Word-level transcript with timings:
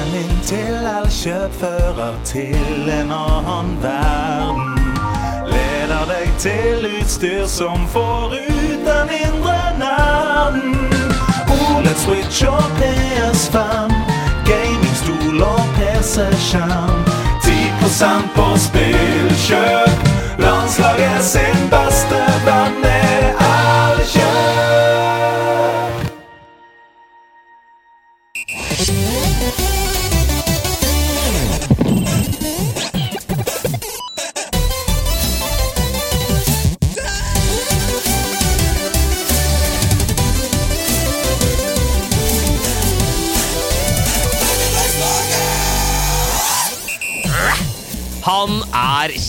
Veien 0.00 0.14
inn 0.14 0.38
til 0.48 0.86
alle 0.86 1.10
sjåfører 1.12 2.14
til 2.24 2.88
en 2.88 3.10
annen 3.12 3.74
verden. 3.82 4.78
Leder 5.50 6.06
deg 6.08 6.30
til 6.40 6.86
utstyr 6.88 7.44
som 7.46 7.84
får 7.92 8.32
ut 8.38 8.86
den 8.86 9.12
indre 9.18 9.58
nerden. 9.82 10.78
OLED 11.52 12.00
Switch 12.00 12.46
og 12.48 12.64
PS5, 12.80 13.92
gamingstol 14.48 15.42
og 15.44 15.62
PC-skjerm. 15.76 17.04
10 17.44 18.32
på 18.36 18.48
spillkjøp. 18.56 20.08
Landslaget 20.40 21.24
sin 21.24 21.68
beste 21.76 22.24
venn 22.48 22.84
er 22.88 23.34
alle 23.36 24.04
Han 24.16 25.09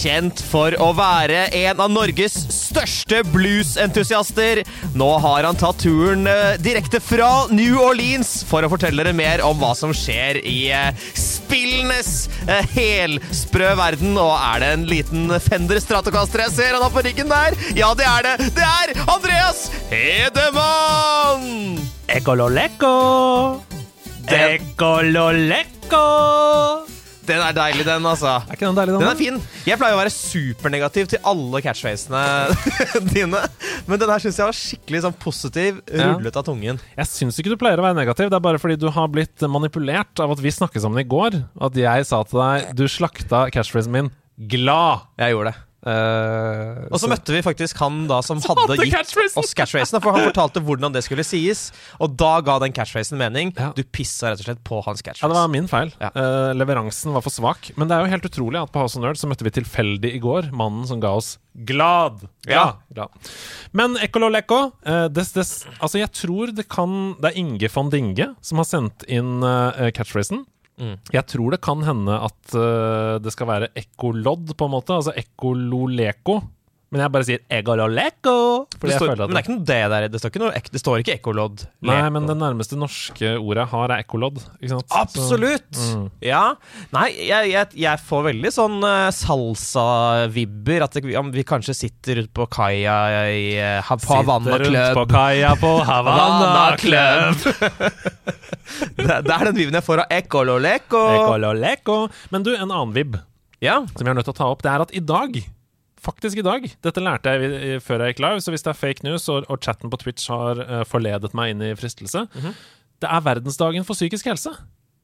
kjent 0.02 0.42
for 0.50 0.74
å 0.82 0.90
være 0.98 1.44
en 1.62 1.80
av 1.84 1.92
Norges 1.94 2.34
største 2.56 3.22
bluesentusiaster. 3.32 4.64
Nå 4.98 5.10
har 5.24 5.46
han 5.48 5.58
tatt 5.60 5.82
turen 5.84 6.26
eh, 6.30 6.56
direkte 6.62 7.00
fra 7.04 7.30
New 7.54 7.78
Orleans 7.82 8.42
for 8.50 8.66
å 8.66 8.70
fortelle 8.72 9.04
dere 9.04 9.14
mer 9.18 9.44
om 9.46 9.60
hva 9.62 9.74
som 9.78 9.94
skjer 9.96 10.40
i 10.42 10.58
eh, 10.74 10.92
spillenes 11.18 12.12
eh, 12.48 12.66
helsprø 12.76 13.74
verden. 13.80 14.18
Og 14.22 14.34
er 14.38 14.64
det 14.66 14.72
en 14.78 14.88
liten 14.90 15.32
Fender 15.44 15.80
Stratocaster 15.84 16.46
jeg 16.48 16.56
ser 16.58 16.74
han 16.78 16.86
har 16.86 16.94
på 16.96 17.04
ryggen 17.06 17.30
der? 17.32 17.58
Ja, 17.78 17.92
det 17.98 18.08
er 18.10 18.22
det. 18.32 18.36
Det 18.58 18.66
er 18.68 18.94
Andreas 19.12 19.68
Hedemann! 19.92 21.78
Ecololeko. 22.12 22.96
Den- 24.28 24.58
Ecololeko. 24.62 26.06
Den 27.28 27.38
er 27.46 27.54
deilig, 27.54 27.84
den, 27.86 28.06
altså. 28.10 28.32
Er 28.50 28.56
ikke 28.56 28.66
den 28.66 28.78
deilig, 28.80 28.94
den? 28.96 29.04
Den 29.04 29.12
er 29.12 29.20
fin. 29.20 29.36
Jeg 29.70 29.78
pleier 29.78 29.94
å 29.94 30.00
være 30.02 30.14
supernegativ 30.14 31.10
til 31.12 31.22
alle 31.32 31.62
catchfacene 31.62 32.22
dine. 33.14 33.42
Men 33.86 34.02
den 34.02 34.10
her 34.10 34.24
syns 34.24 34.40
jeg 34.42 34.48
var 34.50 34.58
skikkelig 34.58 35.04
sånn 35.06 35.18
positiv, 35.22 35.82
Ja. 35.94 36.12
rullet 36.16 36.40
av 36.42 36.48
tungen. 36.48 36.82
Jeg 36.98 37.10
syns 37.12 37.38
ikke 37.38 37.54
du 37.54 37.58
pleier 37.62 37.78
å 37.82 37.86
være 37.86 38.00
negativ. 38.00 38.32
Det 38.34 38.40
er 38.40 38.46
bare 38.50 38.62
fordi 38.62 38.80
du 38.82 38.90
har 38.96 39.08
blitt 39.14 39.46
manipulert 39.54 40.20
av 40.24 40.34
at 40.34 40.42
vi 40.42 40.50
snakket 40.56 40.82
sammen 40.82 41.04
i 41.04 41.08
går. 41.08 41.44
At 41.62 41.78
jeg 41.78 42.08
sa 42.10 42.24
til 42.26 42.42
deg 42.42 42.74
Du 42.76 42.88
slakta 42.90 43.46
catchphrasen 43.54 43.94
min 43.94 44.10
'glad'. 44.42 45.06
Jeg 45.22 45.36
gjorde 45.36 45.52
det. 45.54 45.60
Eh, 45.82 46.86
Og 46.94 47.00
så 47.02 47.10
møtte 47.10 47.34
vi 47.34 47.42
faktisk 47.42 47.80
han 47.82 48.04
da 48.10 48.20
som 48.22 48.38
Som 48.42 48.54
hadde 48.54 48.76
hadde 48.76 48.86
gitt 48.86 48.94
catchphrasen. 48.94 49.42
oss 49.42 49.54
catchphrasen. 49.58 50.02
For 50.04 50.14
han 50.14 50.28
fortalte 50.30 50.62
hvordan 50.62 50.94
det 50.94 51.04
skulle 51.06 51.26
sies, 51.26 51.72
og 52.00 52.16
da 52.20 52.36
ga 52.46 52.60
den 52.62 52.74
catchphrasen 52.76 53.18
mening. 53.18 53.54
Ja. 53.58 53.72
Du 53.74 53.82
pissa 53.84 54.30
rett 54.32 54.44
og 54.44 54.46
slett 54.50 54.64
på 54.68 54.82
hans 54.86 55.02
Ja, 55.02 55.14
det 55.28 55.34
var 55.36 55.48
min 55.50 55.68
feil. 55.68 55.92
Ja. 56.00 56.12
Uh, 56.16 56.54
leveransen 56.54 57.14
var 57.14 57.26
for 57.26 57.34
svak. 57.34 57.72
Men 57.76 57.90
det 57.90 57.98
er 57.98 58.06
jo 58.06 58.12
helt 58.14 58.30
utrolig 58.30 58.62
at 58.62 58.72
på 58.72 58.84
House 58.84 58.98
of 58.98 59.04
Nerd 59.04 59.18
så 59.18 59.28
møtte 59.30 59.44
vi 59.48 59.54
tilfeldig 59.58 60.14
i 60.16 60.22
går 60.22 60.52
mannen 60.54 60.86
som 60.88 61.02
ga 61.02 61.16
oss 61.18 61.38
glad. 61.66 62.28
Ja. 62.48 62.78
glad. 62.94 63.10
Men 63.74 63.98
Ecololeko 63.98 64.72
uh, 64.88 65.08
des, 65.10 65.34
Altså, 65.82 65.98
jeg 66.00 66.12
tror 66.16 66.54
det 66.56 66.68
kan 66.72 67.16
Det 67.20 67.32
er 67.34 67.38
Inge 67.42 67.70
von 67.74 67.90
Dinge 67.92 68.36
som 68.42 68.62
har 68.62 68.66
sendt 68.70 69.04
inn 69.10 69.42
uh, 69.44 69.90
catchphrasen. 69.92 70.46
Mm. 70.82 70.96
Jeg 71.14 71.26
tror 71.30 71.54
det 71.54 71.62
kan 71.62 71.84
hende 71.86 72.16
at 72.26 72.56
uh, 72.58 73.20
det 73.22 73.34
skal 73.36 73.50
være 73.52 73.70
ekkolodd, 73.78 74.56
på 74.58 74.68
en 74.68 74.74
måte. 74.74 74.98
Altså 74.98 75.14
ekkololeko. 75.18 76.40
Men 76.92 77.06
jeg 77.06 77.12
bare 77.16 77.24
sier 77.24 77.40
egololeko. 77.56 78.32
Det 78.82 78.98
står, 78.98 79.14
men 79.16 79.32
det 79.32 79.38
er 79.40 79.44
ikke 79.46 79.54
noe 79.54 79.64
det 79.70 79.76
der. 79.94 80.06
Det 80.12 80.20
står 80.20 80.32
ikke, 80.34 80.40
noe, 80.44 80.62
det 80.76 80.80
står 80.82 81.04
ikke 81.04 81.14
ekkolodd. 81.16 81.62
Nei, 81.88 82.00
men 82.12 82.26
det 82.28 82.36
nærmeste 82.36 82.76
norske 82.76 83.30
ordet 83.40 83.62
jeg 83.64 83.72
har, 83.72 83.94
er 83.96 84.04
ekkolodd. 84.04 84.42
Absolutt! 85.00 85.70
Mm. 85.80 86.10
Ja. 86.28 86.42
Nei, 86.92 87.06
jeg, 87.30 87.54
jeg, 87.54 87.70
jeg 87.86 88.02
får 88.10 88.26
veldig 88.28 88.52
sånn 88.52 88.76
uh, 88.84 89.08
salsa-vibber. 89.16 90.84
At 90.84 90.98
det, 91.00 91.06
om 91.22 91.32
vi 91.32 91.46
kanskje 91.48 91.78
sitter 91.80 92.26
ute 92.26 92.34
på 92.42 92.50
kaia 92.52 92.98
i, 93.32 93.46
uh, 93.56 93.80
ha- 93.88 93.96
på 93.96 94.20
Sitter 94.20 94.66
rundt 94.66 95.00
på 95.00 95.06
Club. 95.06 95.16
kaia 95.16 95.54
på 95.64 95.72
Havanna 95.94 96.28
Havanna 96.28 96.78
Club. 96.84 97.40
det, 99.00 99.08
det 99.08 99.38
er 99.38 99.48
den 99.48 99.58
viben 99.64 99.80
jeg 99.80 99.86
får 99.88 100.04
av 100.04 100.14
ekkololeko. 100.20 101.06
Ekkololeko. 101.22 101.98
Men 102.36 102.44
du, 102.44 102.52
en 102.58 102.68
annen 102.68 102.94
vib 103.00 103.16
Ja. 103.64 103.80
som 103.96 104.04
jeg 104.04 104.12
er 104.12 104.20
nødt 104.20 104.28
til 104.28 104.36
å 104.36 104.40
ta 104.44 104.52
opp, 104.52 104.64
det 104.66 104.76
er 104.76 104.84
at 104.90 104.92
i 104.98 105.04
dag 105.08 105.40
Faktisk 106.02 106.40
i 106.42 106.46
dag. 106.46 106.66
Dette 106.82 107.04
lærte 107.04 107.36
jeg 107.38 107.82
før 107.86 108.02
jeg 108.06 108.16
gikk 108.16 108.24
live, 108.26 108.42
så 108.42 108.54
hvis 108.54 108.66
det 108.66 108.72
er 108.74 108.80
fake 108.80 109.06
news 109.06 109.28
og, 109.30 109.46
og 109.52 109.62
chatten 109.62 109.92
på 109.92 110.00
Twitch 110.02 110.32
har 110.34 110.62
uh, 110.66 110.82
forledet 110.90 111.36
meg 111.38 111.54
inn 111.54 111.62
i 111.62 111.76
fristelse 111.78 112.26
Det 112.34 113.10
er 113.10 113.26
verdensdagen 113.26 113.86
for 113.86 113.98
psykisk 113.98 114.32
helse. 114.32 114.56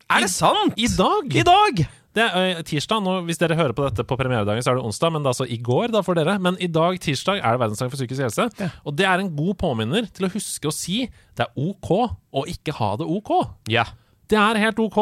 Er 0.08 0.24
det 0.24 0.32
sant? 0.32 0.74
I 0.80 0.88
dag! 0.90 1.34
I 1.36 1.44
dag! 1.46 1.86
Det 2.18 2.24
er 2.26 2.48
eh, 2.56 2.62
tirsdag. 2.66 3.02
Nå, 3.04 3.14
hvis 3.28 3.38
dere 3.38 3.58
hører 3.60 3.76
på 3.78 3.84
dette 3.86 4.06
på 4.08 4.18
premieredagen, 4.18 4.64
så 4.66 4.72
er 4.72 4.80
det 4.80 4.88
onsdag, 4.88 5.12
men 5.14 5.22
det 5.22 5.30
er 5.30 5.36
altså 5.36 5.48
i 5.54 5.60
går 5.62 5.92
da 5.94 6.02
for 6.06 6.18
dere. 6.18 6.38
Men 6.42 6.58
i 6.64 6.70
dag, 6.72 6.98
tirsdag, 7.04 7.44
er 7.44 7.54
det 7.54 7.62
verdensdagen 7.62 7.92
for 7.94 8.00
psykisk 8.00 8.24
helse. 8.26 8.72
Og 8.88 8.96
det 8.98 9.06
er 9.06 9.22
en 9.22 9.30
god 9.38 9.58
påminner 9.62 10.08
til 10.10 10.26
å 10.26 10.32
huske 10.34 10.72
å 10.72 10.74
si 10.74 11.04
det 11.38 11.46
er 11.46 11.52
OK 11.62 11.92
å 11.94 12.46
ikke 12.50 12.74
ha 12.80 12.94
det 13.02 13.10
OK. 13.20 13.34
Ja. 13.74 13.86
Det 14.28 14.38
er 14.40 14.60
helt 14.60 14.80
OK, 14.84 14.98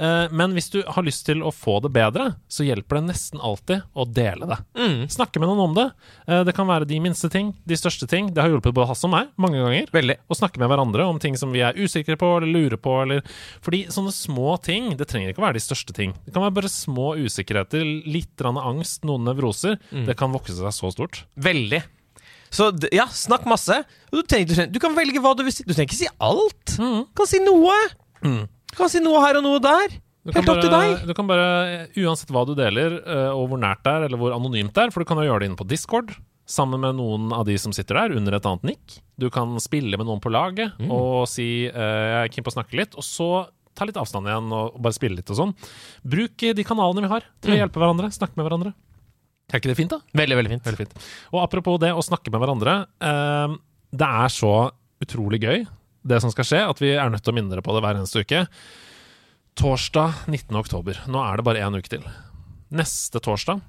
eh, 0.00 0.30
men 0.32 0.54
hvis 0.56 0.70
du 0.72 0.80
har 0.86 1.04
lyst 1.04 1.26
til 1.28 1.42
å 1.44 1.52
få 1.52 1.78
det 1.84 1.92
bedre, 1.94 2.30
så 2.48 2.64
hjelper 2.64 3.00
det 3.00 3.10
nesten 3.10 3.42
alltid 3.44 3.84
å 3.92 4.06
dele 4.08 4.48
det. 4.48 4.58
Mm. 4.78 5.02
Snakke 5.12 5.42
med 5.42 5.50
noen 5.50 5.64
om 5.66 5.76
det. 5.76 5.86
Eh, 6.26 6.42
det 6.48 6.54
kan 6.56 6.68
være 6.70 6.88
de 6.88 7.00
minste 7.02 7.30
ting, 7.32 7.52
de 7.68 7.78
største 7.78 8.08
ting. 8.10 8.32
Det 8.34 8.42
har 8.42 8.52
hjulpet 8.52 8.76
både 8.76 8.88
Hasse 8.90 9.06
og 9.08 9.14
meg 9.14 9.30
mange 9.40 9.60
ganger. 9.60 9.92
Veldig. 9.94 10.18
Å 10.24 10.38
snakke 10.38 10.62
med 10.62 10.72
hverandre 10.72 11.06
om 11.10 11.20
ting 11.22 11.36
som 11.40 11.52
vi 11.52 11.64
er 11.66 11.76
usikre 11.76 12.16
på 12.20 12.32
eller 12.38 12.48
lurer 12.50 12.80
på. 12.80 12.96
Eller 13.04 13.24
Fordi 13.64 13.84
sånne 13.92 14.14
små 14.16 14.56
ting, 14.64 14.94
det 14.96 15.10
trenger 15.10 15.32
ikke 15.32 15.44
å 15.44 15.48
være 15.48 15.60
de 15.60 15.66
største 15.66 15.96
ting. 15.96 16.16
Det 16.24 16.34
kan 16.34 16.46
være 16.46 16.56
bare 16.62 16.72
små 16.72 17.14
usikkerheter, 17.20 17.84
litt 18.08 18.48
angst, 18.50 19.04
noen 19.04 19.28
nevroser. 19.28 19.76
Mm. 19.92 20.06
Det 20.08 20.16
kan 20.18 20.32
vokse 20.32 20.56
seg 20.56 20.72
så 20.74 20.92
stort. 20.94 21.24
Veldig. 21.36 21.82
Så 22.50 22.72
ja, 22.90 23.06
snakk 23.14 23.46
masse. 23.48 23.82
Du, 24.10 24.22
trenger, 24.26 24.66
du, 24.66 24.80
kan 24.82 24.96
velge 24.96 25.22
hva 25.22 25.36
du 25.38 25.44
vil 25.46 25.54
si. 25.54 25.66
Du 25.66 25.74
trenger 25.74 25.92
ikke 25.92 26.00
si 26.00 26.10
alt. 26.18 26.78
Mm. 26.80 27.04
Du 27.06 27.20
kan 27.20 27.30
si 27.30 27.42
noe. 27.44 27.76
Du 28.70 28.76
kan 28.78 28.88
si 28.92 29.00
noe 29.02 29.20
her 29.24 29.36
og 29.40 29.44
noe 29.46 29.60
der. 29.62 29.96
Du 30.24 30.32
Helt 30.36 30.48
opp 30.52 30.60
til 30.60 30.70
deg. 30.70 31.06
du 31.08 31.14
kan 31.16 31.26
bare, 31.26 31.86
uansett 31.96 32.28
hva 32.30 32.42
du 32.46 32.52
deler, 32.54 32.98
eh, 33.06 33.30
og 33.32 33.48
hvor 33.48 33.58
nært 33.62 33.80
det 33.86 33.92
er, 33.94 34.02
eller 34.08 34.18
hvor 34.20 34.34
anonymt 34.36 34.74
det 34.76 34.82
er, 34.84 34.90
for 34.92 35.00
du 35.00 35.08
kan 35.08 35.16
jo 35.16 35.24
gjøre 35.30 35.40
det 35.40 35.48
inne 35.48 35.56
på 35.56 35.66
Discord, 35.66 36.12
sammen 36.50 36.80
med 36.82 36.96
noen 36.98 37.32
av 37.32 37.46
de 37.48 37.56
som 37.58 37.72
sitter 37.72 37.94
der, 37.96 38.12
under 38.18 38.34
et 38.36 38.44
annet 38.44 38.62
nikk. 38.68 38.98
Du 39.18 39.30
kan 39.32 39.56
spille 39.62 39.96
med 39.96 40.06
noen 40.06 40.20
på 40.20 40.30
laget 40.30 40.74
Mm. 40.78 40.90
og 40.92 41.26
si 41.28 41.68
uh, 41.68 41.72
'jeg 41.72 42.24
er 42.24 42.28
keen 42.28 42.44
på 42.44 42.52
å 42.52 42.56
snakke 42.58 42.76
litt', 42.76 42.96
og 42.98 43.02
så 43.06 43.48
ta 43.74 43.86
litt 43.86 43.96
avstand 43.96 44.26
igjen 44.26 44.52
og 44.52 44.76
bare 44.82 44.92
spille 44.92 45.16
litt 45.16 45.30
og 45.30 45.36
sånn. 45.38 45.54
Bruk 46.04 46.42
eh, 46.42 46.52
de 46.52 46.64
kanalene 46.64 47.00
vi 47.02 47.08
har 47.08 47.22
til 47.40 47.52
å 47.52 47.54
Mm. 47.56 47.60
hjelpe 47.62 47.80
hverandre, 47.80 48.12
snakke 48.12 48.36
med 48.36 48.44
hverandre. 48.50 48.74
Er 49.52 49.58
ikke 49.58 49.72
det 49.72 49.76
fint, 49.78 49.90
da? 49.90 49.98
Veldig, 50.14 50.36
veldig 50.36 50.50
fint. 50.50 50.62
Veldig 50.64 50.78
fint. 50.78 50.94
Og 51.32 51.42
apropos 51.42 51.78
det 51.80 51.90
å 51.94 52.02
snakke 52.04 52.30
med 52.30 52.40
hverandre. 52.42 52.86
eh, 53.00 53.56
det 53.96 54.06
er 54.06 54.28
så 54.28 54.70
utrolig 55.00 55.40
gøy, 55.40 55.66
det 56.02 56.20
som 56.22 56.32
skal 56.32 56.46
skje, 56.48 56.60
at 56.70 56.80
vi 56.80 56.94
er 56.96 57.10
nødt 57.12 57.24
til 57.24 57.32
å 57.34 57.36
minne 57.36 57.52
dere 57.52 57.64
på 57.64 57.74
det 57.76 57.82
hver 57.84 57.98
eneste 58.00 58.22
uke. 58.24 58.44
Torsdag 59.60 60.26
19. 60.30 60.56
oktober. 60.56 61.00
Nå 61.10 61.20
er 61.26 61.40
det 61.40 61.46
bare 61.46 61.64
én 61.66 61.76
uke 61.76 61.90
til. 61.92 62.04
Neste 62.72 63.20
torsdag 63.20 63.60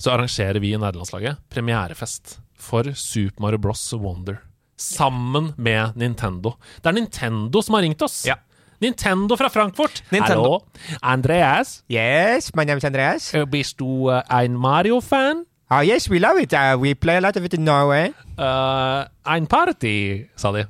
så 0.00 0.14
arrangerer 0.14 0.58
vi 0.62 0.72
i 0.72 0.78
nederlandslaget 0.80 1.42
premierefest 1.52 2.38
for 2.58 2.88
Super 2.96 3.44
Mario 3.44 3.60
Bros. 3.62 3.84
Wonder. 3.92 4.40
Sammen 4.80 5.52
med 5.56 5.94
Nintendo. 6.00 6.56
Det 6.82 6.90
er 6.90 6.96
Nintendo 6.96 7.62
som 7.62 7.76
har 7.76 7.84
ringt 7.86 8.02
oss! 8.02 8.22
Ja. 8.26 8.38
Nintendo 8.82 9.36
fra 9.38 9.46
Frankfurt. 9.52 10.00
Nintendo. 10.10 10.42
Hallo, 10.42 10.98
Andreas. 11.06 11.84
Yes, 11.86 12.50
my 12.56 12.64
name 12.64 12.78
is 12.82 12.84
Andreas. 12.88 13.28
Eh, 13.34 13.44
Bist 13.46 13.78
du 13.78 14.10
eh, 14.10 14.22
en 14.42 14.56
Mario-fan? 14.58 15.44
Oh, 15.70 15.80
yes, 15.86 16.08
we 16.10 16.18
love 16.18 16.40
it. 16.42 16.52
Uh, 16.52 16.74
we 16.80 16.94
play 16.94 17.16
a 17.16 17.20
lot 17.20 17.36
of 17.36 17.44
it 17.44 17.54
in 17.54 17.64
Norway. 17.64 18.12
Uh, 18.36 19.06
ein 19.24 19.46
party, 19.46 20.26
sa 20.36 20.50
de. 20.52 20.66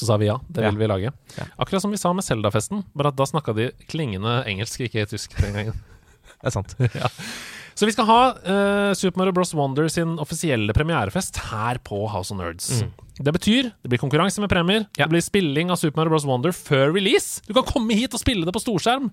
Så 0.00 0.08
sa 0.08 0.16
vi 0.20 0.30
ja, 0.30 0.38
det 0.48 0.64
vil 0.70 0.80
vi 0.80 0.88
lage. 0.88 1.12
Akkurat 1.60 1.84
som 1.84 1.92
vi 1.92 2.00
sa 2.00 2.14
med 2.16 2.24
Zelda-festen, 2.24 2.84
bare 2.96 3.12
at 3.12 3.18
da 3.20 3.26
snakka 3.28 3.52
de 3.56 3.66
klingende 3.90 4.38
engelsk, 4.48 4.80
ikke 4.88 5.04
tysk 5.10 5.36
den 5.42 5.52
gangen. 5.58 5.80
Det 6.40 6.48
er 6.48 6.54
sant. 6.54 6.72
ja. 6.96 7.08
Så 7.76 7.84
vi 7.84 7.92
skal 7.92 8.06
ha 8.08 8.20
uh, 8.32 8.92
Super 8.96 9.20
Mario 9.20 9.34
Bros. 9.36 9.50
Wonder 9.56 9.90
sin 9.92 10.14
offisielle 10.22 10.72
premierefest 10.76 11.36
her 11.50 11.76
på 11.84 11.98
House 12.08 12.32
of 12.32 12.38
Nerds. 12.40 12.70
Det 13.20 13.32
betyr 13.36 13.68
det 13.82 13.90
blir 13.92 14.00
konkurranse 14.00 14.40
med 14.40 14.48
premier, 14.52 14.86
Ja. 14.96 15.04
det 15.04 15.12
blir 15.12 15.24
spilling 15.24 15.72
av 15.72 15.76
Super 15.80 16.00
Mario 16.00 16.14
Bros. 16.14 16.24
Wonder 16.28 16.54
før 16.56 16.94
release. 16.96 17.42
Du 17.44 17.52
kan 17.56 17.66
komme 17.68 17.92
hit 17.98 18.16
og 18.16 18.22
spille 18.22 18.48
det 18.48 18.54
på 18.56 18.62
storskjerm. 18.62 19.10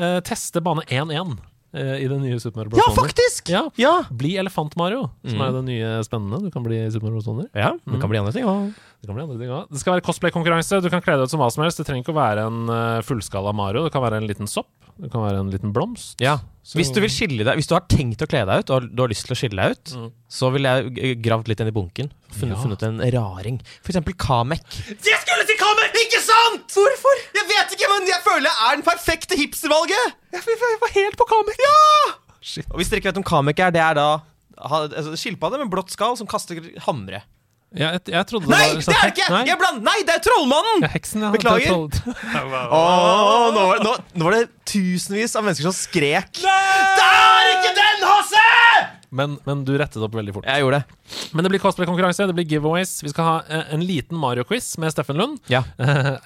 Uh, 0.00 0.20
teste 0.24 0.62
bane 0.64 0.86
1-1. 0.88 1.36
Eh, 1.74 2.02
i 2.04 2.08
det 2.08 2.18
nye 2.20 2.38
Super 2.40 2.64
Mario 2.64 2.70
Bros. 2.70 2.82
Ja, 2.86 2.94
faktisk! 2.96 3.48
Ja. 3.52 3.62
Ja, 3.80 3.92
Bli 4.10 4.36
Elefant-Mario, 4.42 5.10
som 5.26 5.38
Mm. 5.38 5.46
er 5.48 5.52
det 5.52 5.64
nye 5.68 5.90
spennende. 6.04 6.42
Du 6.42 6.50
kan 6.50 6.62
bli 6.62 6.78
Super 6.90 7.10
Mario 7.10 7.22
Bros. 7.22 7.48
Ja 7.54 7.72
det 7.86 8.00
kan 8.00 8.10
bli 8.10 8.18
andre 8.18 8.32
ting 8.32 8.44
òg. 8.44 8.74
Det 9.00 9.06
kan 9.08 9.14
bli 9.16 9.22
andre 9.24 9.38
ting 9.38 9.48
også. 9.50 9.70
Det 9.70 9.80
skal 9.80 9.94
være 9.94 10.04
cosplay-konkurranse. 10.04 10.82
Du 10.82 10.90
kan 10.90 11.00
kle 11.00 11.16
deg 11.16 11.22
ut 11.24 11.30
som 11.30 11.40
hva 11.40 11.50
som 11.50 11.62
helst. 11.64 11.78
Det 11.78 11.86
trenger 11.86 12.04
ikke 12.04 12.12
å 12.14 12.20
være 12.20 12.46
en 12.46 12.68
eh, 12.68 13.00
fullskala 13.02 13.54
Mario. 13.54 13.84
Det 13.84 13.92
kan 13.92 14.02
være 14.02 14.18
en 14.20 14.26
liten 14.28 14.46
sopp. 14.46 14.68
Det 15.00 15.10
kan 15.10 15.22
være 15.22 15.40
en 15.40 15.50
liten 15.50 15.72
blomst. 15.72 16.20
Ja. 16.20 16.38
Så- 16.62 16.76
Hvis 16.76 16.92
du 16.92 17.00
vil 17.00 17.08
skille 17.08 17.42
deg 17.44 17.56
Hvis 17.56 17.66
du 17.68 17.74
har 17.74 17.80
tenkt 17.88 18.20
å 18.20 18.28
kle 18.28 18.44
deg 18.44 18.58
ut, 18.60 18.70
og 18.70 18.94
du 18.94 19.00
har 19.02 19.08
lyst 19.08 19.24
til 19.26 19.34
å 19.34 19.38
skille 19.40 19.56
deg 19.56 19.70
ut, 19.72 19.84
Mm. 19.96 20.10
så 20.28 20.52
ville 20.52 20.68
jeg 20.92 21.22
gravd 21.22 21.48
litt 21.48 21.60
inn 21.60 21.68
i 21.68 21.70
bunken. 21.72 22.10
Funnet, 22.30 22.56
Ja. 22.56 22.62
funnet 22.62 22.82
en 22.86 23.00
raring. 23.14 23.58
For 23.82 23.90
eksempel 23.92 24.14
Kamek. 24.14 24.62
Jeg 24.88 25.18
skulle 25.24 25.44
til 25.48 25.58
Kamek! 25.60 25.96
Ikke 26.04 26.20
sant?! 26.24 26.66
Hvorfor? 26.76 27.16
Jeg 27.36 27.44
vet 27.50 27.74
ikke, 27.76 27.88
men 27.92 28.06
jeg 28.08 28.20
føler 28.26 28.46
jeg 28.48 28.56
er 28.70 28.78
den 28.78 28.86
perfekte 28.86 29.36
hipstervalget! 29.40 30.14
Jeg, 30.32 30.42
jeg, 30.46 30.78
var 30.84 30.94
helt 30.94 31.16
på 31.18 31.26
Kamek. 31.32 31.58
Ja! 31.66 32.12
Shit. 32.40 32.66
Og 32.70 32.76
hvis 32.80 32.88
dere 32.88 33.02
ikke 33.02 33.10
vet 33.12 33.20
om 33.20 33.26
Kamek 33.26 33.58
er, 33.66 33.70
det 33.74 33.82
er 33.82 33.98
da 33.98 34.08
altså, 34.60 35.12
skilpadde 35.18 35.58
med 35.60 35.70
blått 35.72 35.90
skall 35.92 36.16
som 36.16 36.28
kaster 36.30 36.60
hamre. 36.86 37.20
Ja, 37.70 37.92
jeg, 37.94 38.00
jeg 38.10 38.26
trodde 38.26 38.48
Nei, 38.50 38.56
var 38.66 38.80
det 38.82 38.94
er 38.94 39.02
det 39.04 39.10
ikke! 39.14 39.26
Nei, 39.30 39.42
Jeg 39.46 39.58
bland... 39.60 39.84
Nei, 39.86 39.98
det 40.02 40.14
er 40.16 40.22
Trollmannen! 40.26 40.80
ja, 40.82 40.88
heksen, 40.90 41.22
ja. 41.22 41.28
Beklager. 41.30 41.60
Det 41.60 42.00
er 42.00 42.02
troll- 42.02 42.72
Åh, 42.80 43.44
nå, 43.54 43.66
var- 43.68 43.82
nå, 43.84 43.92
nå 44.18 44.26
var 44.26 44.34
det 44.34 44.40
tusenvis 44.66 45.36
av 45.38 45.44
mennesker 45.46 45.68
som 45.68 45.76
skrek. 45.76 46.40
Det 46.40 47.04
er 47.06 47.52
ikke 47.52 47.70
den, 47.78 48.02
Hasse! 48.10 48.39
Men, 49.10 49.38
men 49.46 49.64
du 49.66 49.72
rettet 49.78 50.02
opp 50.06 50.14
veldig 50.14 50.34
fort. 50.36 50.46
Jeg 50.46 50.62
gjorde 50.62 50.78
det. 50.80 51.18
Men 51.34 51.46
det 51.46 51.50
blir 51.52 51.62
cosplay-konkurranse, 51.62 52.28
det 52.30 52.36
blir 52.38 52.46
giveaways. 52.46 52.92
Vi 53.02 53.10
skal 53.10 53.26
ha 53.26 53.36
eh, 53.50 53.72
en 53.74 53.82
liten 53.86 54.18
Mario-quiz 54.20 54.68
med 54.82 54.92
Steffen 54.94 55.18
Lund. 55.18 55.40
Ja. 55.50 55.64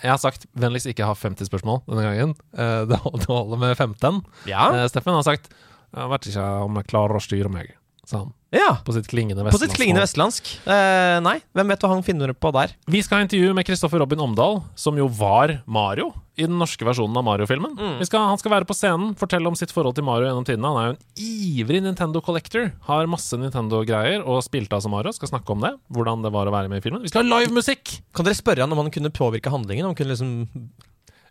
Jeg 0.05 0.11
har 0.11 0.21
sagt 0.21 0.45
vennligst 0.53 0.91
ikke 0.93 1.09
ha 1.09 1.15
50 1.17 1.49
spørsmål 1.49 1.81
denne 1.89 2.05
gangen. 2.11 2.35
Eh, 2.53 2.83
Det 2.91 3.01
holder 3.31 3.57
med 3.63 3.73
15. 3.79 4.21
Ja. 4.51 4.67
Eh, 4.83 4.87
Steffen 4.93 5.17
har 5.17 5.25
sagt 5.27 5.49
Jeg 5.95 6.11
vet 6.13 6.29
ikke 6.29 6.45
om 6.67 6.77
jeg 6.81 6.89
klarer 6.91 7.17
å 7.17 7.23
styre 7.25 7.51
meg, 7.53 7.73
sa 8.05 8.25
han. 8.25 8.33
Ja. 8.55 8.73
På 8.87 8.95
sitt 8.95 9.09
klingende 9.11 9.45
På 9.51 9.61
sitt 9.61 9.75
klingende 9.75 10.05
vestlandsk. 10.05 10.51
Eh, 10.65 11.19
nei, 11.25 11.39
hvem 11.57 11.73
vet 11.73 11.85
hva 11.85 11.91
han 11.95 12.05
finner 12.07 12.33
på 12.37 12.53
der? 12.55 12.75
Vi 12.91 13.03
skal 13.05 13.21
ha 13.21 13.27
intervju 13.27 13.55
med 13.57 13.67
Kristoffer 13.67 14.03
Robin 14.03 14.23
Omdal, 14.25 14.63
som 14.79 14.99
jo 14.99 15.09
var 15.11 15.59
Mario 15.67 16.13
i 16.35 16.47
den 16.49 16.57
norske 16.59 16.87
versjonen 16.87 17.17
av 17.19 17.25
Mario-filmen. 17.27 17.77
Mm. 17.79 17.99
Han 18.03 18.41
skal 18.41 18.53
være 18.53 18.67
på 18.67 18.75
scenen, 18.75 19.13
fortelle 19.19 19.47
om 19.47 19.59
sitt 19.59 19.71
forhold 19.75 19.95
til 19.99 20.07
Mario 20.07 20.27
gjennom 20.27 20.47
tidene. 20.47 20.71
Han 20.71 20.81
er 20.81 20.89
jo 20.89 20.95
en 20.95 21.29
ivrig 21.29 21.83
Nintendo 21.85 22.23
collector, 22.25 22.73
har 22.89 23.11
masse 23.11 23.39
Nintendo-greier 23.39 24.25
og 24.25 24.43
spilte 24.47 24.75
av 24.75 24.83
som 24.83 24.95
Mario. 24.95 25.15
Skal 25.15 25.31
snakke 25.31 25.55
om 25.55 25.63
det, 25.63 25.75
hvordan 25.95 26.27
det 26.27 26.35
var 26.35 26.51
å 26.51 26.55
være 26.55 26.73
med 26.73 26.83
i 26.83 26.87
filmen. 26.87 27.05
Vi 27.05 27.13
skal 27.13 27.23
ha 27.23 27.39
livemusikk! 27.39 28.01
Kan 28.15 28.27
dere 28.27 28.39
spørre 28.39 28.67
han 28.67 28.75
om 28.75 28.83
han 28.83 28.91
kunne 28.95 29.15
påvirke 29.15 29.53
handlingen? 29.55 29.87
Om 29.87 29.95
han 29.95 30.01
kunne 30.01 30.17
liksom 30.17 30.35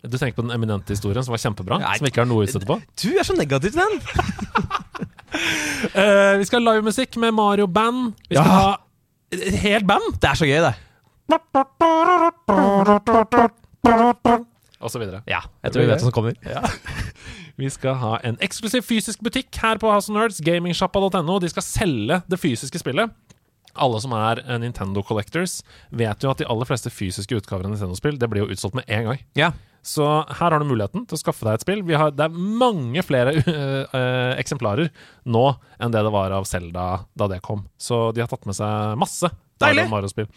Du 0.03 0.17
tenker 0.17 0.35
på 0.35 0.43
den 0.43 0.55
eminente 0.55 0.91
historien 0.95 1.23
som 1.23 1.31
var 1.35 1.39
kjempebra, 1.39 1.79
Nei. 1.79 1.97
som 1.99 2.07
ikke 2.07 2.23
har 2.23 2.27
noe 2.27 2.43
å 2.43 2.47
utsette 2.47 2.67
på. 2.67 2.79
Du 2.99 3.11
er 3.15 3.27
så 3.27 3.35
negativ 3.39 3.75
til 3.75 3.83
den! 3.83 5.13
Eh, 5.93 6.37
vi 6.39 6.45
skal 6.47 6.61
ha 6.63 6.71
livemusikk 6.73 7.17
med 7.19 7.33
Mario 7.35 7.65
Band. 7.67 8.13
Vi 8.29 8.35
skal 8.37 8.45
Ja. 8.45 8.51
ha 8.53 8.77
helt 9.63 9.87
band! 9.89 10.13
Det 10.21 10.29
er 10.29 10.37
så 10.39 10.45
gøy, 10.47 10.61
det. 10.63 10.75
Og 14.83 14.91
så 14.91 14.99
videre. 14.99 15.21
Ja, 15.27 15.41
jeg 15.63 15.71
tror 15.73 15.81
vi 15.83 15.87
vet 15.89 15.99
hva 16.01 16.07
som 16.07 16.15
kommer. 16.15 16.37
Ja. 16.47 16.61
Vi 17.61 17.67
skal 17.69 17.93
ha 18.01 18.15
en 18.25 18.33
eksklusiv 18.41 18.81
fysisk 18.81 19.19
butikk 19.21 19.53
her 19.61 19.77
på 19.77 19.91
House 19.93 20.09
of 20.09 20.15
Nerds, 20.17 20.39
gamingsjappa.no. 20.41 21.35
De 21.39 21.49
skal 21.51 21.61
selge 21.61 22.17
det 22.25 22.39
fysiske 22.41 22.79
spillet. 22.81 23.11
Alle 23.77 23.99
som 24.01 24.11
er 24.17 24.41
eh, 24.41 24.57
Nintendo 24.61 25.03
Collectors, 25.05 25.59
vet 25.93 26.25
jo 26.25 26.31
at 26.33 26.41
de 26.41 26.47
aller 26.49 26.65
fleste 26.65 26.89
fysiske 26.93 27.37
utgaver 27.37 27.67
av 27.67 27.75
Nintendo-spill 27.75 28.17
Det 28.21 28.29
blir 28.29 28.41
jo 28.47 28.49
utsolgt 28.55 28.79
med 28.81 28.89
en 28.89 29.05
gang. 29.11 29.21
Ja. 29.37 29.51
Så 29.83 30.05
her 30.07 30.53
har 30.55 30.63
du 30.63 30.69
muligheten 30.69 31.03
til 31.07 31.17
å 31.17 31.19
skaffe 31.19 31.43
deg 31.43 31.57
et 31.57 31.65
spill. 31.65 31.81
Vi 31.83 31.97
har, 31.99 32.13
det 32.15 32.25
er 32.25 32.37
mange 32.63 33.03
flere 33.03 33.35
eh, 33.41 33.81
eh, 33.83 34.33
eksemplarer 34.39 34.89
nå 35.27 35.45
enn 35.77 35.93
det 35.93 36.05
det 36.07 36.13
var 36.13 36.35
av 36.35 36.47
Zelda 36.47 36.87
da 37.19 37.29
det 37.31 37.41
kom. 37.43 37.65
Så 37.75 38.07
de 38.15 38.23
har 38.23 38.31
tatt 38.31 38.47
med 38.49 38.57
seg 38.57 38.95
masse 38.99 39.31
Deilig! 39.61 39.85
Mario-spill. 39.91 40.27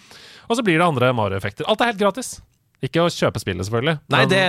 Og 0.46 0.58
så 0.58 0.62
blir 0.66 0.78
det 0.78 0.86
andre 0.86 1.08
Mario-effekter. 1.16 1.66
Alt 1.70 1.82
er 1.82 1.92
helt 1.92 2.02
gratis. 2.02 2.36
Ikke 2.84 3.00
å 3.00 3.08
kjøpe 3.08 3.40
spillet, 3.40 3.64
selvfølgelig. 3.64 3.94
Nei, 4.12 4.18
det, 4.28 4.40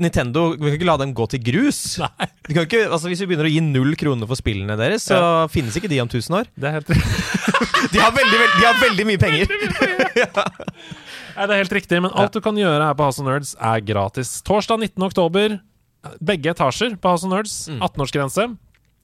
Nintendo 0.00 0.46
Vi 0.54 0.62
kan 0.64 0.76
ikke 0.78 0.86
la 0.88 0.94
dem 1.02 1.10
gå 1.14 1.26
til 1.28 1.42
grus. 1.44 1.80
Nei. 2.02 2.28
Vi 2.48 2.56
kan 2.56 2.64
ikke, 2.64 2.80
altså 2.88 3.10
Hvis 3.12 3.20
vi 3.20 3.28
begynner 3.28 3.48
å 3.48 3.52
gi 3.52 3.60
null 3.66 3.92
kroner 4.00 4.30
for 4.30 4.38
spillene 4.40 4.78
deres, 4.80 5.04
så 5.10 5.18
finnes 5.52 5.76
ikke 5.76 5.90
de 5.92 6.00
om 6.00 6.08
1000 6.08 6.38
år. 6.40 6.48
det 6.56 6.70
er 6.70 6.78
helt 6.78 6.88
De 7.92 8.00
har 8.00 8.14
veldig, 8.16 8.38
veldig, 8.40 8.56
de 8.56 8.66
har 8.66 8.78
veldig 8.80 9.04
mye 9.06 9.20
penger. 9.20 9.52
Nei, 11.36 11.44
det 11.44 11.52
er 11.52 11.60
helt 11.60 11.74
riktig, 11.76 11.98
men 12.00 12.12
alt 12.16 12.32
du 12.32 12.40
kan 12.44 12.56
gjøre 12.58 12.86
her 12.88 12.96
på 12.96 13.04
House 13.06 13.20
of 13.20 13.26
Nerds, 13.28 13.52
er 13.60 13.82
gratis. 13.84 14.30
Torsdag 14.46 14.80
19. 14.86 15.04
oktober, 15.06 15.58
begge 16.24 16.54
etasjer 16.54 16.96
på 16.96 17.12
House 17.12 17.26
of 17.28 17.32
Nerds. 17.34 17.56
18-årsgrense. 17.76 18.48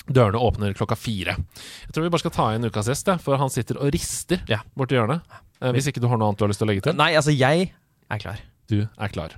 Dørene 0.08 0.40
åpner 0.42 0.72
klokka 0.74 0.96
fire. 0.98 1.36
Jeg 1.84 1.94
tror 1.94 2.06
vi 2.08 2.10
bare 2.14 2.24
skal 2.24 2.34
ta 2.34 2.48
inn 2.56 2.64
ukas 2.66 2.88
gjest, 2.90 3.12
for 3.22 3.38
han 3.38 3.52
sitter 3.52 3.78
og 3.78 3.92
rister 3.94 4.40
Ja. 4.50 4.62
borti 4.74 4.96
hjørnet. 4.96 5.22
Eh, 5.60 5.70
hvis 5.76 5.92
ikke 5.92 6.00
du 6.02 6.08
har 6.10 6.18
noe 6.18 6.32
annet 6.32 6.40
du 6.40 6.46
har 6.48 6.50
lyst 6.50 6.64
til 6.64 6.66
å 6.66 6.72
legge 6.72 6.88
til. 6.88 6.96
Nei, 6.98 7.12
altså, 7.20 7.30
jeg 7.36 7.68
er 8.10 8.18
klar. 8.24 8.40
Du 8.70 8.82
er 8.82 9.12
klar. 9.12 9.36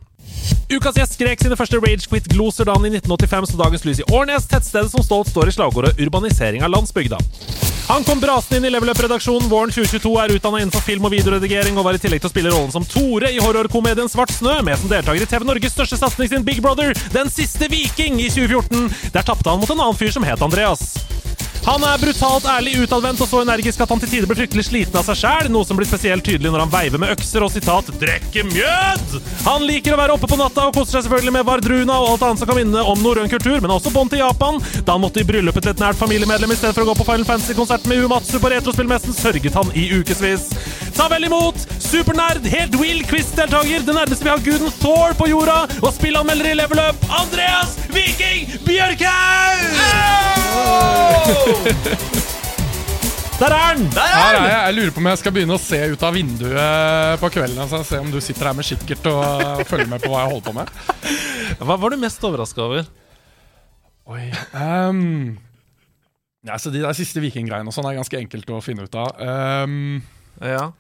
Ukas 0.73 0.97
gjest 0.97 1.19
skrek 1.19 1.43
sine 1.43 1.57
første 1.59 1.77
Ragequit-gloser 1.77 2.67
da 2.69 2.75
han 2.77 2.87
i 2.89 2.95
1985 2.95 3.51
så 3.51 3.61
dagens 3.61 3.85
lys 3.85 4.01
i 4.01 4.07
Årnes, 4.09 4.49
tettstedet 4.49 4.91
som 4.95 5.05
stolt 5.05 5.29
står 5.29 5.51
i 5.51 5.55
slagordet 5.59 6.01
'urbanisering 6.01 6.65
av 6.65 6.73
landsbygda'. 6.73 7.21
Han 7.85 8.05
kom 8.05 8.21
brasende 8.21 8.57
inn 8.57 8.65
i 8.65 8.71
Level 8.73 8.89
Up-redaksjonen 8.89 9.51
våren 9.51 9.69
2022, 9.69 10.13
er 10.23 10.33
utdanna 10.33 10.63
innenfor 10.63 10.81
film- 10.81 11.05
og 11.05 11.13
videoredigering 11.13 11.77
og 11.77 11.85
var 11.85 11.99
i 11.99 12.01
tillegg 12.01 12.23
til 12.23 12.31
å 12.31 12.33
spille 12.33 12.53
rollen 12.55 12.73
som 12.73 12.87
Tore 12.89 13.29
i 13.29 13.43
horrorkomedien 13.45 14.09
Svart 14.09 14.33
snø, 14.33 14.63
med 14.65 14.81
som 14.81 14.89
deltaker 14.89 15.21
i 15.21 15.29
TV 15.29 15.45
Norges 15.45 15.77
største 15.77 16.01
satsing 16.01 16.31
sin 16.33 16.47
Big 16.49 16.63
Brother, 16.65 16.95
Den 17.13 17.29
siste 17.29 17.69
viking, 17.69 18.23
i 18.25 18.31
2014. 18.33 18.89
Der 19.13 19.23
tapte 19.23 19.51
han 19.51 19.61
mot 19.61 19.71
en 19.71 19.81
annen 19.85 20.01
fyr 20.01 20.17
som 20.17 20.25
het 20.25 20.41
Andreas. 20.41 20.95
Han 21.65 21.81
er 21.81 21.97
brutalt 21.97 22.45
ærlig 22.45 22.75
utadvendt 22.85 23.23
og 23.25 23.29
så 23.31 23.41
energisk 23.41 23.81
at 23.81 23.89
han 23.89 24.01
til 24.03 24.11
tider 24.13 24.29
blir 24.29 24.37
fryktelig 24.43 24.67
sliten 24.67 24.99
av 25.01 25.07
seg 25.07 25.17
sjæl, 25.23 25.47
noe 25.53 25.65
som 25.65 25.79
blir 25.79 25.89
spesielt 25.89 26.25
tydelig 26.27 26.51
når 26.53 26.67
han 26.67 26.73
veiver 26.75 27.01
med 27.01 27.15
økser 27.15 27.45
og 27.47 27.53
sitat 27.55 27.89
'drikke 28.01 28.45
mjød'. 28.51 29.15
Han 29.47 29.65
liker 29.65 29.95
å 29.95 30.01
være 30.03 30.13
oppe 30.19 30.29
på 30.29 30.37
natta 30.37 30.67
og 30.69 30.77
koser 30.77 30.99
seg 30.99 31.07
selvfølgelig 31.07 31.37
med 31.39 31.47
Vardruna 31.49 31.97
og 32.03 32.11
alt 32.13 32.27
annet 32.29 32.43
som 32.43 32.51
kan 32.51 32.61
minne 32.61 32.85
om 32.85 33.01
norrøn 33.01 33.33
kultur, 33.33 33.61
men 33.65 33.73
også 33.73 33.95
bånd 33.95 34.13
til 34.13 34.21
Japan. 34.21 34.61
Da 34.85 34.93
han 34.93 35.01
måtte 35.01 35.25
i 35.25 35.29
bryllupet 35.29 35.65
til 35.65 35.73
et 35.73 35.81
nært 35.81 35.97
familiemedlem 35.97 36.53
i 36.53 36.59
stedet 36.61 36.77
for 36.77 36.85
å 36.85 36.91
gå 36.93 36.99
på 37.01 37.09
Final 37.09 37.25
Fantasy-konsert 37.31 37.89
med 37.89 38.05
Umatsu 38.05 38.37
på 38.39 38.53
Retrospillmessen, 38.53 39.17
sørget 39.17 39.57
han 39.57 39.73
i 39.73 39.89
ukevis. 39.97 40.51
Ta 40.93 41.09
vel 41.09 41.25
imot 41.31 41.57
supernerd, 41.81 42.45
helt 42.45 42.77
Will 42.77 43.01
quiz-deltaker, 43.09 43.81
det 43.89 43.97
nærmeste 43.97 44.25
vi 44.25 44.35
har 44.35 44.45
guden 44.45 44.73
Thor 44.85 45.17
på 45.17 45.33
jorda, 45.33 45.65
og 45.81 45.93
spillanmelder 45.97 46.53
i 46.53 46.59
Level 46.61 46.85
Up, 46.91 47.09
Andreas 47.09 47.79
Viking 47.89 48.53
Bjørkhaug! 48.69 50.34
Der 53.35 53.51
er 53.51 53.59
han! 53.59 53.81
Her 53.93 54.15
er 54.15 54.37
jeg. 54.39 54.51
jeg 54.55 54.75
lurer 54.77 54.93
på 54.95 55.01
om 55.03 55.09
jeg 55.11 55.21
skal 55.21 55.33
begynne 55.35 55.57
å 55.57 55.61
se 55.61 55.79
ut 55.91 56.03
av 56.07 56.15
vinduet 56.15 57.21
på 57.21 57.31
kvelden. 57.35 57.59
Altså, 57.65 57.81
se 57.87 57.99
om 58.01 58.11
du 58.13 58.21
sitter 58.23 58.51
her 58.51 58.57
med 58.57 58.69
kikkert 58.69 59.09
og 59.11 59.65
følger 59.69 59.91
med 59.91 60.05
på 60.05 60.13
hva 60.13 60.23
jeg 60.23 60.33
holder 60.35 60.47
på 60.47 60.55
med. 60.61 60.67
Hva 61.59 61.77
var 61.81 61.93
du 61.93 61.99
mest 62.01 62.25
overraska 62.25 62.63
over? 62.65 62.87
Oi 64.05 64.29
um, 64.53 65.39
ja, 66.45 66.59
så 66.61 66.69
De 66.69 66.83
der 66.83 66.93
siste 66.97 67.23
vikinggreiene 67.25 67.71
og 67.71 67.73
sånn 67.73 67.87
er 67.89 67.97
ganske 67.97 68.19
enkelt 68.21 68.51
å 68.53 68.61
finne 68.65 68.85
ut 68.85 68.99
av. 69.01 69.17
Um, 69.65 70.03
Ja. 70.43 70.71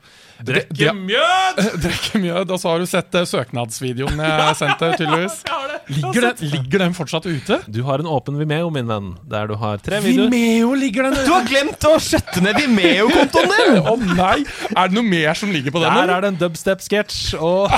Drikke 0.44 0.92
mjød! 0.98 1.60
Drikke 1.84 2.18
mjød. 2.20 2.50
Og 2.50 2.60
så 2.60 2.72
har 2.72 2.82
du 2.82 2.88
sett 2.90 3.14
eh, 3.14 3.26
søknadsvideoen 3.28 4.18
jeg 4.18 4.56
sendte, 4.58 4.90
tydeligvis. 4.98 5.40
Ligger 5.94 6.24
den, 6.30 6.48
ligger 6.48 6.80
den 6.80 6.94
fortsatt 6.96 7.26
ute? 7.28 7.58
Du 7.68 7.82
har 7.84 8.00
en 8.00 8.08
åpen 8.08 8.38
Vimeo, 8.40 8.70
min 8.72 8.88
venn, 8.88 9.10
der 9.28 9.50
du 9.50 9.54
har 9.60 9.82
tre 9.84 9.98
videoer. 10.00 10.30
Vimeo 10.32 10.70
ligger 10.80 11.10
den 11.10 11.18
Du 11.26 11.32
har 11.34 11.44
glemt 11.44 11.84
å 11.84 11.98
skjøtte 12.00 12.40
ned 12.44 12.56
Vimeo-kontoen 12.62 13.52
din! 13.52 13.82
Å 13.92 13.98
nei! 14.00 14.38
Er 14.72 14.88
det 14.88 14.96
noe 14.96 15.04
mer 15.04 15.36
som 15.36 15.52
ligger 15.52 15.76
på 15.76 15.84
den? 15.84 15.92
Der 15.92 16.14
er 16.16 16.24
det 16.24 16.32
en 16.32 16.40
dubstep-sketsj, 16.40 17.36
og 17.36 17.68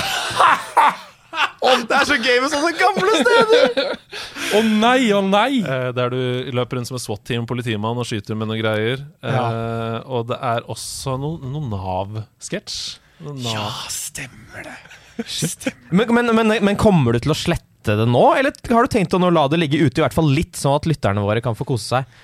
Det 1.86 1.96
er 1.96 2.06
så 2.08 2.16
gøy 2.20 2.36
med 2.42 2.52
sånne 2.52 2.72
gamle 2.78 3.20
steder! 3.20 3.88
Å 4.56 4.60
nei, 4.66 5.08
å 5.12 5.20
nei! 5.26 5.60
eh, 5.60 5.88
der 5.96 6.12
du 6.12 6.52
løper 6.54 6.78
rundt 6.78 6.88
som 6.90 6.98
en 6.98 7.02
SWAT-team 7.02 7.46
politimann 7.50 7.98
og 7.98 8.06
skyter 8.08 8.38
med 8.38 8.50
noen 8.50 8.60
greier. 8.62 9.02
Eh, 9.26 9.96
og 10.06 10.28
det 10.30 10.38
er 10.38 10.66
også 10.72 11.16
noe, 11.20 11.40
noe 11.42 11.66
Nav-sketsj. 11.72 12.78
Nav. 13.26 13.80
stemmer 13.90 14.68
det. 14.68 14.76
Men, 15.90 16.12
men, 16.12 16.32
men, 16.36 16.54
men 16.68 16.76
kommer 16.80 17.16
du 17.16 17.24
til 17.24 17.32
å 17.32 17.38
slette 17.38 17.96
det 17.96 18.06
nå, 18.10 18.24
eller 18.36 18.54
har 18.74 18.86
du 18.86 18.92
tenkt 18.92 19.14
å 19.16 19.20
nå 19.22 19.30
la 19.32 19.46
det 19.48 19.60
ligge 19.62 19.80
ute 19.80 20.02
i 20.02 20.04
hvert 20.04 20.16
fall 20.16 20.28
litt, 20.34 20.56
sånn 20.58 20.76
at 20.76 20.88
lytterne 20.90 21.22
våre 21.24 21.42
kan 21.44 21.56
få 21.56 21.66
kose 21.68 21.86
seg? 21.86 22.16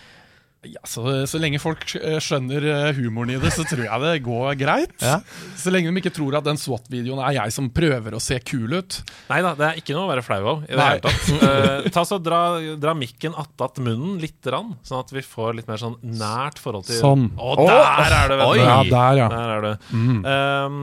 Ja, 0.63 0.79
så, 0.87 1.03
så 1.27 1.41
lenge 1.43 1.59
folk 1.59 1.83
eh, 1.99 2.21
skjønner 2.23 2.63
eh, 2.71 2.89
humoren 2.95 3.33
i 3.35 3.39
det, 3.43 3.51
så 3.51 3.65
tror 3.67 3.81
jeg 3.83 4.03
det 4.05 4.13
går 4.23 4.53
greit. 4.61 4.93
Ja. 5.03 5.17
Så 5.59 5.73
lenge 5.75 5.91
de 5.91 5.99
ikke 5.99 6.13
tror 6.15 6.37
at 6.39 6.47
den 6.47 6.61
SWAT-videoen 6.61 7.19
er 7.19 7.35
jeg 7.35 7.55
som 7.57 7.67
prøver 7.75 8.15
å 8.15 8.21
se 8.23 8.37
kul 8.47 8.77
ut. 8.79 8.99
Nei 9.33 9.41
da, 9.43 9.57
det 9.59 9.67
er 9.67 9.81
ikke 9.81 9.97
noe 9.97 10.07
å 10.07 10.11
være 10.13 10.23
flau 10.23 10.39
av. 10.53 10.61
i 10.69 10.77
det 10.79 10.87
hele 10.87 11.03
tatt. 11.03 11.33
uh, 11.43 11.89
ta 11.97 12.05
så 12.07 12.21
dra, 12.23 12.39
dra 12.79 12.95
mikken 12.95 13.35
attat 13.43 13.81
munnen 13.83 14.21
lite 14.23 14.53
grann, 14.53 14.77
sånn 14.87 15.03
at 15.03 15.11
vi 15.17 15.25
får 15.27 15.59
litt 15.59 15.67
mer 15.73 15.83
sånn 15.83 15.97
nært 16.03 16.63
forhold 16.63 16.87
til 16.87 17.01
Sånn. 17.01 17.27
Å, 17.35 17.57
der 17.67 18.17
er 18.21 18.31
det, 18.31 18.39
vet 18.45 18.55
du! 18.55 18.63
Ja, 18.63 18.79
der, 18.93 19.19
ja. 19.19 19.29
Der 19.35 19.53
er 19.57 19.67
det. 19.67 19.75
Uh, 19.91 20.79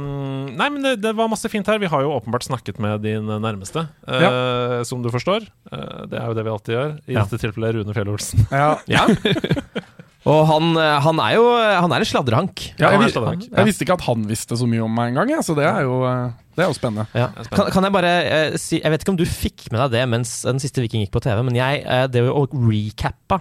nei, 0.60 0.70
men 0.76 0.84
det, 0.90 0.94
det 1.08 1.16
var 1.16 1.32
masse 1.32 1.48
fint 1.56 1.72
her. 1.72 1.80
Vi 1.80 1.88
har 1.96 2.04
jo 2.04 2.12
åpenbart 2.18 2.44
snakket 2.50 2.84
med 2.84 3.00
din 3.08 3.32
nærmeste, 3.40 3.86
eh, 4.12 4.82
som 4.88 5.00
du 5.06 5.10
forstår. 5.14 5.48
Det 5.72 6.20
er 6.20 6.28
jo 6.28 6.36
det 6.36 6.44
vi 6.48 6.52
alltid 6.58 6.76
gjør. 6.76 6.94
I 7.08 7.16
Ja. 7.16 7.24
dette 7.24 7.40
tilfellet 7.46 7.80
Rune 7.80 7.96
Fjell 7.96 8.12
Olsen. 8.12 8.44
Ja. 8.52 8.76
Ja. 8.90 9.06
Og 10.28 10.42
han, 10.50 10.74
eh, 10.76 10.98
han 11.06 11.20
er 11.24 11.36
jo 11.38 11.44
Han 11.56 11.94
er 11.96 12.04
en 12.04 12.08
sladrehank. 12.10 12.66
Ja, 12.80 12.92
jeg, 12.92 13.08
jeg, 13.14 13.46
jeg 13.50 13.68
visste 13.70 13.86
ikke 13.86 13.96
at 13.96 14.06
han 14.10 14.26
visste 14.30 14.58
så 14.60 14.68
mye 14.70 14.84
om 14.84 14.92
meg 14.94 15.14
engang, 15.14 15.32
ja, 15.32 15.40
så 15.46 15.56
det 15.58 15.64
er 15.66 15.86
jo, 15.88 16.02
eh, 16.10 16.34
det 16.58 16.66
er 16.66 16.68
jo 16.68 16.76
spennende. 16.76 17.06
Ja. 17.16 17.30
Kan, 17.54 17.70
kan 17.72 17.88
jeg 17.88 17.96
bare 17.96 18.12
eh, 18.26 18.58
si 18.60 18.82
Jeg 18.82 18.92
vet 18.92 19.06
ikke 19.06 19.14
om 19.16 19.20
du 19.22 19.24
fikk 19.30 19.70
med 19.72 19.80
deg 19.86 19.96
det 19.96 20.10
mens 20.12 20.34
den 20.48 20.60
siste 20.62 20.84
Viking 20.84 21.06
gikk 21.06 21.16
på 21.16 21.24
TV, 21.24 21.40
men 21.48 21.56
jeg 21.58 21.86
eh, 21.86 22.04
det 22.12 22.26
å 22.28 22.44
recappa 22.52 23.40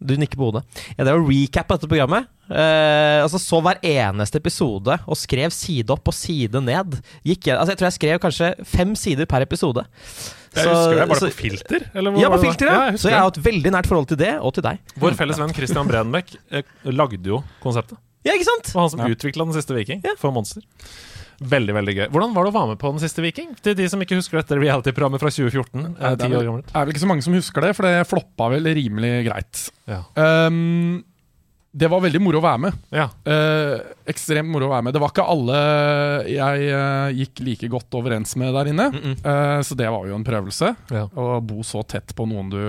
Du 0.00 0.12
nikker 0.20 0.40
på 0.40 0.50
hodet. 0.50 0.62
Ja, 0.98 1.06
det 1.08 1.16
å 1.16 1.24
recappa 1.24 1.78
dette 1.78 1.88
programmet 1.88 2.28
eh, 2.52 3.22
Altså 3.24 3.40
Så 3.40 3.62
hver 3.64 3.80
eneste 3.84 4.40
episode 4.40 4.98
og 5.06 5.18
skrev 5.18 5.54
side 5.56 5.92
opp 5.96 6.12
og 6.12 6.16
side 6.16 6.60
ned. 6.64 7.00
Gikk 7.26 7.48
altså 7.54 7.72
jeg 7.72 7.80
tror 7.80 7.90
jeg 7.90 7.98
skrev 7.98 8.22
kanskje 8.26 8.52
fem 8.68 8.92
sider 8.98 9.28
per 9.30 9.46
episode. 9.46 9.86
Jeg 10.54 10.64
Så- 10.64 10.70
husker 10.74 10.96
det 10.98 11.08
bare 11.08 11.20
så- 11.20 11.30
på 11.30 11.38
filter. 11.38 11.90
Eller 11.94 12.10
hvor 12.10 12.20
Ja, 12.20 12.28
var 12.28 12.38
på 12.38 12.42
filter, 12.48 12.66
ja. 12.66 12.90
jeg 12.90 12.98
så 12.98 13.08
jeg 13.10 13.18
har 13.20 13.28
et 13.28 13.42
veldig 13.44 13.70
nært 13.72 13.86
forhold 13.86 14.08
til 14.08 14.16
det, 14.16 14.32
og 14.40 14.52
til 14.54 14.62
deg. 14.62 14.78
Vår 14.98 15.14
felles 15.14 15.38
venn 15.38 15.52
Christian 15.54 15.86
Bredenbeck 15.86 16.34
eh, 16.50 16.62
lagde 16.90 17.22
jo 17.24 17.44
konseptet. 17.62 17.96
Ja, 18.24 18.32
ikke 18.32 18.44
sant? 18.44 18.74
Og 18.74 18.80
han 18.82 18.90
som 18.90 19.00
Ja. 19.00 19.06
utvikla 19.14 19.44
Den 19.46 19.54
siste 19.54 19.74
viking 19.74 20.02
Ja. 20.04 20.10
for 20.18 20.30
Monster. 20.32 20.62
Veldig 21.40 21.72
veldig 21.72 21.94
gøy. 21.96 22.08
Hvordan 22.12 22.34
var 22.34 22.44
det 22.44 22.52
å 22.52 22.56
være 22.60 22.68
med 22.68 22.78
på 22.78 22.90
Den 22.92 23.00
siste 23.00 23.22
viking? 23.22 23.54
Til 23.62 23.74
de 23.74 23.88
som 23.88 23.98
ikke 24.00 24.16
husker 24.18 24.42
dette 24.42 24.58
reality-programmet 24.60 25.20
fra 25.20 25.30
2014. 25.30 25.96
Eh, 25.98 26.14
det, 26.16 26.26
er 26.26 26.28
vel, 26.28 26.62
er 26.74 26.84
vel 26.84 26.92
ikke 26.92 27.00
så 27.00 27.06
mange 27.08 27.22
som 27.22 27.32
husker 27.32 27.62
det, 27.62 27.74
for 27.76 27.82
det 27.84 28.06
floppa 28.06 28.50
vel 28.50 28.64
rimelig 28.64 29.24
greit. 29.24 29.70
Ja. 29.88 30.02
Um, 30.16 31.02
det 31.72 31.86
var 31.86 32.02
veldig 32.02 32.20
moro 32.22 32.40
å 32.40 32.44
være 32.44 32.62
med. 32.64 32.78
ja. 32.90 33.06
Eh, 33.24 33.76
ekstremt 34.10 34.50
moro 34.50 34.66
å 34.66 34.72
være 34.72 34.88
med. 34.88 34.94
Det 34.96 35.02
var 35.02 35.12
ikke 35.12 35.26
alle 35.30 35.58
jeg 36.26 36.64
eh, 36.74 37.12
gikk 37.20 37.42
like 37.46 37.68
godt 37.70 37.94
overens 37.94 38.34
med 38.40 38.56
der 38.56 38.72
inne. 38.72 38.88
Eh, 39.14 39.60
så 39.62 39.78
det 39.78 39.86
var 39.86 40.08
jo 40.08 40.16
en 40.18 40.26
prøvelse. 40.26 40.72
Ja. 40.90 41.04
Å 41.06 41.38
bo 41.46 41.62
så 41.66 41.84
tett 41.86 42.14
på 42.18 42.26
noen 42.26 42.50
du 42.50 42.62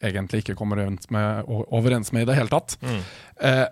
egentlig 0.00 0.42
ikke 0.42 0.56
kommer 0.56 0.80
overens 0.80 1.08
med, 1.12 1.48
overens 1.48 2.12
med 2.12 2.24
i 2.24 2.28
det 2.30 2.36
hele 2.38 2.52
tatt. 2.52 2.76
Mm. 2.80 3.00
Eh, 3.40 3.66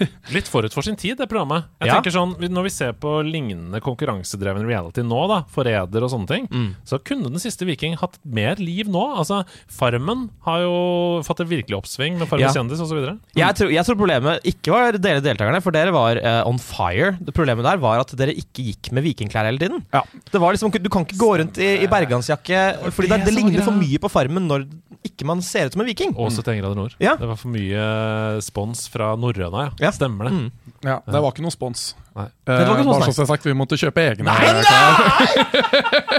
Litt 0.32 0.46
forut 0.48 0.72
for 0.72 0.80
sin 0.86 0.96
tid, 0.96 1.18
det 1.20 1.26
programmet. 1.28 1.66
Jeg 1.82 1.90
Ja. 1.90 1.94
tenker 1.98 2.12
sånn, 2.14 2.30
Når 2.40 2.62
vi 2.64 2.70
ser 2.72 2.92
på 2.96 3.10
lignende 3.26 3.80
konkurransedreven 3.84 4.64
reality 4.64 5.02
nå, 5.04 5.18
da, 5.28 5.42
Forræder 5.52 6.02
og 6.06 6.08
sånne 6.10 6.26
ting, 6.30 6.46
Mm. 6.48 6.70
så 6.88 6.96
kunne 7.04 7.28
Den 7.28 7.38
siste 7.38 7.66
viking 7.68 7.96
hatt 8.00 8.16
mer 8.24 8.54
liv 8.56 8.86
nå. 8.88 9.02
Altså, 9.18 9.44
Farmen 9.68 10.30
har 10.46 10.60
jo 10.62 11.20
fått 11.22 11.40
et 11.44 11.48
virkelig 11.52 11.76
oppsving 11.76 12.16
med 12.18 12.28
Farmen 12.28 12.46
Ja. 12.48 12.52
kjendis 12.54 12.80
osv. 12.80 13.18
Jeg 13.36 13.54
tror, 13.56 13.70
jeg 13.70 13.84
tror 13.84 13.96
problemet 14.00 14.40
ikke 14.42 14.72
var 14.72 14.92
dere 14.92 15.20
deltakerne, 15.20 15.60
for 15.62 15.70
dere 15.70 15.92
var 15.92 16.16
uh, 16.16 16.48
on 16.48 16.56
fire. 16.58 17.18
Det 17.20 17.34
Problemet 17.34 17.62
der 17.62 17.76
var 17.76 18.00
at 18.00 18.16
dere 18.16 18.32
ikke 18.34 18.64
gikk 18.72 18.92
med 18.92 19.04
vikingklær 19.04 19.44
hele 19.52 19.58
tiden. 19.58 19.84
Ja. 19.92 20.02
Det 20.32 20.40
var 20.40 20.52
liksom, 20.52 20.70
Du 20.72 20.88
kan 20.88 21.04
ikke 21.04 21.18
gå 21.20 21.38
rundt 21.38 21.58
i, 21.58 21.82
i 21.84 21.86
bergansjakke, 21.86 22.90
fordi 22.90 23.08
det, 23.08 23.18
det 23.20 23.26
det 23.26 23.34
ligner 23.36 23.62
for 23.62 23.72
mye 23.76 23.98
på 24.00 24.08
Farmen 24.10 24.48
når 24.48 24.64
ikke 25.04 25.24
man 25.24 25.40
ser 25.40 25.66
ut 25.66 25.72
som 25.72 25.80
en 25.82 25.86
viking. 25.88 26.12
Også 26.14 26.42
til 26.44 26.54
en 26.54 26.60
grader 26.62 26.76
nord. 26.76 26.94
Ja. 27.00 27.16
Det 27.16 27.26
var 27.28 27.36
for 27.36 27.48
mye 27.48 28.40
spons 28.42 28.86
fra 28.88 29.09
norrøna, 29.18 29.64
ja. 29.66 29.70
Ja. 29.86 29.90
Stemmer 29.96 30.28
det. 30.28 30.32
Mm. 30.36 30.74
ja, 30.86 30.98
det 31.06 31.22
var 31.24 31.32
ikke 31.32 31.44
noe 31.46 31.54
spons. 31.54 31.94
Nei. 32.18 32.26
Eh, 32.26 32.54
Det 32.58 32.66
var 32.66 32.74
ikke 32.78 32.86
noe 32.88 32.98
bare 33.00 33.14
så 33.16 33.26
sagt, 33.28 33.46
vi 33.46 33.54
måtte 33.56 33.78
kjøpe 33.80 34.02
egne 34.02 34.26
Nei, 34.26 34.50
nei! 34.58 36.10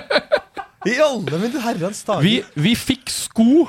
I 0.91 0.95
alle 1.03 1.37
mine 1.37 1.61
herrens 1.61 1.99
dager. 2.07 2.23
Vi, 2.25 2.39
vi 2.57 2.71
fikk 2.79 3.11
sko 3.13 3.67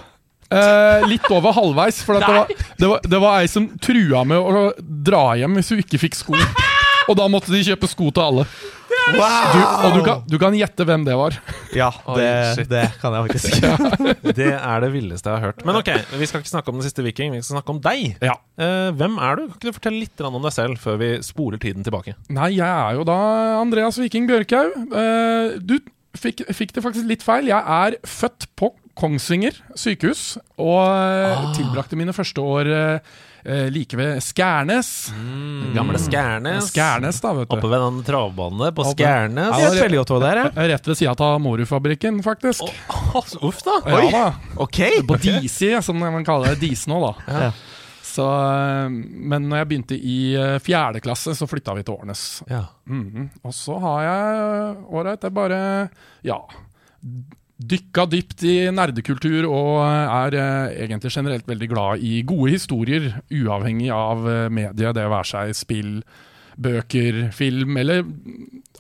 eh, 0.49 1.03
litt 1.11 1.27
over 1.35 1.53
halvveis, 1.53 1.99
for 2.07 2.17
at 2.17 2.25
det, 2.25 2.37
var, 2.39 2.53
det, 2.79 2.89
var, 2.89 3.03
det 3.15 3.21
var 3.27 3.41
ei 3.43 3.51
som 3.53 3.67
trua 3.83 4.23
med 4.25 4.39
å 4.41 4.63
dra 4.81 5.25
hjem 5.41 5.59
hvis 5.61 5.75
hun 5.75 5.83
ikke 5.85 6.01
fikk 6.07 6.17
sko. 6.23 6.39
Og 7.11 7.19
da 7.19 7.27
måtte 7.29 7.53
de 7.53 7.61
kjøpe 7.67 7.91
sko 7.91 8.09
til 8.15 8.23
alle. 8.25 8.47
Du, 9.03 9.19
og 9.19 9.97
du 9.97 10.01
kan, 10.07 10.21
du 10.29 10.37
kan 10.41 10.55
gjette 10.57 10.87
hvem 10.87 11.05
det 11.07 11.15
var. 11.19 11.37
Ja, 11.75 11.89
det, 12.15 12.29
Oi, 12.63 12.67
det 12.71 12.85
kan 13.01 13.17
jeg 13.17 13.27
faktisk. 13.27 13.65
Det 14.43 14.53
er 14.55 14.83
det 14.85 14.91
villeste 14.95 15.29
jeg 15.29 15.41
har 15.41 15.51
hørt. 15.51 15.65
Men 15.69 15.79
ok, 15.81 15.91
vi 16.19 16.29
skal 16.29 16.43
ikke 16.43 16.53
snakke 16.53 16.73
om 16.73 16.79
Den 16.79 16.87
siste 16.87 17.05
viking, 17.05 17.33
vi 17.35 17.41
skal 17.43 17.59
snakke 17.59 17.75
om 17.75 17.81
deg. 17.83 18.15
Ja. 18.25 18.37
Eh, 18.61 18.91
hvem 18.97 19.19
er 19.21 19.41
du? 19.41 19.43
Kan 19.49 19.57
ikke 19.59 19.73
du 19.73 19.79
fortelle 19.79 20.03
litt 20.05 20.23
om 20.25 20.39
deg 20.39 20.55
selv 20.55 20.81
før 20.83 21.01
vi 21.03 21.11
spoler 21.27 21.61
tiden 21.63 21.87
tilbake? 21.87 22.15
Nei, 22.33 22.53
jeg 22.57 22.69
er 22.69 22.99
jo 22.99 23.07
da 23.09 23.19
Andreas 23.59 23.99
Viking 24.01 24.29
Bjørkhaug. 24.31 24.79
Eh, 25.03 25.59
du 25.59 25.77
fikk, 26.19 26.45
fikk 26.55 26.77
det 26.77 26.85
faktisk 26.85 27.11
litt 27.11 27.27
feil. 27.27 27.51
Jeg 27.51 27.61
er 27.61 27.99
født 28.09 28.49
på 28.59 28.73
Kongsvinger 28.99 29.57
sykehus 29.79 30.37
og 30.61 30.81
ah. 30.85 31.47
tilbrakte 31.57 31.97
mine 31.97 32.13
første 32.17 32.43
år 32.45 32.69
eh, 32.69 33.15
eh, 33.45 33.67
like 33.73 33.97
ved 33.99 34.21
Skærnes. 34.23 34.91
Gamle 35.75 35.99
Skærnes. 35.99 36.69
Skærnes, 36.71 37.21
da, 37.25 37.33
vet 37.37 37.49
du. 37.51 37.57
Oppe 37.57 37.71
ved 37.73 37.81
den 37.87 38.01
travbanen 38.07 38.63
på 38.75 38.83
Oppe- 38.85 38.95
Skærnes. 38.97 39.57
Det 39.57 39.67
er 39.71 39.83
veldig 39.83 40.01
godt 40.03 40.15
hvor 40.15 40.21
det 40.25 40.31
er. 40.33 40.41
jeg. 40.45 40.71
Rett 40.73 40.89
ved 40.93 40.99
sida 41.03 41.15
av 41.29 41.41
Morufabrikken, 41.45 42.23
faktisk. 42.27 42.63
Åh, 42.89 43.21
Uff, 43.43 43.63
da. 43.67 43.79
Ja 43.87 44.01
da. 44.13 44.25
Ok! 44.63 44.81
På 45.09 45.17
Disi, 45.23 45.73
som 45.83 45.99
man 45.99 46.25
kaller 46.25 46.55
det. 46.55 46.61
Dise 46.67 46.91
nå, 46.91 47.01
da. 47.07 47.13
Ja. 47.29 47.53
Så, 48.13 48.25
eh, 48.29 48.91
men 48.93 49.47
når 49.49 49.63
jeg 49.63 49.69
begynte 49.71 49.97
i 49.97 50.17
eh, 50.37 50.59
fjerde 50.61 51.01
klasse, 51.01 51.33
så 51.39 51.47
flytta 51.49 51.73
vi 51.79 51.83
til 51.87 51.95
Årnes. 51.97 52.25
Ja. 52.51 52.67
Mhm. 52.85 53.31
Og 53.45 53.55
så 53.57 53.79
har 53.81 54.03
jeg 54.05 54.77
ålreit, 54.93 55.25
er 55.25 55.33
bare 55.33 55.61
ja, 56.29 56.37
dykka 57.69 58.07
dypt 58.11 58.43
i 58.49 58.57
nerdekultur 58.75 59.47
og 59.49 59.79
er 59.87 60.35
eh, 60.39 60.85
egentlig 60.87 61.13
generelt 61.15 61.47
veldig 61.49 61.69
glad 61.71 62.03
i 62.05 62.23
gode 62.27 62.51
historier, 62.57 63.11
uavhengig 63.31 63.91
av 63.95 64.23
mediet, 64.27 64.53
medie, 64.53 64.93
det 64.97 65.09
være 65.11 65.29
seg 65.29 65.55
spill, 65.57 65.97
bøker, 66.63 67.31
film 67.33 67.79
eller 67.81 68.03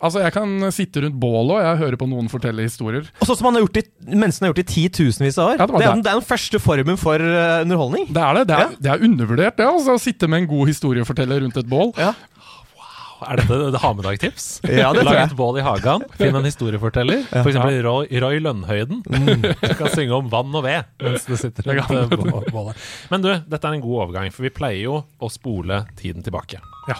Altså, 0.03 0.19
jeg 0.25 0.33
kan 0.35 0.51
sitte 0.75 0.99
rundt 1.05 1.15
bålet 1.23 1.53
og 1.55 1.61
jeg 1.63 1.79
hører 1.79 1.97
på 2.01 2.07
noen 2.11 2.27
fortelle 2.27 2.65
historier. 2.67 3.05
Og 3.23 3.29
sånn 3.29 3.37
som 3.39 3.47
man 3.47 3.55
har 3.55 3.63
gjort 3.63 3.77
i, 3.79 3.83
menneskene 4.11 4.49
har 4.49 4.51
gjort 4.51 4.63
i 4.65 4.73
titusenvis 4.73 5.37
av 5.39 5.53
år. 5.53 5.61
Ja, 5.61 5.67
det 5.71 5.77
det, 5.79 5.79
er, 5.79 5.79
det. 5.79 6.03
den- 6.03 6.11
er 6.11 6.19
den 6.19 6.27
første 6.27 6.59
formen 6.59 6.99
for 6.99 7.23
eh, 7.23 7.61
underholdning. 7.63 8.09
Det 8.11 8.19
er 8.25 8.35
det. 8.41 8.43
Det 8.51 8.57
er, 8.57 8.65
Ja. 8.65 8.81
det 8.83 8.91
er 8.97 9.05
undervurdert, 9.07 9.57
det. 9.61 9.69
altså, 9.71 9.95
Å 9.95 10.03
sitte 10.03 10.27
med 10.27 10.43
en 10.43 10.49
god 10.51 10.73
historieforteller 10.73 11.45
rundt 11.45 11.57
et 11.63 11.71
bål. 11.71 11.93
Ja. 12.03 12.11
Er 13.29 13.41
dette 13.41 13.59
det 13.75 13.81
har 13.83 13.95
med 13.99 14.07
deg-tips? 14.07 14.47
Ja, 14.67 14.91
det 14.97 15.05
Lag 15.07 15.21
et 15.23 15.37
bål 15.39 15.61
i 15.61 15.65
hagen, 15.67 16.05
finn 16.19 16.37
en 16.39 16.47
historieforteller. 16.49 17.25
For 17.31 17.51
eksempel 17.53 17.81
Roy, 17.87 18.09
Roy 18.23 18.43
Lønnhøyden. 18.43 19.03
Du 19.63 19.75
kan 19.79 19.91
synge 19.95 20.17
om 20.17 20.29
vann 20.33 20.53
og 20.55 20.65
ved 20.67 20.89
mens 21.03 21.25
du 21.29 21.35
sitter 21.39 21.73
eh, 21.73 22.17
bålet. 22.53 22.79
Men 23.13 23.25
du, 23.25 23.31
dette 23.49 23.69
er 23.69 23.77
en 23.77 23.85
god 23.85 23.99
overgang, 24.07 24.31
for 24.35 24.47
vi 24.47 24.53
pleier 24.55 24.85
jo 24.85 25.01
å 25.23 25.31
spole 25.33 25.83
tiden 25.99 26.25
tilbake. 26.27 26.61
Ja. 26.91 26.99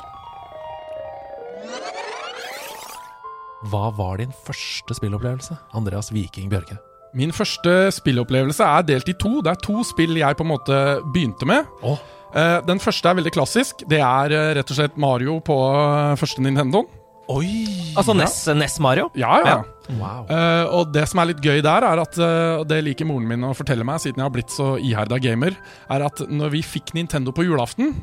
Hva 3.71 3.91
var 3.95 4.19
din 4.19 4.33
første 4.47 4.97
spillopplevelse? 4.99 5.59
Andreas 5.79 6.11
Viking 6.15 6.51
Bjørke. 6.51 6.79
Min 7.15 7.33
første 7.37 7.91
spillopplevelse 7.93 8.65
er 8.65 8.87
delt 8.89 9.11
i 9.13 9.15
to. 9.21 9.37
Det 9.45 9.53
er 9.53 9.61
to 9.63 9.83
spill 9.87 10.17
jeg 10.17 10.39
på 10.39 10.47
en 10.47 10.53
måte 10.55 10.79
begynte 11.13 11.49
med. 11.49 11.69
Åh. 11.85 12.01
Eh, 12.33 12.59
den 12.65 12.81
første 12.81 13.11
er 13.11 13.19
veldig 13.19 13.33
klassisk. 13.35 13.85
Det 13.89 14.01
er 14.01 14.33
eh, 14.33 14.51
rett 14.59 14.73
og 14.73 14.79
slett 14.79 14.99
Mario 15.01 15.39
på 15.45 15.57
eh, 15.77 16.17
første 16.21 16.45
Nintendo. 16.45 16.87
Oi! 17.33 17.93
Altså 17.97 18.15
Ness, 18.17 18.41
Ness 18.57 18.81
Mario. 18.83 19.11
Ja, 19.17 19.37
ja. 19.47 19.59
Wow. 19.99 20.25
Uh, 20.29 20.65
og 20.79 20.91
det 20.95 21.05
som 21.11 21.21
er 21.23 21.31
litt 21.31 21.43
gøy 21.45 21.61
der, 21.65 21.85
er 21.87 22.01
at 22.03 22.17
uh, 22.19 22.63
det 22.67 22.81
liker 22.87 23.07
moren 23.09 23.29
min 23.29 23.47
å 23.47 23.53
fortelle 23.57 23.87
meg, 23.87 24.01
siden 24.03 24.21
jeg 24.21 24.27
har 24.27 24.35
blitt 24.35 24.53
så 24.53 24.73
iherda 24.81 25.19
gamer, 25.23 25.57
er 25.93 26.05
at 26.07 26.23
når 26.29 26.53
vi 26.57 26.63
fikk 26.67 26.93
Nintendo 26.97 27.35
på 27.35 27.47
julaften, 27.47 27.95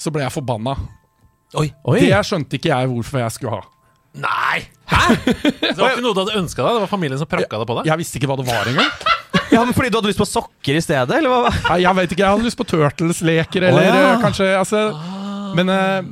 så 0.00 0.12
ble 0.14 0.24
jeg 0.24 0.34
forbanna. 0.34 0.76
Oi. 1.58 1.68
Oi. 1.90 1.98
Det 2.06 2.22
skjønte 2.26 2.60
ikke 2.60 2.72
jeg 2.72 2.90
hvorfor 2.92 3.24
jeg 3.24 3.36
skulle 3.36 3.58
ha. 3.58 3.68
Nei! 4.20 4.62
Hæ?! 4.90 5.02
Det 5.22 5.76
var 5.78 5.94
ikke 5.94 6.04
noe 6.06 6.14
du 6.14 6.22
hadde 6.24 6.38
ønska 6.40 6.62
deg? 6.64 6.78
Det 6.78 6.84
var 6.86 6.90
familien 6.90 7.20
som 7.20 7.30
prakka 7.30 7.62
det 7.62 7.68
på 7.70 7.78
deg? 7.80 7.90
Jeg 7.90 8.02
visste 8.02 8.20
ikke 8.20 8.30
hva 8.30 8.38
det 8.40 8.48
var 8.48 8.70
engang. 8.70 9.18
Ja, 9.50 9.64
men 9.64 9.74
Fordi 9.74 9.90
du 9.90 9.98
hadde 9.98 10.10
lyst 10.12 10.20
på 10.22 10.28
sokker 10.28 10.78
i 10.78 10.82
stedet? 10.84 11.16
Eller 11.16 11.32
hva? 11.32 11.52
Nei, 11.70 11.80
jeg 11.82 11.98
vet 11.98 12.12
ikke, 12.14 12.24
jeg 12.24 12.36
hadde 12.36 12.46
lyst 12.46 12.58
på 12.60 12.66
Turtles-leker, 12.70 13.66
eller 13.70 13.88
oh, 13.88 14.00
ja. 14.00 14.10
eh, 14.12 14.20
kanskje 14.22 14.50
altså, 14.58 14.82
Men 15.58 15.72
uh, 15.72 16.10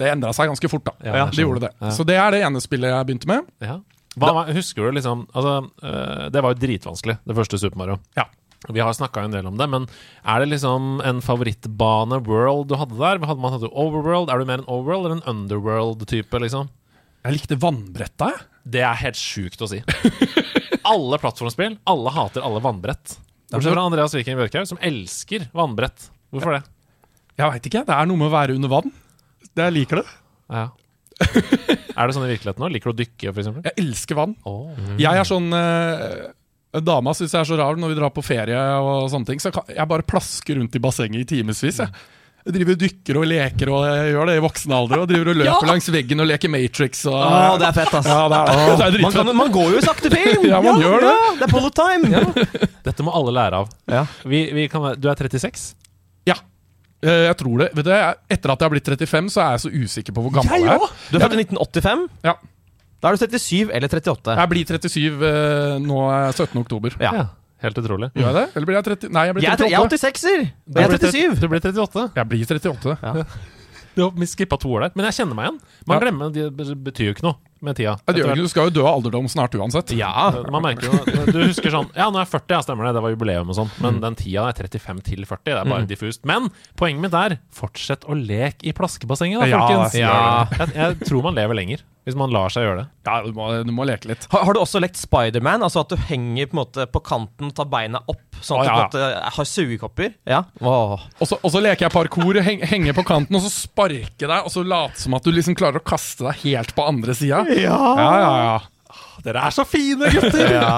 det 0.00 0.10
endra 0.14 0.32
seg 0.36 0.50
ganske 0.50 0.70
fort, 0.72 0.86
da. 0.88 0.96
Ja, 1.04 1.28
det 1.28 1.44
gjorde 1.44 1.66
det. 1.66 1.72
Ja. 1.80 1.94
Så 1.96 2.06
det 2.08 2.16
er 2.20 2.34
det 2.34 2.42
ene 2.46 2.62
spillet 2.64 2.92
jeg 2.92 3.08
begynte 3.08 3.30
med. 3.30 3.48
Ja. 3.64 3.78
Hva, 4.18 4.44
husker 4.50 4.88
du 4.88 4.96
liksom 4.96 5.20
altså, 5.38 5.70
øh, 5.86 6.24
Det 6.34 6.40
var 6.42 6.50
jo 6.50 6.58
dritvanskelig, 6.58 7.14
det 7.22 7.36
første 7.36 7.60
Super 7.62 7.78
Mario. 7.78 7.98
Ja. 8.18 8.26
Vi 8.68 8.82
har 8.82 8.92
snakka 8.92 9.22
en 9.24 9.32
del 9.32 9.46
om 9.48 9.56
det, 9.56 9.68
men 9.72 9.86
er 10.28 10.42
det 10.42 10.50
liksom 10.50 10.98
en 11.06 11.22
favorittbane, 11.24 12.18
world, 12.26 12.68
du 12.68 12.76
hadde 12.76 12.98
der? 12.98 13.22
Hadde 13.24 13.40
man 13.40 13.54
hatt 13.54 13.64
overworld? 13.70 14.28
Er 14.28 14.40
du 14.40 14.48
mer 14.50 14.60
en 14.60 14.68
overworld 14.68 15.06
eller 15.06 15.16
en 15.16 15.28
underworld-type, 15.30 16.42
liksom? 16.44 16.68
Jeg 17.24 17.38
likte 17.38 17.60
vannbretta, 17.60 18.32
jeg. 18.34 18.46
Det 18.70 18.82
er 18.84 19.00
helt 19.00 19.16
sjukt 19.16 19.64
å 19.64 19.70
si. 19.70 19.80
alle 20.90 21.18
plattformspill, 21.22 21.78
alle 21.90 22.12
hater 22.14 22.44
alle 22.46 22.62
vannbrett. 22.64 23.16
Bortsett 23.50 23.74
fra 23.74 23.86
Andreas 23.86 24.14
Viking 24.14 24.38
Bjørkhaug, 24.38 24.68
som 24.70 24.80
elsker 24.84 25.48
vannbrett. 25.56 26.10
Hvorfor 26.30 26.54
det? 26.54 26.62
Jeg 27.40 27.54
veit 27.54 27.70
ikke. 27.70 27.82
Det 27.88 27.96
er 27.96 28.10
noe 28.10 28.20
med 28.20 28.28
å 28.28 28.34
være 28.34 28.56
under 28.58 28.70
vann. 28.70 28.92
Det, 29.48 29.64
jeg 29.64 29.74
liker 29.74 30.02
det. 30.02 30.12
Ja. 30.50 30.66
er 31.20 32.08
det 32.08 32.14
sånn 32.16 32.26
i 32.26 32.30
virkeligheten 32.32 32.62
nå? 32.62 32.68
Liker 32.72 32.90
du 32.90 32.94
å 32.94 33.00
dykke, 33.00 33.32
eksempel? 33.32 33.64
Jeg 33.66 33.76
elsker 33.82 34.18
vann. 34.18 34.36
Oh. 34.48 34.70
Jeg 35.00 35.10
er 35.10 35.26
sånn 35.28 35.50
eh, 35.56 36.30
Dama 36.86 37.12
syns 37.16 37.34
jeg 37.34 37.42
er 37.42 37.48
så 37.48 37.58
rar 37.58 37.80
når 37.80 37.92
vi 37.92 37.98
drar 37.98 38.12
på 38.14 38.24
ferie 38.24 38.60
og 38.78 39.08
sånne 39.12 39.32
ting. 39.32 39.42
Så 39.42 39.50
jeg, 39.50 39.58
kan, 39.58 39.74
jeg 39.74 39.90
bare 39.90 40.06
plasker 40.06 40.60
rundt 40.60 40.76
i 40.78 40.82
bassenget 40.82 41.24
i 41.24 41.28
timevis. 41.34 41.82
Jeg. 41.82 41.90
Jeg 42.50 42.56
driver 42.58 42.76
og 42.76 42.80
dykker 42.82 43.18
og 43.20 43.26
leker 43.30 43.70
og 43.72 43.84
gjør 44.10 44.30
det 44.30 44.34
i 44.36 44.42
voksen 44.44 44.74
alder. 44.76 45.02
Og 45.04 45.08
driver 45.10 45.30
og 45.32 45.40
løper 45.40 45.70
langs 45.70 45.88
veggen 45.94 46.20
og 46.24 46.28
leker 46.30 46.52
Matrix. 46.52 47.02
Og, 47.08 47.16
Åh, 47.16 47.54
det 47.62 47.68
er 47.70 47.76
fett, 47.78 47.94
ass. 48.00 48.10
Ja, 48.10 48.20
det 48.32 48.40
er, 48.40 48.70
det 48.80 48.88
er 49.00 49.04
Man, 49.06 49.14
kan, 49.16 49.32
man 49.40 49.52
går 49.54 49.72
jo 49.74 49.80
i 49.80 49.84
sakte 49.86 50.12
film! 50.12 50.46
Ja, 50.52 50.60
man 50.64 50.82
gjør 50.82 51.00
det. 51.06 51.14
Ja, 51.16 51.32
det 51.40 51.48
er 51.48 51.52
polo 51.54 51.70
time! 51.72 52.68
Dette 52.86 53.06
må 53.06 53.14
alle 53.16 53.34
lære 53.38 53.62
av. 53.64 53.72
Ja. 53.90 54.04
Vi, 54.28 54.44
vi 54.56 54.68
kan, 54.72 54.90
du 55.00 55.08
er 55.10 55.18
36? 55.24 55.74
Ja. 56.28 56.36
Eh, 57.02 57.26
Jeg 57.30 57.36
tror 57.40 57.64
det. 57.64 57.70
Vet 57.78 57.86
du, 57.88 57.92
etter 57.94 58.54
at 58.54 58.60
jeg 58.60 58.68
har 58.68 58.74
blitt 58.76 58.90
35, 58.94 59.30
så 59.32 59.44
er 59.46 59.56
jeg 59.56 59.64
så 59.64 59.72
usikker 59.72 60.16
på 60.16 60.24
hvor 60.26 60.34
gammel 60.40 60.64
jeg 60.66 60.74
er. 60.74 60.96
Du 61.10 61.16
er 61.20 61.24
født 61.26 61.38
i 61.38 61.44
1985. 61.46 62.08
Ja. 62.28 62.36
Da 63.00 63.08
er 63.08 63.16
du 63.16 63.22
37 63.38 63.70
eller 63.72 63.88
38. 63.88 64.34
Jeg 64.36 64.50
blir 64.52 64.72
37 64.76 65.22
eh, 65.30 65.76
nå 65.80 66.00
eh, 66.12 66.32
17. 66.36 66.58
oktober. 66.60 66.98
Ja. 67.00 67.28
Helt 67.62 67.78
utrolig. 67.82 68.10
Gjør 68.16 68.26
jeg 68.30 68.36
det? 68.40 68.46
Eller 68.56 68.66
blir 68.70 68.78
jeg 68.80 68.84
30? 68.90 69.10
Nei, 69.12 69.24
jeg 69.28 69.34
blir 69.36 69.44
Jeg 69.44 69.52
er, 69.52 69.64
jeg 69.68 69.80
er 69.80 69.94
86-er! 69.96 70.44
Jeg 70.76 70.84
er 70.84 70.98
37. 70.98 71.40
Du 71.40 71.48
blir 71.48 71.60
38. 71.60 72.10
Jeg 72.16 72.30
blir 72.34 72.46
38. 72.46 73.26
Du 73.90 74.04
har 74.06 74.26
skippa 74.30 74.54
to 74.56 74.70
år 74.70 74.84
der. 74.84 74.92
Men 74.94 75.08
jeg 75.08 75.16
kjenner 75.18 75.34
meg 75.34 75.48
igjen. 75.48 75.56
Man 75.90 75.96
Ja. 75.96 76.00
glemmer 76.04 76.28
Det 76.32 76.74
betyr 76.86 77.08
jo 77.08 77.14
ikke 77.16 77.24
noe 77.26 77.34
med 77.60 77.74
tida. 77.76 77.96
Ja, 77.98 78.12
det 78.14 78.20
gjør 78.22 78.28
Etter 78.30 78.38
ikke, 78.38 78.46
du 78.46 78.52
skal 78.52 78.68
jo 78.68 78.72
dø 78.76 78.84
av 78.86 78.94
alderdom 79.00 79.26
snart 79.28 79.56
uansett. 79.58 79.90
Ja. 79.98 80.12
Man 80.48 80.62
merker 80.62 80.86
jo 80.86 81.24
Du 81.26 81.40
husker 81.42 81.74
sånn 81.74 81.90
Ja, 81.98 82.06
nå 82.08 82.20
er 82.20 82.24
jeg 82.24 82.30
40, 82.30 82.54
ja, 82.54 82.60
stemmer 82.64 82.86
det. 82.86 82.94
Det 82.96 83.02
var 83.02 83.10
jubileum 83.16 83.50
og 83.50 83.58
sånn. 83.58 83.72
Men 83.82 83.98
den 84.00 84.14
tida 84.16 84.46
er 84.48 84.54
35 84.62 85.02
til 85.10 85.26
40. 85.26 85.42
Det 85.50 85.56
er 85.58 85.72
bare 85.74 85.88
diffust. 85.90 86.22
Men 86.24 86.48
poenget 86.78 87.02
mitt 87.02 87.18
er 87.18 87.36
fortsett 87.52 88.06
å 88.06 88.14
leke 88.14 88.62
i 88.70 88.72
plaskebassenget, 88.78 89.42
da, 89.42 89.50
Ja, 89.50 89.58
folkens. 89.66 89.98
ja. 89.98 90.46
Jeg, 90.54 90.72
jeg 90.78 91.00
tror 91.10 91.26
man 91.26 91.34
lever 91.42 91.58
lenger 91.58 91.82
hvis 92.10 92.18
man 92.18 92.32
lar 92.34 92.52
seg 92.52 92.66
gjøre 92.66 92.82
det. 92.82 92.86
Ja, 93.08 93.16
du 93.24 93.32
må, 93.36 93.48
du 93.64 93.72
må 93.74 93.86
leke 93.88 94.10
litt. 94.10 94.26
Har, 94.32 94.44
har 94.48 94.56
du 94.56 94.60
også 94.62 94.82
lekt 94.82 94.98
Spiderman? 95.00 95.64
Altså 95.66 95.84
at 95.84 95.92
du 95.94 95.96
henger 96.10 96.50
på, 96.50 96.58
måte 96.60 96.86
på 96.90 97.02
kanten 97.06 97.50
og 97.50 97.56
tar 97.56 97.70
beina 97.70 98.02
opp, 98.10 98.26
sånn 98.42 98.60
at 98.60 98.66
Å, 98.66 98.68
ja. 98.68 98.74
du 98.74 98.76
på 98.76 98.88
måte 98.90 99.34
har 99.38 99.48
sugekopper? 99.48 100.12
Ja. 100.28 100.42
Og 100.60 101.24
så, 101.24 101.38
og 101.38 101.54
så 101.54 101.62
leker 101.64 101.86
jeg 101.86 101.94
parkour, 101.94 102.40
heng, 102.44 102.64
henger 102.66 102.96
på 102.98 103.06
kanten 103.08 103.38
og 103.38 103.46
så 103.46 103.52
sparke 103.54 104.26
deg, 104.26 104.36
og 104.42 104.52
så 104.52 104.66
late 104.66 105.00
som 105.00 105.16
at 105.16 105.26
du 105.26 105.32
liksom 105.34 105.56
klarer 105.58 105.80
å 105.80 105.86
kaste 105.86 106.26
deg 106.28 106.44
helt 106.44 106.74
på 106.76 106.86
andre 106.90 107.16
sida. 107.16 107.44
Ja. 107.54 107.78
ja, 107.96 108.10
ja, 108.20 108.34
ja. 108.44 109.00
Dere 109.24 109.46
er 109.46 109.54
så 109.54 109.66
fine, 109.68 110.10
gutter! 110.12 110.50
Ja. 110.60 110.74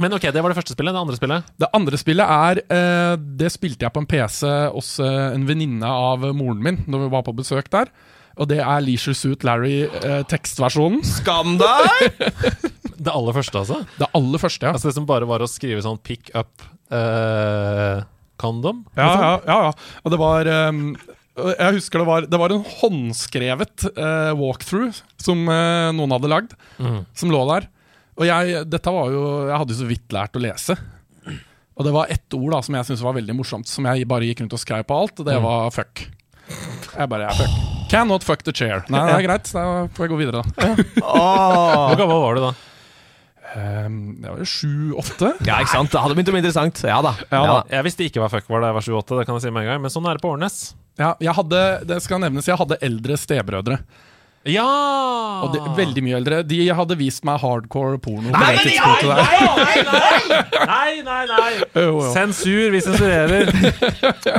Men 0.00 0.14
ok, 0.16 0.28
det 0.32 0.40
var 0.40 0.52
det 0.52 0.56
første 0.56 0.72
spillet. 0.72 0.94
Det 0.94 1.00
andre 1.02 1.16
spillet? 1.18 1.48
Det 1.60 1.68
andre 1.76 1.98
spillet 2.00 2.30
er 2.32 2.60
eh, 2.72 3.14
Det 3.40 3.50
spilte 3.52 3.84
jeg 3.84 3.92
på 3.92 4.00
en 4.00 4.08
PC 4.08 4.52
hos 4.72 4.94
eh, 5.02 5.34
en 5.34 5.44
venninne 5.48 5.90
av 5.90 6.24
moren 6.36 6.62
min 6.64 6.78
Når 6.86 7.02
vi 7.04 7.10
var 7.12 7.24
på 7.26 7.34
besøk 7.36 7.68
der. 7.74 7.90
Og 8.40 8.48
det 8.48 8.60
er 8.64 8.84
Leisure 8.84 9.16
Suit 9.16 9.44
Larry 9.44 9.84
eh. 9.84 10.20
Skam 11.06 11.58
deg! 11.60 12.20
Det 13.00 13.12
aller 13.12 13.32
første, 13.32 13.62
altså? 13.62 13.78
Det 13.96 14.08
aller 14.16 14.40
første, 14.42 14.66
ja. 14.66 14.74
Altså 14.76 14.90
Det 14.90 14.96
som 14.98 15.06
bare 15.08 15.28
var 15.28 15.40
å 15.40 15.48
skrive 15.48 15.80
sånn 15.84 15.96
pick 16.04 16.28
up 16.36 16.60
eh, 16.92 18.02
condom? 18.40 18.82
Ja, 18.92 19.06
liksom? 19.06 19.24
ja, 19.24 19.32
ja, 19.46 19.56
ja. 19.70 20.02
Og 20.04 20.12
det 20.12 20.18
var 20.20 20.50
um, 20.68 20.82
Jeg 21.40 21.78
husker 21.78 22.02
det 22.02 22.08
var, 22.10 22.28
det 22.28 22.40
var 22.42 22.52
en 22.52 22.66
håndskrevet 22.82 23.86
eh, 23.94 24.32
walkthrough 24.36 25.00
som 25.16 25.48
eh, 25.48 25.88
noen 25.96 26.12
hadde 26.18 26.32
lagd, 26.32 26.54
mm. 26.76 27.00
som 27.16 27.32
lå 27.32 27.40
der. 27.54 27.70
Og 28.20 28.28
jeg, 28.28 28.64
dette 28.68 28.92
var 28.92 29.12
jo, 29.14 29.24
jeg 29.48 29.56
hadde 29.62 29.76
jo 29.76 29.80
så 29.80 29.88
vidt 29.88 30.16
lært 30.16 30.36
å 30.36 30.44
lese. 30.44 30.76
Og 31.80 31.86
det 31.88 31.96
var 31.96 32.12
ett 32.12 32.36
ord 32.36 32.52
da 32.52 32.60
som 32.66 32.76
jeg 32.76 32.90
syntes 32.90 33.06
var 33.06 33.16
veldig 33.16 33.40
morsomt, 33.40 33.70
som 33.70 33.88
jeg 33.88 34.08
bare 34.10 34.28
gikk 34.28 34.44
rundt 34.44 34.60
og 34.60 34.60
skrev 34.60 34.84
på 34.84 35.02
alt, 35.06 35.24
og 35.24 35.32
det 35.32 35.40
var 35.40 35.72
fuck. 35.72 36.04
Jeg 36.92 37.08
bare 37.08 37.30
jeg, 37.30 37.46
fuck. 37.46 37.79
Cannot 37.90 38.24
fuck 38.26 38.44
the 38.46 38.54
chair. 38.54 38.84
Nei, 38.92 39.04
det 39.08 39.16
er 39.18 39.26
greit, 39.26 39.52
da 39.52 39.64
får 39.96 40.06
jeg 40.06 40.12
gå 40.12 40.18
videre, 40.20 40.42
da. 40.42 40.74
Hvor 41.02 41.98
gammel 41.98 42.20
var 42.22 42.38
du 42.38 42.44
da? 42.48 42.52
Um, 43.50 43.94
det 44.22 44.30
var 44.30 44.38
jo 44.38 44.46
sju-åtte. 44.46 45.32
Ja, 45.42 45.56
ikke 45.58 45.72
sant? 45.72 45.90
Det 45.90 45.98
hadde 45.98 46.14
begynt 46.14 46.30
å 46.30 46.34
bli 46.36 46.42
interessant. 46.44 46.82
Ja 46.86 47.00
da. 47.02 47.16
Ja 47.32 47.40
da. 47.48 47.56
Jeg 47.72 47.86
visste 47.88 48.06
ikke 48.06 48.22
hva 48.22 48.28
fuck 48.30 48.46
var 48.50 48.62
da 48.62 48.70
jeg 48.70 48.78
var 48.78 48.86
28, 48.86 49.18
det 49.18 49.24
kan 49.26 49.38
jeg 49.38 49.46
si 49.46 49.50
med 49.54 49.64
en 49.64 49.72
gang. 49.72 49.82
Men 49.82 49.92
sånn 49.94 50.06
er 50.06 50.18
det 50.18 50.22
på 50.22 50.30
Årnes. 50.30 50.60
Ja, 51.00 51.14
jeg 51.22 51.34
hadde, 51.34 51.62
det 51.88 51.98
skal 52.04 52.22
nevnes, 52.22 52.46
jeg 52.46 52.60
hadde 52.60 52.78
eldre 52.86 53.16
stebrødre. 53.18 53.80
Ja! 54.48 54.64
Og 55.44 55.50
de, 55.52 55.60
veldig 55.76 56.02
mye 56.06 56.16
eldre. 56.16 56.38
De 56.48 56.58
hadde 56.72 56.96
vist 56.96 57.24
meg 57.28 57.42
hardcore 57.42 57.98
porno. 58.00 58.30
Nei, 58.32 58.54
nei, 58.56 58.78
nei, 59.84 61.02
nei, 61.02 61.02
nei, 61.04 61.24
nei. 61.28 61.50
Sensur, 62.16 62.70
vi 62.72 62.80
sensurerer. 62.84 63.50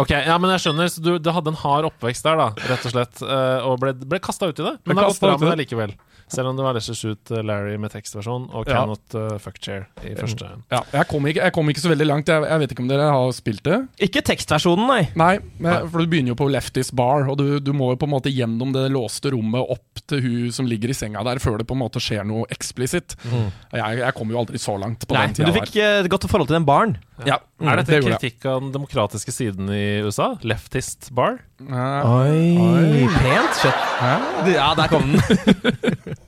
Ok, 0.02 0.14
ja, 0.16 0.38
men 0.42 0.56
jeg 0.56 0.64
skjønner. 0.66 0.90
Så 0.90 1.04
du, 1.06 1.12
du 1.22 1.30
hadde 1.36 1.54
en 1.54 1.60
hard 1.62 1.92
oppvekst 1.92 2.26
der, 2.26 2.40
da, 2.42 2.50
rett 2.72 2.88
og 2.90 2.96
slett. 2.96 3.22
eh, 3.22 3.68
Og 3.70 3.78
ble, 3.84 3.94
ble 4.02 4.22
kasta 4.24 4.50
ut 4.50 4.58
i 4.58 4.66
det. 4.72 4.74
Men 4.86 4.98
det 4.98 5.04
har 5.06 5.12
gått 5.14 5.22
bra 5.22 5.36
med 5.38 5.46
det. 5.48 5.54
det 5.54 5.64
likevel. 5.68 5.94
Selv 6.32 6.52
om 6.52 6.58
det 6.58 6.64
var 6.64 6.78
Leisure 6.78 6.96
Shoot 6.96 7.32
eh, 7.34 7.44
Larry 7.46 7.76
med 7.82 7.92
tekstversjon 7.94 8.48
og 8.50 8.70
Ja. 8.70 8.82
Cannot 8.82 9.16
uh, 9.18 9.36
Fuck 9.42 9.60
Chair 9.64 9.88
i 10.08 10.14
første. 10.16 10.48
Ja, 10.72 10.80
jeg, 10.94 11.08
kom 11.10 11.26
ikke, 11.28 11.42
jeg 11.44 11.56
kom 11.56 11.72
ikke 11.72 11.84
så 11.84 11.92
veldig 11.92 12.08
langt. 12.08 12.32
Jeg, 12.32 12.46
jeg 12.48 12.62
vet 12.64 12.74
ikke 12.76 12.84
om 12.86 12.92
dere 12.92 13.10
har 13.12 13.34
spilt 13.36 13.64
det? 13.68 13.80
Ikke 14.08 14.24
tekstversjonen, 14.32 14.86
nei. 14.88 15.02
Nei, 15.20 15.34
Nei, 15.62 15.76
for 15.92 16.02
du 16.04 16.12
begynner 16.12 16.34
jo 16.34 16.40
på 16.40 16.48
Lefties 16.52 16.94
bar, 16.96 17.28
og 17.32 17.38
du, 17.42 17.60
du 17.60 17.74
må 17.76 17.92
jo 17.94 18.00
på 18.02 18.08
en 18.08 18.14
måte 18.16 18.32
gjennom 18.32 18.72
det 18.76 18.86
låste 18.94 19.34
rommet 19.36 19.74
opp 19.76 20.04
til 20.08 20.24
hun 20.24 20.56
som 20.56 20.70
ligger 20.70 20.94
i 20.94 20.98
senga 20.98 21.24
der, 21.28 21.42
før 21.44 21.60
det 21.60 21.68
på 21.70 21.76
en 21.76 21.84
måte 21.84 22.02
skjer 22.04 22.24
noe 22.28 22.48
eksplisitt. 22.54 23.18
Jeg, 23.28 24.02
jeg 24.02 24.16
kom 24.18 24.32
jo 24.32 24.40
aldri 24.42 24.62
så 24.62 24.78
langt 24.80 25.04
på 25.08 25.16
nei 25.18 25.28
den 25.28 25.36
men 25.36 25.40
tida 25.42 25.52
du 25.52 25.60
fikk 25.60 25.78
et 25.84 26.12
godt 26.12 26.30
forhold 26.32 26.52
til 26.52 26.60
den 26.60 26.68
baren. 26.68 26.96
Der. 27.26 27.44
Mm, 27.62 27.68
Er 27.72 27.80
dette 27.82 27.94
det 27.96 28.02
kritikk 28.08 28.46
av 28.50 28.60
den 28.64 28.72
demokratiske 28.74 29.34
siden 29.36 29.70
i 29.74 29.84
USA? 30.06 30.32
Leftist 30.48 31.12
bar? 31.16 31.40
Eh, 31.62 32.12
Oi, 32.16 33.08
pent 33.20 33.62
kjøtt. 33.62 34.52
Ja, 34.56 34.72
der 34.80 34.92
kom 34.92 35.14
den. 35.14 36.18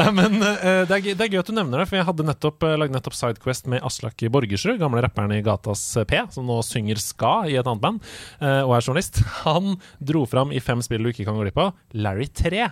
Nei, 0.00 0.06
men 0.16 0.40
uh, 0.42 0.82
det, 0.88 0.90
er, 0.96 1.02
gøy- 1.04 1.14
det 1.14 1.22
er 1.26 1.30
gøy 1.30 1.38
at 1.44 1.46
du 1.46 1.54
nevner 1.54 1.78
det, 1.78 1.86
for 1.86 1.98
jeg 2.00 2.06
hadde 2.08 2.24
nettopp 2.26 2.64
uh, 2.66 2.72
lagd 2.80 2.90
nettopp 2.94 3.14
Sidequest 3.14 3.68
med 3.70 3.84
Aslak 3.86 4.18
Borgersrud, 4.34 4.80
gamle 4.80 5.02
rapperen 5.04 5.30
i 5.36 5.42
Gatas 5.46 5.84
eh, 6.00 6.06
P, 6.10 6.18
som 6.34 6.48
nå 6.48 6.56
synger 6.66 6.98
ska 6.98 7.44
i 7.46 7.54
et 7.60 7.68
annet 7.70 7.84
band, 7.84 8.00
uh, 8.42 8.64
og 8.66 8.74
er 8.74 8.82
journalist. 8.88 9.20
Han 9.44 9.76
dro 10.02 10.24
fram 10.26 10.50
i 10.50 10.58
fem 10.64 10.82
spill 10.82 11.06
du 11.06 11.12
ikke 11.12 11.28
kan 11.28 11.38
gå 11.38 11.46
glipp 11.46 11.60
av, 11.62 11.76
Larry 11.94 12.26
3. 12.34 12.66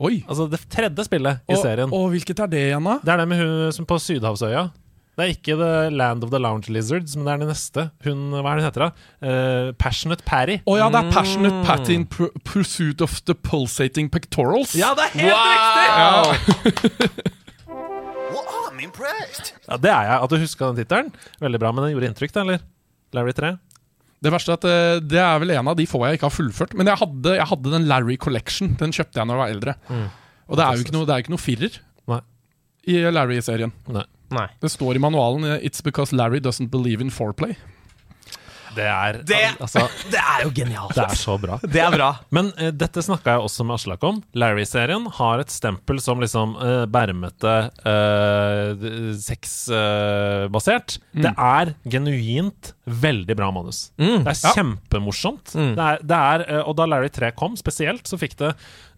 Oi! 0.00 0.14
Altså 0.26 0.48
det 0.50 0.62
tredje 0.72 1.04
spillet 1.06 1.42
i 1.44 1.54
Og, 1.54 1.62
serien. 1.62 1.90
og 1.92 2.06
hvilket 2.16 2.38
er 2.40 2.48
det 2.50 2.60
igjen, 2.70 2.86
da? 2.90 2.94
Det 3.04 3.12
er 3.14 3.20
det 3.22 3.26
med 3.30 3.42
hun 3.44 3.74
som 3.76 3.86
på 3.86 3.98
Sydhavsøya. 4.00 4.62
Det 5.20 5.26
er 5.26 5.34
ikke 5.34 5.54
The 5.60 5.72
Land 5.92 6.24
of 6.24 6.30
the 6.32 6.38
Lounge 6.40 6.72
Lizards, 6.72 7.12
men 7.18 7.26
det 7.28 7.32
er 7.34 7.42
det 7.42 7.48
neste. 7.50 7.82
Hun, 8.06 8.22
hva 8.32 8.54
er 8.54 8.56
det 8.56 8.62
hun 8.62 8.68
heter 8.70 8.84
da? 8.86 8.90
Uh, 9.20 9.72
Passionate 9.76 10.24
Patty. 10.24 10.56
Å 10.64 10.76
ja, 10.80 10.86
det 10.88 11.02
er 11.02 11.10
Passionate 11.12 11.60
Patty 11.66 11.98
in 11.98 12.06
pr 12.08 12.30
Pursuit 12.48 13.04
of 13.04 13.18
the 13.28 13.36
Pulsating 13.36 14.08
Pectorals. 14.08 14.72
Ja, 14.78 14.94
det 14.96 15.10
er 15.10 15.18
helt 15.20 16.72
riktig! 16.72 17.28
Ja, 19.70 19.76
det 19.78 19.90
er 19.92 20.06
jeg. 20.08 20.16
At 20.24 20.32
du 20.32 20.38
huska 20.40 20.70
den 20.70 20.78
tittelen. 20.80 21.10
Veldig 21.42 21.60
bra. 21.62 21.70
Men 21.74 21.84
den 21.86 21.92
gjorde 21.94 22.08
inntrykk, 22.10 22.32
da, 22.34 22.42
eller? 22.46 22.62
Larry 23.14 23.34
3? 23.36 23.52
Det 24.20 24.32
verste 24.34 24.52
er 24.52 24.58
at 24.58 24.64
eh, 24.68 25.02
det 25.12 25.20
er 25.22 25.38
vel 25.40 25.52
en 25.54 25.70
av 25.72 25.76
de 25.78 25.86
få 25.88 26.02
jeg 26.04 26.18
ikke 26.18 26.28
har 26.28 26.34
fullført. 26.34 26.74
Men 26.78 26.90
jeg 26.90 27.00
hadde, 27.00 27.36
jeg 27.38 27.48
hadde 27.52 27.74
den 27.74 27.86
Larry 27.90 28.18
Collection. 28.20 28.74
Den 28.80 28.94
kjøpte 28.96 29.20
jeg 29.20 29.28
når 29.30 29.36
jeg 29.36 29.42
var 29.44 29.54
eldre. 29.54 29.76
Og 30.50 30.58
det 30.58 30.66
er 30.66 30.76
jo 30.76 30.86
ikke 30.86 30.96
noe, 30.96 31.06
det 31.08 31.14
er 31.14 31.24
ikke 31.24 31.34
noe 31.36 31.42
firer 31.44 31.78
Nei. 32.10 32.20
i 32.90 32.98
Larry-serien. 33.14 33.72
Nei. 33.94 34.06
Nei. 34.30 34.46
Det 34.62 34.70
står 34.70 34.96
i 34.96 35.02
manualen 35.02 35.44
eh, 35.44 35.58
'It's 35.66 35.82
because 35.84 36.14
Larry 36.16 36.38
doesn't 36.40 36.70
believe 36.70 37.00
in 37.02 37.10
foreplay'. 37.10 37.56
Det 38.70 38.84
er 38.86 39.16
Det, 39.26 39.56
Altså, 39.60 39.80
det 40.14 40.20
er 40.22 40.44
jo 40.44 40.50
genialt. 40.54 40.94
det 40.94 41.02
er 41.02 41.16
så 41.18 41.34
bra. 41.42 41.56
Det 41.74 41.80
er 41.82 41.90
bra. 41.90 42.12
Men 42.30 42.52
uh, 42.54 42.70
dette 42.70 43.02
snakka 43.02 43.32
jeg 43.34 43.40
også 43.42 43.64
med 43.66 43.74
Aslak 43.74 44.04
om. 44.06 44.20
Larry-serien 44.38 45.08
har 45.16 45.40
et 45.42 45.50
stempel 45.50 45.98
som 46.00 46.20
liksom 46.22 46.54
uh, 46.54 46.86
bermete, 46.86 47.56
uh, 47.82 49.18
sexbasert. 49.18 50.98
Det 51.14 51.32
er 51.34 51.72
genuint 51.90 52.72
veldig 52.86 53.36
bra 53.38 53.50
manus. 53.54 53.90
Det 53.98 54.22
er 54.26 54.38
Ja. 54.38 54.52
kjempemorsomt. 54.54 55.52
Det 55.54 55.78
er, 55.78 55.98
det 56.02 56.16
er, 56.16 56.44
eh, 56.48 56.62
og 56.68 56.76
da 56.76 56.86
Larry 56.86 57.08
3 57.10 57.32
kom, 57.32 57.56
spesielt, 57.56 58.04
så 58.06 58.16
fikk 58.18 58.36
det 58.38 58.54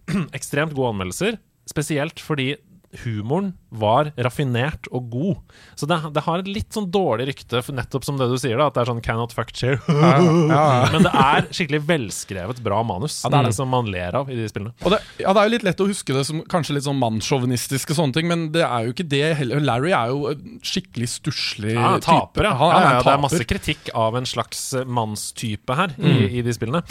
ekstremt 0.37 0.75
gode 0.75 0.93
anmeldelser. 0.93 1.39
Spesielt 1.67 2.21
fordi 2.21 2.57
humoren 3.03 3.55
var 3.73 4.11
raffinert 4.21 4.85
og 4.93 5.07
god. 5.13 5.37
Så 5.81 5.87
det, 5.89 5.97
det 6.13 6.23
har 6.27 6.43
et 6.43 6.49
litt 6.51 6.75
sånn 6.77 6.91
dårlig 6.93 7.31
rykte, 7.31 7.63
nettopp 7.73 8.05
som 8.05 8.19
det 8.21 8.29
du 8.29 8.37
sier, 8.41 8.59
da, 8.61 8.67
at 8.69 8.77
det 8.77 8.83
er 8.83 8.91
sånn 8.91 9.01
'cannot 9.01 9.33
fuck 9.33 9.53
chair'. 9.57 9.81
Men 10.93 11.07
det 11.07 11.13
er 11.13 11.47
skikkelig 11.49 11.81
velskrevet, 11.89 12.61
bra 12.63 12.83
manus 12.85 13.23
Ja, 13.25 13.31
det 13.33 13.39
er 13.41 13.49
det. 13.49 13.55
som 13.57 13.73
man 13.73 13.89
ler 13.91 14.15
av 14.21 14.31
i 14.31 14.37
de 14.37 14.45
spillene. 14.51 14.75
Det, 14.83 15.01
ja, 15.25 15.33
det 15.33 15.41
er 15.41 15.49
jo 15.49 15.55
litt 15.57 15.67
lett 15.71 15.81
å 15.81 15.89
huske 15.89 16.13
det 16.17 16.25
som 16.29 16.43
kanskje 16.53 16.77
litt 16.77 16.85
sånn 16.87 17.01
mannssjåvinistiske 17.01 17.97
sånne 17.97 18.13
ting, 18.19 18.29
men 18.29 18.51
det 18.53 18.65
er 18.67 18.85
jo 18.89 18.93
ikke 18.97 19.09
det 19.09 19.25
heller. 19.41 19.61
Larry 19.65 19.93
er 19.97 20.13
jo 20.13 20.35
skikkelig 20.63 21.09
stusslig 21.17 21.75
Ja, 21.79 21.95
type. 21.97 22.07
taper, 22.13 22.51
ja. 22.51 22.55
Han 22.61 22.75
ja, 22.77 22.81
ja, 22.99 23.03
det 23.03 23.15
er 23.17 23.23
masse 23.25 23.45
kritikk 23.49 23.89
av 23.97 24.17
en 24.21 24.29
slags 24.29 24.73
eh, 24.77 24.85
mannstype 24.85 25.75
her 25.79 25.95
i, 25.99 26.39
i 26.39 26.43
de 26.45 26.53
spillene. 26.53 26.83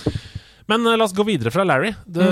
Men 0.71 0.85
eh, 0.87 0.97
la 0.97 1.05
oss 1.05 1.13
gå 1.13 1.25
videre 1.27 1.51
fra 1.53 1.65
Larry. 1.67 1.93
Det, 2.07 2.25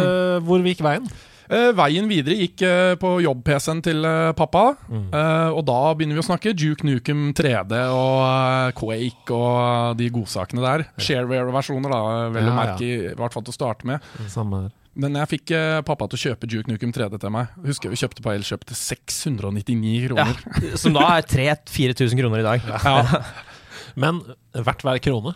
Hvor 0.45 0.63
gikk 0.65 0.81
veien? 0.85 1.05
Eh, 1.49 1.71
veien 1.73 2.05
videre 2.09 2.35
gikk 2.37 2.61
uh, 2.61 2.93
på 3.01 3.15
jobb-PC-en 3.25 3.79
til 3.85 4.03
uh, 4.05 4.31
pappa. 4.37 4.65
Eh, 4.89 5.49
og 5.49 5.63
da 5.65 5.79
begynner 5.97 6.19
vi 6.19 6.21
å 6.21 6.27
snakke 6.27 6.53
Duke 6.53 6.85
Nukem 6.85 7.31
3D 7.37 7.79
og 7.89 8.75
Quake 8.77 9.33
og 9.33 9.97
de 9.97 10.11
godsakene 10.13 10.61
der. 10.61 10.85
Shareware-versjoner, 11.01 11.89
da, 11.89 12.27
vel 12.35 12.51
å 12.51 12.57
merke, 12.57 12.85
i, 12.85 12.99
i 13.09 13.17
hvert 13.17 13.33
fall 13.33 13.47
til 13.47 13.55
å 13.55 13.57
starte 13.57 13.89
med. 13.89 14.05
Samme 14.29 14.65
her. 14.67 14.75
Men 14.99 15.15
jeg 15.15 15.29
fikk 15.31 15.51
eh, 15.55 15.79
pappa 15.87 16.07
til 16.09 16.17
å 16.17 16.23
kjøpe 16.27 16.47
Duke 16.49 16.69
Nukem 16.71 16.91
3D 16.93 17.19
til 17.21 17.31
meg. 17.33 17.51
Husker 17.65 17.91
vi 17.93 17.99
kjøpte 18.01 18.23
på 18.25 18.33
Elkjøp 18.33 18.65
til 18.67 18.77
699 18.79 19.93
Ja, 19.95 20.09
kroner. 20.09 20.73
som 20.81 20.97
da 20.97 21.05
er 21.15 21.27
3000-4000 21.29 22.19
kroner 22.19 22.41
i 22.41 22.47
dag. 22.47 22.65
Ja, 22.67 23.21
Men 23.99 24.21
verdt 24.53 24.83
hver 24.85 24.99
krone 25.03 25.33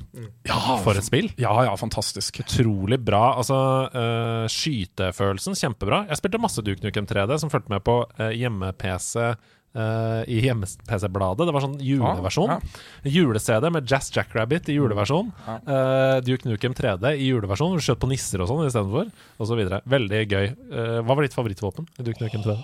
ja, 0.47 0.59
for 0.83 0.97
et 0.99 1.07
spill. 1.07 1.31
ja, 1.39 1.53
ja 1.67 1.73
fantastisk. 1.79 2.41
Utrolig 2.43 2.99
bra. 3.01 3.23
Altså, 3.41 3.57
uh, 3.93 4.45
skytefølelsen, 4.51 5.57
kjempebra. 5.59 6.05
Jeg 6.11 6.21
spilte 6.21 6.41
masse 6.41 6.63
Duke 6.65 6.85
Nukem 6.85 7.09
3D, 7.09 7.37
som 7.41 7.51
fulgte 7.53 7.73
med 7.73 7.85
på 7.87 8.01
uh, 8.19 8.31
hjemme-PC 8.33 9.33
Uh, 9.73 10.21
i 10.29 10.37
hjemme-PC-bladet. 10.43 11.47
Det 11.47 11.53
var 11.55 11.63
sånn 11.63 11.79
juleversjon. 11.81 12.51
Ja, 12.51 12.81
Jule-CD 13.09 13.71
med 13.73 13.87
Jazz 13.89 14.11
Jackrabbit 14.13 14.69
i 14.69 14.75
juleversjon. 14.75 15.31
Eh, 15.49 16.17
Duke 16.21 16.45
Nukem 16.45 16.75
3D 16.77 17.15
i 17.17 17.31
juleversjon, 17.31 17.79
skjøt 17.81 18.03
på 18.03 18.11
nisser 18.11 18.43
og 18.43 18.51
sånn 18.51 18.67
istedenfor. 18.67 19.09
Og 19.41 19.49
så 19.49 19.57
videre. 19.57 19.81
Veldig 19.89 20.21
gøy. 20.29 20.51
Uh, 20.69 20.99
hva 21.01 21.17
var 21.17 21.25
ditt 21.25 21.33
favorittvåpen 21.33 21.89
i 21.97 22.05
Duke 22.05 22.21
Nukem 22.21 22.45
3D? 22.45 22.59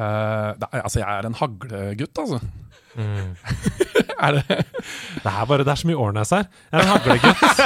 Uh, 0.00 0.56
det 0.56 0.70
altså, 0.80 1.02
jeg 1.02 1.10
er 1.10 1.28
en 1.28 1.36
haglegutt, 1.42 2.24
altså. 2.24 2.40
Mm. 2.98 3.36
er 4.26 4.34
det 4.34 4.44
Det 4.50 5.30
er 5.30 5.44
bare 5.46 5.62
det 5.64 5.70
er 5.72 5.78
så 5.78 5.86
mye 5.88 6.00
Årnes 6.02 6.32
her. 6.34 6.46
Jeg 6.72 6.80
er 6.80 6.82
en 6.82 6.90
haglegutt. 6.90 7.60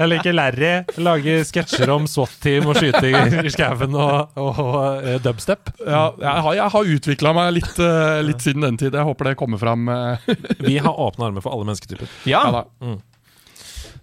Jeg 0.00 0.10
liker 0.12 0.36
Larry. 0.36 0.70
Lager 1.02 1.44
sketsjer 1.48 1.92
om 1.94 2.06
SWAT-team 2.10 2.68
og 2.70 2.78
skyting 2.78 3.44
i 3.44 3.52
skauen 3.52 3.96
og, 3.98 4.36
og 4.38 4.60
og, 4.62 5.08
dubstep. 5.24 5.72
Ja, 5.82 6.04
jeg 6.22 6.44
har, 6.46 6.54
jeg 6.60 6.74
har 6.76 6.90
utvikla 6.96 7.34
meg 7.36 7.52
litt, 7.58 7.78
eh, 7.82 8.20
litt 8.26 8.44
siden 8.46 8.66
den 8.68 8.78
tid. 8.80 8.94
Jeg 8.94 9.08
håper 9.10 9.30
det 9.32 9.36
kommer 9.40 9.60
fram. 9.62 9.88
eh, 9.90 10.30
Vi 10.62 10.78
har 10.78 10.94
åpne 11.06 11.30
armer 11.30 11.44
for 11.44 11.54
alle 11.56 11.66
mennesketyper. 11.70 12.10
Ja, 12.30 12.44
ja, 12.46 12.62
da. 12.62 12.96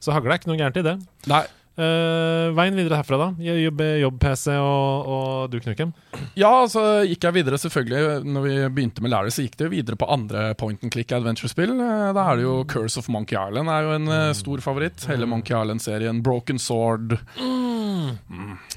Så 0.04 0.14
hagle 0.14 0.36
er 0.36 0.42
ikke 0.42 0.52
noe 0.52 0.60
gærent 0.60 0.78
i 0.80 0.86
det. 0.86 0.98
Nei, 1.32 1.44
Eh, 1.78 2.48
veien 2.58 2.74
videre 2.74 2.98
herfra, 2.98 3.18
da? 3.22 3.28
Jobb- 3.38 3.84
Jobb-PC 4.02 4.48
og, 4.58 5.10
og 5.14 5.52
du, 5.54 5.60
Knuken? 5.62 5.92
Ja, 6.40 6.50
så 6.72 7.04
gikk 7.06 7.28
jeg 7.28 7.36
videre 7.36 7.60
selvfølgelig 7.62 8.24
Når 8.26 8.46
vi 8.48 8.54
begynte 8.74 9.04
med 9.06 9.12
Larry, 9.14 9.30
så 9.34 9.44
gikk 9.46 9.60
det 9.60 9.68
jo 9.68 9.74
videre 9.76 10.00
på 10.00 10.08
andre 10.10 10.48
point 10.58 10.82
and 10.82 10.94
click 10.96 11.14
adventure-spill. 11.14 11.76
Eh, 11.78 12.08
Da 12.18 12.24
er 12.32 12.40
det 12.42 12.48
jo 12.48 12.56
Curse 12.66 12.98
of 12.98 13.10
Monkey 13.14 13.38
Island 13.38 13.70
er 13.70 13.86
jo 13.86 13.94
en 14.00 14.10
mm. 14.10 14.34
stor 14.42 14.64
favoritt. 14.66 15.06
Hele 15.12 15.30
Monkey 15.30 15.54
Island-serien. 15.54 16.24
Broken 16.26 16.58
Sword. 16.60 17.20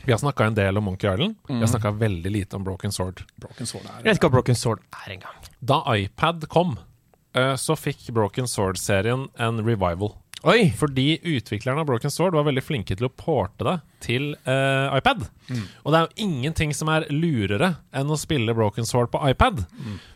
Vi 0.04 0.12
har 0.12 0.18
snakka 0.18 0.44
en 0.50 0.54
del 0.54 0.76
om 0.78 0.84
Monkey 0.84 1.08
Island. 1.12 1.36
Vi 1.48 1.58
har 1.60 1.66
snakka 1.72 1.90
veldig 1.90 2.30
lite 2.30 2.56
om 2.56 2.64
Broken 2.64 2.92
Sword. 2.92 3.24
Broken 3.40 3.66
Sword 3.66 3.84
er 3.86 4.00
jeg 4.00 4.10
vet 4.10 4.20
ikke 4.20 4.28
hva 4.28 4.36
Broken 4.38 4.58
Sword 4.58 4.84
er 5.06 5.14
engang. 5.16 5.36
Da 5.60 5.80
iPad 5.96 6.48
kom, 6.52 6.76
eh, 7.34 7.54
så 7.56 7.76
fikk 7.78 8.10
Broken 8.16 8.48
Sword-serien 8.48 9.28
en 9.38 9.64
revival. 9.64 10.14
Oi! 10.48 10.70
Fordi 10.76 11.18
utviklerne 11.22 11.82
av 11.82 11.88
Broken 11.90 12.12
Sword 12.12 12.36
var 12.36 12.46
veldig 12.46 12.62
flinke 12.64 12.96
til 12.96 13.10
å 13.10 13.12
porte 13.12 13.66
det 13.66 13.76
til 14.00 14.30
uh, 14.46 14.88
iPad. 14.96 15.26
Og 15.84 15.92
det 15.92 15.98
er 15.98 16.06
jo 16.06 16.26
ingenting 16.28 16.72
som 16.76 16.88
er 16.92 17.08
lurere 17.12 17.74
enn 17.92 18.08
å 18.08 18.18
spille 18.20 18.56
Broken 18.56 18.88
Sword 18.88 19.12
på 19.12 19.20
iPad. 19.28 19.66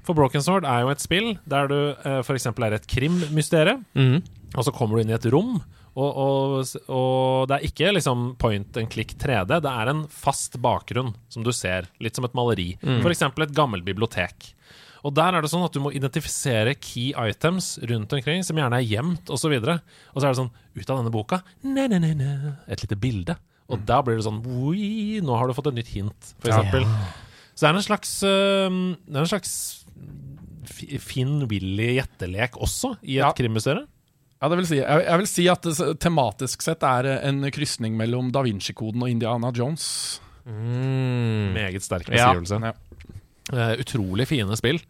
For 0.07 0.17
Broken 0.17 0.45
Sword 0.45 0.69
er 0.69 0.85
jo 0.85 0.95
et 0.95 1.05
spill 1.05 1.35
der 1.51 1.69
du 1.69 1.79
uh, 1.93 2.21
f.eks. 2.23 2.49
er 2.49 2.79
et 2.79 2.89
krimmysterium, 2.89 3.85
mm. 3.93 4.17
og 4.55 4.65
så 4.65 4.73
kommer 4.73 4.97
du 4.97 5.05
inn 5.05 5.13
i 5.13 5.19
et 5.19 5.29
rom. 5.35 5.59
Og, 5.95 6.17
og, 6.19 6.73
og 6.91 7.45
det 7.47 7.59
er 7.59 7.69
ikke 7.69 7.93
liksom 7.93 8.33
point 8.41 8.81
and 8.81 8.91
click 8.91 9.15
3D, 9.21 9.61
det 9.63 9.71
er 9.71 9.93
en 9.93 10.03
fast 10.11 10.57
bakgrunn 10.63 11.13
som 11.31 11.45
du 11.47 11.53
ser, 11.55 11.87
litt 12.03 12.19
som 12.19 12.27
et 12.27 12.35
maleri. 12.35 12.73
For 12.81 13.13
F.eks. 13.13 13.29
et 13.29 13.55
gammelt 13.55 13.87
bibliotek. 13.87 14.54
Og 15.05 15.13
der 15.15 15.37
er 15.37 15.43
det 15.45 15.51
sånn 15.53 15.65
at 15.67 15.73
du 15.77 15.81
må 15.85 15.91
identifisere 15.93 16.73
key 16.81 17.11
items 17.13 17.75
rundt 17.91 18.13
omkring, 18.17 18.43
som 18.47 18.57
gjerne 18.57 18.79
er 18.81 18.87
gjemt, 18.89 19.29
osv. 19.29 19.35
Og, 19.37 19.39
så 19.43 19.51
videre. 19.53 19.75
og 20.15 20.21
så 20.23 20.27
er 20.27 20.33
det 20.33 20.41
sånn 20.41 20.51
Ut 20.75 20.91
av 20.91 20.97
denne 21.03 21.13
boka 21.13 21.43
ne, 21.63 21.85
ne, 21.93 21.99
ne, 22.01 22.15
ne, 22.19 22.31
Et 22.73 22.81
lite 22.83 22.97
bilde. 22.99 23.37
Og 23.69 23.85
da 23.87 24.01
blir 24.03 24.17
det 24.17 24.25
sånn 24.27 24.41
Oi, 24.65 25.21
nå 25.23 25.37
har 25.39 25.47
du 25.47 25.55
fått 25.55 25.69
et 25.71 25.77
nytt 25.79 25.93
hint, 25.93 26.33
for 26.41 26.49
Ja. 26.51 26.59
eksempel. 26.63 26.89
Så 27.55 27.61
det 27.63 27.69
er 27.69 27.77
en 27.79 27.87
slags 27.87 28.15
øh, 28.27 28.79
Det 29.07 29.15
er 29.15 29.21
en 29.21 29.31
slags 29.31 29.55
Finn 31.05 31.45
Willy 31.51 31.95
gjettelek 31.99 32.57
også, 32.57 32.95
i 33.05 33.19
et 33.19 33.25
Ja. 33.27 33.33
krimmuseum. 33.37 33.87
Ja, 34.43 34.49
det 34.49 34.57
vil 34.59 34.67
si, 34.67 34.77
jeg, 34.81 35.05
jeg 35.07 35.19
vil 35.19 35.27
si 35.31 35.45
at 35.49 35.63
det 35.63 36.01
tematisk 36.01 36.63
sett 36.63 36.83
er 36.83 37.07
en 37.29 37.41
krysning 37.55 37.95
mellom 37.97 38.33
Da 38.33 38.43
Vinci-koden 38.43 39.01
og 39.05 39.09
Indiana 39.09 39.51
Jones. 39.55 40.21
Mm. 40.45 41.53
Meget 41.55 41.81
sterk 41.85 42.09
Ja. 42.11 42.33
beskrivelse. 42.35 42.59
Ja. 42.61 42.73
Eh, 43.53 43.75
utrolig 43.83 44.29
fine 44.31 44.57
spill. 44.61 44.81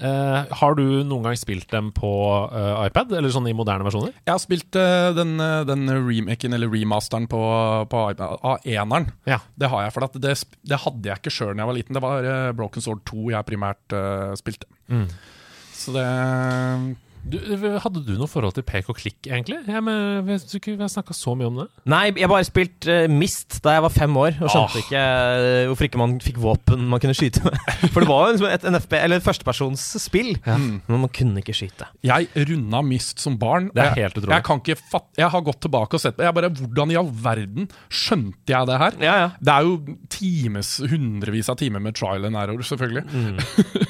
Uh, 0.00 0.48
har 0.56 0.78
du 0.78 1.02
noen 1.04 1.26
gang 1.26 1.36
spilt 1.36 1.68
dem 1.68 1.90
på 1.92 2.08
uh, 2.48 2.78
iPad, 2.86 3.10
eller 3.18 3.32
sånn 3.34 3.50
i 3.50 3.52
moderne 3.52 3.84
versjoner? 3.84 4.14
Jeg 4.16 4.32
har 4.32 4.40
spilt 4.40 4.78
uh, 4.80 5.10
den, 5.12 5.34
den 5.68 5.92
remaken, 5.92 6.56
eller 6.56 6.72
remasteren, 6.72 7.26
på, 7.28 7.40
på 7.92 8.04
iPad, 8.14 8.38
av 8.40 8.64
eneren. 8.64 9.10
Ja. 9.28 9.42
Det 9.60 9.68
har 9.68 9.84
jeg, 9.84 9.92
for 9.92 10.08
det, 10.16 10.32
det 10.72 10.80
hadde 10.86 11.10
jeg 11.10 11.20
ikke 11.20 11.34
sjøl 11.34 11.52
da 11.52 11.66
jeg 11.66 11.72
var 11.72 11.76
liten. 11.76 11.98
Det 11.98 12.04
var 12.06 12.30
Broken 12.56 12.86
Sword 12.86 13.04
2 13.12 13.28
jeg 13.34 13.48
primært 13.50 13.98
spilte. 14.40 14.70
Mm. 14.88 15.04
Så 15.76 15.92
det 15.92 16.08
Du, 17.24 17.36
hadde 17.82 18.00
du 18.06 18.14
noe 18.16 18.28
forhold 18.30 18.54
til 18.56 18.64
pek 18.66 18.88
og 18.90 18.96
klikk, 18.98 19.18
egentlig? 19.28 19.60
Jeg, 19.68 19.82
men, 19.84 20.22
vet 20.26 20.44
du 20.48 20.56
ikke, 20.56 20.74
vi 20.74 20.82
har 20.82 20.90
snakka 20.92 21.14
så 21.16 21.34
mye 21.38 21.48
om 21.50 21.58
det. 21.62 21.66
Nei, 21.90 22.02
jeg 22.16 22.30
bare 22.30 22.46
spilte 22.48 22.96
uh, 23.04 23.12
Mist 23.12 23.58
da 23.64 23.74
jeg 23.76 23.84
var 23.84 23.92
fem 23.92 24.16
år, 24.16 24.38
og 24.40 24.48
skjønte 24.52 24.78
oh. 24.78 24.84
ikke 24.84 25.02
eh, 25.02 25.66
hvorfor 25.68 25.88
ikke 25.88 26.00
man 26.00 26.16
fikk 26.24 26.40
våpen 26.40 26.86
man 26.90 27.02
kunne 27.02 27.16
skyte 27.16 27.42
med. 27.44 27.58
For 27.92 28.02
det 28.02 28.08
var 28.08 28.24
jo 28.24 28.34
liksom 28.34 28.48
et 28.48 28.66
NFB, 28.72 28.96
eller 29.00 29.20
et 29.20 29.26
førstepersons 29.26 29.84
spill, 30.00 30.32
men 30.46 30.80
man 30.88 31.12
kunne 31.12 31.42
ikke 31.42 31.56
skyte. 31.56 31.88
Jeg 32.06 32.30
runda 32.50 32.82
Mist 32.86 33.20
som 33.22 33.36
barn. 33.40 33.68
Det 33.74 33.84
er 33.84 33.90
Jeg- 33.92 34.06
helt 34.06 34.18
utrolig. 34.20 34.34
Jeg, 34.38 34.46
kan 34.48 34.62
ikke 34.64 34.78
fatte 34.80 35.20
jeg 35.20 35.30
har 35.34 35.44
gått 35.44 35.60
tilbake 35.60 35.98
og 35.98 36.00
sett 36.02 36.16
på 36.16 36.24
Jeg 36.24 36.34
bare, 36.36 36.48
Hvordan 36.60 36.92
i 36.92 36.96
all 36.98 37.10
verden 37.10 37.68
skjønte 37.92 38.52
jeg 38.54 38.68
det 38.70 38.78
her? 38.80 38.96
Ja, 39.04 39.14
ja. 39.20 39.28
Det 39.40 39.54
er 39.54 39.66
jo 39.68 39.96
times, 40.12 40.72
hundrevis 40.90 41.50
av 41.52 41.58
timer 41.60 41.82
med 41.84 41.96
trial 41.98 42.24
and 42.28 42.38
error, 42.40 42.62
selvfølgelig. 42.64 43.04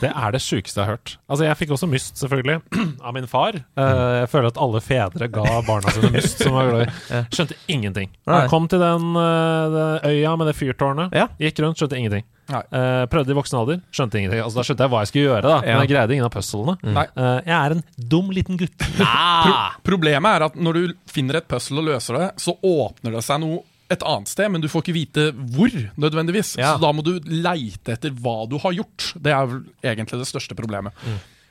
Det 0.00 0.10
er 0.10 0.34
det 0.34 0.42
sjukeste 0.42 0.80
jeg 0.80 0.86
har 0.88 0.96
hørt. 0.96 1.16
Altså, 1.28 1.46
Jeg 1.46 1.58
fikk 1.60 1.74
også 1.76 1.88
myst, 1.90 2.18
selvfølgelig, 2.20 2.60
min 3.20 3.30
far. 3.30 3.60
Eh, 3.60 4.02
jeg 4.22 4.32
føler 4.32 4.50
at 4.50 4.60
alle 4.66 4.82
fedre 4.84 5.30
ga 5.30 5.60
barna 5.68 5.94
sine 5.94 6.10
must 6.16 6.42
Som 6.42 6.56
var 6.58 6.72
glad 6.72 6.88
i. 6.88 7.22
Skjønte 7.30 7.60
ingenting. 7.70 8.10
Jeg 8.26 8.50
kom 8.52 8.68
til 8.72 8.82
den, 8.82 9.08
eh, 9.20 9.78
den 9.78 10.10
øya 10.10 10.36
med 10.40 10.50
det 10.50 10.58
fyrtårnet. 10.58 11.16
Gikk 11.40 11.64
rundt, 11.64 11.80
skjønte 11.80 12.00
ingenting. 12.00 12.26
Eh, 12.50 13.06
prøvde 13.10 13.30
i 13.30 13.38
voksen 13.38 13.58
alder, 13.60 13.80
skjønte 13.94 14.18
ingenting. 14.18 14.42
Altså 14.42 14.60
Da 14.60 14.66
skjønte 14.66 14.86
jeg 14.86 14.92
hva 14.92 15.02
jeg 15.04 15.10
skulle 15.12 15.26
gjøre, 15.28 15.42
da 15.46 15.58
men 15.62 15.82
jeg 15.84 15.92
greide 15.92 16.16
ingen 16.16 16.26
av 16.26 16.34
puzzlene. 16.34 16.76
Eh, 16.90 17.40
jeg 17.46 17.56
er 17.56 17.76
en 17.76 17.84
dum 18.10 18.30
liten 18.34 18.58
gutt. 18.60 18.86
Pro 19.44 19.58
Problemet 19.90 20.38
er 20.38 20.46
at 20.46 20.54
når 20.56 20.78
du 20.78 20.94
finner 21.10 21.40
et 21.40 21.48
puzzle 21.50 21.82
og 21.82 21.90
løser 21.90 22.16
det, 22.16 22.28
så 22.40 22.54
åpner 22.64 23.18
det 23.18 23.22
seg 23.26 23.42
noe 23.42 23.60
et 23.90 24.04
annet 24.06 24.30
sted, 24.30 24.46
men 24.54 24.62
du 24.62 24.68
får 24.70 24.84
ikke 24.84 24.94
vite 24.94 25.24
hvor, 25.34 25.72
nødvendigvis. 25.98 26.54
Ja. 26.60 26.76
Så 26.76 26.84
da 26.84 26.92
må 26.94 27.02
du 27.04 27.16
leite 27.26 27.96
etter 27.96 28.14
hva 28.14 28.44
du 28.48 28.54
har 28.62 28.72
gjort. 28.76 29.10
Det 29.18 29.34
er 29.34 29.50
vel 29.50 29.64
egentlig 29.82 30.20
det 30.22 30.28
største 30.30 30.56
problemet. 30.58 30.94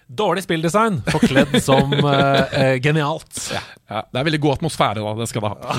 Dårlig 0.10 0.42
spilldesign 0.42 1.04
forkledd 1.06 1.52
som 1.62 1.92
eh, 2.12 2.54
eh, 2.58 2.76
genialt. 2.82 3.30
Ja, 3.54 4.02
det 4.10 4.18
er 4.18 4.26
veldig 4.26 4.40
god 4.42 4.56
atmosfære, 4.58 5.04
da. 5.06 5.12
Det 5.20 5.28
skal 5.30 5.46
det 5.46 5.52
ha. 5.54 5.76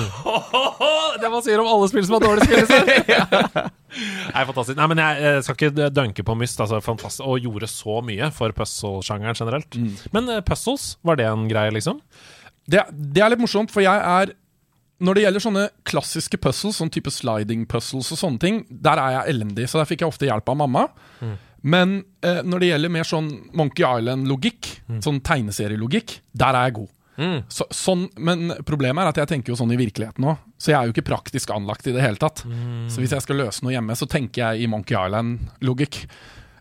det 1.21 1.31
man 1.33 1.43
sier 1.43 1.59
om 1.59 1.67
alle 1.67 1.89
spill 1.91 2.05
som 2.07 2.15
har 2.15 2.23
dårlig 2.23 2.47
spilldesign! 2.47 3.67
Nei, 4.31 4.45
fantastisk. 4.47 4.77
Nei, 4.79 4.87
men 4.93 5.01
jeg, 5.03 5.19
jeg 5.25 5.43
skal 5.43 5.57
ikke 5.57 5.89
dunke 5.91 6.25
på 6.27 6.37
Myst. 6.39 6.63
Altså, 6.63 6.79
fantastisk, 6.85 7.25
og 7.27 7.43
gjorde 7.43 7.67
så 7.67 7.99
mye 8.07 8.31
for 8.35 8.55
puzzle-sjangeren 8.55 9.35
generelt. 9.35 9.75
Men 10.15 10.31
uh, 10.31 10.39
puzzles, 10.47 10.93
var 11.03 11.19
det 11.19 11.27
en 11.27 11.49
greie, 11.51 11.75
liksom? 11.75 11.99
Det, 12.71 12.85
det 12.91 13.25
er 13.25 13.33
litt 13.33 13.43
morsomt, 13.43 13.73
for 13.73 13.83
jeg 13.83 13.99
er 13.99 14.31
Når 15.01 15.17
det 15.17 15.23
gjelder 15.25 15.43
sånne 15.43 15.67
klassiske 15.91 16.39
puzzles, 16.39 16.79
sånn 16.79 16.91
type 16.93 17.11
sliding 17.11 17.67
puzzles 17.67 18.13
og 18.15 18.23
sånne 18.23 18.39
ting, 18.39 18.63
der 18.69 19.01
er 19.01 19.17
jeg 19.17 19.35
elendig, 19.35 19.67
så 19.67 19.81
der 19.81 19.91
fikk 19.91 20.05
jeg 20.05 20.13
ofte 20.15 20.31
hjelp 20.31 20.55
av 20.55 20.61
mamma. 20.63 20.87
Men 21.61 21.99
eh, 22.25 22.41
når 22.47 22.63
det 22.63 22.71
gjelder 22.71 22.93
mer 22.93 23.07
sånn 23.07 23.29
Monkey 23.57 23.85
Island-logikk, 23.85 24.71
sånn 25.03 25.21
tegneserielogikk, 25.25 26.19
der 26.33 26.57
er 26.57 26.69
jeg 26.69 26.79
god. 26.81 26.89
Så, 27.53 27.67
sånn, 27.75 28.07
men 28.17 28.49
problemet 28.65 29.03
er 29.03 29.11
at 29.11 29.19
jeg 29.21 29.29
tenker 29.29 29.53
jo 29.53 29.57
sånn 29.59 29.73
i 29.75 29.77
virkeligheten 29.77 30.25
òg, 30.25 30.39
så 30.57 30.71
jeg 30.71 30.77
er 30.79 30.87
jo 30.89 30.95
ikke 30.95 31.05
praktisk 31.11 31.51
anlagt 31.53 31.85
i 31.85 31.93
det 31.93 32.01
hele 32.01 32.17
tatt. 32.17 32.41
Så 32.89 33.03
hvis 33.03 33.13
jeg 33.13 33.21
skal 33.21 33.37
løse 33.43 33.61
noe 33.61 33.75
hjemme, 33.75 33.93
så 33.99 34.07
tenker 34.09 34.41
jeg 34.41 34.63
i 34.65 34.69
Monkey 34.71 34.97
Island-logikk. 34.97 35.99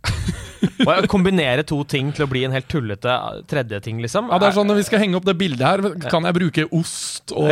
Å 0.85 0.95
kombinere 1.09 1.65
to 1.69 1.79
ting 1.89 2.11
til 2.17 2.25
å 2.25 2.29
bli 2.31 2.43
en 2.47 2.55
helt 2.57 2.69
tullete 2.73 3.11
eh, 3.11 3.41
tredje 3.49 3.81
ting, 3.85 4.01
liksom. 4.01 4.31
Ja, 4.33 4.39
det 4.41 4.51
er 4.51 4.57
sånn 4.57 4.69
Når 4.69 4.79
vi 4.81 4.85
skal 4.89 5.03
henge 5.03 5.19
opp 5.19 5.27
det 5.29 5.37
bildet 5.41 5.65
her, 5.65 5.83
kan 6.13 6.25
jeg 6.29 6.37
bruke 6.37 6.67
ost 6.77 7.35
og 7.37 7.49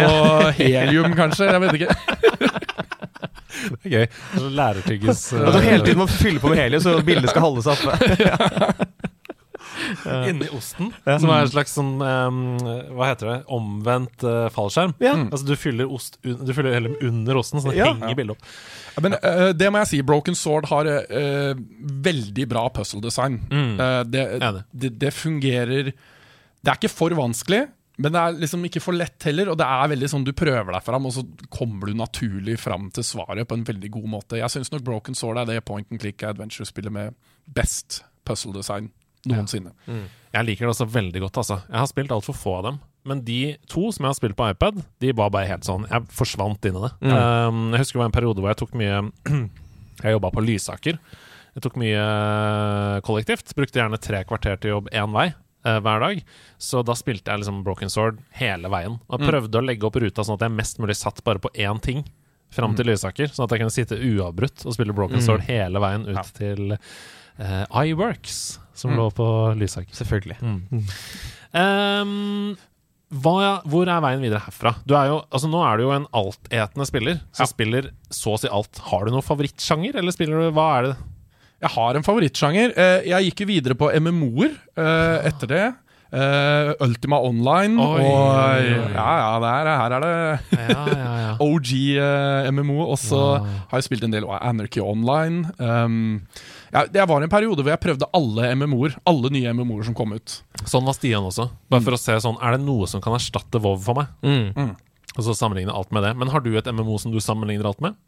helium, 0.59 1.13
kanskje? 1.17 1.49
Jeg 1.49 1.63
vet 1.65 1.79
ikke. 1.81 1.97
Det 3.59 3.89
er 3.89 3.91
gøy. 3.91 4.05
Altså, 4.35 4.49
Lærertygges 4.55 5.23
At 5.35 5.55
du 5.57 5.61
hele 5.65 5.83
tiden 5.87 5.99
må 5.99 6.07
fylle 6.11 6.39
på 6.43 6.51
med 6.53 6.61
helium 6.61 6.83
så 6.85 6.93
bildet 7.03 7.33
skal 7.33 7.43
holde 7.43 7.65
seg 7.65 7.75
oppe. 7.75 8.89
inni 10.29 10.49
osten. 10.55 10.91
Som 11.05 11.31
er 11.33 11.45
en 11.45 11.51
slags 11.53 11.75
sånn 11.77 11.95
um, 12.03 12.41
Hva 12.97 13.09
heter 13.11 13.31
det? 13.31 13.37
Omvendt 13.55 14.25
uh, 14.27 14.47
fallskjerm. 14.55 14.95
Ja. 15.03 15.15
Altså 15.29 15.47
Du 15.49 15.55
fyller, 15.59 15.91
ost, 15.93 16.19
un, 16.27 16.37
du 16.45 16.53
fyller 16.57 16.77
heller 16.77 16.97
under 17.09 17.41
osten, 17.41 17.63
så 17.63 17.73
det 17.73 17.79
Ja. 17.81 17.91
henger 17.95 18.19
bildet 18.19 18.37
opp. 18.37 18.53
Men 19.05 19.15
uh, 19.23 19.51
det 19.57 19.71
må 19.73 19.83
jeg 19.85 19.91
si, 19.93 20.03
Broken 20.07 20.39
Sword 20.39 20.69
har 20.73 20.89
uh, 20.91 21.53
veldig 22.09 22.49
bra 22.51 22.67
puzzle 22.75 23.03
design. 23.05 23.41
Eh, 23.53 24.01
det, 24.11 24.25
det, 24.73 24.91
det 24.99 25.13
fungerer 25.15 25.93
Det 25.93 26.73
er 26.73 26.79
ikke 26.81 26.91
for 26.91 27.15
vanskelig, 27.15 27.67
men 27.99 28.15
det 28.15 28.21
er 28.21 28.37
liksom 28.45 28.63
ikke 28.69 28.83
for 28.83 28.95
lett 28.95 29.27
heller. 29.27 29.51
Og 29.53 29.59
det 29.59 29.67
er 29.67 29.91
veldig 29.91 30.11
sånn 30.13 30.27
du 30.27 30.31
prøver 30.37 30.71
deg 30.71 30.85
fram, 30.87 31.09
og 31.09 31.17
så 31.17 31.25
kommer 31.51 31.91
du 31.91 31.99
naturlig 31.99 32.55
fram 32.63 32.87
til 32.95 33.07
svaret 33.07 33.49
på 33.51 33.59
en 33.59 33.67
veldig 33.67 33.91
god 33.97 34.07
måte. 34.13 34.39
Jeg 34.39 34.55
syns 34.55 34.71
nok 34.75 34.85
Broken 34.87 35.19
Sword 35.19 35.43
er 35.43 35.49
det 35.51 35.65
point 35.67 35.89
and 35.91 36.03
click 36.03 36.23
adventure-spillet 36.27 36.95
med 36.95 37.17
best 37.59 38.03
puzzle 38.29 38.55
design 38.55 38.93
noensinne. 39.27 39.73
Jeg 40.31 40.47
liker 40.47 40.67
det 40.69 40.75
også 40.77 40.87
veldig 40.93 41.25
godt, 41.25 41.41
altså. 41.43 41.59
Jeg 41.67 41.81
har 41.81 41.91
spilt 41.91 42.15
altfor 42.15 42.37
få 42.39 42.55
av 42.61 42.69
dem. 42.69 42.79
Men 43.09 43.23
de 43.25 43.57
to 43.71 43.89
som 43.95 44.05
jeg 44.05 44.13
har 44.13 44.19
spilt 44.19 44.39
på 44.39 44.47
iPad, 44.53 44.79
de 45.03 45.15
var 45.17 45.31
bare 45.33 45.49
helt 45.49 45.65
sånn 45.65 45.87
Jeg 45.89 46.11
forsvant 46.13 46.67
inn 46.69 46.77
i 46.77 46.83
det. 46.85 46.91
Um, 47.09 47.61
jeg 47.73 47.83
husker 47.83 47.97
det 47.97 48.03
var 48.03 48.11
en 48.11 48.17
periode 48.19 48.43
hvor 48.45 48.53
jeg 48.53 48.61
tok 48.61 48.75
mye 48.79 48.99
Jeg 50.05 50.15
jobba 50.15 50.31
på 50.31 50.45
Lysaker. 50.45 50.99
Jeg 51.57 51.65
tok 51.65 51.79
mye 51.81 52.03
kollektivt. 53.07 53.55
Brukte 53.59 53.81
gjerne 53.81 53.99
tre 53.99 54.23
kvarter 54.29 54.61
til 54.61 54.77
jobb 54.77 54.93
én 54.95 55.15
vei 55.17 55.33
eh, 55.69 55.81
hver 55.85 56.05
dag. 56.05 56.23
Så 56.59 56.83
da 56.87 56.97
spilte 56.99 57.31
jeg 57.31 57.43
liksom 57.43 57.61
Broken 57.67 57.93
Sword 57.93 58.23
hele 58.41 58.71
veien. 58.73 58.97
Og 59.09 59.19
jeg 59.19 59.31
prøvde 59.31 59.61
å 59.61 59.65
legge 59.65 59.89
opp 59.89 59.99
ruta 60.01 60.25
sånn 60.25 60.39
at 60.39 60.47
jeg 60.49 60.57
mest 60.57 60.81
mulig 60.83 60.97
satt 60.99 61.21
bare 61.27 61.43
på 61.45 61.53
én 61.55 61.83
ting 61.85 62.07
fram 62.55 62.75
til 62.77 62.89
Lysaker. 62.89 63.31
Sånn 63.33 63.47
at 63.47 63.55
jeg 63.55 63.63
kunne 63.63 63.75
sitte 63.75 63.99
uavbrutt 64.01 64.65
og 64.65 64.77
spille 64.77 64.97
Broken 64.97 65.21
Sword 65.25 65.45
hele 65.49 65.83
veien 65.85 66.07
ut 66.09 66.31
til 66.39 66.73
uh, 66.75 67.83
iWorks, 67.85 68.39
som 68.79 68.95
lå 68.97 69.11
på 69.15 69.27
Lysaker. 69.61 69.93
Selvfølgelig. 69.99 70.39
Ehm, 71.59 72.57
hva, 73.09 73.35
hvor 73.69 73.89
er 73.89 74.03
veien 74.05 74.25
videre 74.25 74.43
herfra? 74.45 74.75
Du 74.89 74.97
er 74.99 75.13
jo, 75.13 75.21
altså 75.33 75.49
nå 75.49 75.61
er 75.65 75.79
du 75.79 75.87
jo 75.87 75.95
en 75.95 76.09
altetende 76.17 76.89
spiller 76.89 77.23
som 77.37 77.49
spiller 77.49 77.93
så 78.13 78.35
å 78.35 78.41
si 78.41 78.51
alt. 78.53 78.81
Har 78.91 79.07
du 79.07 79.15
noen 79.15 79.25
favorittsjanger, 79.25 79.97
eller 80.01 80.13
spiller 80.17 80.49
du 80.49 80.57
Hva 80.57 80.67
er 80.79 80.91
det? 80.91 80.97
Jeg 81.59 81.71
har 81.75 81.97
en 81.99 82.05
favorittsjanger. 82.07 82.73
Eh, 82.79 83.09
Jeg 83.11 83.31
gikk 83.31 83.41
jo 83.45 83.51
videre 83.51 83.75
på 83.79 83.89
MMO-er 83.99 84.53
eh, 84.79 85.29
etter 85.31 85.51
det. 85.51 85.65
Eh, 86.09 86.71
Ultima 86.81 87.19
Online 87.21 87.75
Oi, 87.85 87.85
og 87.85 87.99
oi, 88.01 88.69
oi. 88.81 88.93
Ja, 88.95 89.09
ja, 89.21 89.33
der, 89.45 89.67
her 89.77 89.95
er 89.99 90.05
det 90.07 90.13
Ja, 90.57 90.85
ja, 90.89 91.11
ja. 91.25 91.33
OG 91.45 91.73
MMO. 92.55 92.79
Og 92.87 92.97
så 93.03 93.21
har 93.43 93.75
jeg 93.77 93.89
spilt 93.91 94.07
en 94.07 94.15
del 94.15 94.25
Anarchy 94.39 94.81
Online. 94.81 95.51
Um, 95.59 95.99
ja, 96.73 96.87
det 96.89 97.05
var 97.11 97.23
en 97.25 97.33
periode 97.33 97.61
hvor 97.65 97.75
jeg 97.75 97.83
prøvde 97.83 98.09
alle 98.17 98.55
MMO-er. 98.57 98.97
Alle 99.11 99.31
nye 99.35 99.53
MMO-er 99.59 99.91
som 99.91 99.97
kom 99.99 100.15
ut. 100.17 100.39
Sånn 100.65 100.87
var 100.89 100.97
Stian 100.97 101.27
også. 101.29 101.51
Bare 101.69 101.85
for 101.85 101.97
å 101.99 102.01
se 102.01 102.17
sånn 102.25 102.39
Er 102.43 102.57
det 102.57 102.65
noe 102.65 102.89
som 102.91 103.03
kan 103.05 103.15
erstatte 103.19 103.61
WoW 103.63 103.77
for 103.83 103.99
meg? 104.01 104.15
Mm. 104.25 104.73
Og 105.19 105.25
så 105.27 105.35
sammenligne 105.37 105.75
alt 105.75 105.91
med 105.95 106.07
det. 106.07 106.15
Men 106.17 106.31
har 106.33 106.41
du 106.45 106.53
et 106.57 106.71
MMO 106.73 106.97
som 107.03 107.13
du 107.13 107.19
sammenligner 107.25 107.67
alt 107.69 107.83
med? 107.85 107.99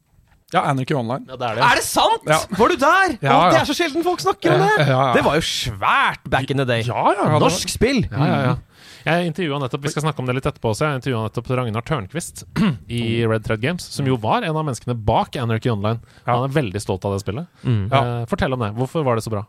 Ja, 0.53 0.65
Anarchy 0.67 0.97
Online. 0.99 1.27
Ja, 1.31 1.37
det 1.39 1.49
er 1.53 1.61
Er 1.63 1.79
det 1.79 1.85
sant?! 1.87 2.25
Ja. 2.27 2.41
Var 2.59 2.73
du 2.73 2.77
der?! 2.81 3.13
Ja, 3.23 3.37
Å, 3.37 3.51
det 3.53 3.61
er 3.61 3.69
så 3.69 3.77
sjelden 3.79 4.03
folk 4.07 4.23
snakker 4.23 4.57
om 4.57 4.65
det! 4.65 4.73
Ja, 4.83 4.89
ja. 4.91 5.05
Det 5.15 5.23
var 5.27 5.39
jo 5.39 5.45
svært 5.47 6.27
back 6.33 6.51
in 6.51 6.59
the 6.59 6.67
day. 6.67 6.83
Ja, 6.83 7.05
ja, 7.15 7.23
ja, 7.23 7.29
det- 7.37 7.45
Norsk 7.45 7.71
spill! 7.71 8.03
Ja, 8.11 8.27
ja, 8.27 8.41
ja. 8.49 8.57
Jeg 9.01 9.31
intervjua 9.31 9.61
nettopp 9.63 9.85
Vi 9.87 9.89
skal 9.95 10.03
snakke 10.05 10.21
om 10.21 10.27
det 10.29 10.35
litt 10.37 10.49
etterpå 10.51 10.75
også. 10.75 10.91
Jeg 10.91 11.15
nettopp 11.15 11.47
Ragnar 11.57 11.85
Tørnquist 11.89 12.43
i 13.01 13.25
Red 13.25 13.47
Thread 13.47 13.63
Games, 13.63 13.87
som 13.95 14.09
jo 14.09 14.19
var 14.21 14.45
en 14.45 14.53
av 14.57 14.67
menneskene 14.67 14.97
bak 15.09 15.39
Anarchy 15.41 15.71
Online. 15.73 16.03
Han 16.27 16.45
er 16.49 16.53
veldig 16.59 16.83
stolt 16.83 17.07
av 17.09 17.15
det 17.17 17.23
spillet. 17.25 17.49
Ja. 17.65 18.03
Eh, 18.03 18.27
fortell 18.29 18.53
om 18.53 18.61
det. 18.67 18.75
Hvorfor 18.77 19.07
var 19.07 19.17
det 19.17 19.25
så 19.25 19.33
bra? 19.33 19.47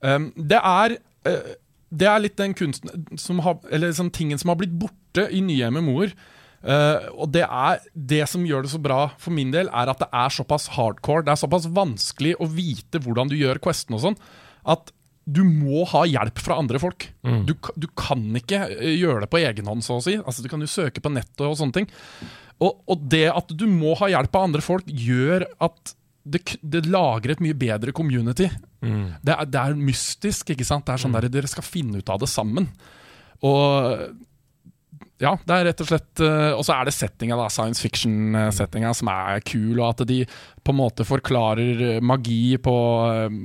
Um, 0.00 0.30
det 0.40 0.56
er 0.56 0.94
uh, 1.28 1.50
Det 1.92 2.06
er 2.08 2.22
litt 2.24 2.36
den 2.40 2.54
kunsten 2.56 3.04
som 3.20 3.42
har 3.44 3.58
Eller 3.68 3.92
sånn 3.92 4.08
tingen 4.08 4.40
som 4.40 4.48
har 4.48 4.56
blitt 4.56 4.72
borte 4.72 5.26
i 5.28 5.42
nye 5.44 5.68
MMO-er. 5.70 6.14
Eh, 6.64 7.06
og 7.12 7.28
det 7.34 7.44
er 7.44 7.80
det 7.92 8.22
som 8.30 8.44
gjør 8.48 8.64
det 8.64 8.72
så 8.72 8.80
bra 8.82 9.06
for 9.20 9.36
min 9.36 9.52
del, 9.52 9.68
er 9.68 9.90
at 9.92 10.00
det 10.00 10.08
er 10.08 10.32
såpass 10.32 10.70
hardcore. 10.78 11.26
Det 11.26 11.34
er 11.34 11.40
såpass 11.42 11.68
vanskelig 11.68 12.36
å 12.40 12.48
vite 12.48 13.02
hvordan 13.04 13.32
du 13.32 13.36
gjør 13.36 13.60
questene 13.64 13.98
og 13.98 14.06
sånn, 14.06 14.20
at 14.72 14.94
du 15.24 15.40
må 15.48 15.86
ha 15.88 16.02
hjelp 16.08 16.40
fra 16.44 16.58
andre 16.60 16.80
folk. 16.80 17.06
Du, 17.48 17.54
du 17.80 17.86
kan 17.96 18.24
ikke 18.36 18.66
eh, 18.74 18.94
gjøre 19.00 19.24
det 19.24 19.30
på 19.32 19.40
egen 19.40 19.68
hånd, 19.70 19.84
så 19.84 19.98
å 19.98 20.04
si. 20.04 20.18
Altså, 20.20 20.44
du 20.44 20.50
kan 20.52 20.64
jo 20.64 20.68
søke 20.70 21.04
på 21.04 21.12
nettet 21.12 21.44
og 21.46 21.56
sånne 21.60 21.78
ting. 21.80 21.90
Og, 22.62 22.80
og 22.88 23.06
det 23.12 23.26
at 23.32 23.52
du 23.52 23.66
må 23.68 23.94
ha 24.00 24.10
hjelp 24.12 24.36
av 24.36 24.48
andre 24.48 24.64
folk, 24.64 24.88
gjør 24.88 25.46
at 25.64 25.94
det, 26.24 26.40
det 26.60 26.86
lager 26.88 27.34
et 27.34 27.40
mye 27.44 27.56
bedre 27.56 27.92
community. 27.96 28.46
Det, 29.24 29.32
er, 29.32 29.48
det 29.48 29.60
er 29.60 29.74
mystisk, 29.76 30.52
ikke 30.52 30.64
sant? 30.64 30.86
Det 30.86 30.94
er 30.94 31.02
sånn 31.02 31.16
der 31.16 31.28
dere 31.32 31.50
skal 31.50 31.66
finne 31.66 32.00
ut 32.00 32.12
av 32.12 32.22
det 32.22 32.28
sammen. 32.32 32.70
Og 33.44 34.04
ja, 35.22 35.36
det 35.46 35.54
er 35.54 35.68
rett 35.68 35.82
og 35.84 35.86
slett 35.86 36.20
eh, 36.26 36.50
Og 36.58 36.64
så 36.66 36.74
er 36.74 36.88
det 36.88 36.94
settinga, 36.96 37.36
da. 37.38 37.46
Science 37.52 37.82
fiction-settinga 37.84 38.90
som 38.98 39.10
er 39.12 39.44
kul, 39.46 39.78
og 39.78 39.92
at 39.92 40.02
de 40.10 40.24
på 40.64 40.72
en 40.72 40.78
måte 40.80 41.06
forklarer 41.06 42.00
magi 42.02 42.56
på 42.62 42.74
eh, 43.12 43.38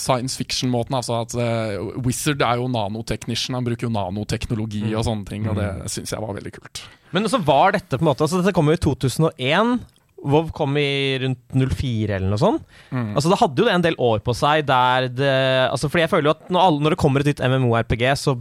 science 0.00 0.34
fiction-måten. 0.40 0.98
Altså 0.98 1.20
at 1.20 1.36
eh, 1.38 1.78
Wizard 2.02 2.42
er 2.42 2.58
jo 2.58 2.66
nanoteknisjen, 2.72 3.54
han 3.58 3.66
bruker 3.68 3.86
jo 3.86 3.94
nanoteknologi 3.94 4.88
og 4.90 5.06
sånne 5.06 5.28
ting, 5.30 5.46
og 5.46 5.60
det 5.60 5.70
syns 5.94 6.14
jeg 6.16 6.24
var 6.24 6.34
veldig 6.40 6.54
kult. 6.58 6.84
Men 7.14 7.28
så 7.30 7.38
var 7.44 7.76
dette 7.76 7.98
på 7.98 8.02
en 8.02 8.08
måte 8.08 8.24
Altså 8.24 8.40
Dette 8.40 8.54
kom 8.56 8.70
jo 8.72 8.78
i 8.78 8.82
2001. 8.82 9.76
WoW 10.22 10.50
kom 10.54 10.76
i 10.78 11.18
rundt 11.18 11.40
04 11.54 12.14
eller 12.16 12.30
noe 12.30 12.40
sånt. 12.40 12.66
Altså 12.94 13.30
Det 13.32 13.38
hadde 13.40 13.62
jo 13.64 13.70
en 13.70 13.84
del 13.84 13.96
år 14.00 14.22
på 14.24 14.34
seg 14.38 14.62
der 14.68 15.08
det 15.10 15.32
Altså 15.66 15.90
Fordi 15.90 16.04
jeg 16.04 16.12
føler 16.12 16.30
jo 16.30 16.34
at 16.36 16.44
når, 16.46 16.62
alle, 16.62 16.84
når 16.84 16.94
det 16.94 17.00
kommer 17.02 17.24
et 17.24 17.32
nytt 17.32 17.42
MMO-RPG, 17.42 18.04
så 18.20 18.36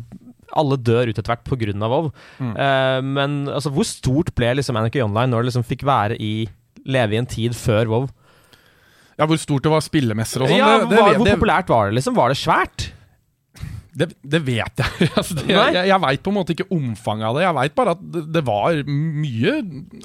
alle 0.58 0.78
dør 0.78 1.10
ut 1.12 1.18
etter 1.18 1.32
hvert 1.34 1.46
pga. 1.48 1.74
WoW. 1.92 2.10
Eh, 2.42 3.02
men 3.06 3.46
altså 3.52 3.72
hvor 3.74 3.88
stort 3.88 4.34
ble 4.36 4.54
liksom 4.60 4.80
Anarchy 4.80 5.04
Online 5.04 5.32
når 5.32 5.44
det 5.46 5.52
liksom 5.52 5.68
fikk 5.68 5.86
være 5.88 6.18
i 6.22 6.50
Leve 6.86 7.14
i 7.14 7.20
en 7.22 7.30
tid 7.30 7.54
før 7.58 7.92
WoW? 7.92 8.10
Ja, 9.20 9.28
Hvor 9.30 9.38
stort 9.38 9.62
det 9.68 9.70
var 9.70 9.84
spillemesser 9.86 10.42
og 10.42 10.50
sånn, 10.50 10.58
Ja, 10.58 10.80
det, 10.82 10.90
det, 10.90 11.02
hvor 11.20 11.28
populært 11.36 11.70
var 11.70 11.90
det? 11.92 12.00
liksom? 12.00 12.16
Var 12.18 12.32
det 12.34 12.40
svært? 12.42 12.88
Det, 13.91 14.08
det 14.23 14.39
vet 14.47 14.82
jeg. 14.82 15.08
altså, 15.19 15.36
det, 15.36 15.47
jeg 15.51 15.88
jeg 15.89 16.01
veit 16.04 16.21
på 16.23 16.32
en 16.32 16.38
måte 16.38 16.54
ikke 16.56 16.67
omfanget 16.71 17.27
av 17.27 17.36
det. 17.38 17.43
Jeg 17.43 17.56
veit 17.58 17.75
bare 17.75 17.93
at 17.97 18.01
det, 18.13 18.21
det 18.38 18.43
var 18.47 18.77
mye 18.88 19.54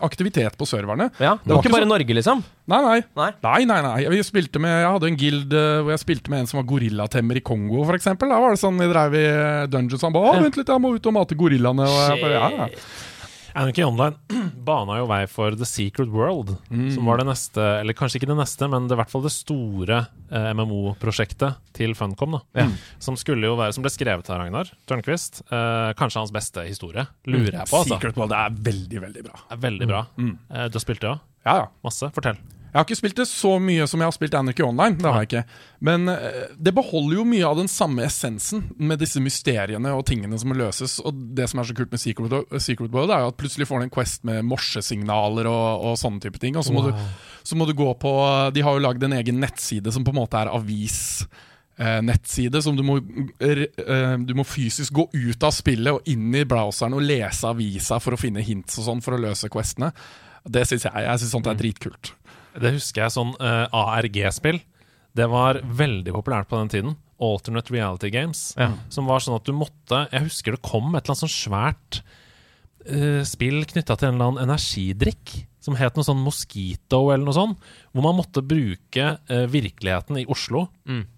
aktivitet 0.06 0.56
på 0.58 0.66
serverne. 0.66 1.06
Ja, 1.22 1.36
Det 1.42 1.50
var 1.52 1.60
var 1.60 1.62
ikke 1.62 1.74
bare 1.76 1.86
så- 1.86 1.92
Norge, 1.92 2.16
liksom? 2.18 2.42
Nei, 2.66 2.80
nei. 2.82 2.98
Nei. 3.20 3.30
Nei, 3.46 3.60
nei, 3.70 3.80
nei. 3.86 3.98
Vi 4.10 4.22
spilte 4.26 4.58
med, 4.62 4.74
jeg 4.82 4.90
hadde 4.96 5.10
en 5.12 5.18
guild 5.20 5.54
eh, 5.54 5.80
hvor 5.86 5.94
jeg 5.94 6.02
spilte 6.02 6.32
med 6.34 6.42
en 6.42 6.50
som 6.50 6.58
var 6.60 6.66
gorillatemmer 6.72 7.38
i 7.38 7.44
Kongo, 7.46 7.84
f.eks. 7.86 8.08
Da 8.18 8.40
var 8.42 8.56
det 8.56 8.62
sånn 8.62 8.80
vi 8.82 8.88
drev 8.90 9.14
i 9.20 9.26
dungeons. 9.70 10.02
Han 10.02 10.16
ba, 10.16 10.24
«Å, 10.32 10.38
'Vent 10.42 10.58
litt, 10.58 10.72
jeg 10.74 10.82
må 10.82 10.94
ut 10.96 11.06
og 11.06 11.14
mate 11.14 11.38
gorillaene'. 11.38 11.86
Og 11.86 12.00
jeg 12.10 12.24
bare, 12.24 12.40
ja, 12.40 12.66
ja. 12.66 12.68
Anarchy 13.56 13.84
Online 13.86 14.16
bana 14.66 14.98
jo 15.00 15.06
vei 15.08 15.22
for 15.30 15.54
The 15.56 15.64
Secret 15.68 16.10
World, 16.12 16.54
som 16.92 17.08
var 17.08 17.20
det 17.22 17.26
neste, 17.30 17.62
eller 17.80 17.96
kanskje 17.96 18.20
ikke 18.20 18.28
det 18.28 18.36
neste, 18.38 18.68
men 18.68 18.84
det 18.88 18.92
er 18.94 18.98
i 18.98 19.02
hvert 19.02 19.12
fall 19.14 19.24
det 19.24 19.32
store 19.34 20.00
eh, 20.28 20.48
MMO-prosjektet 20.58 21.56
til 21.76 21.94
Funcom. 21.96 22.36
da 22.56 22.66
Som 23.02 23.16
skulle 23.20 23.48
jo 23.48 23.54
være, 23.58 23.72
som 23.76 23.86
ble 23.86 23.92
skrevet 23.94 24.28
av 24.32 24.42
Ragnar 24.42 24.72
Tørnquist. 24.90 25.40
Eh, 25.48 25.92
kanskje 25.98 26.22
hans 26.24 26.34
beste 26.34 26.66
historie, 26.68 27.06
lurer 27.28 27.60
jeg 27.62 27.70
på. 27.70 27.80
altså 27.80 27.96
Secret 27.96 28.18
World 28.20 28.36
er 28.36 28.60
veldig, 28.70 29.00
veldig 29.06 29.24
bra. 29.30 29.40
er 29.54 29.64
Veldig 29.64 29.88
bra. 29.92 30.04
Eh, 30.20 30.68
du 30.68 30.78
har 30.80 30.84
spilt 30.84 31.00
det 31.04 31.14
òg? 31.14 31.24
Ja, 31.46 31.56
ja. 31.62 31.66
Masse? 31.86 32.10
Fortell. 32.16 32.38
Jeg 32.76 32.82
har 32.82 32.84
ikke 32.90 32.98
spilt 32.98 33.16
det 33.22 33.24
så 33.30 33.54
mye 33.56 33.86
som 33.88 34.02
jeg 34.02 34.10
har 34.10 34.12
spilt 34.12 34.34
Anarchy 34.36 34.60
Online. 34.66 34.98
Det 35.00 35.08
har 35.08 35.22
jeg 35.24 35.28
ikke 35.30 35.42
Men 35.88 36.10
eh, 36.12 36.42
det 36.60 36.74
beholder 36.76 37.14
jo 37.16 37.24
mye 37.24 37.46
av 37.48 37.56
den 37.56 37.70
samme 37.72 38.04
essensen 38.04 38.66
med 38.76 39.00
disse 39.00 39.22
mysteriene 39.24 39.94
og 39.96 40.02
tingene 40.10 40.36
som 40.36 40.52
må 40.52 40.58
løses. 40.58 40.98
Og 41.00 41.16
det 41.38 41.46
som 41.48 41.62
er 41.62 41.70
så 41.70 41.76
kult 41.78 41.94
med 41.94 42.02
Secret, 42.02 42.28
Wo- 42.34 42.60
Secret 42.60 42.92
World, 42.92 43.14
er 43.16 43.24
jo 43.24 43.30
at 43.32 43.38
plutselig 43.40 43.64
får 43.70 43.80
du 43.80 43.86
en 43.86 43.94
quest 43.96 44.26
med 44.28 44.44
morsesignaler 44.50 45.48
og, 45.48 45.86
og 45.88 45.96
sånne 46.00 46.20
type 46.20 46.36
ting. 46.42 46.58
Og 46.60 46.66
så 46.68 46.74
må, 46.76 46.84
du, 46.90 46.92
så 47.48 47.56
må 47.56 47.64
du 47.64 47.72
gå 47.80 47.88
på 48.02 48.12
De 48.52 48.66
har 48.66 48.76
jo 48.76 48.84
lagd 48.84 49.08
en 49.08 49.16
egen 49.22 49.40
nettside 49.40 49.94
som 49.96 50.04
på 50.04 50.12
en 50.12 50.20
måte 50.20 50.36
er 50.44 50.52
avis. 50.52 51.00
eh, 51.80 52.02
nettside 52.04 52.60
som 52.64 52.76
du 52.76 52.84
må, 52.84 52.98
eh, 53.40 53.64
du 54.20 54.34
må 54.36 54.44
fysisk 54.48 54.92
gå 55.00 55.08
ut 55.12 55.42
av 55.48 55.52
spillet 55.56 55.96
og 55.96 56.12
inn 56.12 56.28
i 56.34 56.44
browseren 56.48 56.94
og 56.96 57.04
lese 57.08 57.48
avisa 57.48 57.98
for 58.04 58.16
å 58.16 58.20
finne 58.20 58.44
hints 58.44 58.78
og 58.80 58.86
sånn 58.90 59.02
for 59.04 59.16
å 59.16 59.20
løse 59.24 59.48
questene. 59.52 59.92
Det 60.46 60.62
syns 60.68 60.86
jeg. 60.90 60.92
Jeg 61.08 61.20
syns 61.24 61.32
sånt 61.34 61.48
er 61.50 61.56
dritkult. 61.58 62.12
Det 62.62 62.74
husker 62.76 63.04
jeg 63.04 63.14
sånn 63.14 63.34
uh, 63.40 63.66
ARG-spill. 63.74 64.60
Det 65.16 65.26
var 65.32 65.60
veldig 65.64 66.12
populært 66.14 66.50
på 66.50 66.58
den 66.60 66.72
tiden. 66.72 66.96
Alternate 67.22 67.72
Reality 67.72 68.10
Games. 68.12 68.50
Som 68.92 69.08
var 69.08 69.22
sånn 69.24 69.38
at 69.38 69.46
du 69.48 69.54
måtte 69.56 70.02
Jeg 70.10 70.26
husker 70.26 70.56
det 70.56 70.64
kom 70.66 70.90
et 70.92 71.06
eller 71.06 71.14
annet 71.14 71.24
sånn 71.24 71.32
svært 71.32 72.00
uh, 72.90 73.22
spill 73.24 73.62
knytta 73.64 73.96
til 73.96 74.10
en 74.10 74.18
eller 74.18 74.32
annen 74.32 74.50
energidrikk. 74.50 75.34
Som 75.64 75.78
het 75.80 75.96
noe 75.96 76.06
sånn 76.06 76.22
Mosquito 76.22 77.06
eller 77.08 77.24
noe 77.26 77.36
sånt. 77.36 77.68
Hvor 77.92 78.04
man 78.04 78.18
måtte 78.20 78.44
bruke 78.44 79.12
uh, 79.16 79.44
virkeligheten 79.50 80.20
i 80.20 80.26
Oslo. 80.30 80.68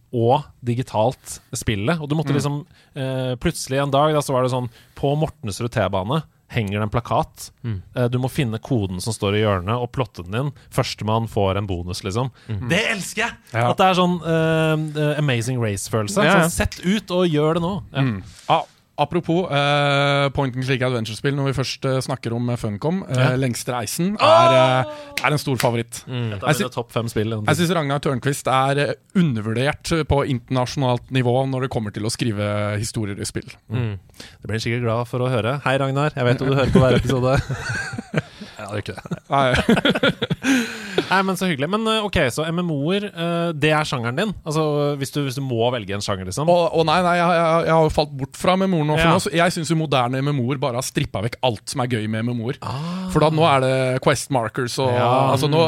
Og 0.09 0.47
digitalt 0.65 1.39
spillet. 1.53 1.99
Og 2.01 2.09
du 2.09 2.15
måtte 2.17 2.33
liksom 2.33 2.63
eh, 2.97 3.35
Plutselig 3.37 3.83
en 3.83 3.91
dag 3.93 4.15
da 4.17 4.23
så 4.25 4.33
var 4.33 4.47
det 4.47 4.55
sånn 4.55 4.71
På 4.97 5.11
Mortensrud 5.21 5.69
T-bane 5.75 6.23
henger 6.49 6.79
det 6.81 6.87
en 6.87 6.93
plakat. 6.93 7.51
Mm. 7.61 7.83
Du 8.13 8.19
må 8.23 8.31
finne 8.33 8.57
koden 8.65 9.03
som 9.05 9.13
står 9.13 9.37
i 9.37 9.43
hjørnet, 9.43 9.75
og 9.77 9.91
plotte 9.93 10.25
den 10.25 10.39
inn. 10.39 10.51
Førstemann 10.73 11.29
får 11.29 11.61
en 11.61 11.69
bonus, 11.69 12.01
liksom. 12.07 12.31
Det 12.71 12.81
elsker 12.95 13.27
jeg! 13.27 13.37
Ja. 13.53 13.67
At 13.69 13.81
det 13.81 13.91
er 13.91 13.99
sånn 13.99 14.17
eh, 14.25 14.87
eh, 15.05 15.21
Amazing 15.21 15.61
Race-følelse. 15.61 16.25
Ja, 16.25 16.39
ja. 16.39 16.49
Sånn, 16.49 16.57
Sett 16.57 16.81
ut 16.87 17.13
og 17.15 17.29
gjør 17.29 17.59
det 17.59 17.65
nå. 17.67 17.75
Ja. 17.93 18.07
Mm. 18.07 18.19
Ah, 18.49 18.65
apropos 18.99 19.47
uh, 19.47 20.29
point 20.35 20.55
and 20.57 20.65
click 20.67 20.83
adventure-spill, 20.83 21.37
når 21.39 21.51
vi 21.51 21.55
først 21.57 21.87
uh, 21.89 21.99
snakker 22.05 22.35
om 22.37 22.51
eh, 22.53 22.59
Funcom. 22.61 23.03
Uh, 23.07 23.17
Ja. 23.19 23.29
Lengste 23.39 23.73
reisen 23.75 24.15
er, 24.15 24.55
uh, 24.87 25.25
er 25.25 25.35
en 25.35 25.41
stor 25.41 25.59
favoritt. 25.61 26.03
Mm. 26.07 26.35
Jeg 26.37 26.39
er 26.43 27.11
spill. 27.11 27.35
Jeg 27.39 27.59
syns 27.59 27.75
Ragnar 27.77 28.03
Tørnquist 28.05 28.51
er 28.53 28.95
undervurdert 29.19 29.93
på 30.09 30.23
internasjonalt 30.35 31.11
nivå 31.15 31.35
når 31.51 31.67
det 31.67 31.73
kommer 31.75 31.95
til 31.95 32.07
å 32.09 32.13
skrive 32.13 32.49
historier 32.79 33.19
i 33.19 33.29
spill. 33.29 33.49
Mm. 33.71 33.97
Det 34.19 34.47
blir 34.47 34.59
jeg 34.59 34.67
sikkert 34.69 34.87
glad 34.87 35.11
for 35.11 35.25
å 35.25 35.31
høre. 35.33 35.59
Hei, 35.67 35.77
Ragnar. 35.81 36.15
Jeg 36.17 36.29
vet 36.29 36.43
jo 36.43 36.51
du 36.51 36.57
hører 36.59 36.75
på 36.75 36.83
hver 36.83 36.99
episode. 36.99 37.39
ja, 38.59 38.71
det 38.71 38.83
gjør 38.83 38.83
ikke 38.83 38.99
det. 38.99 40.35
Nei, 40.43 41.21
men 41.25 41.37
Så 41.39 41.47
hyggelig. 41.49 41.69
Men 41.71 41.87
eh, 41.89 42.05
ok, 42.07 42.19
så 42.35 42.45
MMO-er, 42.53 43.09
eh, 43.09 43.51
det 43.57 43.71
er 43.75 43.87
sjangeren 43.89 44.19
din? 44.19 44.33
Altså 44.47 44.65
hvis 44.99 45.13
du, 45.15 45.21
hvis 45.27 45.39
du 45.39 45.43
må 45.45 45.69
velge 45.75 45.95
en 45.97 46.05
sjanger, 46.05 46.29
liksom? 46.29 46.51
Å, 46.51 46.83
nei, 46.87 46.99
nei 47.07 47.15
jeg, 47.21 47.37
jeg, 47.39 47.73
har 47.75 47.87
jo 47.87 47.93
falt 47.95 48.15
bort 48.19 48.39
fra 48.39 48.57
MMO-er 48.59 48.89
nå. 48.89 48.99
For 48.99 49.07
Ja. 49.07 49.15
nå, 49.17 49.35
jeg 49.41 49.55
syns 49.57 49.73
moderne 49.79 50.23
MMO-er 50.25 50.61
bare 50.63 50.81
har 50.81 50.87
strippa 50.87 51.23
vekk 51.25 51.39
alt 51.47 51.65
som 51.71 51.85
er 51.85 51.93
gøy 51.95 52.09
med 52.11 52.27
MMO-er. 52.29 52.61
Ah. 52.67 53.07
For 53.15 53.25
da 53.25 53.31
nå 53.35 53.47
er 53.49 53.65
det 53.65 53.75
Quest 54.05 54.33
Markers 54.35 54.79
og 54.83 54.93
Ja. 54.93 55.09
altså 55.33 55.51
nå, 55.51 55.63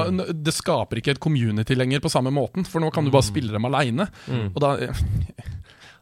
Det 0.45 0.55
skaper 0.57 1.01
ikke 1.01 1.15
et 1.17 1.23
community 1.23 1.77
lenger 1.79 2.03
på 2.03 2.11
samme 2.13 2.33
måten, 2.35 2.67
for 2.67 2.83
nå 2.83 2.91
kan 2.95 3.07
du 3.07 3.11
bare 3.15 3.27
spille 3.27 3.53
dem 3.55 3.65
aleine. 3.71 4.09
Mm. 4.27 4.51
Og 4.55 4.61
da 4.65 4.77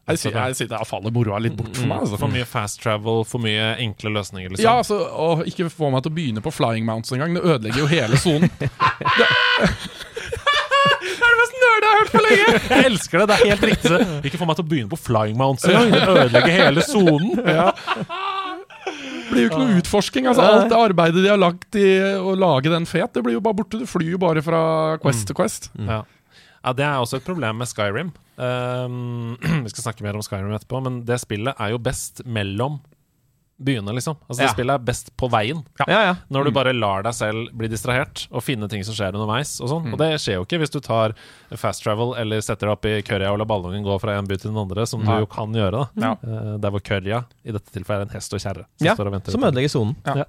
Jeg 0.09 0.17
sier 0.23 0.33
jeg, 0.39 0.55
sier- 0.57 0.71
da 0.71 0.79
faller 0.87 1.11
moroa 1.13 1.37
litt 1.43 1.55
bort 1.59 1.75
for 1.77 1.85
meg. 1.89 1.99
Altså. 2.05 2.17
For 2.21 2.29
mye 2.33 2.47
fast 2.49 2.81
travel, 2.83 3.17
for 3.29 3.39
mye 3.43 3.65
enkle 3.85 4.09
løsninger, 4.15 4.49
liksom? 4.55 4.65
Ja, 4.65 4.73
altså, 4.81 4.97
og 5.13 5.45
Ikke 5.47 5.69
få 5.69 5.91
meg 5.93 6.01
til 6.03 6.11
å 6.11 6.15
begynne 6.17 6.41
på 6.45 6.51
flying 6.53 6.85
mounts 6.87 7.13
engang. 7.15 7.31
Det 7.37 7.43
ødelegger 7.45 7.79
jo 7.85 7.89
hele 7.93 8.17
sonen. 8.17 8.49
Jeg 12.69 12.85
elsker 12.85 13.21
det! 13.21 13.25
Det 13.29 13.35
er 13.35 13.49
helt 13.51 13.65
riktig. 13.71 13.99
Ikke 14.27 14.39
få 14.39 14.47
meg 14.49 14.57
til 14.59 14.65
å 14.65 14.69
begynne 14.69 14.91
på 14.91 14.99
flying 14.99 15.37
mounts 15.39 15.65
engang. 15.67 15.91
Det 15.93 16.01
ødelegger 16.07 16.53
hele 16.55 16.81
sonen. 16.85 17.31
Det 18.89 19.29
blir 19.29 19.43
jo 19.45 19.49
ikke 19.51 19.61
noe 19.61 19.77
utforsking. 19.81 20.25
altså 20.29 20.41
Alt 20.45 20.69
det 20.71 20.77
arbeidet 20.79 21.23
de 21.25 21.29
har 21.29 21.37
lagt 21.41 21.71
i 21.77 21.87
å 22.17 22.33
lage 22.39 22.71
den 22.73 22.87
fet, 22.89 23.11
det 23.13 23.21
blir 23.25 23.35
jo 23.37 23.43
bare 23.45 23.57
borte. 23.59 23.77
Du 23.81 23.85
flyr 23.89 24.11
jo 24.15 24.19
bare 24.21 24.41
fra 24.45 24.61
Quest 25.03 25.27
til 25.29 25.35
Quest. 25.37 25.63
Ja. 25.77 25.99
ja, 26.63 26.69
Det 26.73 26.85
er 26.87 26.97
også 27.03 27.15
et 27.21 27.27
problem 27.27 27.55
med 27.61 27.67
Skyrim. 27.69 28.09
Um, 28.39 29.35
vi 29.65 29.69
skal 29.73 29.89
snakke 29.89 30.05
mer 30.05 30.15
om 30.15 30.23
Skyrim 30.23 30.53
etterpå, 30.55 30.79
men 30.85 31.01
det 31.05 31.19
spillet 31.19 31.59
er 31.59 31.73
jo 31.75 31.81
best 31.83 32.23
mellom 32.25 32.79
byene, 33.59 33.91
liksom. 33.91 34.15
Altså 34.29 34.37
Det 34.39 34.45
Ja. 34.47 34.51
spillet 34.53 34.73
er 34.79 34.83
best 34.87 35.09
på 35.19 35.27
veien. 35.29 35.65
Ja, 35.83 35.97
ja. 36.05 36.13
Når 36.31 36.45
du 36.47 36.51
bare 36.55 36.71
lar 36.71 37.03
deg 37.03 37.11
selv 37.17 37.49
bli 37.59 37.67
distrahert 37.67 38.21
og 38.31 38.39
finne 38.45 38.69
ting 38.71 38.85
som 38.87 38.95
skjer 38.95 39.11
underveis. 39.19 39.57
Og 39.59 39.67
sånn 39.67 39.89
Og 39.91 39.97
det 39.99 40.13
skjer 40.23 40.37
jo 40.37 40.45
ikke 40.45 40.59
hvis 40.61 40.71
du 40.71 40.79
tar 40.79 41.11
fast 41.59 41.83
travel 41.83 42.13
eller 42.15 42.39
setter 42.39 42.69
deg 42.69 42.77
opp 42.77 42.85
i 42.87 43.01
Kørja 43.03 43.33
og 43.33 43.41
lar 43.41 43.49
ballongen 43.51 43.83
gå 43.83 43.99
fra 43.99 44.15
en 44.15 44.29
by 44.31 44.37
til 44.39 44.53
den 44.53 44.61
andre, 44.63 44.87
som 44.87 45.03
du 45.03 45.11
jo 45.11 45.27
kan 45.27 45.51
gjøre. 45.51 45.89
da. 45.91 46.13
Eh, 46.23 46.55
Der 46.63 46.71
hvor 46.71 46.79
Kørja 46.79 47.25
i 47.43 47.51
dette 47.51 47.67
tilfellet 47.75 48.07
er 48.07 48.07
en 48.07 48.15
hest 48.15 48.31
og 48.33 48.39
kjerre. 48.39 48.63
Som 48.79 49.21
Som 49.35 49.43
ødelegger 49.43 49.69
sonen. 49.75 49.95
Ja. 50.07 50.23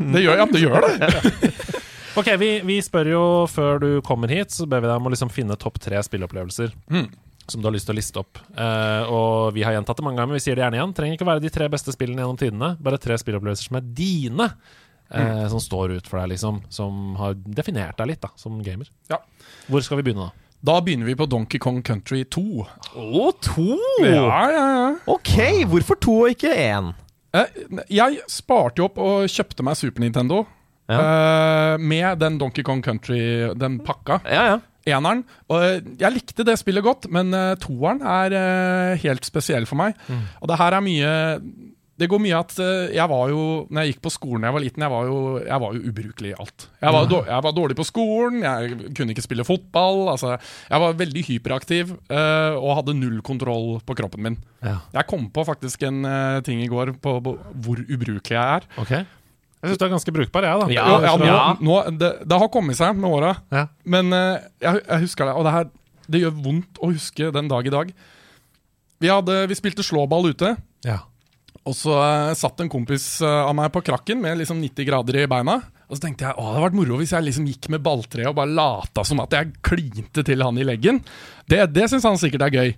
Det 0.00 0.24
gjør, 0.24 0.36
ja, 0.40 0.46
det 0.46 0.60
gjør 0.64 0.80
det. 0.80 1.93
Ok, 2.16 2.28
vi, 2.38 2.48
vi 2.62 2.76
spør 2.84 3.08
jo 3.10 3.22
før 3.50 3.80
du 3.82 3.88
kommer 4.06 4.30
hit, 4.30 4.52
så 4.54 4.66
ber 4.70 4.84
vi 4.84 4.90
deg 4.90 5.00
om 5.00 5.08
å 5.08 5.12
liksom 5.14 5.32
finne 5.34 5.56
topp 5.58 5.80
tre 5.82 5.98
spilleopplevelser. 6.06 6.74
Mm. 6.94 7.08
Som 7.50 7.60
du 7.60 7.66
har 7.68 7.74
lyst 7.74 7.88
til 7.88 7.92
å 7.96 7.98
liste 7.98 8.20
opp. 8.22 8.38
Uh, 8.56 9.02
og 9.12 9.50
vi 9.56 9.64
har 9.66 9.74
gjentatt 9.74 9.98
det 9.98 10.04
mange 10.06 10.16
ganger, 10.20 10.30
men 10.32 10.38
vi 10.38 10.44
sier 10.46 10.56
det 10.56 10.62
gjerne 10.64 10.78
igjen. 10.78 10.94
Trenger 10.96 11.18
ikke 11.18 11.26
å 11.26 11.30
være 11.32 11.42
de 11.44 11.50
tre 11.52 11.66
beste 11.72 11.92
spillene 11.92 12.22
gjennom 12.22 12.38
tidene. 12.40 12.70
Bare 12.86 13.00
tre 13.02 13.18
spilleopplevelser 13.20 13.68
som 13.68 13.80
er 13.80 13.90
dine. 13.98 14.46
Eh, 15.14 15.42
Som 15.52 15.60
står 15.60 15.92
ut 15.98 16.06
for 16.08 16.16
deg, 16.22 16.30
liksom. 16.32 16.62
Som 16.72 17.12
har 17.20 17.34
definert 17.36 17.98
deg 18.00 18.08
litt 18.14 18.22
da, 18.24 18.30
som 18.40 18.56
gamer. 18.64 18.88
Ja. 19.12 19.18
Hvor 19.68 19.84
skal 19.84 20.00
vi 20.00 20.06
begynne, 20.08 20.30
da? 20.30 20.48
Da 20.64 20.78
begynner 20.80 21.04
vi 21.10 21.14
på 21.20 21.26
Donkey 21.28 21.60
Kong 21.60 21.82
Country 21.84 22.22
2. 22.24 22.64
Å, 22.96 23.26
to! 23.44 23.66
Ja, 24.00 24.40
ja, 24.48 24.64
ja. 24.64 24.86
Ok, 25.12 25.34
hvorfor 25.68 26.00
to 26.00 26.14
og 26.24 26.32
ikke 26.32 26.54
én? 26.56 26.94
Eh, 27.36 27.52
Jeg 27.92 28.22
sparte 28.32 28.80
jo 28.80 28.88
opp 28.88 28.96
og 29.04 29.28
kjøpte 29.28 29.66
meg 29.68 29.76
Super 29.76 30.06
Nintendo. 30.06 30.40
Eh, 30.88 31.76
med 31.80 32.18
den 32.20 32.38
Donkey 32.38 32.62
Kong 32.66 32.82
Country, 32.84 33.20
den 33.56 33.80
pakka. 33.84 34.20
Ja, 34.28 34.46
ja. 34.54 34.60
Eneren. 34.84 35.22
Og 35.48 35.62
eh, 35.64 35.78
jeg 35.96 36.12
likte 36.12 36.44
det 36.44 36.58
spillet 36.60 36.84
godt, 36.84 37.06
men 37.08 37.32
uh, 37.32 37.54
toeren 37.56 38.02
er 38.04 38.34
uh, 38.36 38.98
helt 39.00 39.24
spesiell 39.24 39.64
for 39.64 39.80
meg. 39.80 39.94
Og 40.42 40.50
det 40.50 40.58
her 40.60 40.76
er 40.76 40.84
mye 40.84 41.12
Det 41.96 42.08
går 42.10 42.18
mye 42.20 42.36
at 42.36 42.52
jeg 42.90 43.06
var 43.08 43.28
jo 43.30 43.66
Når 43.70 43.80
jeg 43.84 43.92
gikk 43.92 44.00
på 44.02 44.10
skolen 44.10 44.42
da 44.42 44.48
jeg 44.50 44.54
var 44.56 44.64
liten, 44.64 44.82
jeg 44.82 44.90
var 44.90 45.04
jo, 45.06 45.18
jeg 45.46 45.62
var 45.62 45.76
jo 45.76 45.82
ubrukelig 45.88 46.30
i 46.32 46.36
alt. 46.42 46.66
Jeg 46.82 46.92
var, 46.98 47.06
dår- 47.06 47.28
jeg 47.30 47.44
var 47.46 47.54
dårlig 47.54 47.76
på 47.78 47.86
skolen, 47.86 48.40
jeg 48.42 48.92
kunne 48.98 49.14
ikke 49.14 49.24
spille 49.24 49.46
fotball. 49.46 50.00
Altså, 50.12 50.34
jeg 50.68 50.82
var 50.84 50.98
veldig 51.00 51.22
hyperaktiv 51.30 51.92
uh, 52.10 52.58
og 52.58 52.80
hadde 52.82 52.96
null 52.98 53.20
kontroll 53.24 53.78
på 53.86 53.94
kroppen 54.02 54.26
min. 54.26 54.36
Ja. 54.60 54.80
Jeg 54.98 55.06
kom 55.06 55.30
på 55.30 55.46
faktisk 55.46 55.86
en 55.88 56.02
uh, 56.04 56.42
ting 56.44 56.60
i 56.60 56.68
går 56.68 56.96
på, 57.00 57.20
på 57.24 57.38
hvor 57.62 57.80
ubrukelig 57.86 58.36
jeg 58.36 58.60
er. 58.60 58.68
Ok 58.82 58.98
Jeg 59.64 59.72
syns 59.72 59.80
du 59.80 59.84
er 59.86 59.92
ganske 59.94 60.12
brukbar, 60.12 60.44
jeg, 60.44 60.60
da. 60.60 60.66
Ja, 60.74 60.84
Ja, 61.00 61.14
ja, 61.24 61.36
nå, 61.56 61.62
nå, 61.64 61.78
det, 61.96 62.10
det 62.28 62.38
har 62.42 62.50
kommet 62.52 62.76
seg 62.76 62.98
med 63.00 63.08
åra, 63.16 63.30
Ja. 63.54 63.64
men 63.88 64.12
uh, 64.12 64.36
jeg, 64.60 64.82
jeg 64.84 65.04
husker 65.06 65.30
det. 65.30 65.34
Og 65.40 65.46
det, 65.48 65.54
her, 65.56 65.70
det 66.12 66.20
gjør 66.26 66.36
vondt 66.44 66.80
å 66.84 66.90
huske 66.92 67.30
den 67.32 67.48
dag 67.48 67.64
i 67.66 67.72
dag. 67.72 67.94
Vi, 69.00 69.08
hadde, 69.10 69.38
vi 69.48 69.56
spilte 69.56 69.84
slåball 69.86 70.28
ute, 70.34 70.52
Ja. 70.84 70.98
og 71.64 71.72
så 71.78 71.96
uh, 71.96 72.34
satt 72.36 72.60
en 72.60 72.68
kompis 72.72 73.06
uh, 73.24 73.46
av 73.48 73.54
meg 73.56 73.72
på 73.72 73.80
krakken 73.88 74.20
med 74.20 74.36
liksom 74.42 74.60
90 74.60 74.84
grader 74.90 75.22
i 75.24 75.30
beina. 75.32 75.62
Og 75.88 75.98
så 75.98 76.06
tenkte 76.06 76.24
jeg 76.24 76.36
å, 76.40 76.44
det 76.44 76.52
hadde 76.56 76.64
vært 76.64 76.76
moro 76.78 76.96
hvis 77.00 77.10
jeg 77.12 77.24
liksom 77.26 77.48
gikk 77.48 77.66
med 77.74 77.82
balltre 77.84 78.24
og 78.30 78.36
bare 78.38 78.52
lata 78.56 79.02
som 79.04 79.20
at 79.20 79.34
jeg 79.36 79.50
klinte 79.64 80.24
til 80.24 80.40
han 80.44 80.56
i 80.60 80.64
leggen. 80.64 81.02
Det, 81.48 81.58
det 81.76 81.88
syns 81.92 82.06
han 82.08 82.16
sikkert 82.20 82.46
er 82.46 82.54
gøy. 82.56 82.70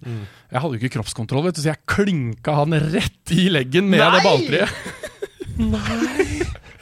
Jeg 0.50 0.62
hadde 0.62 0.74
jo 0.74 0.80
ikke 0.80 0.96
kroppskontroll, 0.98 1.44
vet 1.46 1.58
du, 1.58 1.62
så 1.62 1.70
jeg 1.70 1.84
klinka 1.86 2.56
han 2.58 2.74
rett 2.90 3.34
i 3.34 3.46
leggen 3.54 3.86
med 3.90 4.02
det 4.02 4.22
balltreet. 4.26 4.70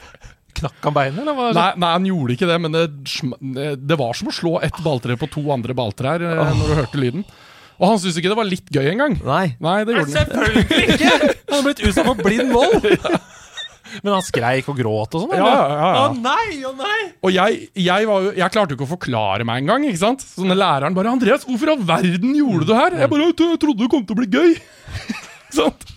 Knakk 0.55 0.87
han 0.87 0.95
beinet, 0.95 1.19
eller? 1.21 1.51
Nei, 1.57 1.71
nei, 1.81 1.91
han 1.97 2.07
gjorde 2.07 2.37
ikke 2.37 2.47
det, 2.49 2.59
men 2.63 2.75
det, 2.75 2.85
det 3.81 3.99
var 3.99 4.15
som 4.17 4.31
å 4.31 4.35
slå 4.35 4.55
ett 4.63 4.79
balltre 4.85 5.17
på 5.19 5.29
to 5.33 5.43
andre 5.55 5.75
balltrær 5.77 6.23
oh. 6.23 6.47
når 6.55 6.71
du 6.71 6.79
hørte 6.79 7.01
lyden. 7.01 7.27
Og 7.75 7.89
han 7.89 7.99
syntes 7.99 8.19
ikke 8.21 8.31
det 8.31 8.39
var 8.39 8.47
litt 8.47 8.69
gøy 8.71 8.87
engang. 8.93 9.17
Nei. 9.25 9.45
Nei, 9.63 9.79
det 9.87 9.97
gjorde 9.97 10.11
han. 10.11 10.19
Selvfølgelig 10.19 10.83
ikke! 10.95 11.31
Han 11.49 11.57
har 11.59 11.65
blitt 11.67 11.81
utsatt 11.87 12.07
for 12.07 12.21
blind 12.23 12.53
vold! 12.55 12.87
Men 14.03 14.15
han 14.15 14.23
skreik 14.25 14.67
og 14.71 14.75
gråt 14.79 15.13
og 15.15 15.23
sånn? 15.23 15.35
Ja, 15.37 15.45
ja, 15.45 15.75
ja. 15.79 15.99
Å 16.01 16.15
nei, 16.17 16.57
å 16.67 16.71
nei! 16.75 16.97
Og 17.23 17.31
jeg, 17.31 17.67
jeg, 17.79 18.07
var 18.09 18.25
jo, 18.25 18.31
jeg 18.35 18.51
klarte 18.51 18.73
jo 18.73 18.79
ikke 18.79 18.87
å 18.87 18.91
forklare 18.95 19.45
meg 19.47 19.61
engang. 19.61 19.85
ikke 19.87 20.01
sant? 20.01 20.25
Så 20.25 20.43
når 20.47 20.59
læreren 20.59 20.97
bare 20.97 21.13
'Andreas, 21.13 21.45
hvorfor 21.47 21.69
i 21.69 21.75
all 21.75 21.85
verden 21.87 22.33
gjorde 22.35 22.65
du 22.65 22.73
det 22.73 22.79
her?' 22.81 22.97
Jeg 23.03 23.11
bare 23.13 23.29
'Jeg 23.29 23.37
trodde 23.61 23.83
det 23.83 23.91
kom 23.93 24.03
til 24.03 24.17
å 24.17 24.19
bli 24.19 24.27
gøy'. 24.33 24.57
Ikke 25.45 25.55
sant? 25.61 25.87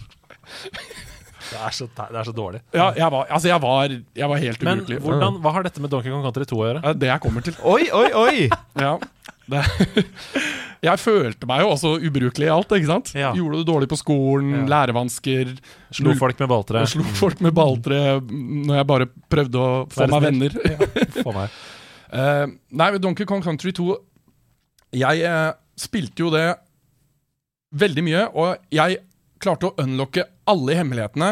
Det 1.49 1.59
er 1.65 1.75
så, 1.75 1.87
det 1.97 2.19
er 2.21 2.25
så 2.29 2.33
dårlig. 2.37 2.61
Ja, 2.77 2.91
jeg 2.97 3.11
var, 3.15 3.27
altså 3.33 3.49
jeg 3.49 3.61
var, 3.65 3.93
jeg 4.21 4.29
var 4.33 4.41
helt 4.43 4.63
Men 4.67 4.81
ubrukelig. 4.83 4.99
hvordan, 5.05 5.39
hva 5.45 5.53
har 5.57 5.65
dette 5.69 5.81
med 5.81 5.91
Donkey 5.93 6.13
Kong 6.13 6.25
Country 6.27 6.45
2 6.51 6.59
å 6.59 6.67
gjøre? 6.69 6.83
Ja, 6.85 6.93
Det 6.93 7.09
jeg 7.09 7.23
kommer 7.25 7.45
til. 7.47 7.57
Oi, 7.65 7.89
oi, 7.93 8.09
oi! 8.15 8.49
Ja. 8.85 8.97
Det, 9.49 9.63
jeg 10.89 11.01
følte 11.01 11.49
meg 11.49 11.63
jo 11.65 11.71
også 11.73 11.95
ubrukelig 12.05 12.47
i 12.51 12.53
alt. 12.53 12.73
ikke 12.77 12.91
sant? 12.91 13.13
Ja. 13.17 13.31
Gjorde 13.37 13.63
det 13.63 13.67
dårlig 13.71 13.89
på 13.89 13.97
skolen, 13.97 14.51
Ja. 14.59 14.67
lærevansker. 14.75 15.55
Slo 15.97 16.13
folk 16.21 16.39
med 16.45 16.51
balltre? 16.53 16.85
Slo 16.93 17.07
folk 17.17 17.41
med 17.45 17.57
balltre 17.57 18.03
når 18.29 18.75
jeg 18.83 18.89
bare 18.93 19.09
prøvde 19.33 19.57
å 19.65 19.71
få 19.89 20.05
Være 20.05 20.21
meg 20.21 20.37
snill. 20.37 20.61
venner. 20.61 21.23
få 21.25 21.33
meg. 21.39 21.57
Uh, 22.13 22.45
nei, 22.83 22.91
Donkey 23.01 23.25
Kong 23.29 23.43
Country 23.45 23.73
2 23.77 23.89
Jeg 24.97 25.25
uh, 25.29 25.53
spilte 25.77 26.25
jo 26.25 26.31
det 26.33 26.47
veldig 27.77 28.05
mye, 28.07 28.23
og 28.33 28.57
jeg 28.73 29.01
klarte 29.43 29.69
å 29.69 29.75
unlocke 29.85 30.25
alle 30.49 30.77
hemmelighetene. 30.81 31.31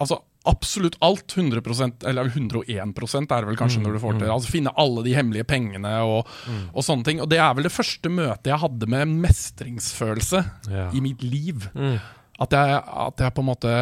Altså 0.00 0.20
absolutt 0.48 0.96
alt. 1.04 1.34
100% 1.36 2.06
eller 2.08 2.30
101 2.32 2.94
er 3.36 3.46
vel 3.48 3.58
kanskje 3.60 3.82
når 3.84 3.96
du 3.96 4.00
får 4.02 4.18
til. 4.22 4.30
Altså 4.32 4.52
Finne 4.54 4.72
alle 4.80 5.04
de 5.04 5.12
hemmelige 5.14 5.44
pengene 5.48 5.92
og, 6.08 6.28
og 6.72 6.86
sånne 6.86 7.04
ting. 7.06 7.20
Og 7.20 7.28
det 7.30 7.38
er 7.44 7.52
vel 7.58 7.68
det 7.68 7.74
første 7.74 8.08
møtet 8.12 8.48
jeg 8.52 8.62
hadde 8.62 8.88
med 8.88 9.12
mestringsfølelse 9.26 10.44
Ja. 10.72 10.88
i 10.96 11.00
mitt 11.04 11.22
liv. 11.22 11.68
Mm. 11.74 11.98
At, 12.40 12.56
jeg, 12.56 12.80
at 13.06 13.20
jeg 13.20 13.34
på 13.36 13.42
en 13.44 13.50
måte 13.50 13.72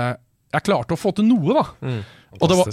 Jeg 0.51 0.65
klarte 0.67 0.97
å 0.97 0.99
få 0.99 1.13
til 1.15 1.29
noe, 1.29 1.55
da. 1.55 1.93
Og 2.37 2.45
det 2.51 2.57
var, 2.59 2.69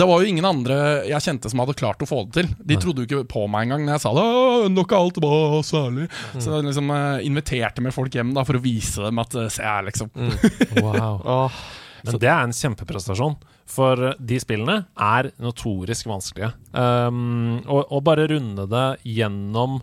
det 0.00 0.06
var 0.06 0.22
jo 0.22 0.30
ingen 0.30 0.46
andre 0.46 0.76
jeg 1.08 1.24
kjente 1.24 1.50
som 1.50 1.60
hadde 1.64 1.74
klart 1.78 2.02
å 2.04 2.08
få 2.08 2.22
det 2.28 2.36
til. 2.36 2.50
De 2.70 2.76
trodde 2.78 3.02
jo 3.02 3.08
ikke 3.08 3.28
på 3.32 3.42
meg 3.50 3.66
engang 3.66 3.82
når 3.86 3.96
jeg 3.96 4.04
sa 4.04 4.12
det. 4.14 4.22
«Åh, 4.22 4.66
Nok 4.70 4.94
alt 4.94 5.18
var 5.24 5.56
særlig. 5.66 6.06
Så 6.38 6.54
jeg 6.54 6.68
liksom 6.68 6.92
eh, 6.94 7.26
inviterte 7.26 7.82
med 7.82 7.94
folk 7.96 8.14
hjem 8.14 8.30
da 8.36 8.44
for 8.46 8.58
å 8.58 8.62
vise 8.62 9.02
dem 9.02 9.18
at 9.22 9.34
eh, 9.34 9.50
se 9.52 9.66
her, 9.66 9.82
liksom. 9.88 10.12
Wow. 10.80 11.24
oh. 11.26 11.62
Men 12.06 12.20
det 12.22 12.30
er 12.30 12.44
en 12.46 12.54
kjempeprestasjon. 12.56 13.34
For 13.70 14.14
de 14.18 14.38
spillene 14.42 14.76
er 14.98 15.30
notorisk 15.42 16.08
vanskelige. 16.10 16.54
Um, 16.72 17.60
og, 17.66 17.84
og 17.90 18.02
bare 18.06 18.26
runde 18.30 18.64
det 18.70 18.86
gjennom 19.06 19.78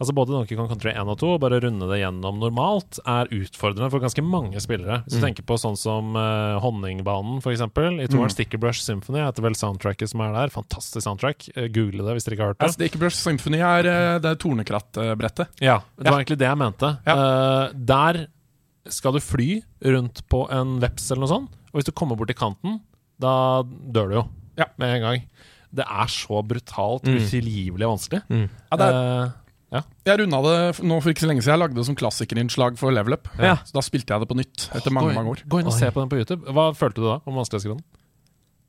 Altså 0.00 0.14
Både 0.16 0.32
Donkey 0.32 0.56
Kong 0.56 0.68
Country 0.70 0.94
1 0.94 1.08
og 1.12 1.18
2, 1.20 1.30
bare 1.42 1.58
runde 1.60 1.84
det 1.90 1.98
gjennom 2.00 2.38
normalt, 2.40 2.96
er 3.04 3.28
utfordrende 3.36 3.90
for 3.92 4.00
ganske 4.00 4.22
mange 4.24 4.56
spillere. 4.64 5.02
Hvis 5.04 5.18
du 5.18 5.24
tenker 5.26 5.44
på 5.44 5.58
sånn 5.60 5.76
som 5.76 6.14
uh, 6.16 6.56
Honningbanen, 6.64 7.42
f.eks. 7.44 7.60
I 7.68 8.06
toeren 8.08 8.32
Sticker 8.32 8.56
Brush 8.62 8.80
Symphony 8.80 9.20
heter 9.20 9.44
vel 9.44 9.58
soundtracket 9.60 10.08
som 10.08 10.22
er 10.24 10.32
der. 10.38 10.52
Fantastisk 10.54 11.04
soundtrack. 11.04 11.50
Eh, 11.52 11.68
Google 11.74 12.06
det 12.06 12.14
hvis 12.16 12.24
dere 12.24 12.38
ikke 12.38 12.46
har 12.46 12.54
hørt 12.54 12.62
det. 12.62 12.70
Ja, 12.70 12.76
Sticker 12.78 13.02
Brush 13.02 13.20
Symphony 13.20 13.60
er 13.60 13.90
uh, 13.92 14.16
det 14.24 14.32
tornekrattbrettet. 14.40 15.52
Ja, 15.60 15.76
det 16.00 16.08
Ja. 16.08 16.14
var 16.14 16.22
egentlig 16.22 16.38
det 16.40 16.48
jeg 16.48 16.60
mente. 16.62 16.90
Eh, 17.04 17.76
der 17.92 18.20
skal 18.90 19.12
du 19.12 19.20
fly 19.20 19.50
rundt 19.84 20.22
på 20.32 20.46
en 20.50 20.78
veps 20.80 21.10
eller 21.12 21.26
noe 21.26 21.32
sånt, 21.34 21.58
og 21.70 21.76
hvis 21.82 21.90
du 21.90 21.92
kommer 21.92 22.16
bort 22.16 22.32
til 22.32 22.38
kanten, 22.40 22.80
da 23.20 23.60
dør 23.68 24.08
du 24.08 24.16
jo 24.16 24.24
Ja. 24.58 24.64
med 24.80 24.96
en 24.96 25.04
gang. 25.04 25.28
Det 25.76 25.84
er 25.84 26.08
så 26.10 26.40
brutalt 26.42 27.04
utilgivelig 27.06 27.86
vanskelig. 27.86 28.22
Ja, 28.32 28.76
det 28.80 28.88
er, 28.88 29.30
ja. 29.70 29.84
jeg 30.08 30.20
runda 30.22 30.40
det 30.46 30.56
nå 30.82 30.98
for 30.98 31.12
ikke 31.12 31.24
så 31.24 31.30
lenge 31.30 31.44
siden. 31.44 31.54
Jeg 31.54 31.62
lagde 31.62 31.78
det 31.78 31.86
som 31.86 31.98
klassikerinnslag 31.98 32.78
for 32.80 32.94
Level 32.94 33.16
Up. 33.16 33.30
Ja. 33.38 33.56
Så 33.66 33.76
da 33.76 33.84
spilte 33.86 34.14
jeg 34.14 34.24
det 34.24 34.30
på 34.30 34.38
nytt 34.38 34.66
etter 34.76 34.94
mange 34.94 35.14
mange 35.16 35.36
år. 35.36 35.44
Gå 35.46 35.62
inn 35.62 35.70
og 35.70 35.76
se 35.76 35.90
på 35.94 36.02
den 36.02 36.10
på 36.10 36.20
YouTube. 36.20 36.44
Hva 36.56 36.70
følte 36.76 37.02
du 37.02 37.06
da 37.06 37.18
om 37.22 37.38
vanskelighetsgraden? 37.38 37.84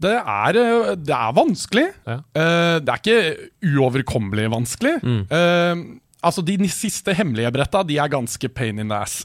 Det 0.02 0.14
er, 0.18 0.58
eh, 0.58 0.94
det 0.98 1.16
er 1.16 1.34
vanskelig. 1.38 1.88
Ja. 2.10 2.20
Uh, 2.34 2.78
det 2.82 2.94
er 2.94 3.02
ikke 3.02 3.74
uoverkommelig 3.76 4.48
vanskelig. 4.54 4.96
Eh, 5.06 5.84
altså 6.22 6.42
De 6.46 6.58
siste 6.70 7.14
hemmelige 7.18 7.52
bretta 7.54 7.84
De 7.86 7.98
er 8.02 8.10
ganske 8.10 8.50
pain 8.50 8.80
in 8.82 8.90
the 8.90 8.98
ass. 8.98 9.22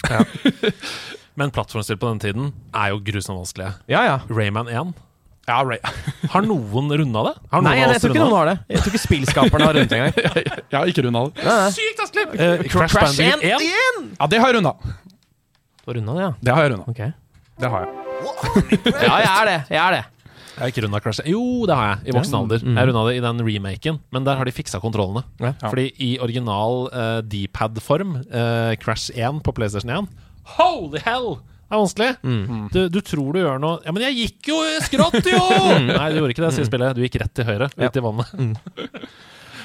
Men 1.39 1.53
plattformspill 1.53 1.99
på 2.01 2.13
den 2.15 2.21
tiden 2.21 2.53
er 2.73 2.95
jo 2.95 3.03
grusomt 3.05 3.43
vanskelige. 3.43 3.75
Ja, 3.93 4.05
ja. 4.09 4.21
Rayman 4.33 4.69
1. 4.73 4.95
Ja, 5.47 5.61
Ray. 5.63 5.79
Har 6.33 6.43
noen 6.43 6.89
runda 6.91 7.23
det? 7.29 7.35
Har 7.53 7.63
noen 7.63 7.69
Nei, 7.71 7.77
jeg, 7.79 8.01
tror 8.03 8.15
ikke 8.15 8.23
noen 8.25 8.35
har 8.35 8.49
det. 8.51 8.55
Jeg 8.73 8.81
tror 8.83 8.95
ikke 8.95 9.03
spillskaperne 9.05 9.69
har 9.69 9.77
rundet 9.79 9.95
engang. 9.95 10.17
Jeg 10.73 10.75
har 10.75 10.91
ikke 10.91 11.05
runda 11.07 11.23
det. 11.29 11.45
Nei, 11.47 11.55
nei. 11.61 11.69
Sykt 11.77 12.03
assklipp 12.03 12.35
Eh, 12.35 12.65
Crash, 12.67 12.97
Crash 12.97 13.21
Bandicoot 13.21 13.63
1. 13.63 14.03
1 14.03 14.11
Ja, 14.19 14.27
det 14.33 14.41
har 14.43 14.51
jeg 14.51 14.59
runda. 14.59 14.73
Du 15.85 15.93
har 15.93 15.99
runda 16.01 16.17
det, 16.19 16.25
ja. 16.25 16.33
Det 16.49 16.57
har 16.57 16.67
jeg 16.67 16.73
runda. 16.75 16.91
Okay. 16.91 17.15
Det 17.63 17.71
har 17.73 17.87
jeg. 17.87 18.03
Ja, 19.07 19.17
jeg 19.23 19.31
er 19.31 19.49
det. 19.53 19.57
Jeg 19.71 19.81
er 19.85 19.97
det. 20.01 20.05
Jeg 20.57 20.63
har 20.65 20.73
ikke 20.73 20.83
runda 20.87 21.01
Crash 21.05 21.23
Jo, 21.29 21.41
det 21.69 21.75
har 21.79 21.89
jeg, 21.93 22.11
i 22.11 22.15
voksen 22.17 22.37
alder. 22.41 22.63
Jeg 22.67 22.89
runda 22.91 23.03
det 23.07 23.17
i 23.19 23.25
den 23.29 23.43
remaken, 23.47 23.99
men 24.17 24.27
der 24.27 24.39
har 24.41 24.49
de 24.49 24.55
fiksa 24.57 24.81
kontrollene. 24.83 25.23
Ja. 25.39 25.55
Fordi 25.63 25.91
i 26.03 26.15
original 26.25 26.87
uh, 26.91 27.19
D-pad-form, 27.23 28.17
uh, 28.33 28.73
Crash 28.83 29.13
1 29.15 29.43
på 29.47 29.55
PlayStation 29.55 29.93
1 29.93 30.09
Holy 30.57 31.03
hell! 31.07 31.37
Er 31.67 31.81
vanskelig. 31.83 32.13
Du, 32.73 32.81
du 32.95 33.01
tror 33.03 33.33
du 33.35 33.41
gjør 33.43 33.57
noe 33.63 33.81
Ja, 33.83 33.91
men 33.97 34.05
jeg 34.07 34.15
gikk 34.21 34.51
jo 34.53 34.59
skrått, 34.87 35.27
jo! 35.27 35.41
Nei, 35.89 36.11
du 36.13 36.21
gjorde 36.21 36.35
ikke 36.37 36.45
det, 36.45 36.53
sier 36.55 36.69
spillet. 36.69 36.95
Du 36.95 37.03
gikk 37.03 37.17
rett 37.25 37.33
til 37.35 37.49
høyre, 37.49 37.67
ut 37.75 37.97
i 37.99 38.05
vannet. 38.05 39.09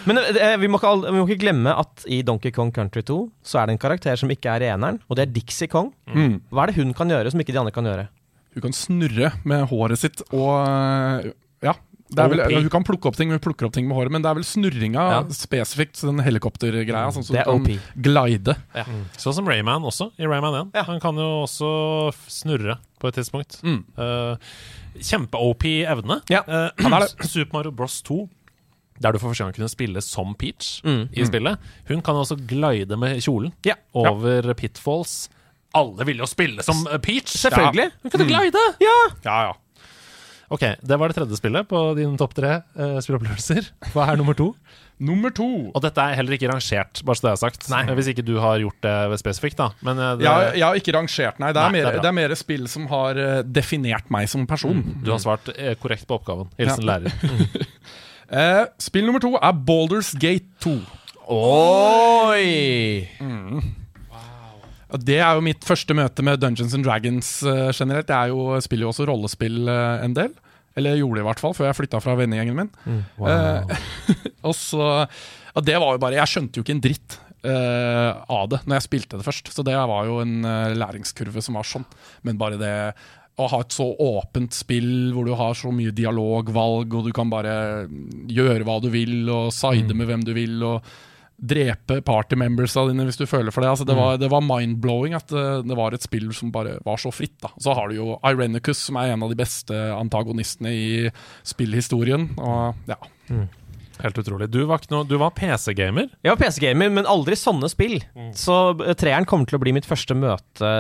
Men 0.10 0.18
eh, 0.18 0.56
vi 0.58 0.66
må, 0.72 0.80
ikke, 0.82 0.90
all- 0.90 1.04
vi 1.06 1.20
må 1.20 1.28
ikke 1.28 1.44
glemme 1.44 1.76
at 1.78 2.08
i 2.10 2.24
Donkey 2.26 2.50
Kong 2.56 2.72
Country 2.74 3.04
2 3.06 3.18
så 3.46 3.60
er 3.62 3.70
det 3.70 3.76
en 3.76 3.82
karakter 3.84 4.18
som 4.18 4.32
ikke 4.34 4.50
er 4.56 4.66
eneren, 4.72 4.98
og 5.06 5.20
det 5.20 5.28
er 5.28 5.34
Dixie 5.36 5.70
Kong. 5.70 5.92
Mm. 6.10 6.40
Hva 6.50 6.64
er 6.66 6.72
det 6.72 6.80
hun 6.82 6.96
kan 6.98 7.12
gjøre 7.14 7.30
som 7.36 7.44
ikke 7.44 7.54
de 7.54 7.62
andre 7.62 7.76
kan 7.76 7.86
gjøre? 7.86 8.08
Hun 8.56 8.66
kan 8.66 8.74
snurre 8.76 9.30
med 9.48 9.68
håret 9.70 10.02
sitt 10.02 10.24
og 10.34 10.50
øh, 10.66 11.30
Ja. 11.62 11.76
Det 12.12 12.20
er 12.20 12.30
vel, 12.34 12.42
hun 12.62 12.70
kan 12.70 12.84
plukke 12.84 13.08
opp 13.08 13.16
ting, 13.16 13.30
hun 13.32 13.40
plukker 13.40 13.66
opp 13.70 13.74
ting 13.74 13.88
med 13.88 13.96
håret, 13.96 14.12
men 14.12 14.22
det 14.22 14.30
er 14.32 14.36
vel 14.36 14.44
snurringa 14.44 15.04
Ja. 15.12 15.20
spesifikt, 15.32 16.02
den 16.02 16.20
helikoptergreia, 16.20 17.08
sånn 17.16 17.24
som 17.24 17.36
du 17.36 17.42
kan 17.44 17.62
OP. 17.62 17.80
glide. 17.96 18.56
Sånn 19.18 19.34
som 19.38 19.48
Rayman 19.48 19.82
også, 19.88 20.12
i 20.20 20.26
Rayman 20.28 20.54
1. 20.68 20.72
Ja. 20.76 20.84
Han 20.84 21.00
kan 21.00 21.16
jo 21.16 21.46
også 21.46 22.14
snurre 22.28 22.78
på 23.00 23.08
et 23.08 23.16
tidspunkt. 23.16 23.62
Mm. 23.64 23.84
Uh, 23.98 24.36
Kjempe-OP 25.00 25.64
evne. 25.88 26.22
Ja, 26.30 26.44
Uh, 26.48 26.70
han 26.84 26.94
er 26.94 27.08
det. 27.08 27.16
Super 27.32 27.54
Mario 27.60 27.72
Bros 27.72 28.02
2, 28.04 28.28
der 29.02 29.14
du 29.14 29.20
for 29.20 29.32
første 29.32 29.46
gang 29.48 29.54
kunne 29.56 29.72
spille 29.72 30.02
som 30.04 30.36
Peach 30.36 30.82
Mm. 30.84 31.08
i 31.16 31.24
spillet. 31.26 31.58
Hun 31.88 32.02
kan 32.06 32.16
også 32.16 32.36
glide 32.48 32.98
med 33.00 33.18
kjolen 33.24 33.54
Ja. 33.66 33.76
over 33.96 34.54
pitfalls. 34.54 35.30
Alle 35.74 36.04
vil 36.06 36.18
jo 36.20 36.26
spille 36.28 36.62
som 36.68 36.86
eh, 36.92 36.98
Peach! 37.00 37.32
Selvfølgelig. 37.40 37.92
Hun 38.04 38.12
kan 38.12 38.20
jo 38.20 38.28
glide! 38.28 38.64
Ja! 38.84 38.98
Ja, 39.24 39.38
ja. 39.48 39.54
Ok, 40.52 40.64
Det 40.84 40.98
var 41.00 41.08
det 41.12 41.16
tredje 41.16 41.38
spillet 41.40 41.68
på 41.70 41.80
dine 41.96 42.18
topp 42.20 42.34
tre 42.36 42.58
uh, 42.76 42.98
spillopplevelser. 43.04 43.70
Hva 43.94 44.10
er 44.12 44.20
nummer 44.20 44.36
to? 44.38 44.50
Nummer 45.02 45.32
to. 45.34 45.46
Og 45.74 45.82
dette 45.82 45.98
er 46.04 46.14
heller 46.20 46.36
ikke 46.36 46.46
rangert, 46.52 47.00
bare 47.08 47.18
så 47.18 47.24
det 47.26 47.30
er 47.32 47.40
sagt. 47.42 47.64
Nei. 47.72 47.80
Eh, 47.90 47.96
Hvis 47.98 48.12
ikke 48.12 48.22
du 48.28 48.36
har 48.38 48.60
gjort 48.62 48.84
det 48.86 49.18
spesifikt, 49.18 49.58
da. 49.58 49.72
Men 49.82 49.98
eh, 49.98 50.12
det, 50.20 50.28
Jeg, 50.28 50.52
jeg 50.60 50.66
har 50.68 50.78
ikke 50.78 50.94
rangert, 50.94 51.40
nei. 51.42 51.50
Det 51.56 51.58
er, 51.64 51.72
Nei, 51.72 51.80
det 51.80 51.82
er 51.82 51.88
mer, 51.96 51.98
det 52.04 52.10
er 52.12 52.18
mer 52.20 52.36
spill 52.38 52.68
som 52.70 52.86
har 52.92 53.18
øh, 53.18 53.40
definert 53.50 54.12
meg 54.14 54.30
som 54.30 54.46
person. 54.46 54.84
du 55.02 55.10
har 55.10 55.24
svart 55.24 55.50
eh, 55.56 55.74
korrekt 55.82 56.06
på 56.06 56.20
oppgaven. 56.20 56.52
Hilsen 56.60 56.86
lærer. 56.86 57.10
uh, 58.30 58.68
spill 58.92 59.10
nummer 59.10 59.24
to 59.24 59.34
er 59.42 59.58
Balders 59.72 60.14
Gate 60.22 60.46
2. 60.68 60.76
Oi! 61.32 63.08
Og 63.26 63.81
Det 65.00 65.18
er 65.24 65.38
jo 65.38 65.44
mitt 65.46 65.64
første 65.64 65.96
møte 65.96 66.24
med 66.26 66.42
Dungeons 66.42 66.74
and 66.76 66.84
Dragons 66.84 67.30
eh, 67.48 67.70
generelt. 67.72 68.12
Jeg 68.12 68.34
jo, 68.34 68.48
spiller 68.64 68.88
jo 68.88 68.92
også 68.92 69.08
rollespill 69.08 69.70
eh, 69.72 70.06
en 70.06 70.16
del. 70.18 70.34
Eller 70.80 71.00
gjorde 71.00 71.20
det 71.20 71.24
i 71.24 71.28
hvert 71.28 71.44
fall, 71.44 71.56
før 71.56 71.70
jeg 71.70 71.78
flytta 71.80 72.02
fra 72.04 72.16
vennegjengen 72.20 72.58
min. 72.58 72.72
Eh, 72.88 73.76
og 74.48 74.56
så 74.58 74.88
og 75.52 75.66
Det 75.68 75.76
var 75.84 75.98
jo 75.98 76.00
bare 76.00 76.16
Jeg 76.16 76.32
skjønte 76.32 76.60
jo 76.60 76.64
ikke 76.64 76.76
en 76.78 76.84
dritt 76.84 77.18
uh, 77.44 78.22
av 78.32 78.46
det 78.54 78.62
når 78.64 78.78
jeg 78.78 78.86
spilte 78.86 79.18
det 79.20 79.26
først. 79.28 79.52
Så 79.52 79.66
det 79.68 79.76
var 79.76 80.08
jo 80.08 80.22
en 80.24 80.46
uh, 80.48 80.72
læringskurve 80.78 81.44
som 81.44 81.58
var 81.60 81.68
sånn. 81.68 81.84
Men 82.24 82.40
bare 82.40 82.60
det 82.62 82.76
å 83.42 83.48
ha 83.52 83.62
et 83.64 83.76
så 83.76 83.88
åpent 84.00 84.54
spill 84.56 85.12
hvor 85.16 85.28
du 85.28 85.34
har 85.36 85.56
så 85.58 85.72
mye 85.74 85.94
dialogvalg, 85.96 86.94
og 86.94 87.08
du 87.08 87.12
kan 87.16 87.32
bare 87.32 87.88
gjøre 88.32 88.68
hva 88.68 88.78
du 88.84 88.90
vil, 88.94 89.24
og 89.32 89.52
side 89.56 89.96
med 89.98 90.10
hvem 90.10 90.26
du 90.28 90.34
vil, 90.38 90.58
og 90.68 90.92
drepe 91.42 91.98
party 92.06 92.38
membersa 92.38 92.84
dine 92.86 93.08
hvis 93.08 93.18
du 93.18 93.26
føler 93.30 93.54
for 93.54 93.66
det. 93.66 93.72
Altså, 93.74 93.86
det, 93.88 93.96
var, 93.98 94.20
det 94.22 94.30
var 94.32 94.44
mind-blowing 94.46 95.16
at 95.18 95.32
det, 95.34 95.46
det 95.70 95.78
var 95.78 95.96
et 95.96 96.06
spill 96.06 96.30
som 96.38 96.52
bare 96.54 96.78
var 96.86 97.02
så 97.02 97.12
fritt. 97.14 97.38
Da. 97.42 97.50
Så 97.62 97.74
har 97.78 97.90
du 97.90 97.98
jo 97.98 98.20
Irenicus, 98.28 98.84
som 98.88 99.00
er 99.02 99.16
en 99.16 99.26
av 99.26 99.34
de 99.34 99.40
beste 99.40 99.78
antagonistene 99.96 100.74
i 100.76 100.92
spillhistorien. 101.48 102.30
Og 102.38 102.92
ja. 102.92 103.00
Helt 104.02 104.18
utrolig. 104.18 104.50
Du 104.54 104.64
var, 104.70 104.82
var 104.90 105.34
PC-gamer. 105.38 106.10
Jeg 106.22 106.34
var 106.34 106.40
PC-gamer, 106.42 106.90
men 106.94 107.10
aldri 107.10 107.38
sånne 107.38 107.70
spill. 107.72 108.00
Så 108.38 108.58
eh, 108.82 108.96
treeren 108.98 109.28
kommer 109.30 109.50
til 109.50 109.60
å 109.60 109.62
bli 109.62 109.74
mitt 109.78 109.90
første 109.90 110.18
møte 110.18 110.72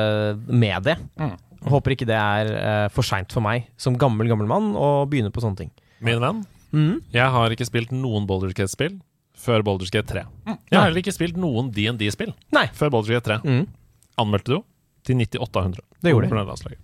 med 0.49 0.87
det. 0.89 0.97
Mm. 1.21 1.35
Håper 1.69 1.93
ikke 1.93 2.09
det 2.09 2.17
er 2.17 2.49
eh, 2.57 2.87
for 2.93 3.05
seint 3.05 3.33
for 3.33 3.45
meg 3.45 3.67
som 3.81 3.97
gammel, 4.01 4.29
gammel 4.31 4.49
mann 4.49 4.73
å 4.73 5.05
begynne 5.09 5.33
på 5.33 5.43
sånne 5.43 5.65
ting. 5.65 5.71
Min 6.01 6.21
venn. 6.23 6.41
Mhm. 6.71 7.01
Jeg 7.13 7.33
har 7.33 7.53
ikke 7.53 7.67
spilt 7.67 7.91
noen 7.93 8.25
Boulder 8.29 8.53
Gate-spill 8.55 8.95
før 9.41 9.63
Baldur's 9.65 9.91
Gate 9.93 10.07
3. 10.13 10.23
Jeg 10.69 10.77
har 10.77 10.85
heller 10.87 11.01
ikke 11.01 11.13
spilt 11.15 11.37
noen 11.41 11.71
D&D-spill 11.73 12.33
Nei. 12.55 12.67
før 12.77 12.91
Baldur's 12.93 13.11
Gate 13.15 13.25
3. 13.25 13.39
Mm. 13.43 13.65
Anmeldte 14.21 14.51
du 14.53 14.55
jo 14.59 14.63
til 15.07 15.17
9800. 15.17 15.81
Det 16.01 16.13
gjorde 16.13 16.29
jeg. 16.29 16.77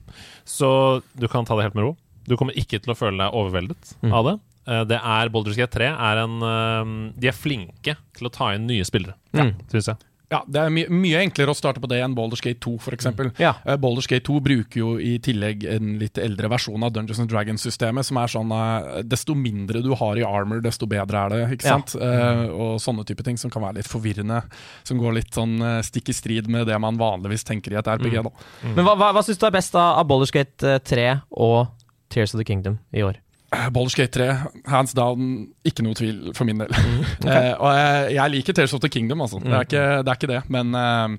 Så 0.48 0.70
du 1.18 1.28
kan 1.30 1.46
ta 1.46 1.56
det 1.60 1.68
helt 1.68 1.76
med 1.78 1.86
ro. 1.88 1.96
Du 2.28 2.36
kommer 2.36 2.58
ikke 2.60 2.80
til 2.82 2.92
å 2.94 2.98
føle 2.98 3.18
deg 3.22 3.34
overveldet 3.38 3.94
Mm. 4.04 4.14
av 4.14 4.26
det. 4.26 4.36
Eh, 4.68 4.84
Det 4.84 4.98
er 5.00 5.30
Baldur's 5.30 5.56
Gate 5.56 5.72
3 5.78 5.86
er 5.96 6.18
en 6.24 6.42
eh, 6.44 7.14
De 7.20 7.28
er 7.28 7.32
flinke 7.38 7.96
til 8.18 8.28
å 8.28 8.32
ta 8.32 8.52
inn 8.54 8.68
nye 8.68 8.84
spillere, 8.84 9.14
Mm. 9.34 9.54
syns 9.72 9.88
jeg. 9.88 9.98
Ja, 10.30 10.42
Det 10.48 10.60
er 10.60 10.70
my 10.70 10.82
mye 10.92 11.22
enklere 11.24 11.54
å 11.54 11.56
starte 11.56 11.80
på 11.80 11.88
det 11.88 12.02
enn 12.04 12.12
Baldur's 12.16 12.42
Gate 12.44 12.60
2, 12.60 12.74
f.eks. 12.82 12.98
eksempel 12.98 13.30
Ja. 13.40 13.54
Uh, 13.64 13.78
Baldur's 13.80 14.10
Gate 14.12 14.26
2 14.28 14.42
bruker 14.44 14.82
jo 14.82 14.90
i 15.00 15.14
tillegg 15.24 15.64
en 15.72 15.94
litt 16.02 16.18
eldre 16.20 16.50
versjon 16.52 16.84
av 16.84 16.92
Dungeons 16.92 17.22
and 17.24 17.30
Dragons-systemet, 17.32 18.04
som 18.10 18.18
er 18.20 18.28
sånn 18.34 18.52
uh, 18.52 19.00
Desto 19.08 19.36
mindre 19.40 19.80
du 19.86 19.94
har 19.96 20.20
i 20.20 20.26
armor, 20.28 20.60
desto 20.66 20.86
bedre 20.90 21.22
er 21.26 21.30
det. 21.30 21.40
ikke 21.56 21.68
Ja. 21.70 21.78
sant? 21.78 21.96
Eh, 21.96 22.44
og 22.52 22.76
sånne 22.84 23.06
type 23.08 23.24
ting 23.24 23.38
som 23.40 23.50
kan 23.54 23.62
være 23.64 23.80
litt 23.80 23.88
forvirrende. 23.88 24.42
Som 24.84 25.00
går 25.00 25.14
litt 25.22 25.32
sånn 25.32 25.58
stikk 25.84 26.10
i 26.12 26.16
strid 26.18 26.48
med 26.52 26.68
det 26.68 26.78
man 26.80 26.98
vanligvis 27.00 27.44
tenker 27.48 27.72
i 27.72 27.80
et 27.80 27.88
RPG. 27.88 28.20
da. 28.24 28.30
Men 28.76 28.84
hva, 28.86 28.96
hva, 29.00 29.14
hva 29.16 29.24
syns 29.24 29.40
du 29.40 29.46
er 29.48 29.56
best 29.56 29.76
av, 29.76 30.00
av 30.02 30.08
Baldur's 30.10 30.32
Gate 30.36 30.64
eh, 30.76 30.80
3 30.84 31.22
og 31.32 31.68
Tears 32.10 32.34
of 32.36 32.40
the 32.40 32.46
Kingdom 32.48 32.80
i 32.92 33.04
år? 33.04 33.16
Eh, 33.56 33.70
Baldur's 33.72 33.96
3, 33.96 34.26
hands 34.68 34.92
down, 34.98 35.48
ikke 35.64 35.84
noe 35.86 35.96
tvil 35.96 36.34
for 36.36 36.44
min 36.50 36.60
del. 36.60 36.74
eh, 37.32 37.54
og 37.56 37.70
jeg, 37.78 38.10
jeg 38.18 38.34
liker 38.34 38.58
Tales 38.58 38.74
of 38.76 38.82
the 38.84 38.90
Kingdom, 38.92 39.22
altså. 39.24 39.40
Det, 39.40 39.54
er 39.56 39.68
ikke, 39.70 39.86
det 40.04 40.12
er 40.12 40.20
ikke 40.20 40.32
det, 40.34 40.42
men 40.52 40.76
eh, 40.76 41.16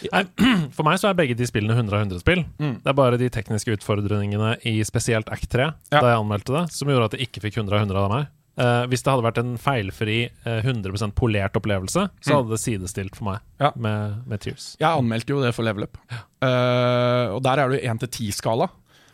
For 0.74 0.82
meg 0.86 0.96
så 0.98 1.10
er 1.10 1.16
begge 1.18 1.36
de 1.36 1.46
spillene 1.46 1.76
100 1.76 1.92
av 1.94 2.02
100 2.06 2.22
spill. 2.24 2.42
Mm. 2.58 2.74
Det 2.82 2.88
er 2.90 2.96
bare 2.98 3.18
de 3.20 3.28
tekniske 3.30 3.74
utfordringene 3.76 4.54
i 4.66 4.78
spesielt 4.88 5.28
Act 5.30 5.50
3, 5.52 5.68
Ja. 5.92 6.00
da 6.00 6.14
jeg 6.14 6.22
anmeldte 6.24 6.54
det, 6.56 6.62
som 6.74 6.88
gjorde 6.90 7.10
at 7.10 7.16
jeg 7.18 7.28
ikke 7.28 7.42
fikk 7.46 7.60
100 7.60 7.76
av 7.76 7.84
100 7.84 8.02
av 8.06 8.14
meg. 8.14 8.28
Eh, 8.60 8.82
hvis 8.90 9.04
det 9.06 9.12
hadde 9.12 9.24
vært 9.28 9.38
en 9.44 9.52
feilfri, 9.60 10.16
eh, 10.44 10.58
100 10.66 11.12
polert 11.16 11.54
opplevelse, 11.60 12.08
så 12.18 12.34
hadde 12.40 12.50
det 12.56 12.60
sidestilt 12.64 13.14
for 13.16 13.28
meg 13.30 13.38
Mm. 13.60 13.62
Ja. 13.62 13.70
med, 13.76 14.18
med 14.26 14.40
Tears. 14.40 14.70
Jeg 14.80 14.88
anmeldte 14.88 15.34
jo 15.36 15.40
det 15.44 15.54
for 15.54 15.62
Level 15.68 15.84
Up. 15.86 15.98
Eh, 16.10 17.26
og 17.36 17.42
der 17.44 17.60
er 17.62 17.68
det 17.70 17.78
jo 17.82 17.90
1 17.92 18.00
til 18.06 18.08
10-skala. 18.16 18.70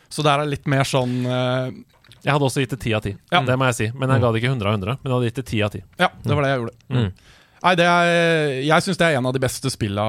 Så 0.09 0.23
der 0.23 0.39
er 0.39 0.47
det 0.47 0.53
litt 0.55 0.69
mer 0.71 0.87
sånn 0.87 1.17
eh, 1.27 1.71
Jeg 2.27 2.35
hadde 2.35 2.47
også 2.49 2.62
gitt 2.64 2.72
det 2.74 2.81
10 2.83 2.95
av 2.99 3.03
10, 3.07 3.16
Ja. 3.31 3.41
det 3.47 3.55
må 3.61 3.68
jeg 3.70 3.77
si. 3.79 3.87
Men 3.95 4.11
jeg 4.11 4.20
ga 4.24 4.31
det 4.35 4.41
ikke 4.43 4.51
100 4.51 4.66
av 4.66 4.74
100, 4.81 4.97
men 4.99 5.11
jeg 5.11 5.14
hadde 5.16 5.29
gitt 5.31 5.39
det 5.39 5.47
10 5.47 5.61
av 5.62 5.70
10. 5.77 5.83
Ja, 6.03 6.09
det 6.27 6.35
var 6.35 6.43
det 6.43 6.49
jeg 6.51 6.59
gjorde. 6.61 6.77
Mm. 6.91 7.12
Nei, 7.66 7.74
det 7.79 7.87
er, 7.87 8.09
jeg 8.66 8.83
syns 8.87 8.99
det 9.01 9.07
er 9.07 9.18
en 9.20 9.29
av 9.31 9.37
de 9.37 9.43
beste 9.47 9.70
spilla 9.72 10.07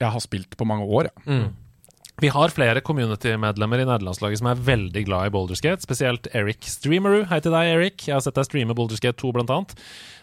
jeg 0.00 0.10
har 0.16 0.22
spilt 0.24 0.56
på 0.58 0.66
mange 0.66 0.88
år. 0.88 1.10
Ja. 1.12 1.36
Mm. 1.36 1.52
Vi 2.22 2.28
har 2.30 2.52
flere 2.54 2.78
community-medlemmer 2.80 3.80
i 3.82 3.86
nederlandslaget 3.88 4.38
som 4.38 4.46
er 4.46 4.60
veldig 4.62 5.02
glad 5.08 5.26
i 5.26 5.32
Boulderskate, 5.34 5.82
spesielt 5.82 6.28
Eric 6.32 6.62
Streamerud. 6.70 7.24
Hei 7.26 7.40
til 7.42 7.50
deg, 7.50 7.72
Eric. 7.74 8.04
Jeg 8.06 8.14
har 8.14 8.22
sett 8.22 8.36
deg 8.38 8.46
streame 8.46 8.76
Boulderskate 8.78 9.18
2, 9.18 9.32
blant 9.34 9.50
annet. 9.50 9.74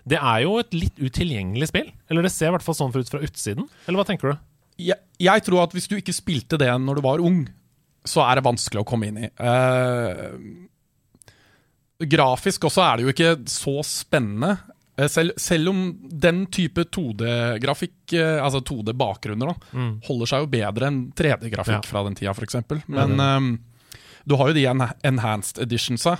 Det 0.07 0.15
er 0.17 0.39
jo 0.45 0.53
et 0.61 0.71
litt 0.73 0.95
utilgjengelig 1.03 1.67
spill. 1.67 1.89
Eller 2.09 2.23
det 2.23 2.31
ser 2.31 2.47
i 2.47 2.55
hvert 2.55 2.63
fall 2.63 2.77
sånn 2.79 2.95
ut 2.95 3.11
fra 3.11 3.19
utsiden. 3.19 3.67
Eller 3.85 3.99
hva 3.99 4.07
tenker 4.07 4.31
du? 4.31 4.39
jeg, 4.81 4.97
jeg 5.21 5.43
tror 5.45 5.65
at 5.65 5.75
hvis 5.75 5.89
du 5.91 5.97
ikke 5.99 6.15
spilte 6.15 6.57
det 6.57 6.71
når 6.79 6.97
du 6.97 7.03
var 7.05 7.21
ung, 7.21 7.43
så 8.07 8.23
er 8.25 8.39
det 8.39 8.47
vanskelig 8.47 8.81
å 8.81 8.87
komme 8.87 9.11
inn 9.11 9.19
i. 9.27 9.29
Eh, 9.29 10.23
grafisk 12.09 12.69
også 12.69 12.83
er 12.85 12.97
det 12.97 13.05
jo 13.05 13.13
ikke 13.15 13.33
så 13.49 13.79
spennende. 13.85 14.55
Sel 15.09 15.31
Selv, 15.39 15.71
om 15.71 15.81
den 16.01 16.43
type 16.53 16.83
2D-grafikk, 16.93 18.13
eh, 18.13 18.37
altså 18.43 18.61
2D-bakgrunner, 18.67 19.55
mm. 19.71 19.91
holder 20.05 20.29
seg 20.29 20.43
jo 20.43 20.51
bedre 20.51 20.91
enn 20.91 21.01
3D-grafikk 21.17 21.79
Ja. 21.79 21.89
fra 21.89 22.03
den 22.05 22.17
tida, 22.19 22.35
f.eks. 22.35 22.59
Men 22.91 23.19
eh, 23.19 23.47
du 24.27 24.37
har 24.37 24.51
jo 24.51 24.57
de 24.57 24.65
en 24.69 24.85
enhanced 25.07 25.61
editionsa. 25.63 26.17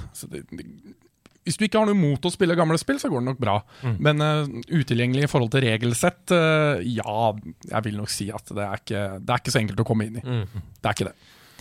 Hvis 1.41 1.57
du 1.57 1.65
ikke 1.65 1.81
har 1.81 1.89
noe 1.89 1.97
imot 1.97 2.25
å 2.25 2.31
spille 2.33 2.57
gamle 2.57 2.77
spill, 2.81 2.99
så 3.01 3.09
går 3.09 3.21
det 3.21 3.29
nok 3.31 3.41
bra. 3.41 3.57
Men 3.97 4.21
uh, 4.21 4.49
utilgjengelig 4.69 5.25
i 5.25 5.29
forhold 5.29 5.49
til 5.53 5.63
regelsett, 5.65 6.33
uh, 6.33 6.81
ja, 6.85 7.15
jeg 7.65 7.85
vil 7.87 7.97
nok 7.97 8.13
si 8.13 8.27
at 8.33 8.51
det 8.53 8.65
er 8.65 8.83
ikke, 8.83 9.03
det 9.17 9.33
er 9.33 9.41
ikke 9.41 9.53
så 9.53 9.61
enkelt 9.63 9.81
å 9.81 9.87
komme 9.89 10.05
inn 10.09 10.19
i. 10.21 10.25
Det 10.25 10.85
er 10.85 10.97
ikke 10.97 11.09
det. 11.09 11.15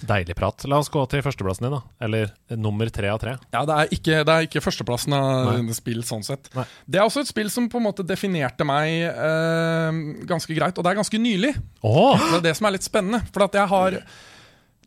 Deilig 0.06 0.34
prat. 0.38 0.64
La 0.70 0.78
oss 0.80 0.88
gå 0.92 1.02
til 1.12 1.22
førsteplassen 1.24 1.66
din, 1.66 1.74
da. 1.76 1.80
Eller 2.06 2.30
nummer 2.56 2.88
tre 2.92 3.10
av 3.12 3.20
tre. 3.22 3.34
Ja, 3.52 3.62
det 3.68 3.76
er 3.76 3.92
ikke, 3.96 4.20
det 4.26 4.34
er 4.34 4.46
ikke 4.46 4.62
førsteplassen 4.64 5.16
av 5.16 5.50
Nei. 5.60 5.76
spill 5.76 6.00
sånn 6.06 6.24
sett. 6.26 6.48
Nei. 6.56 6.64
Det 6.86 7.00
er 7.00 7.06
også 7.06 7.24
et 7.24 7.30
spill 7.30 7.50
som 7.52 7.68
på 7.72 7.80
en 7.80 7.86
måte 7.88 8.06
definerte 8.06 8.66
meg 8.68 9.04
eh, 9.10 10.00
ganske 10.30 10.56
greit, 10.56 10.78
og 10.78 10.86
det 10.86 10.92
er 10.94 11.00
ganske 11.02 11.20
nylig. 11.20 11.52
Oh. 11.84 12.16
Det 12.16 12.40
er 12.40 12.46
det 12.48 12.56
som 12.58 12.70
er 12.70 12.76
litt 12.78 12.86
spennende. 12.86 13.22
For 13.34 13.46
at 13.46 13.58
jeg 13.60 13.70
har 13.74 14.00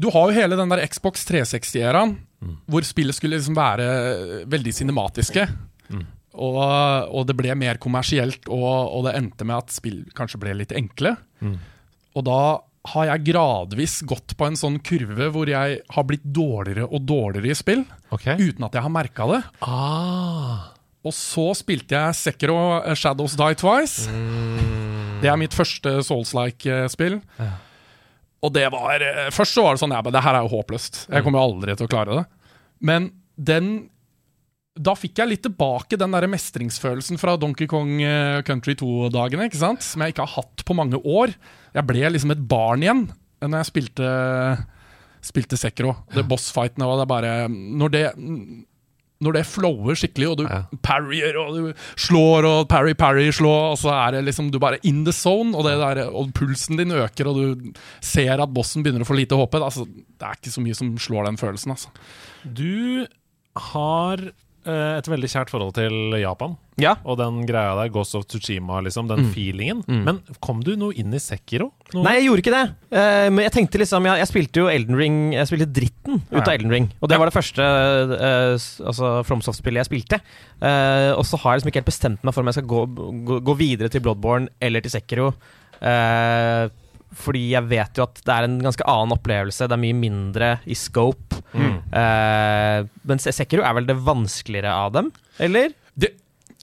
Du 0.01 0.09
har 0.09 0.32
jo 0.32 0.39
hele 0.39 0.57
den 0.57 0.74
der 0.74 0.82
Xbox 0.89 1.28
360-æraen, 1.30 2.18
hvor 2.66 2.84
spillet 2.88 3.16
skulle 3.16 3.38
liksom 3.38 3.55
være 3.55 4.43
veldig 4.49 4.74
cinematiske. 4.74 5.47
Og, 6.34 6.57
og 7.14 7.28
det 7.30 7.36
ble 7.38 7.53
mer 7.53 7.78
kommersielt, 7.78 8.47
og, 8.49 8.66
og 8.89 9.03
det 9.05 9.14
endte 9.20 9.45
med 9.45 9.59
at 9.61 9.70
spill 9.76 9.99
kanskje 10.18 10.39
ble 10.41 10.55
litt 10.64 10.74
enkle. 10.74 11.14
Og 12.18 12.26
da 12.26 12.39
har 12.92 13.06
jeg 13.08 13.24
gradvis 13.32 14.02
gått 14.10 14.34
på 14.36 14.48
en 14.50 14.58
sånn 14.60 14.76
kurve 14.84 15.30
hvor 15.32 15.48
jeg 15.48 15.78
har 15.96 16.04
blitt 16.10 16.26
dårligere 16.36 16.90
og 16.90 17.06
dårligere 17.08 17.54
i 17.54 17.56
spill, 17.56 17.84
Okay. 18.12 18.36
uten 18.38 18.66
at 18.68 18.74
jeg 18.76 18.84
har 18.84 18.92
merka 18.92 19.28
det. 19.32 19.42
Ah. 19.64 20.70
Og 21.04 21.12
så 21.16 21.50
spilte 21.58 21.96
jeg 21.96 22.16
Sekiro 22.16 22.58
eh, 22.82 22.94
Shadows 22.96 23.36
Die 23.40 23.56
Twice. 23.60 24.08
Det 25.24 25.32
er 25.32 25.40
mitt 25.40 25.56
første 25.56 25.98
Souls-like-spill. 26.04 27.22
Og 28.44 28.52
det 28.56 28.66
var 28.74 29.00
eh, 29.04 29.30
Først 29.32 29.56
så 29.56 29.64
var 29.64 29.76
det 29.78 29.84
sånn 29.84 29.96
Ja, 29.96 30.02
men 30.04 30.12
det 30.16 30.24
her 30.24 30.36
er 30.36 30.44
jo 30.44 30.52
håpløst. 30.58 31.06
Jeg 31.08 31.24
kommer 31.24 31.40
jo 31.40 31.48
aldri 31.54 31.76
til 31.80 31.88
å 31.88 31.92
klare 31.92 32.20
det. 32.20 32.26
Men 32.84 33.10
den 33.40 33.70
Da 34.74 34.95
fikk 34.97 35.19
jeg 35.21 35.30
litt 35.30 35.43
tilbake 35.45 35.97
den 36.01 36.15
der 36.15 36.26
mestringsfølelsen 36.32 37.19
fra 37.21 37.36
Donkey 37.38 37.67
Kong 37.69 37.99
eh, 38.01 38.39
Country 38.47 38.74
2-dagene, 38.80 39.45
ikke 39.45 39.59
sant? 39.61 39.84
Som 39.86 40.01
jeg 40.01 40.15
ikke 40.15 40.26
har 40.26 40.39
hatt 40.41 40.63
på 40.65 40.74
mange 40.78 40.97
år. 40.97 41.36
Jeg 41.76 41.86
ble 41.89 42.09
liksom 42.15 42.34
et 42.34 42.41
barn 42.49 42.82
igjen 42.86 43.03
når 43.43 43.59
jeg 43.59 43.69
spilte 43.74 44.11
Spilte 45.24 45.55
Sekiro. 45.59 45.93
Det 46.11 46.24
bossfightene 46.28 46.88
var 46.88 46.99
det 47.01 47.09
bare 47.11 47.34
Når 47.51 47.91
det 47.93 48.03
når 49.24 49.38
det 49.38 49.43
flower 49.47 49.95
skikkelig, 49.95 50.26
og 50.34 50.38
du 50.41 50.43
Ja. 50.43 50.57
parryer 50.84 51.38
og 51.39 51.53
du 51.55 51.84
slår 51.95 52.43
og 52.43 52.67
parry, 52.67 52.91
parry, 52.93 53.30
slå, 53.32 53.53
og 53.71 53.78
så 53.80 53.88
er 53.95 54.17
det 54.17 54.26
liksom 54.26 54.49
du 54.51 54.57
bare 54.59 54.82
in 54.84 55.05
the 55.05 55.13
zone, 55.15 55.55
og, 55.55 55.63
det 55.63 55.78
der, 55.80 56.09
og 56.11 56.34
pulsen 56.36 56.76
din 56.76 56.91
øker, 56.91 57.30
og 57.32 57.38
du 57.39 57.71
ser 58.01 58.41
at 58.43 58.51
bossen 58.51 58.84
begynner 58.84 59.05
å 59.05 59.07
få 59.07 59.15
lite 59.15 59.38
håp. 59.39 59.55
Altså, 59.63 59.86
det 59.88 60.28
er 60.28 60.36
ikke 60.36 60.51
så 60.51 60.59
mye 60.65 60.76
som 60.76 60.91
slår 60.99 61.30
den 61.30 61.38
følelsen, 61.39 61.71
altså. 61.71 61.88
Du 62.43 63.07
har 63.71 64.19
eh, 64.28 64.34
et 64.70 65.07
veldig 65.09 65.30
kjært 65.30 65.51
forhold 65.51 65.74
til 65.76 66.16
Japan. 66.22 66.55
Ja. 66.82 66.95
Og 67.05 67.18
den 67.20 67.43
greia 67.45 67.76
der, 67.78 67.91
Ghost 67.93 68.16
of 68.18 68.26
Tsushima, 68.26 68.80
liksom, 68.86 69.09
den 69.09 69.28
feelingen. 69.34 69.84
Men 69.88 70.22
kom 70.43 70.64
du 70.66 70.74
noe 70.80 70.95
inn 70.97 71.14
i 71.14 71.22
Sekiro? 71.22 71.70
Noe? 71.93 72.05
Nei, 72.07 72.16
jeg 72.18 72.28
gjorde 72.30 72.43
ikke 72.43 72.53
det. 72.55 72.64
Uh, 72.95 73.28
men 73.30 73.43
jeg 73.45 73.53
tenkte 73.53 73.82
liksom 73.82 74.07
Jeg, 74.09 74.22
jeg 74.24 74.30
spilte 74.30 74.61
jo 74.61 74.70
Elden 74.72 74.97
Ring 74.97 75.18
Jeg 75.36 75.49
spilte 75.49 75.68
dritten 75.70 76.22
ut 76.32 76.39
av 76.39 76.53
Elden 76.55 76.74
Ring. 76.74 76.88
Og 76.99 77.11
det 77.11 77.20
var 77.22 77.30
det 77.30 77.36
første 77.36 77.66
uh, 78.14 78.53
altså 78.89 79.11
FromSoft-spillet 79.28 79.84
jeg 79.84 79.91
spilte. 79.91 80.22
Uh, 80.57 81.14
og 81.18 81.26
så 81.30 81.38
har 81.43 81.53
jeg 81.53 81.61
liksom 81.61 81.74
ikke 81.74 81.84
helt 81.84 81.91
bestemt 81.91 82.24
meg 82.24 82.34
for 82.36 82.41
om 82.41 82.49
jeg 82.49 82.59
skal 82.59 82.72
gå, 82.74 82.86
gå, 83.30 83.41
gå 83.45 83.57
videre 83.59 83.93
til 83.93 84.01
Bloodborne 84.05 84.49
eller 84.64 84.84
til 84.84 84.95
Sekiro. 84.95 85.34
Eh, 85.84 86.70
fordi 87.16 87.41
jeg 87.51 87.68
vet 87.70 87.99
jo 87.99 88.03
at 88.07 88.22
det 88.26 88.34
er 88.34 88.47
en 88.47 88.57
ganske 88.64 88.86
annen 88.89 89.16
opplevelse. 89.18 89.68
Det 89.70 89.76
er 89.78 89.82
mye 89.84 89.97
mindre 89.99 90.49
i 90.66 90.76
scope. 90.78 91.39
Eh, 91.53 92.84
men 93.05 93.22
Se- 93.22 93.34
Sekiro 93.36 93.64
er 93.66 93.76
vel 93.78 93.88
det 93.89 93.97
vanskeligere 94.05 94.72
av 94.74 94.93
dem, 94.95 95.11
eller? 95.43 95.74
Det, 95.95 96.14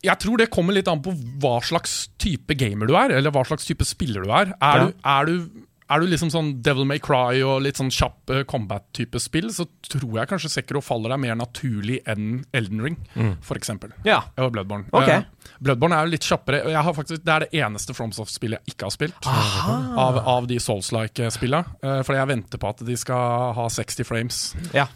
jeg 0.03 0.18
tror 0.22 0.40
det 0.40 0.48
kommer 0.51 0.72
litt 0.74 0.88
an 0.90 1.03
på 1.05 1.12
hva 1.42 1.59
slags 1.64 2.09
type 2.20 2.57
gamer 2.59 2.88
du 2.90 2.94
er, 2.96 3.12
eller 3.18 3.30
hva 3.34 3.44
slags 3.46 3.66
type 3.68 3.84
spiller 3.86 4.24
du 4.26 4.30
er. 4.32 4.55
Er, 4.61 4.80
Ja. 4.80 4.86
du, 4.86 4.94
er, 5.05 5.26
du, 5.26 5.66
er 5.91 6.03
du 6.03 6.11
liksom 6.11 6.30
sånn 6.32 6.51
Devil 6.64 6.86
May 6.88 7.01
Cry 7.03 7.41
og 7.47 7.61
litt 7.64 7.80
sånn 7.80 7.91
kjapp 7.95 8.32
eh, 8.32 8.45
combat-type 8.49 9.20
spill, 9.22 9.51
så 9.55 9.66
tror 9.91 10.20
jeg 10.20 10.30
kanskje 10.30 10.53
Sekro 10.53 10.82
faller 10.84 11.14
deg 11.14 11.22
mer 11.24 11.38
naturlig 11.41 12.01
enn 12.11 12.45
Elden 12.57 12.84
Ring, 12.84 12.99
for 13.45 13.59
eksempel. 13.59 13.93
Ja. 14.07 14.20
Og 14.41 14.53
Bloodborne. 14.55 14.88
Okay. 14.95 15.24
Uh, 15.24 15.57
Bloodborne 15.61 15.99
er 15.99 16.07
jo 16.07 16.14
litt 16.14 16.26
kjappere. 16.26 16.62
Jeg 16.70 16.84
har 16.86 16.97
faktisk, 16.97 17.24
det 17.26 17.34
er 17.34 17.47
det 17.47 17.62
eneste 17.64 17.97
FromSoft-spillet 17.97 18.61
jeg 18.62 18.74
ikke 18.74 18.88
har 18.88 18.95
spilt. 18.95 19.30
Av, 19.30 20.20
av 20.30 20.49
de 20.51 20.61
Souls-like-spillene. 20.62 21.76
Uh, 21.82 22.01
fordi 22.07 22.20
jeg 22.20 22.32
venter 22.34 22.62
på 22.62 22.70
at 22.70 22.84
de 22.86 22.97
skal 22.99 23.55
ha 23.59 23.68
60 23.80 24.09
frames. 24.09 24.43
Ja. 24.76 24.86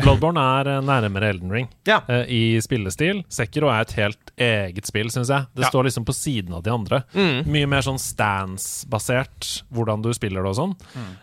Bloodborne 0.00 0.40
er 0.60 0.68
eh, 0.76 0.80
nærmere 0.86 1.28
Elden 1.34 1.50
Ring 1.52 1.68
Ja. 1.86 1.98
uh, 2.08 2.22
i 2.28 2.56
spillestil. 2.64 3.22
Sekiro 3.28 3.68
er 3.68 3.80
et 3.84 3.92
helt 3.98 4.30
eget 4.40 4.86
spill, 4.88 5.10
syns 5.12 5.28
jeg. 5.28 5.46
Det 5.54 5.66
Ja. 5.66 5.68
står 5.68 5.84
liksom 5.88 6.04
på 6.08 6.14
siden 6.16 6.54
av 6.56 6.62
de 6.64 6.70
andre. 6.72 7.02
Mye 7.44 7.66
mer 7.68 7.82
sånn 7.84 7.98
stance-basert, 8.00 9.62
hvordan 9.72 10.02
du 10.02 10.08
spiller 10.16 10.42
det 10.42 10.50
og 10.54 10.56
sånn. 10.56 10.74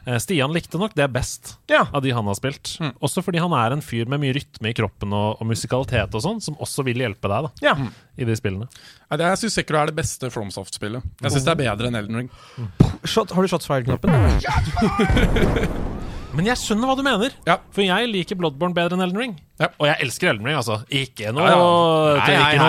Eh, 0.06 0.18
Stian 0.22 0.54
likte 0.54 0.78
nok 0.80 0.94
det 0.96 1.12
best 1.12 1.58
Ja. 1.68 1.88
av 1.94 2.02
de 2.04 2.12
han 2.12 2.26
har 2.26 2.36
spilt. 2.36 2.78
Også 3.02 3.24
fordi 3.26 3.40
han 3.40 3.52
er 3.54 3.72
en 3.74 3.82
fyr 3.82 4.06
med 4.08 4.20
mye 4.22 4.34
rytme 4.38 4.70
i 4.70 4.74
kroppen 4.78 5.14
og, 5.14 5.38
og 5.42 5.48
musikalitet 5.48 6.14
og 6.14 6.22
sånn, 6.22 6.42
som 6.42 6.56
også 6.62 6.84
vil 6.86 6.98
hjelpe 7.02 7.28
deg 7.28 7.44
da, 7.50 7.52
ja. 7.62 7.76
i 8.18 8.24
de 8.26 8.36
spillene. 8.36 8.68
Jeg 9.10 9.38
syns 9.42 9.54
Sekiro 9.58 9.80
er 9.82 9.86
det 9.88 9.96
beste 9.98 10.30
FromSoft-spillet. 10.30 11.02
Jeg 11.22 11.32
syns 11.32 11.46
det 11.46 11.52
er 11.56 11.62
bedre 11.66 11.88
enn 11.90 11.96
Elden 11.96 12.16
Ring. 12.16 12.30
Shot, 13.04 13.32
har 13.32 13.42
du 13.42 13.48
shotsfire-knappen? 13.50 14.10
Men 16.38 16.46
jeg 16.46 16.60
skjønner 16.62 16.88
hva 16.88 16.96
du 16.96 17.02
mener, 17.04 17.34
Ja. 17.48 17.56
for 17.74 17.82
jeg 17.82 18.08
liker 18.12 18.38
Bloodborne 18.38 18.76
bedre 18.78 18.94
enn 18.96 19.02
Elden 19.02 19.18
Ring. 19.18 19.32
Ja. 19.60 19.68
Og 19.80 19.88
jeg 19.90 19.98
elsker 20.06 20.30
Elden 20.30 20.46
Ring, 20.46 20.56
altså. 20.60 20.78
Ikke 20.94 21.32
noe, 21.34 21.50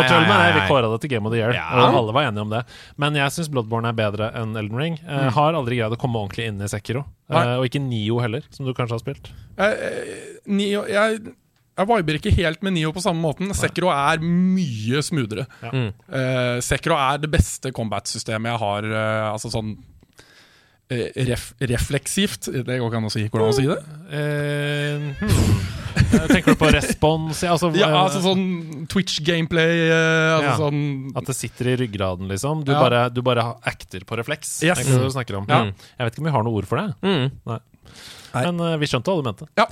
tull 0.09 0.25
med 0.27 0.39
det. 0.41 0.55
Vi 0.57 0.63
kåra 0.71 0.89
det 0.91 1.01
til 1.05 1.11
Game 1.13 1.27
of 1.29 1.33
the 1.35 1.39
Year, 1.43 1.53
og 1.53 1.99
alle 2.01 2.15
var 2.17 2.25
enige 2.31 2.41
om 2.47 2.51
det. 2.55 2.63
Men 2.99 3.15
jeg 3.21 3.35
syns 3.37 3.51
Bloodborne 3.53 3.93
er 3.93 3.99
bedre 3.99 4.31
enn 4.41 4.57
Elden 4.57 4.81
Ring. 4.81 4.97
Jeg 5.05 5.35
har 5.37 5.55
aldri 5.59 5.77
greid 5.79 5.93
å 5.93 6.01
komme 6.01 6.17
ordentlig 6.23 6.49
inn 6.49 6.61
i 6.65 6.71
Sekiro. 6.73 7.05
Uh, 7.31 7.37
Eh, 7.41 7.57
og 7.61 7.65
ikke 7.69 7.81
Nio 7.85 8.19
heller, 8.21 8.43
som 8.51 8.67
du 8.67 8.73
kanskje 8.75 8.97
har 8.97 9.05
spilt. 9.05 9.31
Jeg- 9.57 10.41
Nio, 10.47 10.83
jeg, 10.89 11.21
jeg 11.79 11.87
viber 11.87 12.19
ikke 12.19 12.35
helt 12.35 12.63
med 12.63 12.73
Nio 12.75 12.91
på 12.93 13.01
samme 13.05 13.21
måten. 13.23 13.53
Sekiro 13.55 13.89
er 13.93 14.19
mye 14.25 14.99
smoothere. 15.05 15.47
Ja. 15.63 15.71
Mm. 15.71 15.93
Uh, 16.11 16.61
Sekiro 16.61 16.97
er 16.97 17.19
det 17.19 17.31
beste 17.31 17.71
combat-systemet 17.73 18.51
jeg 18.51 18.59
har. 18.59 18.83
Uh, 18.85 19.33
altså 19.37 19.53
sånn 19.53 19.77
eh, 19.77 19.85
ref, 20.91 21.53
refleksivt. 21.61 22.51
Det 22.51 22.65
går 22.67 22.89
ikke 22.91 23.01
an 23.01 23.09
å 23.09 23.13
si. 23.13 23.29
Hvordan 23.31 23.47
det 23.47 23.51
an 23.51 23.55
å 23.55 23.61
si 23.61 23.69
det? 23.71 23.81
Uh, 24.11 25.13
hmm. 25.21 25.77
Eh, 25.91 26.27
Tenker 26.31 26.55
du 26.55 26.59
på 26.59 26.69
respons? 26.71 27.41
Ja, 27.43 27.53
altså, 27.57 27.71
Ja, 27.75 27.89
eh, 27.89 27.97
altså 28.05 28.21
sånn 28.23 28.87
Twitch-gameplay. 28.91 29.89
eh, 29.91 30.37
altså 30.37 30.51
Ja. 30.51 30.57
sånn 30.59 31.17
At 31.17 31.27
det 31.27 31.35
sitter 31.37 31.73
i 31.73 31.77
ryggraden, 31.77 32.29
liksom. 32.31 32.65
Du, 32.65 32.73
Ja. 32.73 32.81
bare, 32.81 33.11
du 33.11 33.23
bare 33.23 33.57
acter 33.67 34.01
på 34.07 34.17
refleks. 34.17 34.63
Yes. 34.63 34.79
Er 34.79 34.85
det 34.85 35.03
du 35.03 35.11
snakker 35.11 35.37
om? 35.39 35.47
Ja. 35.49 35.65
Mm. 35.65 35.75
Jeg 35.99 36.05
vet 36.07 36.13
ikke 36.15 36.19
om 36.19 36.25
vi 36.25 36.31
har 36.31 36.43
noe 36.45 36.55
ord 36.55 36.67
for 36.67 36.77
det. 36.79 36.95
Mm. 37.03 37.31
Nei. 37.47 37.59
Men 38.35 38.61
uh, 38.63 38.77
vi 38.79 38.89
skjønte 38.91 39.11
hva 39.11 39.21
du 39.21 39.27
mente. 39.27 39.47
Ja. 39.59 39.67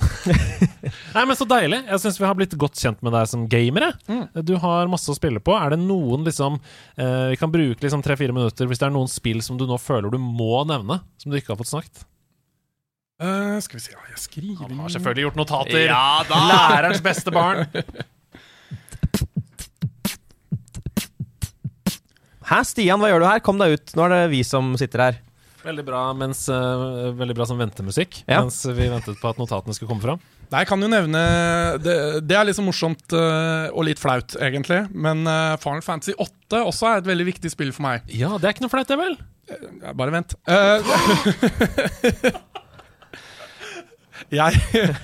Nei, 1.15 1.23
men 1.23 1.37
Så 1.37 1.47
deilig. 1.49 1.81
Jeg 1.87 2.03
syns 2.03 2.19
vi 2.19 2.27
har 2.27 2.35
blitt 2.37 2.55
godt 2.59 2.79
kjent 2.79 3.01
med 3.05 3.15
deg 3.15 3.29
som 3.31 3.45
gamere. 3.51 3.93
Mm. 4.09 4.23
Du 4.45 4.55
har 4.61 4.91
masse 4.91 5.11
å 5.11 5.17
spille 5.17 5.41
på. 5.43 5.55
Er 5.55 5.75
det 5.75 5.81
noen 5.81 6.27
liksom 6.27 6.59
uh, 6.59 7.27
Vi 7.31 7.39
kan 7.39 7.53
bruke 7.53 7.83
liksom 7.85 8.03
tre-fire 8.05 8.35
minutter 8.35 8.69
hvis 8.69 8.81
det 8.81 8.89
er 8.89 8.95
noen 8.95 9.11
spill 9.11 9.43
som 9.45 9.59
du 9.59 9.65
nå 9.69 9.79
føler 9.81 10.11
du 10.11 10.19
må 10.19 10.63
nevne, 10.67 10.99
som 11.21 11.31
du 11.31 11.39
ikke 11.39 11.53
har 11.53 11.61
fått 11.61 11.71
snakket. 11.71 12.05
Uh, 13.19 13.57
Skal 13.63 13.79
vi 13.79 13.83
se, 13.83 13.91
ja, 13.95 14.03
jeg 14.13 14.21
skriver 14.23 14.69
Han 14.69 14.79
har 14.85 14.93
selvfølgelig 14.95 15.27
gjort 15.27 15.39
notater. 15.41 15.81
Ja 15.89 16.21
da! 16.27 16.43
Lærerens 16.53 17.03
beste 17.03 17.35
barn. 17.35 17.67
Hæ, 22.49 22.63
Stian, 22.65 22.97
hva 22.97 23.11
gjør 23.11 23.21
du 23.21 23.27
her? 23.29 23.41
Kom 23.45 23.59
deg 23.61 23.75
ut. 23.77 23.91
Nå 23.93 24.07
er 24.07 24.15
det 24.15 24.21
vi 24.31 24.39
som 24.47 24.71
sitter 24.79 25.03
her. 25.03 25.19
Veldig 25.59 25.83
bra, 25.87 26.01
mens, 26.15 26.45
uh, 26.47 27.11
veldig 27.19 27.35
bra 27.35 27.45
som 27.49 27.57
ventemusikk 27.59 28.21
Ja. 28.29 28.39
mens 28.41 28.61
vi 28.63 28.87
ventet 28.91 29.19
på 29.19 29.29
at 29.31 29.37
notatene 29.41 29.73
skulle 29.75 29.89
komme 29.91 30.05
fram. 30.05 30.19
Nei, 30.49 30.61
Jeg 30.63 30.67
kan 30.71 30.81
jo 30.81 30.87
nevne 30.89 31.19
Det, 31.83 31.95
det 32.25 32.35
er 32.37 32.45
liksom 32.47 32.65
morsomt 32.69 33.13
uh, 33.13 33.67
og 33.73 33.83
litt 33.85 33.99
flaut, 34.01 34.35
egentlig. 34.39 34.87
Men 34.95 35.27
uh, 35.27 35.57
Final 35.61 35.83
Fantasy 35.85 36.13
8 36.17 36.63
også 36.63 36.87
er 36.89 36.97
et 37.03 37.09
veldig 37.11 37.27
viktig 37.33 37.51
spill 37.53 37.73
for 37.75 37.83
meg. 37.89 38.07
Ja, 38.07 38.37
det 38.39 38.45
er 38.47 38.55
ikke 38.55 38.65
noe 38.65 38.73
flaut, 38.73 38.87
det 38.89 38.97
vel? 38.97 39.17
Ja, 39.83 39.93
bare 39.97 40.13
vent. 40.13 40.35
Jeg 44.29 44.53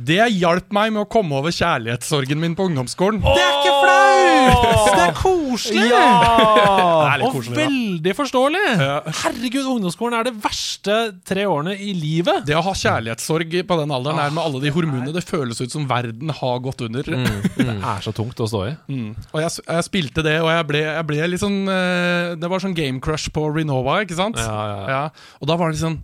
Det 0.00 0.16
hjalp 0.32 0.70
meg 0.72 0.94
med 0.94 1.02
å 1.02 1.08
komme 1.12 1.36
over 1.36 1.52
kjærlighetssorgen 1.52 2.40
min 2.40 2.54
på 2.56 2.64
ungdomsskolen. 2.70 3.20
Det 3.20 3.42
er 3.44 3.58
ikke 3.58 3.74
flaut! 3.82 4.86
Det 4.96 5.02
er 5.04 5.12
koselig! 5.50 5.86
Er 5.90 7.24
Og 7.26 7.34
koselig, 7.34 7.56
veldig 7.58 8.14
forståelig. 8.18 8.62
Ja. 8.80 8.96
Herregud, 9.22 9.66
ungdomsskolen 9.74 10.16
er 10.20 10.28
det 10.30 10.34
verste 10.42 10.96
tre 11.26 11.44
årene 11.50 11.74
i 11.76 11.92
livet. 11.96 12.44
Det 12.48 12.56
å 12.58 12.62
ha 12.66 12.74
kjærlighetssorg 12.76 13.56
på 13.68 13.78
den 13.82 13.94
alderen 13.96 14.20
her 14.22 14.32
med 14.36 14.42
alle 14.44 14.62
de 14.64 14.72
hormonene, 14.74 15.14
det 15.16 15.24
føles 15.26 15.60
ut 15.60 15.74
som 15.74 15.86
verden 15.90 16.32
har 16.40 16.62
gått 16.64 16.84
under. 16.86 17.02
Det 17.60 17.66
er 17.66 18.00
så 18.04 18.12
tungt 18.16 18.38
å 18.40 18.46
stå 18.48 18.60
i. 18.68 18.72
Mm. 18.92 19.10
Og 19.34 19.40
jeg, 19.42 19.50
jeg 19.66 19.86
spilte 19.86 20.22
det, 20.24 20.36
og 20.42 20.48
jeg 20.52 20.66
ble, 20.68 20.80
jeg 20.86 21.06
ble 21.08 21.26
litt 21.32 21.42
sånn 21.42 21.58
eh, 21.70 22.32
Det 22.40 22.48
var 22.50 22.62
sånn 22.62 22.74
game 22.76 23.00
crush 23.02 23.28
på 23.34 23.44
Renova, 23.52 24.00
ikke 24.04 24.16
sant? 24.18 24.38
Ja, 24.40 24.62
ja, 24.70 24.80
ja. 24.90 25.02
Og 25.42 25.48
da 25.50 25.56
var 25.60 25.72
det 25.74 25.80
sånn 25.80 25.98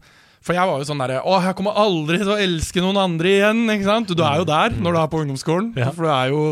For 0.45 0.57
jeg 0.57 0.69
var 0.69 0.81
jo 0.83 0.87
sånn 0.89 1.01
derre 1.03 1.21
Å, 1.27 1.39
jeg 1.47 1.57
kommer 1.59 1.79
aldri 1.81 2.21
til 2.23 2.33
å 2.35 2.39
elske 2.43 2.83
noen 2.85 2.99
andre 3.03 3.33
igjen, 3.39 3.65
ikke 3.73 3.89
sant? 3.89 4.13
Du 4.17 4.23
er 4.27 4.43
jo 4.43 4.47
der 4.49 4.77
når 4.77 4.97
du 4.97 5.01
er 5.03 5.11
på 5.13 5.23
ungdomsskolen, 5.25 5.73
Ja. 5.79 5.91
for 5.97 6.07
du 6.09 6.13
er 6.13 6.33
jo 6.33 6.43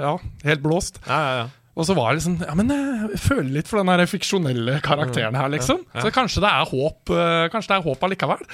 ja, 0.00 0.14
helt 0.48 0.64
blåst. 0.64 1.00
Ja, 1.06 1.20
ja, 1.20 1.36
ja. 1.44 1.46
Og 1.76 1.84
så 1.84 1.94
var 1.96 2.12
det 2.14 2.20
liksom 2.22 2.36
Ja, 2.46 2.54
men 2.56 2.70
jeg 2.72 3.18
føler 3.20 3.50
litt 3.58 3.68
for 3.68 3.82
den 3.82 3.90
der 3.92 4.08
fiksjonelle 4.08 4.78
karakteren 4.84 5.36
her, 5.36 5.50
liksom. 5.52 5.82
Så 5.92 6.12
kanskje 6.14 6.42
det 6.44 6.52
er 6.52 6.70
håp 6.70 7.12
eh, 7.12 7.48
Kanskje 7.52 7.74
det 7.74 7.78
er 7.80 7.84
håp 7.88 8.06
allikevel. 8.08 8.46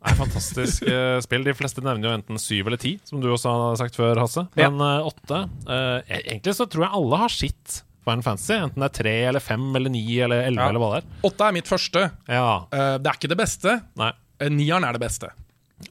Det 0.00 0.08
er 0.14 0.16
fantastisk 0.16 0.86
eh, 0.88 1.18
spill. 1.20 1.44
De 1.44 1.52
fleste 1.54 1.82
nevner 1.84 2.08
jo 2.08 2.14
enten 2.16 2.40
syv 2.40 2.70
eller 2.70 2.80
ti, 2.80 2.94
som 3.04 3.20
du 3.20 3.28
også 3.34 3.52
har 3.52 3.78
sagt 3.82 3.98
før, 4.00 4.16
Hasse. 4.22 4.46
Men 4.56 4.80
ja. 4.80 4.94
åtte 5.04 5.42
eh, 5.68 6.16
Egentlig 6.24 6.56
så 6.56 6.66
tror 6.72 6.86
jeg 6.86 6.94
alle 7.02 7.20
har 7.20 7.34
sitt 7.34 7.82
Final 8.08 8.24
Fantasy. 8.24 8.56
Enten 8.56 8.80
det 8.80 8.88
er 8.88 8.96
tre 8.96 9.14
eller 9.28 9.44
fem 9.44 9.68
eller 9.76 9.92
ni 9.92 10.02
eller 10.24 10.46
elleve 10.48 10.64
Ja. 10.64 10.70
eller 10.72 10.80
hva 10.82 10.90
det 10.94 11.02
er. 11.02 11.10
Åtte 11.28 11.46
er 11.50 11.56
mitt 11.58 11.68
første. 11.68 12.06
Ja. 12.32 12.48
Eh, 12.72 12.96
det 12.98 13.12
er 13.12 13.18
ikke 13.20 13.30
det 13.34 13.38
beste. 13.42 13.76
Nei. 14.00 14.10
Eh, 14.40 14.48
Nieren 14.56 14.86
er 14.88 14.96
det 14.96 15.02
beste. 15.04 15.30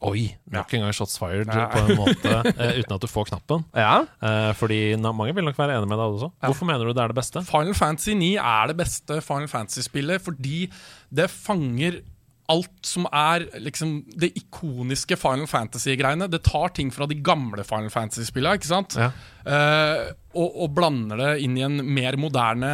Oi! 0.06 0.28
Nok 0.54 0.74
en 0.78 0.84
gang 0.86 0.94
shots 0.96 1.18
fired 1.20 1.50
Ja. 1.50 1.66
på 1.74 1.82
en 1.82 1.98
måte 1.98 2.36
uh, 2.46 2.76
uten 2.78 2.94
at 2.96 3.02
du 3.02 3.10
får 3.10 3.32
knappen. 3.32 3.66
Ja. 3.80 4.04
Uh, 4.22 4.52
fordi 4.60 4.96
na, 5.02 5.12
mange 5.16 5.34
vil 5.36 5.48
nok 5.48 5.58
være 5.58 5.80
enig 5.80 5.90
med 5.90 5.98
deg 6.00 6.14
også. 6.20 6.30
Hvorfor 6.46 6.70
mener 6.70 6.86
du 6.86 6.94
det 6.94 7.04
er 7.04 7.12
det 7.14 7.18
beste? 7.20 7.44
Final 7.48 7.76
Fantasy 7.78 8.14
9 8.20 8.30
er 8.38 8.70
det 8.72 8.78
beste 8.80 9.20
Final 9.26 9.50
Fantasy-spillet 9.52 10.24
fordi 10.24 10.68
det 11.10 11.30
fanger 11.34 12.02
alt 12.50 12.88
som 12.90 13.04
er 13.14 13.44
liksom 13.62 13.92
det 14.18 14.32
ikoniske 14.40 15.18
Final 15.22 15.46
Fantasy-greiene. 15.50 16.26
Det 16.34 16.40
tar 16.48 16.72
ting 16.74 16.90
fra 16.94 17.06
de 17.10 17.18
gamle 17.22 17.62
Final 17.68 17.92
Fantasy-spillene, 17.94 18.58
ikke 18.58 18.72
sant? 18.72 18.96
Ja. 18.98 19.12
Uh, 19.46 20.08
og, 20.34 20.56
og 20.66 20.72
blander 20.78 21.18
det 21.22 21.30
inn 21.46 21.58
i 21.58 21.66
en 21.66 21.78
mer 21.94 22.18
moderne 22.22 22.72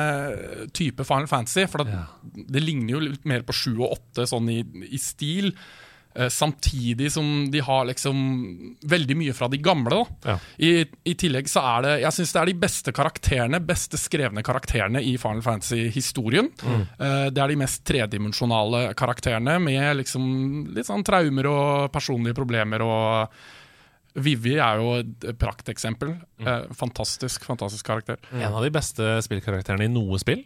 type 0.75 1.03
Final 1.07 1.27
Fantasy. 1.31 1.65
For 1.71 1.83
det, 1.83 1.99
det 2.55 2.63
ligner 2.63 2.95
jo 2.95 3.03
litt 3.03 3.27
mer 3.27 3.43
på 3.47 3.55
7 3.55 3.73
og 3.75 3.97
8 3.97 4.29
sånn 4.31 4.47
i, 4.55 4.61
i 4.95 4.99
stil. 5.01 5.51
Eh, 6.15 6.29
samtidig 6.31 7.11
som 7.11 7.51
de 7.51 7.59
har 7.63 7.85
liksom 7.89 8.15
veldig 8.87 9.17
mye 9.19 9.33
fra 9.37 9.47
de 9.51 9.57
gamle. 9.63 9.89
da 10.23 10.31
Ja. 10.31 10.37
I, 10.57 10.85
I 11.05 11.13
tillegg 11.19 11.47
så 11.51 11.61
er 11.75 11.81
det 11.85 11.93
Jeg 12.01 12.11
syns 12.17 12.33
det 12.33 12.41
er 12.41 12.45
de 12.51 12.55
beste 12.65 12.91
karakterene 12.95 13.59
Beste 13.65 13.97
skrevne 13.99 14.43
karakterene 14.43 15.01
i 15.03 15.17
Final 15.21 15.41
Fantasy-historien. 15.45 16.49
Eh, 16.65 17.27
det 17.31 17.41
er 17.43 17.47
de 17.53 17.59
mest 17.59 17.83
tredimensjonale 17.85 18.93
karakterene 18.97 19.59
med 19.59 19.97
liksom 20.01 20.25
litt 20.75 20.87
sånn 20.87 21.03
traumer 21.05 21.47
og 21.51 21.91
personlige 21.93 22.35
problemer. 22.37 22.81
og 22.81 23.29
Vivi 24.15 24.53
er 24.63 24.79
jo 24.79 24.93
et 25.01 25.25
prakteksempel. 25.37 26.13
Eh, 26.39 26.67
fantastisk, 26.79 27.43
fantastisk 27.43 27.85
karakter. 27.85 28.15
En 28.31 28.53
av 28.53 28.63
de 28.63 28.69
beste 28.71 29.17
spillkarakterene 29.25 29.89
i 29.89 29.91
noe 29.91 30.15
spill? 30.21 30.45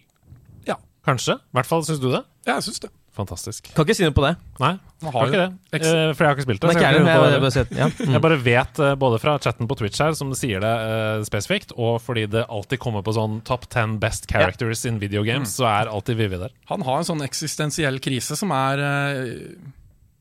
Ja, 0.65 0.80
Kanskje? 1.05 1.38
I 1.38 1.55
hvert 1.55 1.70
fall 1.70 1.86
syns 1.88 2.01
du 2.01 2.09
det? 2.11 2.24
Ja, 2.47 2.55
jeg 2.57 2.65
syns 2.70 2.82
det. 2.84 2.89
Fantastisk. 3.20 3.67
Kan 3.76 3.84
ikke 3.84 3.97
si 3.97 4.05
noe 4.07 4.15
på 4.15 4.24
det. 4.24 4.30
Nei, 4.63 4.70
Man 5.03 5.11
har 5.15 5.28
ikke 5.28 5.36
jo 5.36 5.41
det. 5.43 5.49
eks- 5.76 5.88
Eh, 5.89 6.13
for 6.15 6.24
jeg 6.24 6.30
har 6.30 6.36
ikke 6.38 6.45
spilt 6.47 6.61
det. 6.63 6.70
Ikke 6.72 6.86
jeg, 6.86 6.95
jeg, 6.95 7.05
jeg, 7.05 7.41
bare- 7.43 7.80
ja. 7.82 7.88
jeg 8.15 8.22
bare 8.24 8.38
vet, 8.45 8.80
eh, 8.86 8.95
både 9.01 9.20
fra 9.20 9.34
chatten 9.43 9.67
på 9.67 9.76
Twitch 9.82 9.99
her, 9.99 10.15
som 10.15 10.32
sier 10.39 10.63
det 10.63 10.72
eh, 10.88 11.24
spesifikt, 11.28 11.74
og 11.76 11.99
fordi 12.01 12.24
det 12.32 12.45
alltid 12.47 12.80
kommer 12.80 13.03
på 13.03 13.11
sånn 13.17 13.41
top 13.43 13.67
10 13.67 13.97
best 13.99 14.30
characters 14.32 14.86
in 14.88 14.99
video 15.03 15.24
games, 15.28 15.51
så 15.59 15.67
er 15.67 15.91
alltid 15.91 16.15
Vivi 16.22 16.39
der. 16.39 16.55
Han 16.72 16.82
har 16.88 17.01
en 17.03 17.09
sånn 17.11 17.26
eksistensiell 17.28 17.99
krise 17.99 18.39
som 18.39 18.51
er 18.55 18.80
eh, 18.80 19.55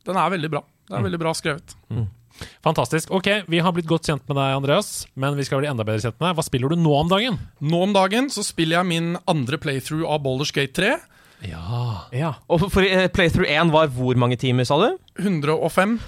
Den 0.09 0.17
er 0.19 0.31
veldig 0.35 0.51
bra. 0.59 0.65
Det 0.89 0.97
er 0.99 1.05
veldig 1.07 1.19
bra 1.21 1.35
skrevet. 1.37 1.77
Fantastisk. 2.63 3.11
Ok, 3.11 3.27
vi 3.51 3.59
har 3.59 3.73
blitt 3.75 3.89
godt 3.91 4.07
kjent 4.07 4.23
med 4.31 4.37
deg, 4.39 4.55
Andreas, 4.61 5.07
men 5.19 5.35
vi 5.39 5.43
skal 5.47 5.59
bli 5.63 5.69
enda 5.71 5.85
bedre 5.87 6.05
kjent 6.05 6.19
med 6.21 6.29
deg. 6.31 6.37
Hva 6.39 6.45
spiller 6.47 6.71
du 6.73 6.79
nå 6.79 6.93
om 7.01 7.09
dagen? 7.11 7.39
Nå 7.61 7.81
om 7.89 7.95
dagen 7.97 8.29
så 8.31 8.45
spiller 8.47 8.79
jeg 8.79 8.87
min 8.93 9.09
andre 9.29 9.59
playthrough 9.59 10.07
av 10.07 10.23
Baldur's 10.23 10.53
Gate 10.55 10.75
3. 10.79 10.93
Ja 11.47 12.09
Ja. 12.13 12.33
Og 12.51 12.65
for 12.71 12.83
uh, 12.83 13.07
playthrough 13.15 13.47
1 13.49 13.71
var 13.73 13.87
hvor 13.95 14.17
mange 14.19 14.37
timer, 14.41 14.65
sa 14.67 14.79
du? 14.81 14.99
105. 15.23 15.99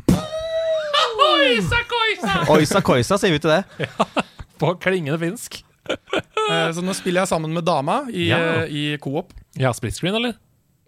Oisa 2.50 2.80
koisa, 2.84 3.18
sier 3.20 3.34
vi 3.34 3.40
til 3.42 3.52
det. 3.54 3.88
På 4.60 4.74
klingende 4.80 5.18
finsk. 5.22 5.60
uh, 5.90 6.68
så 6.76 6.82
nå 6.84 6.94
spiller 6.96 7.22
jeg 7.24 7.30
sammen 7.32 7.54
med 7.54 7.64
dama 7.66 8.02
i, 8.12 8.28
Ja. 8.30 8.38
eh, 8.64 8.70
i 8.70 8.84
co-op. 9.02 9.32
Ja, 9.58 9.72
split 9.74 9.96
screen, 9.96 10.14
eller? 10.18 10.36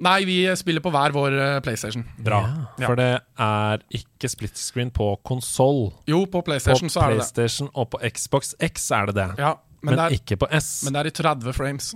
Nei, 0.03 0.25
vi 0.27 0.37
spiller 0.59 0.83
på 0.83 0.91
hver 0.91 1.13
vår 1.15 1.35
PlayStation. 1.63 2.03
Bra. 2.19 2.41
Ja. 2.81 2.89
For 2.89 2.99
det 2.99 3.11
er 3.39 3.83
ikke 3.95 4.29
split 4.33 4.59
screen 4.59 4.89
på 4.91 5.13
konsoll. 5.23 5.93
Jo, 6.11 6.25
på 6.27 6.41
På 6.41 6.49
PlayStation 6.49 6.91
så 6.91 7.05
er 7.05 7.13
det 7.13 7.21
det. 7.21 7.27
På 7.29 7.35
PlayStation 7.37 7.69
og 7.79 7.91
på 7.93 8.01
Xbox 8.11 8.51
X 8.59 8.89
er 8.91 9.07
det 9.13 9.15
det. 9.21 9.29
Ja, 9.39 9.53
men, 9.83 9.95
men 9.95 10.01
er, 10.07 10.15
ikke 10.17 10.39
på 10.41 10.49
S. 10.59 10.71
men 10.87 10.95
det 10.97 11.03
er 11.03 11.11
i 11.11 11.15
30 11.19 11.53
frames. 11.57 11.91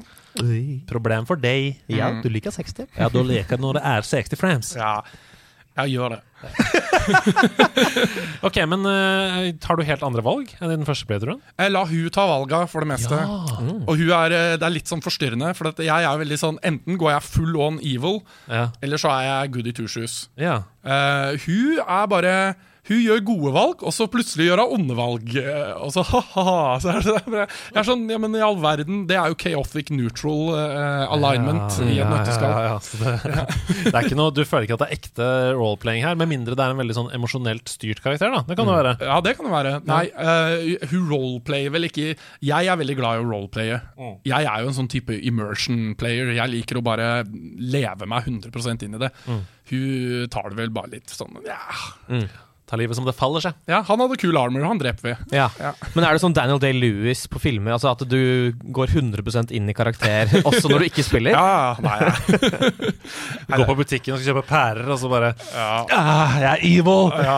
Problem 0.90 1.26
for 1.28 1.40
deg. 1.40 1.78
Ja, 1.88 2.10
du 2.22 2.28
liker 2.32 2.52
60. 2.54 2.90
Ja, 2.98 3.08
da 3.12 3.22
leker 3.24 3.60
når 3.62 3.78
det 3.80 3.84
er 3.94 4.08
60 4.10 4.36
frames. 4.40 4.74
Ja, 4.76 4.98
jeg 5.76 5.96
gjør 5.96 6.16
det. 6.16 6.22
Ok, 8.46 8.58
men 8.68 8.84
uh, 8.86 9.48
tar 9.62 9.78
du 9.78 9.82
helt 9.86 10.04
andre 10.06 10.22
valg 10.24 10.50
enn 10.60 10.70
i 10.72 10.76
den 10.76 10.86
første 10.88 11.06
playthroughen? 11.08 11.40
Jeg 11.58 11.72
lar 11.72 11.88
hun 11.90 12.10
ta 12.14 12.26
valga 12.28 12.62
for 12.70 12.84
det 12.84 12.90
meste. 12.92 13.18
Og 13.86 13.92
hun 13.96 14.10
er, 14.12 14.34
eh, 14.36 14.54
det 14.60 14.66
er 14.66 14.74
litt 14.74 14.90
sånn 14.90 15.02
forstyrrende, 15.04 15.52
for 15.58 15.70
at 15.72 15.80
jeg 15.82 16.06
er 16.08 16.20
veldig 16.20 16.38
sånn 16.40 16.60
Enten 16.66 16.98
går 17.00 17.14
jeg 17.16 17.26
full 17.26 17.56
on 17.60 17.80
evil, 17.82 18.20
Ja. 18.52 18.68
eller 18.84 19.00
så 19.00 19.10
er 19.16 19.24
jeg 19.28 19.52
goody 19.56 19.72
two 19.76 19.88
shoes. 19.90 20.28
ja. 20.36 20.62
Uh, 20.86 21.34
hun 21.42 21.80
er 21.82 22.04
bare 22.06 22.32
Hun 22.86 23.00
gjør 23.02 23.22
gode 23.26 23.52
valg, 23.56 23.82
og 23.82 23.94
så 23.94 24.06
plutselig 24.10 24.46
gjør 24.46 24.62
hun 24.62 24.74
onde 24.80 24.96
valg. 24.98 25.32
eh, 25.40 25.72
og 25.82 25.90
så 25.94 26.04
er 26.06 27.02
det 27.02 27.14
bare, 27.26 27.46
jeg 27.72 27.80
er 27.80 27.88
sånn, 27.88 28.04
ja, 28.12 28.18
men 28.22 28.36
i 28.38 28.42
all 28.44 28.58
verden, 28.62 29.04
det 29.10 29.18
er 29.18 29.32
jo 29.32 29.38
chaotic 29.40 29.90
neutral 29.94 30.52
uh, 30.54 31.06
alignment 31.16 31.80
i 31.82 31.98
et 31.98 32.10
nøtteskall. 32.10 32.52
Ja, 32.52 32.62
ja, 32.62 32.76
ja. 32.76 32.78
Det, 32.86 33.34
det 33.90 33.94
er 33.94 34.06
ikke 34.06 34.18
noe, 34.18 34.34
du 34.34 34.42
føler 34.46 34.68
ikke 34.68 34.78
at 34.78 34.84
det 34.84 34.88
er 34.88 35.00
ekte 35.00 35.30
roleplaying 35.58 36.06
her, 36.06 36.18
med 36.20 36.30
mindre 36.30 36.56
det 36.56 36.62
er 36.62 36.76
en 36.76 36.82
veldig 36.82 36.98
sånn 37.00 37.10
emosjonelt 37.16 37.74
styrt 37.74 38.02
karakter. 38.04 38.30
da 38.32 38.44
Det 38.46 38.58
kan 38.58 38.70
det 38.70 38.78
være. 38.78 38.94
Ja, 39.02 39.18
det 39.24 39.34
kan 39.38 39.48
det 39.48 39.54
være. 39.56 39.74
Nei, 39.90 40.04
uh, 40.14 40.86
hun 40.92 41.10
roleplayer 41.10 41.74
vel 41.74 41.88
ikke 41.90 42.14
Jeg 42.44 42.70
er 42.70 42.78
veldig 42.78 42.96
glad 42.98 43.18
i 43.18 43.24
å 43.24 43.28
roleplaye. 43.28 43.82
Jeg 44.26 44.46
er 44.46 44.62
jo 44.62 44.70
en 44.70 44.78
sånn 44.78 44.90
type 44.92 45.14
immersion 45.26 45.94
player. 45.98 46.30
Jeg 46.36 46.52
liker 46.52 46.78
å 46.80 46.86
bare 46.86 47.10
leve 47.26 48.08
meg 48.08 48.30
100 48.30 48.86
inn 48.86 48.96
i 48.98 49.02
det. 49.02 49.12
Hun 49.26 50.28
tar 50.30 50.52
det 50.52 50.60
vel 50.60 50.74
bare 50.74 50.94
litt 50.94 51.10
sånn 51.10 51.40
ja. 51.46 51.58
Ta 52.66 52.74
livet 52.76 52.96
som 52.98 53.04
det 53.06 53.12
faller 53.14 53.40
seg. 53.44 53.54
ja, 53.70 53.78
han 53.86 54.00
hadde 54.02 54.16
kul 54.18 54.34
armor, 54.40 54.64
han 54.66 54.78
dreper 54.80 55.04
vi. 55.06 55.12
Ja. 55.36 55.44
Ja. 55.62 55.70
Men 55.94 56.02
er 56.04 56.16
det 56.16 56.22
sånn 56.24 56.34
Daniel 56.34 56.58
Day-Lewis 56.58 57.26
på 57.30 57.38
filmer? 57.38 57.76
Altså 57.76 57.92
At 57.92 58.02
du 58.10 58.52
går 58.74 58.90
100% 58.90 59.52
inn 59.54 59.70
i 59.70 59.74
karakter 59.76 60.32
også 60.48 60.66
når 60.72 60.82
du 60.82 60.86
ikke 60.88 61.04
spiller? 61.06 61.30
Ja, 61.36 61.76
nei, 61.78 61.98
ja. 62.02 62.10
Du 63.46 63.52
går 63.60 63.68
på 63.70 63.76
butikken 63.78 64.16
og 64.16 64.18
skal 64.18 64.32
kjøpe 64.34 64.42
pærer, 64.48 64.88
og 64.90 64.98
så 64.98 65.06
bare 65.12 65.30
ja. 65.54 65.68
ah, 65.94 66.34
Jeg 66.42 66.50
er 66.50 66.60
evil! 66.72 67.14
Ja. 67.26 67.36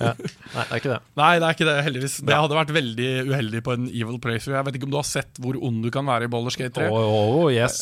Nei, 0.00 0.64
det 0.64 0.72
er 0.72 0.78
ikke 0.80 0.90
det. 0.90 0.98
Nei, 1.18 1.28
det 1.40 1.46
er 1.46 1.54
ikke 1.54 1.66
det, 1.68 1.74
heldigvis. 1.86 2.16
Det 2.26 2.36
hadde 2.36 2.56
vært 2.56 2.72
veldig 2.74 3.08
uheldig 3.30 3.60
på 3.66 3.74
en 3.76 3.86
evil 3.88 4.18
playthrough. 4.22 4.56
Jeg 4.58 4.66
vet 4.68 4.78
ikke 4.78 4.88
om 4.88 4.94
du 4.94 4.98
har 4.98 5.06
sett 5.08 5.40
hvor 5.42 5.58
ond 5.68 5.84
du 5.84 5.90
kan 5.94 6.08
være 6.08 6.26
i 6.28 6.32
Baldur's 6.32 6.58
Gate 6.58 6.74
3? 6.76 6.88
Oh, 6.90 7.44
oh, 7.44 7.46
yes. 7.52 7.78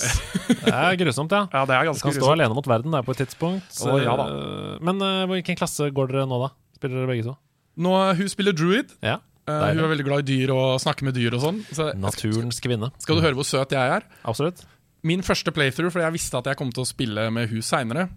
Det 0.48 0.72
er 0.74 0.98
grusomt, 1.00 1.32
ja. 1.34 1.44
Ja, 1.54 1.64
det 1.68 1.76
er 1.78 1.86
Du 1.86 1.92
ganske 1.92 2.06
grusomt. 2.08 2.20
stå 2.22 2.32
alene 2.34 2.58
mot 2.58 2.68
verden 2.70 2.94
der 2.94 3.06
på 3.06 3.14
et 3.16 3.22
tidspunkt. 3.24 3.80
Å, 3.82 3.96
ja 4.02 4.14
da. 4.20 4.28
Eh, 4.48 4.78
Men 4.88 5.02
eh, 5.04 5.24
hvilken 5.30 5.58
klasse 5.60 5.90
går 5.94 6.12
dere 6.12 6.26
nå, 6.30 6.38
da? 6.46 6.50
Spiller 6.78 7.02
dere 7.02 7.10
begge 7.12 7.26
to? 7.28 7.36
Nå, 7.78 7.94
hun 8.18 8.30
spiller 8.32 8.56
druid. 8.56 8.94
Ja. 9.04 9.18
Eh, 9.48 9.62
hun 9.72 9.84
er 9.84 9.92
veldig 9.94 10.06
glad 10.08 10.24
i 10.24 10.28
dyr 10.32 10.50
og 10.54 10.80
snakker 10.82 11.06
med 11.08 11.16
dyr 11.16 11.36
og 11.38 11.44
sånn. 11.44 11.60
Så 11.72 11.90
Naturens 11.96 12.58
kvinne. 12.64 12.90
skal 13.02 13.16
du 13.18 13.24
høre 13.24 13.38
hvor 13.38 13.46
søt 13.48 13.72
jeg 13.76 13.94
er? 13.98 14.06
Absolutt. 14.28 14.64
Min 15.06 15.22
første 15.22 15.52
playthrough, 15.54 15.92
for 15.94 16.02
jeg 16.02 16.16
visste 16.16 16.40
at 16.40 16.48
jeg 16.50 16.58
kom 16.58 16.72
til 16.74 16.82
å 16.82 16.88
spille 16.88 17.28
med 17.30 17.48
hun 17.52 17.62
seinere, 17.62 18.08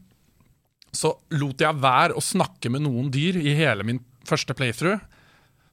så 0.91 1.13
lot 1.39 1.61
jeg 1.61 1.77
være 1.79 2.17
å 2.17 2.23
snakke 2.25 2.71
med 2.73 2.83
noen 2.83 3.11
dyr 3.13 3.37
i 3.39 3.53
hele 3.55 3.85
min 3.87 4.01
første 4.27 4.55
playthrough. 4.57 4.99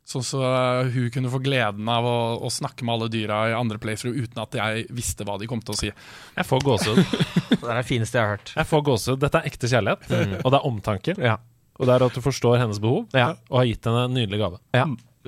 Sånn 0.08 0.24
så 0.24 0.38
eh, 0.40 0.86
hun 0.94 1.10
kunne 1.12 1.28
få 1.28 1.36
gleden 1.44 1.88
av 1.92 2.06
å, 2.08 2.14
å 2.40 2.48
snakke 2.48 2.86
med 2.86 2.94
alle 2.94 3.08
dyra 3.12 3.42
i 3.50 3.56
andre 3.56 3.76
playthrough 3.82 4.16
uten 4.16 4.40
at 4.40 4.54
jeg 4.56 4.86
visste 4.96 5.26
hva 5.28 5.34
de 5.40 5.48
kom 5.50 5.60
til 5.60 5.74
å 5.74 5.76
si. 5.76 5.90
Jeg 6.38 6.48
får 6.48 6.62
gåsehud. 6.64 7.00
Det 7.58 7.58
er 7.60 7.74
det 7.76 7.84
fineste 7.90 8.16
jeg 8.16 8.24
har 8.24 8.38
hørt. 8.38 8.52
Jeg 8.56 8.68
får 8.70 8.84
gåsehud. 8.88 9.20
Dette 9.20 9.42
er 9.42 9.50
ekte 9.50 9.68
kjærlighet, 9.68 10.06
og 10.40 10.48
det 10.54 10.56
er 10.62 10.64
omtanke. 10.70 11.14
Ja. 11.20 11.34
Og 11.78 11.86
det 11.90 11.92
er 11.98 12.04
at 12.08 12.16
du 12.16 12.22
forstår 12.24 12.56
hennes 12.62 12.80
behov, 12.80 13.04
Ja. 13.12 13.34
og 13.50 13.60
har 13.60 13.68
gitt 13.68 13.84
henne 13.90 14.06
en 14.08 14.16
nydelig 14.16 14.40
gave. 14.46 14.62
ja. 14.74 14.86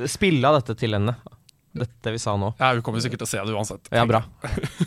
Spille 0.09 0.49
av 0.49 0.57
dette 0.63 0.73
til 0.81 0.95
henne. 0.97 1.13
Dette 1.77 2.13
vi 2.15 2.19
sa 2.23 2.33
nå. 2.41 2.55
Ja, 2.57 2.71
Hun 2.73 2.81
kommer 2.87 3.03
sikkert 3.05 3.21
til 3.21 3.29
å 3.29 3.33
se 3.35 3.43
det 3.45 3.53
uansett. 3.53 3.91
Ja, 3.93 4.07
bra. 4.09 4.23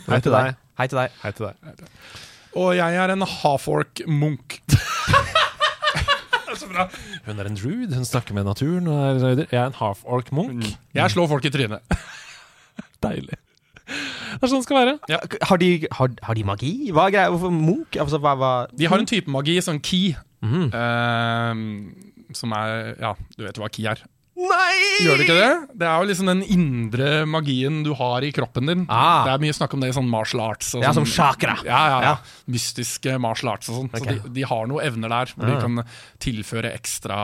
Hei 0.08 0.18
til 0.24 0.34
deg. 0.34 0.56
Hei 0.80 0.88
til 0.90 0.98
deg. 0.98 1.14
Hei 1.22 1.30
til 1.36 1.46
deg. 1.46 1.84
Og 2.58 2.72
jeg 2.74 2.98
er 3.04 3.12
en 3.14 3.22
half-orc 3.22 4.02
munk. 4.10 4.58
Så 4.74 5.22
bra. 5.36 5.43
Hun 7.26 7.40
er 7.40 7.48
en 7.50 7.58
druid, 7.58 7.94
hun 7.94 8.04
snakker 8.08 8.36
med 8.36 8.46
naturen. 8.48 8.86
Og 8.90 9.22
er, 9.24 9.44
jeg 9.44 9.60
er 9.60 9.66
en 9.70 9.78
half-orc 9.80 10.30
munk. 10.32 10.66
Jeg 10.94 11.14
slår 11.14 11.30
folk 11.30 11.48
i 11.48 11.52
trynet. 11.54 11.96
Deilig. 13.04 13.40
Det 13.84 14.40
er 14.42 14.50
sånn 14.50 14.62
det 14.62 14.66
skal 14.66 14.80
være. 14.80 14.94
Har 15.50 15.60
de, 15.60 15.68
har, 15.98 16.14
har 16.26 16.38
de 16.38 16.46
magi? 16.48 16.72
Hva 16.94 17.08
er 17.08 17.14
greia? 17.14 17.32
Hvorfor 17.34 17.52
Munch? 17.54 17.98
Altså, 18.00 18.18
hva, 18.22 18.34
hva? 18.40 18.52
De 18.72 18.88
har 18.90 19.00
en 19.02 19.08
type 19.08 19.30
magi, 19.30 19.58
sånn 19.62 19.82
ki. 19.84 20.02
Mm. 20.44 20.66
Uh, 20.74 22.34
som 22.36 22.52
er 22.56 22.94
Ja, 23.00 23.14
du 23.36 23.44
vet 23.46 23.60
hva 23.60 23.70
ki 23.72 23.86
er. 23.92 24.02
Nei! 24.34 24.78
Gjør 25.04 25.20
det 25.20 25.24
ikke 25.28 25.34
det? 25.38 25.50
Det 25.78 25.86
er 25.86 26.00
jo 26.02 26.06
liksom 26.10 26.26
den 26.30 26.40
indre 26.50 27.10
magien 27.30 27.76
du 27.86 27.92
har 27.94 28.24
i 28.26 28.32
kroppen 28.34 28.66
din. 28.66 28.82
Ah. 28.90 29.22
Det 29.28 29.32
er 29.36 29.42
mye 29.44 29.54
snakk 29.54 29.76
om 29.76 29.84
det 29.84 29.92
i 29.92 29.94
sånn 29.94 30.08
martial 30.10 30.42
arts. 30.48 30.72
Ja, 30.74 30.90
sånn, 30.90 31.04
som 31.06 31.06
chakra. 31.12 31.54
Ja, 31.66 31.82
ja, 31.92 32.00
ja. 32.02 32.14
Mystiske 32.50 33.14
martial 33.22 33.52
arts 33.54 33.70
og 33.70 33.78
sånn. 33.78 33.90
Okay. 33.94 34.18
Så 34.18 34.26
de, 34.26 34.34
de 34.40 34.46
har 34.50 34.66
noen 34.70 34.82
evner 34.88 35.14
der 35.14 35.34
hvor 35.36 35.46
de 35.46 35.54
Ah. 35.54 35.62
kan 35.62 35.84
tilføre 36.18 36.74
ekstra 36.74 37.18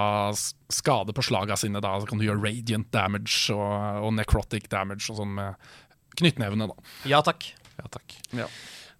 skade 0.70 1.12
på 1.16 1.24
slaga 1.26 1.58
sine. 1.58 1.82
Da. 1.82 1.96
Så 1.98 2.06
kan 2.06 2.18
du 2.22 2.28
gjøre 2.28 2.44
radiant 2.46 2.90
damage 2.94 3.50
og, 3.56 4.04
og 4.06 4.14
necrotic 4.14 4.70
damage 4.70 5.10
og 5.10 5.18
sånn 5.18 5.34
med 5.34 5.72
knyttnevene, 6.20 6.70
da. 6.70 6.90
Ja 7.10 7.22
takk. 7.26 7.50
Ja, 7.80 7.88
takk. 7.90 8.14
Ja. 8.36 8.46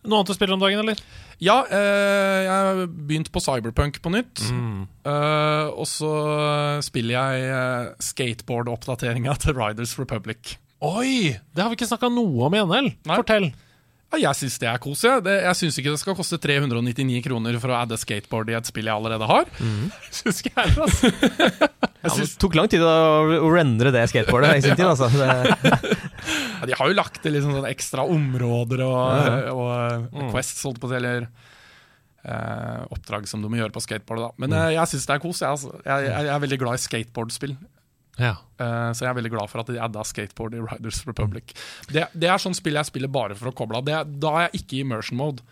Noe 0.07 0.21
annet 0.21 0.31
du 0.33 0.37
spiller 0.37 0.57
om 0.57 0.63
dagen, 0.63 0.81
eller? 0.81 1.01
Ja, 1.41 1.59
eh, 1.69 2.39
jeg 2.47 2.53
har 2.53 2.83
begynt 2.89 3.31
på 3.33 3.41
Cyberpunk 3.45 4.01
på 4.01 4.13
nytt. 4.13 4.41
Mm. 4.49 4.87
Eh, 5.05 5.69
og 5.73 5.89
så 5.89 6.13
spiller 6.85 7.17
jeg 7.19 7.51
eh, 7.53 7.91
skateboard-oppdateringa 8.09 9.37
til 9.43 9.57
Riders 9.59 9.97
Republic. 10.01 10.57
Oi! 10.81 11.37
Det 11.53 11.61
har 11.61 11.69
vi 11.73 11.77
ikke 11.77 11.91
snakka 11.91 12.09
noe 12.13 12.49
om 12.49 12.57
i 12.57 12.63
NL. 12.65 12.93
Nei. 13.09 13.19
Fortell. 13.21 13.51
Ja, 14.11 14.19
jeg 14.27 14.35
syns 14.41 14.57
det 14.59 14.67
er 14.67 14.79
kos. 14.83 15.05
Jeg, 15.07 15.23
det, 15.23 15.35
jeg 15.45 15.55
syns 15.61 15.77
ikke 15.79 15.93
det 15.95 16.01
skal 16.03 16.17
koste 16.19 16.39
399 16.43 17.21
kroner 17.23 17.59
for 17.63 17.71
å 17.71 17.77
adde 17.85 17.95
skateboard 18.01 18.51
i 18.51 18.57
et 18.59 18.67
spill 18.67 18.89
jeg 18.91 18.95
allerede 18.97 19.29
har. 19.31 19.47
Syns 20.19 20.41
ikke 20.43 20.51
jeg, 20.57 20.75
altså. 20.83 21.11
Ja, 22.01 22.09
det 22.17 22.27
tok 22.41 22.55
lang 22.57 22.69
tid 22.73 22.81
å, 22.81 22.91
rendre 23.53 23.91
det 23.93 24.07
skateboardet 24.09 24.57
i 24.57 24.63
sin 24.65 24.75
tid, 24.79 24.87
altså. 24.89 25.11
Det, 25.13 25.29
Ja, 26.61 26.67
de 26.71 26.77
har 26.81 26.89
jo 26.91 26.97
lagt 26.97 27.21
til 27.23 27.35
liksom 27.37 27.61
ekstra 27.69 28.03
områder 28.09 28.83
og, 28.87 29.53
og 29.55 30.09
Mm. 30.11 30.31
quests, 30.33 30.63
holdt 30.67 30.81
på 30.83 30.89
å 30.89 30.93
si, 30.93 30.97
eller 30.99 31.27
eh, 32.25 32.81
oppdrag 32.93 33.29
som 33.31 33.41
du 33.45 33.49
må 33.53 33.61
gjøre 33.61 33.73
på 33.77 33.83
skateboardet. 33.85 34.27
da. 34.27 34.33
Men 34.43 34.51
Mm. 34.51 34.59
eh, 34.65 34.73
jeg 34.79 34.91
syns 34.95 35.07
det 35.07 35.15
er 35.15 35.23
kos. 35.23 35.41
Jeg, 35.45 35.51
altså. 35.55 35.71
jeg, 35.85 36.09
jeg, 36.09 36.25
jeg 36.27 36.35
er 36.35 36.43
veldig 36.47 36.59
glad 36.65 36.75
i 36.81 36.83
skateboardspill. 36.89 37.55
Ja. 38.21 38.35
Uh, 38.61 38.91
så 38.93 39.07
jeg 39.07 39.09
er 39.11 39.17
veldig 39.17 39.31
glad 39.33 39.49
for 39.49 39.63
at 39.63 39.71
de 39.73 39.79
adda 39.81 40.03
skateboard 40.05 40.55
i 40.59 40.61
Riders 40.61 40.99
Republic. 41.09 41.55
Det, 41.89 42.05
det 42.13 42.29
er 42.29 42.43
sånn 42.43 42.57
spill 42.57 42.77
jeg 42.77 42.91
spiller 42.91 43.09
bare 43.13 43.37
for 43.39 43.49
å 43.49 43.55
koble 43.57 43.81
av. 43.81 43.87
Det 43.89 43.97
Da 44.21 44.33
er 44.37 44.47
jeg 44.49 44.61
ikke 44.61 44.77
i 44.77 44.83
immersion 44.85 45.21
mode. 45.21 45.47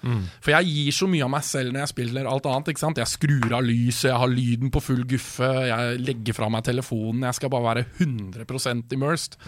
For 0.45 0.53
jeg 0.53 0.69
gir 0.69 0.97
så 0.99 1.09
mye 1.11 1.25
av 1.25 1.33
meg 1.33 1.47
selv 1.49 1.73
når 1.73 1.87
jeg 1.87 1.93
spiller 1.95 2.29
alt 2.29 2.49
annet. 2.51 2.73
ikke 2.75 2.85
sant? 2.85 3.01
Jeg 3.01 3.13
skrur 3.15 3.57
av 3.57 3.65
lyset, 3.65 4.11
jeg 4.11 4.21
har 4.23 4.33
lyden 4.33 4.75
på 4.75 4.83
full 4.85 5.07
guffe, 5.09 5.49
jeg 5.71 6.03
legger 6.05 6.37
fra 6.37 6.51
meg 6.53 6.67
telefonen. 6.69 7.25
Jeg 7.31 7.39
skal 7.41 7.53
bare 7.55 7.69
være 7.71 7.87
100% 8.05 8.93
immersed. 8.99 9.39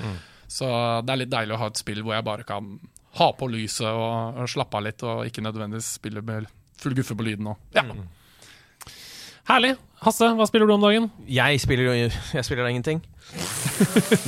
Så 0.51 0.66
det 1.07 1.12
er 1.14 1.21
litt 1.23 1.31
deilig 1.35 1.55
å 1.55 1.61
ha 1.61 1.68
et 1.71 1.79
spill 1.79 2.01
hvor 2.03 2.16
jeg 2.16 2.27
bare 2.27 2.47
kan 2.49 2.73
ha 3.21 3.29
på 3.35 3.49
lyset 3.51 3.87
og, 3.91 4.41
og 4.41 4.49
slappe 4.51 4.79
av 4.79 4.87
litt, 4.87 5.05
og 5.07 5.27
ikke 5.27 5.45
nødvendigvis 5.45 5.93
spille 5.99 6.23
med 6.27 6.49
full 6.81 6.97
guffe 6.97 7.16
på 7.18 7.27
lyden. 7.27 7.53
òg. 7.53 7.61
Ja. 7.77 7.85
Herlig. 9.51 9.75
Hasse, 10.01 10.31
hva 10.39 10.47
spiller 10.49 10.71
du 10.71 10.75
om 10.77 10.85
dagen? 10.85 11.11
jeg 11.29 11.61
spiller 11.61 11.91
Jeg 11.99 12.45
spiller 12.47 12.71
ingenting. 12.71 13.03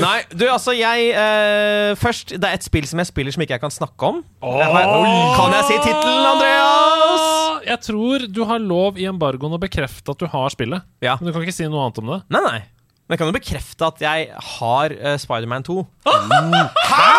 Nei, 0.01 0.23
du, 0.33 0.47
altså, 0.49 0.73
jeg 0.73 1.11
eh, 1.13 1.93
Først, 2.01 2.33
det 2.41 2.49
er 2.49 2.57
et 2.57 2.65
spill 2.65 2.87
som 2.89 3.03
jeg 3.03 3.11
spiller 3.11 3.35
som 3.35 3.43
ikke 3.45 3.57
jeg 3.59 3.63
kan 3.65 3.75
snakke 3.75 4.09
om. 4.09 4.23
Jeg 4.43 4.69
har- 4.73 5.37
Kan 5.37 5.57
jeg 5.59 5.65
si 5.69 5.77
tittelen, 5.85 6.29
Andreas? 6.33 7.27
Jeg 7.69 7.79
tror 7.87 8.25
du 8.33 8.41
har 8.49 8.59
lov 8.63 8.99
i 8.99 9.05
embargoen 9.11 9.55
å 9.55 9.61
bekrefte 9.63 10.15
at 10.15 10.19
du 10.19 10.27
har 10.33 10.49
spillet. 10.55 10.83
Ja. 11.05 11.17
Men 11.21 11.29
du 11.29 11.33
kan 11.37 11.45
ikke 11.45 11.55
si 11.55 11.69
noe 11.69 11.85
annet 11.85 12.01
om 12.03 12.15
det. 12.15 12.21
Nei, 12.35 12.41
nei. 12.47 12.63
Men 13.07 13.17
jeg 13.17 13.21
kan 13.21 13.29
jo 13.29 13.37
bekrefte 13.37 13.87
at 13.93 14.03
jeg 14.03 14.29
har 14.57 14.95
uh, 14.97 15.17
Spiderman 15.21 15.63
2. 15.67 15.77
Hæ?! 16.07 17.13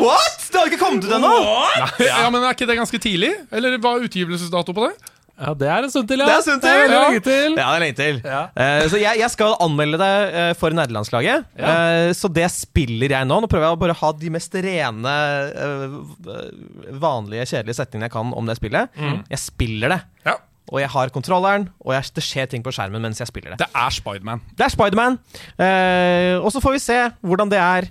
What?! 0.00 0.38
Det 0.50 0.60
har 0.60 0.68
ikke 0.70 0.78
kommet 0.80 1.04
ut 1.08 1.12
ennå! 1.16 1.32
ja, 2.06 2.28
Men 2.30 2.42
er 2.44 2.54
ikke 2.54 2.68
det 2.68 2.76
ganske 2.78 3.00
tidlig? 3.02 3.32
Eller 3.52 3.76
hva 3.82 3.96
er 3.98 4.06
utgivelsesdato 4.06 4.74
på 4.76 4.86
det? 4.86 5.10
Ja, 5.34 5.54
Det 5.58 5.68
er 5.68 5.82
en 5.82 5.90
stund 5.90 6.08
til, 6.08 6.22
ja. 6.22 6.26
Det 6.28 6.34
er 6.34 6.38
en 6.38 6.46
stund 6.46 6.62
til. 6.62 6.92
Ja. 6.94 7.00
lenge 7.02 7.22
til. 7.26 7.56
Ja, 7.58 7.66
det 7.66 7.74
er 7.74 7.82
lenge 7.82 7.98
til. 7.98 8.20
Ja. 8.22 8.42
Uh, 8.54 8.86
så 8.92 9.00
jeg, 9.02 9.20
jeg 9.20 9.30
skal 9.34 9.56
anmelde 9.64 9.98
deg 9.98 10.38
eh, 10.40 10.52
for 10.58 10.76
nederlandslaget. 10.76 11.46
Eh, 11.58 12.12
så 12.14 12.30
det 12.30 12.46
spiller 12.54 13.16
jeg 13.16 13.28
nå. 13.28 13.40
Nå 13.42 13.50
prøver 13.50 13.66
jeg 13.66 13.76
å 13.78 13.82
bare 13.82 13.98
ha 13.98 14.12
de 14.20 14.32
mest 14.34 14.54
rene, 14.54 15.14
vanlige, 17.02 17.48
kjedelige 17.50 17.78
setningene 17.80 18.08
jeg 18.08 18.14
kan 18.14 18.34
om 18.34 18.50
det 18.50 18.58
spillet. 18.60 19.04
Jeg 19.32 19.42
spiller 19.42 19.96
det. 19.96 20.02
Ja. 20.28 20.38
Og 20.72 20.80
jeg 20.80 20.88
har 20.94 21.10
kontrolleren, 21.12 21.66
og 21.84 21.92
jeg, 21.92 22.08
det 22.16 22.24
skjer 22.24 22.48
ting 22.48 22.62
på 22.64 22.72
skjermen 22.72 23.02
mens 23.04 23.20
jeg 23.20 23.28
spiller 23.28 23.52
det. 23.52 23.66
Det 23.66 23.68
er 23.76 23.92
Spiderman. 23.92 24.40
Det 24.56 24.64
er 24.64 24.72
Spiderman. 24.72 25.18
Uh, 25.60 26.40
og 26.40 26.48
så 26.54 26.62
får 26.64 26.78
vi 26.78 26.84
se 26.86 27.00
hvordan 27.20 27.52
det 27.52 27.60
er 27.60 27.90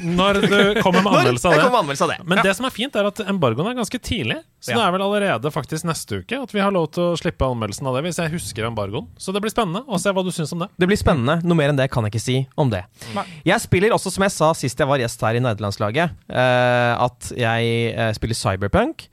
Når 0.00 0.38
du 0.40 0.80
kommer 0.80 1.02
med 1.04 1.12
anmeldelse 1.12 1.48
av 1.50 1.54
det. 1.54 1.62
kommer 1.66 1.82
anmeldelse 1.82 2.06
av 2.06 2.10
det. 2.14 2.18
Men 2.30 2.40
det 2.44 2.54
som 2.56 2.64
er 2.64 2.72
fint, 2.72 2.94
er 2.96 3.08
at 3.10 3.20
embargoen 3.28 3.68
er 3.68 3.74
ganske 3.76 3.98
tidlig. 4.00 4.38
Så 4.60 4.72
Ja. 4.72 4.76
det 4.78 4.84
er 4.86 4.92
vel 4.94 5.02
allerede 5.04 5.50
faktisk 5.52 5.84
neste 5.88 6.20
uke 6.22 6.38
at 6.40 6.52
vi 6.54 6.60
har 6.60 6.72
lov 6.72 6.90
til 6.92 7.10
å 7.10 7.18
slippe 7.20 7.44
anmeldelsen 7.44 7.86
av 7.88 7.96
det. 7.96 8.04
Hvis 8.06 8.20
jeg 8.22 8.32
husker 8.32 8.64
embargoen. 8.68 9.08
Så 9.20 9.32
det 9.34 9.42
blir 9.44 9.52
spennende 9.52 9.82
å 9.88 10.00
se 10.00 10.12
hva 10.12 10.24
du 10.24 10.30
syns 10.32 10.52
om 10.56 10.60
det. 10.64 10.68
Det 10.78 10.88
blir 10.88 10.96
spennende. 11.00 11.42
Noe 11.44 11.58
mer 11.58 11.68
enn 11.72 11.76
det 11.76 11.90
kan 11.90 12.04
jeg 12.04 12.12
ikke 12.14 12.24
si 12.24 12.38
om 12.56 12.70
det. 12.72 12.84
Nei. 13.14 13.24
Jeg 13.44 13.60
spiller 13.60 13.90
også, 13.96 14.12
som 14.12 14.24
jeg 14.24 14.32
sa 14.32 14.52
sist 14.56 14.78
jeg 14.80 14.88
var 14.88 14.98
gjest 15.02 15.20
her 15.20 15.36
i 15.36 15.44
nederlandslaget, 15.44 16.16
eh, 16.30 16.94
at 16.96 17.32
jeg 17.36 17.94
eh, 17.94 18.12
spiller 18.16 18.34
Cyberpunk. 18.40 19.08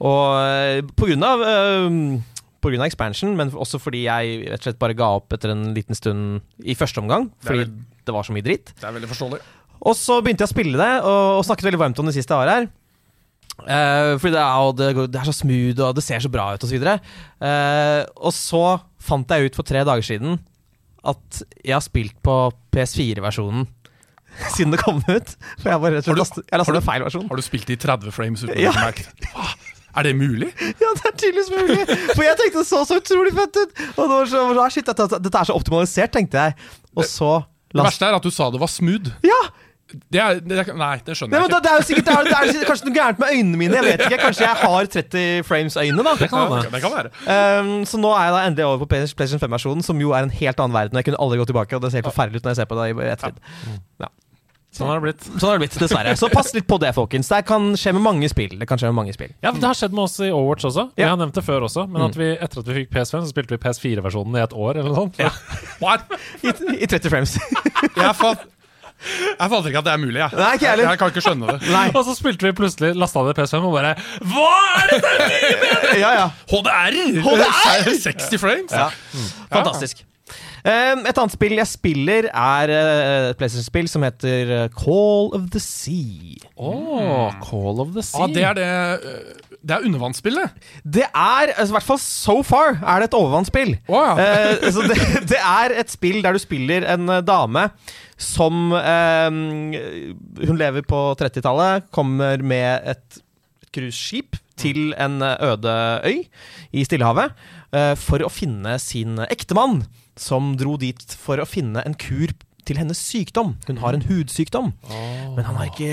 Og 0.00 0.26
eh, 0.42 0.82
på 0.96 1.06
grunn 1.12 1.22
av 1.22 1.46
på 2.62 2.70
grunn 2.70 2.82
av 2.84 2.86
expansion, 2.86 3.32
men 3.36 3.50
også 3.58 3.80
fordi 3.82 4.04
jeg 4.06 4.44
rett 4.52 4.60
og 4.60 4.68
slett 4.68 4.78
bare 4.78 4.94
ga 4.94 5.08
opp 5.18 5.34
etter 5.34 5.50
en 5.50 5.72
liten 5.74 5.98
stund 5.98 6.42
i 6.62 6.76
første 6.78 7.02
omgang. 7.02 7.26
Det 7.42 7.48
vel, 7.50 7.64
Fordi 7.66 8.04
det 8.06 8.14
var 8.14 8.22
så 8.22 8.34
mye 8.36 8.46
dritt. 8.46 8.70
Det 8.78 8.86
er 8.86 8.94
veldig 8.94 9.10
forståelig. 9.10 9.40
Og 9.82 9.96
så 9.98 10.20
begynte 10.22 10.44
jeg 10.44 10.50
å 10.50 10.54
spille 10.54 10.78
det, 10.78 10.92
og, 11.02 11.40
og 11.40 11.44
snakket 11.48 11.66
veldig 11.70 11.80
varmt 11.82 11.98
om 12.02 12.06
det 12.08 12.14
siste 12.14 12.30
jeg 12.36 12.44
var 12.44 12.52
her. 12.54 12.68
Uh, 13.62 14.14
fordi 14.18 14.32
det 14.34 14.40
er, 14.40 14.62
og 14.64 14.76
det, 14.78 14.86
det 15.12 15.18
er 15.20 15.26
så 15.28 15.34
smooth, 15.36 15.82
og 15.84 15.96
det 15.98 16.04
ser 16.06 16.22
så 16.24 16.30
bra 16.32 16.48
ut, 16.54 16.64
osv. 16.64 16.86
Uh, 16.86 18.00
og 18.22 18.32
så 18.34 18.62
fant 19.02 19.34
jeg 19.34 19.50
ut 19.50 19.58
for 19.58 19.66
tre 19.68 19.82
dager 19.86 20.06
siden 20.06 20.38
at 21.02 21.42
jeg 21.66 21.74
har 21.74 21.82
spilt 21.82 22.14
på 22.22 22.34
PS4-versjonen 22.74 23.66
siden 24.54 24.72
det 24.72 24.80
kom 24.80 25.02
ut. 25.02 25.34
For 25.60 25.68
jeg 25.72 25.82
bare 25.82 25.98
rett 25.98 26.08
og 26.08 26.20
slett 26.22 26.38
jeg 26.46 26.54
har 26.54 26.62
lastet 26.62 26.78
du- 26.78 26.86
feil 26.86 27.04
versjon. 27.04 27.26
Har 27.28 27.40
du 27.42 27.44
spilt 27.44 27.72
i 27.74 27.78
30 27.82 28.14
frames 28.14 28.44
uten 28.46 28.62
Ja. 28.62 28.70
å 28.72 28.86
merke? 28.86 29.04
Er 29.92 30.06
det 30.06 30.14
mulig? 30.16 30.48
Ja, 30.80 30.88
det 30.96 31.04
er 31.10 31.16
tydeligvis 31.20 31.50
mulig! 31.52 31.82
For 32.14 32.22
jeg 32.24 32.38
tenkte 32.40 32.62
det 32.62 32.68
så 32.70 32.78
så 32.88 32.96
utrolig 33.02 33.34
fett 33.36 33.58
ut! 33.60 33.74
Og 33.98 33.98
det 34.06 34.14
var 34.14 34.30
så, 34.30 34.44
ah, 34.62 34.70
shit, 34.72 34.86
dette, 34.88 35.18
dette 35.26 35.42
er 35.42 35.50
så 35.50 35.56
optimalisert, 35.58 36.14
tenkte 36.14 36.46
jeg. 36.46 36.56
Og 36.96 37.04
så 37.04 37.32
Det 37.74 37.84
verste 37.84 38.08
er 38.08 38.16
at 38.16 38.24
du 38.24 38.30
sa 38.32 38.48
det 38.54 38.62
var 38.62 38.72
smooth. 38.72 39.10
Ja! 39.26 39.36
Det 40.12 40.20
er, 40.20 40.40
det 40.40 40.58
er, 40.62 40.70
nei, 40.78 40.96
det 41.06 41.16
skjønner 41.18 41.32
men 41.34 41.42
jeg 41.42 41.50
da, 41.52 41.58
ikke. 41.58 41.62
det 41.66 41.70
er 41.72 41.76
jo 41.76 41.86
sikkert 41.88 42.06
det 42.08 42.14
er, 42.14 42.30
det 42.52 42.62
er 42.62 42.68
kanskje 42.70 42.88
noe 42.88 42.96
gærent 42.96 43.18
med 43.22 43.34
øynene 43.36 43.60
mine. 43.60 43.74
Jeg 43.78 43.84
vet 43.84 44.04
ikke, 44.06 44.20
Kanskje 44.22 44.46
jeg 44.46 44.56
har 44.62 44.90
30 44.96 45.42
frames-øyne. 45.50 46.02
da 46.08 46.14
Det 46.22 46.30
kan 46.32 46.56
Ja, 46.56 46.62
det 46.72 46.82
kan 46.86 46.96
være. 46.96 47.12
Um, 47.62 47.84
så 47.88 48.00
nå 48.00 48.10
er 48.16 48.24
jeg 48.28 48.32
da 48.38 48.42
endelig 48.48 48.66
over 48.70 48.82
på 48.84 48.90
PlayStation 48.94 49.40
5-versjonen, 49.42 49.82
som 49.86 50.00
jo 50.00 50.10
er 50.16 50.22
en 50.28 50.34
helt 50.40 50.58
annen 50.60 50.74
verden. 50.76 50.96
Jeg 51.00 51.04
kunne 51.10 51.20
aldri 51.20 51.38
gå 51.42 51.48
tilbake, 51.52 51.76
og 51.76 51.82
det 51.82 51.92
ser 51.92 52.02
helt 52.02 52.10
forferdelig 52.12 52.40
ut 52.42 52.44
når 52.48 52.54
jeg 52.56 52.62
ser 52.62 52.70
på 52.72 52.80
det 52.80 52.90
i 52.92 53.08
ettertid. 53.12 53.40
Ja. 54.00 54.08
Sånn 54.72 54.88
har 54.88 55.02
det 55.02 55.04
blitt. 55.04 55.24
Sånn 55.36 55.50
har 55.50 55.58
det 55.58 55.66
blitt, 55.66 55.74
dessverre. 55.82 56.14
Så 56.16 56.30
pass 56.32 56.48
litt 56.56 56.64
på 56.64 56.78
det, 56.80 56.94
folkens. 56.96 57.28
Det 57.28 57.42
kan 57.44 57.74
skje 57.76 57.92
med 57.92 58.00
mange 58.06 58.28
spill. 58.32 58.54
Det 58.56 58.64
kan 58.70 58.80
skje 58.80 58.88
med 58.88 58.96
mange 59.02 59.12
spill. 59.12 59.28
Ja, 59.44 59.50
Det 59.52 59.66
har 59.68 59.76
skjedd 59.76 59.92
med 59.92 60.06
oss 60.06 60.14
i 60.24 60.30
Overwatch 60.32 60.64
også. 60.70 60.86
Vi 60.96 61.02
Ja. 61.04 61.10
har 61.10 61.18
nevnt 61.20 61.34
det 61.36 61.44
før 61.44 61.66
også. 61.68 61.84
Men 61.92 62.06
at 62.06 62.16
vi, 62.16 62.30
etter 62.32 62.62
at 62.62 62.70
vi 62.70 62.78
fikk 62.80 62.88
PS5, 62.94 63.20
så 63.26 63.28
spilte 63.34 63.52
vi 63.52 63.60
PS4-versjonen 63.60 64.38
i 64.38 64.40
et 64.40 64.54
år. 64.56 64.70
eller 64.80 64.88
noe 64.88 64.96
sånt. 64.96 65.18
Ja. 65.20 65.28
What? 65.84 66.08
I, 66.40 66.54
i 66.80 66.86
30 66.88 67.10
frames. 67.12 67.36
Jeg, 67.36 68.14
fatt, 68.16 68.46
jeg 69.02 69.50
fatter 69.50 69.68
ikke 69.70 69.82
at 69.82 69.88
det 69.88 69.92
er 69.92 70.02
mulig. 70.02 70.20
Jeg, 70.20 70.38
Nei, 70.38 70.52
ikke 70.58 70.68
jeg 70.68 70.86
jeg 70.86 71.00
kan 71.00 71.12
ikke 71.12 71.24
skjønne 71.24 71.50
det. 71.52 71.72
Nei. 71.72 71.84
Og 71.94 72.06
så 72.06 72.14
spilte 72.18 72.48
vi 72.48 72.54
plutselig, 72.62 72.94
lasta 72.98 73.24
ned 73.26 73.36
PS5 73.38 73.66
og 73.68 73.76
bare 73.76 73.96
Hva 74.32 74.48
er 74.78 74.94
dette?! 74.94 75.98
Ja, 76.02 76.14
ja. 76.20 76.30
HDR! 76.52 76.96
HDR! 77.26 77.92
60 78.06 78.40
frames? 78.40 78.72
Ja. 78.72 78.88
Fantastisk. 79.52 80.04
Um, 80.62 81.00
et 81.10 81.18
annet 81.18 81.34
spill 81.34 81.56
jeg 81.58 81.66
spiller, 81.66 82.28
er 82.30 82.70
uh, 82.70 83.30
et 83.32 83.38
PlayStation-spill 83.40 83.88
som 83.90 84.04
heter 84.06 84.52
uh, 84.54 84.66
Call 84.76 85.32
of 85.34 85.48
the 85.50 85.58
Sea. 85.62 86.38
Åh, 86.54 87.34
Call 87.42 87.82
of 87.82 87.90
the 87.96 88.04
Sea. 88.06 88.22
Ah, 88.22 88.30
det 88.30 88.44
er 88.46 88.54
det 88.60 88.68
øh, 89.02 89.51
Det 89.62 89.76
er 89.76 89.84
undervannsspillet. 89.86 90.62
Det 90.82 91.04
er, 91.06 91.52
altså, 91.54 91.70
i 91.70 91.76
hvert 91.76 91.86
fall 91.86 92.00
so 92.02 92.36
far, 92.46 92.78
er 92.82 93.02
det 93.02 93.10
et 93.10 93.18
overvannsspill. 93.18 93.76
Wow. 93.90 94.18
Eh, 94.18 94.68
så 94.74 94.86
det, 94.90 94.98
det 95.32 95.38
er 95.38 95.76
et 95.82 95.92
spill 95.92 96.22
der 96.24 96.34
du 96.34 96.42
spiller 96.42 96.86
en 96.94 97.08
eh, 97.08 97.22
dame 97.26 97.68
som 98.22 98.74
eh, 98.78 99.28
Hun 99.30 100.58
lever 100.58 100.86
på 100.86 101.02
30-tallet, 101.18 101.88
kommer 101.94 102.42
med 102.42 102.90
et 102.94 103.22
cruiseskip 103.72 104.36
til 104.60 104.92
en 105.00 105.22
eh, 105.24 105.46
øde 105.52 105.74
øy 106.06 106.22
i 106.72 106.84
Stillehavet 106.86 107.32
eh, 107.74 107.94
for 107.98 108.24
å 108.24 108.32
finne 108.32 108.76
sin 108.82 109.18
ektemann, 109.28 109.84
som 110.18 110.54
dro 110.60 110.76
dit 110.80 111.16
for 111.18 111.40
å 111.40 111.48
finne 111.48 111.84
en 111.86 111.96
kur 111.98 112.34
til 112.68 112.78
hennes 112.80 112.98
sykdom. 112.98 113.54
Hun 113.68 113.80
har 113.82 113.96
en 113.96 114.04
hudsykdom, 114.06 114.72
men 115.36 115.46
han 115.46 115.58
har 115.58 115.70
ikke 115.70 115.90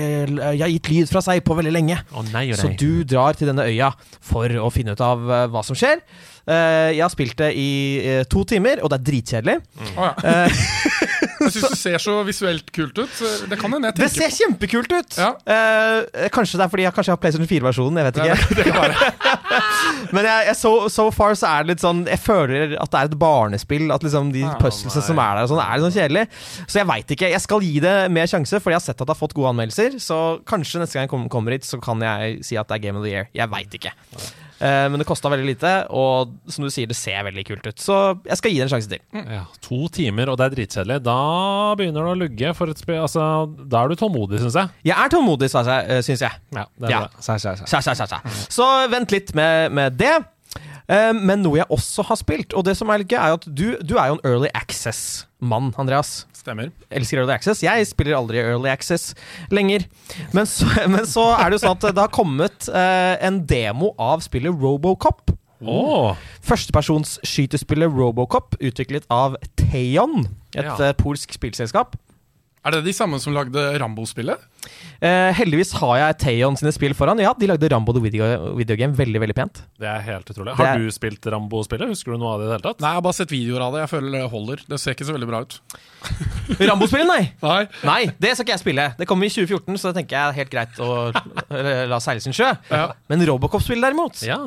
eh, 0.50 0.66
gitt 0.76 0.90
lyd 0.92 1.10
fra 1.10 1.22
seg 1.24 1.42
på 1.46 1.56
veldig 1.58 1.72
lenge. 1.74 1.98
Oh, 2.14 2.24
nei 2.30 2.48
nei. 2.50 2.58
Så 2.58 2.72
du 2.78 3.02
drar 3.08 3.38
til 3.38 3.50
denne 3.50 3.66
øya 3.68 3.92
for 4.20 4.50
å 4.60 4.70
finne 4.74 4.94
ut 4.94 5.04
av 5.04 5.24
eh, 5.26 5.46
hva 5.50 5.64
som 5.66 5.78
skjer. 5.78 6.02
Eh, 6.50 6.90
jeg 6.96 7.02
har 7.04 7.12
spilt 7.12 7.36
det 7.38 7.50
i 7.54 7.68
eh, 8.02 8.22
to 8.30 8.42
timer, 8.48 8.80
og 8.82 8.90
det 8.90 8.98
er 9.00 9.06
dritkjedelig. 9.10 9.56
Å, 9.94 10.08
ja. 10.10 10.46
Jeg 11.40 11.52
syns 11.54 11.70
det 11.72 11.76
ser 11.80 12.02
så 12.02 12.14
visuelt 12.26 12.66
kult 12.74 12.98
ut. 13.00 13.12
Det 13.48 13.56
kan 13.60 13.72
hende 13.72 13.88
jeg 13.88 13.96
Det 13.96 14.06
tenker 14.10 14.28
ser 14.28 14.34
kjempekult 14.44 14.90
ut! 14.92 15.14
Ja. 15.16 15.30
Eh, 15.48 16.26
kanskje 16.34 16.58
det 16.60 16.64
er 16.66 16.72
fordi 16.72 16.84
jeg 16.84 16.94
kanskje 16.96 17.14
har 17.14 17.20
PlayStation 17.22 17.48
4-versjonen. 17.48 17.96
Jeg 18.00 18.08
vet 18.10 18.18
Ja, 18.20 18.34
ikke. 18.36 18.56
det, 18.58 18.66
det 18.66 18.74
kan. 18.76 19.54
Men 20.16 20.28
jeg, 20.28 20.46
jeg, 20.50 20.56
so, 20.60 20.72
so 20.92 21.06
far 21.16 21.32
så 21.40 21.48
er 21.48 21.64
det 21.64 21.72
litt 21.74 21.82
sånn 21.84 22.02
Jeg 22.08 22.20
føler 22.22 22.74
at 22.80 22.92
det 22.92 23.00
er 23.00 23.08
et 23.10 23.16
barnespill. 23.20 23.86
At 23.94 24.04
liksom 24.04 24.32
de 24.36 24.44
Ah, 24.50 24.58
puzzlesene 24.60 25.04
som 25.08 25.22
er 25.22 25.40
der, 25.40 25.48
sånn, 25.50 25.62
er 25.64 25.72
litt 25.80 25.86
sånn 25.88 25.96
kjedelig. 25.96 26.26
Så 26.66 26.80
jeg 26.82 26.90
veit 26.92 27.16
ikke. 27.16 27.32
Jeg 27.32 27.44
skal 27.46 27.64
gi 27.70 27.74
det 27.86 27.96
mer 28.12 28.28
sjanse, 28.30 28.60
Fordi 28.60 28.76
jeg 28.76 28.80
har 28.82 28.86
sett 28.90 29.00
at 29.00 29.06
det 29.08 29.14
har 29.16 29.20
fått 29.22 29.36
gode 29.40 29.54
anmeldelser. 29.54 29.96
Så 30.02 30.20
kanskje 30.50 30.84
neste 30.84 31.00
gang 31.00 31.08
jeg 31.08 31.32
kommer 31.32 31.56
hit, 31.56 31.64
så 31.68 31.80
kan 31.82 32.04
jeg 32.04 32.40
si 32.46 32.60
at 32.60 32.68
det 32.68 32.76
er 32.80 32.84
Game 32.88 33.00
of 33.00 33.06
the 33.08 33.14
Year. 33.16 33.32
Jeg 33.36 33.48
veit 33.56 33.80
ikke. 33.80 33.96
Eh, 34.60 34.86
men 34.92 35.00
det 35.00 35.06
kosta 35.08 35.30
veldig 35.32 35.46
lite, 35.54 35.70
og 35.96 36.34
som 36.52 36.66
du 36.66 36.70
sier, 36.72 36.86
det 36.90 36.96
ser 36.98 37.22
veldig 37.24 37.44
kult 37.48 37.66
ut. 37.70 37.78
Så 37.80 37.96
jeg 38.28 38.36
skal 38.40 38.52
gi 38.52 38.58
det 38.60 38.66
en 38.66 38.72
sjanse 38.74 38.90
til. 38.92 39.00
Ja, 39.32 39.44
to 39.64 39.78
timer, 39.96 40.28
og 40.28 40.36
det 40.40 40.46
er 40.50 40.56
dritkjedelig. 40.58 40.98
Da 41.06 41.16
begynner 41.80 42.04
det 42.04 42.12
å 42.12 42.18
lugge 42.20 42.52
for 42.58 42.68
et 42.72 42.82
spill. 42.82 43.00
Altså, 43.00 43.24
da 43.72 43.84
er 43.84 43.88
du 43.88 43.96
tålmodig, 44.00 44.42
syns 44.42 44.58
jeg. 44.60 44.68
Jeg 44.90 44.96
er 45.00 45.14
tålmodig, 45.14 45.48
syns 45.50 46.20
jeg. 46.26 46.42
Ja, 46.52 46.66
det 46.76 46.90
er 46.90 46.92
Ja. 46.92 47.00
det. 47.08 47.24
Så, 47.24 47.38
så, 47.40 47.56
så. 47.56 48.20
Så 48.52 48.68
vent 48.92 49.10
litt 49.16 49.34
med, 49.34 49.72
med 49.72 49.96
det. 50.00 50.18
Eh, 50.90 51.12
men 51.14 51.44
noe 51.44 51.60
jeg 51.60 51.68
også 51.70 52.02
har 52.08 52.18
spilt, 52.18 52.54
og 52.58 52.64
det 52.66 52.74
som 52.78 52.90
er 52.90 53.02
litt 53.04 53.12
gøy, 53.12 53.20
er 53.20 53.36
at 53.38 53.44
du, 53.46 53.66
du 53.86 53.94
er 54.00 54.10
jo 54.10 54.16
en 54.18 54.24
early 54.26 54.50
access-mann, 54.58 55.70
Andreas. 55.78 56.24
Stemmer. 56.34 56.70
Elsker 56.90 57.20
early 57.22 57.34
access. 57.34 57.60
Jeg 57.62 57.86
spiller 57.86 58.16
aldri 58.18 58.40
early 58.42 58.70
access 58.72 59.12
lenger. 59.52 59.84
Men 60.34 60.48
så, 60.50 60.66
men 60.94 61.04
så 61.06 61.28
er 61.36 61.50
det 61.52 61.60
jo 61.60 61.64
sånn 61.66 61.76
at 61.78 61.88
det 61.94 62.02
har 62.02 62.12
kommet 62.14 62.66
eh, 62.72 63.14
en 63.28 63.42
demo 63.46 63.92
av 64.00 64.24
spillet 64.26 64.50
Robocop. 64.56 65.30
Oh. 65.60 66.16
Førstepersons 66.40 67.18
skytespillet 67.28 67.92
Robocop, 67.92 68.56
utviklet 68.64 69.04
av 69.12 69.36
Theon, 69.60 70.24
et 70.56 70.64
Ja. 70.64 70.78
eh, 70.88 70.94
polsk 70.96 71.36
spillselskap. 71.36 71.98
Er 72.60 72.74
det 72.76 72.82
de 72.84 72.92
samme 72.92 73.16
som 73.22 73.32
lagde 73.32 73.56
Rambo-spillet? 73.80 74.36
Eh, 75.00 75.30
heldigvis 75.32 75.70
har 75.80 75.94
jeg 75.96 76.16
Theon 76.20 76.58
sine 76.60 76.68
spill 76.76 76.92
foran. 76.92 77.16
Ja, 77.22 77.30
de 77.32 77.46
lagde 77.48 77.70
Rambo 77.72 77.94
the 77.96 78.02
Video, 78.04 78.26
video 78.58 78.76
Game 78.76 78.92
veldig, 78.98 79.16
veldig 79.22 79.36
pent. 79.38 79.62
det 79.80 79.88
er 79.88 80.02
helt 80.04 80.28
utrolig. 80.28 80.52
Har 80.58 80.74
er- 80.74 80.78
du 80.84 80.90
spilt 80.92 81.24
Rambo-spillet? 81.24 81.88
Husker 81.88 82.12
du 82.12 82.18
noe 82.20 82.34
av 82.34 82.40
det 82.42 82.44
i 82.44 82.48
det 82.50 82.56
hele 82.58 82.66
tatt? 82.68 82.80
Nei, 82.84 82.90
jeg 82.92 82.98
har 83.00 83.06
bare 83.08 83.16
sett 83.16 83.32
videoer 83.32 83.64
av 83.64 83.72
det. 83.72 83.80
Jeg 83.86 83.92
føler 83.94 84.10
det 84.12 84.30
holder. 84.30 84.60
Det 84.68 84.78
ser 84.82 84.92
ikke 84.92 85.08
så 85.08 85.16
veldig 85.16 85.30
bra 85.32 85.40
ut. 85.40 85.56
Rambo-spillet, 86.68 87.08
nei! 87.08 87.32
Nei. 87.48 87.62
Nei, 87.88 88.00
det 88.20 88.34
skal 88.36 88.44
ikke 88.44 88.56
jeg 88.58 88.64
spille. 88.66 88.88
Det 89.00 89.08
kommer 89.08 89.24
i 89.24 89.32
2014, 89.32 89.78
så 89.80 89.88
det 89.94 90.02
tenker 90.02 90.18
jeg 90.18 90.28
er 90.28 90.38
helt 90.42 90.52
greit 90.52 90.84
å 90.84 90.90
la- 91.94 92.02
seile 92.04 92.20
sin 92.20 92.36
sjø. 92.36 92.52
Ja. 92.68 92.90
Men 93.08 93.24
Robocop-spillet, 93.24 93.88
derimot, 93.88 94.20
Ja. 94.28 94.42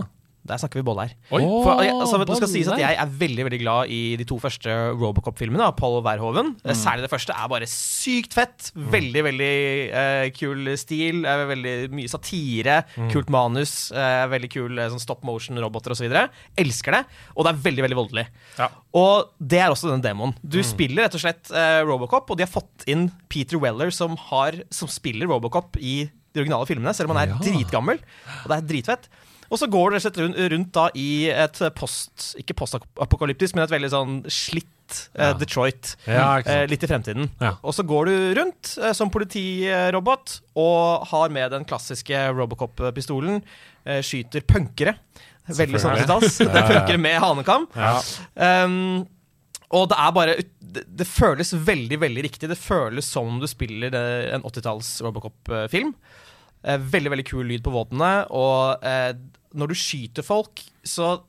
Der 0.46 0.60
snakker 0.60 0.82
vi 0.82 0.84
bolle 0.84 1.06
her. 1.08 1.14
For, 1.30 1.80
jeg, 1.84 1.94
altså, 1.96 2.18
det 2.28 2.36
skal 2.40 2.50
sies 2.52 2.68
at 2.68 2.82
jeg 2.82 2.98
er 3.00 3.12
veldig 3.22 3.46
veldig 3.48 3.60
glad 3.62 3.92
i 3.96 4.00
de 4.20 4.26
to 4.28 4.36
første 4.44 4.74
Robocop-filmene. 5.00 5.64
av 5.70 5.76
Paul 5.80 6.02
Verhoeven. 6.04 6.54
Mm. 6.60 6.74
Særlig 6.76 7.06
det 7.06 7.12
første 7.14 7.32
er 7.36 7.48
bare 7.52 7.68
sykt 7.72 8.34
fett. 8.36 8.72
Veldig 8.76 9.24
veldig 9.30 9.52
uh, 9.94 10.26
kul 10.36 10.72
stil. 10.78 11.24
eh, 11.26 11.44
veldig 11.54 11.76
mye 11.96 12.12
satire. 12.12 12.82
Mm. 12.98 13.12
Kult 13.14 13.32
manus. 13.34 13.76
Uh, 13.96 14.26
veldig 14.34 14.50
kul 14.52 14.78
eh, 14.84 14.90
sånn 14.92 15.00
stop 15.04 15.24
motion-roboter 15.28 15.96
osv. 15.96 16.12
Elsker 16.60 16.98
det. 17.00 17.04
Og 17.38 17.46
det 17.48 17.54
er 17.54 17.62
veldig 17.70 17.86
veldig 17.88 18.00
voldelig. 18.02 18.26
Ja. 18.60 18.68
Og 19.00 19.32
det 19.40 19.62
er 19.64 19.72
også 19.72 19.90
denne 19.94 20.04
demoen. 20.04 20.36
Du 20.44 20.60
Mm. 20.64 20.68
spiller 20.68 21.04
rett 21.08 21.16
og 21.16 21.22
slett 21.24 21.50
uh, 21.52 21.82
Robocop, 21.88 22.30
og 22.32 22.38
de 22.38 22.44
har 22.46 22.52
fått 22.52 22.84
inn 22.88 23.08
Peter 23.30 23.58
Weller, 23.60 23.90
som, 23.92 24.16
har, 24.30 24.60
som 24.72 24.88
spiller 24.92 25.28
Robocop 25.28 25.76
i 25.80 26.10
de 26.34 26.42
originale 26.42 26.66
filmene, 26.66 26.94
selv 26.98 27.12
om 27.12 27.16
han 27.18 27.28
er 27.30 27.34
Ja. 27.34 27.40
dritgammel. 27.46 28.00
Og 28.44 28.48
det 28.50 28.56
er 28.58 28.68
dritfett. 28.70 29.04
Og 29.54 29.60
så 29.62 29.70
går 29.70 29.94
det 29.94 30.02
rundt, 30.18 30.38
rundt 30.54 30.72
da 30.74 30.88
i 30.98 31.30
et 31.30 31.60
post 31.78 32.32
Ikke 32.42 32.56
postapokalyptisk, 32.58 33.54
men 33.54 33.68
et 33.68 33.74
veldig 33.74 33.92
sånn 33.94 34.16
slitt 34.32 34.70
eh, 35.14 35.30
Ja. 35.30 35.34
Detroit. 35.38 35.94
Ja, 36.10 36.30
eh, 36.42 36.64
litt 36.70 36.84
i 36.86 36.90
fremtiden. 36.90 37.30
Ja. 37.42 37.54
Og 37.62 37.76
så 37.78 37.86
går 37.86 38.10
du 38.10 38.16
rundt 38.40 38.74
eh, 38.82 38.96
som 38.98 39.14
politirobot 39.14 40.40
og 40.60 41.06
har 41.12 41.34
med 41.34 41.54
den 41.54 41.68
klassiske 41.70 42.26
Robocop-pistolen. 42.34 43.44
Skyter 43.84 44.46
punkere. 44.48 44.96
Veldig 45.44 45.82
sånn 45.82 46.02
stas. 46.06 46.38
Det 46.40 46.50
er 46.50 46.70
punkere 46.70 47.02
med 47.04 47.18
hanekam. 47.20 47.66
Um, 47.76 49.02
og 49.76 49.90
det 49.92 49.98
er 50.00 50.14
bare 50.16 50.36
det, 50.40 50.86
det 50.88 51.08
føles 51.10 51.52
veldig, 51.68 52.00
veldig 52.00 52.24
riktig. 52.24 52.48
Det 52.48 52.58
føles 52.58 53.10
som 53.12 53.28
om 53.28 53.42
du 53.42 53.48
spiller 53.52 53.94
en 54.38 54.46
80-talls 54.48 54.96
Robocop-film. 55.04 55.92
Veldig, 56.64 57.12
veldig 57.12 57.28
kul 57.28 57.44
lyd 57.50 57.66
på 57.66 57.74
våpnene, 57.76 58.14
og 58.32 58.88
når 59.54 59.72
du 59.74 59.78
skyter 59.78 60.26
folk, 60.26 60.64
så 60.84 61.22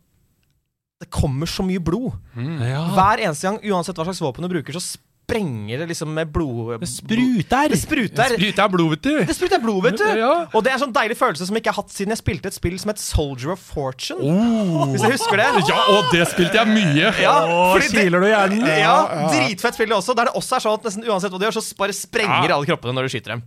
Det 1.03 1.11
kommer 1.13 1.47
så 1.51 1.65
mye 1.67 1.83
blod. 1.83 2.15
Ja. 2.37 2.85
Hver 2.95 3.21
eneste 3.27 3.49
gang, 3.49 3.59
uansett 3.67 3.99
hva 3.99 4.07
slags 4.07 4.23
våpen 4.23 4.47
du 4.47 4.49
bruker, 4.49 4.73
så 4.79 4.97
sprenger 5.25 5.79
det 5.79 5.87
liksom 5.89 6.13
med 6.15 6.29
blod... 6.33 6.81
Det 6.81 6.89
spruter! 6.89 7.69
Det 7.73 7.79
spruter! 7.81 8.29
det 8.29 8.39
spruter 8.39 8.69
blod, 8.69 8.91
vet 8.91 9.03
du. 9.03 9.15
Det 9.25 9.37
spruter 9.37 9.61
blod, 9.63 9.83
vet 9.87 9.99
du! 9.99 10.09
Ja. 10.19 10.33
Og 10.53 10.65
det 10.65 10.73
er 10.73 10.77
en 10.77 10.83
sånn 10.85 10.95
deilig 10.95 11.17
følelse 11.19 11.49
som 11.49 11.57
jeg 11.57 11.65
ikke 11.65 11.73
har 11.73 11.81
hatt 11.81 11.95
siden 11.95 12.13
jeg 12.15 12.21
spilte 12.21 12.51
et 12.51 12.57
spill 12.57 12.77
som 12.81 12.93
het 12.93 13.01
Soldier 13.01 13.55
of 13.55 13.63
Fortune. 13.65 14.21
Oh. 14.21 14.85
Hvis 14.93 15.05
jeg 15.07 15.17
husker 15.17 15.41
det. 15.41 15.49
Ja, 15.71 15.79
og 15.95 16.13
det 16.13 16.27
spilte 16.33 16.61
jeg 16.61 16.71
mye. 16.75 17.15
Ja, 17.25 17.37
oh, 17.49 17.79
kiler 17.89 18.25
du 18.25 18.29
hjernen? 18.29 18.69
Ja, 18.69 18.99
dritfett 19.33 19.79
spill 19.79 19.91
det 19.95 19.97
også. 19.97 20.17
Der 20.19 20.29
det 20.29 20.37
også 20.37 20.59
er 20.59 20.67
sånn 20.67 20.77
at 20.79 20.91
nesten 20.91 21.09
uansett 21.09 21.33
hva 21.33 21.41
du 21.41 21.49
gjør, 21.49 21.57
så 21.57 21.81
bare 21.81 21.97
sprenger 21.97 22.51
Ja. 22.51 22.59
alle 22.59 22.69
kroppene 22.69 22.97
når 22.97 23.09
du 23.09 23.17
skyter 23.17 23.37
dem. 23.37 23.45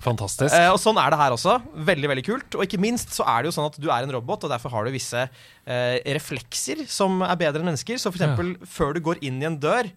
Fantastisk. 0.00 0.54
Eh, 0.56 0.70
og 0.72 0.80
sånn 0.80 0.98
er 0.98 1.12
det 1.12 1.20
her 1.20 1.34
også. 1.36 1.58
Veldig, 1.76 2.10
veldig 2.14 2.26
kult. 2.26 2.56
Og 2.56 2.64
ikke 2.66 2.80
minst 2.80 3.14
så 3.14 3.26
er 3.28 3.42
det 3.44 3.50
jo 3.52 3.56
sånn 3.60 3.68
at 3.68 3.78
du 3.78 3.90
er 3.92 4.06
en 4.06 4.14
robot, 4.16 4.48
og 4.48 4.52
derfor 4.52 4.72
har 4.74 4.88
du 4.88 4.94
visse 4.94 5.26
eh, 5.28 5.96
reflekser 6.16 6.86
som 6.90 7.20
er 7.26 7.36
bedre 7.38 7.60
enn 7.60 7.70
mennesker. 7.70 8.00
Så 8.00 8.10
for 8.10 8.18
eksempel, 8.18 8.54
før 8.66 8.96
du 8.96 9.04
går 9.04 9.20
inn 9.28 9.42
i 9.44 9.48
en 9.50 9.60
dør, 9.60 9.90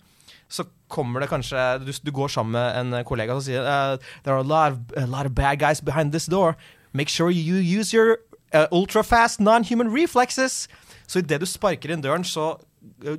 så 0.53 0.65
kommer 0.93 1.23
det 1.23 1.31
kanskje 1.31 1.57
Du, 1.81 1.91
du 2.05 2.11
går 2.13 2.29
sammen 2.29 2.53
med 2.53 2.77
en 2.77 3.05
kollega 3.07 3.33
som 3.33 3.41
sier 3.41 3.65
uh, 3.65 3.97
There 4.23 4.35
are 4.35 4.43
a 4.43 4.47
lot, 4.47 4.75
of, 4.75 4.97
a 4.97 5.07
lot 5.09 5.25
of 5.25 5.33
bad 5.33 5.57
guys 5.59 5.81
behind 5.81 6.13
this 6.13 6.29
door. 6.29 6.55
Make 6.93 7.09
sure 7.09 7.31
you 7.31 7.57
use 7.57 7.93
your 7.93 8.19
uh, 8.53 8.67
ultra-fast 8.71 9.39
non-human 9.39 9.89
reflexes. 9.89 10.67
Så 11.07 11.19
idet 11.19 11.41
du 11.41 11.45
sparker 11.49 11.91
inn 11.93 12.03
døren, 12.03 12.23
så 12.23 12.53
eh, 13.03 13.17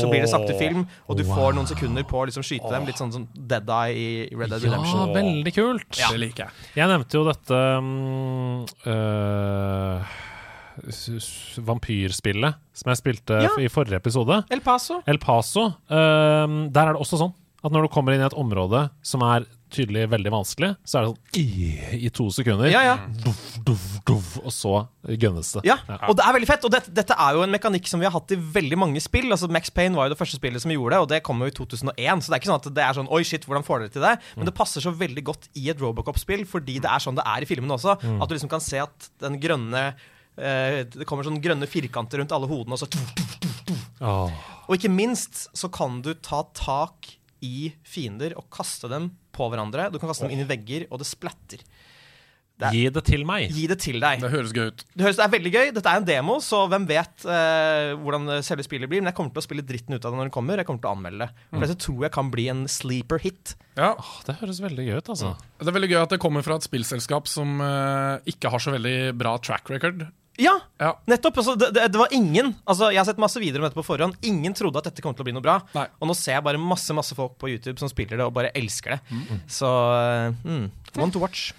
så 0.00 0.08
blir 0.08 0.22
det 0.22 0.30
sakte 0.30 0.54
film, 0.58 0.86
og 1.06 1.18
du 1.18 1.24
får 1.28 1.56
noen 1.56 1.68
sekunder 1.68 2.06
på 2.08 2.22
å 2.22 2.28
liksom 2.28 2.44
skyte 2.46 2.70
dem. 2.72 2.86
Litt 2.88 3.00
sånn 3.00 3.12
som 3.12 3.26
Dead 3.34 3.68
Eye 3.68 3.96
i 3.98 4.38
Red 4.38 4.54
Dead 4.54 4.64
Redemption. 4.64 5.02
Ja, 5.02 5.16
veldig 5.16 5.52
kult. 5.56 5.90
Det 5.98 6.20
liker 6.22 6.46
jeg. 6.46 6.64
Jeg 6.78 6.92
nevnte 6.92 7.18
jo 7.18 7.26
dette 7.28 7.60
um, 7.76 8.64
øh, 8.86 10.16
vampyrspillet 11.66 12.54
som 12.76 12.90
jeg 12.92 13.00
spilte 13.00 13.40
Ja. 13.42 13.50
i 13.58 13.68
forrige 13.72 13.96
episode. 14.00 14.44
El 14.50 14.60
Paso. 14.60 15.02
El 15.06 15.18
Paso. 15.18 15.74
øhm, 15.90 16.70
der 16.72 16.88
er 16.88 16.92
det 16.94 17.00
også 17.02 17.18
sånn 17.18 17.34
at 17.64 17.72
når 17.72 17.82
du 17.82 17.88
kommer 17.88 18.12
inn 18.14 18.20
i 18.20 18.26
et 18.26 18.34
område 18.36 18.90
som 19.02 19.22
er 19.22 19.44
tydelig 19.68 20.08
veldig 20.08 20.30
vanskelig, 20.30 20.76
så 20.86 20.98
er 21.00 21.02
det 21.02 21.08
sånn 21.10 21.40
i, 21.42 22.04
i 22.06 22.08
to 22.14 22.28
sekunder. 22.30 22.68
Ja, 22.70 22.82
ja. 22.84 22.96
Duff, 23.24 23.58
duff, 23.66 23.86
duff, 24.06 24.36
og 24.38 24.52
så 24.54 24.86
gønnes 25.18 25.50
det. 25.56 25.64
Ja, 25.66 25.74
og 26.06 26.14
det 26.16 26.22
er 26.24 26.32
veldig 26.36 26.46
fett. 26.46 26.64
Og 26.64 26.70
dette, 26.70 26.92
dette 26.94 27.16
er 27.18 27.34
jo 27.34 27.42
en 27.42 27.50
mekanikk 27.50 27.88
som 27.90 27.98
vi 27.98 28.06
har 28.06 28.12
hatt 28.14 28.30
i 28.30 28.36
veldig 28.36 28.78
mange 28.78 29.00
spill. 29.02 29.26
Altså 29.34 29.50
Max 29.50 29.68
Payne 29.74 29.96
var 29.98 30.06
jo 30.06 30.14
det 30.14 30.20
første 30.20 30.38
spillet 30.38 30.62
som 30.62 30.70
gjorde 30.70 30.94
det, 30.94 31.00
og 31.02 31.08
det 31.10 31.22
kom 31.26 31.40
jo 31.42 31.46
i 31.50 31.50
2001. 31.50 32.22
Så 32.22 32.30
det 32.30 32.36
er 32.36 32.40
ikke 32.44 32.52
sånn 32.52 32.62
at 32.62 32.74
det 32.78 32.84
er 32.86 32.94
sånn 33.00 33.10
Oi, 33.10 33.22
shit, 33.26 33.44
hvordan 33.48 33.66
får 33.66 33.78
dere 33.80 33.94
til 33.96 34.02
det? 34.06 34.14
Men 34.36 34.44
det 34.46 34.54
passer 34.54 34.80
så 34.86 34.92
veldig 34.94 35.24
godt 35.24 35.48
i 35.58 35.68
et 35.74 35.80
Robocop-spill, 35.82 36.46
fordi 36.46 36.78
det 36.78 36.86
er 36.92 37.02
sånn 37.02 37.18
det 37.18 37.26
er 37.26 37.42
i 37.42 37.50
filmene 37.50 37.74
også. 37.74 37.98
At 38.22 38.28
du 38.30 38.34
liksom 38.36 38.52
kan 38.52 38.60
se 38.62 38.78
at 38.86 39.10
den 39.18 39.40
grønne 39.42 39.94
Det 40.36 41.06
kommer 41.08 41.24
sånne 41.26 41.40
grønne 41.44 41.68
firkanter 41.70 42.20
rundt 42.20 42.32
alle 42.36 42.48
hodene, 42.50 42.76
og 42.76 42.82
så 42.82 42.88
oh. 44.04 44.32
Og 44.66 44.76
ikke 44.76 44.90
minst 44.92 45.46
så 45.56 45.70
kan 45.72 46.00
du 46.04 46.12
ta 46.20 46.42
tak 46.56 47.12
i 47.44 47.70
fiender 47.86 48.34
og 48.38 48.48
kaste 48.52 48.88
dem 48.90 49.10
på 49.36 49.48
hverandre. 49.52 49.90
Du 49.92 49.98
kan 50.00 50.10
kaste 50.10 50.26
dem 50.26 50.34
inn 50.36 50.44
i 50.46 50.48
vegger, 50.48 50.86
og 50.90 51.00
det 51.02 51.06
splatter. 51.08 51.60
Det 52.56 52.64
er- 52.70 52.72
Gi 52.72 52.88
det 52.88 53.02
til 53.04 53.24
meg. 53.28 53.50
Gi 53.52 53.66
det 53.68 53.76
til 53.84 53.98
deg. 54.00 54.18
Det 54.22 54.30
høres 54.32 54.52
gøy 54.56 54.68
ut. 54.72 54.84
Det 54.96 55.04
høres 55.04 55.16
det 55.18 55.24
er 55.26 55.32
veldig 55.34 55.50
gøy. 55.52 55.72
Dette 55.76 55.90
er 55.92 55.96
en 56.00 56.06
demo, 56.08 56.38
så 56.40 56.62
hvem 56.72 56.86
vet 56.88 57.26
eh, 57.28 57.92
hvordan 58.00 58.42
selve 58.42 58.64
spillet 58.64 58.88
blir. 58.88 59.02
Men 59.04 59.12
jeg 59.12 59.16
kommer 59.18 59.34
til 59.36 59.42
å 59.42 59.44
spille 59.44 59.62
dritten 59.68 59.92
ut 59.94 60.02
av 60.08 60.10
det 60.14 60.16
når 60.22 60.30
det 60.30 60.32
kommer. 60.32 60.56
Jeg 60.56 60.64
kommer 60.64 60.80
til 60.80 60.88
å 60.88 60.94
anmelde 60.96 61.26
det. 61.26 61.44
For 61.52 61.60
dette 61.66 61.76
tror 61.84 62.06
jeg 62.06 62.12
kan 62.16 62.30
bli 62.32 62.46
en 62.48 62.64
sleeper 62.66 63.20
hit. 63.20 63.54
Ja, 63.76 63.90
Åh, 63.92 64.14
det 64.24 64.38
høres 64.40 64.62
veldig 64.64 64.86
gøy 64.88 64.96
ut, 64.96 65.10
altså. 65.12 65.34
Det 65.60 65.68
er 65.68 65.76
veldig 65.76 65.90
gøy 65.92 66.00
at 66.02 66.14
det 66.16 66.18
kommer 66.24 66.42
fra 66.48 66.56
et 66.56 66.64
spillselskap 66.64 67.28
som 67.28 67.60
eh, 67.60 68.24
ikke 68.32 68.48
har 68.56 68.58
så 68.64 68.72
veldig 68.72 68.96
bra 69.20 69.36
track 69.36 69.68
record. 69.76 70.06
Ja, 70.40 70.54
Ja. 70.80 70.92
nettopp. 71.08 71.38
Altså, 71.40 71.56
det, 71.56 71.72
det, 71.72 71.96
var 71.96 72.12
ingen 72.12 72.54
Altså, 72.66 72.90
Jeg 72.92 73.00
har 73.00 73.08
sett 73.08 73.20
masse 73.20 73.40
videoer 73.40 73.62
om 73.62 73.68
dette 73.68 73.78
på 73.78 73.86
forhånd. 73.86 74.16
Ingen 74.26 74.56
trodde 74.56 74.80
at 74.80 74.90
dette 74.90 75.04
kom 75.04 75.14
til 75.16 75.24
å 75.24 75.28
bli 75.28 75.36
noe 75.36 75.44
bra. 75.44 75.58
Nei. 75.76 75.86
Og 76.00 76.10
nå 76.10 76.16
ser 76.18 76.36
jeg 76.36 76.46
bare 76.46 76.60
masse 76.60 76.92
masse 76.96 77.16
folk 77.16 77.38
på 77.40 77.50
YouTube 77.52 77.78
som 77.80 77.90
spiller 77.92 78.20
det 78.20 78.26
og 78.26 78.34
bare 78.36 78.52
elsker 78.56 78.96
det. 78.96 79.20
Så 79.50 79.68
eh, 79.68 80.34
mm, 80.44 80.66
one 81.00 81.14
to 81.14 81.22
watch. 81.22 81.52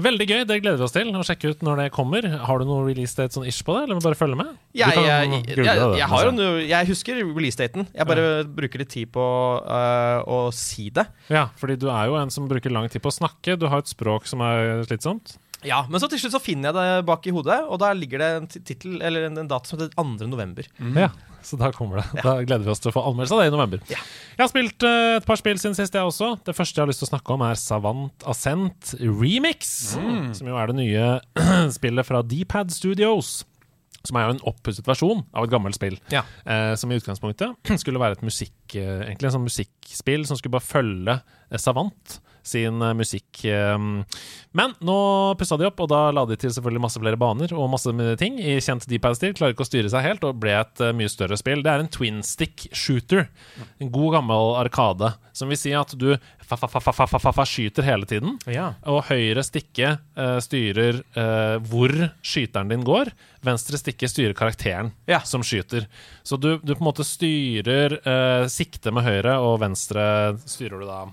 Veldig 0.00 0.26
gøy. 0.26 0.40
Det 0.48 0.58
gleder 0.62 0.78
vi 0.80 0.86
oss 0.86 0.94
til 0.94 1.10
å 1.12 1.24
sjekke 1.26 1.50
ut 1.52 1.64
når 1.66 1.82
det 1.82 1.86
kommer. 1.94 2.26
Har 2.46 2.62
du 2.62 2.68
noe 2.68 2.86
release 2.86 3.16
date 3.18 3.34
sånn 3.34 3.46
ish 3.48 3.64
på 3.66 3.74
det, 3.76 3.84
eller 3.84 3.98
må 3.98 4.02
du 4.02 4.06
bare 4.06 4.18
følge 4.18 4.38
med? 4.38 4.54
Jeg, 4.76 4.94
jeg, 4.96 5.04
jeg, 5.34 5.42
det, 5.48 5.66
jeg, 5.66 6.08
har 6.12 6.24
jo 6.24 6.32
altså. 6.32 6.48
jeg 6.70 6.90
husker 6.92 7.20
releasedaten. 7.20 7.88
Jeg 7.96 8.08
bare 8.08 8.26
bruker 8.46 8.84
litt 8.84 8.92
tid 8.94 9.10
på 9.12 9.26
uh, 9.60 10.22
å 10.24 10.40
si 10.56 10.88
det. 10.94 11.04
Ja, 11.32 11.48
fordi 11.60 11.78
du 11.80 11.88
er 11.92 12.10
jo 12.10 12.18
en 12.20 12.32
som 12.32 12.48
bruker 12.50 12.72
lang 12.72 12.88
tid 12.92 13.02
på 13.04 13.12
å 13.12 13.18
snakke. 13.18 13.58
Du 13.60 13.68
har 13.72 13.82
et 13.82 13.90
språk 13.90 14.30
som 14.30 14.44
er 14.46 14.84
slitsomt. 14.88 15.36
Ja, 15.66 15.82
Men 15.90 16.00
så 16.00 16.08
til 16.08 16.20
slutt 16.22 16.34
så 16.36 16.40
finner 16.42 16.70
jeg 16.70 16.78
det 16.78 17.06
bak 17.08 17.26
i 17.28 17.34
hodet, 17.34 17.58
og 17.68 17.80
da 17.82 17.90
ligger 17.96 18.22
det 18.22 18.30
en 18.38 18.46
titel, 18.50 19.00
eller 19.04 19.28
en, 19.28 19.42
en 19.42 19.50
dato 19.50 19.68
som 19.68 19.80
heter 19.80 19.92
2. 19.96 20.28
november. 20.30 20.68
Ja, 20.96 21.10
så 21.44 21.56
da 21.60 21.70
kommer 21.72 22.00
det. 22.00 22.22
Da 22.24 22.36
gleder 22.44 22.64
vi 22.64 22.72
oss 22.72 22.82
til 22.82 22.92
å 22.92 22.94
få 22.94 23.02
anmeldelse 23.08 23.36
av 23.36 23.42
det 23.42 23.50
i 23.50 23.54
november. 23.54 23.82
Ja. 23.92 24.00
Jeg 24.36 24.42
har 24.42 24.50
spilt 24.52 24.86
uh, 24.86 25.18
et 25.18 25.28
par 25.28 25.40
spill 25.40 25.60
siden 25.60 25.76
sist, 25.76 25.96
jeg 25.96 26.08
også. 26.08 26.32
Det 26.46 26.56
første 26.56 26.80
jeg 26.80 26.84
har 26.84 26.90
lyst 26.90 27.02
til 27.04 27.08
å 27.08 27.12
snakke 27.12 27.36
om, 27.36 27.44
er 27.46 27.60
Savant 27.60 28.26
Ascent 28.28 28.94
Remix. 29.00 29.70
Som 30.36 30.50
jo 30.50 30.58
er 30.60 30.72
det 30.72 30.78
nye 30.80 31.06
spillet 31.78 32.08
fra 32.08 32.22
Dpad 32.26 32.72
Studios. 32.74 33.40
Som 34.06 34.16
er 34.16 34.26
jo 34.28 34.36
en 34.36 34.44
oppusset 34.48 34.86
versjon 34.88 35.26
av 35.36 35.44
et 35.44 35.52
gammelt 35.52 35.76
spill. 35.76 35.98
Ja. 36.12 36.24
Eh, 36.48 36.72
som 36.80 36.92
i 36.92 36.96
utgangspunktet 37.00 37.56
skulle 37.82 38.00
være 38.00 38.16
et 38.16 38.24
musikk 38.24 38.76
eh, 38.80 39.04
Egentlig 39.04 39.28
en 39.28 39.36
sånn 39.36 39.48
musikkspill 39.48 40.24
som 40.28 40.40
skulle 40.40 40.56
bare 40.56 40.64
følge 40.64 41.18
eh, 41.20 41.60
Savant 41.60 42.20
sin 42.50 42.82
eh, 42.82 42.94
musikk. 42.98 43.44
Eh, 43.46 43.78
men 44.50 44.74
nå 44.82 44.98
pussa 45.38 45.58
de 45.60 45.68
opp, 45.68 45.80
og 45.84 45.90
da 45.92 46.02
la 46.14 46.24
de 46.26 46.38
til 46.40 46.50
selvfølgelig 46.50 46.82
masse 46.82 47.02
flere 47.02 47.20
baner 47.20 47.54
og 47.54 47.70
masse 47.70 47.92
ting 48.18 48.40
i 48.42 48.58
kjent 48.58 48.88
Dpad-stil. 48.90 49.36
Klarer 49.38 49.54
ikke 49.54 49.66
å 49.66 49.70
styre 49.70 49.92
seg 49.92 50.06
helt, 50.06 50.26
og 50.26 50.40
ble 50.42 50.56
et 50.58 50.82
eh, 50.82 50.94
mye 50.96 51.12
større 51.12 51.38
spill. 51.38 51.62
Det 51.64 51.72
er 51.72 51.84
en 51.84 51.92
twin 51.92 52.20
stick 52.26 52.66
shooter. 52.74 53.28
En 53.78 53.92
god 53.94 54.18
gammel 54.18 54.54
arkade. 54.60 55.14
Som 55.36 55.52
vil 55.52 55.60
si 55.60 55.72
at 55.76 55.94
du 55.96 56.12
skyter 56.50 57.86
hele 57.86 58.06
tiden. 58.10 58.38
Ja. 58.50 58.72
Og 58.90 59.04
høyre 59.10 59.44
stikke 59.46 59.94
uh, 60.18 60.38
styrer 60.42 61.00
uh, 61.14 61.62
hvor 61.70 61.92
skyteren 62.26 62.72
din 62.72 62.84
går. 62.86 63.12
Venstre 63.46 63.78
stikke 63.80 64.08
styrer 64.10 64.34
karakteren 64.36 64.92
Ja. 65.08 65.20
som 65.24 65.44
skyter. 65.46 65.86
Så 66.22 66.36
du, 66.36 66.58
du 66.58 66.74
på 66.74 66.82
en 66.82 66.90
måte 66.90 67.06
styrer 67.06 68.00
uh, 68.02 68.48
sikte 68.50 68.92
med 68.92 69.06
høyre, 69.06 69.38
og 69.40 69.60
venstre 69.62 70.36
styrer 70.44 70.82
du 70.82 70.90
da 70.90 71.04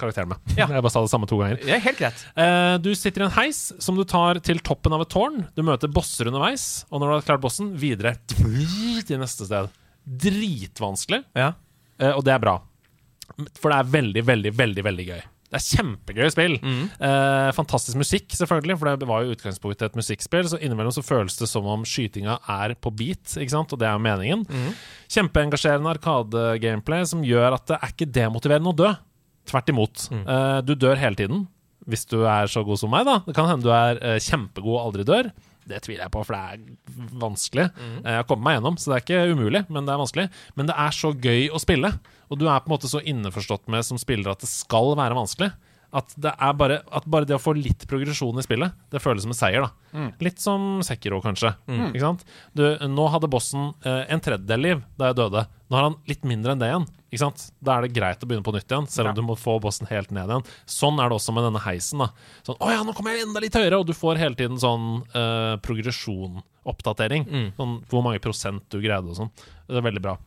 karakteren 0.00 0.28
med. 0.32 0.38
Ja. 0.58 0.66
Jeg 0.68 0.82
bare 0.84 0.92
sa 0.92 1.02
det 1.04 1.10
samme 1.12 1.28
to 1.30 1.38
ganger. 1.40 1.60
Er 1.66 1.80
helt 1.84 1.98
greit. 2.00 2.24
Eh, 2.36 2.76
du 2.84 2.90
sitter 2.94 3.24
i 3.24 3.26
en 3.28 3.34
heis 3.38 3.60
som 3.82 3.96
du 3.98 4.04
tar 4.08 4.40
til 4.44 4.60
toppen 4.64 4.92
av 4.96 5.02
et 5.06 5.12
tårn. 5.12 5.46
Du 5.56 5.62
møter 5.66 5.88
bosser 5.92 6.28
underveis, 6.30 6.84
og 6.90 7.00
når 7.00 7.06
du 7.08 7.14
har 7.18 7.26
klart 7.32 7.44
bossen, 7.44 7.72
videre 7.80 8.16
til 8.28 9.18
neste 9.22 9.48
sted. 9.48 9.70
Dritvanskelig, 10.06 11.24
Ja. 11.34 11.52
eh, 11.98 12.12
og 12.12 12.24
det 12.24 12.34
er 12.34 12.38
bra. 12.42 12.58
For 13.60 13.70
det 13.72 13.78
er 13.80 13.90
veldig, 13.90 14.22
veldig, 14.24 14.52
veldig 14.54 14.84
veldig 14.86 15.06
gøy. 15.08 15.22
Det 15.46 15.60
er 15.60 15.76
kjempegøy 15.78 16.30
spill. 16.34 16.54
Eh, 16.58 17.50
fantastisk 17.54 17.96
musikk, 17.96 18.28
selvfølgelig, 18.34 18.78
for 18.80 18.96
det 18.98 19.06
var 19.08 19.22
jo 19.22 19.34
utgangspunktet 19.36 19.82
et 19.92 19.94
musikkspill. 19.98 20.48
Så 20.50 20.58
innimellom 20.58 20.90
så 20.94 21.04
føles 21.06 21.36
det 21.38 21.46
som 21.48 21.64
om 21.70 21.84
skytinga 21.86 22.38
er 22.50 22.74
på 22.74 22.90
beat, 22.94 23.36
ikke 23.38 23.50
sant? 23.54 23.72
og 23.72 23.78
det 23.78 23.86
er 23.86 23.94
jo 23.94 24.02
meningen. 24.02 24.42
Kjempeengasjerende 25.08 25.92
arkade-gameplay 25.94 27.06
som 27.06 27.22
gjør 27.22 27.54
at 27.60 27.66
det 27.70 27.78
er 27.80 27.92
ikke 27.94 28.10
demotiverende 28.12 28.72
å 28.72 28.76
dø. 28.76 28.90
Tvert 29.46 29.68
imot. 29.72 30.08
Eh, 30.12 30.60
du 30.66 30.74
dør 30.74 30.98
hele 30.98 31.14
tiden, 31.18 31.44
hvis 31.86 32.06
du 32.10 32.24
er 32.26 32.48
så 32.50 32.64
god 32.66 32.80
som 32.80 32.90
meg, 32.90 33.04
da. 33.06 33.20
Det 33.26 33.34
kan 33.36 33.46
hende 33.46 33.62
du 33.62 33.70
er 33.70 34.00
uh, 34.02 34.16
kjempegod 34.18 34.74
og 34.74 34.80
aldri 34.88 35.04
dør. 35.06 35.28
Det 35.66 35.80
tviler 35.82 36.04
jeg 36.06 36.12
på, 36.14 36.22
for 36.26 36.34
det 36.34 36.42
er 36.42 37.06
vanskelig. 37.18 37.64
Eh, 37.74 38.02
Jeg 38.06 38.20
har 38.20 38.26
kommet 38.30 38.44
meg 38.46 38.56
gjennom, 38.58 38.76
så 38.78 38.90
det 38.90 38.96
er 38.96 39.04
ikke 39.04 39.34
umulig, 39.34 39.62
men 39.70 39.86
det 39.86 39.94
er 39.94 40.02
vanskelig. 40.02 40.26
Men 40.58 40.66
det 40.70 40.76
er 40.78 40.94
så 40.94 41.10
gøy 41.14 41.48
å 41.50 41.62
spille, 41.62 41.90
og 42.30 42.38
du 42.38 42.46
er 42.46 42.60
på 42.62 42.70
en 42.70 42.74
måte 42.76 42.90
så 42.90 43.02
innforstått 43.02 43.66
med 43.70 43.86
som 43.86 43.98
spiller 43.98 44.30
at 44.34 44.42
det 44.42 44.50
skal 44.50 44.94
være 44.98 45.18
vanskelig. 45.18 45.52
At, 45.96 46.12
det 46.20 46.32
bare, 46.60 46.80
at 46.92 47.06
bare 47.08 47.24
det 47.24 47.36
å 47.38 47.40
få 47.40 47.54
litt 47.56 47.86
progresjon 47.88 48.36
i 48.36 48.44
spillet, 48.44 48.74
det 48.92 49.00
føles 49.00 49.24
som 49.24 49.32
en 49.32 49.38
seier. 49.38 49.64
da 49.64 49.70
Litt 50.20 50.42
som 50.42 50.82
Sekiro, 50.84 51.22
kanskje. 51.24 51.54
Ikke 51.88 52.02
sant? 52.02 52.24
Du, 52.52 52.62
nå 52.92 53.06
hadde 53.14 53.30
bossen 53.32 53.70
eh, 53.86 54.02
en 54.12 54.20
tredjedel 54.20 54.60
liv 54.60 54.82
da 55.00 55.08
jeg 55.08 55.16
døde. 55.22 55.46
Nå 55.70 55.78
har 55.78 55.86
han 55.88 55.96
litt 56.10 56.26
mindre 56.28 56.52
enn 56.52 56.60
det 56.60 56.68
igjen. 56.68 56.84
Ikke 57.08 57.22
sant? 57.22 57.46
Da 57.64 57.78
er 57.78 57.86
det 57.86 57.94
greit 57.96 58.20
å 58.22 58.28
begynne 58.28 58.44
på 58.44 58.52
nytt 58.54 58.68
igjen, 58.68 58.90
selv 58.92 59.08
om 59.08 59.16
du 59.16 59.22
må 59.24 59.38
få 59.40 59.56
bossen 59.64 59.88
helt 59.88 60.12
ned 60.12 60.28
igjen. 60.28 60.44
Sånn 60.68 61.00
er 61.00 61.08
det 61.08 61.16
også 61.16 61.32
med 61.32 61.48
denne 61.48 61.62
heisen. 61.64 62.04
da 62.04 62.10
Sånn, 62.44 62.60
Å 62.60 62.70
ja, 62.74 62.82
nå 62.84 62.92
kommer 62.98 63.16
jeg 63.16 63.24
enda 63.24 63.40
litt 63.40 63.56
høyere! 63.56 63.80
Og 63.80 63.88
du 63.88 63.94
får 63.96 64.20
hele 64.20 64.36
tiden 64.36 64.60
sånn 64.60 65.00
eh, 65.16 65.56
progresjon, 65.64 66.42
oppdatering. 66.68 67.24
Sånn 67.56 67.78
hvor 67.88 68.04
mange 68.04 68.20
prosent 68.20 68.68
du 68.68 68.82
greide 68.84 69.08
og 69.08 69.16
sånn. 69.22 69.32
Det 69.70 69.80
er 69.80 69.88
veldig 69.88 70.04
bra. 70.04 70.18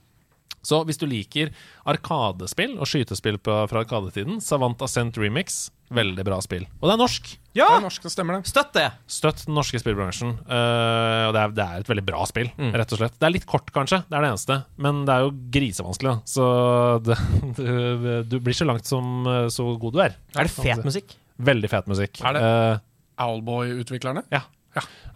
Så 0.65 0.81
hvis 0.85 0.97
du 0.99 1.05
liker 1.07 1.51
arkadespill 1.87 2.73
og 2.81 2.87
skytespill 2.89 3.37
på, 3.41 3.53
fra 3.71 3.83
arkadetiden, 3.85 4.41
Savant 4.43 4.81
Ascent 4.83 5.15
Remix, 5.17 5.69
veldig 5.89 6.21
bra 6.27 6.37
spill. 6.43 6.65
Og 6.81 6.89
det 6.89 6.93
er 6.93 6.99
norsk! 7.01 7.29
Det 7.49 7.57
Ja, 7.63 7.69
er 7.79 7.81
norsk, 7.81 8.03
det 8.05 8.11
stemmer 8.13 8.37
det. 8.37 8.49
støtt 8.51 8.73
det! 8.75 8.83
Støtt 9.09 9.45
den 9.47 9.55
norske 9.57 9.79
spillbransjen. 9.81 10.35
Uh, 10.45 11.23
og 11.29 11.33
det 11.33 11.41
er, 11.41 11.55
det 11.57 11.63
er 11.65 11.79
et 11.85 11.89
veldig 11.89 12.03
bra 12.11 12.27
spill, 12.29 12.51
rett 12.75 12.93
og 12.93 13.01
slett. 13.01 13.15
Det 13.17 13.25
er 13.29 13.33
litt 13.33 13.47
kort, 13.49 13.71
kanskje, 13.73 14.03
det 14.11 14.19
er 14.19 14.27
det 14.27 14.29
eneste. 14.35 14.59
Men 14.85 15.01
det 15.07 15.15
er 15.15 15.25
jo 15.25 15.31
grisevanskelig, 15.55 16.11
da. 16.11 16.29
Så 16.29 16.45
det, 17.07 17.17
du, 17.57 18.11
du 18.29 18.37
blir 18.45 18.57
så 18.59 18.67
langt 18.69 18.85
som 18.89 19.25
så 19.49 19.65
god 19.81 19.95
du 19.97 20.03
er. 20.05 20.19
Er 20.35 20.45
det 20.51 20.53
fet 20.53 20.85
musikk? 20.85 21.15
Veldig 21.39 21.71
fet 21.71 21.89
musikk. 21.89 22.21
Er 22.27 22.35
det? 22.37 22.43
uh, 22.45 22.85
Owlboy-utviklerne. 23.25 24.27
ja. 24.35 24.43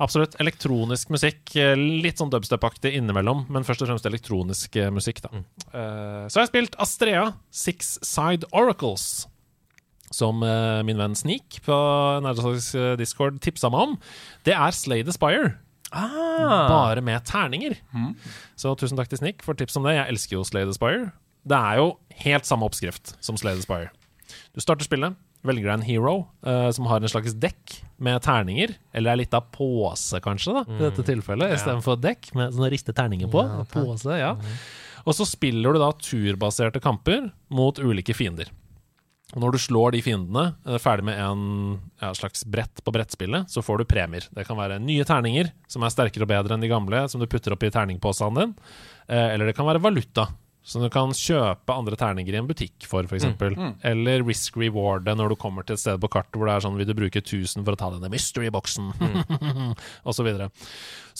Absolutt. 0.02 0.36
Elektronisk 0.42 1.10
musikk. 1.14 1.56
eh, 1.56 1.76
Litt 1.78 2.18
sånn 2.18 2.32
dubstep-aktig 2.34 2.96
innimellom, 2.98 3.46
men 3.54 3.64
først 3.64 3.84
og 3.86 3.92
fremst 3.92 4.06
elektronisk 4.10 4.76
eh, 4.82 4.90
musikk. 4.90 5.22
da 5.22 5.30
Eh, 5.38 6.28
Så 6.28 6.40
har 6.40 6.46
jeg 6.48 6.52
spilt 6.54 6.76
Astrea 6.82 7.34
Six 7.52 8.00
Side 8.02 8.46
Oracles. 8.52 9.28
Som 10.14 10.44
uh, 10.46 10.84
min 10.86 10.98
venn 11.00 11.16
Sneak 11.18 11.56
på 11.66 11.74
Nerdesalgs 12.22 12.76
eh, 12.78 12.92
Discord 13.00 13.40
tipsa 13.42 13.70
meg 13.74 13.80
om. 13.88 13.96
Det 14.46 14.54
er 14.54 14.72
Slay 14.72 15.02
the 15.02 15.12
Spire. 15.16 15.56
Ah. 15.92 16.68
Bare 16.70 17.02
med 17.02 17.24
terninger. 17.26 17.76
Så 18.56 18.76
tusen 18.78 18.98
takk 18.98 19.10
til 19.10 19.18
Sneak 19.18 19.42
for 19.46 19.54
tips 19.58 19.76
om 19.78 19.84
det. 19.88 19.96
Jeg 19.98 20.10
elsker 20.14 20.38
jo 20.38 20.44
Slay 20.46 20.66
the 20.70 20.74
Spire. 20.74 21.12
Det 21.46 21.58
er 21.58 21.82
jo 21.82 21.88
helt 22.24 22.46
samme 22.46 22.66
oppskrift 22.66 23.16
som 23.26 23.38
Slay 23.38 23.56
the 23.58 23.66
Spire. 23.66 23.90
Du 24.54 24.62
starter 24.62 24.86
spillet, 24.86 25.18
velger 25.44 25.68
deg 25.68 25.76
en 25.76 25.86
hero 25.86 26.16
uh, 26.48 26.70
som 26.76 26.88
har 26.90 27.04
en 27.04 27.12
slags 27.12 27.36
dekk 27.36 27.78
med 28.04 28.24
terninger. 28.24 28.76
Eller 28.96 29.14
ei 29.14 29.24
lita 29.24 29.42
pose, 29.44 30.22
kanskje, 30.24 30.56
da, 30.56 30.64
i 30.68 30.82
dette 30.86 31.06
tilfellet, 31.08 31.56
istedenfor 31.58 32.00
dekk 32.04 32.32
med 32.40 32.56
sånne 32.56 32.72
riste 32.74 32.96
terninger 32.96 33.32
på. 33.32 33.46
pose, 33.74 34.18
ja. 34.20 34.34
Og 35.04 35.16
så 35.18 35.28
spiller 35.28 35.76
du 35.76 35.82
da 35.84 35.92
turbaserte 36.00 36.80
kamper 36.84 37.28
mot 37.52 37.80
ulike 37.80 38.16
fiender. 38.16 38.52
Og 39.34 39.42
når 39.42 39.56
du 39.56 39.62
slår 39.64 39.96
de 39.96 40.02
fiendene, 40.06 40.44
er 40.62 40.82
ferdig 40.82 41.08
med 41.08 41.18
en 41.18 41.46
ja, 42.02 42.12
slags 42.14 42.44
brett 42.46 42.84
på 42.86 42.94
brettspillet, 42.94 43.50
så 43.50 43.64
får 43.66 43.82
du 43.82 43.90
premier. 43.90 44.28
Det 44.30 44.46
kan 44.46 44.60
være 44.60 44.78
nye 44.84 45.06
terninger, 45.10 45.50
som 45.68 45.86
er 45.86 45.94
sterkere 45.94 46.28
og 46.28 46.30
bedre 46.30 46.54
enn 46.54 46.64
de 46.64 46.70
gamle, 46.70 47.02
som 47.10 47.22
du 47.22 47.26
putter 47.30 47.56
opp 47.56 47.66
i 47.66 47.72
terningposen 47.74 48.38
din. 48.38 48.54
Eh, 49.08 49.34
eller 49.34 49.50
det 49.50 49.56
kan 49.58 49.68
være 49.68 49.82
valuta, 49.82 50.28
som 50.64 50.84
du 50.84 50.88
kan 50.92 51.12
kjøpe 51.12 51.76
andre 51.76 51.98
terninger 52.00 52.36
i 52.36 52.40
en 52.40 52.48
butikk 52.48 52.86
for, 52.88 53.04
f.eks. 53.04 53.26
Eller 53.84 54.24
risk 54.24 54.56
reward 54.60 55.10
når 55.12 55.34
du 55.34 55.40
kommer 55.40 55.68
til 55.68 55.76
et 55.76 55.84
sted 55.84 56.00
på 56.00 56.10
kartet 56.12 56.40
hvor 56.40 56.48
det 56.48 56.56
er 56.56 56.64
sånn 56.64 56.78
Vil 56.80 56.88
du 56.88 56.96
bruke 56.96 57.20
1000 57.20 57.66
for 57.66 57.76
å 57.76 57.80
ta 57.80 57.90
denne 57.92 58.12
mystery-boksen? 58.14 58.94
og 60.08 60.16
så 60.16 60.26
videre. 60.26 60.50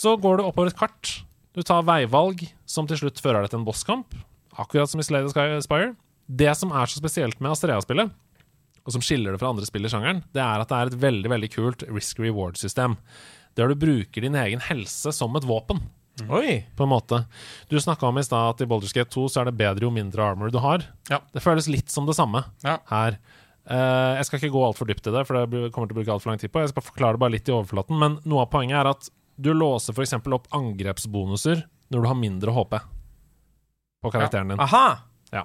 Så 0.00 0.16
går 0.20 0.40
du 0.40 0.46
oppover 0.46 0.72
et 0.72 0.78
kart. 0.78 1.12
Du 1.54 1.60
tar 1.62 1.84
veivalg 1.86 2.46
som 2.66 2.88
til 2.88 3.02
slutt 3.02 3.20
fører 3.22 3.44
deg 3.44 3.52
til 3.52 3.60
en 3.60 3.68
bosskamp. 3.68 4.16
Akkurat 4.58 4.90
som 4.90 5.02
i 5.02 5.06
Slade 5.06 5.30
Sky 5.30 5.60
Spire. 5.62 5.92
Det 6.24 6.50
som 6.56 6.72
er 6.72 6.88
så 6.88 7.02
spesielt 7.02 7.36
med 7.44 7.52
Astrea-spillet, 7.52 8.14
og 8.84 8.92
som 8.94 9.02
skiller 9.04 9.34
det 9.34 9.40
fra 9.40 9.50
andre 9.52 9.66
spill 9.68 9.84
i 9.84 9.90
sjangeren, 9.92 10.22
det 10.32 10.40
er 10.40 10.62
at 10.62 10.70
det 10.70 10.78
er 10.78 10.90
et 10.90 11.02
veldig 11.02 11.32
veldig 11.32 11.50
kult 11.52 11.84
risk 11.92 12.20
reward-system. 12.24 12.96
Der 13.58 13.70
du 13.70 13.76
bruker 13.76 14.24
din 14.24 14.36
egen 14.40 14.64
helse 14.64 15.12
som 15.14 15.36
et 15.36 15.46
våpen, 15.48 15.82
Oi. 16.30 16.64
på 16.76 16.84
en 16.86 16.90
måte. 16.92 17.24
Du 17.68 17.76
snakka 17.80 18.06
om 18.06 18.18
i 18.18 18.22
stad 18.24 18.54
at 18.54 18.60
i 18.62 18.66
Baldur's 18.70 18.94
Gate 18.94 19.10
2 19.10 19.24
så 19.32 19.40
er 19.42 19.48
det 19.50 19.56
bedre 19.58 19.82
jo 19.88 19.90
mindre 19.90 20.22
armor 20.22 20.52
du 20.54 20.58
har. 20.62 20.84
Ja. 21.10 21.18
Det 21.34 21.42
føles 21.42 21.66
litt 21.68 21.90
som 21.90 22.06
det 22.06 22.14
samme 22.14 22.44
Ja. 22.62 22.78
her. 22.90 23.18
Uh, 23.64 24.14
jeg 24.20 24.26
skal 24.28 24.38
ikke 24.38 24.52
gå 24.52 24.62
altfor 24.66 24.86
dypt 24.86 25.06
i 25.08 25.10
det, 25.14 25.26
for 25.26 25.40
det 25.46 25.72
kommer 25.72 25.88
til 25.88 25.96
å 25.96 26.00
bruke 26.02 26.12
altfor 26.12 26.30
lang 26.30 26.38
tid 26.38 26.52
på. 26.52 26.60
Jeg 26.60 26.68
skal 26.74 26.84
forklare 26.84 27.16
det 27.16 27.22
bare 27.24 27.32
litt 27.34 27.48
i 27.48 27.52
overflaten. 27.56 27.98
Men 27.98 28.18
noe 28.28 28.42
av 28.44 28.50
poenget 28.52 28.76
er 28.82 28.90
at 28.92 29.08
du 29.40 29.50
låser 29.56 29.96
f.eks. 29.96 30.12
opp 30.20 30.46
angrepsbonuser 30.54 31.64
når 31.90 32.02
du 32.04 32.06
har 32.10 32.14
mindre 32.18 32.52
HP 32.54 32.76
på 34.04 34.10
karakteren 34.12 34.52
din. 34.52 34.60
Aha! 34.60 34.98
Ja. 35.34 35.44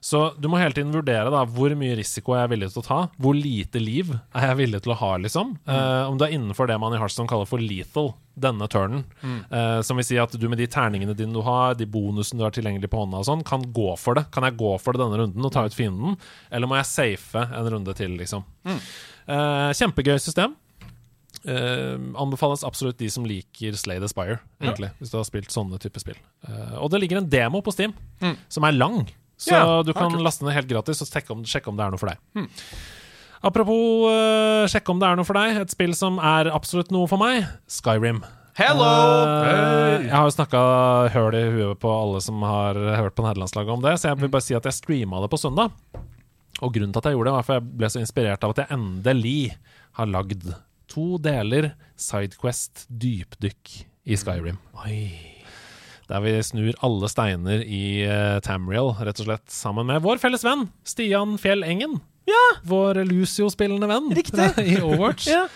Så 0.00 0.20
du 0.38 0.46
må 0.50 0.60
hele 0.60 0.72
tiden 0.76 0.92
vurdere 0.94 1.30
da 1.32 1.40
hvor 1.50 1.72
mye 1.76 1.96
risiko 1.98 2.34
er 2.36 2.44
jeg 2.44 2.52
villig 2.54 2.68
til 2.72 2.82
å 2.82 2.86
ta. 2.86 2.98
Hvor 3.18 3.34
lite 3.34 3.80
liv 3.82 4.12
er 4.14 4.46
jeg 4.52 4.58
villig 4.60 4.80
til 4.84 4.94
å 4.94 4.98
ha, 5.00 5.10
liksom. 5.24 5.56
Eh, 5.66 6.02
om 6.06 6.18
du 6.18 6.24
er 6.24 6.34
innenfor 6.36 6.70
det 6.70 6.76
man 6.80 6.94
i 6.94 7.00
Hearthstone 7.00 7.30
kaller 7.30 7.48
for 7.50 7.62
lethal 7.62 8.12
denne 8.38 8.68
turnen. 8.70 9.02
Eh, 9.50 9.80
som 9.82 9.98
vil 9.98 10.06
si 10.06 10.20
at 10.22 10.36
du 10.38 10.46
med 10.48 10.62
de 10.62 10.68
terningene 10.70 11.16
dine 11.18 11.34
du 11.34 11.42
har, 11.42 11.74
de 11.74 11.88
bonusene 11.90 12.38
du 12.38 12.46
har 12.46 12.54
tilgjengelig 12.54 12.90
på 12.92 13.02
hånda 13.02 13.24
og 13.24 13.26
sånn, 13.26 13.42
kan 13.46 13.66
gå 13.74 13.90
for 13.98 14.20
det. 14.20 14.28
Kan 14.34 14.46
jeg 14.46 14.58
gå 14.60 14.70
for 14.78 14.94
det 14.94 15.02
denne 15.02 15.18
runden 15.24 15.50
og 15.50 15.54
ta 15.54 15.66
ut 15.66 15.74
fienden, 15.76 16.14
eller 16.54 16.70
må 16.70 16.78
jeg 16.78 16.92
safe 16.94 17.44
en 17.48 17.72
runde 17.74 17.98
til, 17.98 18.14
liksom. 18.22 18.46
Eh, 18.68 19.70
kjempegøy 19.82 20.16
system. 20.22 20.54
Eh, 21.46 21.94
anbefales 22.18 22.64
absolutt 22.66 22.98
de 22.98 23.08
som 23.12 23.26
liker 23.28 23.76
Slay 23.78 24.00
the 24.02 24.08
Spire, 24.10 24.40
egentlig, 24.62 24.90
hvis 24.98 25.12
du 25.12 25.18
har 25.20 25.26
spilt 25.28 25.54
sånne 25.54 25.78
type 25.82 26.00
spill. 26.02 26.18
Uh, 26.42 26.80
og 26.82 26.90
det 26.90 27.02
ligger 27.04 27.20
en 27.20 27.28
demo 27.30 27.60
på 27.62 27.74
Steam 27.74 27.94
som 28.50 28.66
er 28.66 28.74
lang, 28.74 29.04
så 29.38 29.54
Ja, 29.54 29.82
du 29.86 29.92
kan 29.94 30.16
laste 30.18 30.42
ned 30.42 30.56
helt 30.56 30.70
gratis 30.70 31.02
og 31.04 31.10
sjekke 31.10 31.30
om, 31.36 31.44
sjekke 31.46 31.70
om 31.70 31.78
det 31.78 31.86
er 31.86 31.94
noe 31.94 32.00
for 32.00 32.10
deg. 32.10 32.48
Apropos 33.38 34.08
uh, 34.10 34.66
sjekke 34.66 34.90
om 34.90 34.98
det 34.98 35.06
er 35.06 35.20
noe 35.20 35.28
for 35.28 35.38
deg. 35.38 35.60
Et 35.62 35.70
spill 35.70 35.94
som 35.94 36.18
er 36.18 36.50
absolutt 36.50 36.90
noe 36.90 37.06
for 37.06 37.22
meg. 37.22 37.46
Skyrim. 37.70 38.24
Hello! 38.58 38.90
Hey. 39.46 40.08
jeg 40.08 40.10
har 40.10 40.24
jo 40.26 40.34
snakka 40.34 40.60
høl 41.14 41.36
i 41.38 41.44
huet 41.54 41.78
på 41.78 41.92
alle 41.94 42.18
som 42.24 42.42
har 42.42 42.74
hørt 42.98 43.14
på 43.14 43.22
nederlandslaget 43.22 43.76
om 43.76 43.84
det, 43.84 43.94
så 44.02 44.10
jeg 44.10 44.18
vil 44.18 44.32
bare 44.34 44.42
si 44.42 44.58
at 44.58 44.66
jeg 44.66 44.74
streama 44.80 45.22
det 45.22 45.30
på 45.30 45.38
søndag. 45.38 45.70
Og 46.58 46.72
grunnen 46.74 46.90
til 46.90 46.98
at 46.98 47.06
jeg 47.06 47.14
gjorde 47.14 47.30
det, 47.30 47.36
var 47.36 47.46
for 47.46 47.60
jeg 47.60 47.76
ble 47.78 47.90
så 47.94 48.02
inspirert 48.02 48.42
av 48.42 48.56
at 48.56 48.64
jeg 48.64 48.74
endelig 48.74 49.38
har 50.00 50.10
lagd 50.10 50.48
to 50.90 51.18
deler 51.22 51.72
Sidequest 51.98 52.86
dypdykk 52.88 53.74
i 54.08 54.16
Skyrim. 54.18 54.58
Oi. 54.84 55.00
Der 56.08 56.22
vi 56.24 56.32
snur 56.40 56.76
alle 56.84 57.08
steiner 57.12 57.60
i 57.64 57.82
uh, 58.08 58.38
Tamriel, 58.44 58.94
rett 59.04 59.18
og 59.20 59.28
slett, 59.28 59.48
sammen 59.52 59.90
med 59.90 60.00
vår 60.06 60.20
felles 60.22 60.44
venn 60.46 60.68
Stian 60.88 61.36
Fjell 61.40 61.66
Engen. 61.66 61.98
Ja, 62.28 62.44
Vår 62.68 63.02
Lucio-spillende 63.08 63.88
venn 63.88 64.10
Riktig. 64.16 64.48
i 64.70 64.78
Overwatch. 64.80 65.28
ja. 65.32 65.46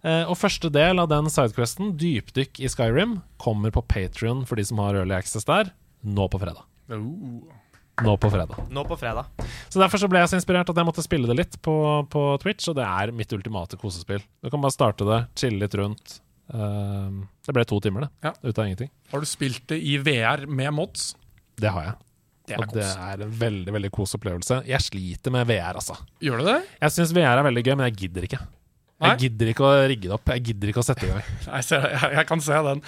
Uh, 0.00 0.24
og 0.32 0.38
første 0.40 0.70
del 0.72 0.96
av 1.02 1.10
den 1.12 1.28
sidequesten, 1.28 1.92
dypdykk 2.00 2.62
i 2.64 2.68
Skyrim, 2.72 3.18
kommer 3.40 3.72
på 3.74 3.82
Patrion 3.84 4.46
for 4.48 4.56
de 4.56 4.64
som 4.64 4.80
har 4.80 4.96
early 4.96 5.12
access 5.18 5.44
der, 5.48 5.74
nå 6.00 6.28
på 6.32 6.40
fredag. 6.40 6.64
Oh. 6.88 7.44
Nå 8.04 8.16
på 8.20 8.30
fredag. 8.32 8.58
Nå 8.72 8.84
på 8.88 8.96
fredag. 9.00 9.28
Så 9.68 9.80
Derfor 9.80 10.00
så 10.02 10.08
ble 10.10 10.22
jeg 10.22 10.32
så 10.32 10.38
inspirert 10.38 10.70
at 10.72 10.80
jeg 10.80 10.88
måtte 10.88 11.04
spille 11.04 11.30
det 11.30 11.36
litt 11.38 11.56
på, 11.64 11.76
på 12.12 12.24
Twitch, 12.42 12.68
og 12.72 12.78
det 12.78 12.86
er 12.86 13.14
mitt 13.16 13.32
ultimate 13.36 13.78
kosespill. 13.80 14.22
Du 14.42 14.50
kan 14.52 14.62
bare 14.62 14.74
starte 14.74 15.08
det, 15.08 15.22
chille 15.40 15.60
litt 15.62 15.76
rundt. 15.78 16.20
Uh, 16.50 17.22
det 17.46 17.54
ble 17.54 17.64
to 17.68 17.80
timer, 17.84 18.06
det. 18.06 18.30
Ja. 18.30 18.34
Ut 18.42 18.56
av 18.58 18.66
ingenting. 18.66 18.90
Har 19.12 19.22
du 19.22 19.28
spilt 19.28 19.66
det 19.70 19.80
i 19.82 19.98
VR 20.02 20.46
med 20.50 20.74
mods? 20.76 21.12
Det 21.60 21.72
har 21.74 21.90
jeg. 21.90 21.98
Det 22.50 22.56
er 22.56 22.64
Og 22.64 22.72
det 22.74 22.86
er 22.88 23.26
en 23.26 23.34
veldig 23.40 23.74
veldig 23.76 23.90
kos 23.94 24.16
opplevelse. 24.18 24.62
Jeg 24.66 24.82
sliter 24.82 25.34
med 25.34 25.46
VR, 25.50 25.76
altså. 25.78 25.98
Gjør 26.24 26.42
du 26.42 26.48
det? 26.50 26.56
Jeg 26.80 26.96
syns 26.96 27.12
VR 27.14 27.38
er 27.38 27.46
veldig 27.46 27.62
gøy, 27.66 27.76
men 27.76 27.86
jeg 27.90 27.98
gidder 28.04 28.26
ikke. 28.26 28.40
Nei? 29.00 29.14
Jeg 29.14 29.30
gidder 29.30 29.48
ikke 29.54 29.64
å 29.64 29.76
rigge 29.88 30.08
det 30.10 30.12
opp. 30.12 30.28
Jeg 30.34 30.42
gidder 30.50 30.70
ikke 30.72 30.82
å 30.82 30.84
sette 30.84 31.06
i 31.06 31.08
gang. 31.08 31.22
Jeg, 31.46 31.64
jeg, 31.72 32.10
jeg 32.18 32.26
kan 32.28 32.42
se 32.44 32.58
den. 32.66 32.82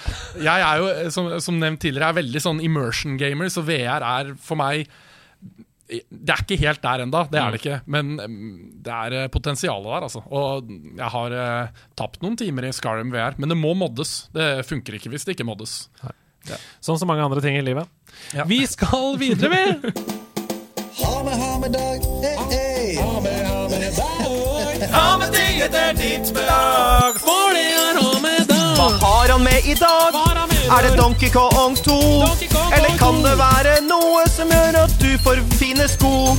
Jeg 0.45 0.65
er 0.67 0.81
jo, 0.81 0.91
eh, 0.91 1.07
som, 1.13 1.29
som 1.41 1.57
nevnt 1.57 1.81
tidligere, 1.81 2.11
er 2.13 2.19
veldig 2.19 2.41
sånn 2.43 2.61
immersion 2.63 3.17
gamer, 3.17 3.49
så 3.49 3.63
VR 3.65 4.05
er 4.05 4.29
for 4.41 4.59
meg 4.59 4.85
Det 5.89 6.31
er 6.31 6.43
ikke 6.45 6.59
helt 6.61 6.81
der 6.85 7.03
enda, 7.07 7.23
det 7.31 7.41
er 7.41 7.53
det 7.55 7.61
ikke. 7.63 7.79
Men 7.95 8.13
mm, 8.21 8.51
det 8.85 8.93
er 8.93 9.17
eh, 9.23 9.29
potensialet 9.33 9.89
der, 9.89 10.05
altså. 10.09 10.21
Og 10.29 10.69
jeg 11.01 11.09
har 11.15 11.37
eh, 11.43 11.85
tapt 11.99 12.21
noen 12.23 12.37
timer 12.39 12.69
i 12.69 12.73
Skyrim 12.77 13.13
VR, 13.13 13.39
men 13.41 13.49
det 13.49 13.57
må 13.59 13.73
moddes. 13.77 14.13
Det 14.37 14.51
funker 14.69 14.99
ikke 14.99 15.11
hvis 15.13 15.25
det 15.25 15.37
ikke 15.37 15.49
moddes. 15.49 15.79
Sånn 16.83 16.99
som 17.01 17.09
mange 17.09 17.25
andre 17.25 17.41
ting 17.41 17.57
i 17.57 17.65
livet. 17.65 17.89
Ja. 18.37 18.45
Vi 18.49 18.61
skal 18.69 19.17
videre, 19.21 19.49
vi! 19.49 20.13
Ha 20.93 21.23
med, 21.25 21.33
ha 21.33 21.57
med 21.57 21.73
dag. 21.73 22.03
Eh, 22.21 22.43
hey. 22.53 22.62
Ha 25.63 25.69
med 25.69 25.95
ditt 25.95 26.33
belag. 26.33 27.15
For 27.23 27.53
det 27.55 27.61
er 27.71 27.95
ha 27.95 28.19
med 28.19 28.47
dag. 28.49 28.73
Hva 28.75 28.87
har 28.99 29.29
han 29.31 29.43
med 29.43 29.63
i 29.63 29.75
dag? 29.79 30.11
Han 30.11 30.49
Er 30.51 30.83
det? 30.83 30.97
Donkey 30.97 31.29
Kong 31.29 31.75
2? 31.75 31.93
Donkey 32.19 32.47
Kong 32.51 32.73
Eller 32.73 32.97
kan 32.99 33.21
det 33.23 33.37
være 33.39 33.77
noe 33.87 34.25
som 34.27 34.51
gjør 34.51 34.75
at 34.81 34.95
du 34.99 35.13
får 35.23 35.39
fine 35.55 35.87
sko? 35.87 36.35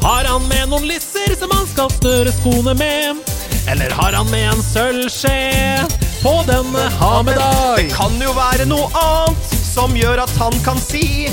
Har 0.00 0.24
han 0.24 0.48
med 0.48 0.70
noen 0.72 0.86
lisser 0.88 1.36
som 1.36 1.52
han 1.52 1.68
skal 1.68 1.92
snøre 1.92 2.32
skoene 2.32 2.72
med? 2.80 3.20
Eller 3.68 3.92
har 4.00 4.16
han 4.16 4.30
med 4.32 4.48
en 4.54 4.64
sølvskje 4.64 5.84
på 6.22 6.32
denne 6.48 6.88
ha 7.02 7.12
med 7.20 7.36
dag? 7.36 7.82
Det 7.82 7.92
kan 7.92 8.16
jo 8.22 8.32
være 8.32 8.64
noe 8.70 8.88
annet 8.96 9.58
som 9.60 9.92
gjør 9.92 10.24
at 10.24 10.32
han 10.40 10.56
kan 10.64 10.80
si 10.80 11.28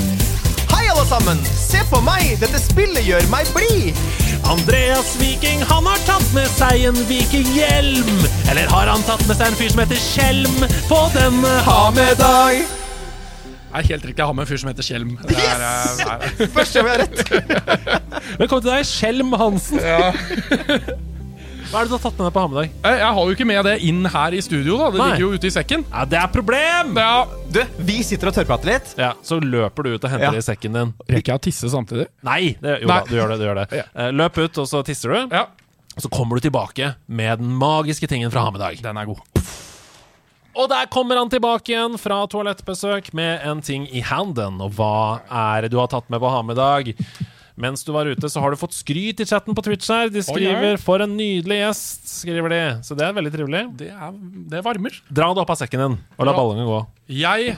Hei, 0.72 0.84
alle 0.88 1.08
sammen! 1.08 1.40
Se 1.56 1.80
på 1.88 2.04
meg! 2.04 2.36
Dette 2.44 2.60
spillet 2.60 3.08
gjør 3.08 3.24
meg 3.32 3.48
blid! 3.56 3.96
Andreas 4.50 5.16
Viking, 5.20 5.62
han 5.62 5.86
har 5.86 6.00
tatt 6.06 6.26
med 6.34 6.48
seg 6.50 6.84
en 6.90 6.98
vikinghjelm. 7.08 8.10
Eller 8.50 8.66
har 8.72 8.90
han 8.90 9.04
tatt 9.06 9.22
med 9.28 9.38
seg 9.38 9.52
en 9.52 9.58
fyr 9.58 9.70
som 9.72 9.82
heter 9.84 10.00
Skjelm 10.02 10.64
på 10.90 10.98
denne 11.14 11.52
ha 11.66 11.78
med 11.96 12.18
dag? 12.20 12.62
Er 13.72 13.86
helt 13.88 14.04
riktig, 14.04 14.18
jeg 14.20 14.28
har 14.28 14.34
med 14.36 14.44
en 14.44 14.50
fyr 14.50 14.60
som 14.60 14.68
heter 14.72 14.84
Skjelm. 14.84 15.14
Det 15.30 15.38
er, 15.38 15.62
Yes! 15.62 16.02
eh, 16.42 16.50
Første 16.52 16.82
gang 16.82 16.88
vi 16.88 16.92
har 16.92 17.00
rett. 17.06 17.16
Velkommen 18.42 18.66
til 18.66 18.72
deg, 18.74 18.84
Skjelm 18.90 19.32
Hansen. 19.40 19.80
ja. 19.80 20.12
Hva 21.72 21.80
er 21.80 21.86
det 21.88 21.88
du 21.88 21.96
har 21.96 22.02
tatt 22.04 22.18
med 22.20 22.26
deg 22.26 22.32
på 22.34 22.40
ha 22.42 22.48
med 22.52 22.58
dag? 22.58 22.72
Eh, 22.84 22.98
Jeg 23.00 23.12
har 23.16 23.28
jo 23.28 23.32
ikke 23.32 23.46
med 23.48 23.64
det 23.64 23.72
inn 23.88 24.02
her 24.12 24.34
i 24.36 24.40
studio, 24.44 24.74
da. 24.76 24.90
Det 24.92 24.98
Nei. 25.00 25.06
ligger 25.08 25.22
jo 25.24 25.38
ute 25.40 25.48
i 25.48 25.52
sekken. 25.54 25.84
Ja, 25.88 26.02
det 26.04 26.18
er 26.20 26.26
problem! 26.34 26.90
Ja. 27.00 27.24
Du, 27.54 27.60
vi 27.88 27.94
sitter 28.04 28.28
og 28.28 28.34
tørrprater 28.36 28.68
litt. 28.68 28.90
Ja, 29.00 29.12
Så 29.24 29.38
løper 29.40 29.86
du 29.86 29.94
ut 29.94 30.04
og 30.04 30.10
henter 30.12 30.26
Ja. 30.26 30.30
det 30.36 30.42
i 30.42 30.46
sekken 30.50 30.76
din. 30.76 30.92
Rekker 31.08 31.32
jeg 31.32 31.40
å 31.40 31.44
tisse 31.48 31.70
samtidig? 31.72 32.06
Nei! 32.28 32.56
Det, 32.60 32.82
jo 32.82 32.88
Nei. 32.90 32.98
da, 33.00 33.08
du 33.08 33.16
gjør 33.16 33.28
det. 33.32 33.38
du 33.40 33.44
gjør 33.48 33.54
det 33.62 33.66
Ja. 33.78 33.84
Eh, 33.96 34.10
Løp 34.12 34.36
ut, 34.36 34.58
og 34.58 34.66
så 34.68 34.82
tisser 34.84 35.08
du. 35.16 35.34
Ja. 35.34 35.46
Og 35.96 36.02
så 36.04 36.10
kommer 36.12 36.36
du 36.36 36.44
tilbake 36.50 36.94
med 37.08 37.38
den 37.40 37.56
magiske 37.56 38.06
tingen 38.08 38.30
fra 38.30 38.44
Hamedag. 38.44 38.82
Den 38.82 38.96
er 39.00 39.06
god. 39.06 39.20
Og 40.54 40.68
der 40.68 40.84
kommer 40.92 41.16
han 41.16 41.30
tilbake 41.32 41.72
igjen 41.72 41.96
fra 41.98 42.26
toalettbesøk 42.28 43.14
med 43.14 43.40
en 43.48 43.62
ting 43.64 43.88
i 43.88 44.00
handen. 44.04 44.60
Og 44.60 44.72
hva 44.76 45.20
er 45.32 45.62
det 45.64 45.70
du 45.72 45.78
har 45.80 45.88
tatt 45.88 46.10
med 46.12 46.20
på 46.20 46.28
ha 46.28 46.42
med 46.44 46.56
dag? 46.60 46.92
Mens 47.56 47.84
du 47.84 47.92
var 47.92 48.08
ute, 48.08 48.28
så 48.32 48.40
har 48.40 48.50
du 48.50 48.56
fått 48.56 48.72
skryt 48.72 49.20
i 49.20 49.26
chatten 49.28 49.54
på 49.54 49.62
Twitch 49.64 49.88
her. 49.92 50.08
De 50.08 50.22
skriver 50.24 50.78
'For 50.80 51.02
en 51.04 51.16
nydelig 51.16 51.58
gjest', 51.60 52.08
skriver 52.22 52.48
de. 52.48 52.62
Så 52.82 52.96
det 52.96 53.04
er 53.04 53.12
veldig 53.12 53.32
trivelig. 53.32 53.76
Det, 53.76 53.90
er, 53.92 54.12
det 54.48 54.64
varmer. 54.64 54.96
Dra 55.12 55.32
det 55.34 55.42
opp 55.44 55.50
av 55.50 55.60
sekken 55.60 55.80
din, 55.84 55.98
og 56.18 56.26
la 56.26 56.32
ballongen 56.32 56.66
gå. 56.66 56.80
Jeg 57.12 57.56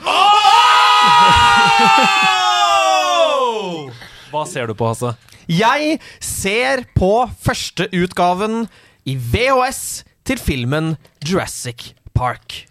Hva 4.31 4.43
ser 4.47 4.67
du 4.67 4.73
på, 4.75 4.87
Hasse? 4.89 5.15
Jeg 5.47 5.99
ser 6.19 6.83
på 6.97 7.29
førsteutgaven 7.45 8.65
i 9.05 9.15
VHS 9.15 10.03
til 10.25 10.41
filmen 10.41 10.97
Jurassic 11.23 11.93
Park. 12.17 12.65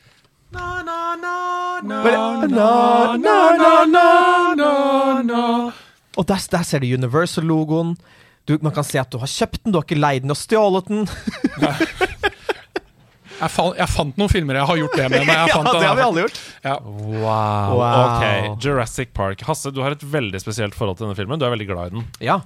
Na, 0.53 0.83
na, 0.83 1.15
na, 1.17 1.81
na, 1.83 2.37
na, 3.17 3.39
na, 3.87 4.55
na, 4.55 5.23
na. 5.23 5.73
Og 6.21 6.27
der, 6.29 6.43
der 6.51 6.67
ser 6.67 6.83
du 6.83 6.91
Universal-logoen. 6.95 7.97
Man 8.61 8.75
kan 8.77 8.85
se 8.87 9.01
at 9.01 9.11
du 9.13 9.19
har 9.23 9.31
kjøpt 9.31 9.63
den, 9.65 9.73
du 9.73 9.81
har 9.81 9.87
ikke 9.87 9.99
leid 9.99 10.25
den 10.27 10.35
og 10.35 10.39
stjålet 10.39 10.91
den. 10.91 11.07
Jeg, 13.35 13.51
fant, 13.51 13.75
jeg 13.75 13.91
fant 13.91 14.19
noen 14.21 14.31
filmer 14.31 14.55
jeg 14.57 14.67
har 14.69 14.77
gjort 14.79 14.93
det 14.95 15.07
med. 15.11 15.25
Men 15.27 15.35
jeg 15.35 15.49
Ja, 15.51 15.63
det 15.67 15.81
har 15.83 15.97
vi 15.99 16.03
alle 16.05 16.23
gjort. 16.23 16.37
Ja. 16.63 16.75
Wow. 16.87 17.73
Wow. 17.81 18.03
Ok, 18.05 18.63
Jurassic 18.63 19.11
Park. 19.13 19.43
Hasse, 19.49 19.73
du 19.75 19.81
har 19.83 19.97
et 19.97 20.05
veldig 20.07 20.39
spesielt 20.41 20.77
forhold 20.79 21.01
til 21.01 21.09
denne 21.09 21.19
filmen. 21.19 21.41
Du 21.43 21.45
er 21.45 21.51
veldig 21.53 21.67
glad 21.67 21.91
i 21.91 21.97
den. 21.97 22.07
Ja. 22.25 22.39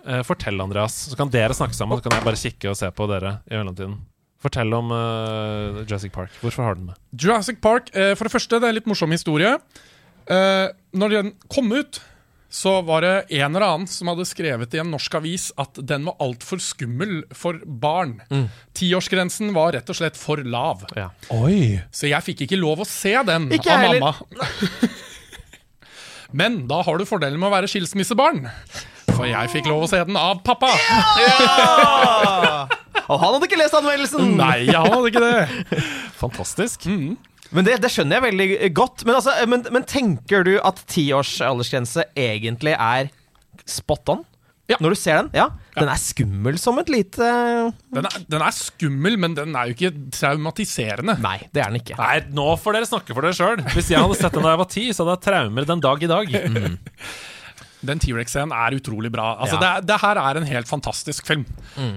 Uh, 0.00 0.22
fortell, 0.26 0.56
Andreas. 0.64 0.96
Så 1.12 1.18
kan 1.20 1.30
dere 1.30 1.54
snakke 1.54 1.76
sammen, 1.76 2.00
så 2.00 2.08
kan 2.08 2.16
jeg 2.16 2.26
bare 2.26 2.40
kikke 2.40 2.72
og 2.72 2.80
se 2.80 2.88
på 2.88 3.10
dere 3.12 3.36
i 3.52 3.58
mellomtiden. 3.58 3.98
Fortell 4.40 4.72
om 4.74 4.90
uh, 4.96 5.84
Jurassic 5.84 6.16
Park. 6.16 6.32
Hvorfor 6.40 6.66
har 6.66 6.74
du 6.74 6.86
den 6.86 6.90
med? 6.94 7.04
Jurassic 7.20 7.60
Park, 7.60 7.92
uh, 7.92 8.14
for 8.16 8.24
det 8.26 8.34
første, 8.34 8.56
det 8.56 8.64
er 8.64 8.72
en 8.72 8.80
litt 8.80 8.88
morsom 8.90 9.12
historie. 9.12 9.54
Eh, 10.30 10.66
når 10.94 11.14
den 11.14 11.32
kom 11.50 11.72
ut, 11.74 11.98
så 12.50 12.72
var 12.82 13.04
det 13.04 13.12
en 13.38 13.54
eller 13.54 13.62
annen 13.66 13.86
som 13.90 14.08
hadde 14.10 14.24
skrevet 14.26 14.72
i 14.74 14.80
en 14.82 14.90
norsk 14.90 15.14
avis 15.20 15.48
at 15.60 15.78
den 15.86 16.08
var 16.08 16.16
altfor 16.24 16.58
skummel 16.62 17.20
for 17.30 17.60
barn. 17.64 18.16
Tiårsgrensen 18.74 19.52
var 19.54 19.76
rett 19.76 19.92
og 19.92 19.98
slett 20.00 20.18
for 20.18 20.42
lav. 20.42 20.82
Oi! 21.36 21.78
Så 21.94 22.10
jeg 22.10 22.26
fikk 22.26 22.42
ikke 22.48 22.58
lov 22.58 22.82
å 22.82 22.88
se 22.88 23.14
den 23.28 23.46
Ikke 23.54 23.70
av 23.70 23.84
heller. 23.86 24.02
mamma. 24.02 24.90
Men 26.42 26.60
da 26.70 26.82
har 26.86 26.98
du 26.98 27.06
fordelen 27.06 27.38
med 27.38 27.50
å 27.50 27.54
være 27.54 27.70
skilsmissebarn. 27.70 28.44
For 29.14 29.26
jeg 29.30 29.50
fikk 29.54 29.70
lov 29.70 29.86
å 29.86 29.90
se 29.90 30.02
den 30.06 30.18
av 30.18 30.42
pappa. 30.46 30.70
Ja! 31.22 32.66
Og 33.10 33.18
han 33.18 33.32
hadde 33.34 33.46
ikke 33.48 33.58
lest 33.58 33.74
anmeldelsen! 33.74 34.36
Nei, 34.38 34.68
han 34.70 34.86
hadde 34.90 35.10
ikke 35.10 35.22
det. 35.24 35.80
Fantastisk. 36.20 36.86
Men 37.56 37.66
det, 37.66 37.78
det 37.82 37.90
skjønner 37.90 38.18
jeg 38.20 38.26
veldig 38.28 38.48
godt. 38.78 39.04
Men, 39.08 39.16
altså, 39.18 39.34
men, 39.50 39.64
men 39.74 39.86
tenker 39.90 40.44
du 40.46 40.52
at 40.62 40.82
tiårs 40.90 41.36
aldersgrense 41.42 42.04
egentlig 42.18 42.76
er 42.78 43.08
spot 43.66 44.12
on? 44.14 44.26
Ja. 44.70 44.76
Når 44.78 44.94
du 44.94 44.98
ser 45.00 45.16
den? 45.18 45.28
Ja. 45.34 45.48
Den 45.74 45.88
er 45.90 45.98
skummel 45.98 46.54
som 46.62 46.76
et 46.78 46.86
lite 46.92 47.26
Den 47.90 48.06
er, 48.06 48.18
den 48.30 48.42
er 48.46 48.54
skummel, 48.54 49.16
men 49.18 49.34
den 49.34 49.56
er 49.58 49.66
jo 49.66 49.74
ikke 49.74 49.90
traumatiserende. 50.14 51.16
Nei, 51.24 51.40
det 51.50 51.64
er 51.64 51.72
den 51.72 51.80
ikke. 51.80 51.96
Nei, 51.98 52.20
nå 52.38 52.46
får 52.62 52.78
dere 52.78 52.86
snakke 52.86 53.16
for 53.16 53.26
dere 53.26 53.34
sjøl. 53.34 53.64
Hvis 53.74 53.90
jeg 53.90 53.98
hadde 53.98 54.18
sett 54.20 54.36
den 54.38 54.46
da 54.46 54.52
jeg 54.54 54.60
var 54.62 54.70
ti, 54.70 54.84
så 54.94 55.02
hadde 55.02 55.16
jeg 55.18 55.24
traumer 55.26 55.66
den 55.72 55.82
dag 55.82 56.06
i 56.06 56.10
dag. 56.12 56.38
Den 57.90 57.96
T-rex-scenen 58.02 58.52
er 58.54 58.74
utrolig 58.76 59.08
bra. 59.10 59.32
Altså, 59.40 59.56
Ja. 59.58 59.80
det, 59.80 59.88
det 59.88 59.98
her 60.02 60.18
er 60.20 60.36
en 60.38 60.46
helt 60.52 60.68
fantastisk 60.68 61.26
film. 61.26 61.46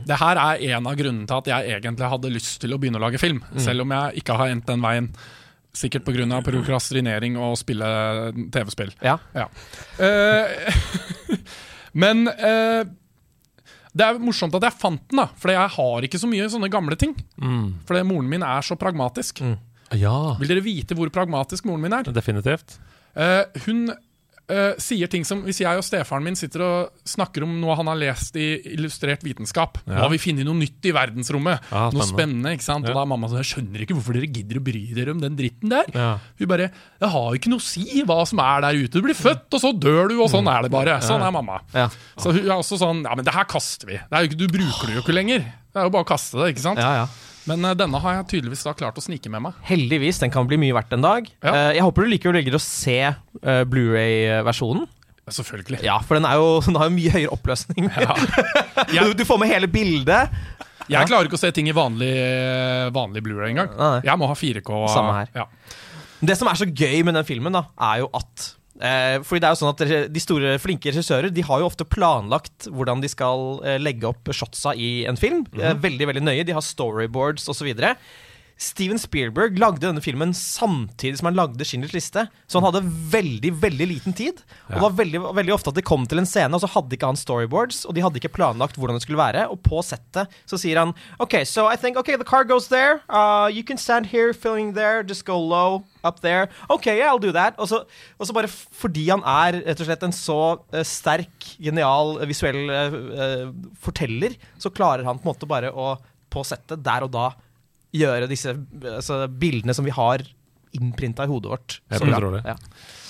Det 0.08 0.18
her 0.22 0.40
er 0.40 0.62
en 0.74 0.88
av 0.90 0.96
grunnene 0.98 1.28
til 1.30 1.42
at 1.44 1.50
jeg 1.54 1.78
egentlig 1.78 2.10
hadde 2.16 2.32
lyst 2.34 2.58
til 2.64 2.74
å 2.74 2.80
begynne 2.82 2.98
å 3.02 3.04
lage 3.06 3.20
film. 3.22 3.44
Selv 3.62 3.84
om 3.86 3.92
jeg 3.94 4.24
ikke 4.24 4.38
har 4.40 4.54
endt 4.56 4.66
den 4.72 4.82
veien. 4.82 5.12
Sikkert 5.74 6.06
pga. 6.06 6.42
prokrastinering 6.46 7.38
og 7.42 7.56
spille 7.58 7.88
TV-spill. 8.54 8.92
Ja. 9.02 9.18
Ja. 9.34 9.48
Uh, 9.98 11.38
men 12.04 12.28
uh, 12.30 12.84
det 13.94 14.06
er 14.06 14.22
morsomt 14.22 14.54
at 14.58 14.68
jeg 14.70 14.78
fant 14.82 15.04
den, 15.10 15.22
da. 15.24 15.28
For 15.38 15.54
jeg 15.54 15.74
har 15.76 16.06
ikke 16.08 16.22
så 16.22 16.30
mye 16.30 16.46
sånne 16.50 16.70
gamle 16.74 16.98
ting. 16.98 17.16
Fordi 17.88 18.06
moren 18.10 18.30
min 18.30 18.46
er 18.46 18.66
så 18.66 18.78
pragmatisk. 18.80 19.42
Ja, 19.94 20.16
Vil 20.40 20.50
dere 20.50 20.64
vite 20.66 20.96
hvor 20.98 21.10
pragmatisk 21.14 21.66
moren 21.70 21.84
min 21.86 21.94
er? 21.94 22.10
definitivt. 22.14 22.78
Uh, 23.14 23.44
hun 23.68 23.92
eh, 24.54 24.76
sier 24.82 25.10
ting 25.12 25.26
som 25.26 25.42
Hvis 25.48 25.60
jeg 25.64 25.80
og 25.80 25.84
stefaren 25.86 26.24
min 26.24 26.38
sitter 26.38 26.62
og 26.66 26.92
snakker 27.10 27.44
om 27.48 27.56
noe 27.62 27.76
han 27.80 27.90
har 27.90 27.98
lest 28.00 28.36
i 28.40 28.46
illustrert 28.76 29.24
vitenskap, 29.26 29.80
Ja. 29.88 29.96
nå 29.98 30.02
har 30.06 30.10
vi 30.14 30.20
funnet 30.22 30.46
noe 30.46 30.56
nytt 30.60 30.86
i 30.86 30.94
verdensrommet, 30.96 31.60
Ah, 31.72 31.90
noe 31.90 32.06
spennende. 32.06 32.14
spennende, 32.14 32.54
ikke 32.58 32.68
sant? 32.68 32.86
Ja. 32.86 32.92
Og 32.94 32.96
da 32.96 33.02
er 33.02 33.10
mamma 33.12 33.28
sånn 33.32 33.42
Jeg 33.42 33.50
skjønner 33.52 33.82
ikke 33.86 33.98
hvorfor 33.98 34.14
dere 34.20 34.30
gidder 34.32 34.60
å 34.62 34.64
bry 34.64 34.84
dere 34.94 35.12
om 35.16 35.20
den 35.24 35.36
dritten 35.36 35.70
der. 35.74 35.86
Ja. 35.94 36.20
Hun 36.40 36.48
bare 36.54 36.70
Det 37.02 37.10
har 37.10 37.28
jo 37.34 37.40
ikke 37.40 37.50
noe 37.50 37.60
å 37.60 37.68
si 37.68 38.04
hva 38.06 38.20
som 38.30 38.40
er 38.40 38.62
der 38.62 38.74
ute. 38.84 38.92
Du 38.94 39.02
blir 39.02 39.18
født, 39.18 39.50
og 39.52 39.60
så 39.60 39.74
dør 39.78 40.10
du, 40.10 40.22
og 40.22 40.30
sånn 40.30 40.48
er 40.48 40.62
det 40.64 40.72
bare. 40.72 41.00
Sånn 41.02 41.22
er 41.26 41.32
mamma. 41.32 41.60
Ja. 41.74 41.90
Så 42.18 42.32
hun 42.32 42.46
er 42.46 42.56
også 42.62 42.78
sånn 42.80 43.04
Ja, 43.04 43.16
men 43.16 43.26
det 43.26 43.34
her 43.34 43.46
kaster 43.46 43.88
vi. 43.88 43.96
Er 43.98 44.28
ikke, 44.30 44.38
du 44.38 44.48
bruker 44.48 44.88
det 44.88 44.96
jo 44.96 45.02
ikke 45.02 45.14
lenger. 45.18 45.40
Det 45.74 45.82
er 45.82 45.84
jo 45.88 45.90
bare 45.90 46.06
å 46.06 46.08
kaste 46.08 46.38
det, 46.38 46.54
ikke 46.56 46.62
sant? 46.70 46.78
Ja, 46.80 46.94
ja. 47.04 47.08
Men 47.50 47.66
eh, 47.68 47.76
denne 47.78 48.00
har 48.04 48.18
jeg 48.20 48.30
tydeligvis 48.36 48.66
da 48.68 48.74
klart 48.78 49.00
å 49.00 49.04
snike 49.04 49.32
med 49.32 49.46
meg. 49.48 49.62
Heldigvis, 49.68 50.22
den 50.24 50.34
kan 50.34 50.48
bli 50.50 50.60
mye 50.62 50.76
verdt 50.76 50.96
en 50.96 51.06
dag. 51.06 51.30
Ja. 51.44 51.54
Eh, 51.54 51.70
jeg 51.78 51.86
håper 51.86 52.06
du 52.06 52.12
likevel 52.14 52.40
velger 52.40 52.58
å 52.58 52.64
se 52.64 53.00
eh, 53.04 53.64
Blu-ray-versjonen. 53.70 54.88
Selvfølgelig. 55.32 55.80
Ja, 55.86 56.02
for 56.04 56.20
den, 56.20 56.28
jo, 56.36 56.58
den 56.68 56.80
har 56.80 56.90
jo 56.90 56.96
mye 56.98 57.14
høyere 57.16 57.36
oppløsning. 57.36 57.88
Ja. 57.92 58.18
du, 59.08 59.14
du 59.18 59.26
får 59.28 59.42
med 59.44 59.54
hele 59.54 59.72
bildet. 59.72 60.34
Jeg 60.92 61.08
klarer 61.08 61.30
ikke 61.30 61.40
å 61.40 61.44
se 61.44 61.54
ting 61.56 61.70
i 61.72 61.76
vanlig, 61.76 62.12
vanlig 62.96 63.24
Blu-ray 63.24 63.54
engang. 63.54 63.72
Jeg 64.04 64.20
må 64.20 64.28
ha 64.28 64.36
4K. 64.36 64.82
Samme 64.92 65.22
her. 65.22 65.32
Ja. 65.44 65.48
Det 66.24 66.36
som 66.40 66.48
er 66.52 66.60
så 66.60 66.68
gøy 66.68 67.06
med 67.08 67.16
den 67.18 67.28
filmen, 67.28 67.56
da, 67.56 67.66
er 67.92 68.04
jo 68.04 68.12
at 68.16 68.52
eh, 68.82 69.20
fordi 69.22 69.42
det 69.44 69.50
er 69.50 69.54
jo 69.54 69.60
sånn 69.62 69.74
at 69.74 70.12
De 70.14 70.24
store, 70.24 70.56
flinke 70.62 70.90
regissører 70.90 71.30
De 71.34 71.44
har 71.46 71.62
jo 71.62 71.68
ofte 71.70 71.86
planlagt 71.86 72.68
hvordan 72.72 73.04
de 73.04 73.12
skal 73.12 73.60
eh, 73.66 73.80
legge 73.82 74.10
opp 74.10 74.32
shotsa 74.34 74.74
i 74.76 75.06
en 75.10 75.20
film. 75.20 75.46
Mhm. 75.52 75.62
eh, 75.62 75.74
veldig 75.84 76.10
veldig 76.12 76.26
nøye. 76.26 76.46
De 76.48 76.56
har 76.58 76.66
storyboards 76.66 77.48
osv. 77.50 77.74
Steven 78.60 79.00
Spielberg 79.02 79.58
lagde 79.60 79.84
denne 79.84 80.02
filmen 80.04 80.34
samtidig 80.38 81.20
som 81.20 81.30
han 81.30 81.38
lagde 81.38 81.66
Schindlers 81.68 81.96
liste. 81.96 82.26
Så 82.48 82.60
han 82.60 82.68
hadde 82.68 82.84
veldig 83.14 83.52
veldig 83.64 83.88
liten 83.90 84.16
tid. 84.16 84.44
Og 84.68 84.76
det 84.76 84.84
var 84.84 84.98
veldig, 85.00 85.22
veldig 85.40 85.56
ofte 85.56 85.74
at 85.74 85.80
de 85.80 85.86
kom 85.86 86.06
til 86.10 86.22
en 86.22 86.30
scene, 86.30 86.54
og 86.56 86.64
så 86.64 86.70
hadde 86.76 86.96
ikke 86.96 87.10
han 87.12 87.20
storyboards, 87.20 87.84
og 87.88 87.98
de 87.98 88.04
hadde 88.06 88.22
ikke 88.22 88.34
planlagt 88.38 88.78
hvordan 88.80 89.00
det 89.00 89.06
skulle 89.06 89.22
være. 89.22 89.48
Og 89.52 89.60
på 89.66 89.82
settet 89.86 90.32
så 90.50 90.60
sier 90.60 90.80
han 90.80 90.94
OK, 91.24 91.42
so 91.50 91.68
I 91.68 91.78
think 91.80 92.00
OK, 92.00 92.14
the 92.16 92.28
car 92.28 92.48
goes 92.48 92.70
there. 92.72 93.02
Uh, 93.10 93.50
you 93.52 93.64
can 93.64 93.78
stand 93.78 94.12
here, 94.14 94.34
filling 94.34 94.74
there, 94.78 95.04
just 95.04 95.26
go 95.26 95.40
low. 95.40 95.84
Up 96.04 96.20
there. 96.20 96.50
OK, 96.68 96.88
yeah, 96.88 97.08
I'll 97.08 97.22
do 97.22 97.32
that. 97.32 97.56
Og 97.58 97.70
så, 97.72 97.86
og 98.20 98.28
så 98.28 98.34
bare 98.36 98.50
fordi 98.52 99.06
han 99.08 99.24
er 99.24 99.62
rett 99.62 99.80
og 99.80 99.88
slett 99.88 100.04
en 100.04 100.16
så 100.16 100.40
uh, 100.60 100.82
sterk, 100.84 101.32
genial, 101.64 102.18
eh, 102.20 102.28
visuell 102.28 102.68
uh, 102.68 103.48
forteller, 103.80 104.36
så 104.60 104.72
klarer 104.74 105.08
han 105.08 105.22
på 105.22 105.30
en 105.30 105.32
måte 105.32 105.48
bare 105.48 105.72
å 105.72 105.94
på 106.34 106.44
settet 106.48 106.82
der 106.84 107.06
og 107.06 107.14
da 107.14 107.30
gjøre 107.94 108.30
disse 108.32 108.56
altså, 108.82 109.24
bildene 109.28 109.76
som 109.78 109.86
vi 109.86 109.94
har 109.96 110.26
innprinta 110.74 111.28
i 111.28 111.32
hodet 111.32 111.52
vårt. 111.52 111.80
Helt 111.94 112.02
så 112.02 112.10
bra. 112.10 112.42
Ja. 112.46 112.58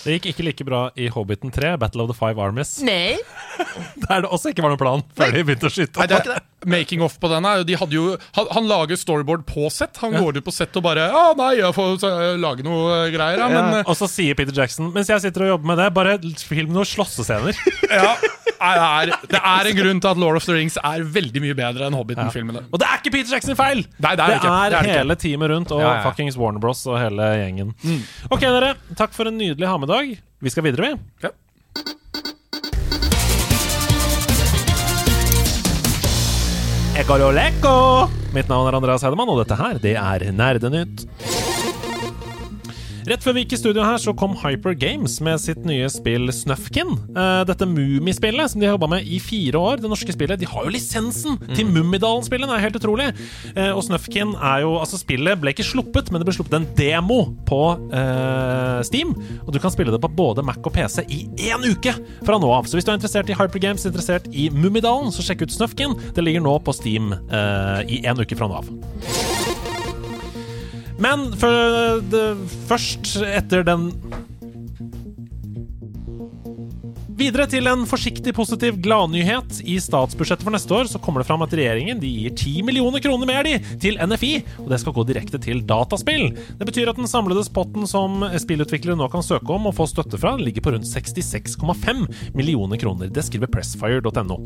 Det 0.04 0.18
gikk 0.18 0.26
ikke 0.34 0.44
like 0.50 0.66
bra 0.68 0.82
i 1.00 1.08
Hobbiten 1.14 1.52
3, 1.54 1.76
Battle 1.80 2.04
of 2.04 2.12
the 2.12 2.18
Five 2.18 2.42
Armies. 2.42 2.76
Nei. 2.84 3.16
Der 4.04 4.24
det 4.26 4.30
også 4.34 4.52
ikke 4.52 4.66
var 4.66 4.74
noen 4.74 4.82
plan 4.82 5.04
før 5.16 5.32
de 5.32 5.44
begynte 5.48 5.70
å 5.70 5.74
skyte. 5.74 6.04
Nei, 6.04 6.08
det, 6.12 6.42
making 6.66 7.02
off 7.06 7.18
på 7.20 7.30
den 7.32 7.46
er 7.48 7.64
de 7.68 7.76
hadde 7.80 7.96
jo, 7.96 8.14
han, 8.38 8.48
han 8.56 8.68
lager 8.70 9.00
storyboard 9.00 9.46
på 9.48 9.68
sett. 9.74 9.98
Han 10.04 10.16
går 10.16 10.40
ut 10.40 10.46
på 10.48 10.54
sett 10.56 10.76
og 10.80 10.86
bare 10.86 11.10
'Å 11.12 11.24
nei, 11.40 11.54
jeg 11.60 11.76
får 11.76 11.98
så, 12.04 12.12
jeg 12.24 12.40
lage 12.44 12.66
noe 12.66 12.84
eh, 13.06 13.10
greier, 13.14 13.40
ja. 13.40 13.50
Men 13.52 13.80
ja. 13.80 13.84
Og 13.88 13.98
så 14.00 14.08
sier 14.12 14.38
Peter 14.40 14.56
Jackson 14.56 14.92
mens 14.94 15.12
jeg 15.12 15.24
sitter 15.24 15.48
og 15.48 15.52
jobber 15.56 15.72
med 15.74 15.82
det, 15.84 15.90
bare 15.96 16.18
film 16.48 16.74
noen 16.76 16.88
slåssescener. 16.88 17.56
ja, 17.92 18.14
det, 18.24 18.60
er, 18.64 19.14
det 19.34 19.40
er 19.40 19.70
en 19.72 19.78
grunn 19.80 20.02
til 20.04 20.12
at 20.14 20.20
Lord 20.22 20.40
of 20.40 20.46
the 20.48 20.56
Rings 20.56 20.78
er 20.80 21.04
veldig 21.04 21.44
mye 21.44 21.56
bedre 21.58 21.88
enn 21.90 21.98
Hobbiten-filmene. 21.98 22.66
Og 22.72 22.80
det 22.82 22.88
er 22.90 23.02
ikke 23.02 23.14
Peter 23.18 23.36
Jackson 23.36 23.58
feil! 23.60 23.84
Nei, 24.04 24.14
det 24.16 24.24
er 24.24 24.34
det 24.34 24.38
ikke. 24.40 24.52
Det 24.54 24.60
er 24.64 24.74
det 24.76 24.82
ikke. 24.84 25.00
hele 25.02 25.18
teamet 25.26 25.54
rundt 25.54 25.74
og 25.76 25.84
Ja, 25.84 25.90
ja. 25.98 26.04
fuckings 26.08 26.38
Warner 26.40 26.64
Bros. 26.64 26.84
og 26.88 27.00
hele 27.02 27.28
gjengen. 27.42 27.74
Ok, 28.32 28.46
dere. 28.46 28.74
Takk 29.00 29.16
for 29.16 29.28
en 29.32 29.38
nydelig 29.40 29.68
ha-med-dag. 29.94 30.22
Vi 30.40 30.50
skal 30.50 30.64
videre, 30.64 30.82
vi. 30.82 31.00
Ja. 31.24 31.30
Ekololeko! 36.98 38.10
Mitt 38.34 38.50
navn 38.50 38.68
er 38.70 38.78
Andreas 38.78 39.04
Heidemann, 39.04 39.30
og 39.30 39.42
dette 39.42 39.58
her, 39.58 39.80
det 39.82 39.96
er 39.98 40.32
Nerdenytt. 40.32 41.06
Rett 43.04 43.24
før 43.24 43.36
vi 43.36 43.44
gikk 43.44 43.58
i 43.58 43.60
studio 43.60 43.84
her, 43.84 43.98
så 44.00 44.14
kom 44.16 44.36
Hyper 44.40 44.76
Games 44.80 45.18
med 45.24 45.42
sitt 45.44 45.66
nye 45.68 45.90
spill 45.92 46.30
Snufkin. 46.32 46.94
Eh, 47.12 47.42
dette 47.50 47.68
Mummispillet 47.68 48.54
som 48.54 48.62
de 48.62 48.70
har 48.70 48.78
jobba 48.78 48.88
med 48.96 49.08
i 49.08 49.20
fire 49.20 49.60
år. 49.60 49.82
Det 49.84 49.92
norske 49.92 50.16
spillet. 50.16 50.40
De 50.40 50.48
har 50.48 50.64
jo 50.64 50.72
lisensen 50.72 51.36
til 51.52 51.68
Mummidalen-spillet! 51.68 52.48
Det 52.48 52.56
er 52.56 52.64
helt 52.64 52.80
utrolig. 52.80 53.10
Eh, 53.56 53.72
og 53.74 53.84
Snufkin 53.84 54.36
er 54.40 54.64
jo 54.64 54.74
Altså, 54.84 54.98
spillet 55.00 55.40
ble 55.40 55.54
ikke 55.54 55.66
sluppet, 55.68 56.10
men 56.12 56.22
det 56.22 56.28
ble 56.28 56.36
sluppet 56.36 56.58
en 56.58 56.66
demo 56.76 57.20
på 57.48 57.62
uh, 57.94 58.82
Steam. 58.84 59.14
Og 59.46 59.54
du 59.56 59.60
kan 59.64 59.72
spille 59.72 59.94
det 59.94 60.02
på 60.04 60.12
både 60.12 60.44
Mac 60.44 60.60
og 60.64 60.74
PC 60.76 61.06
i 61.08 61.22
én 61.48 61.64
uke 61.64 61.94
fra 62.26 62.40
nå 62.42 62.52
av. 62.52 62.68
Så 62.68 62.78
hvis 62.78 62.88
du 62.88 62.92
er 62.92 63.00
interessert 63.00 63.32
i 63.32 63.38
Hyper 63.38 63.64
Games, 63.64 63.88
interessert 63.88 64.28
i 64.32 64.50
Mummidalen, 64.52 65.14
så 65.14 65.24
sjekk 65.24 65.46
ut 65.46 65.56
Snufkin. 65.56 65.96
Det 66.16 66.26
ligger 66.26 66.44
nå 66.44 66.58
på 66.66 66.76
Steam 66.76 67.14
uh, 67.14 67.80
i 67.88 68.04
én 68.04 68.20
uke 68.20 68.40
fra 68.40 68.52
nå 68.52 68.64
av. 68.64 69.53
Men 71.02 71.32
for 71.40 72.02
det, 72.12 72.26
først 72.70 73.16
etter 73.26 73.66
den 73.66 73.90
Videre 77.14 77.46
til 77.46 77.68
en 77.70 77.84
forsiktig 77.86 78.32
positiv 78.34 78.80
gladnyhet. 78.82 79.60
I 79.70 79.76
statsbudsjettet 79.82 80.46
for 80.48 80.56
neste 80.56 80.74
år 80.74 80.88
så 80.90 80.98
kommer 81.04 81.22
det 81.22 81.28
fram 81.28 81.44
at 81.46 81.52
regjeringen 81.54 82.00
de 82.02 82.10
gir 82.10 82.34
10 82.34 82.64
millioner 82.66 83.04
kroner 83.04 83.30
mer 83.30 83.46
de, 83.46 83.60
til 83.84 84.00
NFI, 84.02 84.32
og 84.64 84.72
det 84.72 84.80
skal 84.82 84.96
gå 84.96 85.04
direkte 85.06 85.38
til 85.44 85.62
dataspill. 85.70 86.32
Det 86.58 86.66
betyr 86.66 86.90
at 86.90 86.98
den 86.98 87.10
samlede 87.10 87.44
spotten 87.46 87.86
som 87.90 88.26
spillutviklere 88.42 88.98
nå 88.98 89.10
kan 89.14 89.26
søke 89.26 89.54
om 89.54 89.70
og 89.70 89.76
få 89.78 89.86
støtte 89.92 90.18
fra, 90.18 90.32
ligger 90.42 90.66
på 90.66 90.74
rundt 90.74 90.90
66,5 90.90 92.34
millioner 92.34 92.82
kroner. 92.82 93.12
Det 93.14 93.26
skriver 93.28 93.52
pressfire.no. 93.54 94.40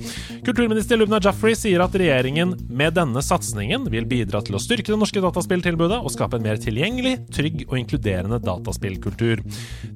Kulturminister 0.44 1.00
Lubna 1.00 1.22
Jaffrey 1.24 1.56
sier 1.56 1.86
at 1.86 1.96
regjeringen 1.96 2.52
med 2.68 2.98
denne 3.00 3.24
satsingen 3.24 3.88
vil 3.94 4.10
bidra 4.12 4.44
til 4.44 4.60
å 4.60 4.64
styrke 4.64 4.92
det 4.92 5.00
norske 5.00 5.24
dataspilltilbudet 5.24 6.02
og 6.02 6.12
skape 6.18 6.36
en 6.42 6.48
mer 6.50 6.60
tilgjengelig, 6.60 7.16
trygg 7.32 7.64
og 7.70 7.80
inkluderende 7.80 8.42
dataspillkultur. 8.44 9.46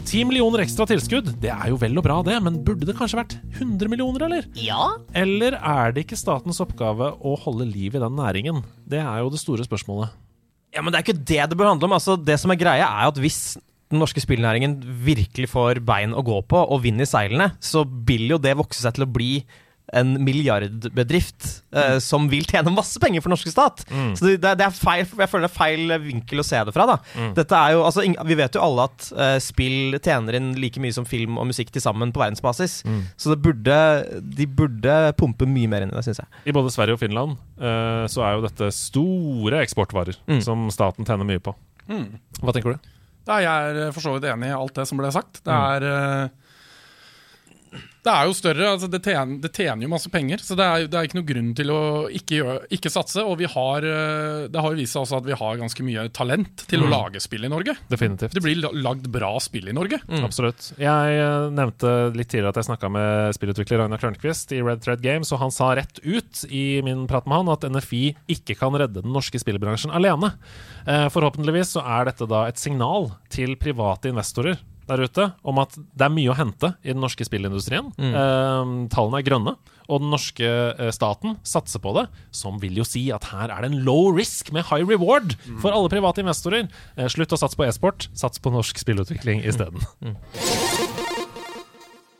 10 0.07 0.25
millioner 0.31 0.63
ekstra 0.63 0.87
tilskudd, 0.87 1.35
det 1.43 1.51
er 1.51 1.73
jo 1.73 1.81
vel 1.83 1.99
og 1.99 2.07
bra 2.07 2.21
det, 2.25 2.39
men 2.47 2.60
burde 2.65 2.87
det 2.87 2.95
kanskje 2.97 3.19
vært 3.19 3.37
100 3.57 3.91
millioner, 3.91 4.25
eller? 4.27 4.47
Ja. 4.57 4.93
Eller 5.17 5.57
er 5.57 5.95
det 5.95 6.05
ikke 6.05 6.19
statens 6.19 6.61
oppgave 6.63 7.11
å 7.17 7.35
holde 7.43 7.67
liv 7.69 7.95
i 7.97 8.03
den 8.03 8.17
næringen? 8.17 8.61
Det 8.87 9.01
er 9.01 9.23
jo 9.23 9.31
det 9.33 9.41
store 9.41 9.65
spørsmålet. 9.67 10.13
Ja, 10.71 10.83
men 10.83 10.93
det 10.93 11.01
er 11.01 11.05
ikke 11.05 11.19
det 11.19 11.41
det 11.51 11.57
bør 11.59 11.73
handle 11.73 11.89
om. 11.89 11.97
Altså, 11.97 12.15
det 12.15 12.37
som 12.39 12.53
er 12.53 12.59
greia, 12.61 12.87
er 12.87 13.11
at 13.11 13.19
hvis 13.19 13.57
den 13.91 13.99
norske 13.99 14.23
spillnæringen 14.23 14.77
virkelig 15.03 15.49
får 15.51 15.81
bein 15.83 16.15
å 16.15 16.23
gå 16.23 16.37
på 16.47 16.61
og 16.63 16.83
vind 16.85 17.03
i 17.03 17.09
seilene, 17.09 17.51
så 17.59 17.83
vil 18.07 18.29
jo 18.31 18.39
det 18.39 18.55
vokse 18.59 18.79
seg 18.83 18.95
til 18.95 19.05
å 19.05 19.11
bli 19.11 19.33
en 19.93 20.13
milliardbedrift 20.23 21.47
eh, 21.75 21.97
som 21.99 22.27
vil 22.31 22.45
tjene 22.47 22.71
masse 22.71 22.99
penger 23.01 23.19
for 23.23 23.27
den 23.29 23.35
norske 23.35 23.51
stat. 23.51 23.81
Så 24.15 24.23
det, 24.29 24.37
det 24.39 24.63
er 24.65 24.71
feil, 24.75 25.03
jeg 25.03 25.27
føler 25.31 25.47
det 25.47 25.51
er 25.51 25.55
feil 25.57 25.93
vinkel 26.05 26.39
å 26.39 26.45
se 26.47 26.61
det 26.67 26.73
fra. 26.75 26.85
da. 26.87 26.97
Dette 27.35 27.57
er 27.59 27.73
jo, 27.75 27.81
altså, 27.87 28.05
Vi 28.29 28.37
vet 28.39 28.55
jo 28.55 28.63
alle 28.63 28.85
at 28.87 29.09
eh, 29.11 29.35
spill 29.43 29.97
tjener 29.99 30.37
inn 30.39 30.51
like 30.61 30.79
mye 30.83 30.95
som 30.95 31.07
film 31.09 31.37
og 31.41 31.49
musikk 31.51 31.73
til 31.75 31.83
sammen 31.83 32.13
på 32.15 32.23
verdensbasis. 32.23 32.81
Så 33.19 33.33
det 33.33 33.39
burde, 33.43 33.79
de 34.21 34.47
burde 34.47 34.95
pumpe 35.19 35.47
mye 35.49 35.67
mer 35.71 35.83
inn 35.85 35.91
i 35.91 35.97
det, 35.99 36.05
syns 36.07 36.23
jeg. 36.23 36.31
I 36.47 36.55
både 36.55 36.71
Sverige 36.71 36.95
og 36.95 37.03
Finland 37.03 37.35
eh, 37.59 38.05
så 38.11 38.23
er 38.27 38.37
jo 38.37 38.45
dette 38.47 38.71
store 38.75 39.59
eksportvarer 39.65 40.15
Mm. 40.27 40.39
som 40.43 40.67
staten 40.71 41.05
tjener 41.07 41.27
mye 41.27 41.41
på. 41.43 41.51
Hva 42.41 42.53
tenker 42.55 42.75
du? 42.77 42.89
Da, 43.27 43.37
jeg 43.43 43.75
er 43.83 43.91
for 43.93 44.01
så 44.01 44.13
vidt 44.15 44.25
enig 44.31 44.47
i 44.49 44.55
alt 44.55 44.73
det 44.77 44.85
som 44.89 44.97
ble 44.97 45.11
sagt. 45.13 45.41
Det 45.45 45.51
Mm. 45.51 45.65
er 45.75 45.83
eh, 45.91 46.29
Det 48.01 48.09
er 48.09 48.25
jo 48.25 48.33
større, 48.33 48.65
altså 48.73 48.87
det, 48.89 48.99
tjener, 49.05 49.37
det 49.43 49.51
tjener 49.53 49.85
jo 49.85 49.91
masse 49.91 50.09
penger, 50.11 50.41
så 50.41 50.55
det 50.57 50.65
er, 50.65 50.85
det 50.89 50.97
er 50.97 51.05
ikke 51.05 51.19
noe 51.19 51.27
grunn 51.27 51.51
til 51.57 51.69
å 51.69 51.81
ikke, 52.09 52.39
gjøre, 52.39 52.55
ikke 52.73 52.91
satse. 52.91 53.21
Og 53.21 53.35
vi 53.37 53.49
har, 53.51 53.85
eh, 53.85 54.47
det 54.51 54.63
har 54.63 54.73
jo 54.73 54.79
vist 54.79 54.95
seg 54.97 55.05
også 55.05 55.19
at 55.19 55.27
vi 55.27 55.37
har 55.37 55.59
ganske 55.59 55.85
mye 55.85 56.07
talent 56.17 56.63
til 56.71 56.81
å 56.81 56.89
lage 56.89 57.21
spill 57.21 57.45
i 57.45 57.51
Norge. 57.51 57.75
Definitivt. 57.93 58.33
Det 58.33 58.41
blir 58.43 58.57
lagd 58.81 59.05
bra 59.13 59.35
spill 59.43 59.69
i 59.69 59.75
Norge. 59.77 60.01
Absolutt. 60.17 60.71
Jeg 60.81 61.19
eh, 61.21 61.45
nevnte 61.53 61.93
litt 62.17 62.31
tidligere 62.33 62.55
at 62.55 62.61
jeg 62.63 62.69
snakka 62.71 62.89
med 62.97 63.37
spillutvikler 63.37 63.83
Ragnar 63.83 64.01
Klørnquist 64.01 64.55
i 64.57 64.63
Red 64.65 64.81
Thread 64.81 65.05
Games, 65.05 65.29
og 65.29 65.43
han 65.45 65.53
sa 65.53 65.69
rett 65.77 66.01
ut 66.01 66.43
i 66.49 66.81
min 66.85 67.05
prat 67.11 67.29
med 67.29 67.43
han 67.43 67.53
at 67.53 67.69
NFI 67.69 68.03
ikke 68.33 68.57
kan 68.63 68.81
redde 68.81 69.05
den 69.05 69.13
norske 69.13 69.39
spillbransjen 69.41 69.93
alene. 69.93 70.33
Eh, 70.89 71.05
Forhåpentligvis 71.13 71.77
så 71.77 71.85
er 71.85 72.09
dette 72.09 72.25
da 72.33 72.47
et 72.49 72.59
signal 72.59 73.11
til 73.29 73.53
private 73.61 74.09
investorer 74.09 74.57
der 74.91 75.05
ute 75.07 75.27
om 75.47 75.61
at 75.63 75.75
det 75.77 76.05
er 76.07 76.13
mye 76.13 76.31
å 76.33 76.37
hente 76.37 76.73
i 76.83 76.93
den 76.93 77.01
norske 77.03 77.25
spillindustrien. 77.27 77.91
Eh, 77.97 78.73
tallene 78.93 79.21
er 79.21 79.27
grønne, 79.27 79.55
og 79.87 80.03
den 80.03 80.11
norske 80.13 80.47
eh, 80.47 80.91
staten 80.95 81.37
satser 81.47 81.83
på 81.83 81.95
det, 81.97 82.07
som 82.35 82.59
vil 82.61 82.77
jo 82.81 82.87
si 82.87 83.07
at 83.15 83.29
her 83.31 83.51
er 83.51 83.63
det 83.63 83.71
en 83.71 83.81
low 83.87 84.11
risk 84.15 84.53
med 84.55 84.67
high 84.69 84.85
reward 84.87 85.35
for 85.63 85.73
alle 85.73 85.91
private 85.91 86.23
investorer. 86.23 86.69
Eh, 86.97 87.09
slutt 87.11 87.33
å 87.35 87.39
satse 87.41 87.59
på 87.59 87.67
e-sport, 87.67 88.09
sats 88.17 88.41
på 88.41 88.53
norsk 88.53 88.83
spillutvikling 88.83 89.43
isteden. 89.47 89.81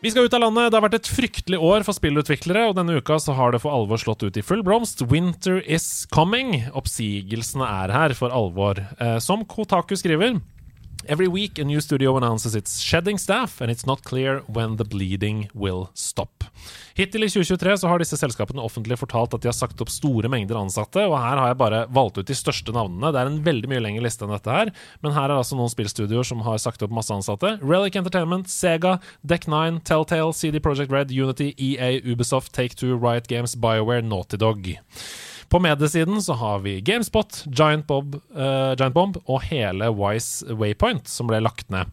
Vi 0.02 0.10
skal 0.10 0.26
ut 0.26 0.34
av 0.34 0.42
landet. 0.42 0.72
Det 0.72 0.80
har 0.80 0.84
vært 0.88 0.96
et 0.98 1.10
fryktelig 1.14 1.58
år 1.62 1.84
for 1.86 1.94
spillutviklere, 1.94 2.64
og 2.72 2.78
denne 2.80 2.96
uka 2.98 3.20
så 3.22 3.36
har 3.38 3.54
det 3.54 3.60
for 3.62 3.70
alvor 3.70 4.02
slått 4.02 4.24
ut 4.26 4.40
i 4.40 4.42
full 4.42 4.64
blomst. 4.66 5.04
Winter 5.12 5.60
is 5.62 6.08
coming. 6.10 6.56
Oppsigelsene 6.74 7.68
er 7.84 7.94
her 7.94 8.16
for 8.18 8.34
alvor. 8.34 8.82
Eh, 8.98 9.20
som 9.22 9.46
Kotaku 9.46 9.94
skriver 10.00 10.40
Every 11.08 11.28
week, 11.28 11.58
a 11.58 11.64
new 11.64 11.82
studio 11.82 12.16
announces 12.16 12.56
it's 12.56 12.80
shedding 12.80 13.18
staff, 13.18 13.60
and 13.60 13.72
it's 13.72 13.88
not 13.88 14.04
clear 14.04 14.44
when 14.48 14.78
the 14.78 14.86
bleeding 14.86 15.50
will 15.54 15.90
stop. 15.96 16.44
Hittil 16.94 17.24
i 17.24 17.30
2023 17.30 17.78
så 17.78 17.88
har 17.88 18.00
disse 18.00 18.20
selskapene 18.20 18.62
offentlig 18.62 19.00
fortalt 19.02 19.34
at 19.34 19.42
de 19.42 19.50
har 19.50 19.58
sagt 19.58 19.82
opp 19.82 19.90
store 19.90 20.30
mengder 20.30 20.60
ansatte, 20.60 21.02
og 21.08 21.18
her 21.18 21.42
har 21.42 21.50
jeg 21.50 21.58
bare 21.58 21.82
valgt 21.90 22.22
ut 22.22 22.30
de 22.30 22.38
største 22.38 22.76
navnene. 22.76 23.10
Det 23.10 23.18
er 23.24 23.32
en 23.32 23.42
veldig 23.48 23.72
mye 23.72 23.82
lengre 23.82 24.06
liste 24.06 24.28
enn 24.28 24.36
dette 24.36 24.54
her, 24.54 24.74
men 25.02 25.18
her 25.18 25.26
er 25.32 25.40
altså 25.40 25.58
noen 25.58 25.74
spillstudioer 25.74 26.28
som 26.28 26.46
har 26.46 26.62
sagt 26.62 26.86
opp 26.86 26.94
masse 26.94 27.16
ansatte. 27.16 27.56
Relic 27.66 27.98
Entertainment, 27.98 28.52
Sega, 28.54 29.00
Deck9, 29.26 29.82
Telltale, 29.90 30.38
CD 30.38 30.62
Projekt 30.62 30.94
Red, 30.94 31.10
Unity, 31.10 31.56
EA, 31.58 31.96
Ubisoft, 32.06 32.54
Take-Two, 32.54 32.94
Riot 32.94 33.26
Games, 33.32 33.58
BioWare, 33.58 34.06
Naughty 34.06 34.38
Dog. 34.38 34.76
På 35.52 35.60
mediesiden 35.60 36.22
så 36.24 36.34
har 36.40 36.60
vi 36.64 36.78
GameSpot, 36.82 37.44
Giant, 37.46 37.88
Bob, 37.88 38.16
uh, 38.16 38.72
Giant 38.80 38.96
Bomb 38.96 39.18
og 39.26 39.42
hele 39.50 39.90
Wise 39.92 40.48
Waypoint, 40.48 41.12
som 41.12 41.28
ble 41.28 41.42
lagt 41.44 41.68
ned. 41.74 41.92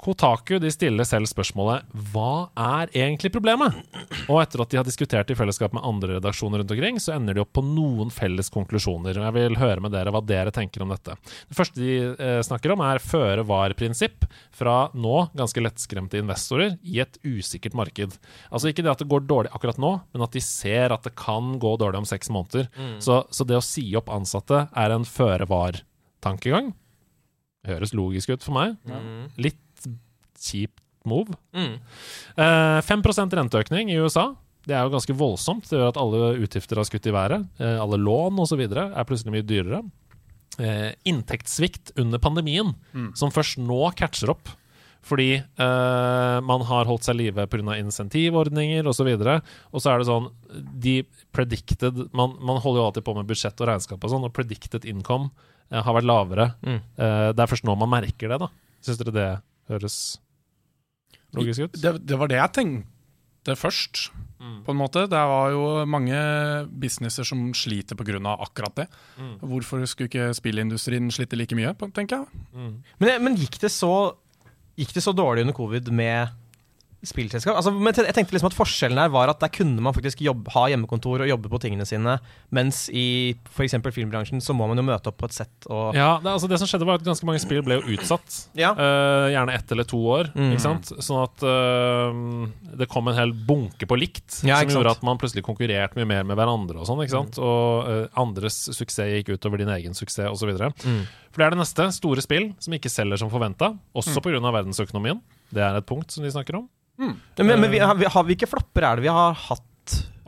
Kotaku 0.00 0.56
de 0.62 0.70
stiller 0.72 1.04
selv 1.04 1.28
spørsmålet 1.28 1.84
hva 2.10 2.48
er 2.56 2.88
egentlig 2.96 3.28
problemet? 3.34 3.74
Og 4.32 4.38
etter 4.40 4.62
at 4.64 4.72
de 4.72 4.78
har 4.80 4.86
diskutert 4.86 5.28
i 5.28 5.36
fellesskap 5.36 5.74
med 5.76 5.84
andre 5.84 6.16
redaksjoner 6.16 6.62
rundt 6.62 6.72
omkring, 6.72 6.96
så 7.02 7.18
ender 7.18 7.36
de 7.36 7.42
opp 7.42 7.52
på 7.58 7.64
noen 7.66 8.08
felles 8.14 8.48
konklusjoner. 8.54 9.18
Og 9.20 9.26
Jeg 9.28 9.36
vil 9.36 9.58
høre 9.60 9.84
med 9.84 9.92
dere 9.92 10.14
hva 10.14 10.22
dere 10.24 10.54
tenker 10.56 10.86
om 10.86 10.94
dette. 10.94 11.18
Det 11.50 11.58
første 11.58 11.82
de 11.82 11.92
eh, 12.14 12.40
snakker 12.46 12.72
om, 12.72 12.84
er 12.86 13.02
føre 13.04 13.44
var-prinsipp 13.44 14.24
fra 14.56 14.78
nå 14.96 15.26
ganske 15.36 15.66
lettskremte 15.66 16.20
investorer 16.22 16.78
i 16.80 17.02
et 17.04 17.20
usikkert 17.26 17.76
marked. 17.76 18.16
Altså 18.48 18.72
ikke 18.72 18.86
det 18.86 18.94
at 18.94 19.04
det 19.04 19.10
går 19.12 19.28
dårlig 19.28 19.52
akkurat 19.52 19.80
nå, 19.82 19.92
men 20.14 20.24
at 20.24 20.32
de 20.36 20.40
ser 20.44 20.96
at 20.96 21.04
det 21.04 21.12
kan 21.20 21.58
gå 21.60 21.76
dårlig 21.80 22.00
om 22.06 22.08
seks 22.08 22.32
måneder. 22.32 22.70
Så, 23.04 23.20
så 23.28 23.44
det 23.44 23.60
å 23.60 23.64
si 23.64 23.84
opp 24.00 24.08
ansatte 24.16 24.64
er 24.72 24.96
en 24.96 25.04
føre 25.04 25.44
var-tankegang. 25.50 26.72
Høres 27.68 27.92
logisk 27.92 28.30
ut 28.32 28.44
for 28.46 28.56
meg. 28.56 28.78
Litt 29.36 29.60
kjipt 30.40 30.82
move. 31.08 31.36
Mm. 31.56 31.78
Uh, 32.36 32.80
5 32.84 33.04
renteøkning 33.40 33.92
i 33.92 33.98
USA. 34.00 34.30
Det 34.66 34.76
er 34.76 34.84
jo 34.84 34.92
ganske 34.92 35.16
voldsomt. 35.16 35.68
Det 35.68 35.78
gjør 35.78 35.92
at 35.92 36.00
alle 36.00 36.34
utgifter 36.44 36.80
har 36.80 36.88
skutt 36.88 37.08
i 37.08 37.14
været. 37.16 37.48
Uh, 37.60 37.78
alle 37.80 38.00
lån 38.00 38.40
osv. 38.44 38.60
er 38.68 39.08
plutselig 39.08 39.34
mye 39.36 39.46
dyrere. 39.46 39.82
Uh, 40.60 40.90
inntektssvikt 41.08 41.94
under 42.00 42.20
pandemien, 42.20 42.74
som 43.16 43.32
først 43.32 43.60
nå 43.62 43.84
catcher 43.96 44.34
opp. 44.34 44.50
Fordi 45.06 45.34
eh, 45.34 46.38
man 46.44 46.64
har 46.68 46.88
holdt 46.88 47.06
seg 47.06 47.16
i 47.16 47.24
live 47.24 47.46
pga. 47.50 47.76
insentivordninger 47.80 48.86
osv. 48.88 49.08
Og, 49.14 49.24
så 49.24 49.36
og 49.72 49.82
så 49.82 49.92
er 49.92 50.00
det 50.00 50.08
sånn 50.10 50.28
De 50.84 50.96
predicted 51.32 52.02
man, 52.16 52.36
man 52.36 52.60
holder 52.60 52.82
jo 52.82 52.88
alltid 52.88 53.06
på 53.06 53.14
med 53.16 53.30
budsjett 53.30 53.62
og 53.62 53.70
regnskap 53.70 54.04
og 54.04 54.12
sånn, 54.12 54.26
og 54.28 54.34
predicted 54.36 54.84
income 54.88 55.30
eh, 55.70 55.80
har 55.80 55.96
vært 55.96 56.08
lavere. 56.10 56.50
Mm. 56.60 56.80
Eh, 56.80 57.28
det 57.32 57.44
er 57.44 57.52
først 57.54 57.68
nå 57.68 57.76
man 57.80 57.92
merker 57.96 58.32
det, 58.32 58.42
da. 58.44 58.50
Syns 58.84 59.00
dere 59.00 59.16
det 59.16 59.30
høres 59.72 59.96
logisk 61.36 61.66
ut? 61.66 61.78
Det, 61.80 61.94
det 62.06 62.18
var 62.18 62.30
det 62.30 62.40
jeg 62.40 62.54
tenkte 62.56 63.56
først, 63.56 64.08
på 64.40 64.72
en 64.72 64.78
måte. 64.78 65.04
Det 65.10 65.20
var 65.30 65.52
jo 65.52 65.64
mange 65.84 66.16
businesser 66.80 67.26
som 67.28 67.50
sliter 67.56 67.96
pga. 67.98 68.16
akkurat 68.40 68.76
det. 68.76 68.86
Hvorfor 69.44 69.84
skulle 69.84 70.08
ikke 70.08 70.32
spillindustrien 70.36 71.10
slite 71.12 71.36
like 71.36 71.56
mye, 71.56 71.74
tenker 71.92 72.22
jeg. 72.22 72.26
Men, 72.98 73.22
men 73.22 73.36
gikk, 73.36 73.60
det 73.60 73.70
så, 73.70 74.16
gikk 74.80 74.94
det 74.96 75.04
så 75.04 75.12
dårlig 75.12 75.44
under 75.44 75.56
covid 75.56 75.92
med 75.92 76.32
spillselskap? 77.06 77.56
Altså, 77.56 77.72
men 77.72 77.96
jeg 77.96 78.12
tenkte 78.16 78.34
liksom 78.34 78.50
at 78.50 78.56
Forskjellen 78.56 79.00
her 79.00 79.12
var 79.12 79.30
at 79.32 79.40
der 79.40 79.50
kunne 79.52 79.80
man 79.82 79.94
faktisk 79.96 80.20
jobbe, 80.24 80.52
ha 80.54 80.66
hjemmekontor 80.72 81.24
og 81.24 81.30
jobbe 81.30 81.50
på 81.52 81.60
tingene 81.62 81.86
sine, 81.88 82.18
mens 82.52 82.82
i 82.92 83.36
f.eks. 83.48 83.78
filmbransjen 83.94 84.42
så 84.44 84.56
må 84.56 84.68
man 84.70 84.80
jo 84.80 84.84
møte 84.86 85.12
opp 85.12 85.20
på 85.20 85.30
et 85.30 85.36
sett 85.38 85.68
og 85.70 85.96
Ja, 85.96 86.18
det, 86.20 86.34
altså 86.34 86.50
det 86.50 86.60
som 86.60 86.68
skjedde 86.70 86.88
var 86.88 87.00
at 87.00 87.06
ganske 87.06 87.28
mange 87.28 87.40
spill 87.42 87.62
ble 87.64 87.80
jo 87.80 87.96
utsatt. 87.96 88.40
Ja. 88.58 88.74
Uh, 88.76 89.30
gjerne 89.32 89.56
ett 89.56 89.72
eller 89.72 89.88
to 89.88 90.00
år. 90.12 90.32
Mm. 90.34 90.50
Ikke 90.52 90.64
sant? 90.66 90.92
Sånn 91.00 91.22
at 91.24 91.46
uh, 91.46 92.74
det 92.80 92.90
kom 92.92 93.08
en 93.10 93.18
hel 93.18 93.32
bunke 93.32 93.88
på 93.88 93.98
likt, 94.00 94.42
Ja, 94.46 94.60
som 94.60 94.74
gjorde 94.76 94.96
at 94.98 95.06
man 95.06 95.20
plutselig 95.20 95.44
konkurrerte 95.46 95.98
mye 95.98 96.08
mer 96.08 96.28
med 96.28 96.38
hverandre. 96.40 96.80
Og 96.82 96.88
sånn, 96.88 97.00
ikke 97.04 97.16
sant? 97.16 97.40
Og 97.40 97.88
uh, 97.88 98.04
andres 98.20 98.62
suksess 98.76 99.16
gikk 99.20 99.32
utover 99.36 99.62
din 99.62 99.72
egen 99.72 99.96
suksess, 99.96 100.28
osv. 100.28 100.52
Mm. 100.84 101.04
For 101.30 101.40
det 101.40 101.46
er 101.46 101.54
det 101.54 101.62
neste. 101.62 101.88
Store 101.96 102.24
spill 102.24 102.50
som 102.60 102.76
ikke 102.76 102.92
selger 102.92 103.20
som 103.20 103.32
forventa, 103.32 103.72
også 103.96 104.20
på 104.20 104.34
grunn 104.34 104.46
av 104.46 104.56
verdensøkonomien. 104.58 105.22
Det 105.50 105.62
er 105.64 105.78
et 105.78 105.86
punkt 105.88 106.12
som 106.14 106.26
de 106.26 106.32
snakker 106.32 106.60
om. 106.60 106.68
Men, 107.00 107.60
men 107.60 107.70
vi, 107.72 107.80
har, 107.80 107.94
vi, 107.96 108.08
har 108.12 108.24
vi 108.28 108.36
ikke 108.36 108.50
flopper, 108.50 108.84
er 108.86 109.00
det 109.00 109.06
vi 109.06 109.12
har 109.12 109.36
hatt? 109.48 109.66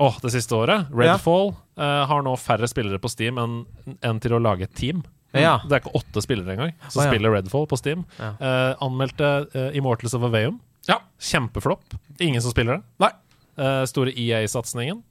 Åh, 0.01 0.17
det 0.23 0.33
siste 0.35 0.57
året. 0.57 0.89
Redfall 0.97 1.53
eh, 1.77 2.05
har 2.09 2.23
nå 2.25 2.33
færre 2.41 2.69
spillere 2.71 3.01
på 3.03 3.11
Steam 3.13 3.39
enn 3.39 3.59
en 4.01 4.23
til 4.23 4.35
å 4.35 4.41
lage 4.43 4.67
et 4.67 4.75
team. 4.79 5.03
Ja. 5.33 5.59
Det 5.65 5.77
er 5.77 5.83
ikke 5.83 5.95
åtte 5.97 6.23
spillere 6.25 6.55
engang 6.55 6.73
som 6.89 7.01
ah, 7.01 7.07
ja. 7.07 7.13
spiller 7.13 7.33
Redfall 7.37 7.69
på 7.69 7.79
Steam. 7.81 8.05
Ja. 8.19 8.33
Eh, 8.37 8.71
anmeldte 8.85 9.31
uh, 9.55 9.69
Immortals 9.77 10.17
of 10.19 10.25
Aveum. 10.29 10.59
Ja. 10.89 10.99
Kjempeflopp. 11.21 11.95
Ingen 12.21 12.43
som 12.43 12.53
spiller 12.53 12.81
det. 12.81 12.83
Nei. 13.05 13.13
Eh, 13.63 13.85
store 13.89 14.13
EA-satsingen. 14.17 15.03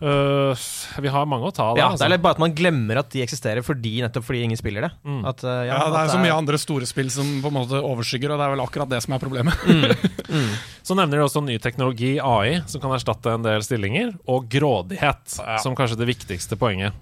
Eh, 0.00 0.60
vi 1.04 1.10
har 1.12 1.26
mange 1.28 1.44
å 1.44 1.52
ta 1.52 1.66
av 1.70 1.78
Ja, 1.78 1.90
altså. 1.90 2.00
det 2.00 2.06
altså. 2.06 2.16
er 2.16 2.22
bare 2.24 2.38
at 2.38 2.40
man 2.40 2.54
glemmer 2.56 3.02
at 3.02 3.10
de 3.12 3.20
eksisterer 3.20 3.64
fordi, 3.64 3.98
nettopp 4.00 4.24
fordi 4.24 4.46
ingen 4.46 4.60
spiller 4.60 4.86
det. 4.88 4.90
Mm. 5.04 5.20
At, 5.28 5.44
uh, 5.44 5.60
Ja, 5.68 5.82
det 5.92 6.04
er 6.06 6.12
så 6.14 6.22
mye 6.22 6.36
andre 6.36 6.60
store 6.60 6.88
spill 6.88 7.12
som 7.12 7.28
på 7.44 7.52
en 7.52 7.58
måte 7.58 7.82
overskygger, 7.84 8.32
og 8.32 8.40
det 8.40 8.46
er 8.46 8.54
vel 8.54 8.64
akkurat 8.64 8.90
det 8.92 9.02
som 9.04 9.16
er 9.16 9.22
problemet. 9.22 9.52
Så 10.86 10.96
nevner 10.96 11.20
de 11.20 11.26
også 11.26 11.42
ny 11.44 11.58
teknologi, 11.62 12.14
AI, 12.18 12.62
som 12.70 12.80
kan 12.82 12.94
erstatte 12.96 13.34
en 13.36 13.44
del 13.44 13.62
stillinger, 13.62 14.14
og 14.30 14.48
grådighet, 14.50 15.36
som 15.62 15.76
kanskje 15.78 15.98
det 16.00 16.08
viktigste 16.08 16.56
poenget. 16.58 16.96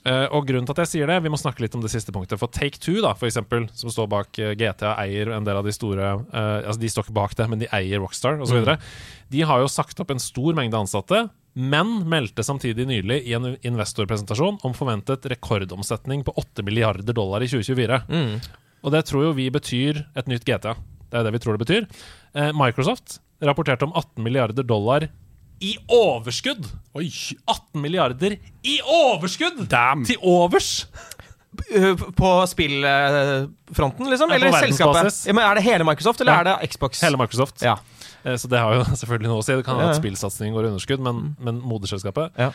Uh, 0.00 0.26
og 0.32 0.46
grunnen 0.48 0.64
til 0.64 0.72
at 0.72 0.80
jeg 0.80 0.88
sier 0.94 1.10
det, 1.10 1.18
Vi 1.20 1.28
må 1.28 1.36
snakke 1.36 1.60
litt 1.60 1.74
om 1.76 1.82
det 1.84 1.90
siste 1.92 2.08
punktet. 2.12 2.40
For 2.40 2.48
Take 2.48 2.80
Two, 2.80 3.02
da, 3.04 3.12
for 3.12 3.28
eksempel, 3.28 3.66
som 3.76 3.92
står 3.92 4.08
bak 4.08 4.32
GTA, 4.32 4.94
eier 5.04 5.28
en 5.36 5.44
del 5.44 5.60
av 5.60 5.66
de 5.66 5.74
store 5.76 6.14
uh, 6.32 6.64
Altså, 6.64 6.80
de 6.80 6.90
står 6.90 7.06
ikke 7.06 7.18
bak 7.20 7.36
det, 7.36 7.46
men 7.52 7.60
de 7.60 7.68
eier 7.76 8.00
Rockstar 8.00 8.40
osv. 8.40 8.64
Mm. 8.64 8.88
De 9.36 9.44
har 9.46 9.60
jo 9.60 9.68
sagt 9.70 10.00
opp 10.00 10.10
en 10.10 10.22
stor 10.22 10.56
mengde 10.56 10.80
ansatte, 10.80 11.26
men 11.60 11.92
meldte 12.08 12.44
samtidig 12.46 12.86
nylig 12.88 13.20
i 13.28 13.34
en 13.36 13.52
investorpresentasjon 13.66 14.60
om 14.66 14.74
forventet 14.76 15.26
rekordomsetning 15.30 16.24
på 16.26 16.34
8 16.40 16.64
milliarder 16.66 17.16
dollar 17.16 17.44
i 17.44 17.48
2024. 17.50 18.00
Mm. 18.08 18.36
Og 18.80 18.94
det 18.94 19.04
tror 19.10 19.28
jo 19.28 19.32
vi 19.36 19.50
betyr 19.52 20.04
et 20.16 20.30
nytt 20.30 20.46
GTA. 20.48 20.76
Det 21.10 21.20
er 21.20 21.26
det 21.26 21.34
vi 21.36 21.42
tror 21.42 21.58
det 21.58 21.64
betyr. 21.66 21.88
Eh, 22.34 22.52
Microsoft 22.56 23.18
rapporterte 23.44 23.84
om 23.88 23.92
18 23.96 24.24
milliarder 24.24 24.66
dollar 24.66 25.08
i 25.60 25.74
overskudd! 25.92 26.64
Oi, 26.96 27.10
18 27.44 27.82
milliarder 27.82 28.38
i 28.64 28.78
overskudd! 28.80 29.66
damn! 29.68 30.06
Til 30.08 30.16
overs! 30.24 30.86
Uh, 31.76 31.98
På 32.16 32.46
spillfronten, 32.48 34.06
liksom? 34.08 34.30
Ja, 34.30 34.38
Eller 34.38 34.54
selskapet? 34.56 35.18
Ja, 35.26 35.34
men 35.36 35.44
er 35.44 35.58
det 35.58 35.64
hele 35.66 35.84
Microsoft, 35.84 36.22
eller 36.22 36.32
Ja. 36.32 36.40
er 36.40 36.44
det 36.62 36.70
Xbox? 36.72 37.02
Hele 37.04 37.18
Microsoft. 37.20 37.60
Ja. 37.62 37.76
Eh, 38.24 38.36
Så 38.36 38.48
det 38.52 38.58
har 38.60 38.74
jo 38.78 38.84
selvfølgelig 39.00 39.30
noe 39.32 39.40
å 39.42 39.46
si. 39.46 39.54
Det 39.56 39.64
kan 39.66 39.76
være 39.78 39.86
hende 39.88 39.94
ja. 39.94 39.98
at 39.98 40.02
spillsatsingen 40.02 40.54
går 40.56 40.68
i 40.68 40.70
underskudd, 40.74 41.02
men, 41.06 41.22
men 41.40 41.60
moderselskapet 41.64 42.36
Ja. 42.40 42.52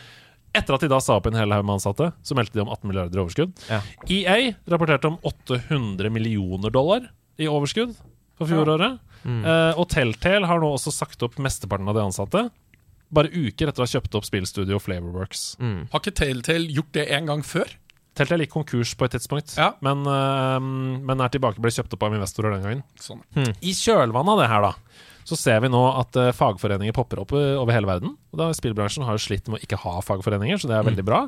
Etter 0.56 0.72
at 0.72 0.80
de 0.80 0.88
da 0.88 0.98
sa 1.04 1.18
opp 1.18 1.26
en 1.28 1.36
hel 1.36 1.52
haug 1.52 1.64
med 1.68 1.74
ansatte, 1.76 2.06
så 2.24 2.36
meldte 2.38 2.56
de 2.56 2.62
om 2.62 2.70
18 2.72 2.88
milliarder 2.88 3.18
i 3.18 3.20
overskudd. 3.20 3.50
Ja. 3.68 3.80
EA 4.08 4.54
rapporterte 4.72 5.10
om 5.10 5.18
800 5.26 6.08
millioner 6.14 6.72
dollar 6.72 7.10
i 7.36 7.48
overskudd 7.50 7.92
for 8.38 8.48
fjoråret. 8.48 8.96
Mm. 9.26 9.42
Uh, 9.44 9.72
og 9.76 9.88
Telltale 9.92 10.48
har 10.48 10.62
nå 10.62 10.70
også 10.78 10.94
sagt 10.94 11.20
opp 11.26 11.36
mesteparten 11.44 11.90
av 11.90 11.98
de 11.98 12.04
ansatte. 12.06 12.44
Bare 13.12 13.28
uker 13.34 13.68
etter 13.68 13.82
å 13.82 13.84
ha 13.84 13.90
kjøpt 13.98 14.16
opp 14.16 14.24
spillstudio 14.24 14.78
Flavorworks. 14.80 15.42
Mm. 15.60 15.82
Har 15.92 16.00
ikke 16.00 16.14
Telltale 16.22 16.72
gjort 16.72 16.94
det 16.96 17.04
en 17.18 17.28
gang 17.28 17.44
før? 17.44 17.74
Telltale 18.16 18.46
gikk 18.46 18.54
konkurs 18.56 18.94
på 18.96 19.04
et 19.10 19.12
tidspunkt, 19.18 19.58
Ja. 19.60 19.74
men, 19.84 20.06
uh, 20.08 20.56
men 20.56 21.20
er 21.20 21.28
tilbake, 21.36 21.60
ble 21.60 21.74
kjøpt 21.74 21.92
opp 21.98 22.06
av 22.08 22.16
investorer 22.16 22.56
den 22.56 22.64
gangen. 22.64 22.82
Sånn. 23.02 23.20
I 23.60 23.76
kjølvannet 23.76 24.32
av 24.38 24.40
det 24.40 24.48
her, 24.54 24.64
da, 24.70 24.72
så 25.26 25.34
ser 25.38 25.58
vi 25.64 25.70
nå 25.72 25.80
at 25.98 26.16
uh, 26.20 26.28
fagforeninger 26.36 26.94
popper 26.94 27.18
opp 27.24 27.32
eh, 27.34 27.56
over 27.58 27.74
hele 27.74 27.88
verden. 27.90 28.12
Og 28.30 28.38
da 28.38 28.46
Spillbransjen 28.54 29.02
har 29.06 29.16
jo 29.16 29.24
slitt 29.24 29.48
med 29.50 29.58
å 29.58 29.64
ikke 29.66 29.80
ha 29.82 29.96
fagforeninger, 30.06 30.60
så 30.62 30.70
det 30.70 30.76
er 30.78 30.86
veldig 30.86 31.04
bra. 31.06 31.24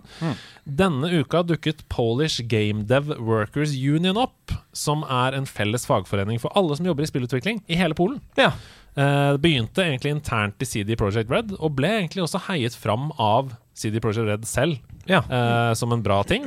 Denne 0.64 1.10
uka 1.18 1.42
dukket 1.46 1.82
Polish 1.90 2.44
Game 2.46 2.84
Dev 2.86 3.10
Workers 3.18 3.74
Union 3.74 4.20
opp, 4.22 4.54
som 4.76 5.02
er 5.02 5.34
en 5.38 5.48
felles 5.50 5.86
fagforening 5.88 6.38
for 6.42 6.54
alle 6.58 6.78
som 6.78 6.86
jobber 6.86 7.06
i 7.06 7.10
spillutvikling 7.10 7.62
i 7.66 7.78
hele 7.80 7.98
Polen. 7.98 8.20
Ja. 8.38 8.52
Uh, 8.98 9.34
Det 9.34 9.42
begynte 9.42 9.82
egentlig 9.84 10.14
internt 10.14 10.62
i 10.62 10.68
CD 10.68 10.94
Projekt 10.98 11.30
Red, 11.34 11.56
og 11.58 11.74
ble 11.78 11.90
egentlig 11.98 12.22
også 12.26 12.44
heiet 12.46 12.78
fram 12.78 13.10
av 13.18 13.50
CD 13.78 13.98
Projekt 14.02 14.30
Red 14.30 14.46
selv 14.46 14.78
Ja. 15.10 15.24
uh, 15.26 15.74
som 15.74 15.92
en 15.94 16.02
bra 16.06 16.22
ting. 16.22 16.46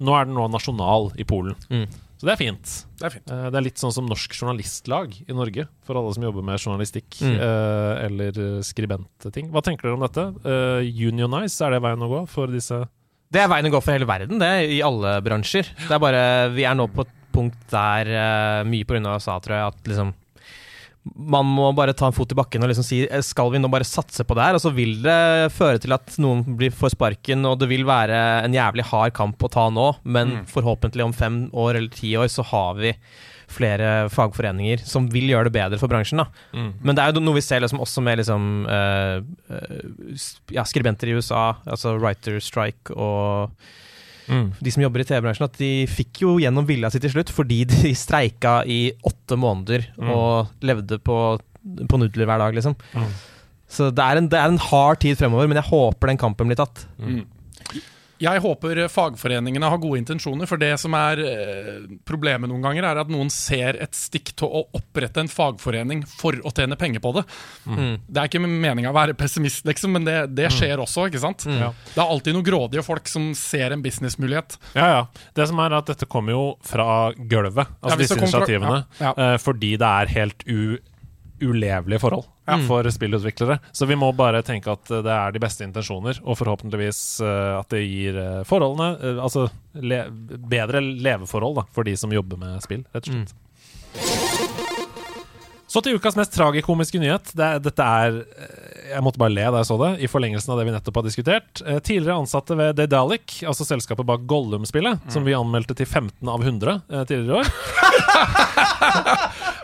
Nå 0.00 0.14
er 0.16 0.28
den 0.28 0.36
nå 0.36 0.46
nasjonal 0.52 1.10
i 1.20 1.24
Polen. 1.28 1.56
Mm. 1.72 1.88
Så 2.20 2.26
det 2.28 2.34
er 2.34 2.40
fint. 2.42 2.70
Det 3.00 3.06
er 3.08 3.12
fint. 3.14 3.30
Eh, 3.32 3.46
Det 3.48 3.56
er 3.56 3.64
litt 3.64 3.80
sånn 3.80 3.92
som 3.96 4.04
Norsk 4.06 4.34
Journalistlag 4.36 5.14
i 5.24 5.32
Norge, 5.32 5.64
for 5.88 5.96
alle 5.96 6.12
som 6.12 6.22
jobber 6.26 6.44
med 6.44 6.60
journalistikk 6.60 7.16
Mm. 7.24 7.38
eh, 7.40 8.04
eller 8.04 8.32
skribentting. 8.66 9.48
Hva 9.50 9.62
tenker 9.64 9.88
dere 9.88 9.96
om 9.96 10.04
dette? 10.04 10.26
Eh, 10.44 10.84
unionize, 11.08 11.56
er 11.64 11.70
det 11.70 11.80
veien 11.82 12.04
å 12.04 12.10
gå 12.12 12.28
for 12.28 12.46
disse 12.52 12.86
Det 13.32 13.40
er 13.40 13.48
veien 13.48 13.64
å 13.70 13.70
gå 13.72 13.80
for 13.82 13.92
hele 13.94 14.04
verden, 14.06 14.38
det, 14.38 14.68
i 14.68 14.80
alle 14.82 15.20
bransjer. 15.22 15.64
Det 15.88 15.90
er 15.90 15.98
bare, 16.02 16.50
Vi 16.52 16.64
er 16.64 16.74
nå 16.74 16.88
på 16.92 17.02
et 17.06 17.14
punkt 17.32 17.56
der, 17.70 18.64
mye 18.66 18.84
pga. 18.84 19.14
USA, 19.16 19.38
tror 19.40 19.54
jeg, 19.54 19.66
at 19.72 19.84
liksom 19.84 20.14
man 21.04 21.48
må 21.48 21.70
bare 21.72 21.94
ta 21.96 22.10
en 22.10 22.14
fot 22.14 22.32
i 22.32 22.36
bakken 22.36 22.60
og 22.64 22.68
liksom 22.70 22.84
si 22.84 22.98
eh, 23.06 23.22
Skal 23.24 23.48
vi 23.54 23.60
nå 23.60 23.70
bare 23.72 23.86
satse 23.88 24.24
på 24.26 24.36
det 24.36 24.44
her? 24.44 24.58
Og 24.58 24.62
så 24.62 24.72
vil 24.74 24.98
det 25.04 25.48
føre 25.56 25.80
til 25.80 25.96
at 25.96 26.12
noen 26.20 26.44
blir 26.60 26.74
får 26.76 26.94
sparken, 26.94 27.46
og 27.48 27.58
det 27.62 27.70
vil 27.70 27.86
være 27.88 28.20
en 28.44 28.54
jævlig 28.56 28.84
hard 28.90 29.16
kamp 29.16 29.40
å 29.40 29.52
ta 29.52 29.68
nå, 29.72 29.88
men 30.04 30.40
forhåpentlig 30.50 31.06
om 31.06 31.16
fem 31.16 31.42
år 31.56 31.78
eller 31.78 31.92
ti 31.94 32.12
år 32.20 32.28
så 32.32 32.44
har 32.52 32.80
vi 32.80 32.94
flere 33.50 34.08
fagforeninger 34.12 34.84
som 34.86 35.08
vil 35.10 35.32
gjøre 35.32 35.48
det 35.48 35.56
bedre 35.56 35.78
for 35.80 35.90
bransjen. 35.90 36.22
da 36.22 36.28
Men 36.86 36.94
det 36.94 37.02
er 37.02 37.14
jo 37.16 37.24
noe 37.24 37.38
vi 37.40 37.44
ser 37.44 37.64
liksom 37.64 37.82
også 37.82 38.04
med 38.06 38.20
liksom 38.20 38.44
uh, 38.68 39.18
uh, 39.50 40.20
ja, 40.54 40.62
skribenter 40.68 41.10
i 41.10 41.16
USA, 41.18 41.56
altså 41.66 41.96
writer 41.98 42.38
strike 42.44 42.94
og 42.94 43.50
Mm. 44.30 44.52
de 44.62 44.70
som 44.70 44.84
jobber 44.84 45.02
i 45.02 45.08
TV-bransjen, 45.08 45.48
at 45.48 45.58
de 45.58 45.70
fikk 45.90 46.22
jo 46.22 46.36
gjennom 46.38 46.68
vilja 46.68 46.90
si 46.92 47.00
til 47.02 47.10
slutt 47.10 47.32
fordi 47.34 47.64
de 47.66 47.90
streika 48.04 48.60
i 48.62 48.92
åtte 49.06 49.38
måneder 49.40 49.88
og 49.98 50.52
levde 50.62 51.00
på, 51.02 51.16
på 51.90 52.00
nudler 52.00 52.30
hver 52.30 52.44
dag, 52.44 52.54
liksom. 52.54 52.76
Mm. 52.94 53.10
Så 53.70 53.90
det 53.94 54.02
er, 54.02 54.18
en, 54.18 54.30
det 54.30 54.38
er 54.38 54.50
en 54.50 54.62
hard 54.70 54.98
tid 55.02 55.18
fremover, 55.18 55.46
men 55.50 55.60
jeg 55.60 55.70
håper 55.70 56.10
den 56.10 56.18
kampen 56.18 56.50
blir 56.50 56.58
tatt. 56.58 56.86
Jeg 58.20 58.42
håper 58.44 58.82
fagforeningene 58.92 59.68
har 59.72 59.78
gode 59.80 60.00
intensjoner, 60.02 60.48
for 60.50 60.60
det 60.60 60.74
som 60.82 60.92
er 60.98 61.22
eh, 61.24 61.86
problemet 62.08 62.50
noen 62.50 62.62
ganger, 62.66 62.84
er 62.90 63.00
at 63.00 63.08
noen 63.12 63.30
ser 63.32 63.78
et 63.80 63.96
stikk 63.96 64.34
til 64.36 64.50
å 64.60 64.62
opprette 64.76 65.22
en 65.22 65.30
fagforening 65.32 66.02
for 66.08 66.36
å 66.44 66.52
tjene 66.52 66.76
penger 66.80 67.00
på 67.04 67.14
det. 67.16 67.24
Mm. 67.64 67.94
Det 68.06 68.20
er 68.20 68.28
ikke 68.28 68.42
meninga 68.44 68.92
å 68.92 68.96
være 68.96 69.16
pessimist, 69.18 69.64
liksom, 69.68 69.94
men 69.96 70.04
det, 70.08 70.18
det 70.36 70.50
skjer 70.52 70.82
også, 70.84 71.06
ikke 71.08 71.22
sant? 71.22 71.46
Ja. 71.48 71.70
Det 71.94 71.96
er 72.02 72.12
alltid 72.12 72.36
noen 72.36 72.46
grådige 72.50 72.84
folk 72.86 73.08
som 73.08 73.30
ser 73.38 73.72
en 73.76 73.82
businessmulighet. 73.84 74.58
Ja, 74.76 74.90
ja. 74.98 75.00
Det 75.36 75.48
som 75.48 75.60
er 75.64 75.78
at 75.80 75.88
dette 75.94 76.08
kommer 76.10 76.36
jo 76.36 76.44
fra 76.66 76.90
gulvet, 77.16 77.72
altså 77.80 77.96
Ja, 77.96 78.00
disse 78.04 78.20
initiativene, 78.20 78.82
fra- 78.98 79.06
ja, 79.08 79.14
eh, 79.16 79.36
fordi 79.40 79.74
det 79.80 79.90
er 80.04 80.14
helt 80.18 80.44
u 80.46 80.60
ulevelige 81.40 82.00
forhold 82.02 82.26
for 82.66 82.90
spillutviklere. 82.90 83.58
Så 83.72 83.86
vi 83.86 83.96
må 83.98 84.12
bare 84.16 84.42
tenke 84.46 84.72
at 84.72 84.90
eh, 84.90 85.02
det 85.06 85.14
er 85.14 85.34
de 85.34 85.42
beste 85.42 85.66
intensjoner, 85.66 86.20
og 86.24 86.38
forhåpentligvis 86.40 87.02
eh, 87.24 87.58
at 87.60 87.70
det 87.74 87.84
gir 87.84 88.18
eh, 88.18 88.40
forholdene 88.48 89.18
Altså 89.20 89.46
le 89.80 90.02
bedre 90.50 90.80
leveforhold 90.82 91.60
da, 91.60 91.66
for 91.74 91.86
de 91.86 91.96
som 91.98 92.12
jobber 92.12 92.40
med 92.40 92.60
spill, 92.64 92.84
rett 92.94 93.08
og 93.08 93.14
slett. 93.14 93.36
Så 95.70 95.78
til 95.86 95.94
ukas 95.94 96.16
mest 96.18 96.32
tragikomiske 96.34 96.98
nyhet. 96.98 97.30
Det, 97.38 97.48
dette 97.62 97.84
er 97.86 98.16
Jeg 98.90 99.02
måtte 99.06 99.20
bare 99.22 99.30
le 99.30 99.44
da 99.54 99.60
jeg 99.60 99.68
så 99.68 99.76
det, 99.78 99.90
i 100.02 100.08
forlengelsen 100.10 100.50
av 100.50 100.58
det 100.58 100.64
vi 100.66 100.74
nettopp 100.74 100.98
har 100.98 101.06
diskutert. 101.06 101.62
Tidligere 101.86 102.18
ansatte 102.18 102.56
ved 102.58 102.74
Daedalic, 102.80 103.36
altså 103.46 103.68
selskapet 103.68 104.08
bak 104.08 104.26
Gollum-spillet, 104.30 105.06
som 105.14 105.22
vi 105.26 105.36
anmeldte 105.38 105.78
til 105.78 105.86
15 105.86 106.26
av 106.26 106.42
100 106.42 106.74
eh, 106.90 107.04
tidligere 107.06 107.30
i 107.30 107.42
år, 107.44 107.46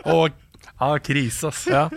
Og 0.15 0.31
ah, 0.79 0.97
krise, 1.03 1.49
ass. 1.49 1.65
ja, 1.69 1.87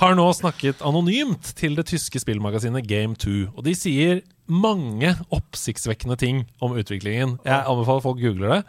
har 0.00 0.16
nå 0.16 0.24
snakket 0.34 0.82
anonymt 0.84 1.52
til 1.58 1.76
det 1.78 1.86
tyske 1.90 2.20
spillmagasinet 2.22 2.86
Game2. 2.88 3.52
Og 3.52 3.64
de 3.66 3.74
sier 3.76 4.22
mange 4.50 5.12
oppsiktsvekkende 5.32 6.16
ting 6.20 6.44
om 6.64 6.76
utviklingen. 6.78 7.36
Jeg 7.46 7.60
anbefaler 7.68 8.04
folk 8.04 8.20
googler 8.20 8.56
det. 8.56 8.62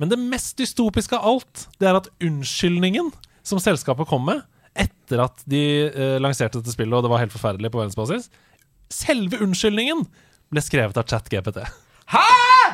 Men 0.00 0.12
det 0.12 0.20
mest 0.20 0.58
dystopiske 0.60 1.16
av 1.16 1.30
alt, 1.32 1.64
det 1.80 1.88
er 1.88 1.98
at 1.98 2.10
unnskyldningen 2.22 3.10
som 3.46 3.60
selskapet 3.62 4.08
kom 4.10 4.26
med 4.28 4.44
etter 4.76 5.22
at 5.24 5.40
de 5.48 5.62
eh, 5.88 6.18
lanserte 6.20 6.60
dette 6.60 6.74
spillet, 6.74 6.92
og 6.92 7.06
det 7.06 7.10
var 7.12 7.22
helt 7.22 7.32
forferdelig 7.32 7.70
på 7.72 7.80
verdensbasis 7.80 8.28
Selve 8.92 9.40
unnskyldningen 9.42 10.04
ble 10.52 10.62
skrevet 10.62 10.98
av 11.00 11.08
ChatGPT. 11.10 11.62
Herre, 12.12 12.66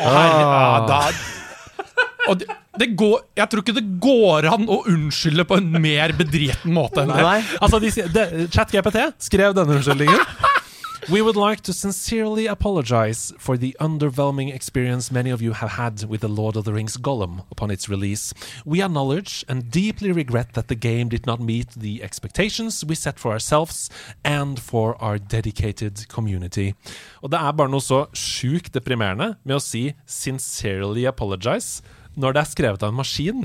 ja, 0.00 0.80
da, 0.88 0.98
og 2.32 2.42
går, 2.80 3.18
jeg 3.36 3.50
tror 3.50 3.62
ikke 3.62 3.76
det 3.76 3.84
går 4.00 4.48
an 4.48 4.64
å 4.70 4.80
unnskylde 4.88 5.44
på 5.44 5.58
en 5.60 5.68
mer 5.82 6.14
bedriten 6.16 6.72
måte 6.72 7.04
enn 7.04 7.12
det. 7.12 7.20
Nei. 7.20 7.38
Altså, 7.60 7.82
de, 7.82 7.92
de, 8.14 8.48
ChatGPT 8.48 9.04
skrev 9.20 9.56
denne 9.58 9.76
unnskyldningen. 9.76 10.24
We 11.08 11.20
would 11.20 11.34
like 11.34 11.62
to 11.62 11.72
sincerely 11.72 12.46
apologize 12.46 13.32
for 13.36 13.56
the 13.56 13.76
underwhelming 13.80 14.54
experience 14.54 15.10
many 15.10 15.30
of 15.30 15.42
you 15.42 15.52
have 15.52 15.70
had 15.70 16.04
with 16.04 16.20
The 16.20 16.28
Lord 16.28 16.56
of 16.56 16.64
the 16.64 16.72
Rings 16.72 16.96
Gollum 16.96 17.44
upon 17.50 17.72
its 17.72 17.88
release. 17.88 18.32
We 18.64 18.80
acknowledge 18.80 19.44
and 19.48 19.68
deeply 19.68 20.12
regret 20.12 20.52
that 20.52 20.68
the 20.68 20.76
game 20.76 21.08
did 21.08 21.26
not 21.26 21.40
meet 21.40 21.70
the 21.70 22.04
expectations 22.04 22.84
we 22.84 22.94
set 22.94 23.18
for 23.18 23.32
ourselves 23.32 23.90
and 24.24 24.60
for 24.60 24.94
our 25.02 25.18
dedicated 25.18 26.06
community. 26.08 26.74
Og 27.20 27.30
det 27.30 27.40
er 27.40 27.52
bare 27.52 27.70
noe 27.70 27.82
så 27.82 28.06
sjukt 28.14 28.70
deprimerende 28.72 29.34
med 29.42 29.56
å 29.56 29.60
si 29.60 29.94
'sincerely 30.06 31.02
apologize' 31.10 31.82
når 32.20 32.34
det 32.36 32.40
er 32.42 32.48
skrevet 32.50 32.82
av 32.84 32.92
en 32.92 32.98
maskin. 32.98 33.42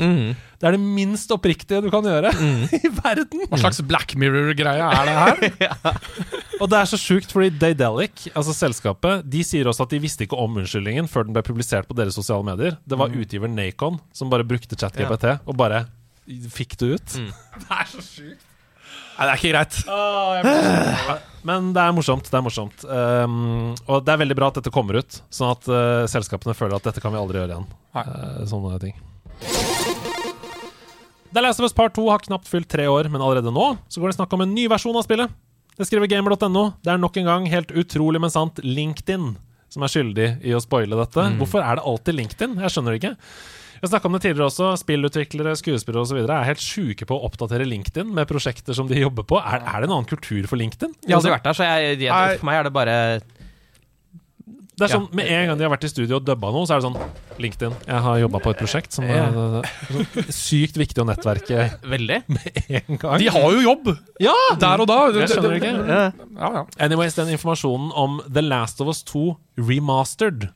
Det 0.59 0.67
er 0.67 0.75
det 0.75 0.81
minst 0.81 1.31
oppriktige 1.31 1.79
du 1.85 1.89
kan 1.93 2.05
gjøre 2.07 2.31
i 2.81 2.91
verden. 2.97 3.45
Hva 3.47 3.59
slags 3.61 3.79
Black 3.87 4.15
Mirror-greie 4.19 4.87
er 4.87 5.07
det 5.07 5.51
her? 5.53 6.01
Og 6.61 6.65
det 6.71 6.79
er 6.79 6.89
så 6.89 6.97
sjukt, 6.99 7.29
fordi 7.31 7.51
Daedalic, 7.61 8.27
altså 8.33 8.55
selskapet, 8.57 9.27
de 9.29 9.43
sier 9.45 9.69
også 9.69 9.85
at 9.85 9.93
de 9.93 10.01
visste 10.01 10.25
ikke 10.25 10.39
om 10.41 10.57
unnskyldningen 10.57 11.07
før 11.11 11.27
den 11.27 11.37
ble 11.37 11.45
publisert 11.45 11.87
på 11.89 11.97
deres 11.97 12.17
sosiale 12.17 12.45
medier. 12.47 12.79
Det 12.87 12.97
var 12.97 13.13
utgiver 13.13 13.51
Nacon 13.51 14.01
som 14.15 14.31
bare 14.33 14.47
brukte 14.47 14.79
ChatGPT 14.79 15.29
og 15.45 15.53
bare 15.59 15.85
fikk 16.51 16.75
det 16.81 16.93
ut. 16.97 17.17
Det 17.61 17.69
er 17.71 17.89
så 17.93 18.03
sjukt. 18.03 18.46
Nei, 19.17 19.25
det 19.25 19.31
er 19.33 19.39
ikke 19.41 19.53
greit. 19.55 21.23
Men 21.47 21.71
det 21.73 21.81
er 21.81 21.95
morsomt. 21.95 22.27
det 22.27 22.37
er 22.37 22.43
morsomt 22.43 22.83
um, 22.85 23.71
Og 23.87 24.01
det 24.03 24.11
er 24.11 24.19
veldig 24.19 24.35
bra 24.35 24.49
at 24.51 24.57
dette 24.59 24.73
kommer 24.73 24.99
ut, 24.99 25.19
sånn 25.33 25.53
at 25.53 25.69
uh, 25.71 26.03
selskapene 26.11 26.55
føler 26.57 26.75
at 26.77 26.89
dette 26.89 27.01
kan 27.03 27.13
vi 27.13 27.21
aldri 27.21 27.39
gjøre 27.39 27.55
igjen. 27.55 27.69
Uh, 27.95 28.43
sånne 28.49 28.81
ting. 28.83 28.97
The 31.33 31.43
Last 31.43 31.61
of 31.61 31.67
Us 31.67 31.75
Part 31.75 31.95
2 31.95 32.05
har 32.11 32.23
knapt 32.25 32.49
fylt 32.49 32.69
tre 32.71 32.87
år, 32.91 33.09
men 33.13 33.23
allerede 33.23 33.53
nå 33.53 33.73
så 33.87 34.01
går 34.01 34.11
det 34.11 34.19
snakk 34.19 34.33
om 34.37 34.43
en 34.45 34.55
ny 34.55 34.67
versjon 34.71 34.97
av 34.97 35.05
spillet. 35.07 35.33
Det 35.77 35.85
skriver 35.85 36.09
gamer.no. 36.09 36.63
Det 36.81 36.93
er 36.93 37.01
nok 37.01 37.19
en 37.21 37.29
gang, 37.29 37.49
helt 37.51 37.73
utrolig, 37.77 38.21
men 38.23 38.33
sant, 38.33 38.61
LinkedIn 38.65 39.35
som 39.71 39.83
er 39.83 39.91
skyldig 39.91 40.27
i 40.47 40.55
å 40.55 40.61
spoile 40.63 40.97
dette. 40.97 41.25
Hvorfor 41.37 41.61
er 41.61 41.77
det 41.77 41.85
alltid 41.85 42.17
LinkedIn? 42.17 42.55
Jeg 42.63 42.73
skjønner 42.73 42.95
det 42.95 43.01
ikke. 43.01 43.15
Jeg 43.81 43.91
snakka 43.91 44.09
om 44.09 44.15
det 44.17 44.23
tidligere 44.25 44.49
også. 44.49 44.71
Spillutviklere, 44.81 45.55
skuespillere 45.59 46.03
osv. 46.07 46.19
er 46.25 46.47
helt 46.49 46.63
sjuke 46.63 47.05
på 47.09 47.17
å 47.17 47.25
oppdatere 47.29 47.67
LinkedIn 47.67 48.09
med 48.17 48.27
prosjekter 48.29 48.73
som 48.77 48.87
de 48.89 48.99
jobber 49.01 49.25
på. 49.27 49.39
Er, 49.41 49.61
er 49.61 49.81
det 49.83 49.89
en 49.89 49.95
annen 49.99 50.09
kultur 50.09 50.47
for 50.49 50.57
LinkedIn? 50.61 50.93
Jeg 51.05 51.13
har 51.15 51.21
aldri 51.21 51.35
vært 51.37 51.49
der, 51.49 51.57
så 51.59 51.67
jeg, 51.67 51.99
jeg, 52.07 52.39
for 52.41 52.49
meg 52.49 52.61
er 52.61 52.69
det 52.69 52.73
bare 52.77 52.95
Det 54.77 54.85
er 54.85 54.91
Ja. 54.91 54.97
sånn, 54.99 55.07
Med 55.17 55.25
en 55.33 55.47
gang 55.49 55.57
de 55.57 55.65
har 55.65 55.71
vært 55.73 55.85
i 55.87 55.89
studio 55.89 56.19
og 56.19 56.25
dubba 56.27 56.51
noe, 56.53 56.67
så 56.69 56.75
er 56.75 56.81
det 56.81 56.85
sånn 56.85 56.97
LinkedIn. 57.41 57.73
Jeg 57.87 58.01
har 58.05 58.19
jobba 58.21 58.39
på 58.43 58.51
et 58.53 58.59
prosjekt 58.61 58.93
som 58.93 59.05
er, 59.09 59.25
er 59.33 59.71
sånn 59.89 60.27
sykt 60.33 60.77
viktig 60.77 61.01
å 61.01 61.05
nettverke 61.09 61.65
Veldig. 61.93 62.19
med 62.29 62.59
en 62.81 62.99
gang. 63.01 63.17
De 63.21 63.27
har 63.33 63.47
jo 63.57 63.63
jobb 63.65 63.89
ja! 64.21 64.35
der 64.61 64.83
og 64.85 64.89
da. 64.89 64.99
Jeg 65.17 65.31
skjønner 65.33 65.57
ikke. 65.57 65.73
Ja, 65.89 66.51
ja. 66.59 66.63
Anyways, 66.85 67.17
den 67.17 67.29
informasjonen 67.33 67.89
om 67.97 68.19
The 68.29 68.41
Last 68.45 68.81
of 68.81 68.89
Us 68.93 69.01
2 69.09 69.25
Remastered, 69.57 70.49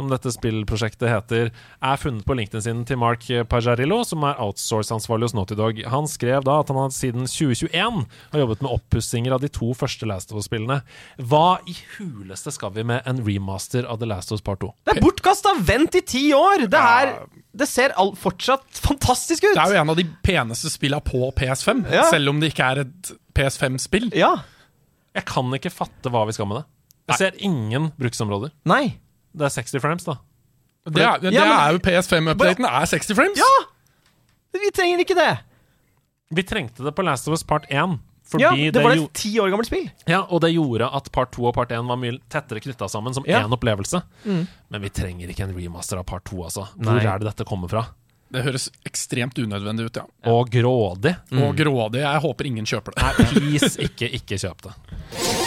som 0.00 0.08
dette 0.10 0.32
spillprosjektet 0.32 1.10
heter, 1.10 1.50
er 1.84 2.00
funnet 2.00 2.24
på 2.26 2.34
LinkedIn 2.38 2.64
sin 2.64 2.80
til 2.88 2.98
Mark 3.00 3.26
Pajarillo, 3.52 4.00
som 4.08 4.24
er 4.24 4.38
outsource-ansvarlig 4.40 5.28
hos 5.28 5.34
Naughty 5.36 5.56
Dog. 5.58 5.80
Han 5.92 6.08
skrev 6.08 6.44
da 6.48 6.58
at 6.62 6.70
han 6.72 6.78
hadde 6.80 6.96
siden 6.96 7.26
2021 7.28 8.00
har 8.32 8.42
jobbet 8.44 8.64
med 8.64 8.72
oppussinger 8.72 9.36
av 9.36 9.42
de 9.44 9.50
to 9.52 9.70
første 9.76 10.08
Last 10.08 10.32
of 10.32 10.40
Us-spillene. 10.40 10.80
Hva 11.20 11.58
i 11.68 11.76
huleste 11.98 12.52
skal 12.56 12.72
vi 12.76 12.86
med 12.88 13.04
en 13.10 13.20
remaster 13.26 13.84
av 13.90 14.00
The 14.00 14.08
Last 14.08 14.32
of 14.32 14.40
Us 14.40 14.44
Part 14.46 14.62
2? 14.64 14.72
Det 14.88 14.96
er 14.96 15.02
bortkasta! 15.04 15.54
Vent 15.68 16.00
i 16.00 16.04
ti 16.06 16.24
år! 16.36 16.64
Det 16.70 16.80
her 16.80 17.14
Det 17.60 17.66
ser 17.68 17.92
all, 17.98 18.12
fortsatt 18.16 18.78
fantastisk 18.80 19.44
ut! 19.48 19.54
Det 19.56 19.62
er 19.66 19.74
jo 19.76 19.80
en 19.82 19.90
av 19.92 19.98
de 19.98 20.06
peneste 20.24 20.70
spilla 20.72 21.00
på 21.04 21.28
PS5, 21.36 21.84
Ja. 21.92 22.04
selv 22.12 22.30
om 22.32 22.40
det 22.40 22.52
ikke 22.54 22.68
er 22.72 22.84
et 22.86 23.12
PS5-spill. 23.36 24.10
Ja. 24.16 24.36
Jeg 25.18 25.26
kan 25.26 25.50
ikke 25.56 25.72
fatte 25.74 26.08
hva 26.14 26.24
vi 26.28 26.36
skal 26.36 26.46
med 26.46 26.60
det. 26.62 26.66
Jeg 27.10 27.18
ser 27.18 27.38
ingen 27.42 27.88
bruksområder. 27.98 28.52
Nei. 28.70 28.84
Det 29.36 29.46
er 29.46 29.54
60 29.62 29.80
frames, 29.80 30.04
da. 30.04 30.16
Det 30.90 31.02
er, 31.04 31.18
det 31.22 31.32
Ja, 31.34 31.44
men- 31.44 31.58
er 31.60 31.72
jo 31.72 31.78
PS5-updaten 31.84 32.64
er 32.66 32.86
60 32.86 33.14
frames. 33.14 33.38
Ja! 33.38 33.52
Vi 34.52 34.70
trenger 34.74 34.98
ikke 35.04 35.14
det. 35.14 35.38
Vi 36.34 36.42
trengte 36.42 36.82
det 36.84 36.94
på 36.94 37.04
Last 37.04 37.28
of 37.28 37.32
Us 37.36 37.42
Part 37.42 37.66
1. 37.70 37.98
Fordi 38.30 38.42
Ja, 38.44 38.50
det, 38.54 38.74
det 38.74 38.82
var 38.84 38.92
et 38.94 39.12
ti 39.14 39.32
år 39.42 39.50
gammelt 39.50 39.66
spill. 39.66 39.88
ja, 40.06 40.20
og 40.22 40.40
det 40.40 40.52
gjorde 40.54 40.86
at 40.94 41.10
part 41.10 41.32
2 41.32 41.46
og 41.48 41.54
part 41.54 41.72
1 41.72 41.86
var 41.88 41.96
mye 41.98 42.18
tettere 42.30 42.60
knytta 42.62 42.86
sammen 42.88 43.12
som 43.12 43.24
én 43.24 43.28
Ja. 43.30 43.42
opplevelse. 43.46 44.02
Men 44.24 44.80
vi 44.82 44.88
trenger 44.88 45.28
ikke 45.28 45.42
en 45.48 45.54
remaster 45.56 45.98
av 45.98 46.04
part 46.06 46.24
2, 46.24 46.44
altså. 46.44 46.68
Hvor 46.78 46.94
Nei. 46.94 47.04
er 47.04 47.18
det 47.18 47.26
dette 47.36 47.44
kommer 47.44 47.68
fra? 47.68 47.86
Det 48.30 48.44
høres 48.44 48.70
ekstremt 48.86 49.34
unødvendig 49.34 49.86
ut, 49.86 49.96
ja. 49.96 50.04
Og 50.30 50.48
grådig. 50.48 51.16
Og 51.32 51.56
grådig. 51.56 52.00
Jeg 52.06 52.20
håper 52.22 52.46
ingen 52.46 52.64
kjøper 52.64 52.94
det. 52.94 53.02
Nei, 53.02 53.26
please, 53.34 53.76
ikke, 53.82 54.08
ikke 54.14 54.38
kjøp 54.38 54.62
det. 54.62 54.72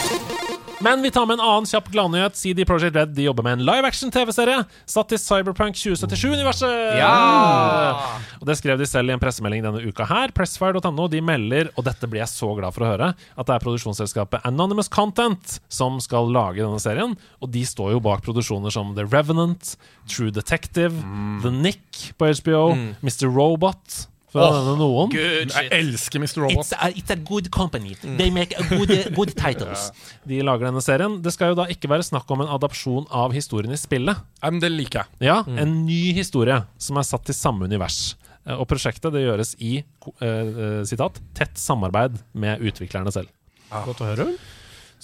Men 0.84 1.00
vi 1.02 1.10
tar 1.10 1.24
med 1.24 1.38
en 1.38 1.44
annen 1.44 1.66
kjapp 1.68 1.86
gladnyhet. 1.88 2.36
CD 2.36 2.66
Project 2.68 2.96
Red 2.96 3.14
de 3.16 3.24
jobber 3.24 3.46
med 3.46 3.56
en 3.56 3.62
live 3.64 3.88
action-TV-serie 3.88 4.58
satt 4.84 5.14
i 5.16 5.18
Cyberpunk 5.20 5.78
2077-universet. 5.80 6.98
Ja! 7.00 8.18
Og 8.36 8.44
Det 8.50 8.58
skrev 8.60 8.76
de 8.76 8.88
selv 8.88 9.08
i 9.08 9.14
en 9.16 9.22
pressemelding 9.22 9.64
denne 9.64 9.80
uka 9.80 10.04
her. 10.10 10.34
Pressfire.no 10.36 11.08
de 11.08 11.22
melder, 11.24 11.72
og 11.78 11.88
dette 11.88 12.08
blir 12.10 12.20
jeg 12.20 12.34
så 12.34 12.52
glad 12.58 12.76
for 12.76 12.84
å 12.84 12.90
høre, 12.92 13.10
at 13.16 13.48
det 13.48 13.56
er 13.56 13.64
produksjonsselskapet 13.64 14.44
Anonymous 14.44 14.92
Content 14.92 15.56
som 15.72 15.96
skal 16.04 16.28
lage 16.34 16.60
denne 16.60 16.82
serien. 16.84 17.16
Og 17.40 17.48
de 17.54 17.64
står 17.64 17.94
jo 17.96 18.04
bak 18.04 18.20
produksjoner 18.26 18.74
som 18.74 18.92
The 18.98 19.08
Revenant, 19.08 19.78
True 20.04 20.34
Detective, 20.36 20.92
The 21.40 21.54
Nick 21.64 22.10
på 22.20 22.28
HBO, 22.28 22.66
Mr. 23.00 23.30
Robot, 23.32 24.04
for 24.34 24.42
å 24.44 24.56
nevne 24.58 24.74
noen. 24.82 25.12
Good 25.14 25.54
Jeg 25.54 25.70
elsker 25.78 26.20
Mr. 26.22 26.42
Robot. 26.44 26.64
It's 26.66 26.74
a, 26.74 26.90
it's 26.90 27.14
a 27.14 27.16
good 27.16 27.48
company. 27.54 27.94
They 28.02 28.30
make 28.34 28.52
good, 28.72 28.92
good 29.14 29.32
titles. 29.44 29.86
De 30.28 30.40
lager 30.44 30.68
denne 30.68 30.82
serien. 30.84 31.20
Det 31.24 31.32
skal 31.34 31.52
jo 31.54 31.58
da 31.62 31.68
ikke 31.72 31.88
være 31.92 32.04
snakk 32.06 32.30
om 32.34 32.42
en 32.44 32.50
adapsjon 32.56 33.06
av 33.14 33.32
historien 33.36 33.72
i 33.74 33.78
spillet. 33.80 34.18
Ja, 34.42 34.50
men 34.50 34.60
det 34.64 34.72
liker 34.74 35.04
jeg. 35.04 35.30
Ja, 35.30 35.38
En 35.54 35.84
ny 35.86 36.12
historie 36.18 36.60
som 36.82 36.98
er 37.00 37.06
satt 37.08 37.30
i 37.30 37.36
samme 37.36 37.64
univers. 37.70 38.16
Eh, 38.44 38.58
Og 38.58 38.66
prosjektet 38.68 39.14
det 39.14 39.22
gjøres 39.24 39.54
i 39.64 39.78
uh, 40.20 40.82
sitat, 40.84 41.22
tett 41.38 41.56
samarbeid 41.60 42.18
med 42.36 42.60
utviklerne 42.60 43.12
selv. 43.14 43.30
Godt 43.72 44.02
å 44.04 44.10
høre. 44.12 44.28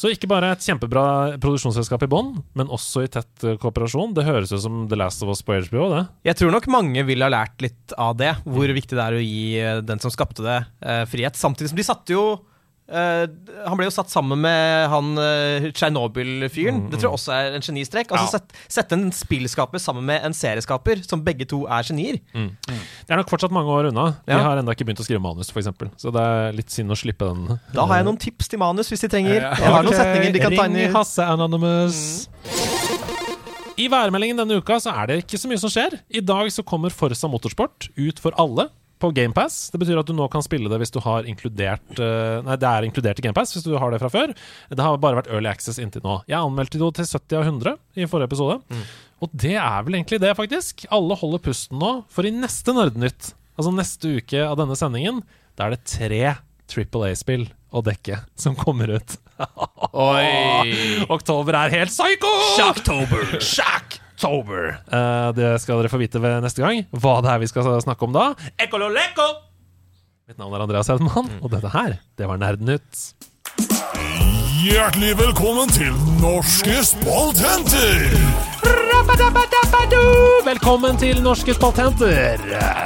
Så 0.01 0.09
ikke 0.15 0.31
bare 0.31 0.55
et 0.55 0.65
kjempebra 0.65 1.03
produksjonsselskap 1.43 2.07
i 2.07 2.09
bånn, 2.09 2.31
men 2.57 2.71
også 2.73 3.03
i 3.05 3.11
tett 3.13 3.45
eh, 3.45 3.59
kooperasjon. 3.61 4.15
Det 4.17 4.25
høres 4.25 4.53
ut 4.55 4.63
som 4.63 4.87
The 4.89 4.97
Last 4.97 5.21
of 5.27 5.35
Us 5.35 5.43
på 5.45 5.59
HBO, 5.67 5.91
det. 5.93 6.05
Jeg 6.31 6.39
tror 6.41 6.55
nok 6.55 6.69
mange 6.73 7.05
vil 7.05 7.21
ha 7.21 7.29
lært 7.29 7.61
litt 7.61 7.93
av 8.01 8.15
det, 8.17 8.31
hvor 8.49 8.73
viktig 8.73 8.97
det 8.97 9.05
er 9.05 9.19
å 9.19 9.21
gi 9.21 9.43
eh, 9.61 9.83
den 9.85 10.01
som 10.01 10.15
skapte 10.15 10.47
det, 10.47 10.57
eh, 10.81 11.03
frihet. 11.11 11.37
Samtidig 11.37 11.75
som 11.75 11.83
de 11.83 11.87
satte 11.91 12.17
jo 12.17 12.25
Han 12.91 13.77
ble 13.79 13.87
jo 13.87 13.93
satt 13.95 14.11
sammen 14.11 14.41
med 14.43 14.89
han 14.91 15.13
uh, 15.19 15.69
Tsjernobyl-fyren. 15.71 16.81
Det 16.91 16.99
tror 16.99 17.11
jeg 17.11 17.19
også 17.19 17.33
er 17.37 17.57
en 17.59 17.65
genistrek. 17.65 18.11
Altså 18.11 18.27
Ja. 18.27 18.39
sett, 18.39 18.53
Sette 18.69 18.97
en 18.99 19.11
spillskaper 19.15 19.79
sammen 19.83 20.05
med 20.09 20.25
en 20.27 20.35
serieskaper, 20.35 21.03
som 21.07 21.23
begge 21.25 21.47
to 21.51 21.63
er 21.71 21.83
genier. 21.87 22.19
Det 22.35 23.11
er 23.11 23.17
nok 23.21 23.31
fortsatt 23.31 23.55
mange 23.55 23.71
år 23.71 23.91
unna. 23.93 24.09
De 24.27 24.33
Ja. 24.33 24.39
har 24.43 24.59
ennå 24.59 24.75
ikke 24.75 24.85
begynt 24.89 25.01
å 25.01 25.07
skrive 25.07 25.23
manus, 25.23 25.51
f.eks. 25.51 25.69
Så 25.97 26.11
det 26.13 26.21
er 26.21 26.53
litt 26.53 26.71
synd 26.71 26.91
å 26.91 26.99
slippe 26.99 27.27
den. 27.31 27.61
Da 27.75 27.87
har 27.87 27.97
jeg 28.03 28.05
noen 28.11 28.19
tips 28.19 28.49
til 28.49 28.59
manus 28.59 28.89
hvis 28.91 29.01
de 29.07 29.09
trenger. 29.09 29.41
Ja. 29.41 29.55
Jeg 29.55 29.73
har 29.77 29.83
noen 29.87 29.95
setninger 29.95 30.33
de 30.33 30.41
kan 30.41 30.57
ta 30.57 30.65
inn 30.67 30.77
i 30.77 30.85
Ring 30.87 30.95
Hasse 30.95 31.23
Anonymous. 31.23 32.29
I 33.81 33.87
værmeldingen 33.89 34.37
denne 34.37 34.59
uka 34.61 34.77
så 34.83 34.93
er 34.93 35.07
det 35.09 35.15
ikke 35.25 35.39
så 35.41 35.49
mye 35.49 35.61
som 35.63 35.71
skjer. 35.73 35.95
I 36.13 36.21
dag 36.21 36.51
så 36.53 36.65
kommer 36.67 36.93
Forsa 36.93 37.29
Motorsport 37.33 37.89
ut 37.97 38.19
for 38.21 38.35
alle 38.37 38.69
på 39.01 39.11
GamePass. 39.17 39.71
Det 39.73 39.81
betyr 39.81 40.01
at 40.01 40.09
du 40.09 40.15
nå 40.17 40.27
kan 40.33 40.45
spille 40.45 40.71
det 40.71 40.79
hvis 40.83 40.93
du 40.95 41.01
har 41.05 41.29
inkludert 41.29 42.01
eh, 42.01 42.41
Nei, 42.47 42.57
det 42.61 42.69
er 42.71 42.87
inkludert 42.87 43.21
i 43.21 43.25
GamePass 43.27 43.55
hvis 43.57 43.67
du 43.67 43.75
har 43.81 43.93
det 43.95 44.01
fra 44.03 44.11
før. 44.13 44.35
Det 44.71 44.85
har 44.85 45.01
bare 45.03 45.21
vært 45.21 45.31
Early 45.33 45.51
Access 45.51 45.81
inntil 45.83 46.05
nå. 46.07 46.21
Jeg 46.31 46.39
anmeldte 46.41 46.81
det 46.81 46.91
til 47.01 47.09
70 47.11 47.39
av 47.41 47.49
100 47.49 47.77
i 48.05 48.09
forrige 48.11 48.31
episode. 48.31 48.61
Og 49.21 49.33
det 49.37 49.57
er 49.61 49.87
vel 49.87 49.99
egentlig 49.99 50.21
det, 50.23 50.33
faktisk. 50.39 50.87
Alle 50.95 51.17
holder 51.21 51.43
pusten 51.45 51.81
nå, 51.81 51.95
for 52.13 52.29
i 52.29 52.33
neste 52.33 52.73
Nerdnytt, 52.77 53.33
altså 53.57 53.73
neste 53.77 54.15
uke 54.21 54.45
av 54.47 54.57
denne 54.61 54.79
sendingen, 54.79 55.21
da 55.59 55.69
er 55.69 55.77
det 55.77 55.85
tre 55.89 56.23
Triple 56.71 57.11
A-spill 57.11 57.49
å 57.75 57.83
dekke 57.85 58.23
som 58.39 58.57
kommer 58.59 58.97
ut. 58.97 59.17
Oi! 59.93 61.05
Oktober 61.17 61.59
er 61.65 61.77
helt 61.81 61.93
psycho! 61.93 62.31
Shocktober. 62.57 63.37
Shocktober. 64.21 64.77
Uh, 64.93 65.31
det 65.37 65.55
skal 65.63 65.81
dere 65.81 65.89
få 65.93 65.99
vite 66.01 66.21
ved 66.23 66.43
neste 66.45 66.61
gang. 66.63 66.83
Hva 66.93 67.21
det 67.25 67.33
er 67.33 67.41
vi 67.43 67.49
skal 67.51 67.81
snakke 67.85 68.05
om 68.05 68.13
da. 68.17 68.27
Ekololeko! 68.61 69.29
Mitt 70.31 70.39
navn 70.39 70.55
er 70.55 70.63
Andreas 70.67 70.87
Hedman, 70.93 71.31
og 71.43 71.51
dette 71.51 71.71
her, 71.73 71.97
det 72.21 72.29
var 72.29 72.39
Nerdenytt. 72.39 73.01
Hjertelig 74.61 75.15
velkommen 75.19 75.73
til 75.73 75.91
Norske 76.21 76.77
spaltenter! 76.87 78.11
Velkommen 80.45 80.99
til 81.01 81.19
Norske 81.25 81.55
spaltenter. 81.57 82.39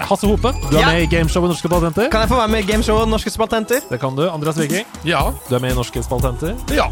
Hasse 0.09 0.29
Hope, 0.31 0.53
du 0.71 0.77
er 0.77 0.81
Ja. 0.81 0.93
med 0.93 1.03
i 1.03 1.07
gameshowet 1.17 1.51
Norske 1.51 1.69
spaltenter. 1.69 2.09
Kan 2.11 2.21
jeg 2.25 2.29
få 2.31 2.37
være 2.39 2.49
med 2.49 2.63
i 2.65 2.67
gameshowet 2.73 3.09
Norske 3.11 3.31
spaltenter? 3.31 3.81
Det 3.91 4.01
kan 4.01 4.17
du. 4.17 4.25
Andreas 4.31 4.57
Viking, 4.59 4.87
Ja. 5.05 5.33
du 5.51 5.55
er 5.55 5.59
med 5.61 5.73
i 5.73 5.75
Norske 5.75 6.03
spaltenter. 6.03 6.55
Ja. 6.73 6.89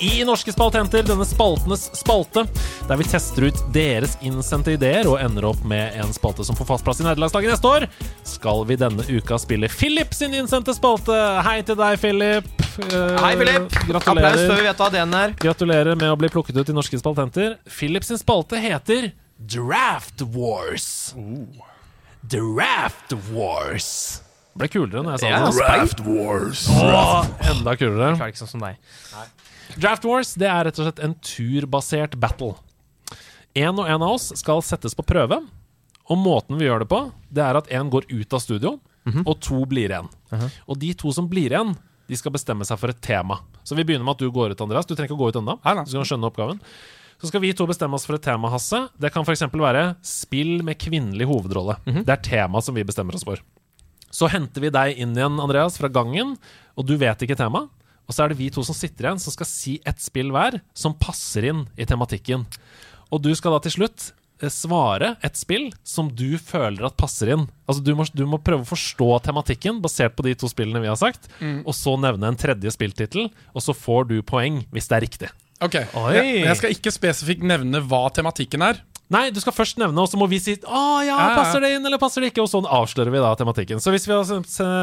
I 0.00 0.24
Norske 0.26 0.52
spaltenter, 0.52 1.02
denne 1.06 1.24
spaltenes 1.26 1.86
spalte, 1.96 2.42
der 2.88 2.98
vi 2.98 3.04
tester 3.08 3.46
ut 3.46 3.60
deres 3.72 4.16
innsendte 4.26 4.74
ideer 4.74 5.06
og 5.08 5.20
ender 5.22 5.46
opp 5.48 5.62
med 5.70 5.94
en 6.02 6.10
spalte 6.16 6.44
som 6.44 6.56
får 6.58 6.66
fast 6.72 6.84
plass 6.86 7.00
i 7.00 7.06
nederlandslaget 7.06 7.54
neste 7.54 7.70
år, 7.70 7.86
skal 8.26 8.64
vi 8.68 8.76
denne 8.80 9.06
uka 9.06 9.38
spille 9.40 9.70
Philip 9.70 10.12
sin 10.16 10.34
innsendte 10.34 10.74
spalte. 10.76 11.14
Hei 11.46 11.60
til 11.66 11.78
deg, 11.78 11.98
Philip. 12.02 12.50
Eh, 12.84 13.16
Hei, 13.22 13.32
Philip. 13.38 13.70
Applaus 13.70 13.94
før 13.94 14.00
Gratulerer. 14.00 14.58
vi 14.58 14.66
vet 14.66 14.82
hva 14.82 14.90
DN 14.96 15.14
er. 15.20 15.36
Gratulerer 15.46 15.94
med 16.00 16.10
å 16.10 16.18
bli 16.18 16.32
plukket 16.34 16.58
ut 16.58 16.74
i 16.74 16.76
Norske 16.76 16.98
spaltenter. 17.00 17.56
Philip 17.70 18.04
sin 18.04 18.18
spalte 18.20 18.58
heter 18.60 19.12
Draft 19.38 20.26
Wars. 20.34 21.14
Draft 22.24 23.14
Wars. 23.30 23.90
Ble 24.54 24.68
kulere 24.70 25.02
når 25.02 25.16
jeg 25.16 25.22
sa 25.24 25.30
Ja, 25.32 25.40
det. 25.46 25.56
Draft 25.58 26.00
Wars. 26.06 26.64
Åh, 26.70 27.26
enda 27.50 27.74
kulere. 27.78 28.12
Klarer 28.18 28.30
ikke 28.34 28.42
sånn 28.44 28.52
som 28.54 28.62
deg. 28.62 28.78
Draft 29.80 30.04
Wars 30.06 30.34
det 30.38 30.46
er 30.50 30.68
rett 30.68 30.78
og 30.78 30.86
slett 30.88 31.02
en 31.02 31.16
turbasert 31.24 32.14
battle. 32.22 32.54
En 33.58 33.78
og 33.78 33.86
en 33.88 34.02
av 34.02 34.14
oss 34.16 34.30
skal 34.38 34.62
settes 34.66 34.94
på 34.98 35.04
prøve. 35.06 35.40
Og 36.10 36.18
måten 36.20 36.58
vi 36.60 36.66
gjør 36.68 36.84
det 36.84 36.90
på, 36.90 36.98
det 37.32 37.40
er 37.42 37.56
at 37.56 37.70
én 37.72 37.88
går 37.90 38.04
ut 38.12 38.34
av 38.36 38.42
studio, 38.44 38.74
og 39.24 39.34
to 39.40 39.62
blir 39.68 39.88
igjen. 39.88 40.10
Og 40.68 40.76
de 40.78 40.90
to 41.00 41.12
som 41.16 41.26
blir 41.30 41.48
igjen, 41.54 41.72
de 42.06 42.18
skal 42.20 42.34
bestemme 42.34 42.66
seg 42.68 42.76
for 42.76 42.92
et 42.92 43.00
tema. 43.00 43.38
Så 43.64 43.72
vi 43.78 43.84
begynner 43.88 44.04
med 44.04 44.18
at 44.18 44.20
du 44.20 44.28
går 44.30 44.52
ut, 44.52 44.60
Andreas. 44.60 44.84
Du 44.84 44.92
trenger 44.92 45.08
ikke 45.08 45.16
å 45.16 45.22
gå 45.22 45.30
ut 45.32 45.38
ennå. 45.40 45.56
Du 45.64 45.94
skal 45.94 46.04
skjønne 46.10 46.28
oppgaven. 46.28 46.60
Så 47.22 47.30
skal 47.30 47.40
vi 47.40 47.54
to 47.56 47.64
bestemme 47.66 47.96
oss 47.96 48.04
for 48.04 48.18
et 48.18 48.24
tema, 48.26 48.50
Hasse. 48.52 48.82
Det 49.00 49.08
kan 49.14 49.24
f.eks. 49.24 49.46
være 49.48 49.84
spill 50.04 50.58
med 50.66 50.76
kvinnelig 50.82 51.24
hovedrolle. 51.30 51.78
Det 52.04 52.12
er 52.12 52.20
temaet 52.26 52.66
som 52.68 52.76
vi 52.76 52.84
bestemmer 52.84 53.16
oss 53.16 53.24
for. 53.24 53.40
Så 54.14 54.28
henter 54.30 54.62
vi 54.62 54.70
deg 54.74 55.00
inn 55.02 55.16
igjen, 55.18 55.40
Andreas, 55.42 55.78
fra 55.80 55.90
gangen, 55.90 56.36
og 56.78 56.86
du 56.86 56.94
vet 57.00 57.24
ikke 57.26 57.38
tema. 57.38 57.66
Og 58.04 58.14
så 58.14 58.24
er 58.24 58.32
det 58.32 58.38
vi 58.38 58.50
to 58.52 58.62
som 58.66 58.76
sitter 58.76 59.08
igjen, 59.08 59.22
som 59.22 59.34
skal 59.34 59.48
si 59.48 59.78
ett 59.88 60.02
spill 60.02 60.30
hver 60.34 60.60
som 60.76 60.94
passer 61.00 61.48
inn 61.50 61.64
i 61.80 61.86
tematikken. 61.88 62.44
Og 63.10 63.22
du 63.24 63.32
skal 63.36 63.54
da 63.56 63.62
til 63.64 63.74
slutt 63.78 64.10
eh, 64.42 64.50
svare 64.52 65.14
et 65.24 65.38
spill 65.40 65.70
som 65.86 66.10
du 66.12 66.36
føler 66.38 66.84
at 66.86 66.98
passer 67.00 67.32
inn. 67.34 67.46
Altså 67.66 67.84
Du 67.86 67.94
må, 67.96 68.06
du 68.12 68.24
må 68.28 68.40
prøve 68.44 68.66
å 68.66 68.70
forstå 68.74 69.08
tematikken 69.30 69.80
basert 69.84 70.14
på 70.18 70.26
de 70.28 70.34
to 70.38 70.50
spillene 70.52 70.82
vi 70.84 70.90
har 70.92 71.00
sagt, 71.00 71.30
og 71.64 71.72
så 71.74 71.96
nevne 72.00 72.28
en 72.30 72.38
tredje 72.38 72.74
spilltittel, 72.76 73.30
og 73.54 73.64
så 73.64 73.74
får 73.76 74.10
du 74.12 74.18
poeng 74.22 74.62
hvis 74.74 74.90
det 74.90 74.98
er 74.98 75.06
riktig. 75.08 75.32
Ok. 75.64 75.78
Jeg, 76.12 76.42
jeg 76.44 76.56
skal 76.60 76.74
ikke 76.74 76.92
spesifikt 76.92 77.44
nevne 77.46 77.80
hva 77.88 78.04
tematikken 78.12 78.66
er. 78.66 78.82
Nei, 79.12 79.26
du 79.30 79.36
skal 79.42 79.52
først 79.52 79.76
nevne, 79.78 80.00
og 80.00 80.08
så 80.08 80.16
må 80.16 80.24
vi 80.30 80.38
si 80.40 80.54
Å 80.64 80.82
ja, 81.04 81.16
passer 81.36 81.60
det 81.60 81.74
inn, 81.76 81.84
eller 81.84 82.00
passer 82.00 82.24
det 82.24 82.30
ikke? 82.32 82.40
Og 82.46 82.48
sånn 82.48 82.64
avslører 82.64 83.12
vi 83.12 83.20
da 83.20 83.34
tematikken. 83.36 83.82
Så 83.84 83.92
hvis 83.92 84.06
vi 84.08 84.14
hadde 84.16 84.38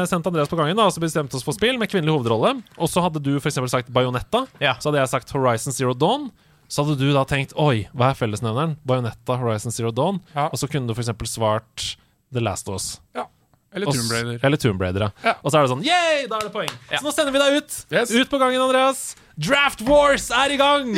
sendt 0.06 0.28
Andreas 0.30 0.48
på 0.52 0.56
gangen, 0.60 0.78
da, 0.78 0.86
og 0.86 0.94
så 0.94 1.02
bestemte 1.02 1.34
oss 1.36 1.42
for 1.46 1.56
spill 1.56 1.76
med 1.80 1.90
kvinnelig 1.90 2.14
hovedrolle, 2.14 2.54
og 2.78 2.88
så 2.92 3.02
hadde 3.02 3.18
du 3.24 3.32
f.eks. 3.40 3.58
sagt 3.72 3.90
Bajonetta, 3.92 4.44
Ja. 4.62 4.76
så 4.78 4.90
hadde 4.92 5.02
jeg 5.02 5.10
sagt 5.10 5.34
Horizon 5.34 5.74
Zero 5.74 5.92
Dawn. 5.98 6.30
Så 6.72 6.86
hadde 6.86 6.96
du 7.02 7.10
da 7.12 7.26
tenkt 7.28 7.50
Oi, 7.60 7.88
hva 7.92 8.12
er 8.12 8.16
fellesnevneren? 8.16 8.78
Bajonetta, 8.88 9.36
Horizon 9.42 9.74
Zero 9.74 9.90
Dawn. 9.92 10.22
Ja. 10.36 10.46
Og 10.48 10.56
så 10.62 10.70
kunne 10.70 10.86
du 10.88 10.94
f.eks. 10.94 11.10
svart 11.28 11.96
The 12.32 12.40
Last 12.40 12.70
of 12.70 12.78
Us. 12.78 12.86
Ja. 13.18 13.26
Eller 13.74 13.86
Tomb 13.88 14.10
Raider. 14.12 14.38
Eller 14.44 14.60
Tomb 14.60 14.82
Raider, 14.84 15.00
ja. 15.06 15.10
Ja. 15.24 15.34
Og 15.42 15.50
så 15.52 15.58
er 15.58 15.64
det 15.66 15.72
sånn 15.72 15.84
Yeah, 15.86 16.24
da 16.30 16.38
er 16.40 16.48
det 16.48 16.52
poeng. 16.54 16.72
Så 16.92 17.02
nå 17.06 17.12
sender 17.16 17.32
vi 17.34 17.40
deg 17.42 17.58
ut. 17.62 17.76
Yes. 17.92 18.12
Ut 18.12 18.30
på 18.32 18.40
gangen, 18.42 18.60
Andreas. 18.60 19.04
Draft 19.40 19.80
Wars 19.88 20.28
er 20.36 20.52
i 20.52 20.58
gang! 20.60 20.90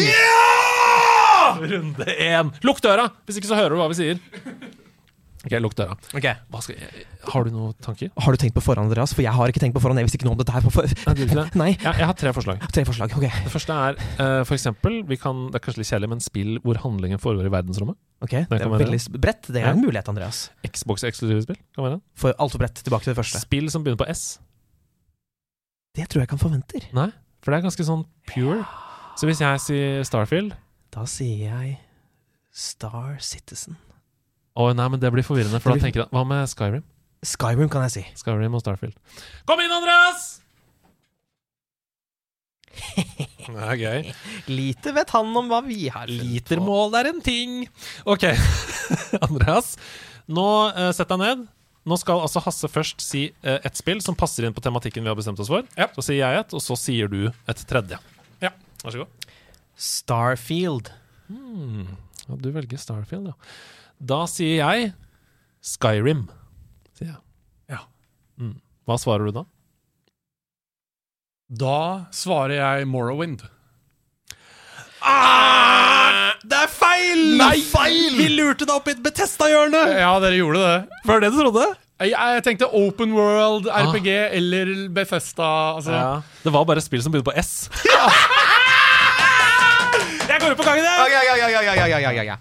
Runde 1.60 2.08
én. 2.18 2.50
Lukk 2.66 2.80
døra! 2.82 3.08
Hvis 3.28 3.38
ikke 3.38 3.50
så 3.52 3.58
hører 3.58 3.76
du 3.76 3.82
hva 3.82 3.90
vi 3.92 3.98
sier. 4.00 4.18
Ok, 5.44 5.54
lukk 5.60 5.74
døra. 5.76 5.94
Okay. 6.16 6.34
Hva 6.48 6.60
skal 6.64 6.78
jeg, 6.80 7.04
har 7.28 7.44
du 7.44 7.50
noen 7.52 7.74
tanker? 7.84 8.08
Har 8.24 8.32
du 8.32 8.40
tenkt 8.40 8.54
på 8.56 8.62
forhånd, 8.64 8.88
Andreas? 8.88 9.12
For 9.12 9.24
jeg 9.24 9.34
har 9.36 9.50
ikke 9.52 9.60
tenkt 9.60 9.76
på 9.76 9.82
forhånd. 9.84 10.00
Jeg 10.00 10.08
visste 10.08 10.16
ikke 10.20 10.28
noe 10.28 10.36
om 10.36 10.40
dette 10.40 10.54
her. 10.54 10.64
for... 10.76 10.88
Nei, 11.04 11.14
det? 11.20 11.44
Nei. 11.60 11.68
Ja, 11.84 11.92
jeg 12.00 12.08
har 12.08 12.16
tre 12.16 12.32
forslag. 12.36 12.64
Tre 12.72 12.84
forslag. 12.88 13.12
Ok. 13.18 13.26
Det 13.44 13.52
første 13.52 13.76
er 13.88 13.98
uh, 14.00 14.40
for 14.48 14.56
eksempel 14.56 15.02
vi 15.10 15.18
kan, 15.20 15.44
Det 15.52 15.60
er 15.60 15.64
kanskje 15.66 15.82
litt 15.82 15.90
kjedelig, 15.92 16.10
men 16.14 16.24
spill 16.24 16.56
hvor 16.64 16.80
handlingen 16.86 17.20
foregår 17.20 17.50
i 17.50 17.52
verdensrommet. 17.52 17.98
ok 18.24 18.34
Det 18.48 18.60
er 18.60 18.72
veldig 18.72 19.02
bredt. 19.20 19.50
Det 19.52 19.60
er 19.60 19.68
Ja. 19.68 19.74
en 19.76 19.84
mulighet, 19.84 20.08
Andreas. 20.08 20.46
Xbox-eksklusive 20.64 21.44
spill 21.44 21.60
kan 21.76 21.84
være. 21.90 22.00
For 22.16 22.32
altfor 22.40 22.64
bredt. 22.64 22.80
Tilbake 22.84 23.04
til 23.04 23.12
det 23.14 23.20
første. 23.20 23.44
Spill 23.44 23.68
som 23.70 23.84
begynner 23.84 24.00
på 24.00 24.08
S. 24.14 24.38
Det 25.94 26.08
tror 26.08 26.22
jeg 26.24 26.28
ikke 26.28 26.38
han 26.38 26.44
forventer. 26.48 26.88
Nei, 26.96 27.10
for 27.44 27.52
det 27.52 27.60
er 27.60 27.68
ganske 27.68 27.86
sånn 27.86 28.06
pure. 28.32 28.64
Så 29.20 29.28
hvis 29.28 29.38
jeg 29.44 29.60
sier 29.62 30.06
Starfield 30.08 30.56
Da 30.94 31.04
sier 31.06 31.44
jeg 31.52 31.76
Star 32.54 33.18
Citizen. 33.22 33.76
Å 34.54 34.70
nei, 34.76 34.86
men 34.92 35.00
det 35.02 35.10
blir 35.10 35.26
forvirrende, 35.26 35.58
for 35.62 35.74
da 35.74 35.82
tenker 35.82 36.04
jeg 36.04 36.14
Hva 36.14 36.22
med 36.30 36.46
Skyrim? 36.50 36.84
Skyrim, 37.24 37.68
kan 37.72 37.86
jeg 37.88 37.94
si. 37.94 38.02
Skyrim 38.20 38.54
og 38.54 38.62
Starfield. 38.62 38.94
Kom 39.48 39.62
inn, 39.64 39.72
Andreas! 39.74 40.28
Det 43.44 43.60
er 43.60 43.76
gøy. 43.78 44.06
Lite 44.50 44.94
vet 44.96 45.10
han 45.14 45.34
om 45.36 45.50
hva 45.50 45.60
vi 45.66 45.88
har. 45.92 46.08
funnet. 46.08 46.24
Litermål 46.30 46.96
er 47.00 47.10
en 47.10 47.20
ting. 47.24 47.64
Ok, 48.08 48.24
Andreas. 49.26 49.74
Nå 50.30 50.46
uh, 50.72 50.88
Sett 50.96 51.10
deg 51.12 51.20
ned. 51.20 51.44
Nå 51.84 51.98
skal 52.00 52.22
altså 52.24 52.40
Hasse 52.46 52.70
først 52.72 53.04
si 53.04 53.26
uh, 53.44 53.58
et 53.58 53.76
spill 53.76 54.00
som 54.04 54.16
passer 54.16 54.46
inn 54.46 54.56
på 54.56 54.64
tematikken 54.64 55.04
vi 55.04 55.12
har 55.12 55.18
bestemt 55.18 55.40
oss 55.42 55.52
for. 55.52 55.66
Ja. 55.76 55.90
Så 55.96 56.06
sier 56.06 56.22
jeg 56.22 56.40
et, 56.40 56.56
og 56.56 56.64
så 56.64 56.78
sier 56.80 57.10
du 57.12 57.20
et 57.28 57.64
tredje. 57.68 58.00
Ja. 58.42 58.54
Vær 58.84 58.96
så 58.96 59.04
god. 59.04 59.30
Starfield. 59.74 60.92
Ja, 61.28 62.36
du 62.40 62.48
velger 62.54 62.80
Starfield, 62.80 63.32
ja. 63.34 63.36
Da 64.04 64.26
sier 64.28 64.58
jeg 64.60 64.90
Skyrim. 65.64 66.26
Sier 66.92 67.14
jeg. 67.14 67.20
Ja. 67.72 67.86
Mm. 68.36 68.58
Hva 68.84 68.98
svarer 69.00 69.30
du 69.30 69.38
da? 69.38 69.44
Da 71.48 71.78
svarer 72.12 72.58
jeg 72.58 72.88
Morrowind. 72.90 73.46
Det 76.44 76.58
er 76.58 76.68
feil! 76.68 77.22
Nei! 77.40 77.62
feil! 77.64 78.18
Vi 78.18 78.26
lurte 78.34 78.66
deg 78.68 78.74
opp 78.74 78.88
i 78.90 78.92
et 78.92 79.00
Betesta-hjørne! 79.04 79.80
Ja, 79.96 80.10
dere 80.20 80.36
gjorde 80.36 80.60
det. 80.60 81.00
Var 81.08 81.22
det 81.22 81.30
det 81.30 81.32
du 81.32 81.38
trodde? 81.40 81.64
Jeg, 82.02 82.10
jeg 82.12 82.42
tenkte 82.44 82.68
Open 82.76 83.14
World, 83.16 83.70
RPG 83.72 84.08
eller 84.36 84.74
Bethesda. 84.92 85.48
Altså. 85.78 85.94
Ja. 85.96 86.20
Det 86.44 86.52
var 86.52 86.68
bare 86.68 86.84
spill 86.84 87.00
som 87.04 87.12
begynte 87.14 87.30
på 87.30 87.36
S. 87.40 87.70
jeg 90.28 90.42
går 90.42 90.52
ut 90.52 90.60
på 90.60 90.68
gangen, 90.68 90.84
jeg! 90.84 90.92
Ja, 90.92 91.06
ja, 91.14 91.22
ja, 91.24 91.48
ja, 91.48 91.60
ja, 91.72 91.86
ja, 91.88 91.96
ja, 92.34 92.36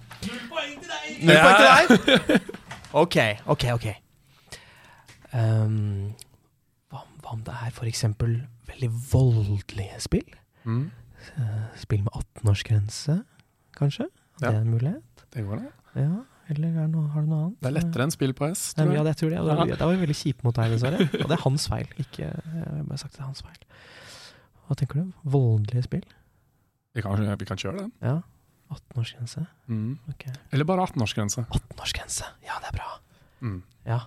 ja, 1.27 1.33
ja. 1.33 1.43
Null 1.43 1.45
poeng 1.47 1.99
til 1.99 2.27
deg. 2.27 2.49
OK, 2.93 3.17
OK, 3.49 3.63
OK. 3.73 3.87
Um, 5.33 6.11
hva, 6.93 7.05
hva 7.23 7.31
om 7.33 7.41
det 7.47 7.55
er 7.57 7.87
eksempel 7.89 8.35
veldig 8.69 8.89
voldelige 9.11 10.01
spill? 10.03 10.35
Mm. 10.63 10.83
Eh, 11.37 11.63
Spill 11.79 12.03
med 12.03 12.13
18-årsgrense, 12.19 13.15
kanskje? 13.77 14.09
Det 14.39 14.49
er 14.49 14.59
en 14.59 14.69
mulighet? 14.69 15.25
Det 15.33 15.45
går 15.47 15.61
det. 15.61 15.71
Ja, 16.03 16.09
eller 16.51 16.81
er 16.83 16.89
noe, 16.91 17.07
har 17.13 17.23
du 17.23 17.29
noe 17.31 17.45
annet? 17.45 17.59
Det 17.63 17.69
er 17.69 17.75
lettere 17.77 18.05
enn 18.07 18.13
spill 18.13 18.33
på 18.37 18.49
S. 18.51 18.73
Tror 18.75 18.89
men 18.89 18.97
ja, 18.97 18.99
jeg. 19.01 19.07
det 19.07 19.15
tror 19.21 19.31
jeg. 19.31 19.45
Det 19.47 19.55
var, 19.57 19.71
det 19.79 19.87
var 19.87 20.01
veldig 20.03 20.17
kjipt 20.19 20.43
mot 20.45 20.57
deg, 20.59 20.73
dessverre. 20.75 21.07
Og 21.21 21.29
det 21.31 21.37
er 21.37 21.43
hans 21.45 21.67
feil. 21.71 21.93
Ikke, 22.03 22.27
jeg 22.27 22.85
bare 22.89 22.99
sagt 23.01 23.15
det 23.15 23.23
er 23.23 23.29
hans 23.29 23.43
feil. 23.45 23.63
Hva 24.67 24.77
tenker 24.79 24.99
du? 25.01 25.15
Voldelige 25.35 25.85
spill? 25.87 26.05
Vi 26.93 27.01
kan, 27.05 27.23
vi 27.39 27.47
kan 27.49 27.57
kjøre 27.61 27.85
den. 27.85 27.93
Ja. 28.03 28.17
18-årsgrense. 28.71 29.45
Mm. 29.67 29.97
Okay. 30.13 30.33
Eller 30.51 30.65
bare 30.65 30.85
18-årsgrense. 30.87 31.45
18-årsgrense. 31.49 32.29
Ja, 32.45 32.59
det 32.63 32.71
er 32.71 32.77
bra. 32.77 32.91
Mm. 33.41 33.59
Ja. 33.89 33.99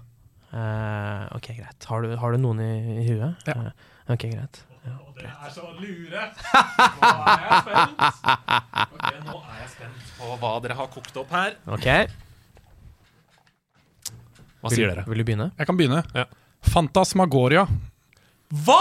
Uh, 0.52 1.36
ok, 1.36 1.50
greit. 1.58 1.84
Har 1.90 2.02
du, 2.02 2.14
har 2.16 2.32
du 2.32 2.40
noen 2.40 2.62
i, 2.64 2.72
i 3.02 3.06
huet? 3.10 3.46
Ja. 3.46 3.56
Uh, 3.58 4.12
ok, 4.14 4.28
greit. 4.32 4.62
Ja, 4.86 4.94
Det 5.16 5.26
er 5.26 5.50
så 5.50 5.66
lure. 5.80 6.22
Nå 7.02 7.10
er 7.26 7.42
jeg 7.42 7.62
spent. 7.66 8.04
Ok, 8.86 9.08
nå 9.26 9.40
er 9.40 9.58
jeg 9.60 9.70
spent 9.74 10.12
på 10.20 10.36
hva 10.40 10.52
dere 10.62 10.76
har 10.78 10.90
kokt 10.94 11.18
opp 11.22 11.34
her. 11.34 11.56
Ok. 11.74 11.88
Hva 14.62 14.72
sier 14.72 14.90
dere? 14.92 15.04
Vil 15.10 15.22
du 15.22 15.26
begynne? 15.26 15.50
Jeg 15.58 15.68
kan 15.68 15.78
begynne. 15.78 16.04
Ja. 16.14 16.26
Fantasmagoria. 16.70 17.66
Hva?! 18.66 18.80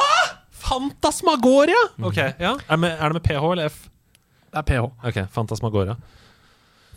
Fantasmagoria? 0.66 1.82
Ok, 2.02 2.18
ja. 2.18 2.56
Er, 2.56 2.72
det 2.72 2.80
med, 2.82 2.96
er 2.98 3.12
det 3.12 3.20
med 3.20 3.26
PH 3.28 3.52
eller 3.52 3.70
F? 3.70 3.84
Det 4.56 4.62
er 4.62 4.68
PH. 4.70 4.84
Ok, 5.04 5.18
Fantasmagoria. 5.36 5.98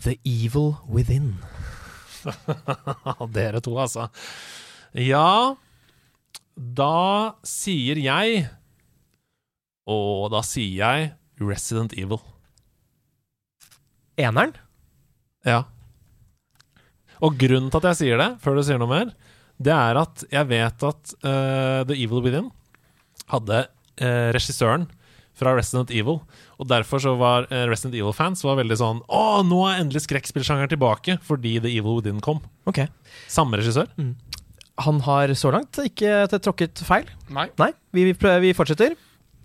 The 0.05 0.13
Evil 0.23 0.77
Within. 0.87 1.33
Dere 3.35 3.59
to, 3.59 3.73
altså. 3.79 4.05
Ja 4.95 5.55
Da 6.55 7.35
sier 7.47 7.99
jeg 7.99 8.45
Og 9.87 10.31
da 10.31 10.41
sier 10.43 10.71
jeg 10.71 11.09
Resident 11.43 11.97
Evil. 11.99 12.21
Eneren? 14.19 14.55
Ja. 15.47 15.65
Og 17.19 17.35
grunnen 17.39 17.67
til 17.71 17.79
at 17.79 17.89
jeg 17.91 17.99
sier 17.99 18.19
det, 18.19 18.29
før 18.43 18.55
du 18.55 18.63
sier 18.67 18.79
noe 18.79 18.91
mer, 18.91 19.11
det 19.59 19.75
er 19.75 19.99
at 19.99 20.23
jeg 20.31 20.47
vet 20.51 20.87
at 20.87 21.13
uh, 21.23 21.83
The 21.87 21.95
Evil 21.95 22.23
Within 22.23 22.49
hadde 23.31 23.61
uh, 23.67 24.31
regissøren 24.35 24.87
fra 25.39 25.55
Resident 25.57 25.91
Evil. 25.95 26.19
Og 26.59 26.67
derfor 26.69 27.01
så 27.03 27.15
var 27.19 27.47
eh, 27.49 27.65
Resident 27.71 27.95
Evil-fans 27.97 28.43
var 28.45 28.59
veldig 28.59 28.77
sånn 28.79 28.99
Å, 29.07 29.21
nå 29.47 29.61
er 29.69 29.81
endelig 29.81 30.03
skrekkspillsjangeren 30.05 30.71
tilbake, 30.75 31.17
fordi 31.27 31.57
The 31.63 31.71
Evil 31.79 31.99
Within 32.01 32.19
kom. 32.23 32.41
Ok. 32.69 32.83
Samme 33.31 33.59
regissør. 33.61 33.87
Han 34.85 35.01
har 35.07 35.33
så 35.35 35.51
langt 35.55 35.79
ikke 35.83 36.25
tråkket 36.37 36.83
feil. 36.87 37.07
Nei. 37.35 37.49
Nei, 37.59 37.71
vi, 37.95 38.09
vi, 38.11 38.17
prøver, 38.19 38.43
vi 38.45 38.55
fortsetter. 38.55 38.93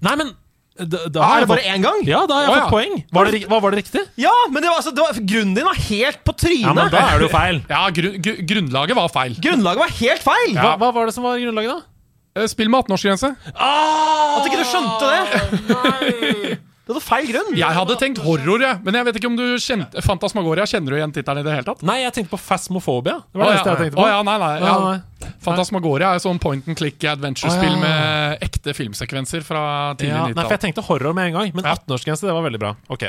Nei, 0.04 0.16
men 0.20 0.34
da, 0.74 1.04
da 1.06 1.20
Ah, 1.22 1.26
har 1.28 1.36
er 1.36 1.38
jeg 1.38 1.44
det 1.44 1.50
bare 1.52 1.62
fått, 1.62 1.70
én 1.70 1.82
gang? 1.86 2.00
Ja, 2.10 2.20
da 2.26 2.34
har 2.34 2.42
jeg 2.44 2.50
oh, 2.50 2.54
fått 2.54 2.64
ja. 2.64 2.70
poeng. 2.74 2.94
Var 3.14 3.28
det, 3.30 3.40
var, 3.50 3.60
var 3.62 3.74
det 3.74 3.78
riktig? 3.84 4.00
Ja, 4.18 4.32
men 4.50 4.58
det 4.58 4.70
var, 4.72 4.80
altså, 4.80 4.90
det 4.94 5.04
var, 5.04 5.18
grunnen 5.32 5.54
din 5.54 5.66
var 5.68 5.78
helt 5.86 6.18
på 6.26 6.34
trynet! 6.34 6.64
Ja, 6.66 6.72
men 6.74 6.90
da 6.90 7.02
er 7.12 7.20
det 7.22 7.28
jo 7.28 7.30
feil. 7.30 7.60
Ja, 7.70 7.82
gru- 7.94 8.16
gru- 8.18 8.40
grunnlaget 8.50 8.98
var 8.98 9.12
feil. 9.14 9.36
Grunnlaget 9.44 9.84
var 9.84 9.92
helt 10.00 10.24
feil! 10.26 10.54
Hva, 10.58 10.72
hva 10.82 10.88
var 10.96 11.06
det 11.06 11.14
som 11.14 11.26
var 11.28 11.38
grunnlaget, 11.38 11.76
da? 11.78 11.93
Eh, 12.34 12.46
Spill 12.50 12.70
med 12.70 12.84
18-årsgrense. 12.84 13.34
At 13.54 14.46
ikke 14.48 14.60
du 14.62 14.68
skjønte 14.68 15.10
det! 15.10 16.60
Det 16.84 16.92
hadde 16.92 17.00
feil 17.00 17.28
grunn. 17.30 17.54
Jeg 17.56 17.76
hadde 17.78 17.94
tenkt 17.96 18.18
horror, 18.20 18.60
jeg. 18.60 18.76
Men 18.84 18.98
jeg 18.98 19.06
vet 19.06 19.16
ikke 19.16 19.28
om 19.30 19.36
du 19.38 19.44
kjente 19.56 20.02
Fantasmagoria. 20.04 20.66
Kjenner 20.68 20.92
du 20.92 20.98
igjen 20.98 21.14
tittelen 21.16 21.40
i 21.40 21.46
det 21.46 21.54
hele 21.54 21.64
tatt? 21.64 21.80
Nei, 21.88 21.94
jeg 22.02 22.12
tenkte 22.12 22.34
på 22.34 22.40
Fasmofobia. 22.44 23.14
Det 23.24 23.40
var 23.40 23.48
det 23.48 23.54
ja. 23.54 23.54
eneste 23.54 23.70
jeg 23.70 23.80
tenkte 23.80 23.96
på. 23.96 24.04
Å, 24.04 24.10
ja, 24.10 24.18
nei, 24.28 24.34
nei, 24.42 24.50
Ja, 24.60 24.74
nei. 24.82 25.30
Fantasmagoria 25.46 26.10
er 26.12 26.20
sånn 26.20 26.40
point 26.44 26.68
and 26.68 26.76
click 26.76 27.06
adventure-spill 27.08 27.78
med 27.80 28.44
ekte 28.44 28.74
filmsekvenser 28.76 29.46
fra 29.48 29.62
tidlig 29.96 30.12
Ja, 30.12 30.26
nei, 30.26 30.34
for 30.34 30.36
90-tall. 30.36 30.52
jeg 30.52 30.62
tenkte 30.66 30.84
horror 30.90 31.16
med 31.16 31.30
en 31.30 31.38
gang, 31.38 31.56
men 31.56 31.70
18-årsgrense, 31.72 32.28
det 32.28 32.36
var 32.36 32.44
veldig 32.50 32.60
bra. 32.66 32.74
Ok, 32.92 33.08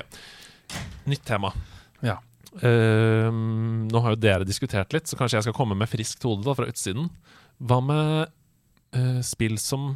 Nytt 1.12 1.28
tema. 1.28 1.52
Ja. 2.06 2.16
Uh, 2.64 3.28
nå 3.28 4.06
har 4.08 4.16
jo 4.16 4.22
dere 4.24 4.48
diskutert 4.48 4.96
litt, 4.96 5.12
så 5.12 5.20
kanskje 5.20 5.42
jeg 5.42 5.50
skal 5.50 5.58
komme 5.60 5.76
med 5.76 5.92
friskt 5.92 6.24
hode 6.24 6.48
da, 6.48 6.56
fra 6.56 6.72
utsiden. 6.72 7.12
Hva 7.60 7.84
med 7.84 8.32
eh, 8.96 9.20
spill 9.26 9.60
som 9.62 9.94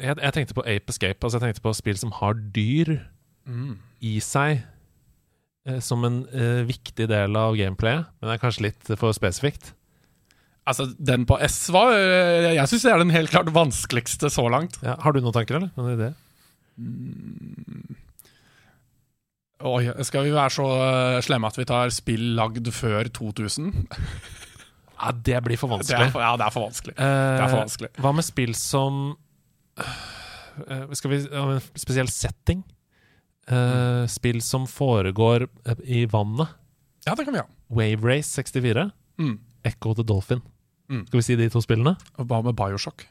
jeg, 0.00 0.16
jeg 0.18 0.34
tenkte 0.36 0.56
på 0.58 0.64
Ape 0.66 0.92
Escape. 0.92 1.18
Altså 1.22 1.38
jeg 1.38 1.46
tenkte 1.48 1.64
på 1.64 1.72
spill 1.78 1.98
som 2.00 2.12
har 2.20 2.36
dyr 2.54 2.98
Mm. 3.48 3.78
i 4.04 4.18
seg 4.22 4.60
eh, 5.66 5.78
som 5.82 6.04
en 6.06 6.22
uh, 6.28 6.60
viktig 6.68 7.06
del 7.10 7.36
av 7.40 7.56
gameplayet, 7.58 8.10
men 8.20 8.28
det 8.28 8.34
er 8.36 8.42
kanskje 8.42 8.66
litt 8.68 8.90
for 9.00 9.16
spesifikt. 9.16 9.72
Altså, 10.68 10.84
den 11.00 11.24
på 11.26 11.38
S 11.42 11.56
var 11.72 11.94
Jeg 11.96 12.68
syns 12.68 12.84
det 12.84 12.92
er 12.92 13.00
den 13.00 13.14
helt 13.14 13.32
klart 13.32 13.48
vanskeligste 13.50 14.28
så 14.30 14.44
langt. 14.52 14.76
Ja, 14.84 14.98
har 15.02 15.16
du 15.16 15.22
noen 15.22 15.34
tanker, 15.34 15.56
eller? 15.56 15.72
Noen 15.74 15.96
idé? 15.96 16.10
Oi, 19.66 19.88
skal 20.06 20.28
vi 20.28 20.36
være 20.36 20.52
så 20.54 20.68
slemme 21.24 21.48
at 21.50 21.58
vi 21.58 21.66
tar 21.68 21.90
spill 21.96 22.28
lagd 22.38 22.70
før 22.76 23.10
2000? 23.16 23.72
Ja, 25.00 25.12
det 25.12 25.38
blir 25.46 25.56
for 25.56 25.68
Det 25.70 25.78
vanskelig. 25.78 26.06
er 26.06 26.10
for, 26.12 26.20
ja, 26.20 26.34
det 26.36 26.44
er 26.46 26.50
for 26.54 26.66
vanskelig. 26.68 26.94
Eh, 26.98 27.36
Det 27.36 27.44
er 27.44 27.48
for 27.48 27.62
vanskelig. 27.64 27.90
Hva 28.04 28.12
med 28.14 28.24
spill 28.26 28.54
som 28.54 29.16
eh, 30.68 30.84
Skal 30.98 31.10
vi 31.14 31.20
ha 31.32 31.44
en 31.56 31.60
spesiell 31.78 32.08
setting? 32.12 32.62
Eh, 33.50 34.04
Spill 34.06 34.40
som 34.44 34.66
foregår 34.70 35.48
eh, 35.66 35.80
i 35.84 36.04
vannet. 36.06 36.48
Ja, 37.06 37.14
det 37.16 37.24
kan 37.24 37.34
vi 37.34 37.40
ha. 37.40 37.46
Wave 37.70 38.04
Race 38.04 38.28
64. 38.36 38.90
Mm. 39.18 39.38
Echo 39.64 39.94
the 39.94 40.02
Dolphin. 40.06 40.42
Mm. 40.90 41.06
Skal 41.08 41.18
vi 41.18 41.22
si 41.26 41.36
de 41.38 41.48
to 41.50 41.62
spillene? 41.64 41.96
Hva 42.18 42.42
med 42.44 42.54
Bioshock? 42.58 43.06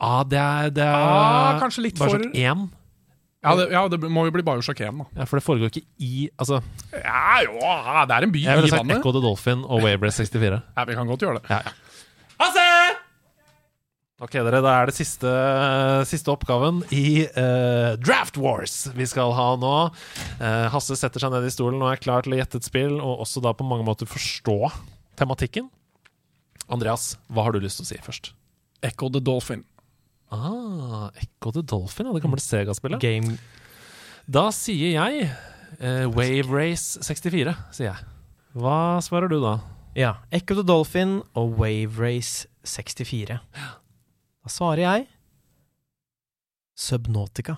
Ah, 0.00 0.24
det 0.26 0.38
er, 0.40 0.70
det 0.74 0.82
er 0.84 0.94
Ah, 0.94 1.60
kanskje 1.62 1.84
litt 1.86 1.98
Bioshock 1.98 2.26
for 2.26 2.34
1. 2.34 2.66
ja 3.44 3.54
det, 3.60 3.66
ja, 3.74 3.82
det 3.92 4.00
må 4.10 4.24
jo 4.26 4.32
bli 4.34 4.42
Bioshock 4.46 4.80
1, 4.80 4.98
da. 5.02 5.06
Ja, 5.20 5.28
for 5.28 5.38
det 5.38 5.44
foregår 5.46 5.70
ikke 5.70 5.84
i 6.02 6.28
Altså, 6.40 6.62
Ja, 6.96 7.42
jo, 7.44 7.58
det 7.60 8.16
er 8.16 8.26
en 8.26 8.32
by 8.34 8.42
jeg 8.42 8.58
ville 8.58 8.70
i 8.70 8.74
sagt 8.74 8.82
vannet. 8.82 8.98
Echo 9.02 9.12
the 9.14 9.22
Dolphin 9.24 9.64
og 9.68 9.84
Wave 9.84 10.10
64. 10.10 10.60
Ja, 10.78 10.84
vi 10.88 10.96
kan 10.98 11.10
godt 11.10 11.24
gjøre 11.26 11.40
det. 11.42 11.50
Ja, 11.52 11.60
ja. 11.68 11.74
Hasse! 12.40 12.68
Ok, 14.24 14.36
dere, 14.46 14.60
da 14.62 14.72
er 14.80 14.88
det 14.88 14.94
siste, 14.96 15.30
siste 16.08 16.30
oppgaven 16.32 16.78
i 16.94 17.24
eh, 17.26 17.96
Draft 18.00 18.38
Wars 18.40 18.76
vi 18.94 19.04
skal 19.10 19.34
ha 19.36 19.48
nå. 19.60 19.72
Eh, 20.38 20.66
Hasse 20.72 20.96
setter 20.96 21.20
seg 21.20 21.34
ned 21.34 21.44
i 21.44 21.52
stolen 21.52 21.82
og 21.82 21.90
er 21.90 22.00
klar 22.00 22.24
til 22.24 22.36
å 22.36 22.38
gjette 22.38 22.60
et 22.62 22.68
spill, 22.68 22.94
og 23.02 23.24
også 23.26 23.42
da 23.44 23.52
på 23.58 23.66
mange 23.66 23.84
måter 23.84 24.08
forstå 24.08 24.56
tematikken. 25.20 25.66
Andreas, 26.72 27.16
hva 27.28 27.44
har 27.44 27.52
du 27.52 27.60
lyst 27.60 27.82
til 27.82 27.84
å 27.84 27.90
si 27.90 27.98
først? 28.06 28.30
Echo 28.86 29.10
the 29.12 29.20
Dolphin. 29.20 29.66
Ah, 30.34 31.10
Echo 31.20 31.52
the 31.54 31.62
Dolphin, 31.62 32.08
ja, 32.08 32.14
det 32.16 32.22
gamle 32.24 32.42
Sega-spillet. 32.42 33.00
Game 33.02 33.36
Da 34.26 34.48
sier 34.56 34.94
jeg 34.96 35.28
eh, 35.78 36.04
Wave 36.10 36.48
Race 36.50 36.98
64, 37.04 37.54
sier 37.76 37.90
jeg. 37.92 38.10
Hva 38.58 38.98
svarer 39.04 39.30
du 39.30 39.38
da? 39.42 39.56
Ja. 39.98 40.14
Echo 40.34 40.56
the 40.58 40.64
Dolphin 40.66 41.20
og 41.38 41.54
Wave 41.60 41.98
Race 42.00 42.48
64. 42.66 43.38
Da 43.38 44.50
svarer 44.52 44.82
jeg 44.84 45.06
Subnautica. 46.74 47.56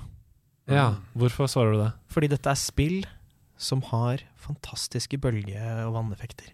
Ja, 0.69 0.97
Hvorfor 1.15 1.47
svarer 1.49 1.73
du 1.77 1.81
det? 1.85 1.93
Fordi 2.13 2.29
dette 2.33 2.51
er 2.51 2.59
spill 2.59 3.05
som 3.57 3.81
har 3.89 4.21
fantastiske 4.43 5.17
bølge- 5.23 5.63
og 5.87 5.95
vanneffekter. 5.95 6.51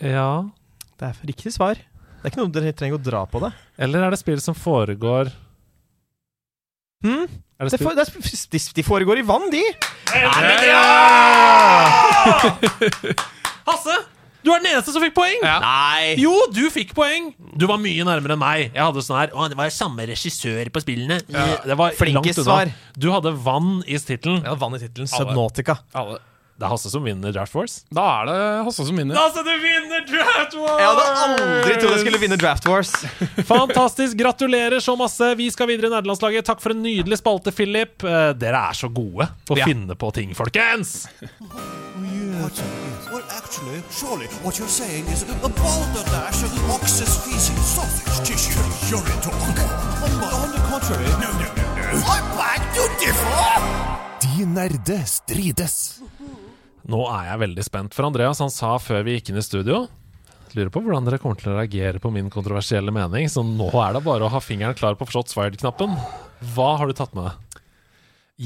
Ja 0.00 0.48
Det 0.96 1.08
er 1.10 1.18
riktig 1.28 1.52
svar. 1.52 1.76
Det 2.18 2.26
er 2.26 2.32
ikke 2.32 2.40
noe 2.42 2.50
dere 2.54 2.72
trenger 2.74 2.98
å 2.98 3.02
dra 3.02 3.20
på 3.30 3.38
det. 3.44 3.52
Eller 3.78 4.08
er 4.08 4.14
det 4.14 4.18
spill 4.20 4.40
som 4.42 4.56
foregår 4.58 5.30
Hm? 7.06 7.28
er 7.30 7.68
det 7.68 7.76
Det 7.76 7.78
for, 7.78 7.94
det 7.94 8.02
er, 8.02 8.08
sp- 8.10 8.48
de, 8.50 8.58
de 8.74 8.82
foregår 8.82 9.20
i 9.20 9.22
vann, 9.26 9.46
de! 9.54 9.62
Hasse! 13.68 13.96
Du 14.42 14.52
er 14.54 14.60
den 14.62 14.70
eneste 14.70 14.92
som 14.94 15.02
fikk 15.02 15.14
poeng! 15.16 15.40
Ja. 15.42 15.56
Nei! 15.62 16.14
Jo, 16.22 16.30
du 16.54 16.62
fikk 16.72 16.92
poeng! 16.96 17.32
Du 17.58 17.66
var 17.70 17.78
mye 17.82 18.04
nærmere 18.06 18.36
enn 18.36 18.40
meg. 18.42 18.60
Jeg 18.70 18.78
hadde 18.82 19.02
sånn 19.04 19.18
her 19.18 19.32
Å, 19.34 19.48
det 19.50 19.58
var 19.58 19.70
samme 19.74 20.06
regissør 20.08 20.70
på 20.74 20.82
spillene. 20.84 21.18
Det 21.26 21.76
var 21.78 21.96
Flinkest 21.98 22.38
langt 22.38 22.44
unna. 22.44 22.46
svar. 22.46 22.72
Du 22.98 23.08
hadde 23.12 23.32
vann 23.44 23.72
i 23.86 23.98
tittelen. 23.98 24.44
hadde 24.46 24.60
vann 24.62 24.76
i 24.78 24.82
tittelen. 24.84 25.10
Subnautica. 25.10 25.74
Alle. 25.98 26.20
Det 26.58 26.66
er 26.66 26.72
Hasse 26.72 26.90
som 26.90 27.04
vinner 27.06 27.30
Draft 27.30 27.54
Wars. 27.54 27.74
Da 27.94 28.02
er 28.18 28.24
det 28.26 28.38
Hasse 28.66 28.82
som 28.88 28.96
vinner. 28.98 29.14
Hasse, 29.14 29.44
du 29.46 29.52
vinner 29.62 30.00
Draft 30.08 30.56
Wars! 30.58 30.80
Jeg 30.80 30.88
hadde 30.88 31.04
aldri 31.22 31.76
trodd 31.78 31.92
jeg 31.94 32.00
skulle 32.02 32.20
vinne 32.24 32.38
Draft 32.40 32.66
Wars. 32.66 32.90
Fantastisk. 33.52 34.16
Gratulerer 34.18 34.82
så 34.82 34.96
masse. 34.98 35.28
Vi 35.38 35.46
skal 35.54 35.70
videre 35.70 35.86
i 35.86 35.92
nederlandslaget. 35.94 36.48
Takk 36.50 36.58
for 36.64 36.74
en 36.74 36.82
nydelig 36.82 37.20
spalte, 37.22 37.54
Philip. 37.54 38.02
Eh, 38.02 38.32
Dere 38.42 38.64
er 38.72 38.78
så 38.80 38.90
gode 38.90 39.28
på 39.46 39.54
å 39.54 39.60
Ja. 39.62 39.68
finne 39.70 39.94
på 39.94 40.10
ting, 40.18 40.34
folkens! 40.34 41.06
Well, 43.08 43.22
actually, 43.38 43.78
surely 43.90 44.26
what 44.42 44.58
you're 44.58 44.68
saying 44.68 45.06
is 45.14 45.22
a 45.22 45.48
balderdash 45.48 46.42
of 46.44 46.52
ox's 46.74 47.14
feces, 47.24 47.54
sausage 47.74 48.18
tissue, 48.26 48.58
urine 48.90 49.20
talk. 49.22 49.34
On 49.38 50.50
the 50.52 50.60
contrary, 50.70 51.06
no, 51.22 51.30
no, 51.38 51.46
no, 51.54 51.64
no. 51.78 52.02
I 52.02 52.18
beg 52.34 52.60
to 52.74 52.84
differ! 52.98 54.08
De 54.22 54.44
nerde 54.46 54.98
strides. 55.06 56.00
Nå 56.88 57.04
er 57.12 57.30
jeg 57.30 57.42
veldig 57.44 57.64
spent, 57.66 57.96
for 57.96 58.08
Andreas 58.08 58.40
han 58.40 58.52
sa 58.52 58.76
før 58.80 59.04
vi 59.04 59.18
gikk 59.18 59.32
inn 59.32 59.40
i 59.40 59.44
studio 59.44 59.86
Lurer 60.56 60.70
på 60.72 60.80
hvordan 60.80 61.04
dere 61.04 61.18
kommer 61.20 61.36
til 61.36 61.52
å 61.52 61.58
reagere 61.58 62.00
på 62.00 62.10
min 62.12 62.30
kontroversielle 62.32 62.92
mening, 62.94 63.28
så 63.28 63.42
nå 63.44 63.68
er 63.82 63.96
det 63.96 64.04
bare 64.06 64.24
å 64.24 64.32
ha 64.32 64.40
fingeren 64.40 64.76
klar 64.78 64.96
på 64.96 65.08
shots 65.12 65.36
fired-knappen. 65.36 65.92
Hva 66.54 66.70
har 66.80 66.88
du 66.88 66.96
tatt 66.96 67.12
med 67.16 67.28
deg? 67.28 67.60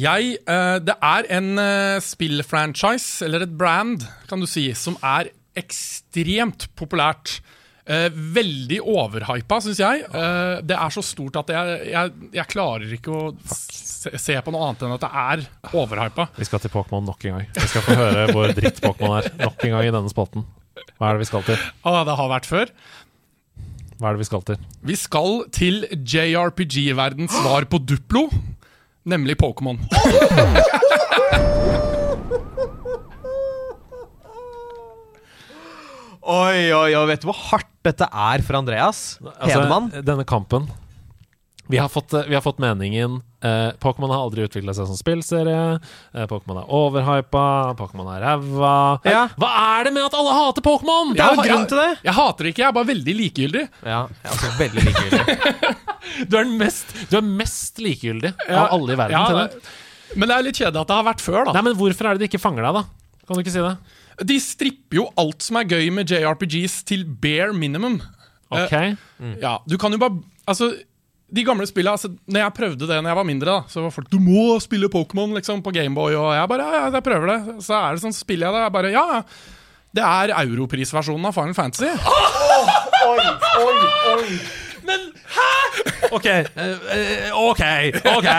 Jeg, 0.03 0.37
eh, 0.49 0.79
det 0.81 0.97
er 1.05 1.29
en 1.37 1.51
uh, 1.61 2.03
spillfranchise, 2.03 3.27
eller 3.27 3.45
et 3.45 3.55
brand, 3.55 4.07
kan 4.27 4.41
du 4.43 4.49
si, 4.49 4.65
som 4.79 4.97
er 5.05 5.31
ekstremt 5.59 6.71
populært. 6.81 7.39
Eh, 7.83 8.07
veldig 8.15 8.77
overhypa, 8.87 9.57
syns 9.65 9.81
jeg. 9.83 10.05
Eh, 10.07 10.61
det 10.63 10.77
er 10.79 10.93
så 10.95 11.03
stort 11.03 11.35
at 11.41 11.49
jeg, 11.51 11.89
jeg, 11.91 12.13
jeg 12.39 12.47
klarer 12.53 12.93
ikke 12.95 13.11
å 13.11 13.23
se, 13.51 14.13
se 14.23 14.37
på 14.39 14.55
noe 14.55 14.69
annet 14.69 14.85
enn 14.87 14.95
at 14.95 15.03
det 15.03 15.11
er 15.25 15.43
overhypa. 15.81 16.29
Vi 16.39 16.47
skal 16.47 16.63
til 16.63 16.71
Pokémon 16.75 17.03
nok 17.11 17.27
en 17.27 17.41
gang. 17.41 17.49
Vi 17.59 17.71
skal 17.73 17.83
få 17.89 17.97
høre 17.99 18.29
hvor 18.31 18.55
dritt 18.55 18.79
Pokémon 18.85 19.19
er 19.19 19.27
nok 19.43 19.67
en 19.67 19.75
gang 19.75 19.89
i 19.89 19.95
denne 19.99 20.15
spalten. 20.15 20.47
Hva 20.95 21.11
er 21.11 21.19
det 21.19 21.25
vi 21.25 21.31
skal 21.33 21.43
til? 21.51 21.59
Ah, 21.83 22.05
det 22.07 22.15
har 22.21 22.31
vært 22.31 22.47
før. 22.47 22.71
Hva 23.99 24.11
er 24.11 24.15
det 24.15 24.23
vi 24.23 24.31
skal 24.31 24.47
til? 24.47 24.63
Vi 24.87 24.97
skal 24.99 25.43
til 25.55 25.83
JRPG-verdens 25.91 27.35
svar 27.35 27.67
på 27.71 27.83
Duplo, 27.83 28.29
nemlig 29.11 29.35
Pokémon. 29.43 29.83
Oi, 36.23 36.71
oi, 36.71 36.93
oi, 36.95 37.07
vet 37.11 37.25
du 37.25 37.29
hvor 37.31 37.39
hardt 37.51 37.69
dette 37.83 38.07
er 38.07 38.43
for 38.47 38.61
Andreas? 38.61 39.19
Hedemann? 39.43 39.89
Altså, 39.91 40.03
denne 40.07 40.25
kampen 40.29 40.69
Vi 41.73 41.81
har 41.81 41.89
fått, 41.91 42.13
vi 42.29 42.35
har 42.37 42.43
fått 42.45 42.61
meningen 42.63 43.17
eh, 43.43 43.73
Pokémon 43.83 44.11
har 44.13 44.23
aldri 44.23 44.45
utvikla 44.47 44.75
seg 44.77 44.87
som 44.91 44.99
spillserie. 44.99 45.81
Eh, 46.15 46.27
Pokémon 46.31 46.61
er 46.61 46.69
overhypa. 46.71 47.43
Pokémon 47.79 48.11
er 48.15 48.23
ræva. 48.23 48.75
Ja. 49.09 49.25
Hva 49.41 49.51
er 49.81 49.89
det 49.89 49.95
med 49.97 50.05
at 50.07 50.15
alle 50.19 50.35
hater 50.37 50.63
Pokémon? 50.67 51.11
Det 51.17 51.25
er 51.25 51.35
jo 51.41 51.47
grunn 51.49 51.67
til 51.73 51.81
det. 51.83 51.89
Jeg 52.07 52.15
hater 52.19 52.47
det 52.47 52.53
ikke, 52.55 52.63
jeg 52.63 52.69
er 52.71 52.77
bare 52.79 52.91
veldig 52.93 53.15
likegyldig. 53.23 53.65
Ja, 53.83 54.01
jeg 54.13 54.29
er 54.29 54.37
også 54.37 54.53
veldig 54.63 54.87
likegyldig. 54.91 55.39
Du 56.29 56.35
er, 56.37 56.43
den 56.45 56.57
mest, 56.59 56.91
du 57.09 57.15
er 57.17 57.23
mest 57.25 57.79
likegyldig 57.81 58.33
av 58.51 58.73
alle 58.75 58.93
i 58.93 58.97
verden 58.99 59.15
Ja, 59.15 59.23
til 59.31 59.39
det- 59.39 59.63
det. 59.63 60.17
Men 60.19 60.29
det 60.29 60.35
er 60.37 60.45
litt 60.45 60.59
kjedelig 60.59 60.81
at 60.83 60.89
det 60.91 60.97
har 60.99 61.07
vært 61.07 61.23
før, 61.25 61.45
da. 61.47 61.53
Nei, 61.57 61.63
men 61.71 61.77
Hvorfor 61.79 62.09
er 62.11 62.19
det 62.19 62.25
de 62.25 62.29
ikke 62.29 62.41
fanger 62.43 62.67
deg, 62.67 62.75
da? 62.83 62.83
Kan 63.25 63.39
du 63.39 63.41
ikke 63.45 63.55
si 63.55 63.63
det? 63.65 63.71
De 64.29 64.39
stripper 64.43 65.01
jo 65.01 65.09
alt 65.19 65.43
som 65.45 65.59
er 65.61 65.69
gøy 65.71 65.91
med 65.95 66.11
JRPGs 66.11 66.83
til 66.89 67.05
bare 67.05 67.53
minimum. 67.57 68.01
Ok 68.53 68.75
Ja, 69.41 69.57
du 69.65 69.79
kan 69.81 69.93
jo 69.95 69.99
bare 70.03 70.19
Altså, 70.45 70.73
de 71.33 71.45
gamle 71.47 71.65
spillene 71.65 71.95
altså, 71.95 72.11
Når 72.27 72.43
jeg 72.43 72.53
prøvde 72.57 72.89
det 72.91 72.99
når 72.99 73.13
jeg 73.13 73.17
var 73.17 73.25
mindre, 73.29 73.55
da 73.55 73.71
så 73.71 73.81
var 73.85 73.95
folk 73.95 74.11
'Du 74.11 74.19
må 74.21 74.59
spille 74.61 74.91
Pokémon 74.93 75.33
liksom, 75.39 75.63
på 75.63 75.73
Gameboy', 75.73 76.19
og 76.19 76.35
jeg 76.35 76.49
bare 76.49 76.67
ja, 76.67 76.85
ja, 76.85 76.91
jeg 76.93 77.03
prøver 77.03 77.27
det. 77.33 77.65
Så 77.65 77.75
er 77.75 77.95
det 77.95 78.03
sånn, 78.03 78.13
spiller 78.13 78.47
jeg 78.51 78.55
det. 78.55 78.63
Jeg 78.67 78.73
bare 78.73 78.91
ja, 78.93 79.05
ja. 79.15 79.23
Det 79.93 80.03
er 80.03 80.33
europrisversjonen 80.41 81.27
av 81.29 81.35
Final 81.37 81.55
Fantasy. 81.55 81.89
Ok, 83.05 84.62
eh, 84.91 85.05
hæ?! 85.37 85.51
ok, 86.13 86.29
ok 87.39 87.63
OK. 88.13 88.31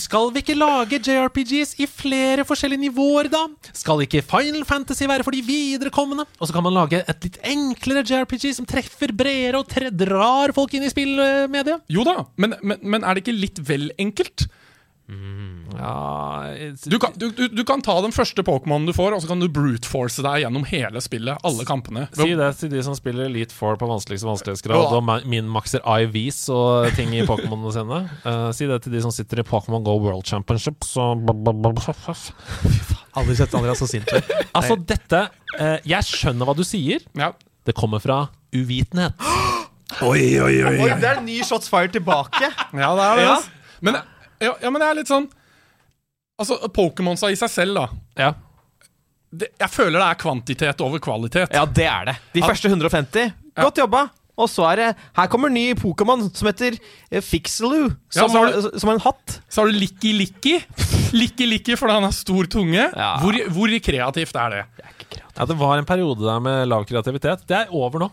Skal 0.00 0.32
vi 0.34 0.42
ikke 0.42 0.56
lage 0.58 1.00
JRPGs 1.00 1.74
i 1.80 1.88
flere 1.90 2.44
forskjellige 2.48 2.84
nivåer 2.86 3.30
da? 3.32 3.44
Skal 3.72 4.04
ikke 4.04 4.24
Final 4.26 4.64
Fantasy 4.68 5.08
være 5.08 5.26
for 5.26 5.36
de 5.36 5.42
viderekommende? 5.46 6.26
Og 6.38 6.48
så 6.48 6.56
kan 6.56 6.66
man 6.66 6.76
lage 6.76 7.02
et 7.02 7.28
litt 7.28 7.38
enklere 7.44 8.04
JRPG 8.04 8.50
som 8.58 8.68
treffer 8.68 9.14
bredere 9.16 9.62
og 9.62 9.94
drar 9.94 10.54
folk 10.56 10.74
inn 10.74 10.86
i 10.86 10.92
spillmediet? 10.92 11.86
Jo 11.92 12.04
da, 12.06 12.24
men, 12.36 12.58
men, 12.62 12.82
men 12.82 13.04
er 13.04 13.14
det 13.14 13.24
ikke 13.24 13.38
litt 13.38 13.62
vel 13.68 13.90
enkelt? 14.00 14.48
Ja 15.04 16.54
Du 16.88 16.96
kan, 16.98 17.12
du, 17.16 17.26
du, 17.30 17.48
du 17.52 17.60
kan 17.68 17.82
ta 17.84 17.96
den 18.00 18.12
første 18.14 18.40
Pokémonen 18.46 18.86
du 18.88 18.94
får, 18.96 19.12
og 19.16 19.20
så 19.22 19.28
kan 19.28 19.42
du 19.42 19.46
brute-force 19.52 20.22
deg 20.24 20.44
gjennom 20.44 20.64
hele 20.70 21.02
spillet. 21.04 21.40
Alle 21.44 21.66
kampene. 21.68 22.06
Si 22.16 22.30
det 22.38 22.48
til 22.60 22.72
de 22.72 22.82
som 22.86 22.96
spiller 22.96 23.28
Elite 23.28 23.52
Four 23.54 23.76
på 23.80 23.88
vanskeligste 23.90 24.28
vanskelighetsgrad 24.28 24.94
og 24.96 25.02
ma- 25.04 25.20
min-makser 25.28 25.84
IVs 25.84 26.40
og 26.54 26.88
ting 26.96 27.12
i 27.16 27.24
Pokémonene 27.28 27.74
sine. 27.76 28.00
Uh, 28.24 28.48
si 28.56 28.68
det 28.70 28.80
til 28.86 28.96
de 28.96 29.02
som 29.04 29.12
sitter 29.14 29.42
i 29.42 29.46
Pokémon 29.48 29.84
Go 29.84 29.98
World 30.00 30.24
Championship. 30.30 30.84
Så 30.88 31.10
Aldri 33.14 33.36
sett 33.38 33.54
Andreas 33.54 33.78
så 33.82 33.88
sint 33.90 34.08
før. 34.10 34.24
Altså, 34.56 34.78
dette 34.88 35.20
uh, 35.60 35.76
Jeg 35.86 36.08
skjønner 36.08 36.48
hva 36.48 36.56
du 36.58 36.64
sier. 36.66 37.04
Ja. 37.18 37.32
Det 37.64 37.76
kommer 37.76 38.00
fra 38.02 38.24
uvitenhet. 38.54 39.20
Oi, 40.02 40.40
oi, 40.42 40.56
oi. 40.64 40.72
Oi, 40.82 40.88
det 40.98 41.06
er 41.06 41.20
en 41.20 41.26
ny 41.28 41.36
shots 41.46 41.68
fired 41.70 41.92
tilbake. 41.94 42.48
Ja, 42.74 42.88
det 42.98 43.04
er 43.04 43.20
det. 43.20 43.26
Ja. 43.28 43.34
Men, 43.84 43.98
ja, 44.44 44.54
ja, 44.62 44.70
men 44.72 44.82
det 44.82 44.88
er 44.90 44.98
litt 45.02 45.10
sånn 45.10 45.28
Altså, 46.34 46.56
Pokémonsa 46.74 47.28
i 47.30 47.36
seg 47.38 47.50
selv, 47.52 47.76
da. 47.78 47.84
Ja. 48.18 48.32
Det, 49.30 49.52
jeg 49.60 49.70
føler 49.70 50.00
det 50.00 50.06
er 50.08 50.18
kvantitet 50.18 50.80
over 50.82 50.98
kvalitet. 51.02 51.54
Ja, 51.54 51.62
det 51.66 51.86
er 51.86 52.08
det. 52.08 52.14
De 52.34 52.42
første 52.42 52.70
150. 52.72 53.28
Godt 53.60 53.78
jobba. 53.78 54.08
Og 54.34 54.48
så 54.50 54.64
er 54.72 54.80
det 54.80 54.86
Her 55.14 55.28
kommer 55.30 55.52
ny 55.52 55.68
Pokémon 55.78 56.24
som 56.34 56.48
heter 56.50 56.74
eh, 56.74 57.22
Fixaloo. 57.22 57.92
Ja, 58.10 58.24
Som, 58.24 58.32
så 58.32 58.42
har 58.42 58.78
som 58.82 58.90
har 58.90 58.98
en 58.98 59.04
hatt. 59.04 59.36
Så 59.46 59.62
har 59.62 59.70
du 59.70 59.78
Likki 59.78 60.10
Likki. 60.18 60.56
Likki 61.14 61.46
Likki 61.46 61.78
fordi 61.78 61.94
han 62.00 62.06
har 62.08 62.16
stor 62.16 62.50
tunge. 62.50 62.88
Ja. 62.90 63.12
Hvor, 63.22 63.38
hvor 63.54 63.76
kreativt 63.86 64.34
er 64.42 64.56
det? 64.56 64.64
Det 64.74 64.88
er 64.88 64.96
ikke 64.96 65.08
kreativt. 65.12 65.38
ja, 65.38 65.46
det 65.52 65.58
var 65.62 65.78
en 65.78 65.86
periode 65.86 66.26
der 66.26 66.42
med 66.42 66.66
lav 66.70 66.86
kreativitet. 66.90 67.46
Det 67.46 67.60
er 67.62 67.70
over 67.74 68.02
nå. 68.02 68.10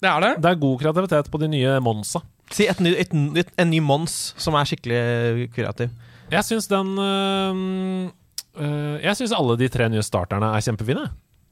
Det 0.00 0.08
er 0.08 0.24
det. 0.24 0.32
Det 0.40 0.54
er 0.54 0.60
god 0.64 0.80
kreativitet 0.80 1.28
på 1.28 1.40
de 1.44 1.52
nye 1.52 1.76
Monsa. 1.84 2.24
Si 2.54 2.64
et 2.68 2.78
ny, 2.80 2.94
et, 2.96 3.10
et, 3.42 3.50
en 3.60 3.70
ny 3.70 3.80
Mons 3.84 4.14
som 4.40 4.54
er 4.56 4.68
skikkelig 4.68 5.48
kreativ. 5.54 5.90
Jeg 6.32 6.44
syns 6.44 6.66
den 6.68 6.94
øh, 7.00 8.10
øh, 8.60 8.96
Jeg 9.04 9.16
syns 9.16 9.32
alle 9.36 9.56
de 9.60 9.68
tre 9.72 9.88
nye 9.92 10.02
starterne 10.04 10.50
er 10.56 10.64
kjempefine. 10.64 11.06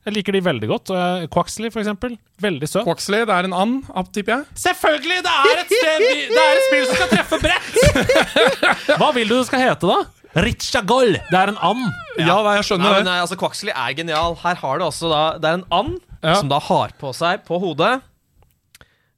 Jeg 0.06 0.14
liker 0.14 0.36
de 0.36 0.40
veldig 0.46 0.68
godt. 0.70 0.90
Quaxley, 1.34 1.66
for 1.74 1.82
eksempel. 1.82 2.12
Veldig 2.40 2.68
søt. 2.70 2.84
Quaxley, 2.86 3.24
det 3.26 3.34
er 3.34 3.48
en 3.48 3.54
and, 3.58 3.80
tipper 4.14 4.36
jeg. 4.36 4.44
Selvfølgelig! 4.62 5.16
Det 5.26 5.32
er 5.34 5.62
et 5.64 5.72
sted 5.72 5.96
vi- 6.04 6.28
Det 6.30 6.42
er 6.44 6.52
et 6.60 6.66
spill 6.68 6.84
som 6.86 7.00
skal 7.00 7.10
treffe 7.16 7.40
bredt! 7.42 8.20
Hva 9.00 9.08
vil 9.16 9.26
du 9.32 9.34
det 9.40 9.46
skal 9.48 9.64
hete, 9.64 9.90
da? 9.90 9.98
Richagol. 10.46 11.16
Det 11.30 11.38
er 11.40 11.50
en 11.50 11.58
and. 11.58 11.86
Ja, 12.20 12.36
nei, 12.44 12.54
jeg 12.60 12.68
skjønner 12.68 12.86
Nei, 12.92 12.98
det. 13.00 13.06
nei, 13.08 13.16
altså 13.24 13.38
Quaxley 13.40 13.72
er 13.74 13.94
genial. 13.98 14.36
Her 14.44 14.54
har 14.62 14.78
du 14.78 14.84
også 14.86 15.10
da 15.10 15.22
Det 15.42 15.48
er 15.50 15.58
en 15.58 15.66
and 15.74 15.98
Ja. 16.22 16.34
som 16.38 16.48
da 16.54 16.58
har 16.62 16.94
på 17.00 17.10
seg 17.14 17.42
på 17.48 17.58
hodet 17.62 17.96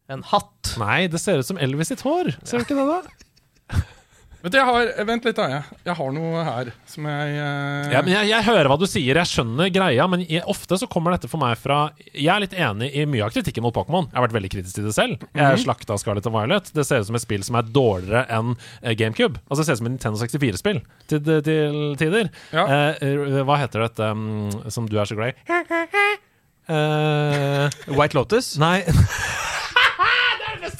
en 0.09 0.25
hatt. 0.25 0.75
Nei, 0.81 1.07
det 1.13 1.21
ser 1.21 1.43
ut 1.43 1.49
som 1.49 1.61
Elvis 1.61 1.93
sitt 1.93 2.05
hår. 2.07 2.33
Ser 2.47 2.63
du 2.63 2.69
ikke 2.69 2.79
det, 2.79 2.89
da? 2.89 3.79
Vet 4.39 4.55
du, 4.55 4.57
jeg 4.61 4.67
har, 4.69 4.89
Vent 5.09 5.25
litt, 5.27 5.35
da. 5.35 5.49
Jeg, 5.51 5.79
jeg 5.89 5.95
har 5.99 6.13
noe 6.15 6.43
her 6.47 6.69
som 6.87 7.07
jeg 7.11 7.33
uh... 7.35 7.89
Ja, 7.91 8.03
men 8.07 8.13
jeg, 8.13 8.29
jeg 8.31 8.47
hører 8.47 8.71
hva 8.71 8.77
du 8.79 8.85
sier, 8.87 9.19
jeg 9.19 9.31
skjønner 9.33 9.73
greia, 9.75 10.07
men 10.11 10.23
jeg, 10.23 10.45
ofte 10.49 10.79
så 10.79 10.87
kommer 10.91 11.17
dette 11.17 11.31
for 11.31 11.43
meg 11.43 11.59
fra 11.59 11.81
Jeg 12.13 12.31
er 12.33 12.45
litt 12.45 12.55
enig 12.55 12.93
i 12.95 13.03
mye 13.11 13.27
av 13.27 13.35
kritikken 13.35 13.67
mot 13.67 13.75
Pokémon. 13.75 14.07
Jeg 14.07 14.17
har 14.17 14.29
vært 14.29 14.37
veldig 14.39 14.53
kritisk 14.55 14.79
til 14.79 14.87
det 14.87 14.95
selv. 14.95 15.27
Jeg 15.35 15.65
slakta 15.65 15.99
Scarlett 15.99 16.31
og 16.31 16.37
Violet. 16.39 16.71
Det 16.71 16.87
ser 16.87 17.03
ut 17.03 17.11
som 17.11 17.19
et 17.19 17.27
spill 17.27 17.45
som 17.45 17.59
er 17.59 17.67
dårligere 17.75 18.25
enn 18.39 18.55
eh, 18.55 18.95
GameCube. 18.95 19.43
Altså 19.49 19.65
Det 19.65 19.67
ser 19.67 19.81
ut 19.81 19.83
som 19.83 19.91
et 19.91 19.97
Nintendo 19.97 20.23
64-spill 20.23 20.81
til, 21.11 21.35
til 21.51 21.83
tider. 21.99 22.33
Ja. 22.55 22.65
Eh, 22.65 23.05
eh, 23.11 23.43
hva 23.43 23.59
heter 23.65 23.89
dette 23.89 24.13
um, 24.15 24.49
som 24.71 24.87
du 24.87 24.97
er 25.03 25.11
så 25.11 25.19
glad 25.19 25.35
i? 25.35 25.59
Uh, 26.71 27.67
White 27.99 28.15
Lotus. 28.15 28.55
nei 28.63 28.85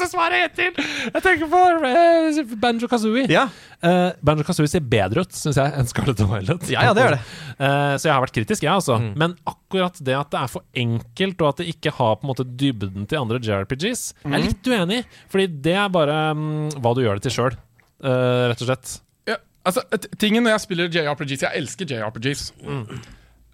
Er 0.09 0.13
det 0.13 0.15
svaret 0.15 0.55
hittil! 0.57 0.87
Jeg 1.13 1.23
tenker 1.25 1.49
på 1.53 1.59
uh, 1.85 2.53
Banjo 2.63 2.89
Kazooie. 2.89 3.27
Ja. 3.33 3.43
Uh, 3.85 4.15
Banjo 4.25 4.47
Kazooie 4.47 4.71
ser 4.71 4.85
bedre 4.89 5.25
ut, 5.27 5.35
syns 5.37 5.59
jeg, 5.61 5.73
enn 5.77 5.89
Scarlett 5.91 6.23
og 6.25 6.31
Violet. 6.33 6.69
Ja, 6.73 6.87
ja, 6.89 6.95
det 6.97 7.05
gjør 7.05 7.17
det. 7.17 7.21
Uh, 7.59 7.93
så 8.01 8.09
jeg 8.09 8.15
har 8.15 8.25
vært 8.25 8.37
kritisk, 8.39 8.65
jeg, 8.65 8.73
altså. 8.73 8.97
Men 9.21 9.37
akkurat 9.49 10.01
det 10.01 10.17
at 10.17 10.33
det 10.33 10.41
er 10.41 10.53
for 10.53 10.65
enkelt, 10.85 11.45
og 11.45 11.51
at 11.51 11.61
det 11.61 11.69
ikke 11.75 11.93
har 11.99 12.17
på 12.17 12.27
en 12.27 12.33
måte 12.33 12.49
dybden 12.49 13.09
til 13.11 13.21
andre 13.21 13.43
JRPGs, 13.45 14.07
jeg 14.25 14.39
er 14.39 14.47
litt 14.47 14.73
uenig 14.73 15.03
i. 15.03 15.07
Fordi 15.35 15.49
det 15.69 15.77
er 15.77 15.93
bare 15.93 16.17
um, 16.33 16.49
hva 16.79 16.95
du 16.97 17.05
gjør 17.05 17.21
det 17.21 17.29
til 17.29 17.37
sjøl, 17.37 17.61
rett 18.01 18.65
og 18.65 18.69
slett. 18.71 18.99
ja, 19.29 19.37
altså, 19.69 19.85
Tingen 20.17 20.47
når 20.47 20.55
jeg 20.55 20.65
spiller 20.69 20.93
JRPGs 20.95 21.49
Jeg 21.49 21.61
elsker 21.61 21.89
JRPGs. 21.91 22.45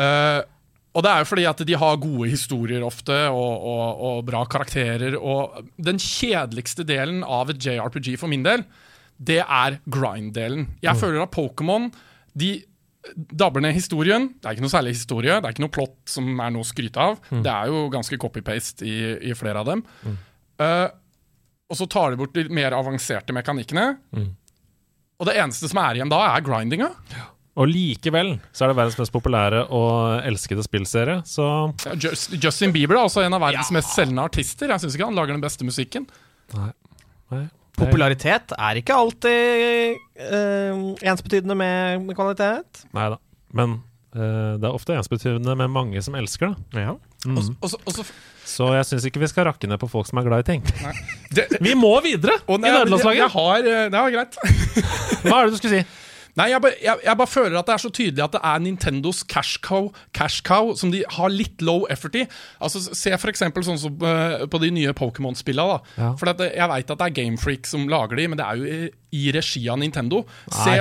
Eh, 0.04 0.40
og 0.94 1.02
det 1.02 1.10
er 1.10 1.22
jo 1.24 1.26
fordi 1.26 1.44
at 1.50 1.62
de 1.66 1.74
har 1.80 1.96
gode 2.02 2.28
historier 2.30 2.84
ofte, 2.86 3.16
og, 3.34 3.64
og, 3.66 4.02
og 4.08 4.20
bra 4.28 4.44
karakterer. 4.46 5.16
Og 5.18 5.64
den 5.82 5.98
kjedeligste 5.98 6.86
delen 6.86 7.24
av 7.26 7.50
et 7.50 7.58
JRPG 7.66 8.12
for 8.20 8.30
min 8.30 8.44
del, 8.46 8.62
det 9.18 9.40
er 9.42 9.80
grind-delen. 9.90 10.68
Jeg 10.82 10.94
føler 11.00 11.24
at 11.24 11.34
Pokémon 11.34 11.88
de 12.38 12.52
dabber 13.14 13.60
ned 13.60 13.74
historien. 13.76 14.30
Det 14.38 14.46
er 14.48 14.56
ikke 14.56 14.64
noe 14.64 14.72
særlig 14.72 14.94
historie, 14.96 15.34
det 15.40 15.44
er 15.50 15.52
ikke 15.54 15.64
noe 15.66 15.74
plott 15.74 15.98
som 16.14 16.30
er 16.40 16.54
noe 16.54 16.62
å 16.64 16.70
skryte 16.70 17.02
av. 17.02 17.18
Det 17.44 17.50
er 17.52 17.68
jo 17.74 17.82
ganske 17.92 18.16
copy-paste 18.22 18.86
i, 18.86 18.94
i 19.30 19.34
flere 19.36 19.60
av 19.60 19.68
dem. 19.68 19.82
Eh, 20.62 20.86
og 21.70 21.78
så 21.78 21.86
tar 21.90 22.14
de 22.14 22.20
bort 22.22 22.34
de 22.38 22.46
mer 22.54 22.74
avanserte 22.76 23.34
mekanikkene. 23.34 23.84
Og 25.18 25.26
det 25.28 25.36
eneste 25.42 25.68
som 25.70 25.78
er 25.82 25.98
igjen 25.98 26.10
da, 26.10 26.22
er 26.34 26.42
grindinga. 26.46 26.88
Og 27.56 27.68
likevel 27.70 28.32
så 28.50 28.64
er 28.64 28.72
det 28.72 28.76
verdens 28.80 28.96
mest 28.98 29.12
populære 29.14 29.60
og 29.70 30.24
elskede 30.26 30.64
spillserie, 30.66 31.20
så 31.28 31.44
Ja, 31.86 31.92
Just, 32.02 32.32
Justin 32.42 32.72
Bieber 32.74 32.98
er 32.98 33.04
også 33.06 33.22
en 33.22 33.36
av 33.36 33.40
verdens 33.44 33.70
mest 33.70 33.94
selgende 33.94 34.24
artister. 34.26 34.72
Jeg 34.74 34.82
syns 34.82 34.96
ikke 34.98 35.06
han 35.06 35.14
lager 35.14 35.36
den 35.36 35.44
beste 35.44 35.64
musikken. 35.68 36.08
Nei. 36.56 36.72
Nei. 37.30 37.44
Popularitet 37.78 38.52
er 38.58 38.78
ikke 38.78 38.94
alltid 38.94 39.96
uh, 40.18 40.82
ensbetydende 41.02 41.56
med, 41.58 42.10
kvalitet. 42.18 42.84
Nei 42.94 43.08
da. 43.14 43.18
Men 43.54 43.78
uh, 44.14 44.54
det 44.58 44.66
er 44.68 44.74
ofte 44.74 44.94
ensbetydende 44.98 45.54
med 45.58 45.70
mange 45.74 46.02
som 46.06 46.14
elsker 46.18 46.54
det. 46.74 46.84
Ja. 46.88 46.94
Mm. 47.24 47.38
Også, 47.38 47.54
så- 47.54 47.58
også 47.62 47.76
så- 47.78 47.82
og 47.86 47.92
så- 48.04 48.12
Så 48.44 48.66
jeg 48.74 48.84
syns 48.84 49.04
ikke 49.08 49.20
vi 49.22 49.26
skal 49.30 49.46
rakke 49.48 49.66
ned 49.66 49.78
på 49.80 49.88
folk 49.88 50.06
som 50.06 50.18
er 50.20 50.22
glad 50.26 50.42
i 50.44 50.50
ting. 50.52 50.62
det, 51.32 51.46
Vi 51.64 51.72
må 51.74 51.94
videre 52.04 52.34
og 52.46 52.58
i 52.58 52.60
nei, 52.60 52.68
jeg, 52.68 52.74
jeg 52.76 52.84
nederlandslaget! 52.84 53.30
har, 53.32 53.56
eh, 53.56 53.88
det 53.88 53.94
er 53.94 54.10
greit. 54.12 54.36
Hva 55.24 55.38
er 55.38 55.46
det 55.46 55.52
du 55.54 55.56
skulle 55.56 55.78
si? 55.80 55.86
Nei, 56.38 56.48
jeg 56.50 56.62
bare, 56.64 56.78
jeg, 56.82 57.02
jeg 57.06 57.18
bare 57.20 57.30
føler 57.30 57.56
at 57.60 57.68
det 57.68 57.74
er 57.76 57.82
så 57.84 57.90
tydelig 57.94 58.24
at 58.24 58.34
det 58.34 58.40
er 58.42 58.62
Nintendos 58.64 59.22
cash 59.30 59.60
cow, 59.62 59.92
cash 60.16 60.42
cow 60.46 60.72
som 60.78 60.90
de 60.90 61.04
har 61.16 61.30
litt 61.30 61.62
low 61.62 61.86
effort 61.92 62.18
i. 62.18 62.24
Altså, 62.58 62.82
Se 62.90 63.14
eksempel 63.14 63.66
sånn 63.66 63.78
som 63.80 64.02
uh, 64.02 64.42
på 64.50 64.60
de 64.62 64.72
nye 64.74 64.94
Pokémon-spillene. 64.98 65.78
Ja. 66.00 66.10
For 66.18 66.32
at, 66.32 66.42
eh, 66.42 66.56
Jeg 66.58 66.70
veit 66.70 66.90
at 66.90 67.00
det 67.00 67.06
er 67.06 67.16
Gamefreak 67.20 67.70
som 67.70 67.86
lager 67.90 68.18
de, 68.18 68.26
men 68.30 68.40
det 68.40 68.48
er 68.48 68.58
jo 68.58 68.66
i, 68.66 68.90
i 69.14 69.30
regi 69.34 69.62
av 69.70 69.78
Nintendo. 69.80 70.24
Nei. 70.50 70.58
Se, 70.58 70.76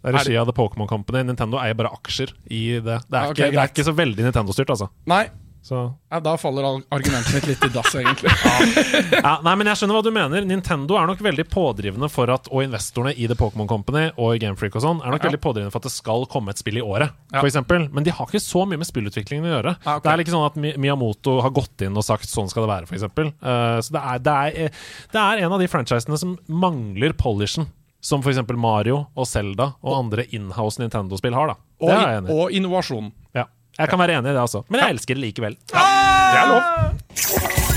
Det 0.00 0.12
er 0.12 0.18
regi 0.18 0.36
av 0.40 0.48
The 0.48 0.56
Pokémon 0.56 0.88
Company. 0.88 1.24
Nintendo 1.28 1.60
eier 1.60 1.76
bare 1.76 1.92
aksjer 1.96 2.32
i 2.48 2.64
det. 2.80 2.98
Det 3.04 3.20
er, 3.20 3.30
okay, 3.30 3.48
ikke, 3.48 3.52
det 3.52 3.62
er 3.62 3.72
ikke 3.72 3.88
så 3.88 3.96
veldig 3.96 4.28
Nintendo-styrt, 4.28 4.72
altså. 4.76 4.90
nei, 5.10 5.26
Så, 5.64 5.78
ja, 6.12 6.18
da 6.20 6.34
faller 6.36 6.66
argumentet 6.92 7.32
mitt 7.32 7.46
litt 7.48 7.62
i 7.64 7.68
dass, 7.72 7.94
egentlig. 7.96 8.28
ja, 9.24 9.38
nei, 9.46 9.54
men 9.56 9.70
jeg 9.70 9.80
skjønner 9.80 9.96
hva 9.96 10.02
du 10.04 10.10
mener. 10.12 10.44
Nintendo 10.44 10.98
er 11.00 11.08
nok 11.08 11.22
veldig 11.24 11.46
pådrivende 11.48 12.10
for 12.12 12.28
at 12.34 12.50
Og 12.52 12.66
investorene 12.66 13.14
i 13.16 13.24
The 13.30 13.36
Pokémon 13.40 13.68
Company 13.70 14.10
og 14.20 14.34
i 14.36 14.42
Gamefreak 14.42 14.76
og 14.76 14.84
sånn 14.84 15.00
er 15.00 15.14
nok 15.14 15.24
veldig 15.24 15.40
pådrivende 15.40 15.72
for 15.72 15.80
at 15.80 15.88
det 15.88 15.94
skal 15.94 16.26
komme 16.28 16.52
et 16.52 16.60
spill 16.60 16.76
i 16.76 16.84
året, 16.84 17.14
Ja. 17.32 17.40
eksempel. 17.40 17.88
Men 17.96 18.04
de 18.04 18.12
har 18.12 18.28
ikke 18.28 18.42
så 18.44 18.66
mye 18.68 18.76
med 18.82 18.86
spillutviklingen 18.90 19.48
å 19.48 19.54
gjøre. 19.54 19.76
Ah, 19.86 19.96
ok. 19.96 20.04
Det 20.04 20.12
er 20.12 20.24
ikke 20.26 20.34
sånn 20.36 20.46
at 20.50 20.60
Miyamoto 20.84 21.40
har 21.40 21.50
gått 21.56 21.80
inn 21.88 21.96
og 21.96 22.04
sagt 22.04 22.28
'sånn 22.28 22.50
skal 22.52 22.66
det 22.66 22.70
være', 22.74 22.86
for 22.88 22.94
eksempel. 23.00 23.32
Eh, 23.40 23.78
så 23.80 23.90
det 23.96 24.02
er, 24.04 24.18
det, 24.18 24.36
er, 24.36 24.70
det 25.12 25.20
er 25.24 25.44
en 25.46 25.52
av 25.52 25.58
de 25.58 25.66
franchisene 25.66 26.18
som 26.18 26.36
mangler 26.46 27.16
polishen. 27.16 27.66
Som 28.04 28.20
eksempel 28.20 28.58
Mario 28.60 29.06
og 29.16 29.24
Zelda 29.26 29.76
og 29.82 29.96
andre 29.96 30.26
inhouse 30.28 30.76
Nintendo-spill 30.78 31.32
har. 31.32 31.46
da 31.46 31.54
Og, 31.80 32.28
og 32.28 32.50
innovasjon. 32.52 33.12
Ja. 33.34 33.46
Jeg 33.78 33.88
kan 33.90 33.98
være 33.98 34.18
enig 34.18 34.30
i 34.30 34.34
det, 34.34 34.40
altså. 34.40 34.62
Men 34.70 34.80
jeg 34.80 34.90
elsker 34.94 35.14
det 35.18 35.24
likevel. 35.24 35.56
Ja, 35.74 35.86
Det 36.34 36.40
er 36.40 36.46
lov. 36.48 37.74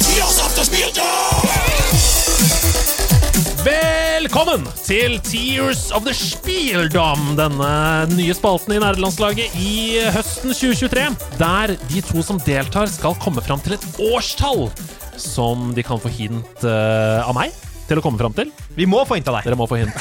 Tears 0.00 0.38
of 0.40 0.54
the 0.56 0.64
Spieldom! 0.64 1.48
Velkommen 3.64 4.64
til 4.84 5.18
Tears 5.24 5.90
of 5.94 6.04
the 6.06 6.14
Spieldom, 6.16 7.34
denne 7.38 7.70
nye 8.14 8.34
spalten 8.36 8.74
i 8.76 8.80
nerdelandslaget 8.82 9.54
i 9.60 9.74
høsten 10.14 10.54
2023. 10.56 11.04
Der 11.40 11.74
de 11.90 12.02
to 12.08 12.24
som 12.24 12.40
deltar, 12.46 12.88
skal 12.92 13.16
komme 13.22 13.44
fram 13.44 13.60
til 13.64 13.76
et 13.76 13.86
årstall 14.12 14.66
som 15.20 15.70
de 15.76 15.84
kan 15.86 16.00
få 16.02 16.10
hint 16.12 16.64
eh, 16.66 17.20
av 17.22 17.36
meg 17.36 17.52
til 17.88 18.00
å 18.00 18.04
komme 18.04 18.20
fram 18.20 18.34
til. 18.36 18.50
Vi 18.76 18.86
må 18.88 19.02
få 19.06 19.18
hint 19.18 19.28
av 19.28 19.38
deg. 19.38 19.48
Dere 19.48 19.58
må 19.60 19.66
få 19.68 19.78
hint. 19.80 19.94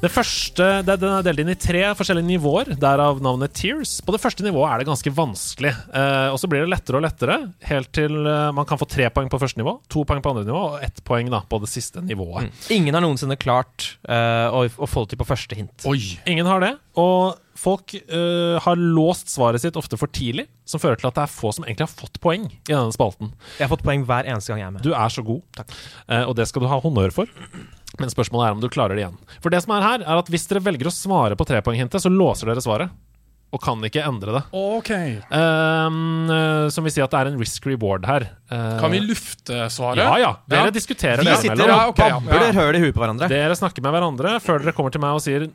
Det 0.00 0.08
første, 0.12 0.66
det, 0.86 0.94
Den 1.02 1.12
er 1.12 1.24
delt 1.26 1.42
inn 1.42 1.52
i 1.52 1.58
tre 1.60 1.82
forskjellige 1.98 2.28
nivåer, 2.28 2.72
derav 2.80 3.18
navnet 3.24 3.52
Tears. 3.56 3.98
På 4.04 4.14
det 4.14 4.22
første 4.22 4.46
nivået 4.46 4.70
er 4.70 4.80
det 4.80 4.88
ganske 4.88 5.12
vanskelig. 5.16 5.74
Eh, 5.92 6.28
og 6.32 6.38
så 6.40 6.48
blir 6.50 6.64
det 6.64 6.70
lettere 6.72 7.00
og 7.00 7.04
lettere, 7.04 7.36
helt 7.68 7.90
til 7.96 8.16
eh, 8.22 8.46
man 8.56 8.68
kan 8.68 8.80
få 8.80 8.88
tre 8.88 9.10
poeng 9.12 9.28
på 9.32 9.40
første 9.42 9.60
nivå, 9.60 9.76
to 9.92 10.06
poeng 10.08 10.22
på 10.24 10.32
andre 10.32 10.46
nivå 10.48 10.62
og 10.70 10.86
ett 10.86 11.02
poeng 11.06 11.28
da, 11.32 11.42
på 11.44 11.60
det 11.60 11.70
siste 11.72 12.02
nivået. 12.04 12.48
Ingen 12.72 12.96
har 12.96 13.04
noensinne 13.04 13.36
klart 13.40 13.92
uh, 14.08 14.48
å, 14.54 14.64
å 14.64 14.88
få 14.88 15.04
det 15.04 15.14
til 15.14 15.20
på 15.20 15.28
første 15.28 15.58
hint. 15.58 15.86
Oi. 15.90 16.00
Ingen 16.30 16.48
har 16.48 16.62
det, 16.64 16.74
og 17.00 17.38
folk 17.60 17.94
eh, 17.94 18.56
har 18.64 18.80
låst 18.80 19.28
svaret 19.32 19.62
sitt 19.62 19.76
ofte 19.76 19.98
for 20.00 20.10
tidlig, 20.12 20.46
som 20.68 20.80
fører 20.82 21.00
til 21.00 21.10
at 21.10 21.18
det 21.18 21.26
er 21.26 21.32
få 21.32 21.52
som 21.54 21.66
egentlig 21.66 21.86
har 21.88 21.92
fått 21.92 22.20
poeng 22.22 22.46
i 22.48 22.70
denne 22.70 22.94
spalten. 22.94 23.34
Jeg 23.58 23.66
har 23.66 23.72
fått 23.72 23.84
poeng 23.86 24.06
hver 24.08 24.28
eneste 24.30 24.52
gang 24.52 24.62
jeg 24.62 24.70
er 24.70 24.74
med. 24.78 24.86
Du 24.86 24.94
er 24.96 25.12
så 25.12 25.24
god, 25.26 25.42
uh, 25.60 26.24
og 26.24 26.34
det 26.38 26.48
skal 26.48 26.64
du 26.64 26.70
ha 26.70 26.80
honnør 26.82 27.14
for. 27.14 27.30
Men 28.00 28.12
spørsmålet 28.12 28.46
er 28.46 28.56
om 28.56 28.62
du 28.62 28.70
klarer 28.72 28.96
det 28.96 29.04
igjen. 29.04 29.18
For 29.42 29.52
det 29.52 29.60
som 29.64 29.74
er 29.76 29.84
her, 29.84 30.04
er 30.06 30.20
at 30.22 30.30
hvis 30.32 30.46
dere 30.48 30.62
velger 30.64 30.88
å 30.88 30.94
svare 30.94 31.36
på 31.36 31.46
trepoenghintet, 31.48 32.00
så 32.02 32.12
låser 32.12 32.48
dere 32.48 32.62
svaret. 32.64 32.94
Og 33.50 33.58
kan 33.58 33.80
ikke 33.82 34.04
endre 34.06 34.36
det. 34.36 34.40
Ok. 34.54 34.90
Ehm, 34.94 36.30
eh, 36.30 36.68
som 36.70 36.84
vil 36.86 36.92
si 36.94 37.02
at 37.02 37.10
det 37.10 37.18
er 37.18 37.30
en 37.32 37.38
risk 37.40 37.64
reward 37.66 38.04
her. 38.06 38.28
Uh, 38.50 38.76
Kan 38.78 38.92
vi 38.94 39.00
lufte 39.02 39.64
svaret? 39.74 39.98
Ja 39.98 40.12
ja. 40.22 40.30
Dere 40.46 40.68
Ja. 40.70 40.74
diskuterer 40.74 41.18
Vi 41.18 41.26
det 41.26 41.36
sitter 41.38 41.56
mellom. 41.56 41.72
Ja, 41.74 41.80
og 41.88 41.90
ok, 41.90 41.98
ja. 41.98 42.20
babler 42.20 42.46
Ja. 42.46 42.52
høl 42.60 42.78
i 42.78 42.82
huet 42.84 42.94
på 42.94 43.02
hverandre. 43.02 43.28
Dere 43.28 43.56
snakker 43.58 43.82
med 43.82 43.92
hverandre 43.96 44.36
før 44.40 44.62
dere 44.62 44.72
kommer 44.76 44.94
til 44.94 45.02
meg 45.02 45.18
og 45.18 45.20
sier 45.24 45.48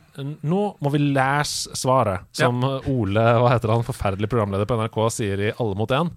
Nå 0.44 0.62
må 0.80 0.92
vi 0.92 0.98
lese 1.12 1.72
svaret, 1.76 2.28
som 2.36 2.60
Ole, 2.64 3.24
hva 3.40 3.50
heter 3.54 3.72
han, 3.72 3.84
forferdelig 3.84 4.28
programleder 4.28 4.68
på 4.68 4.76
NRK, 4.76 5.00
sier 5.16 5.40
i 5.48 5.52
Alle 5.58 5.74
mot 5.80 5.88
én. 5.88 6.10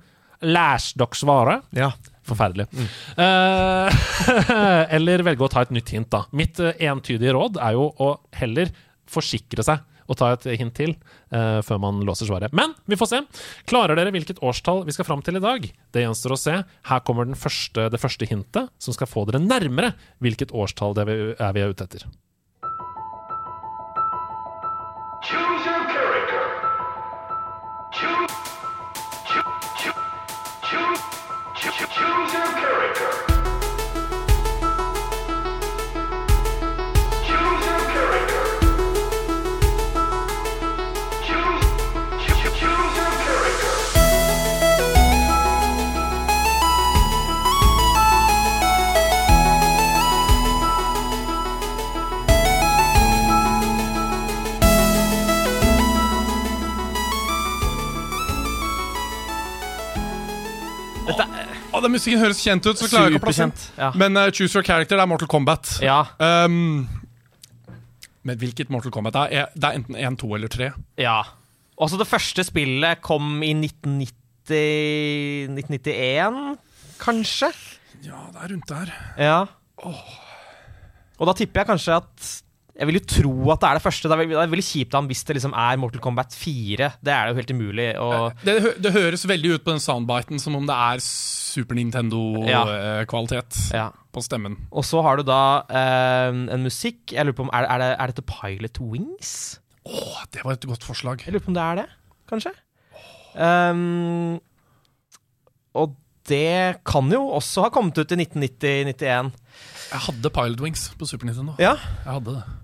Læs 0.43 0.93
dere 0.99 1.15
svaret. 1.19 1.63
Ja. 1.75 1.91
Forferdelig. 2.27 2.67
Eh, 3.17 3.89
eller 4.95 5.23
velge 5.25 5.47
å 5.47 5.49
ta 5.51 5.63
et 5.65 5.71
nytt 5.73 5.89
hint, 5.95 6.09
da. 6.11 6.25
Mitt 6.35 6.59
eh, 6.59 6.75
entydige 6.91 7.33
råd 7.35 7.57
er 7.59 7.73
jo 7.79 7.87
å 7.99 8.11
heller 8.39 8.69
forsikre 9.09 9.63
seg 9.65 9.79
og 10.09 10.17
ta 10.19 10.31
et 10.33 10.47
hint 10.59 10.73
til 10.77 10.95
uh, 11.33 11.59
før 11.65 11.81
man 11.81 12.01
låser 12.07 12.29
svaret. 12.29 12.53
Men 12.55 12.73
vi 12.89 12.97
får 12.99 13.11
se. 13.11 13.21
Klarer 13.69 13.99
dere 13.99 14.13
hvilket 14.15 14.41
årstall 14.45 14.83
vi 14.87 14.95
skal 14.95 15.07
fram 15.07 15.21
til 15.25 15.37
i 15.37 15.43
dag? 15.43 15.67
Det 15.93 16.05
gjenstår 16.05 16.35
å 16.35 16.39
se. 16.39 16.55
Her 16.89 17.03
kommer 17.05 17.29
første, 17.37 17.89
det 17.93 18.01
første 18.01 18.29
hintet, 18.29 18.73
som 18.81 18.95
skal 18.95 19.09
få 19.09 19.27
dere 19.29 19.43
nærmere 19.43 19.93
hvilket 20.23 20.55
årstall 20.55 20.97
det 20.97 21.05
er 21.37 21.53
vi 21.53 21.63
er 21.63 21.75
ute 21.75 21.85
etter. 21.85 22.09
Choose 25.21 25.65
character. 25.93 26.45
Choose. 27.91 28.35
Choose. 29.27 29.93
Choose. 30.63 31.01
Choose 31.59 32.33
your 32.33 32.47
character. 32.61 33.28
Den 61.85 61.93
musikken 61.95 62.21
høres 62.21 62.39
kjent 62.43 62.65
ut, 62.67 62.77
så 62.79 62.87
klarer 62.89 63.09
jeg 63.09 63.15
ikke 63.17 63.23
å 63.23 63.27
plassere 63.27 63.51
den. 63.51 63.65
Ja. 63.79 63.89
Men 63.99 64.17
uh, 64.19 64.27
Choose 64.31 64.57
Your 64.57 64.65
Character 64.67 64.99
det 64.99 65.03
er 65.05 65.09
Mortal 65.11 65.29
Kombat. 65.31 65.75
ja. 65.85 66.01
Um, 66.19 66.87
men 68.27 68.37
hvilket 68.41 68.69
Mortal 68.69 68.91
Kombat 68.91 69.15
det 69.15 69.21
er? 69.39 69.51
Det 69.55 69.69
er 69.69 69.77
enten 69.79 69.95
1, 69.95 70.17
2 70.21 70.33
eller 70.35 70.51
3. 70.51 70.71
ja. 71.01 71.19
Også 71.79 71.95
det 71.95 72.09
første 72.09 72.43
spillet 72.43 72.99
kom 72.99 73.37
i 73.39 73.53
1990 73.55 74.17
1991, 75.55 76.57
kanskje? 76.99 77.51
Ja, 78.03 78.25
det 78.33 78.41
er 78.43 78.51
rundt 78.51 78.69
der. 78.71 78.91
Ja. 79.15 79.37
Og 81.19 81.27
da 81.29 81.35
tipper 81.37 81.61
jeg 81.61 81.69
kanskje 81.69 81.99
at 82.01 82.29
Jeg 82.79 82.87
vil 82.87 82.95
jo 82.95 83.01
tro 83.11 83.31
at 83.51 83.59
det 83.59 83.67
er 83.69 83.77
det 83.79 83.83
første. 83.83 84.07
Det 84.07 84.15
er 84.15 84.21
veldig, 84.21 84.35
det 84.37 84.43
er 84.45 84.51
veldig 84.53 84.65
kjipt 84.69 84.93
han 84.95 85.07
hvis 85.09 85.23
det 85.27 85.35
liksom 85.35 85.55
er 85.59 85.79
Mortal 85.81 85.99
Kombat 86.03 86.35
4. 86.39 86.87
Det 87.03 87.11
er 87.11 87.27
jo 87.27 87.35
helt 87.35 87.51
umulig. 87.51 87.87
Og 87.99 88.43
Det, 88.47 88.55
det 88.79 88.93
høres 88.95 89.25
veldig 89.27 89.51
ut 89.57 89.65
på 89.65 89.73
den 89.73 89.83
soundbiten 89.83 90.39
som 90.39 90.55
om 90.55 90.67
det 90.69 90.77
er 90.77 91.03
Super 91.03 91.75
Nintendo-kvalitet 91.75 93.59
ja. 93.75 93.89
på 94.15 94.23
stemmen. 94.23 94.55
Og 94.71 94.87
så 94.87 95.03
har 95.03 95.19
du 95.19 95.25
da 95.27 95.41
eh, 95.67 96.29
en 96.55 96.63
musikk 96.63 97.11
Jeg 97.17 97.27
lurer 97.27 97.35
på 97.41 97.47
om 97.47 97.51
Er, 97.51 97.65
det- 97.65 97.71
er, 97.73 97.83
det, 97.83 97.89
er 97.99 98.13
dette 98.13 98.27
Pilot 98.29 98.79
Wings? 98.93 99.33
Åh, 99.89 100.23
det 100.31 100.45
var 100.45 100.55
et 100.55 100.69
godt 100.69 100.85
forslag. 100.87 101.25
Jeg 101.25 101.33
lurer 101.35 101.43
på 101.43 101.51
om 101.51 101.57
det 101.57 101.65
er 101.65 101.81
det, 101.81 101.87
kanskje? 102.29 102.53
Um, 103.39 104.39
og 105.73 105.95
det 106.29 106.79
kan 106.85 107.09
jo 107.11 107.23
også 107.33 107.65
ha 107.65 107.73
kommet 107.73 107.97
ut 107.97 108.11
i 108.13 108.19
1990-91. 108.21 109.31
Jeg 109.89 110.03
hadde 110.05 110.29
Pilot 110.35 110.61
Wings 110.61 110.87
på 110.99 111.07
Super 111.09 111.25
Nintendo. 111.29 111.55
Ja. 111.61 111.75
Jeg 112.05 112.13
hadde 112.13 112.35
det. 112.39 112.58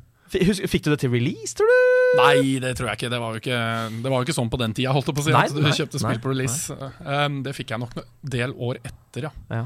Fikk 0.74 0.86
du 0.86 0.91
det 0.94 0.99
til 1.03 1.12
release, 1.14 1.56
tror 1.57 1.70
du? 1.72 1.95
Nei, 2.20 2.60
det 2.64 2.76
tror 2.80 2.91
jeg 2.91 2.99
ikke. 2.99 3.10
Det 3.12 3.20
var 3.22 3.36
jo 3.36 3.41
ikke, 3.44 3.64
det 4.03 4.12
var 4.14 4.22
jo 4.22 4.28
ikke 4.28 4.38
sånn 4.38 4.52
på 4.52 4.60
den 4.62 4.76
tida. 4.78 4.94
Holdt 4.95 5.10
jeg 5.12 5.18
på 5.18 5.24
å 5.24 5.28
si, 5.28 5.34
Nei, 5.36 5.48
at 5.49 5.56
du 5.56 5.64
nei, 5.64 5.74
kjøpte 5.76 6.02
spill 6.03 6.22
på 6.24 6.32
release. 6.32 6.78
Um, 7.02 7.41
det 7.45 7.56
fikk 7.57 7.74
jeg 7.76 7.84
nok 7.84 7.98
en 8.02 8.07
del 8.36 8.56
år 8.68 8.80
etter, 8.84 9.28
ja. 9.30 9.34
Ja. 9.52 9.66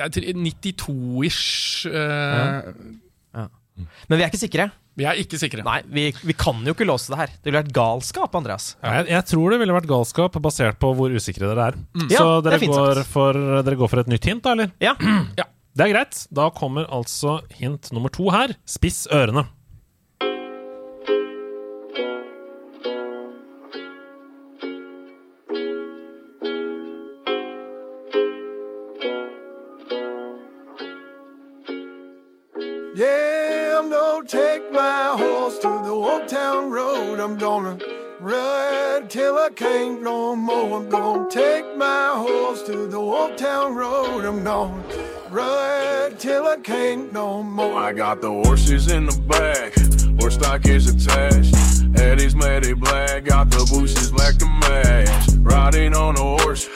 Jeg 0.00 0.34
92-ish. 0.36 1.88
Uh, 1.90 2.70
Men 4.08 4.18
vi 4.18 4.22
er 4.22 4.28
ikke 4.28 4.40
sikre. 4.40 4.70
Vi 4.98 5.06
er 5.08 5.20
ikke 5.22 5.38
sikre. 5.40 5.62
Nei, 5.64 5.78
vi, 5.88 6.08
vi 6.26 6.34
kan 6.36 6.58
jo 6.66 6.74
ikke 6.74 6.84
låse 6.88 7.12
det 7.12 7.20
her. 7.20 7.30
Det 7.38 7.48
ville 7.48 7.62
vært 7.62 7.72
galskap, 7.76 8.34
Andreas. 8.36 8.74
Jeg, 8.84 9.06
jeg 9.14 9.26
tror 9.30 9.54
det 9.54 9.60
ville 9.62 9.76
vært 9.76 9.88
galskap 9.88 10.36
basert 10.44 10.80
på 10.82 10.90
hvor 10.98 11.14
usikre 11.14 11.48
dere 11.48 11.70
er. 11.70 11.78
Mm. 11.96 12.08
Så 12.10 12.26
det 12.44 12.50
dere, 12.50 12.58
er 12.58 12.74
går 12.74 13.02
for, 13.08 13.38
dere 13.64 13.78
går 13.80 13.92
for 13.94 14.02
et 14.02 14.12
nytt 14.12 14.28
hint, 14.28 14.44
da, 14.44 14.56
eller? 14.58 14.74
Ja. 14.82 15.46
Det 15.78 15.86
er 15.86 15.92
greit. 15.94 16.26
Da 16.34 16.48
kommer 16.50 16.86
altså 16.90 17.40
hint 17.50 17.92
nummer 17.92 18.08
to 18.08 18.30
her. 18.30 18.54
Spiss 18.66 19.06
ørene. 19.12 19.46
Yeah, 32.96 33.78
I'm 33.78 33.88
gonna 33.88 34.26
take 34.26 34.72
my 34.72 35.14
horse 35.16 35.58
to 35.60 35.68
the 35.68 35.90
old 35.90 36.28
town 36.28 36.70
road. 36.70 37.20
I'm 37.20 37.38
gonna 37.38 37.78
ride 38.20 39.08
till 39.08 39.38
I 39.38 39.48
can't 39.54 40.02
no 40.02 40.34
more. 40.34 40.80
I'm 40.80 40.88
gonna 40.90 41.30
take 41.30 41.64
my 41.76 42.10
horse 42.16 42.62
to 42.64 42.88
the 42.88 42.98
old 42.98 43.38
town 43.38 43.76
road. 43.76 44.24
I'm 44.24 44.42
gonna 44.44 45.19
ride 45.30 46.18
till 46.18 46.46
I 46.46 46.56
can't 46.56 47.12
no 47.12 47.42
more. 47.42 47.78
I 47.78 47.92
got 47.92 48.20
the 48.20 48.30
horses 48.30 48.90
in 48.90 49.06
the 49.06 49.18
back, 49.22 49.74
horse 50.20 50.34
stock 50.34 50.66
is 50.66 50.88
attached. 50.88 51.54
Eddie's 51.98 52.34
Matty 52.34 52.72
Black, 52.72 53.24
got 53.24 53.50
the 53.50 53.58
bushes 53.70 54.10
black 54.10 54.36
to 54.38 54.46
match. 54.46 55.28
Riding 55.38 55.94
on 55.94 56.16
a 56.16 56.42
horse, 56.42 56.68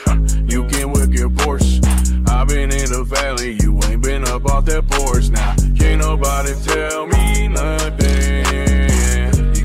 you 0.47 0.65
can 0.69 0.93
whip 0.93 1.13
your 1.13 1.31
Porsche. 1.31 1.81
I've 2.29 2.49
been 2.49 2.71
in 2.73 2.91
the 2.91 3.05
valley, 3.05 3.59
you 3.61 3.81
ain't 3.85 4.03
been 4.03 4.25
up 4.29 4.45
off 4.47 4.65
that 4.67 4.89
porch. 4.89 5.31
Now, 5.31 5.55
can't 5.79 6.01
nobody 6.01 6.55
tell 6.65 7.07
me 7.07 7.49
nothing. 7.49 8.45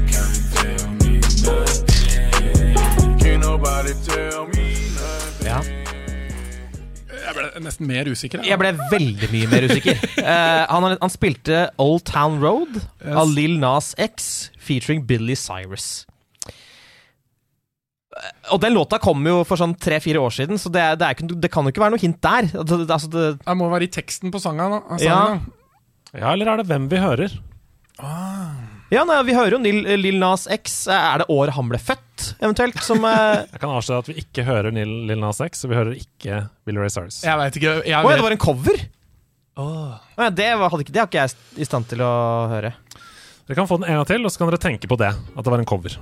Can't 0.07 0.51
tell 0.53 0.89
me 1.01 1.19
nothing. 1.43 3.19
Can't 3.19 3.41
nobody 3.41 3.93
tell 4.05 4.47
me. 4.47 4.68
Jeg 7.29 7.37
ble 7.37 7.63
nesten 7.63 7.85
mer 7.89 8.07
usikker. 8.09 8.41
Jeg 8.47 8.57
ble 8.57 8.71
veldig 8.91 9.27
mye 9.33 9.49
mer 9.51 9.65
usikker. 9.69 9.99
uh, 10.17 10.63
han, 10.73 10.87
han 10.97 11.11
spilte 11.13 11.67
Old 11.81 12.03
Town 12.09 12.39
Road 12.41 12.79
av 13.05 13.29
Lill 13.35 13.59
Nas 13.61 13.91
X 14.01 14.49
featuring 14.57 15.03
Billy 15.09 15.35
Cyrus. 15.37 16.05
Eh, 18.17 18.31
Og 18.55 18.61
den 18.63 18.73
låta 18.73 18.97
kom 19.01 19.21
jo 19.29 19.43
for 19.47 19.61
sånn 19.61 19.75
tre-fire 19.77 20.21
år 20.25 20.33
siden, 20.33 20.57
så 20.61 20.71
det, 20.73 20.81
er, 20.81 20.97
det, 20.99 21.05
er 21.05 21.17
ikke, 21.17 21.29
det 21.45 21.51
kan 21.53 21.67
jo 21.69 21.73
ikke 21.75 21.85
være 21.85 21.95
noe 21.95 22.01
hint 22.01 22.17
der. 22.25 22.49
Altså, 22.63 22.81
det, 22.81 22.89
altså, 22.97 23.11
det, 23.13 23.25
Jeg 23.45 23.61
må 23.61 23.69
være 23.71 23.85
i 23.87 23.93
teksten 23.99 24.33
på 24.33 24.41
sangen. 24.41 24.73
da. 24.73 24.81
Ja. 24.97 25.19
sangen, 25.21 25.45
da. 25.45 26.19
Ja, 26.23 26.33
eller 26.33 26.49
er 26.55 26.63
det 26.63 26.69
hvem 26.71 26.89
vi 26.89 26.97
hører? 27.05 27.37
Ja, 28.89 29.03
nei, 29.05 29.17
vi 29.27 29.35
hører 29.37 29.55
jo 29.55 29.59
Lill, 29.61 29.83
Lil, 30.01 30.19
Nas 30.21 30.47
X. 30.49 30.81
Er 30.89 31.21
det 31.21 31.27
året 31.29 31.53
han 31.55 31.69
ble 31.69 31.79
født, 31.81 32.31
eventuelt? 32.39 32.79
Som 32.85 33.05
uh... 33.05 33.43
Jeg 33.53 33.61
kan 33.61 33.73
avsløre 33.73 34.05
at 34.05 34.09
vi 34.09 34.17
ikke 34.23 34.45
hører 34.47 34.73
Lil, 34.75 34.95
Lil 35.09 35.21
Nas 35.21 35.41
X, 35.45 35.63
og 35.65 35.73
vi 35.73 35.79
hører 35.79 35.99
ikke 35.99 36.43
Billy 36.65 36.81
Ray 36.81 36.93
Cyrus. 36.93 37.21
Jeg 37.27 37.37
vet 37.41 37.59
ikke. 37.61 37.75
Jeg 37.85 37.99
Å 37.99 38.09
ja, 38.09 38.17
det 38.17 38.25
var 38.25 38.37
en 38.37 38.41
cover? 38.41 38.81
Oh. 39.59 39.95
ja, 40.15 40.29
det, 40.31 40.49
var, 40.55 40.71
hadde 40.71 40.85
ikke, 40.85 40.93
det 40.95 41.01
har 41.01 41.09
ikke 41.09 41.23
jeg 41.25 41.59
i 41.59 41.67
stand 41.67 41.89
til 41.91 42.01
å 42.05 42.11
høre. 42.47 42.73
Dere 43.49 43.57
kan 43.57 43.67
få 43.67 43.79
den 43.81 43.89
en 43.89 43.99
gang 43.99 44.07
til, 44.07 44.25
og 44.25 44.31
så 44.31 44.41
kan 44.41 44.51
dere 44.51 44.61
tenke 44.61 44.87
på 44.87 44.97
det. 45.01 45.09
At 45.09 45.45
det 45.45 45.51
var 45.51 45.61
en 45.61 45.69
cover. 45.69 45.99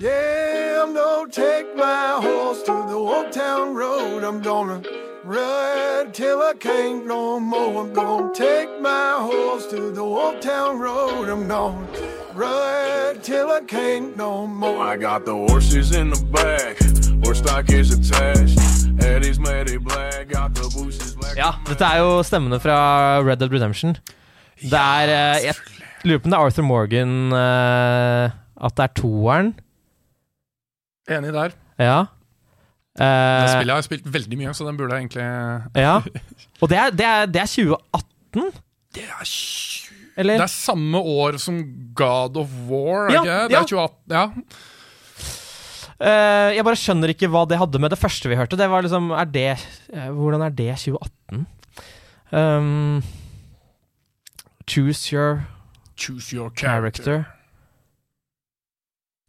Yeah, 0.00 0.82
I'm 0.82 0.94
gonna 0.96 1.30
take 1.30 1.74
my 1.76 2.18
horse 2.24 2.62
to 2.64 2.74
the 2.88 2.96
old 2.96 3.30
town 3.30 3.74
road. 3.76 4.24
I'm 4.24 4.40
gonna 4.42 4.80
ride 5.24 6.12
till 6.12 6.38
I 6.42 6.52
can't 6.58 7.06
no 7.06 7.40
more. 7.40 7.84
I'm 7.84 7.92
gonna 7.92 8.32
take 8.34 8.68
my 8.80 9.16
horse 9.18 9.66
to 9.68 9.90
the 9.90 10.00
old 10.00 10.40
town 10.42 10.78
road. 10.78 11.28
I'm 11.28 11.48
gonna 11.48 11.86
ride 12.34 13.22
till 13.22 13.48
I 13.50 13.60
can't 13.66 14.16
no 14.16 14.46
more. 14.46 14.84
I 14.84 14.96
got 14.96 15.24
the 15.24 15.34
horses 15.34 15.96
in 15.96 16.10
the 16.10 16.22
back, 16.32 16.76
horse 17.24 17.38
stock 17.38 17.70
is 17.70 17.90
attached. 17.90 18.58
Eddie's 19.00 19.38
Matty 19.38 19.78
Black, 19.78 20.28
got 20.28 20.54
the 20.54 20.62
boosters 20.74 21.14
black. 21.14 21.36
Ja, 21.36 21.52
dette 21.66 21.84
er 21.84 21.98
jo 21.98 22.22
stemmene 22.22 22.60
fra 22.60 23.20
Red 23.24 23.40
Dead 23.40 23.52
Redemption. 23.52 23.96
Det 24.60 24.80
er 24.80 25.10
eh, 25.10 25.44
Jeg 25.44 25.54
lurer 26.04 26.18
på 26.18 26.28
om 26.28 26.30
det 26.30 26.38
er 26.38 26.44
Arthur 26.44 26.62
Morgan 26.62 27.32
eh, 27.32 28.30
At 28.64 28.76
det 28.76 28.84
er 28.84 28.92
toeren. 29.00 29.54
Enig 31.10 31.32
der. 31.34 31.50
Ja. 31.78 32.04
Eh, 32.94 33.48
spillet 33.50 33.72
har 33.74 33.80
jeg 33.80 33.88
spilt 33.88 34.04
veldig 34.14 34.36
mye, 34.38 34.52
så 34.54 34.66
den 34.68 34.76
burde 34.78 34.94
jeg 34.94 35.08
egentlig 35.08 35.24
ja. 35.86 35.96
Og 36.62 36.70
det 36.70 36.78
er, 36.78 36.92
det, 36.94 37.06
er, 37.08 37.26
det 37.26 37.40
er 37.42 37.48
2018, 37.50 38.52
Det 38.94 39.02
er, 39.02 39.24
20... 39.26 39.96
eller? 40.22 40.38
det 40.38 40.44
er 40.46 40.52
samme 40.52 41.00
år 41.00 41.38
som 41.42 41.58
God 41.98 42.38
of 42.38 42.54
War, 42.70 43.10
Ja, 43.10 43.24
ikke? 43.24 43.40
Det 43.50 43.58
er 43.58 43.68
2018, 43.72 44.14
ja. 44.14 44.28
Uh, 45.94 46.50
jeg 46.54 46.64
bare 46.66 46.78
skjønner 46.78 47.10
ikke 47.14 47.28
hva 47.30 47.44
det 47.48 47.58
hadde 47.60 47.78
med 47.82 47.92
det 47.94 47.98
første 48.00 48.28
vi 48.30 48.34
hørte. 48.38 48.58
Det 48.58 48.66
var 48.68 48.82
liksom 48.82 49.12
Er 49.14 49.28
det 49.30 49.52
uh, 49.94 50.08
Hvordan 50.10 50.42
er 50.42 50.50
det 50.58 50.72
2018? 50.82 51.44
Um, 52.34 53.02
choose 54.66 55.14
your 55.14 55.44
Choose 55.96 56.34
your 56.34 56.50
character. 56.50 57.04
character. 57.04 57.24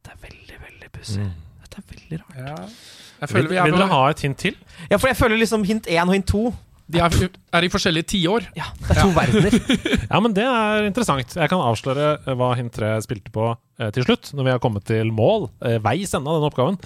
Det 0.05 0.11
er 0.15 0.21
veldig, 0.25 0.57
veldig 0.65 0.89
pussig. 0.97 1.27
Dette 1.61 1.77
er 1.77 1.85
veldig 1.93 2.19
rart. 2.23 2.39
Ja. 2.41 2.55
Jeg 3.21 3.31
føler 3.31 3.49
vi 3.51 3.57
er, 3.57 3.65
vil 3.69 3.77
dere 3.79 3.89
ha 3.91 4.03
et 4.11 4.21
hint 4.25 4.37
til? 4.41 4.55
Ja, 4.91 4.97
for 4.99 5.07
jeg 5.11 5.17
føler 5.19 5.39
liksom 5.39 5.63
hint 5.67 5.87
én 5.87 6.03
og 6.07 6.13
hint 6.17 6.27
to. 6.29 6.49
de 6.91 6.99
er, 7.01 7.15
er 7.57 7.65
i 7.65 7.69
forskjellige 7.73 8.05
tiår. 8.11 8.43
Ja, 8.57 8.67
det 8.83 8.91
er 8.93 8.99
to 9.01 9.09
verdener. 9.15 9.55
Ja, 10.11 10.19
men 10.21 10.35
det 10.37 10.43
er 10.45 10.85
interessant. 10.85 11.33
Jeg 11.33 11.49
kan 11.49 11.63
avsløre 11.65 12.11
eh, 12.19 12.35
hva 12.37 12.51
hint 12.59 12.75
3 12.75 12.91
spilte 13.01 13.31
på 13.33 13.47
eh, 13.79 13.89
til 13.95 14.05
slutt, 14.05 14.29
når 14.37 14.45
vi 14.45 14.53
har 14.53 14.61
kommet 14.61 14.85
til 14.85 15.09
mål. 15.15 15.47
Eh, 15.65 15.79
veis 15.81 16.13
ende 16.13 16.29
av 16.29 16.37
denne 16.37 16.51
oppgaven. 16.51 16.77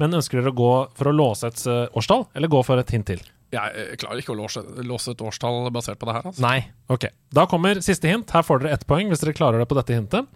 Men 0.00 0.18
ønsker 0.18 0.40
dere 0.42 0.50
å 0.50 0.58
gå 0.58 0.72
for 0.98 1.12
å 1.12 1.14
låse 1.14 1.46
et 1.52 1.62
eh, 1.70 1.84
årstall, 1.94 2.26
eller 2.34 2.50
gå 2.56 2.64
for 2.66 2.82
et 2.82 2.90
hint 2.96 3.06
til? 3.12 3.22
Jeg 3.54 3.78
eh, 3.78 3.94
klarer 4.02 4.18
ikke 4.24 4.34
å 4.34 4.40
låse, 4.40 4.64
låse 4.82 5.14
et 5.14 5.22
årstall 5.22 5.70
basert 5.70 6.00
på 6.02 6.08
det 6.10 6.16
her. 6.18 6.26
Altså. 6.32 6.42
Nei. 6.42 6.58
Ok, 6.90 7.06
Da 7.30 7.46
kommer 7.46 7.78
siste 7.86 8.10
hint. 8.10 8.34
Her 8.34 8.42
får 8.42 8.64
dere 8.64 8.74
ett 8.80 8.88
poeng 8.90 9.12
hvis 9.14 9.22
dere 9.22 9.36
klarer 9.38 9.62
det 9.62 9.68
på 9.70 9.78
dette 9.78 9.94
hintet. 9.94 10.26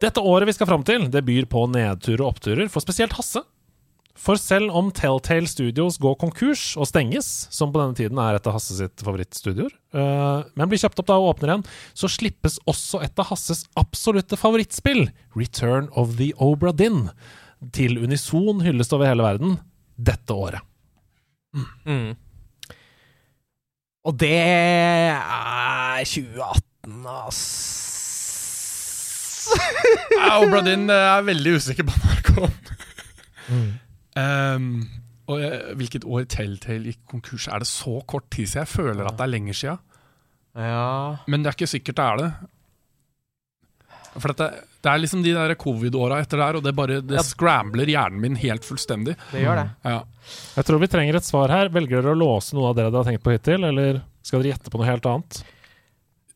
Dette 0.00 0.22
året 0.24 0.48
vi 0.48 0.54
skal 0.56 0.70
fram 0.70 0.86
til, 0.86 1.10
det 1.12 1.20
byr 1.26 1.50
på 1.50 1.66
nedturer 1.74 2.22
og 2.22 2.30
oppturer 2.36 2.70
for 2.72 2.80
spesielt 2.86 3.12
Hasse. 3.18 3.42
For 4.18 4.36
selv 4.40 4.74
om 4.76 4.90
Telltale 4.92 5.48
Studios 5.48 5.96
går 6.02 6.16
konkurs 6.20 6.74
og 6.80 6.88
stenges, 6.90 7.28
som 7.54 7.70
på 7.72 7.80
denne 7.80 7.96
tiden 7.96 8.18
er 8.20 8.36
et 8.36 8.48
av 8.48 8.56
Hasse 8.56 8.76
sitt 8.76 9.04
favorittstudioer, 9.06 9.70
øh, 9.70 10.48
men 10.58 10.70
blir 10.70 10.82
kjøpt 10.82 11.00
opp 11.02 11.08
da 11.08 11.18
og 11.20 11.30
åpner 11.34 11.52
igjen, 11.54 11.66
så 11.96 12.10
slippes 12.10 12.58
også 12.70 13.00
et 13.06 13.22
av 13.22 13.30
Hasses 13.30 13.64
absolutte 13.80 14.38
favorittspill, 14.40 15.06
Return 15.38 15.88
of 15.96 16.18
the 16.18 16.32
Obra 16.42 16.74
Dinn, 16.76 17.08
til 17.76 18.00
unison 18.00 18.64
hyllest 18.64 18.92
over 18.96 19.08
hele 19.08 19.24
verden 19.24 19.58
dette 20.00 20.34
året. 20.34 20.64
Mm. 21.86 22.16
Og 24.08 24.16
det 24.20 24.36
er 24.36 26.02
2018, 26.04 27.06
ass. 27.20 27.44
Obra 30.40 30.60
Dinn 30.64 30.90
eh, 30.92 31.06
er 31.16 31.24
veldig 31.26 31.54
usikker 31.60 31.88
på 31.88 31.94
når 32.00 32.18
det 32.18 32.34
kom. 32.34 32.58
Um, 34.18 34.70
og 35.30 35.38
eh, 35.44 35.74
hvilket 35.78 36.04
år 36.08 36.24
Telltale 36.30 36.90
gikk 36.90 37.04
konkurs? 37.12 37.46
Er 37.48 37.62
det 37.62 37.68
så 37.70 38.00
kort 38.10 38.26
tid 38.34 38.48
siden? 38.50 38.64
Jeg 38.66 38.72
føler 38.72 39.06
at 39.06 39.18
det 39.18 39.26
er 39.26 39.30
lenger 39.34 39.54
siden. 39.60 39.84
Ja 40.58 41.20
Men 41.30 41.44
det 41.44 41.52
er 41.52 41.54
ikke 41.54 41.70
sikkert 41.70 42.00
det 42.00 42.06
er 42.08 42.16
det. 42.18 42.30
For 44.18 44.32
dette, 44.32 44.48
det 44.82 44.90
er 44.90 44.98
liksom 44.98 45.20
de 45.22 45.34
der 45.36 45.54
covid-åra 45.54 46.18
etter 46.24 46.40
der, 46.42 46.56
og 46.58 46.64
det 46.66 46.72
bare 46.74 46.96
det 46.98 47.20
Ja. 47.20 47.22
scrambler 47.22 47.86
hjernen 47.86 48.18
min 48.20 48.34
helt 48.42 48.66
fullstendig. 48.66 49.14
Det 49.30 49.44
gjør 49.44 49.60
det. 49.60 49.68
Ja. 49.84 50.00
Jeg 50.56 50.66
tror 50.66 50.80
vi 50.82 50.88
trenger 50.90 51.14
et 51.20 51.28
svar 51.28 51.48
her. 51.54 51.70
Velger 51.70 52.02
dere 52.02 52.16
å 52.16 52.18
låse 52.18 52.56
noe 52.58 52.70
av 52.72 52.74
dere 52.76 52.90
dere 52.90 53.04
har 53.04 53.12
tenkt 53.12 53.22
på 53.22 53.30
hittil, 53.36 53.62
eller 53.70 54.02
skal 54.26 54.42
dere 54.42 54.56
gjette 54.56 54.72
på 54.72 54.80
noe 54.82 54.90
helt 54.90 55.06
annet? 55.06 55.44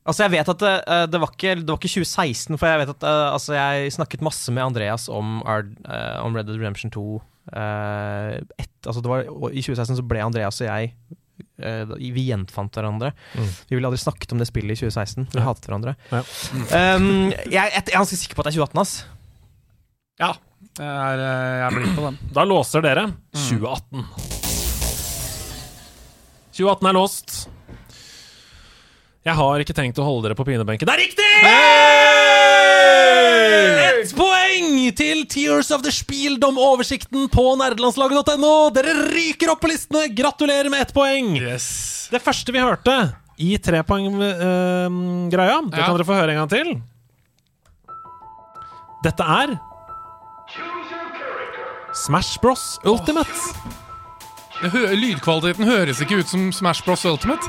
Altså, 0.06 0.22
jeg 0.22 0.34
vet 0.36 0.48
at 0.52 0.58
det, 0.62 0.74
eh, 0.86 1.06
det, 1.10 1.18
var 1.20 1.30
ikke, 1.34 1.54
det 1.64 1.66
var 1.72 1.78
ikke 1.82 1.94
2016, 1.96 2.58
for 2.60 2.68
jeg 2.68 2.78
vet 2.84 2.94
at 2.94 3.02
eh, 3.02 3.32
altså, 3.32 3.54
jeg 3.58 3.92
snakket 3.98 4.22
masse 4.22 4.52
med 4.54 4.62
Andreas 4.68 5.08
om, 5.08 5.40
Ard, 5.42 5.74
om 6.22 6.36
Red 6.36 6.46
Dead 6.46 6.60
Redemption 6.60 6.92
2. 6.94 7.22
eh, 7.54 8.38
et, 8.58 8.72
altså, 8.86 9.00
det 9.04 9.10
var, 9.12 9.28
og 9.30 9.52
I 9.54 9.62
2016 9.64 10.00
så 10.00 10.06
ble 10.10 10.22
Andreas 10.24 10.60
og 10.60 10.66
jeg 10.68 10.92
eh, 11.62 11.94
Vi 12.12 12.26
gjenfant 12.28 12.74
hverandre. 12.74 13.12
Mm. 13.34 13.50
Vi 13.70 13.76
ville 13.78 13.88
aldri 13.90 14.02
snakket 14.02 14.34
om 14.34 14.42
det 14.42 14.48
spillet 14.50 14.76
i 14.76 14.80
2016. 14.84 15.28
Vi 15.32 15.38
Ja. 15.40 15.46
hatet 15.48 15.68
hverandre. 15.70 15.94
Ja. 16.10 16.22
Um, 16.98 17.30
jeg, 17.30 17.52
jeg, 17.54 17.82
er 17.86 17.94
ganske 17.98 18.18
sikker 18.20 18.34
på 18.38 18.44
at 18.44 18.50
det 18.50 18.54
er 18.56 18.60
2018, 18.64 18.80
ass. 18.84 18.96
ja. 20.22 20.32
Jeg 20.74 20.90
er, 20.90 21.20
eh, 21.22 21.56
jeg 21.60 21.74
blir 21.76 21.90
på 21.94 22.02
den. 22.08 22.16
Da 22.34 22.42
låser 22.50 22.82
dere 22.82 23.04
2018. 23.30 24.02
2018 26.54 26.88
er 26.88 26.96
låst. 26.96 27.34
Jeg 29.24 29.34
har 29.38 29.62
ikke 29.62 29.72
tenkt 29.76 29.96
å 29.96 30.04
holde 30.04 30.26
dere 30.28 30.36
på 30.36 30.44
pinebenken. 30.44 30.84
Det 30.84 30.92
er 30.92 31.00
riktig! 31.00 31.28
Ett 34.04 34.10
poeng 34.18 34.74
til 34.98 35.22
Tears 35.32 35.70
of 35.72 35.80
the 35.86 35.92
Spieldom-oversikten 35.94 37.30
på 37.32 37.44
nerdelandslaget.no. 37.56 38.50
Dere 38.76 38.92
ryker 39.14 39.54
opp 39.54 39.62
på 39.64 39.70
listene! 39.72 40.10
Gratulerer 40.12 40.68
med 40.72 40.84
ett 40.84 40.92
poeng! 40.96 41.38
Yes. 41.40 42.08
Det 42.12 42.20
første 42.20 42.52
vi 42.52 42.60
hørte 42.60 42.98
i 43.40 43.54
trepoeng-greia, 43.58 45.56
det 45.72 45.78
Ja. 45.80 45.86
kan 45.88 45.96
dere 45.96 46.04
få 46.06 46.18
høre 46.20 46.30
en 46.36 46.42
gang 46.44 46.50
til. 46.52 46.74
Dette 49.04 49.24
er. 49.24 49.56
Smash 51.94 52.36
Bros 52.42 52.78
Ultimate. 52.84 53.30
Oh. 54.64 54.68
hø 54.68 54.84
lydkvaliteten 54.96 55.64
høres 55.68 56.00
ikke 56.04 56.20
ut 56.20 56.28
som 56.28 56.52
Smash 56.52 56.84
Bros 56.84 57.04
Ultimate. 57.08 57.48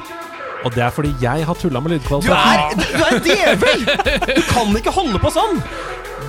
Og 0.65 0.73
det 0.73 0.81
er 0.81 0.89
fordi 0.93 1.11
jeg 1.21 1.45
har 1.45 1.57
tulla 1.61 1.79
med 1.79 1.91
Du 1.93 1.97
lydkvaliteten. 1.99 2.33
er, 2.33 2.73
du 2.73 3.03
er 3.05 3.11
en 3.13 3.23
djevel! 3.25 3.83
Du 4.33 4.41
kan 4.49 4.77
ikke 4.79 4.93
holde 4.95 5.21
på 5.21 5.29
sånn! 5.33 5.59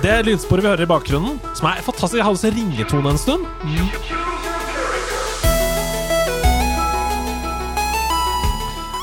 Det 0.03 0.19
lydsporet 0.27 0.61
vi 0.61 0.69
hører 0.69 0.85
i 0.85 0.89
bakgrunnen, 0.91 1.39
som 1.57 1.71
er 1.71 1.81
fantastisk 1.81 2.19
Jeg 2.19 2.27
hadde 2.27 2.37
også 2.37 2.51
ringetone 2.53 3.15
en 3.15 3.17
stund, 3.17 3.47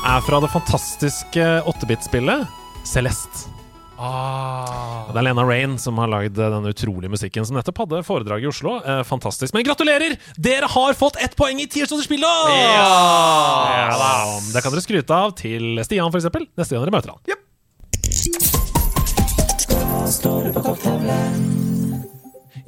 er 0.05 0.23
fra 0.23 0.39
det 0.39 0.51
fantastiske 0.53 1.49
8-bit-spillet 1.67 2.47
Celeste. 2.87 3.54
Ah. 3.97 5.07
Det 5.13 5.19
er 5.21 5.25
Lena 5.29 5.45
Rain 5.47 5.77
som 5.79 5.97
har 6.01 6.09
lagd 6.11 6.35
den 6.35 6.67
utrolige 6.67 7.11
musikken, 7.11 7.45
som 7.47 7.55
nettopp 7.55 7.77
hadde 7.85 8.01
foredrag 8.07 8.43
i 8.43 8.49
Oslo. 8.49 8.77
Eh, 8.83 9.03
fantastisk. 9.07 9.53
Men 9.55 9.63
gratulerer! 9.67 10.17
Dere 10.35 10.67
har 10.71 10.97
fått 10.99 11.15
ett 11.23 11.35
poeng 11.39 11.61
i 11.63 11.67
Tiersdagsspillet! 11.71 12.51
Ja! 12.51 13.95
da. 13.95 14.11
Det 14.51 14.63
kan 14.63 14.75
dere 14.75 14.83
skryte 14.83 15.15
av 15.15 15.35
til 15.39 15.79
Stian, 15.87 16.11
eksempel. 16.11 16.49
Neste 16.59 16.75
gang 16.75 16.83
dere 16.85 16.95
møter 16.97 17.15
han. 17.15 17.19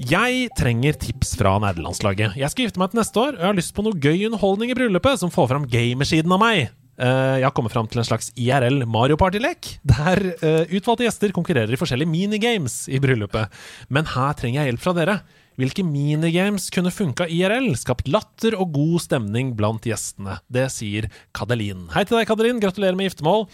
Jeg 0.07 0.49
trenger 0.55 0.95
tips 1.01 1.35
fra 1.35 1.57
nerdelandslaget. 1.59 2.37
Jeg 2.39 2.53
skal 2.53 2.67
gifte 2.67 2.79
meg 2.79 2.93
til 2.93 3.01
neste 3.01 3.19
år, 3.19 3.35
og 3.35 3.41
jeg 3.41 3.49
har 3.49 3.57
lyst 3.57 3.75
på 3.75 3.83
noe 3.83 3.97
gøy 3.99 4.27
underholdning 4.29 4.71
i 4.71 4.77
bryllupet 4.77 5.19
som 5.19 5.33
får 5.33 5.51
fram 5.51 5.67
gamersiden 5.67 6.31
av 6.31 6.39
meg. 6.41 6.69
Eh, 6.97 7.35
jeg 7.37 7.45
har 7.45 7.53
kommet 7.53 7.73
fram 7.73 7.87
til 7.89 8.01
en 8.01 8.07
slags 8.07 8.31
IRL 8.33 8.81
Mario 8.89 9.17
Party-lek, 9.21 9.75
der 9.85 10.21
eh, 10.41 10.63
utvalgte 10.73 11.05
gjester 11.05 11.33
konkurrerer 11.35 11.73
i 11.73 11.77
forskjellige 11.79 12.09
minigames 12.09 12.85
i 12.89 13.01
bryllupet. 13.01 13.53
Men 13.93 14.09
her 14.15 14.37
trenger 14.37 14.63
jeg 14.63 14.73
hjelp 14.73 14.85
fra 14.85 14.95
dere. 14.97 15.19
Hvilke 15.57 15.85
minigames 15.85 16.67
kunne 16.73 16.93
funka 16.93 17.25
IRL? 17.33 17.71
Skapt 17.77 18.09
latter 18.13 18.57
og 18.57 18.73
god 18.75 19.01
stemning 19.05 19.55
blant 19.57 19.85
gjestene. 19.89 20.39
Det 20.53 20.67
sier 20.73 21.09
Kadelin. 21.37 21.87
Hei 21.93 22.05
til 22.05 22.19
deg, 22.19 22.27
Kadelin. 22.29 22.61
Gratulerer 22.61 22.97
med 22.97 23.09
giftermål. 23.09 23.47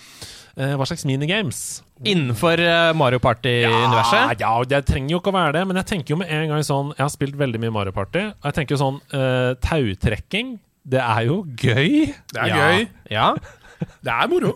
Eh, 0.55 0.75
hva 0.79 0.87
slags 0.87 1.07
minigames? 1.07 1.81
Innenfor 2.03 2.59
Mario 2.99 3.19
Party-universet. 3.23 4.35
Ja, 4.35 4.35
ja, 4.39 4.67
det 4.67 4.83
trenger 4.87 5.15
jo 5.15 5.21
ikke 5.21 5.31
å 5.31 5.37
være 5.37 5.55
det, 5.59 5.63
men 5.67 5.79
jeg 5.79 5.91
tenker 5.93 6.15
jo 6.15 6.19
med 6.19 6.31
en 6.35 6.51
gang 6.51 6.65
sånn 6.67 6.89
Jeg 6.97 7.05
har 7.05 7.13
spilt 7.13 7.37
veldig 7.39 7.61
mye 7.63 7.75
Mario 7.75 7.95
Party, 7.95 8.25
og 8.33 8.49
jeg 8.49 8.57
tenker 8.57 8.75
jo 8.75 8.81
sånn 8.81 8.99
uh, 9.15 9.55
Tautrekking, 9.63 10.57
det 10.85 10.99
er 11.01 11.25
jo 11.29 11.43
gøy. 11.55 12.13
Det 12.33 12.39
er 12.41 12.47
Ja. 12.51 12.55
gøy. 12.57 12.87
Ja. 13.11 13.33
Det 14.03 14.11
er 14.13 14.27
moro. 14.31 14.53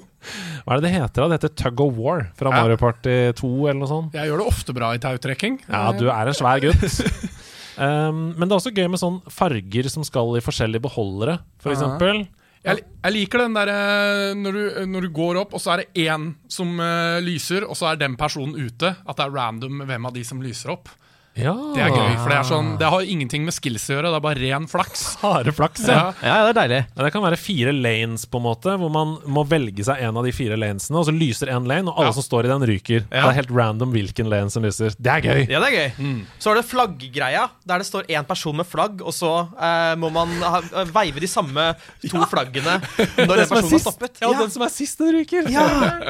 Hva 0.66 0.76
er 0.76 0.82
det 0.82 0.90
det 0.90 0.91
heter? 0.94 1.22
da? 1.24 1.28
Det 1.28 1.38
heter 1.41 1.56
Tug 1.64 1.82
of 1.86 1.94
War 1.98 2.26
fra 2.36 2.52
Ja. 2.52 2.62
Mario 2.64 2.78
Party 2.78 3.32
2 3.34 3.52
eller 3.70 3.80
noe 3.80 3.88
sånt. 3.91 4.14
Jeg 4.14 4.28
gjør 4.30 4.38
det 4.44 4.48
ofte 4.48 4.74
bra 4.76 4.94
i 4.94 4.99
tautrekking. 4.99 5.60
Ja, 5.70 5.91
du 5.95 6.08
er 6.10 6.28
en 6.28 6.34
svær 6.34 6.60
gutt. 6.64 6.84
Um, 7.78 8.34
men 8.34 8.48
det 8.49 8.56
er 8.56 8.58
også 8.58 8.72
gøy 8.74 8.88
med 8.90 8.98
sånn 8.98 9.20
farger 9.30 9.86
som 9.94 10.02
skal 10.04 10.32
i 10.34 10.41
forskjellige 10.41 10.82
beholdere, 10.82 11.36
for 11.62 11.70
eksempel. 11.76 12.24
Jeg, 12.66 12.80
jeg 13.06 13.14
liker 13.14 13.44
den 13.44 13.54
derre 13.54 14.34
når, 14.34 14.56
du- 14.58 14.86
når 14.90 15.02
du 15.06 15.10
går 15.14 15.38
opp, 15.44 15.54
og 15.54 15.62
så 15.62 15.76
er 15.76 15.84
det 15.84 16.08
én 16.08 16.32
som 16.49 16.72
uh, 16.82 17.20
lyser, 17.22 17.68
og 17.70 17.78
så 17.78 17.91
er 17.91 17.99
den 18.02 18.16
personen 18.18 18.56
ute. 18.58 18.95
At 19.06 19.20
det 19.22 19.28
er 19.28 19.36
random 19.38 19.84
hvem 19.86 20.08
av 20.10 20.16
de 20.18 20.24
som 20.26 20.41
lyser 20.41 20.74
opp. 20.74 20.90
Ja. 21.38 21.53
Det 21.76 21.84
er 21.85 21.91
gøy, 21.93 22.14
for 22.22 22.31
det, 22.31 22.38
er 22.39 22.47
sånn, 22.49 22.69
det 22.81 22.88
har 22.89 23.05
ingenting 23.14 23.43
med 23.45 23.53
skills 23.55 23.85
å 23.91 23.95
gjøre, 23.97 24.09
det 24.14 24.18
er 24.19 24.23
bare 24.26 24.41
ren 24.41 24.65
flaks. 24.69 25.03
Bare 25.22 25.53
flaks, 25.53 25.84
ja. 25.88 25.97
Ja. 26.22 26.31
ja, 26.31 26.38
det 26.47 26.51
er 26.53 26.57
deilig. 26.57 26.80
Ja, 26.95 27.03
Det 27.05 27.11
kan 27.14 27.23
være 27.26 27.38
fire 27.39 27.73
lanes, 27.76 28.26
på 28.30 28.39
en 28.41 28.45
måte 28.47 28.73
hvor 28.81 28.91
man 28.93 29.15
må 29.30 29.43
velge 29.47 29.85
seg 29.85 30.01
en 30.07 30.18
av 30.18 30.26
de 30.26 30.34
fire 30.35 30.57
lanesene, 30.59 30.97
og 31.01 31.05
så 31.09 31.14
lyser 31.15 31.51
én 31.53 31.68
lane, 31.69 31.89
og 31.91 31.99
alle 32.01 32.09
Ja. 32.11 32.15
som 32.18 32.26
står 32.26 32.47
i 32.47 32.51
den, 32.53 32.65
ryker. 32.68 33.05
Det 33.11 33.22
er 33.22 33.38
helt 33.38 33.51
random 33.53 33.91
hvilken 33.93 34.30
lane 34.31 34.49
som 34.53 34.65
lyser. 34.65 34.95
Det 34.97 35.14
er 35.14 35.26
gøy! 35.27 35.41
Ja, 35.51 35.61
det 35.64 35.69
er 35.69 35.76
gøy. 35.77 36.23
Så 36.41 36.51
er 36.51 36.59
det 36.61 36.65
flagggreia, 36.72 37.43
der 37.68 37.84
det 37.84 37.89
står 37.89 38.09
én 38.09 38.26
person 38.27 38.57
med 38.57 38.65
flagg, 38.68 39.01
og 39.05 39.14
så 39.15 39.34
eh, 39.55 39.93
må 40.01 40.09
man 40.14 40.34
ha, 40.41 40.61
eh, 40.73 40.89
veive 40.95 41.22
de 41.23 41.30
samme 41.30 41.69
to 42.07 42.23
flaggene 42.31 42.80
når 43.22 43.43
den 43.43 43.51
personen 43.51 43.77
har 43.77 43.85
stoppet. 43.85 44.18
Ja, 44.23 44.34
den 44.41 44.49
som 44.53 44.65
er 44.65 44.73
sist, 44.73 44.97
den 45.01 45.14
ryker. 45.19 45.51
Ja. 45.53 45.68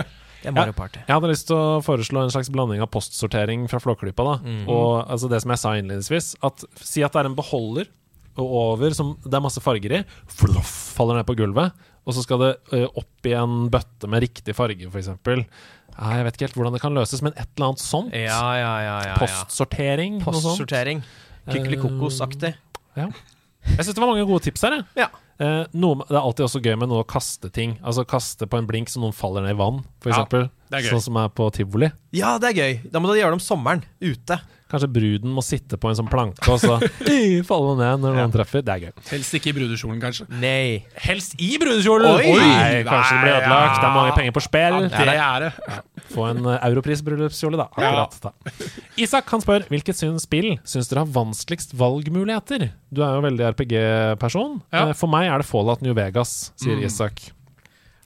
Det 0.42 0.50
er 0.52 0.56
Mario 0.56 0.74
Party. 0.78 1.00
Jeg 1.08 1.16
hadde 1.16 1.30
lyst 1.32 1.48
til 1.50 1.58
å 1.58 1.80
foreslå 1.86 2.24
en 2.24 2.34
slags 2.34 2.50
blanding 2.54 2.82
av 2.84 2.90
postsortering 2.94 3.68
fra 3.72 3.80
Flåklypa. 3.84 4.24
da 4.28 4.36
Og 4.70 5.08
altså 5.10 5.30
det 5.32 5.42
som 5.44 5.52
jeg 5.54 5.62
sa 5.64 5.74
innledningsvis 5.80 6.36
At 6.46 6.64
Si 6.82 7.04
at 7.04 7.14
det 7.16 7.24
er 7.24 7.30
en 7.32 7.36
beholder 7.38 7.88
og 8.38 8.52
over 8.54 8.94
som 8.94 9.16
det 9.26 9.34
er 9.34 9.42
masse 9.42 9.58
farger 9.66 9.96
i. 9.98 10.00
Fluff, 10.30 10.70
faller 10.94 11.18
ned 11.18 11.26
på 11.26 11.34
gulvet. 11.40 11.74
Og 12.06 12.14
så 12.14 12.22
skal 12.22 12.38
det 12.44 12.52
ø, 12.70 12.84
opp 13.02 13.26
i 13.26 13.34
en 13.34 13.64
bøtte 13.74 14.06
med 14.08 14.22
riktig 14.22 14.54
farge, 14.54 14.86
f.eks. 14.94 15.10
Ja, 15.98 16.12
jeg 16.20 16.28
vet 16.28 16.38
ikke 16.38 16.46
helt 16.46 16.60
hvordan 16.60 16.76
det 16.78 16.82
kan 16.84 16.94
løses, 16.94 17.24
men 17.26 17.34
et 17.34 17.50
eller 17.58 17.72
annet 17.72 17.82
sånt. 17.82 18.14
Ja, 18.14 18.38
ja, 18.38 18.60
ja. 18.62 18.76
ja, 18.86 18.98
ja. 19.10 19.16
Postsortering. 19.18 20.20
noe 20.22 20.38
sånt. 20.38 20.54
Postsortering. 20.54 21.02
Kykelikokos-aktig. 21.50 22.54
Ja. 22.98 23.10
Jeg 23.68 23.84
syns 23.84 23.96
det 23.98 24.04
var 24.06 24.12
mange 24.14 24.28
gode 24.30 24.46
tips 24.46 24.64
her. 24.68 24.78
jeg. 24.78 24.86
Ja. 25.02 25.10
Eh, 25.40 25.64
noe, 25.78 26.06
det 26.08 26.16
er 26.16 26.24
alltid 26.24 26.48
også 26.48 26.62
gøy 26.66 26.78
med 26.82 26.90
noe 26.92 27.04
å 27.04 27.08
kaste 27.08 27.52
ting. 27.54 27.76
Altså 27.86 28.06
kaste 28.10 28.48
på 28.50 28.58
en 28.60 28.70
blink 28.70 28.90
så 28.90 29.02
noen 29.04 29.16
faller 29.16 29.46
ned 29.46 29.54
i 29.56 29.60
vann, 29.60 29.84
f.eks. 30.02 30.18
Ja, 30.18 30.48
eksempel 30.68 30.76
det 30.76 30.78
er 30.78 30.86
gøy. 30.88 30.92
Sånn 30.98 31.06
som 31.08 31.18
er 31.24 31.30
på 31.30 31.48
tivoli. 31.56 31.92
ja, 32.12 32.38
det 32.38 32.52
er 32.52 32.60
gøy. 32.62 32.80
Da 32.92 33.00
må 33.00 33.08
du 33.12 33.16
gjøre 33.20 33.34
det 33.36 33.40
om 33.40 33.44
sommeren. 33.44 33.84
Ute. 34.04 34.40
Kanskje 34.68 34.90
bruden 34.92 35.32
må 35.32 35.40
sitte 35.48 35.78
på 35.80 35.88
en 35.88 35.96
sånn 35.96 36.10
planke 36.12 36.44
og 36.52 36.58
så 36.60 36.74
«Ih, 37.08 37.40
falle 37.48 37.78
ned 37.80 38.02
når 38.04 38.18
noen 38.18 38.34
treffer. 38.34 38.60
Det 38.68 38.74
er 38.74 38.82
gøy. 38.90 38.92
Helst 39.14 39.38
ikke 39.38 39.54
i 39.54 39.56
brudekjolen, 39.56 40.02
kanskje. 40.04 40.26
Nei. 40.42 40.84
Helst 41.06 41.38
i 41.40 41.54
brudekjolen! 41.62 42.18
Oi! 42.20 42.34
Nei, 42.36 42.82
kanskje 42.84 43.14
det 43.16 43.22
blir 43.24 43.38
ødelagt. 43.38 43.78
Det 43.80 43.88
er 43.88 43.96
mange 43.96 44.18
penger 44.18 44.36
på 44.36 44.44
spill. 44.44 44.80
Ja, 44.84 44.90
Det 44.92 45.16
er 45.16 45.46
det. 45.46 45.80
Få 46.12 46.26
en 46.34 46.44
uh, 46.44 46.58
Europris-bryllupskjole, 46.68 47.56
da. 47.62 47.70
Akkurat, 47.72 48.20
da. 48.28 48.34
Isak 49.00 49.32
han 49.32 49.44
spør 49.44 49.66
hvilket 49.72 50.04
spill 50.20 50.50
syns 50.68 50.92
dere 50.92 51.06
har 51.06 51.16
vanskeligst 51.16 51.72
valgmuligheter? 51.80 52.68
Du 52.92 53.04
er 53.08 53.16
jo 53.16 53.24
veldig 53.24 53.48
RPG-person. 53.56 54.60
Ja. 54.76 54.90
Eh, 54.90 54.94
For 55.00 55.08
meg 55.12 55.32
er 55.32 55.44
det 55.44 55.48
Fallout 55.48 55.82
New 55.86 55.96
Vegas, 55.96 56.52
sier 56.60 56.76
Mm. 56.76 56.86
Isak. 56.92 57.24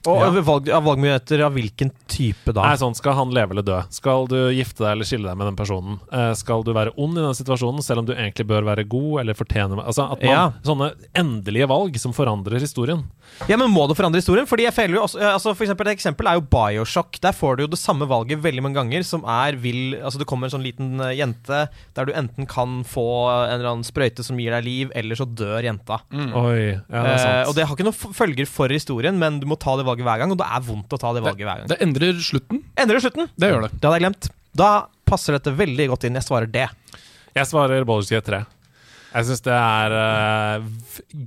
Og 0.06 0.18
Ja. 0.34 0.40
valg, 0.42 0.68
av 0.70 0.82
valgmuligheter 0.84 1.44
av 1.46 1.52
hvilken 1.54 1.90
type 2.08 2.52
da? 2.52 2.62
Nei, 2.62 2.76
sånn, 2.76 2.94
Skal 2.96 3.14
han 3.14 3.30
leve 3.30 3.50
eller 3.52 3.62
dø? 3.62 3.80
Skal 3.90 4.26
du 4.26 4.50
gifte 4.50 4.78
deg 4.82 4.92
eller 4.96 5.04
skille 5.04 5.28
deg 5.28 5.36
med 5.38 5.46
den 5.46 5.56
personen? 5.56 6.00
Eh, 6.12 6.32
skal 6.34 6.62
du 6.64 6.72
være 6.74 6.90
ond 6.98 7.16
i 7.18 7.22
den 7.22 7.34
situasjonen, 7.38 7.82
selv 7.82 7.98
om 8.00 8.06
du 8.06 8.12
egentlig 8.14 8.46
bør 8.46 8.64
være 8.64 8.88
god 8.88 9.20
eller 9.20 9.34
fortjener 9.34 9.78
Altså 9.86 10.10
at 10.12 10.20
man, 10.22 10.28
Ja. 10.30 10.50
Sånne 10.64 10.92
endelige 11.14 11.68
valg 11.68 11.96
som 11.98 12.12
forandrer 12.12 12.58
historien. 12.60 13.04
Ja, 13.48 13.56
men 13.56 13.70
Må 13.70 13.86
det 13.88 13.96
forandre 13.96 14.16
historien? 14.20 14.46
Fordi 14.46 14.64
jeg 14.64 14.74
føler 14.74 14.94
jo 14.98 15.02
også, 15.06 15.20
altså 15.20 15.54
for 15.56 15.64
eksempel, 15.64 15.86
Et 15.88 15.96
eksempel 15.98 16.26
er 16.26 16.34
jo 16.34 16.42
Bioshock. 16.42 17.20
Der 17.20 17.32
får 17.32 17.56
du 17.56 17.62
jo 17.62 17.68
det 17.68 17.78
samme 17.78 18.06
valget 18.08 18.42
veldig 18.42 18.62
mange 18.62 18.74
ganger. 18.74 19.04
Som 19.04 19.22
er 19.24 19.52
vil, 19.56 19.94
altså 20.02 20.18
Det 20.18 20.26
kommer 20.26 20.44
en 20.46 20.50
sånn 20.58 20.64
liten 20.66 21.00
eh, 21.00 21.14
jente 21.16 21.68
der 21.94 22.04
du 22.06 22.12
enten 22.12 22.46
kan 22.48 22.82
få 22.84 23.46
en 23.48 23.60
eller 23.60 23.70
annen 23.70 23.84
sprøyte 23.84 24.22
som 24.24 24.36
gir 24.36 24.50
deg 24.50 24.64
liv, 24.64 24.90
eller 24.94 25.14
så 25.14 25.24
dør 25.32 25.62
jenta. 25.62 26.00
Oi, 26.12 26.72
ja, 26.74 26.80
det 26.90 26.90
er 26.90 27.14
Eh, 27.14 27.18
sant. 27.18 27.48
og 27.48 27.54
det 27.54 27.66
har 27.68 27.76
ikke 27.76 27.84
noen 27.84 28.14
følger 28.14 28.46
for 28.48 28.68
historien, 28.68 29.16
men 29.18 29.38
du 29.40 29.46
må 29.46 29.56
ta 29.58 29.76
det 29.76 29.84
valget 29.86 29.91
hver 30.00 30.18
gang, 30.22 30.32
og 30.32 30.38
det 30.40 30.46
er 30.48 30.64
vondt 30.64 30.96
å 30.96 30.98
ta 31.02 31.12
det 31.12 31.20
valget 31.22 31.44
hver 31.44 31.60
gang. 31.60 31.68
Det 31.68 31.76
endrer 31.84 32.16
slutten. 32.24 32.62
Endrer 32.80 33.00
slutten? 33.04 33.28
Det 33.36 33.50
gjør 33.52 33.66
det. 33.66 33.70
Det 33.76 33.84
hadde 33.84 33.98
jeg 34.00 34.04
glemt. 34.06 34.30
Da 34.56 34.70
passer 35.04 35.36
dette 35.36 35.52
veldig 35.52 35.88
godt 35.92 36.04
inn. 36.08 36.16
Jeg 36.16 36.24
svarer 36.24 36.48
det. 36.48 36.68
Jeg 37.36 37.48
svarer 37.48 37.84
Baldur's 37.84 38.08
Gate 38.12 38.24
3. 38.32 38.44
Jeg 39.12 39.28
syns 39.28 39.42
det 39.44 39.52
er 39.52 39.92
uh, 39.92 40.62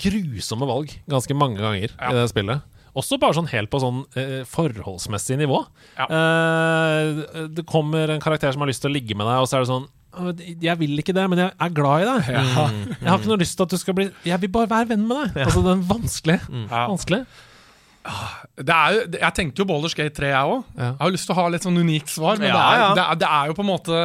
grusomme 0.01 0.65
valg 0.65 0.93
ganske 1.11 1.35
mange 1.37 1.61
ganger 1.61 1.91
Ja. 1.93 2.09
i 2.09 2.15
det 2.17 2.29
spillet. 2.31 2.63
Også 2.95 3.17
bare 3.19 3.35
sånn 3.35 3.49
helt 3.51 3.69
på 3.69 3.81
sånn 3.83 4.01
uh, 4.15 4.41
forholdsmessig 4.49 5.37
nivå. 5.41 5.59
Ja. 5.99 6.07
Uh, 6.09 7.47
det 7.53 7.65
kommer 7.69 8.09
en 8.15 8.23
karakter 8.23 8.55
som 8.55 8.63
har 8.63 8.71
lyst 8.71 8.81
til 8.85 8.89
å 8.89 8.95
ligge 8.95 9.17
med 9.17 9.27
deg, 9.29 9.41
og 9.43 9.49
så 9.51 9.59
er 9.59 9.65
det 9.65 9.71
sånn 9.73 9.87
Jeg 10.63 10.77
vil 10.79 11.01
ikke 11.01 11.13
det, 11.13 11.25
men 11.29 11.41
jeg 11.43 11.51
er 11.59 11.73
glad 11.75 12.05
i 12.05 12.07
deg. 12.07 12.29
Jeg 12.31 13.09
har 13.09 13.19
ikke 13.19 13.33
noe 13.33 13.41
lyst 13.41 13.57
til 13.59 13.67
at 13.67 13.73
du 13.75 13.81
skal 13.81 13.97
bli 13.97 14.05
Jeg 14.23 14.39
vil 14.45 14.53
bare 14.55 14.71
være 14.71 14.93
venn 14.93 15.03
med 15.09 15.25
deg. 15.35 15.43
Altså, 15.45 15.61
det 15.65 15.73
er 15.75 15.83
vanskelig. 15.91 16.39
Ja. 16.71 16.85
vanskelig. 16.93 17.25
Det 18.56 18.72
er 18.72 18.98
jeg 19.18 19.34
tenkte 19.36 19.64
jo 19.64 19.65
Baldur's 19.68 19.95
Gate 19.98 20.14
3, 20.15 20.30
jeg 20.32 20.52
òg. 20.52 20.61
Ja. 20.77 20.90
Jeg 20.91 21.02
har 21.02 21.14
lyst 21.15 21.27
til 21.27 21.34
å 21.36 21.38
ha 21.40 21.45
litt 21.52 21.65
sånn 21.65 21.80
unikt 21.82 22.11
svar, 22.14 22.38
men 22.40 22.48
Ja, 22.52 22.56
det, 22.56 22.65
er, 22.65 22.82
ja. 22.82 22.90
det, 22.95 23.06
er, 23.06 23.19
det 23.23 23.30
er 23.38 23.49
jo 23.49 23.56
på 23.57 23.64
en 23.65 23.69
måte 23.69 23.98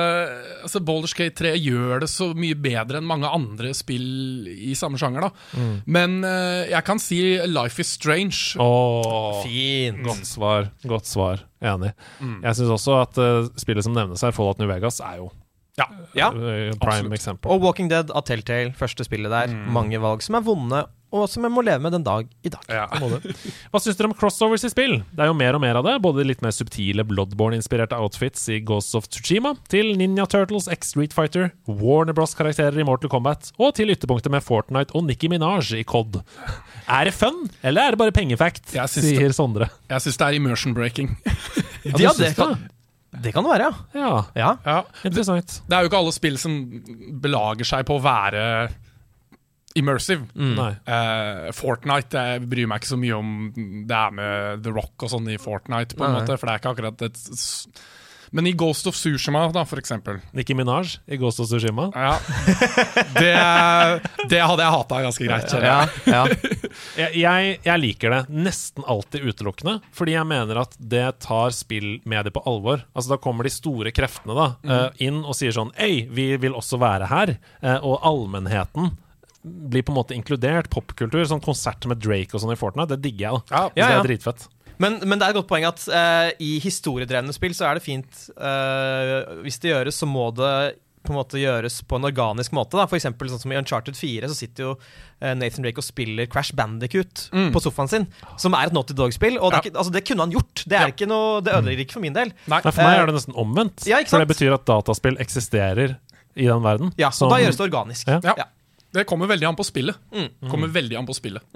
altså 0.65 0.83
Baldur's 0.89 1.15
Gate 1.17 1.37
3 1.39 1.53
gjør 1.61 2.03
det 2.05 2.09
så 2.13 2.31
mye 2.37 2.57
bedre 2.59 3.01
enn 3.01 3.09
mange 3.09 3.31
andre 3.31 3.75
spill 3.77 4.49
i 4.51 4.73
samme 4.79 4.99
sjanger. 5.01 5.29
da 5.29 5.67
Men 5.87 6.21
eh, 6.27 6.71
jeg 6.73 6.87
kan 6.89 7.03
si 7.03 7.21
Life 7.51 7.83
is 7.85 7.93
Strange. 7.99 8.57
Oh, 8.63 9.43
Fint. 9.45 10.03
Godt 10.07 10.27
svar. 10.29 10.71
Godt 10.89 11.11
svar. 11.11 11.45
Enig. 11.61 11.93
Jeg 12.21 12.57
syns 12.57 12.73
også 12.73 12.97
at 13.03 13.19
uh, 13.21 13.51
spillet 13.61 13.85
som 13.85 13.93
nevnes 13.97 14.23
her, 14.25 14.33
Fallout 14.33 14.59
New 14.63 14.71
Vegas, 14.71 15.01
er 15.05 15.21
jo 15.21 15.29
Ja. 15.81 15.89
Ja. 16.15 16.31
eh, 16.31 16.71
prime 16.77 17.01
Absolutt. 17.09 17.19
eksempel. 17.19 17.51
Og 17.57 17.65
Walking 17.67 17.89
Dead 17.91 18.11
av 18.13 18.25
Telltale, 18.29 18.73
første 18.79 19.07
spillet 19.09 19.33
der. 19.33 19.53
Mange 19.73 19.99
valg 20.03 20.23
som 20.27 20.37
er 20.39 20.45
vonde, 20.47 20.85
og 21.11 21.25
som 21.27 21.43
jeg 21.43 21.51
må 21.51 21.63
leve 21.67 21.83
med 21.83 21.91
den 21.97 22.05
dag 22.07 22.29
i 22.47 22.51
dag. 22.55 22.63
Ja. 22.71 22.85
Hva 23.73 23.81
syns 23.83 23.97
dere 23.99 24.07
om 24.13 24.15
crossovers 24.15 24.63
i 24.63 24.71
spill? 24.71 25.01
Det 25.11 25.25
er 25.25 25.31
jo 25.33 25.35
mer 25.35 25.57
og 25.59 25.63
mer 25.65 25.79
av 25.81 25.87
det. 25.89 25.97
Både 26.05 26.23
litt 26.29 26.43
mer 26.45 26.55
subtile 26.55 27.03
Bloodborne-inspirerte 27.09 27.99
outfits 27.99 28.45
i 28.55 28.61
Ghosts 28.63 28.95
of 28.95 29.09
Tsushima, 29.11 29.57
til 29.73 29.91
Ninja 29.99 30.29
Turtles 30.31 30.69
X 30.71 30.93
Street 30.95 31.17
Fighter, 31.17 31.51
Warner 31.67 32.15
Bros-karakterer 32.15 32.79
i 32.79 32.87
Mortal 32.87 33.11
Kombat, 33.11 33.51
og 33.59 33.75
til 33.81 33.91
ytterpunktet 33.91 34.31
med 34.31 34.47
Fortnite 34.47 34.95
og 34.95 35.09
Nicki 35.09 35.31
Minaj 35.33 35.73
i 35.81 35.83
COD. 35.83 36.21
Er 36.91 37.11
det 37.11 37.15
fun, 37.19 37.49
eller 37.67 37.89
er 37.91 37.97
det 37.97 38.03
bare 38.05 38.15
pengefact? 38.15 38.71
Sier 38.95 39.35
Sondre. 39.35 39.67
Jeg 39.91 40.07
syns 40.07 40.21
det 40.23 40.29
er 40.31 40.39
immersion 40.39 40.75
breaking. 40.79 41.17
Ja, 41.27 41.97
Ja, 41.97 42.13
det 42.15 42.35
syns 42.35 42.37
kan- 42.39 42.69
Det 43.11 43.33
kan 43.35 43.43
det 43.43 43.51
være, 43.51 43.67
ja. 43.67 44.01
Ja, 44.01 44.13
ja. 44.39 44.51
Ja. 44.65 44.79
interessant. 45.09 45.61
Det 45.67 45.77
er 45.77 45.83
jo 45.83 45.91
ikke 45.91 45.99
alle 45.99 46.15
spill 46.15 46.39
som 46.39 46.55
belager 47.23 47.67
seg 47.67 47.89
på 47.89 47.99
å 47.99 48.05
være 48.05 48.45
immersive. 49.79 50.27
Nei. 50.35 50.71
Uh, 50.87 51.49
Fortnite 51.55 52.25
jeg 52.27 52.45
bryr 52.51 52.71
meg 52.71 52.83
ikke 52.83 52.93
så 52.93 52.99
mye 53.01 53.19
om 53.19 53.33
det 53.55 53.97
er 53.97 54.15
med 54.15 54.65
The 54.65 54.75
Rock 54.75 55.07
og 55.07 55.13
sånn 55.13 55.31
i 55.31 55.39
Fortnite, 55.43 55.99
på 55.99 56.07
en 56.07 56.15
Nei. 56.15 56.23
måte, 56.23 56.39
for 56.39 56.47
det 56.49 56.55
er 56.55 56.63
ikke 56.63 56.75
akkurat 56.75 57.05
et 57.07 57.21
Men 58.31 58.47
i 58.47 58.53
Ghost 58.55 58.87
of 58.87 58.95
Sushima, 58.95 59.49
da, 59.53 59.65
for 59.67 59.81
eksempel. 59.81 60.21
Nicki 60.37 60.55
Minaj 60.55 60.99
i 61.11 61.17
Ghost 61.19 61.41
of 61.43 61.49
Tsushima. 61.51 61.89
Ja. 61.95 62.13
Det, 63.17 63.33
det 64.31 64.41
hadde 64.45 64.63
jeg 64.63 64.75
hata 64.77 65.01
ganske 65.03 65.27
greit. 65.27 65.55
ja, 65.65 65.81
ja. 66.07 66.23
Jeg, 67.01 67.17
jeg, 67.19 67.57
jeg 67.65 67.81
liker 67.83 68.13
det 68.13 68.21
nesten 68.47 68.85
alltid 68.89 69.25
utelukkende, 69.27 69.77
fordi 69.97 70.15
jeg 70.15 70.27
mener 70.29 70.61
at 70.63 70.75
det 70.79 71.05
tar 71.25 71.53
spillmediet 71.55 72.33
på 72.35 72.43
alvor. 72.49 72.85
Altså 72.95 73.15
Da 73.15 73.19
kommer 73.23 73.47
de 73.47 73.53
store 73.53 73.91
kreftene 73.95 74.37
da 74.37 74.47
eh, 74.63 75.05
inn 75.09 75.21
og 75.25 75.35
sier 75.39 75.55
sånn 75.57 75.73
Ei, 75.81 76.05
vi 76.11 76.29
vil 76.41 76.55
også 76.57 76.79
være 76.81 77.09
her. 77.11 77.35
Eh, 77.63 77.79
og 77.83 77.99
allmennheten 78.07 78.93
blir 79.43 79.83
på 79.87 79.93
en 79.95 79.99
måte 79.99 80.15
inkludert. 80.17 80.71
Popkultur, 80.73 81.23
sånn 81.29 81.43
konsert 81.45 81.87
med 81.91 82.01
Drake 82.05 82.37
og 82.37 82.43
sånn 82.45 82.55
i 82.55 82.59
Fortnite, 82.61 82.95
det 82.95 83.03
digger 83.09 83.27
jeg. 83.27 83.43
da 83.51 83.57
Ja, 83.57 83.69
Så 83.71 83.77
Det 83.81 83.99
er 83.99 84.09
dritfett. 84.11 84.49
Men, 84.81 84.97
men 85.05 85.21
det 85.21 85.27
er 85.27 85.35
et 85.35 85.39
godt 85.43 85.51
poeng 85.51 85.67
at 85.69 85.83
uh, 85.93 86.31
i 86.41 86.55
historiedrevne 86.65 87.35
spill 87.37 87.53
så 87.57 87.69
er 87.69 87.77
det 87.77 87.85
fint 87.85 88.23
uh, 88.41 89.43
Hvis 89.45 89.61
det 89.61 89.75
gjøres, 89.75 89.99
så 90.01 90.09
må 90.09 90.31
det 90.37 90.55
på 91.01 91.15
en 91.15 91.17
måte 91.17 91.39
gjøres 91.41 91.79
på 91.89 91.97
en 91.97 92.05
organisk 92.05 92.53
måte. 92.53 92.77
Da. 92.77 92.85
For 92.89 92.99
eksempel 92.99 93.31
sånn 93.33 93.41
som 93.41 93.53
I 93.55 93.57
Uncharted 93.57 93.97
4 93.97 94.29
så 94.29 94.35
sitter 94.37 94.67
jo 94.67 94.73
eh, 94.77 95.33
Nathan 95.33 95.65
Drake 95.65 95.81
og 95.81 95.87
spiller 95.87 96.29
Crash 96.29 96.53
Bandicoot 96.53 97.23
på 97.55 97.63
sofaen 97.65 97.89
sin, 97.89 98.05
som 98.37 98.53
er 98.59 98.69
et 98.69 98.77
Naughty 98.77 98.93
Dog-spill. 98.99 99.39
Og 99.41 99.49
det, 99.55 99.63
er 99.63 99.71
ikke, 99.71 99.79
altså, 99.81 99.95
det 99.97 100.03
kunne 100.11 100.27
han 100.27 100.35
gjort. 100.37 100.61
Det, 100.69 100.77
er 100.77 100.93
ikke 100.93 101.09
noe, 101.09 101.41
det 101.47 101.55
ødelegger 101.57 101.87
ikke 101.87 101.97
for 101.97 102.05
min 102.05 102.19
del. 102.19 102.35
Nei. 102.53 102.61
Nei, 102.61 102.75
for 102.77 102.85
meg 102.85 103.01
er 103.01 103.09
det 103.09 103.17
nesten 103.17 103.39
omvendt. 103.41 103.87
ja, 103.89 104.03
ikke 104.05 104.13
for 104.13 104.27
det 104.27 104.29
betyr 104.35 104.59
at 104.59 104.69
dataspill 104.69 105.17
eksisterer 105.25 105.97
i 106.37 106.51
den 106.53 106.63
verden. 106.69 106.93
Ja, 107.01 107.09
Som- 107.17 107.31
Og 107.31 107.39
da 107.39 107.41
gjøres 107.47 107.63
det 107.63 107.67
organisk. 107.71 108.13
Ja. 108.13 108.37
Ja. 108.45 108.51
Det 108.93 109.07
kommer 109.09 109.33
veldig 109.33 109.49
an 109.55 109.57
på 109.57 109.65
spillet. 109.65 109.97
Kommer 110.53 110.69
veldig 110.77 111.01
an 111.01 111.09
på 111.09 111.17
spillet. 111.17 111.49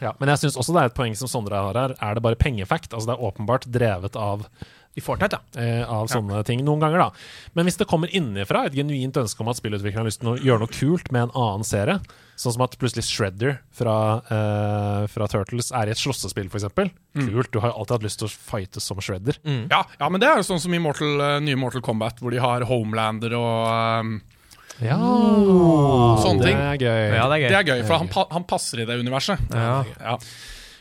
Ja, 0.00 0.14
men 0.20 0.32
jeg 0.32 0.44
syns 0.44 0.58
også 0.60 0.74
det 0.76 0.82
er 0.82 0.90
et 0.92 0.96
poeng 0.96 1.16
som 1.18 1.28
Sondre 1.30 1.60
har 1.60 1.76
her. 1.76 1.96
Er 2.00 2.14
det 2.16 2.22
bare 2.24 2.38
pengefact? 2.40 2.92
Altså 2.92 3.10
Det 3.10 3.16
er 3.16 3.26
åpenbart 3.28 3.66
drevet 3.70 4.16
av 4.16 4.46
I 4.98 5.02
Fortnite, 5.04 5.38
ja. 5.54 5.62
eh, 5.62 5.82
av 5.86 6.08
sånne 6.10 6.40
ting 6.48 6.64
noen 6.66 6.80
ganger, 6.82 6.98
da. 6.98 7.10
Men 7.54 7.68
hvis 7.68 7.76
det 7.78 7.86
kommer 7.86 8.10
innenfra, 8.10 8.64
et 8.66 8.74
genuint 8.74 9.20
ønske 9.20 9.44
om 9.44 9.50
at 9.52 9.60
spillutvikleren 9.60 10.02
har 10.02 10.08
lyst 10.08 10.22
til 10.24 10.32
å 10.32 10.40
gjøre 10.40 10.64
noe 10.64 10.72
kult 10.74 11.12
med 11.14 11.28
en 11.28 11.36
annen 11.38 11.66
serie, 11.68 12.00
sånn 12.40 12.56
som 12.56 12.64
at 12.66 12.74
plutselig 12.80 13.04
Shredder 13.06 13.60
fra, 13.76 13.94
eh, 14.34 15.04
fra 15.12 15.28
Turtles 15.30 15.70
er 15.76 15.86
i 15.86 15.94
et 15.94 16.00
slåssespill, 16.00 16.48
f.eks. 16.50 16.66
Kult. 16.74 17.52
Du 17.54 17.60
har 17.62 17.70
alltid 17.70 17.94
hatt 18.00 18.08
lyst 18.08 18.18
til 18.24 18.26
å 18.26 18.34
fightes 18.34 18.88
som 18.90 18.98
Shredder. 18.98 19.38
Ja, 19.70 19.84
ja, 20.00 20.08
men 20.10 20.18
det 20.24 20.26
er 20.32 20.40
jo 20.42 20.48
sånn 20.50 20.62
som 20.64 20.74
i 20.74 20.82
Mortal, 20.82 21.20
eh, 21.28 21.38
nye 21.46 21.60
Mortal 21.60 21.84
Kombat, 21.86 22.18
hvor 22.18 22.34
de 22.34 22.42
har 22.42 22.66
Homelander 22.66 23.36
og 23.38 24.02
um, 24.02 24.16
Ja, 24.80 24.96
Sånne 26.22 26.40
det 26.40 26.48
ting. 26.50 26.60
er 26.60 26.78
gøy. 26.80 27.02
Ja, 27.16 27.26
det 27.28 27.36
er 27.36 27.42
gøy. 27.42 27.48
Det 27.50 27.58
er 27.58 27.68
gøy, 27.68 27.82
for 27.88 28.00
han, 28.00 28.08
pa 28.12 28.24
han 28.32 28.46
passer 28.48 28.80
i 28.80 28.86
det 28.88 28.96
universet. 29.02 29.42
Ja. 29.52 29.84
Ja. 30.00 30.16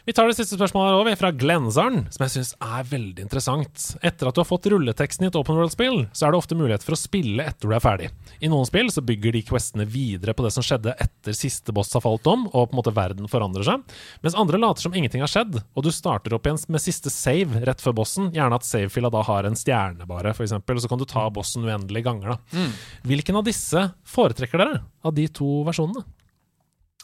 Vi 0.09 0.13
tar 0.17 0.25
det 0.25 0.39
siste 0.39 0.57
spørsmålet 0.57 0.89
her 0.89 0.99
over, 1.03 1.15
fra 1.19 1.29
Glenzarn, 1.37 1.99
som 2.09 2.23
jeg 2.23 2.31
syns 2.33 2.55
er 2.65 2.85
veldig 2.89 3.21
interessant. 3.27 3.83
Etter 4.01 4.25
at 4.25 4.33
du 4.33 4.39
har 4.41 4.47
fått 4.49 4.65
rulleteksten 4.73 5.27
i 5.27 5.29
et 5.29 5.37
open 5.37 5.59
world-spill, 5.59 5.99
så 6.17 6.25
er 6.25 6.33
det 6.33 6.39
ofte 6.39 6.57
mulighet 6.57 6.81
for 6.81 6.95
å 6.95 6.97
spille 6.97 7.45
etter 7.45 7.69
du 7.69 7.75
er 7.77 7.83
ferdig. 7.83 8.07
I 8.41 8.49
noen 8.49 8.65
spill 8.65 8.89
så 8.89 9.03
bygger 9.05 9.37
de 9.37 9.43
questene 9.45 9.85
videre 9.85 10.33
på 10.33 10.41
det 10.47 10.49
som 10.55 10.65
skjedde 10.65 10.97
etter 10.97 11.37
siste 11.37 11.77
boss 11.77 11.93
har 11.93 12.01
falt 12.01 12.25
om, 12.25 12.47
og 12.49 12.71
på 12.71 12.73
en 12.73 12.81
måte 12.81 12.95
verden 12.97 13.29
forandrer 13.29 13.69
seg, 13.69 13.85
mens 14.25 14.41
andre 14.41 14.63
later 14.65 14.87
som 14.87 14.97
ingenting 14.97 15.21
har 15.21 15.29
skjedd, 15.29 15.61
og 15.61 15.85
du 15.85 15.93
starter 15.93 16.33
opp 16.33 16.49
igjen 16.49 16.63
med 16.73 16.81
siste 16.81 17.13
save 17.13 17.61
rett 17.69 17.85
før 17.85 17.99
bossen, 18.01 18.33
gjerne 18.33 18.57
at 18.57 18.65
savefila 18.65 19.13
da 19.13 19.21
har 19.29 19.45
en 19.45 19.61
stjerne 19.61 20.09
bare, 20.09 20.33
for 20.33 20.49
eksempel, 20.49 20.81
og 20.81 20.87
så 20.87 20.89
kan 20.89 21.03
du 21.03 21.05
ta 21.05 21.29
bossen 21.29 21.69
uendelige 21.69 22.09
ganger, 22.09 22.33
da. 22.33 22.69
Hvilken 23.05 23.37
av 23.37 23.45
disse 23.45 23.91
foretrekker 24.09 24.65
dere, 24.65 24.87
av 25.05 25.13
de 25.13 25.29
to 25.29 25.59
versjonene? 25.69 26.01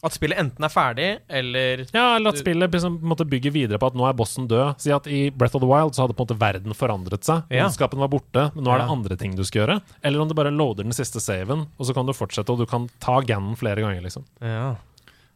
At 0.05 0.13
spillet 0.15 0.37
enten 0.37 0.65
er 0.67 0.71
ferdig, 0.71 1.07
eller 1.27 1.85
Ja, 1.89 2.15
eller 2.15 2.31
at 2.35 2.39
spillet 2.41 2.71
liksom, 2.77 2.99
måte 3.01 3.25
bygger 3.27 3.53
videre 3.55 3.79
på 3.81 3.89
at 3.89 3.97
nå 3.97 4.05
er 4.07 4.13
bossen 4.17 4.47
død. 4.51 4.77
Si 4.81 4.93
at 4.93 5.07
i 5.09 5.29
Breath 5.33 5.57
of 5.57 5.63
the 5.65 5.69
Wild 5.69 5.95
så 5.97 6.05
hadde 6.05 6.15
på 6.17 6.21
en 6.23 6.29
måte 6.29 6.39
verden 6.41 6.77
forandret 6.77 7.25
seg. 7.25 7.45
Ondskapen 7.65 8.01
var 8.03 8.11
borte, 8.13 8.47
men 8.55 8.67
nå 8.67 8.73
er 8.75 8.83
det 8.83 8.89
andre 8.95 9.17
ting 9.19 9.35
du 9.37 9.43
skal 9.47 9.63
gjøre. 9.65 9.79
Eller 10.05 10.21
om 10.21 10.29
du 10.29 10.35
bare 10.37 10.53
loader 10.53 10.85
den 10.85 10.93
siste 10.95 11.19
saven, 11.23 11.65
og 11.77 11.89
så 11.89 11.95
kan 11.97 12.05
du 12.05 12.13
fortsette, 12.13 12.53
og 12.53 12.61
du 12.61 12.69
kan 12.69 12.87
ta 13.03 13.19
Ganon 13.25 13.57
flere 13.59 13.81
ganger, 13.81 14.03
liksom. 14.05 14.27
ja. 14.41 14.75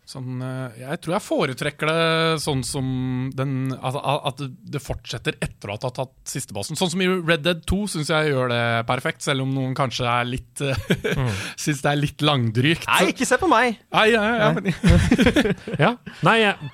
Sånn, 0.10 0.40
eh, 0.41 0.80
jeg 0.81 0.99
tror 1.03 1.14
jeg 1.14 1.22
foretrekker 1.22 1.90
det 1.91 2.38
sånn 2.41 2.64
som 2.65 2.86
den 3.38 3.69
At, 3.77 3.94
at 4.31 4.40
det 4.41 4.81
fortsetter 4.81 5.36
etter 5.38 5.69
at 5.69 5.84
du 5.84 5.86
har 5.86 5.94
tatt 5.94 6.15
siste 6.30 6.56
bossen. 6.56 6.80
Sånn 6.80 6.90
som 6.95 7.03
i 7.06 7.10
Red 7.11 7.44
Dead 7.45 7.61
2 7.69 7.84
syns 7.94 8.10
jeg 8.10 8.31
gjør 8.31 8.49
det 8.49 8.64
perfekt, 8.90 9.22
selv 9.22 9.45
om 9.45 9.53
noen 9.53 9.76
kanskje 9.77 10.07
er 10.10 10.26
litt 10.26 10.64
mm. 10.65 11.30
Syns 11.64 11.84
det 11.86 11.91
er 11.91 12.02
litt 12.02 12.26
langdrygt. 12.26 12.88
Nei, 12.90 13.11
ikke 13.14 13.27
se 13.30 13.38
på 13.38 13.49
meg! 13.52 13.77
Nei, 13.94 14.07
ja, 14.15 14.23
ja. 15.84 15.91
Nei, 16.26 16.38
jeg, 16.41 16.72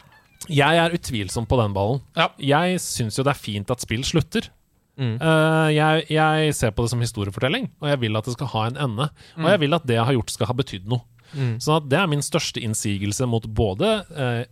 jeg 0.61 0.83
er 0.85 0.95
utvilsom 0.95 1.49
på 1.49 1.59
den 1.59 1.75
ballen. 1.75 1.99
Ja. 2.15 2.29
Jeg 2.39 2.79
syns 2.83 3.19
jo 3.19 3.25
det 3.27 3.33
er 3.35 3.41
fint 3.41 3.73
at 3.73 3.83
spill 3.83 4.05
slutter. 4.07 4.47
Mm. 4.95 5.17
Uh, 5.19 5.67
jeg, 5.75 6.05
jeg 6.07 6.55
ser 6.55 6.71
på 6.71 6.85
det 6.85 6.93
som 6.93 7.03
historiefortelling, 7.03 7.67
og 7.83 7.91
jeg 7.91 7.99
vil 8.05 8.15
at 8.15 8.29
det 8.29 8.37
skal 8.37 8.51
ha 8.53 8.63
en 8.69 8.79
ende. 8.87 9.09
Og 9.41 9.49
jeg 9.51 9.61
vil 9.65 9.75
at 9.75 9.87
det 9.91 9.99
jeg 9.99 10.07
har 10.07 10.15
gjort, 10.15 10.31
skal 10.31 10.51
ha 10.53 10.57
betydd 10.61 10.87
noe. 10.91 11.03
Mm. 11.35 11.55
At 11.59 11.89
det 11.91 11.99
er 11.99 12.11
min 12.11 12.23
største 12.25 12.61
innsigelse 12.63 13.27
mot 13.29 13.45
både 13.57 13.89
eh, 14.15 14.43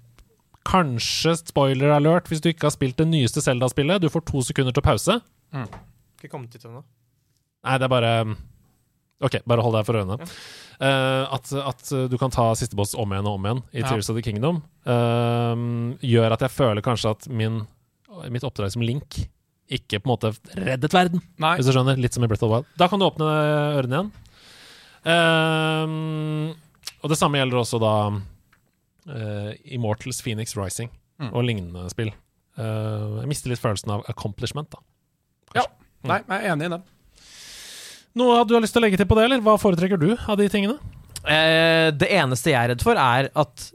Kanskje 0.63 1.33
spoiler 1.41 1.91
alert 1.91 2.29
hvis 2.31 2.39
du 2.43 2.47
ikke 2.51 2.69
har 2.69 2.71
spilt 2.75 2.95
det 3.01 3.09
nyeste 3.09 3.41
Zelda-spillet. 3.43 3.99
Du 3.99 4.07
får 4.11 4.23
to 4.29 4.39
sekunder 4.47 4.71
til 4.75 4.85
pause. 4.85 5.17
Ikke 5.51 6.29
kommet 6.31 6.55
dit 6.55 6.63
ennå. 6.63 6.79
Nei, 7.67 7.75
det 7.81 7.87
er 7.89 7.91
bare 7.91 8.11
OK, 9.23 9.35
bare 9.47 9.63
hold 9.65 9.75
deg 9.75 9.87
for 9.87 9.99
øynene. 9.99 10.23
Ja. 10.23 10.29
Uh, 10.83 11.35
at, 11.35 11.51
at 11.67 11.91
du 12.11 12.15
kan 12.19 12.31
ta 12.33 12.47
siste 12.59 12.79
boss 12.79 12.95
om 12.95 13.11
igjen 13.11 13.27
og 13.27 13.37
om 13.37 13.45
igjen 13.49 13.61
i 13.75 13.83
Ja. 13.83 13.91
Tears 13.91 14.09
of 14.11 14.17
the 14.17 14.23
Kingdom, 14.25 14.63
uh, 14.87 15.53
gjør 15.99 16.35
at 16.35 16.47
jeg 16.47 16.55
føler 16.55 16.83
kanskje 16.83 17.11
at 17.11 17.27
min, 17.27 17.61
mitt 18.31 18.47
oppdrag 18.47 18.71
som 18.73 18.83
Link 18.87 19.19
ikke 19.71 19.99
på 19.99 20.07
en 20.09 20.13
måte 20.15 20.33
reddet 20.59 20.95
verden, 20.95 21.21
nei. 21.39 21.55
hvis 21.57 21.69
du 21.69 21.75
skjønner. 21.75 21.99
Litt 21.99 22.15
som 22.15 22.23
i 22.25 22.27
Breath 22.31 22.43
of 22.43 22.49
the 22.49 22.55
Wild. 22.55 22.71
Da 22.79 22.89
kan 22.91 22.99
du 22.99 23.07
åpne 23.07 23.29
ørene 23.79 23.99
igjen. 23.99 24.11
Eh, 25.13 25.93
og 27.03 27.11
det 27.11 27.19
samme 27.19 27.37
gjelder 27.41 27.59
også 27.59 27.79
da 27.83 27.93
uh, 28.15 29.51
Immortals 29.75 30.21
Phoenix 30.23 30.55
Rising 30.57 30.91
Mm. 31.21 31.27
og 31.29 31.43
lignende 31.45 31.83
spill. 31.93 32.09
Uh, 32.57 33.19
jeg 33.21 33.29
mister 33.29 33.51
litt 33.51 33.61
følelsen 33.61 33.91
av 33.93 34.01
accomplishment, 34.09 34.65
da. 34.73 34.79
Ja. 35.59 35.63
Nei, 36.09 36.17
jeg 36.25 36.39
er 36.49 36.55
enig 36.55 36.65
i 36.65 36.71
det. 36.73 36.79
Noe 38.19 38.39
du 38.49 38.55
har 38.57 38.63
lyst 38.65 38.73
til 38.75 38.81
å 38.81 38.85
legge 38.87 38.97
til 38.99 39.07
på 39.07 39.17
det, 39.19 39.27
eller 39.27 39.43
hva 39.45 39.53
foretrekker 39.61 40.01
du 40.01 40.09
av 40.17 40.39
de 40.41 40.47
tingene? 40.51 40.79
Eh, 41.23 41.91
det 41.93 42.09
eneste 42.17 42.49
jeg 42.49 42.57
er 42.59 42.73
redd 42.73 42.83
for, 42.83 42.97
er 42.99 43.29
at 43.39 43.67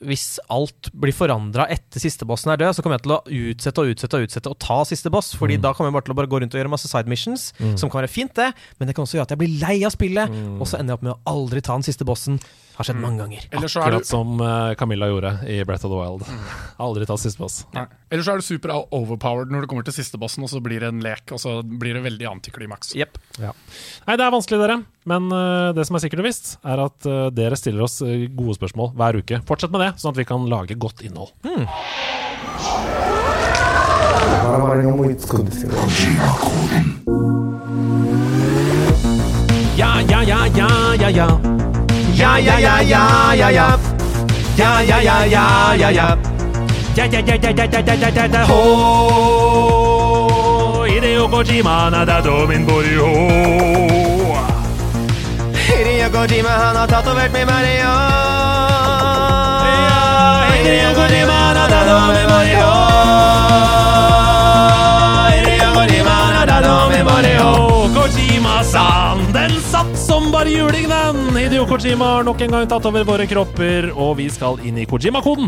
hvis 0.00 0.38
alt 0.48 0.88
blir 0.96 1.12
forandra 1.12 1.66
etter 1.72 2.00
siste 2.00 2.24
bossen 2.28 2.52
er 2.54 2.60
død, 2.62 2.72
så 2.78 2.84
kommer 2.84 2.96
jeg 2.96 3.04
til 3.04 3.16
å 3.16 3.20
utsette 3.50 3.82
og 3.82 3.90
utsette 3.92 4.16
og 4.16 4.24
utsette 4.28 4.52
og 4.52 4.56
ta 4.62 4.78
siste 4.88 5.12
boss. 5.12 5.34
Fordi 5.36 5.58
da 5.60 5.74
kommer 5.76 5.90
jeg 5.90 5.98
bare 5.98 6.06
til 6.08 6.14
å 6.14 6.18
bare 6.22 6.30
gå 6.32 6.40
rundt 6.40 6.56
og 6.56 6.62
gjøre 6.62 6.72
masse 6.72 6.88
side 6.88 7.10
missions, 7.12 7.50
som 7.76 7.92
kan 7.92 8.00
være 8.00 8.12
fint, 8.12 8.32
det, 8.38 8.50
men 8.80 8.88
det 8.88 8.96
kan 8.96 9.04
også 9.04 9.18
gjøre 9.18 9.28
at 9.28 9.34
jeg 9.36 9.42
blir 9.42 9.58
lei 9.60 9.76
av 9.84 9.92
spillet, 9.92 10.32
og 10.56 10.64
så 10.70 10.80
ender 10.80 10.94
jeg 10.94 11.00
opp 11.00 11.06
med 11.10 11.14
å 11.16 11.20
aldri 11.34 11.60
ta 11.66 11.76
den 11.76 11.84
siste 11.86 12.06
bossen. 12.08 12.40
Har 12.80 12.86
skjedd 12.88 13.00
mange 13.02 13.20
ganger. 13.20 13.42
Eller 13.52 13.68
er 13.68 13.82
Akkurat 13.82 14.06
du, 14.06 14.08
som 14.08 14.38
eh, 14.40 14.70
Camilla 14.80 15.10
gjorde 15.10 15.34
i 15.52 15.58
Breath 15.68 15.84
of 15.84 15.92
the 15.92 15.98
Wild. 15.98 16.22
Aldri 16.86 17.04
ta 17.04 17.18
siste 17.20 17.42
boss. 17.42 17.58
nei. 17.76 17.82
Eller 18.08 18.24
så 18.24 18.32
er 18.32 18.40
du 18.40 18.46
super 18.46 18.72
overpowered 18.96 19.52
når 19.52 19.66
du 19.66 19.68
kommer 19.68 19.84
til 19.84 19.98
siste 19.98 20.16
bossen, 20.22 20.46
og 20.46 20.48
så 20.48 20.62
blir 20.64 20.80
det 20.80 20.88
en 20.88 21.02
lek, 21.04 21.26
og 21.36 21.42
så 21.42 21.58
blir 21.60 21.98
det 21.98 22.06
veldig 22.06 22.30
antiklimaks. 22.30 22.94
Jepp. 22.96 23.20
Nei, 23.36 24.16
det 24.16 24.24
er 24.24 24.32
vanskelig, 24.32 24.62
dere. 24.64 24.78
Men 25.08 25.30
uh, 25.32 25.70
det 25.76 25.86
som 25.88 25.96
er 25.96 26.02
sikkert 26.04 26.20
og 26.24 26.28
visst, 26.28 26.58
er 26.60 26.82
at 26.84 27.08
uh, 27.08 27.28
dere 27.32 27.56
stiller 27.56 27.86
oss 27.86 28.00
gode 28.02 28.56
spørsmål 28.58 28.92
hver 28.98 29.20
uke. 29.22 29.40
Fortsett 29.48 29.72
med 29.72 29.84
det, 29.86 29.92
sånn 30.02 30.12
at 30.12 30.20
vi 30.20 30.28
kan 30.28 30.44
lage 30.50 30.76
godt 30.80 31.00
innhold. 31.06 31.32
Hmm. 31.46 31.64
Ja, 39.76 40.00
ja, 40.10 40.20
ja, 40.22 40.46
ja, 40.56 40.68
ja, 41.00 41.08
ja. 41.08 41.28
Ja, 42.14 42.36
ja, 42.38 42.58
ja, 42.58 42.80
ja, 42.80 43.34
ja, 43.34 43.50
ja. 43.50 43.78
Ja, 44.56 44.80
ja, 44.80 45.00
ja, 45.00 45.24
ja, 45.24 45.74
ja, 45.74 45.90
ja. 45.90 46.18
Ja, 46.96 47.04
ja, 47.06 47.20
ja, 47.20 47.36
ja, 47.40 47.52
ja, 47.54 47.64
ja, 47.64 47.94
ja, 47.94 48.08
ja, 48.10 48.26
ja. 48.26 48.44
Ho, 48.46 48.60
Hideo 50.84 51.28
Kojima, 51.28 51.90
nada 51.90 52.20
domin 52.20 52.66
bori. 52.66 54.09
Kojima, 56.12 56.48
han 56.48 56.76
har 56.76 56.86
tatovert 56.86 57.32
med 57.32 57.46
Mario. 57.46 57.90
Hideo 60.52 60.94
Kojima, 60.94 61.38
nada 61.54 61.80
domin 61.88 62.26
bori 62.30 62.54
ho. 62.58 62.72
Hideo 65.30 65.68
Kojima, 65.74 66.16
nada 66.34 66.60
domin 66.66 67.04
med 67.06 67.38
ho. 67.40 67.52
Kojima-san, 67.94 69.32
den 69.32 69.54
satt 69.70 69.98
som 69.98 70.32
bare 70.32 70.50
juling, 70.50 70.88
den! 70.88 71.36
Hideo 71.36 71.66
Kojima 71.66 72.04
har 72.16 72.26
nok 72.26 72.40
en 72.40 72.50
gang 72.50 72.68
tatt 72.68 72.86
over 72.90 73.06
våre 73.06 73.26
kropper, 73.26 73.92
og 73.94 74.16
vi 74.18 74.30
skal 74.30 74.58
inn 74.66 74.82
i 74.82 74.86
Kojima-koden. 74.90 75.46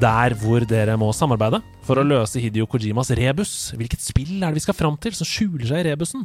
Der 0.00 0.32
hvor 0.40 0.64
dere 0.64 0.94
må 0.96 1.10
samarbeide 1.12 1.58
for 1.84 2.00
å 2.00 2.04
løse 2.06 2.40
Hidio 2.40 2.64
Kojimas 2.70 3.10
rebus. 3.18 3.50
Hvilket 3.76 4.00
spill 4.00 4.38
er 4.38 4.48
det 4.48 4.56
vi 4.56 4.62
skal 4.64 4.76
fram 4.78 4.96
til 5.02 5.12
som 5.16 5.28
skjuler 5.28 5.66
seg 5.68 5.82
i 5.82 5.90
rebusen? 5.90 6.22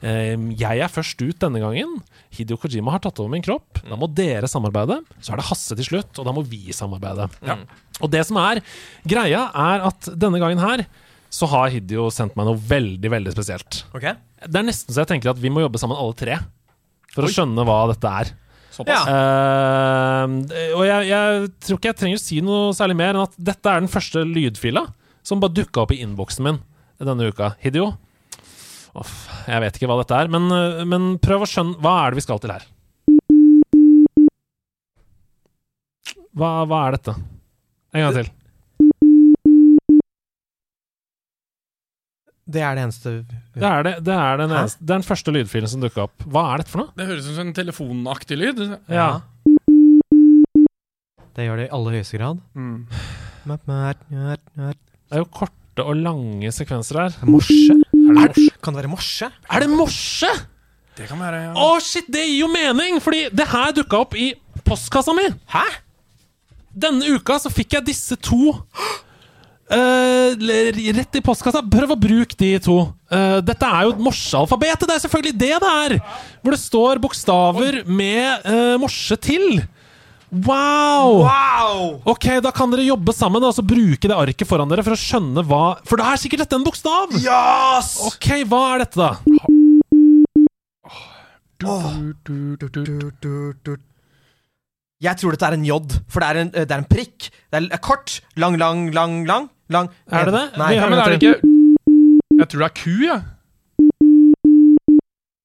Mm. 0.00 0.46
jeg 0.56 0.80
er 0.80 0.92
først 0.92 1.20
ut 1.20 1.42
denne 1.42 1.60
gangen. 1.60 1.98
Hidio 2.32 2.56
Kojima 2.60 2.94
har 2.94 3.02
tatt 3.04 3.20
over 3.20 3.32
min 3.34 3.44
kropp. 3.44 3.82
Da 3.84 3.98
må 4.00 4.08
dere 4.08 4.48
samarbeide. 4.48 5.02
Så 5.20 5.34
er 5.34 5.42
det 5.42 5.48
Hasse 5.50 5.76
til 5.76 5.88
slutt, 5.90 6.14
og 6.16 6.28
da 6.28 6.34
må 6.36 6.46
vi 6.48 6.72
samarbeide. 6.76 7.28
Og 8.00 8.08
det 8.12 8.24
som 8.28 8.40
er 8.40 8.62
greia, 9.04 9.46
er 9.52 9.84
at 9.90 10.12
denne 10.16 10.40
gangen 10.40 10.62
her 10.62 10.86
så 11.30 11.46
har 11.52 11.68
Hidio 11.74 12.08
sendt 12.14 12.38
meg 12.38 12.48
noe 12.48 12.58
veldig, 12.58 13.10
veldig 13.12 13.34
spesielt. 13.36 13.84
Okay. 13.92 14.16
Det 14.46 14.62
er 14.62 14.66
nesten 14.66 14.96
så 14.96 15.04
jeg 15.04 15.12
tenker 15.12 15.34
at 15.34 15.42
vi 15.42 15.52
må 15.52 15.62
jobbe 15.66 15.80
sammen 15.82 16.00
alle 16.00 16.16
tre. 16.16 16.40
For 17.12 17.26
å 17.26 17.30
skjønne 17.30 17.68
hva 17.68 17.82
dette 17.90 18.16
er. 18.22 18.32
Ja. 18.86 19.00
Uh, 19.02 20.36
og 20.78 20.84
jeg, 20.86 21.08
jeg 21.10 21.48
tror 21.66 21.78
ikke 21.80 21.90
jeg 21.90 21.98
trenger 21.98 22.20
å 22.20 22.22
si 22.22 22.38
noe 22.44 22.74
særlig 22.76 22.96
mer 23.00 23.14
enn 23.16 23.24
at 23.24 23.34
dette 23.36 23.72
er 23.72 23.82
den 23.82 23.90
første 23.90 24.22
lydfila 24.28 24.86
som 25.26 25.42
bare 25.42 25.56
dukka 25.58 25.84
opp 25.84 25.94
i 25.94 26.00
innboksen 26.04 26.46
min 26.46 26.60
denne 27.00 27.30
uka. 27.32 27.54
Hidio. 27.62 27.92
Uff, 28.98 29.14
jeg 29.46 29.62
vet 29.62 29.78
ikke 29.78 29.88
hva 29.90 30.00
dette 30.00 30.16
er, 30.18 30.30
men, 30.32 30.48
eh, 30.50 30.82
men 30.88 31.14
prøv 31.22 31.44
å 31.44 31.48
skjønne 31.48 31.78
Hva 31.78 31.92
er 32.02 32.10
det 32.10 32.18
vi 32.18 32.24
skal 32.26 32.40
til 32.42 32.50
her? 32.50 32.66
Hva, 36.34 36.50
hva 36.66 36.80
er 36.86 36.96
dette? 36.98 37.14
En 37.94 38.04
gang 38.06 38.16
til. 38.18 38.30
Det 42.50 42.62
er 42.66 42.74
det 42.74 42.82
eneste 42.82 43.10
Det 43.22 43.62
er, 43.62 43.84
det, 43.86 43.92
det 44.06 44.14
er, 44.14 44.40
den, 44.40 44.50
eneste, 44.50 44.80
det 44.82 44.90
er 44.90 44.98
den 44.98 45.06
første 45.06 45.34
lydfilen 45.34 45.70
som 45.70 45.82
dukka 45.84 46.06
opp. 46.08 46.24
Hva 46.26 46.46
er 46.52 46.62
dette 46.62 46.72
for 46.72 46.82
noe? 46.82 46.94
Det 46.98 47.06
høres 47.06 47.28
ut 47.28 47.36
som 47.36 47.46
en 47.46 47.56
telefonaktig 47.56 48.38
lyd. 48.40 48.62
Ja. 48.90 49.10
Det 51.36 51.46
gjør 51.46 51.60
det 51.62 51.66
i 51.68 51.72
aller 51.76 51.98
høyeste 51.98 52.18
grad. 52.18 52.40
Mm. 52.58 52.78
Det 53.46 55.14
er 55.14 55.22
jo 55.22 55.28
korte 55.32 55.84
og 55.86 55.94
lange 56.00 56.50
sekvenser 56.54 57.04
her. 57.04 57.20
Morse? 57.30 57.76
Er 57.76 58.00
det 58.10 58.16
morse? 58.18 58.48
Kan 58.60 58.74
det 58.74 58.82
være 58.82 58.92
morse? 58.96 59.30
Er 59.30 59.64
det 59.64 59.70
morse? 59.70 60.32
Det 60.98 61.06
kan 61.08 61.22
være 61.22 61.44
ja. 61.46 61.52
Å, 61.56 61.78
shit, 61.80 62.08
det 62.12 62.26
gir 62.26 62.42
jo 62.42 62.50
mening! 62.52 62.98
Fordi 63.00 63.28
det 63.32 63.46
her 63.52 63.70
dukka 63.76 64.02
opp 64.04 64.18
i 64.18 64.32
postkassa 64.66 65.14
mi. 65.16 65.28
Hæ? 65.54 65.62
Denne 66.82 67.14
uka 67.14 67.38
så 67.42 67.50
fikk 67.52 67.78
jeg 67.78 67.88
disse 67.88 68.18
to 68.20 68.52
rett 69.70 71.18
i 71.18 71.22
postkassa. 71.24 71.62
Prøv 71.62 71.94
å 71.94 71.98
bruke 72.00 72.36
de 72.38 72.54
to. 72.62 72.78
Eh, 73.10 73.38
dette 73.46 73.66
er 73.66 73.86
jo 73.86 73.98
morsealfabetet. 74.02 74.86
Det 74.88 74.96
er 74.96 75.04
selvfølgelig 75.04 75.36
det 75.38 75.52
det 75.62 75.74
er! 75.84 75.98
Hvor 76.42 76.56
det 76.56 76.62
står 76.62 77.02
bokstaver 77.02 77.82
med 77.86 78.46
uh, 78.46 78.76
morse 78.82 79.16
til. 79.22 79.62
Wow! 80.30 81.24
Wow! 81.26 82.02
Ok, 82.06 82.28
Da 82.42 82.52
kan 82.54 82.70
dere 82.70 82.86
jobbe 82.86 83.14
sammen 83.14 83.42
og 83.42 83.54
så 83.56 83.64
bruke 83.66 84.06
det 84.06 84.14
arket 84.14 84.46
foran 84.46 84.70
dere 84.70 84.84
for 84.86 84.94
å 84.94 85.00
skjønne 85.00 85.42
hva 85.42 85.80
For 85.88 85.98
da 85.98 86.12
er 86.12 86.20
sikkert 86.22 86.44
dette 86.44 86.54
en 86.54 86.66
bokstav! 86.66 87.16
Yes! 87.18 87.96
Ok, 88.06 88.28
hva 88.46 88.60
er 88.76 88.84
dette, 88.84 89.10
da? 89.10 89.18
Jeg 95.00 95.16
tror 95.16 95.34
dette 95.34 95.48
er 95.48 95.56
en 95.56 95.66
J, 95.66 95.80
for 96.12 96.22
det 96.22 96.28
er 96.28 96.38
en, 96.44 96.52
det 96.54 96.68
er 96.68 96.78
en 96.78 96.88
prikk. 96.88 97.30
Det 97.50 97.64
er 97.66 97.82
kort. 97.82 98.20
Lang, 98.40 98.56
lang, 98.60 98.86
lang, 98.94 99.24
lang. 99.28 99.50
Lang. 99.74 99.90
Er 100.10 100.28
det 100.28 100.34
det? 100.34 100.46
Nei. 100.60 100.70
Ja, 100.76 100.88
men 100.90 100.98
er 100.98 101.12
det 101.12 101.20
ikke 101.20 101.36
Jeg 102.40 102.48
tror 102.50 102.62
det 102.62 102.68
er 102.68 102.74
ku, 102.80 102.96
jeg. 103.04 103.20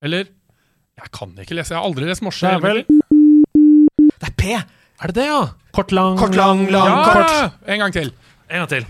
Eller 0.06 0.26
Jeg 0.95 1.11
kan 1.11 1.31
ikke 1.41 1.57
lese. 1.57 1.73
Jeg 1.73 1.81
har 1.81 1.88
aldri 1.88 2.07
lest 2.07 2.23
morse. 2.26 2.45
Det 2.45 2.53
er 2.56 2.64
vel 2.64 2.84
Det 2.85 4.30
er 4.30 4.35
P. 4.38 4.43
Er 4.56 5.11
det 5.11 5.15
det, 5.18 5.26
ja? 5.27 5.41
Kort, 5.76 5.91
lang, 5.91 6.18
Kort, 6.18 6.35
lang, 6.35 6.69
lang, 6.72 6.88
ja, 6.88 7.03
kort. 7.11 7.57
En 7.68 7.80
gang 7.84 7.91
til. 7.93 8.14
En 8.47 8.61
gang 8.64 8.69
til. 8.72 8.85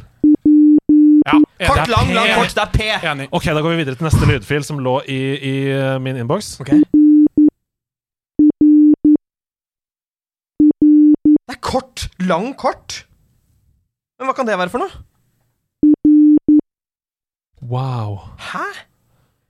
Ja. 1.26 1.40
Kort, 1.66 1.88
lang, 1.90 2.12
lang, 2.14 2.30
kort. 2.36 2.53
Det 2.53 2.62
er 2.62 2.72
P. 2.76 2.80
Enig. 3.10 3.28
Ok, 3.32 3.48
da 3.49 3.64
går 3.66 3.74
vi 3.74 3.80
videre 3.82 3.98
til 3.98 4.06
neste 4.06 4.30
lydfil 4.30 4.68
som 4.68 4.84
lå 4.86 4.99
i, 5.10 5.20
i 5.34 5.56
uh, 5.74 5.98
min 6.03 6.20
innboks. 6.22 6.60
Ok. 6.62 6.76
Det 11.41 11.57
er 11.57 11.62
kort. 11.66 12.06
Lang, 12.22 12.53
kort. 12.53 13.02
Men 14.20 14.30
hva 14.30 14.38
kan 14.38 14.48
det 14.48 14.60
være 14.62 14.72
for 14.72 14.86
noe? 14.86 14.94
Wow. 17.70 18.20
Hæ? 18.52 18.66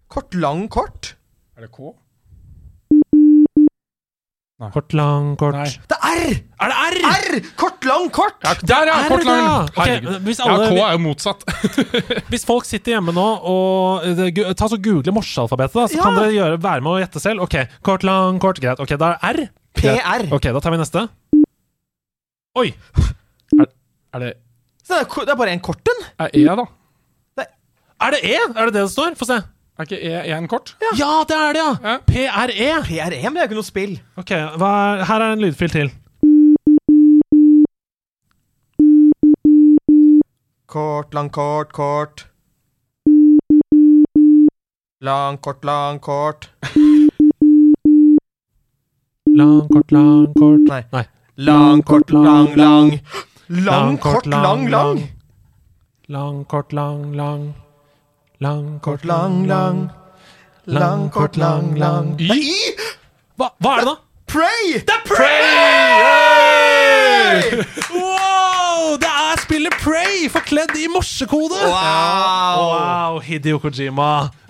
Kort, 0.08 0.34
lang, 0.38 0.68
kort? 0.72 1.16
Er 1.58 1.62
det 1.66 1.72
K? 1.76 1.94
Kort, 4.72 4.94
lang, 4.96 5.34
kort. 5.38 5.56
Nei. 5.58 5.68
Det 5.92 5.98
er 6.00 6.16
R! 6.16 6.36
Er 6.64 6.70
det 6.72 6.76
R? 6.80 6.96
R! 7.10 7.40
Kort, 7.60 7.84
lang, 7.86 8.06
kort. 8.16 8.38
Ja, 8.46 8.54
der, 8.62 8.88
ja! 8.88 8.94
Er 9.04 9.10
Kort, 9.12 9.20
det 9.20 9.28
lang. 9.28 9.42
det, 9.42 9.74
ja? 9.76 9.84
Herregud. 9.84 10.22
hvis 10.30 10.40
Ja, 10.40 10.56
K 10.62 10.78
er 10.80 10.94
jo 10.96 11.02
motsatt. 11.04 11.44
Hvis 12.32 12.46
folk 12.48 12.66
sitter 12.70 12.96
hjemme 12.96 13.12
nå 13.18 13.26
og 13.52 14.06
eh, 14.08 14.54
Ta 14.56 14.70
så 14.72 14.80
Google 14.80 15.12
morsealfabetet, 15.18 15.76
da, 15.76 15.86
så 15.92 16.00
Ja. 16.00 16.06
kan 16.08 16.16
dere 16.22 16.32
gjøre, 16.38 16.62
være 16.64 16.86
med 16.88 16.92
å 16.94 17.02
gjette 17.04 17.20
selv. 17.24 17.44
Ok, 17.44 17.58
Kort, 17.84 18.08
lang, 18.08 18.40
kort. 18.40 18.62
Greit. 18.64 18.80
Ok, 18.80 18.96
da 19.02 19.12
er 19.18 19.28
R. 19.36 19.44
PR. 19.76 20.26
Ok, 20.40 20.48
da 20.56 20.64
tar 20.64 20.72
vi 20.72 20.80
neste. 20.80 21.04
Oi. 22.64 22.70
Er 23.60 24.24
det 24.24 24.34
Så 24.88 24.96
det 24.96 25.04
er, 25.04 25.26
det 25.28 25.36
er 25.36 25.40
bare 25.44 25.52
en 25.58 25.60
kort 25.68 25.92
en. 25.92 26.04
er 26.24 26.32
E, 26.32 26.46
da? 26.48 26.66
Er 28.06 28.12
det 28.12 28.20
E? 28.24 28.38
Er 28.38 28.66
det 28.66 28.74
det 28.74 28.82
det 28.84 28.90
står? 28.92 29.16
Få 29.18 29.26
se. 29.26 29.36
Er 29.80 29.88
ikke 29.88 29.98
E 29.98 30.34
en 30.38 30.48
kort? 30.48 30.76
Ja, 30.94 31.24
det 31.26 31.36
er 31.36 31.54
det, 31.54 31.62
ja! 31.62 31.72
Ja. 31.84 31.98
PRE. 32.06 32.68
PRE, 32.86 33.22
men 33.24 33.34
det 33.34 33.42
er 33.42 33.42
jo 33.42 33.48
ikke 33.50 33.58
noe 33.58 33.66
spill. 33.66 33.96
Ok, 34.22 34.34
hva 34.62 34.70
er, 34.92 35.02
Her 35.10 35.26
er 35.26 35.34
en 35.34 35.42
lydfil 35.42 35.74
til. 35.74 35.90
Kort, 40.70 41.18
lang, 41.18 41.32
kort, 41.34 41.74
kort. 41.74 42.28
Lang, 45.02 45.42
kort, 45.42 45.66
lang, 45.66 46.00
kort. 46.00 46.52
Lang, 49.34 49.68
kort, 49.74 49.92
lang, 49.98 50.30
kort. 50.38 50.70
Nei. 50.70 50.82
Nei. 50.94 51.06
Lang, 51.50 51.82
kort, 51.82 52.14
lang, 52.14 52.54
lang. 52.56 52.96
Lang, 53.50 53.98
kort, 53.98 54.26
lang, 54.30 54.70
lang. 54.70 55.06
Lang, 56.08 56.44
kort, 56.46 56.72
lang, 56.72 57.14
lang. 57.18 57.54
Lang, 58.46 58.80
Kort, 58.86 59.04
lang, 59.10 59.48
lang. 59.50 59.90
Lang, 60.68 61.10
kort, 61.10 61.36
lang, 61.38 61.74
lang. 61.82 62.14
Y? 62.20 62.28
Det 62.28 62.36
er 62.36 62.38
Y! 62.38 62.76
Hva, 63.40 63.48
hva 63.62 63.72
er 63.74 63.80
det, 63.82 63.86
da? 63.90 63.96
Pray! 64.30 64.66
Det 64.86 64.94
er 64.94 65.02
Pray! 65.10 66.46
Wow! 67.96 68.96
Det 69.02 69.10
er 69.10 69.42
spillet 69.42 69.76
Prey 69.82 70.28
forkledd 70.32 70.74
i 70.78 70.86
morsekode! 70.94 71.58
Wow! 71.58 72.62
Wow, 72.70 73.18
Hideo 73.26 73.58
Kojima. 73.64 74.10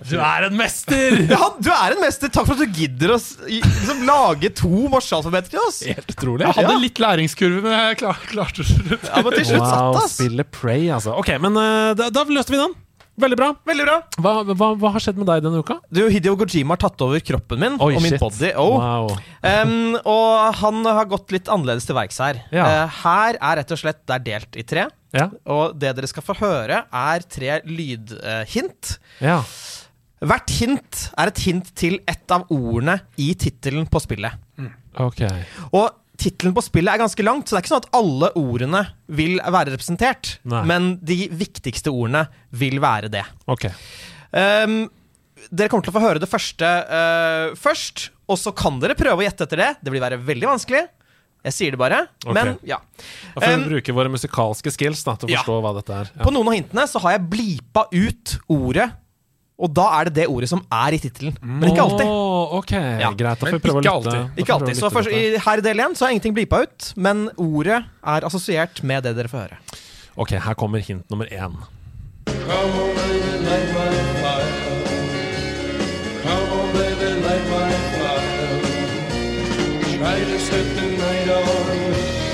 Du 0.09 0.15
er 0.19 0.47
en 0.49 0.55
mester! 0.59 1.15
Ja, 1.33 1.49
du 1.59 1.71
er 1.73 1.95
en 1.95 2.01
mester. 2.03 2.27
Takk 2.35 2.45
for 2.49 2.55
at 2.59 2.63
du 2.63 2.75
gidder 2.81 3.15
å 3.15 3.19
liksom, 3.47 4.03
lage 4.07 4.51
to 4.59 4.71
morsealfabeter 4.91 5.49
til 5.55 5.63
oss. 5.63 5.79
Helt 5.87 6.11
utrolig. 6.17 6.43
Jeg 6.49 6.57
hadde 6.59 6.75
Ja. 6.75 6.81
litt 6.83 6.99
læringskurve, 7.03 7.59
men 7.65 7.71
jeg 7.79 8.01
klar, 8.03 8.19
klarte 8.31 8.61
det. 8.67 8.99
Ja, 9.07 9.21
men 9.23 9.31
til 9.39 9.45
slutt 9.53 9.63
Wow, 9.63 9.71
satt, 9.71 10.03
ass. 10.03 10.17
spillet 10.19 10.51
Prey, 10.55 10.83
altså. 10.95 11.15
Ok, 11.21 11.31
men 11.47 11.53
eh, 11.63 11.93
da, 12.01 12.11
da 12.11 12.27
løste 12.27 12.51
vi 12.55 12.59
den. 12.63 12.75
Veldig 13.15 13.37
bra. 13.39 13.47
Veldig 13.67 13.85
bra. 13.87 13.95
Hva, 14.19 14.31
hva, 14.49 14.67
hva 14.79 14.91
har 14.95 15.03
skjedd 15.03 15.19
med 15.21 15.29
deg 15.29 15.45
denne 15.45 15.61
uka? 15.63 15.77
Du, 15.93 16.01
Hideo 16.11 16.35
Kojima 16.39 16.75
har 16.75 16.81
tatt 16.83 17.03
over 17.05 17.21
kroppen 17.23 17.61
min 17.61 17.77
og 17.79 17.95
min 18.03 18.17
body. 18.19 18.51
Oh. 18.59 18.75
Wow. 18.75 19.13
Um, 19.39 19.95
og 20.01 20.59
han 20.59 20.81
har 20.83 21.07
gått 21.11 21.31
litt 21.35 21.51
annerledes 21.51 21.87
til 21.87 21.95
verks 21.95 22.19
her. 22.23 22.41
Ja. 22.55 22.67
Uh, 22.67 22.99
her 23.05 23.39
er 23.39 23.61
rett 23.61 23.71
og 23.71 23.79
slett 23.79 24.03
det 24.03 24.17
er 24.17 24.25
delt 24.27 24.59
i 24.59 24.65
tre. 24.67 24.89
Ja. 25.15 25.29
Og 25.47 25.77
det 25.79 25.93
dere 25.95 26.11
skal 26.11 26.25
få 26.27 26.35
høre, 26.41 26.83
er 26.91 27.27
tre 27.31 27.61
lydhint. 27.69 28.97
ja. 29.23 29.39
Hvert 30.25 30.49
hint 30.57 31.01
er 31.19 31.29
et 31.29 31.39
hint 31.43 31.67
til 31.77 31.97
ett 32.07 32.31
av 32.33 32.47
ordene 32.49 32.95
i 33.21 33.33
tittelen 33.37 33.83
på 33.91 33.99
spillet. 34.01 34.39
Ok. 35.03 35.21
Og 35.75 35.91
tittelen 36.21 36.53
på 36.55 36.63
spillet 36.65 36.93
er 36.95 37.01
ganske 37.01 37.23
langt, 37.25 37.47
så 37.47 37.55
det 37.55 37.59
er 37.59 37.65
ikke 37.65 37.73
sånn 37.73 37.83
at 37.85 37.95
alle 37.99 38.29
ordene 38.39 38.81
vil 39.19 39.37
være 39.41 39.73
representert. 39.75 40.35
Nei. 40.47 40.63
Men 40.69 40.91
de 41.05 41.25
viktigste 41.35 41.93
ordene 41.93 42.25
vil 42.55 42.79
være 42.83 43.11
det. 43.13 43.23
Ok. 43.51 43.67
Um, 44.35 44.85
dere 45.51 45.69
kommer 45.69 45.85
til 45.85 45.93
å 45.93 45.97
få 45.99 46.03
høre 46.05 46.21
det 46.23 46.29
første 46.31 46.67
uh, 46.89 47.55
først, 47.59 48.09
og 48.31 48.39
så 48.41 48.53
kan 48.57 48.79
dere 48.81 48.97
prøve 48.97 49.21
å 49.21 49.25
gjette 49.27 49.45
etter 49.47 49.61
det. 49.61 49.71
Det 49.85 49.93
vil 49.93 50.03
være 50.03 50.19
veldig 50.25 50.49
vanskelig. 50.55 50.85
Jeg 51.45 51.53
sier 51.53 51.75
det 51.75 51.77
bare. 51.77 51.99
okay. 52.25 52.33
Men 52.33 52.55
ja. 52.65 52.79
Da 53.35 53.43
får 53.43 53.51
vi 53.51 53.57
um, 53.59 53.65
bruke 53.69 53.93
våre 53.93 54.09
musikalske 54.09 54.71
skills 54.73 55.03
da, 55.05 55.13
til 55.21 55.29
å 55.29 55.35
Ja. 55.35 55.43
forstå 55.43 55.57
hva 55.61 55.73
dette 55.77 55.99
er. 56.01 56.09
På 56.23 56.33
noen 56.33 56.49
av 56.49 56.55
hintene 56.57 56.87
så 56.89 57.01
har 57.03 57.19
jeg 57.19 57.27
blipa 57.35 57.83
ut 57.93 58.37
ordet, 58.49 58.87
og 59.57 59.71
da 59.71 59.85
er 59.99 60.09
det 60.09 60.13
det 60.17 60.25
ordet 60.27 60.49
som 60.51 60.59
er 60.71 60.95
i 60.97 60.99
tittelen. 60.99 61.35
Men 61.41 61.69
ikke 61.71 61.83
alltid. 61.85 62.09
Ok, 62.59 62.71
Ja. 62.75 63.11
greit. 63.15 63.39
Da 63.39 63.45
får 63.47 63.51
vi 63.55 63.63
prøve 63.63 63.79
å 63.79 64.01
lytte. 64.03 64.29
Ikke 64.41 64.53
alltid. 64.57 64.75
Så 64.75 64.89
først, 64.91 65.09
i, 65.11 65.37
her 65.39 65.57
i 65.57 65.61
del 65.63 65.79
så 65.95 66.05
har 66.05 66.11
ingenting 66.11 66.35
blipa 66.35 66.63
ut, 66.65 66.93
men 66.97 67.29
ordet 67.37 67.83
er 68.03 68.21
assosiert 68.27 68.83
med 68.83 69.03
det 69.03 69.15
dere 69.15 69.27
får 69.31 69.39
høre. 69.47 69.57
Ok, 70.17 70.31
her 70.39 70.53
kommer 70.55 70.79
hint 70.83 71.09
nummer 71.09 71.25
én. 71.31 71.55
Come 72.25 72.75
on, 72.83 72.95
baby, 72.95 73.31
light 73.47 73.69
my 73.75 73.89
fire. 74.21 74.51
Come 76.23 76.51
on, 76.59 76.67
baby, 76.75 77.09
light 77.23 77.45
my 77.51 77.71
fire. 77.95 78.59
Try 79.95 80.19
to 80.19 80.39
set 80.39 80.67
the 80.75 80.87
night 80.99 81.29
on 81.31 81.43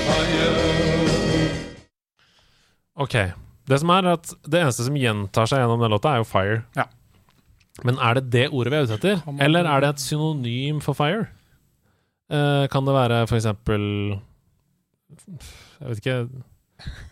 fire. 0.08 0.50
Ok. 2.98 3.16
Det 3.68 3.78
som 3.78 3.90
er 3.94 4.08
at 4.12 4.32
det 4.50 4.58
eneste 4.60 4.84
som 4.88 4.96
gjentar 4.98 5.46
seg 5.48 5.62
gjennom 5.62 5.80
den 5.80 5.92
låta, 5.94 6.12
er 6.16 6.22
jo 6.22 6.26
fire. 6.28 6.62
Ja. 6.76 6.88
Men 7.84 7.98
er 7.98 8.14
det 8.20 8.30
det 8.30 8.44
ordet 8.52 8.72
vi 8.72 8.76
er 8.78 8.84
ute 8.86 8.94
etter? 9.00 9.22
Eller 9.42 9.66
er 9.66 9.80
det 9.80 9.88
et 9.94 10.00
synonym 10.04 10.80
for 10.84 10.94
fire? 10.94 11.28
Eh, 12.32 12.66
kan 12.72 12.84
det 12.86 12.94
være 12.94 13.26
for 13.28 13.36
eksempel 13.36 14.18
Jeg 15.80 15.88
vet 15.88 15.98
ikke 16.00 16.16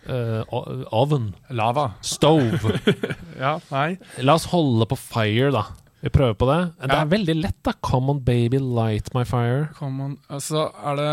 eh, 0.09 0.55
Oven. 0.91 1.33
Lava. 1.49 1.91
Stove. 2.01 2.77
Ja, 3.41 3.55
nei. 3.71 3.97
La 4.21 4.35
oss 4.37 4.45
holde 4.51 4.85
på 4.89 4.97
fire, 4.99 5.51
da. 5.53 5.63
Vi 6.01 6.09
prøver 6.13 6.33
på 6.37 6.47
det. 6.49 6.59
Det 6.81 6.89
Ja. 6.95 7.01
er 7.03 7.11
veldig 7.11 7.35
lett, 7.41 7.59
da. 7.65 7.73
Come 7.85 8.09
on, 8.15 8.19
baby, 8.25 8.57
light 8.61 9.11
my 9.13 9.23
fire. 9.23 9.69
Come 9.77 10.01
on. 10.03 10.17
Altså, 10.29 10.69
er 10.85 10.95
det 10.99 11.11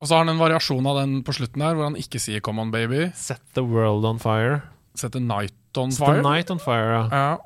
Og 0.00 0.06
så 0.06 0.14
har 0.14 0.24
han 0.24 0.28
en 0.36 0.38
variasjon 0.38 0.86
av 0.86 0.96
den 1.00 1.22
på 1.26 1.32
slutten 1.34 1.62
her, 1.62 1.74
hvor 1.74 1.88
han 1.88 1.96
ikke 1.98 2.20
sier 2.22 2.40
'come 2.40 2.60
on, 2.60 2.70
baby'. 2.70 3.12
Set 3.16 3.40
the 3.54 3.64
world 3.64 4.04
on 4.04 4.18
fire. 4.18 4.62
Set 4.94 5.10
the 5.12 5.18
'night 5.20 5.52
on 5.76 5.90
Set 5.90 6.06
fire'. 6.06 6.14
the 6.14 6.22
night 6.22 6.50
on 6.50 6.58
fire, 6.58 6.90
ja. 6.90 7.08
Ja. 7.10 7.36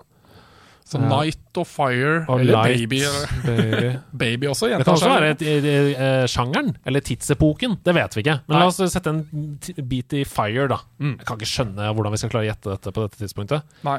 Så 0.85 0.99
Ja. 1.01 1.09
'night 1.09 1.57
og 1.57 1.67
fire' 1.67 2.25
Og 2.29 2.41
eller 2.41 2.53
light, 2.53 2.89
'baby'. 2.91 3.03
baby. 3.47 3.99
Baby 4.25 4.47
også 4.51 4.69
Det 4.69 4.85
kan 4.85 4.95
også 4.95 5.09
være 5.09 5.31
et, 5.31 5.43
et, 5.43 5.65
et, 5.65 6.31
sjangeren, 6.31 6.77
eller 6.87 7.01
tidsepoken. 7.01 7.79
Det 7.85 7.95
vet 7.95 8.17
vi 8.17 8.21
ikke. 8.25 8.41
Men 8.49 8.57
Nei. 8.57 8.61
la 8.61 8.67
oss 8.67 8.77
sette 8.93 9.07
en 9.11 9.23
t- 9.63 9.77
bit 9.83 10.13
i 10.13 10.25
fire, 10.25 10.67
da. 10.69 10.79
Mm. 11.01 11.17
Jeg 11.19 11.27
kan 11.27 11.37
ikke 11.39 11.49
skjønne 11.53 11.95
hvordan 11.95 12.13
vi 12.13 12.19
skal 12.19 12.31
klare 12.31 12.45
å 12.45 12.51
gjette 12.51 12.71
dette 12.75 12.93
på 12.93 13.07
dette 13.07 13.19
tidspunktet. 13.23 13.63
Nei. 13.85 13.99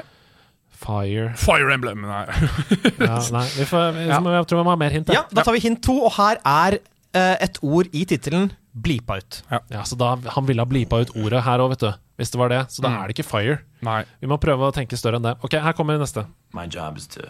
Fire 0.74 1.32
Fire 1.38 1.72
Emblem, 1.72 2.02
nei. 2.02 2.24
ja, 3.08 3.20
Nei, 3.32 3.46
vi 3.56 3.64
får, 3.64 3.92
vi, 3.94 4.06
Ja. 4.10 4.18
jeg 4.20 4.46
tror 4.50 4.58
vi 4.58 4.64
må 4.66 4.70
ha 4.74 4.76
mer 4.76 4.90
hint. 4.90 5.08
Ja, 5.14 5.22
da 5.32 5.42
tar 5.46 5.54
vi 5.56 5.60
hint 5.64 5.82
to, 5.86 5.94
og 6.04 6.12
her 6.18 6.40
er 6.44 6.78
uh, 7.14 7.36
et 7.40 7.58
ord 7.62 7.86
i 7.94 8.04
tittelen 8.04 8.50
blipa 8.74 9.20
ut. 9.22 9.42
Ja, 9.70 9.84
så 9.86 9.96
da, 9.96 10.16
Han 10.34 10.46
ville 10.48 10.60
ha 10.60 10.66
blipa 10.66 10.98
ut 11.04 11.12
ordet 11.16 11.44
her 11.46 11.62
òg, 11.62 11.70
vet 11.76 11.84
du. 11.86 11.92
Hvis 12.16 12.30
det 12.30 12.38
var 12.38 12.48
det. 12.48 12.60
Så 12.70 12.82
da 12.82 12.88
Mm. 12.88 12.96
er 13.02 13.06
det 13.08 13.16
ikke 13.18 13.26
fire. 13.30 13.58
nei. 13.82 14.04
Vi 14.20 14.26
må 14.30 14.38
prøve 14.38 14.68
å 14.68 14.72
tenke 14.72 14.96
større 14.96 15.16
enn 15.16 15.22
det. 15.26 15.36
Ok, 15.42 15.52
her 15.58 15.72
kommer 15.72 15.98
neste. 15.98 16.26
My 16.52 16.66
job 16.66 16.96
is 16.96 17.06
to 17.08 17.22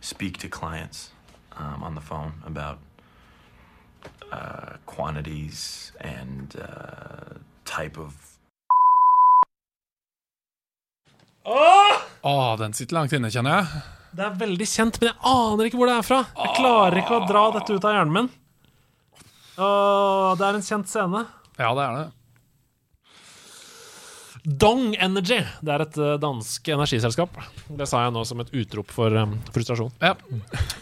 speak 0.00 0.38
to 0.38 0.48
clients 0.48 1.10
um, 1.58 1.82
on 1.82 1.94
the 1.94 2.00
phone 2.00 2.32
about 2.46 2.78
uh, 4.32 4.76
quantities 4.86 5.92
and 6.00 6.56
uh, 6.56 7.38
type 7.64 7.98
of 8.00 8.14
Å, 12.24 12.56
den 12.56 12.72
sitter 12.72 12.96
langt 12.96 13.12
inne, 13.12 13.28
kjenner 13.28 13.58
jeg. 13.58 13.82
Det 14.16 14.24
er 14.24 14.36
veldig 14.40 14.66
kjent, 14.70 14.96
men 15.02 15.10
jeg 15.10 15.18
aner 15.28 15.68
ikke 15.68 15.76
hvor 15.80 15.90
det 15.90 15.96
er 15.98 16.06
fra. 16.06 16.20
Jeg 16.38 16.54
klarer 16.56 16.96
ikke 17.02 17.18
å 17.18 17.26
dra 17.28 17.42
dette 17.58 17.74
ut 17.76 17.84
av 17.84 17.96
hjernen 17.98 18.14
min. 18.14 18.28
Åh, 19.58 20.30
det 20.38 20.46
er 20.48 20.54
en 20.58 20.64
kjent 20.64 20.88
scene. 20.88 21.24
Ja, 21.58 21.74
det 21.76 21.84
er 21.84 21.98
det. 21.98 22.06
Dong 24.44 24.92
Energy. 25.00 25.40
Det 25.64 25.72
er 25.72 25.84
et 25.86 25.98
eh, 25.98 26.14
dansk 26.20 26.68
energiselskap. 26.74 27.38
Det 27.78 27.88
sa 27.88 28.04
jeg 28.04 28.14
nå 28.14 28.24
som 28.28 28.42
et 28.44 28.52
utrop 28.52 28.92
for 28.92 29.14
um, 29.16 29.38
frustrasjon. 29.54 29.92
Ja. 30.04 30.12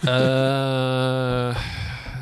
uh, 0.03 1.63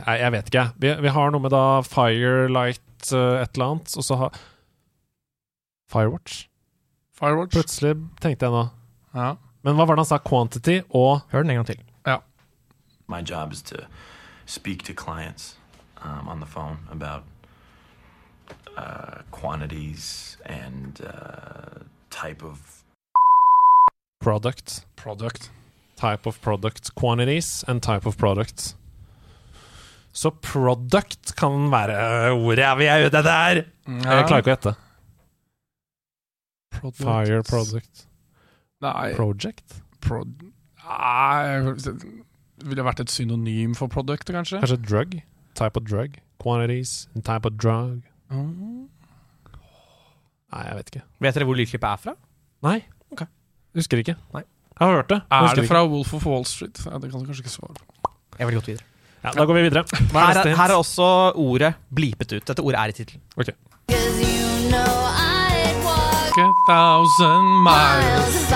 nei, 0.05 0.17
jeg 0.21 0.35
vet 0.37 0.53
ikke. 0.53 0.67
Vi, 0.85 0.95
vi 1.07 1.15
har 1.17 1.33
noe 1.33 1.45
med 1.45 1.55
da 1.55 1.65
Firelight 1.87 3.13
uh, 3.15 3.41
et 3.41 3.57
eller 3.57 3.67
annet, 3.71 3.95
og 3.97 4.05
så 4.05 4.21
har 4.21 4.41
Firewatch. 5.91 6.45
Firewatch. 7.17 7.57
Plutselig 7.57 7.97
tenkte 8.21 8.47
jeg 8.47 8.55
nå. 8.55 8.67
Ja. 9.17 9.33
Men 9.65 9.77
hva 9.77 9.89
var 9.89 9.97
det 9.97 10.05
han 10.05 10.13
sa? 10.13 10.21
Quantity 10.25 10.83
og 10.89 11.25
Hør 11.33 11.43
den 11.43 11.57
en 11.57 11.63
gang 11.63 11.73
til. 11.73 11.81
my 13.11 13.21
job 13.21 13.53
is 13.53 13.61
to 13.61 13.87
speak 14.47 14.85
to 14.85 14.95
clients 14.95 15.57
um, 16.03 16.29
on 16.29 16.39
the 16.41 16.47
phone 16.47 16.79
about 16.91 17.25
uh, 18.77 19.23
quantities 19.33 20.30
and 20.45 21.01
uh, 21.05 21.85
type 22.11 22.43
of 22.43 22.85
product. 24.21 24.85
Product. 24.97 25.51
Type 25.97 26.27
of 26.27 26.41
product. 26.41 26.95
Quantities 26.95 27.65
and 27.69 27.83
type 27.83 28.07
of 28.07 28.17
product. 28.17 28.77
Så 30.13 30.31
product 30.31 31.35
kan 31.37 31.71
være 31.71 32.33
ordet 32.33 32.65
jeg 32.65 32.79
vil 32.79 33.07
ute 33.07 33.19
etter! 33.21 33.61
Jeg 33.87 34.25
klarer 34.27 34.43
ikke 34.43 34.51
å 34.51 34.55
gjette. 34.55 34.73
Product. 36.81 37.05
Fire 37.05 37.43
product. 37.47 38.07
Nei. 38.81 39.13
Project? 39.15 39.83
Pro 40.01 40.25
Nei 40.25 41.75
Det 41.77 42.67
ville 42.69 42.85
vært 42.85 43.03
et 43.05 43.13
synonym 43.13 43.75
for 43.77 43.93
product, 43.93 44.33
kanskje? 44.33 44.61
Kanskje 44.63 44.81
drug? 44.81 45.19
Type 45.55 45.77
of 45.77 45.85
drug? 45.85 46.17
Quantities 46.41 47.09
type 47.25 47.45
of 47.45 47.59
drug? 47.61 48.03
Mm. 48.33 48.89
Nei, 50.51 50.63
jeg 50.67 50.77
vet 50.81 50.93
ikke. 50.93 51.03
Vet 51.27 51.37
dere 51.39 51.47
hvor 51.49 51.59
lydklippet 51.59 51.89
er 51.91 52.01
fra? 52.05 52.15
Nei. 52.67 52.79
Ok. 53.15 53.25
Husker 53.79 54.03
ikke. 54.03 54.17
Nei. 54.35 54.43
Jeg 54.81 54.87
har 54.89 54.97
hørt 54.97 55.11
det. 55.13 55.21
Er 55.31 55.49
det 55.49 55.65
ikke. 55.65 55.69
fra 55.69 55.83
Wolf 55.87 56.15
of 56.17 56.27
Wall 56.27 56.47
Street? 56.49 56.81
Ja, 56.87 56.99
det 56.99 57.11
kan 57.13 57.21
du 57.21 57.29
kanskje 57.29 57.45
ikke 57.45 57.53
svare 57.53 57.75
på. 57.77 58.13
Jeg 58.39 58.49
ville 58.49 58.61
gått 58.61 58.71
videre. 58.73 58.87
Ja, 59.21 59.35
da 59.37 59.45
går 59.45 59.59
vi 59.59 59.63
videre. 59.69 59.85
Her 60.15 60.31
er 60.33 60.39
er, 60.41 60.57
her 60.57 60.73
er 60.73 60.79
også 60.81 61.09
ordet 61.37 61.75
blipet 61.93 62.33
ut. 62.33 62.47
Dette 62.49 62.65
ordet 62.65 62.81
er 62.81 62.89
i 62.89 62.97
tittelen. 62.97 63.23
Ok. 63.37 63.53
A 66.41 66.49
thousand 66.71 67.47
miles 67.67 68.51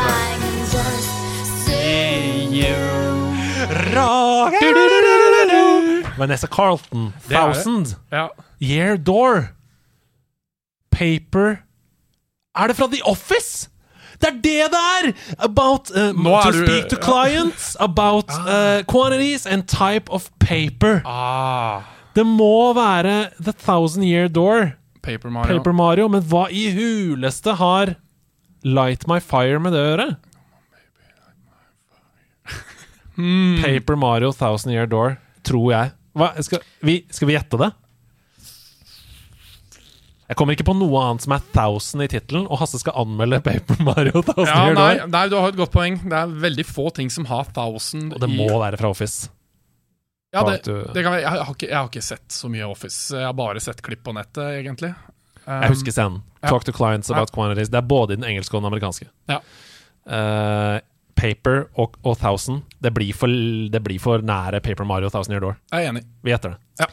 Vanessa 3.69 4.47
Carlton. 5.37 6.03
Det 6.09 6.19
Vanessa 6.19 6.47
Carlton, 6.47 7.13
Thousand. 7.29 7.97
Ja. 8.11 8.29
Year 8.61 8.97
Door. 8.97 9.49
Paper 10.91 11.64
Er 12.57 12.69
det 12.71 12.77
fra 12.79 12.87
The 12.93 13.03
Office? 13.11 13.69
Det 14.23 14.29
er 14.31 14.37
det 14.45 14.69
det 14.73 14.81
er! 14.81 15.09
About 15.43 15.91
uh, 15.91 16.13
to 16.15 16.51
du- 16.53 16.61
speak 16.67 16.89
to 16.93 16.97
clients, 17.03 17.77
about 17.81 18.31
uh, 18.31 18.83
quantities 18.89 19.47
and 19.47 19.67
type 19.69 20.09
of 20.11 20.31
paper. 20.39 21.03
Ah, 21.05 21.83
Det 22.15 22.25
må 22.27 22.73
være 22.79 23.31
The 23.43 23.53
Thousand 23.53 24.05
Year 24.07 24.29
Door, 24.29 24.73
Paper 25.03 25.31
Mario. 25.31 25.59
Paper 25.59 25.73
Mario, 25.73 26.07
men 26.09 26.23
hva 26.23 26.47
i 26.51 26.69
huleste 26.77 27.57
har 27.59 27.97
Light 28.65 29.07
My 29.11 29.19
Fire 29.21 29.59
med 29.61 29.75
det 29.75 29.81
å 29.83 29.89
gjøre? 29.91 30.09
Hmm. 33.17 33.59
Paper 33.63 33.97
Mario 33.97 34.33
Thousand 34.33 34.73
Year 34.75 34.87
Door, 34.91 35.17
tror 35.47 35.69
jeg. 35.73 35.91
Hva, 36.15 36.31
skal, 36.43 36.63
vi, 36.87 37.01
skal 37.11 37.29
vi 37.31 37.35
gjette 37.37 37.59
det? 37.61 37.69
Jeg 40.29 40.37
kommer 40.41 40.57
ikke 40.57 40.65
på 40.65 40.73
noe 40.79 41.01
annet 41.05 41.21
som 41.27 41.35
er 41.37 41.43
Thousand 41.53 42.03
i 42.05 42.09
tittelen, 42.09 42.47
og 42.49 42.57
Hasse 42.63 42.79
skal 42.81 42.95
anmelde 43.03 43.43
Paper 43.45 43.83
Mario 43.85 44.23
Thousand 44.25 44.49
Ja, 44.49 44.63
Year 44.71 44.79
nei, 44.79 44.93
nei, 45.13 45.25
du 45.29 45.37
har 45.37 45.51
et 45.53 45.59
godt 45.59 45.73
poeng. 45.75 45.99
Det 46.01 46.17
er 46.17 46.31
veldig 46.47 46.65
få 46.65 46.87
ting 46.97 47.11
som 47.13 47.27
har 47.29 47.51
thousand 47.53 48.15
Og 48.17 48.23
det 48.23 48.31
i 48.33 48.39
må 48.39 48.47
være 48.63 48.79
fra 48.81 48.89
Office. 48.95 49.29
Ja, 50.35 50.43
det, 50.49 50.63
det 50.65 51.03
kan, 51.05 51.13
være- 51.13 51.21
jeg, 51.23 51.31
har 51.31 51.53
ikke, 51.53 51.69
jeg 51.69 51.77
har 51.77 51.91
ikke 51.93 52.03
sett 52.03 52.33
så 52.35 52.49
mye 52.51 52.65
Office. 52.67 53.13
Jeg 53.15 53.23
har 53.29 53.37
bare 53.39 53.61
sett 53.63 53.83
klipp 53.87 54.01
på 54.03 54.15
nettet, 54.17 54.41
egentlig. 54.65 54.95
Um, 55.45 55.61
Jeg 55.61 55.75
husker 55.75 55.93
scenen. 55.95 56.23
ja. 56.43 56.49
Talk 56.49 56.65
to 56.67 56.73
clients 56.75 57.11
about 57.13 57.31
quantities. 57.37 57.69
Det 57.71 57.79
er 57.79 57.87
både 57.87 58.17
i 58.17 58.19
den 58.19 58.25
engelske 58.27 58.57
og 58.57 58.65
den 58.65 58.71
amerikanske. 58.73 59.07
Ja. 59.31 59.39
Uh, 60.09 60.81
paper 61.15 61.69
og, 61.79 61.95
og 62.03 62.17
Thousand. 62.19 62.65
Det 62.83 62.91
blir, 62.97 63.13
for, 63.15 63.29
det 63.29 63.83
blir 63.85 64.01
for 64.03 64.25
nære 64.25 64.59
Paper 64.65 64.89
Mario 64.89 65.13
Thousand 65.13 65.37
Year 65.37 65.45
Door. 65.45 65.61
Jeg 65.71 65.85
er 65.85 65.93
enig. 65.93 66.03
Vi 66.25 66.33
gjetter 66.33 66.57
det. 66.57 66.59
Ja. 66.83 66.89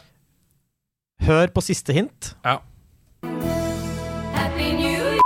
Hør 1.26 1.50
på 1.56 1.64
siste 1.64 1.96
hint. 1.96 2.34
Ja. 2.46 2.58
Happy 3.22 4.72
New 4.74 5.20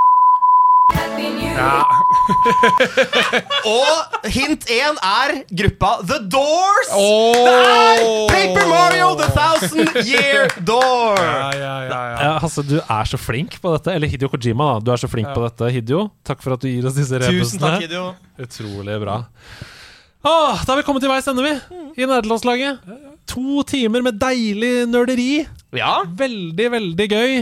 Happy 0.93 1.29
New 1.33 1.57
Og 3.77 4.29
hint 4.29 4.67
én 4.69 4.99
er 5.01 5.33
gruppa 5.49 6.05
The 6.05 6.19
Doors! 6.29 6.91
Oh! 6.93 7.33
Det 7.37 7.55
er 7.55 8.03
Paper 8.35 8.67
Mario 8.69 9.15
The 9.17 9.29
Thousand 9.33 9.97
Year 10.05 10.53
Door! 10.61 11.17
Ja, 11.23 11.49
ja, 11.57 11.73
ja, 11.87 11.89
ja. 11.89 12.03
Ja, 12.27 12.35
Hasse, 12.43 12.63
du 12.67 12.77
er 12.83 13.05
så 13.09 13.17
flink 13.21 13.57
på 13.63 13.73
dette. 13.77 13.91
Eller 13.97 14.09
Hidio 14.13 14.29
Kojima, 14.33 14.65
da. 14.77 14.81
Du 14.85 14.91
er 14.93 14.97
så 15.01 15.09
flink 15.11 15.29
på 15.33 15.41
dette, 15.47 15.65
Hidio. 15.73 16.01
Takk 16.27 16.41
for 16.45 16.51
at 16.59 16.63
du 16.65 16.69
gir 16.69 16.85
oss 16.89 16.97
disse 16.99 17.17
Tusen 17.25 17.61
rebusene. 17.65 18.05
Utrolig 18.43 18.97
bra. 19.07 19.17
Åh, 20.27 20.57
da 20.67 20.71
er 20.75 20.79
vi 20.83 20.87
kommet 20.87 21.03
til 21.05 21.13
veis 21.13 21.29
ende, 21.31 21.43
vi. 21.47 21.55
I 21.97 22.05
nederlandslaget. 22.05 22.75
To 23.33 23.63
timer 23.67 24.01
med 24.05 24.15
deilig 24.21 24.75
nerderi. 24.91 25.47
Ja. 25.77 26.01
Veldig, 26.19 26.67
veldig 26.77 27.07
gøy. 27.13 27.33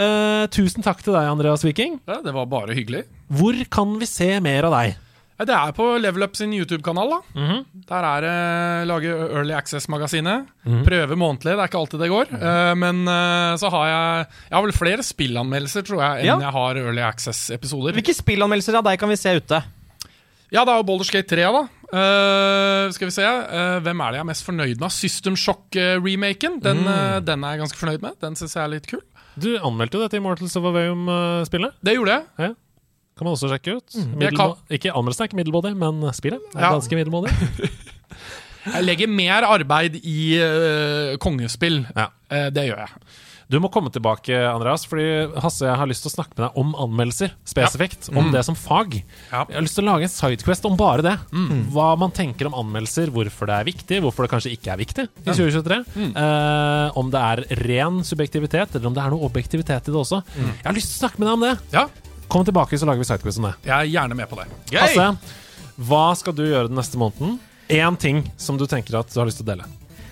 Eh, 0.00 0.46
tusen 0.54 0.82
takk 0.86 1.02
til 1.04 1.12
deg, 1.16 1.28
Andreas 1.28 1.64
Viking. 1.66 1.98
Ja, 2.08 2.20
det 2.24 2.32
var 2.32 2.46
bare 2.48 2.74
hyggelig. 2.76 3.04
Hvor 3.28 3.56
kan 3.70 3.98
vi 4.00 4.06
se 4.08 4.32
mer 4.40 4.64
av 4.70 4.72
deg? 4.78 4.96
Det 5.40 5.54
er 5.56 5.70
på 5.72 5.84
Level 5.96 6.22
Up 6.26 6.34
sin 6.36 6.52
YouTube-kanal. 6.52 7.08
da 7.14 7.20
Mhm. 7.40 7.64
Der 7.88 8.04
er 8.04 8.20
det 8.20 8.88
lage 8.88 9.08
Early 9.08 9.54
Access-magasinet. 9.56 10.46
Mhm. 10.66 10.84
Prøve 10.84 11.16
månedlig. 11.16 11.54
Det 11.56 11.62
er 11.64 11.68
ikke 11.68 11.80
alltid 11.80 11.98
det 12.00 12.10
går. 12.10 12.26
Uh, 12.32 12.74
men 12.76 13.08
uh, 13.08 13.56
så 13.56 13.70
har 13.70 13.86
jeg 13.88 14.26
Jeg 14.50 14.56
har 14.56 14.62
vel 14.62 14.72
flere 14.72 15.02
spillanmeldelser, 15.02 15.82
tror 15.88 16.00
jeg, 16.02 16.20
enn 16.20 16.26
Ja. 16.26 16.38
jeg 16.40 16.52
har 16.52 16.74
Early 16.76 17.00
Access-episoder. 17.00 17.92
Hvilke 17.96 18.14
spillanmeldelser 18.14 18.76
av 18.76 18.84
deg 18.84 18.98
kan 18.98 19.08
vi 19.08 19.16
se 19.16 19.34
ute? 19.40 19.62
Ja, 20.52 20.64
det 20.64 20.72
er 20.74 20.82
jo 20.82 20.88
Baldur's 20.88 21.10
Gate 21.12 21.28
3, 21.28 21.44
da. 21.52 21.68
Uh, 21.92 22.90
skal 22.92 23.06
vi 23.08 23.10
se. 23.16 23.24
uh, 23.24 23.80
hvem 23.80 24.00
er 24.00 24.10
det 24.12 24.16
jeg 24.20 24.20
er 24.20 24.30
mest 24.32 24.44
fornøyd 24.46 24.78
med? 24.80 24.90
System 24.92 25.34
Shock-remaken. 25.36 26.60
Den, 26.62 26.84
Mm. 26.84 26.86
uh, 26.86 27.20
den 27.20 27.44
er 27.44 27.56
jeg 27.56 27.60
ganske 27.64 27.78
fornøyd 27.80 28.02
med. 28.02 28.12
Den 28.20 28.34
syns 28.36 28.54
jeg 28.54 28.64
er 28.64 28.68
litt 28.68 28.86
kul. 28.86 29.00
Du 29.40 29.50
anmeldte 29.58 29.96
jo 29.98 30.02
dette 30.04 30.18
Immortals 30.20 30.56
of 30.58 30.66
Aveum-spillet. 30.70 31.76
Det 31.84 31.94
gjorde 31.96 32.18
jeg. 32.18 32.26
Ja. 32.38 32.50
Kan 33.18 33.28
man 33.28 33.34
også 33.36 33.50
sjekke 33.52 33.78
ut. 33.78 33.96
Jeg 34.20 34.36
kan... 34.36 34.54
Ikke 34.72 34.92
Anmeldelsen 34.96 35.24
er 35.26 35.28
ikke 35.30 35.40
middelmådig, 35.40 35.74
men 35.76 36.04
spillet 36.16 36.54
er 36.54 36.66
Ja. 36.66 36.70
ganske 36.76 36.96
middelmådig. 36.96 37.32
Jeg 38.74 38.84
legger 38.84 39.08
mer 39.08 39.46
arbeid 39.48 39.96
i 40.04 40.20
uh, 40.40 41.16
kongespill. 41.22 41.82
Ja. 41.96 42.10
Uh, 42.30 42.48
det 42.54 42.66
gjør 42.68 42.82
jeg. 42.84 43.10
Du 43.50 43.56
må 43.58 43.66
komme 43.74 43.90
tilbake, 43.90 44.30
Andreas, 44.46 44.84
fordi 44.86 45.04
Hasse, 45.42 45.64
jeg 45.66 45.74
har 45.80 45.88
lyst 45.90 46.04
til 46.04 46.10
å 46.12 46.14
snakke 46.14 46.36
med 46.36 46.44
deg 46.44 46.58
om 46.60 46.68
anmeldelser. 46.84 47.32
Spesifikt. 47.50 48.06
Om 48.14 48.28
det 48.30 48.44
som 48.46 48.54
fag. 48.54 48.92
Ja. 49.32 49.40
Jeg 49.50 49.56
har 49.58 49.64
lyst 49.66 49.74
til 49.74 49.82
å 49.82 49.88
lage 49.88 50.06
en 50.06 50.12
sidequest 50.12 50.68
om 50.68 50.76
bare 50.78 51.02
det. 51.02 51.14
Hva 51.74 51.88
man 51.98 52.14
tenker 52.14 52.46
om 52.46 52.54
anmeldelser, 52.60 53.10
hvorfor 53.10 53.50
det 53.50 53.56
er 53.56 53.66
viktig, 53.66 53.98
hvorfor 54.04 54.26
det 54.28 54.30
kanskje 54.36 54.52
ikke 54.54 54.70
er 54.76 54.78
viktig 54.84 55.06
i 55.24 55.26
2023. 55.34 55.80
Eh, 56.14 57.00
om 57.02 57.10
det 57.10 57.24
er 57.32 57.42
ren 57.64 57.98
subjektivitet, 58.06 58.76
eller 58.78 58.86
om 58.92 58.94
det 58.94 59.02
er 59.02 59.16
noe 59.16 59.26
objektivitet 59.26 59.90
i 59.90 59.96
det 59.96 59.98
også. 60.04 60.22
Jeg 60.38 60.68
har 60.68 60.78
lyst 60.78 60.94
til 60.94 61.00
å 61.00 61.02
snakke 61.08 61.18
med 61.18 61.26
deg 61.26 61.34
om 61.40 61.46
det. 61.48 61.56
Ja, 61.74 61.88
Kom 62.30 62.44
tilbake, 62.46 62.78
så 62.78 62.86
lager 62.86 63.02
vi 63.02 63.08
sidequest 63.08 63.40
om 63.42 63.48
det. 63.48 63.56
jeg 63.66 63.74
er 63.74 63.88
gjerne 63.90 64.14
med 64.14 64.28
på 64.30 64.36
det. 64.38 64.44
Hasse, 64.78 65.08
hva 65.90 66.04
skal 66.14 66.36
du 66.38 66.44
gjøre 66.46 66.68
den 66.70 66.78
neste 66.78 66.94
måneden? 67.02 67.40
Én 67.66 67.96
ting 67.98 68.22
som 68.38 68.54
du 68.60 68.68
tenker 68.70 68.94
at 69.00 69.10
du 69.10 69.18
har 69.18 69.26
lyst 69.26 69.42
til 69.42 69.48
å 69.48 69.50
dele. 69.50 69.66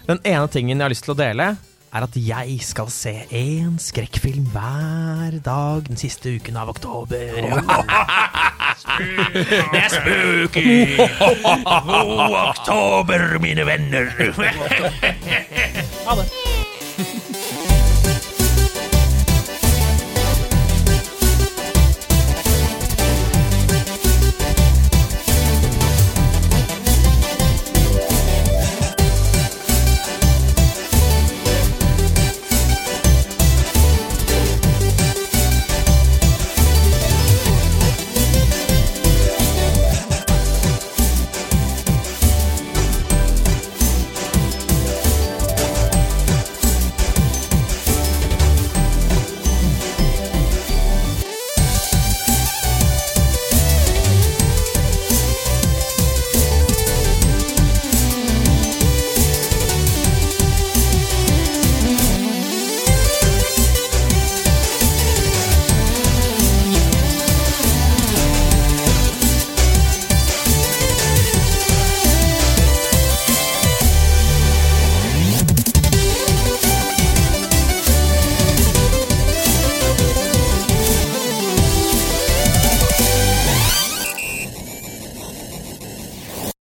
Den 0.08 0.18
ene 0.26 0.48
tingen 0.50 0.74
jeg 0.74 0.82
har 0.82 0.90
lyst 0.90 1.06
til 1.06 1.14
å 1.14 1.18
dele, 1.22 1.52
er 1.92 2.04
at 2.04 2.16
jeg 2.16 2.58
skal 2.62 2.90
se 2.92 3.14
én 3.32 3.78
skrekkfilm 3.80 4.48
hver 4.52 5.38
dag 5.44 5.88
den 5.88 5.96
siste 6.00 6.34
uken 6.36 6.56
av 6.60 6.68
oktober. 6.74 7.16
Det 8.98 9.78
er 9.78 9.90
spooky! 9.92 10.96
God 11.88 12.36
oktober, 12.48 13.38
mine 13.42 13.66
venner. 13.66 14.12
Ha 16.06 16.16
det. 16.20 16.67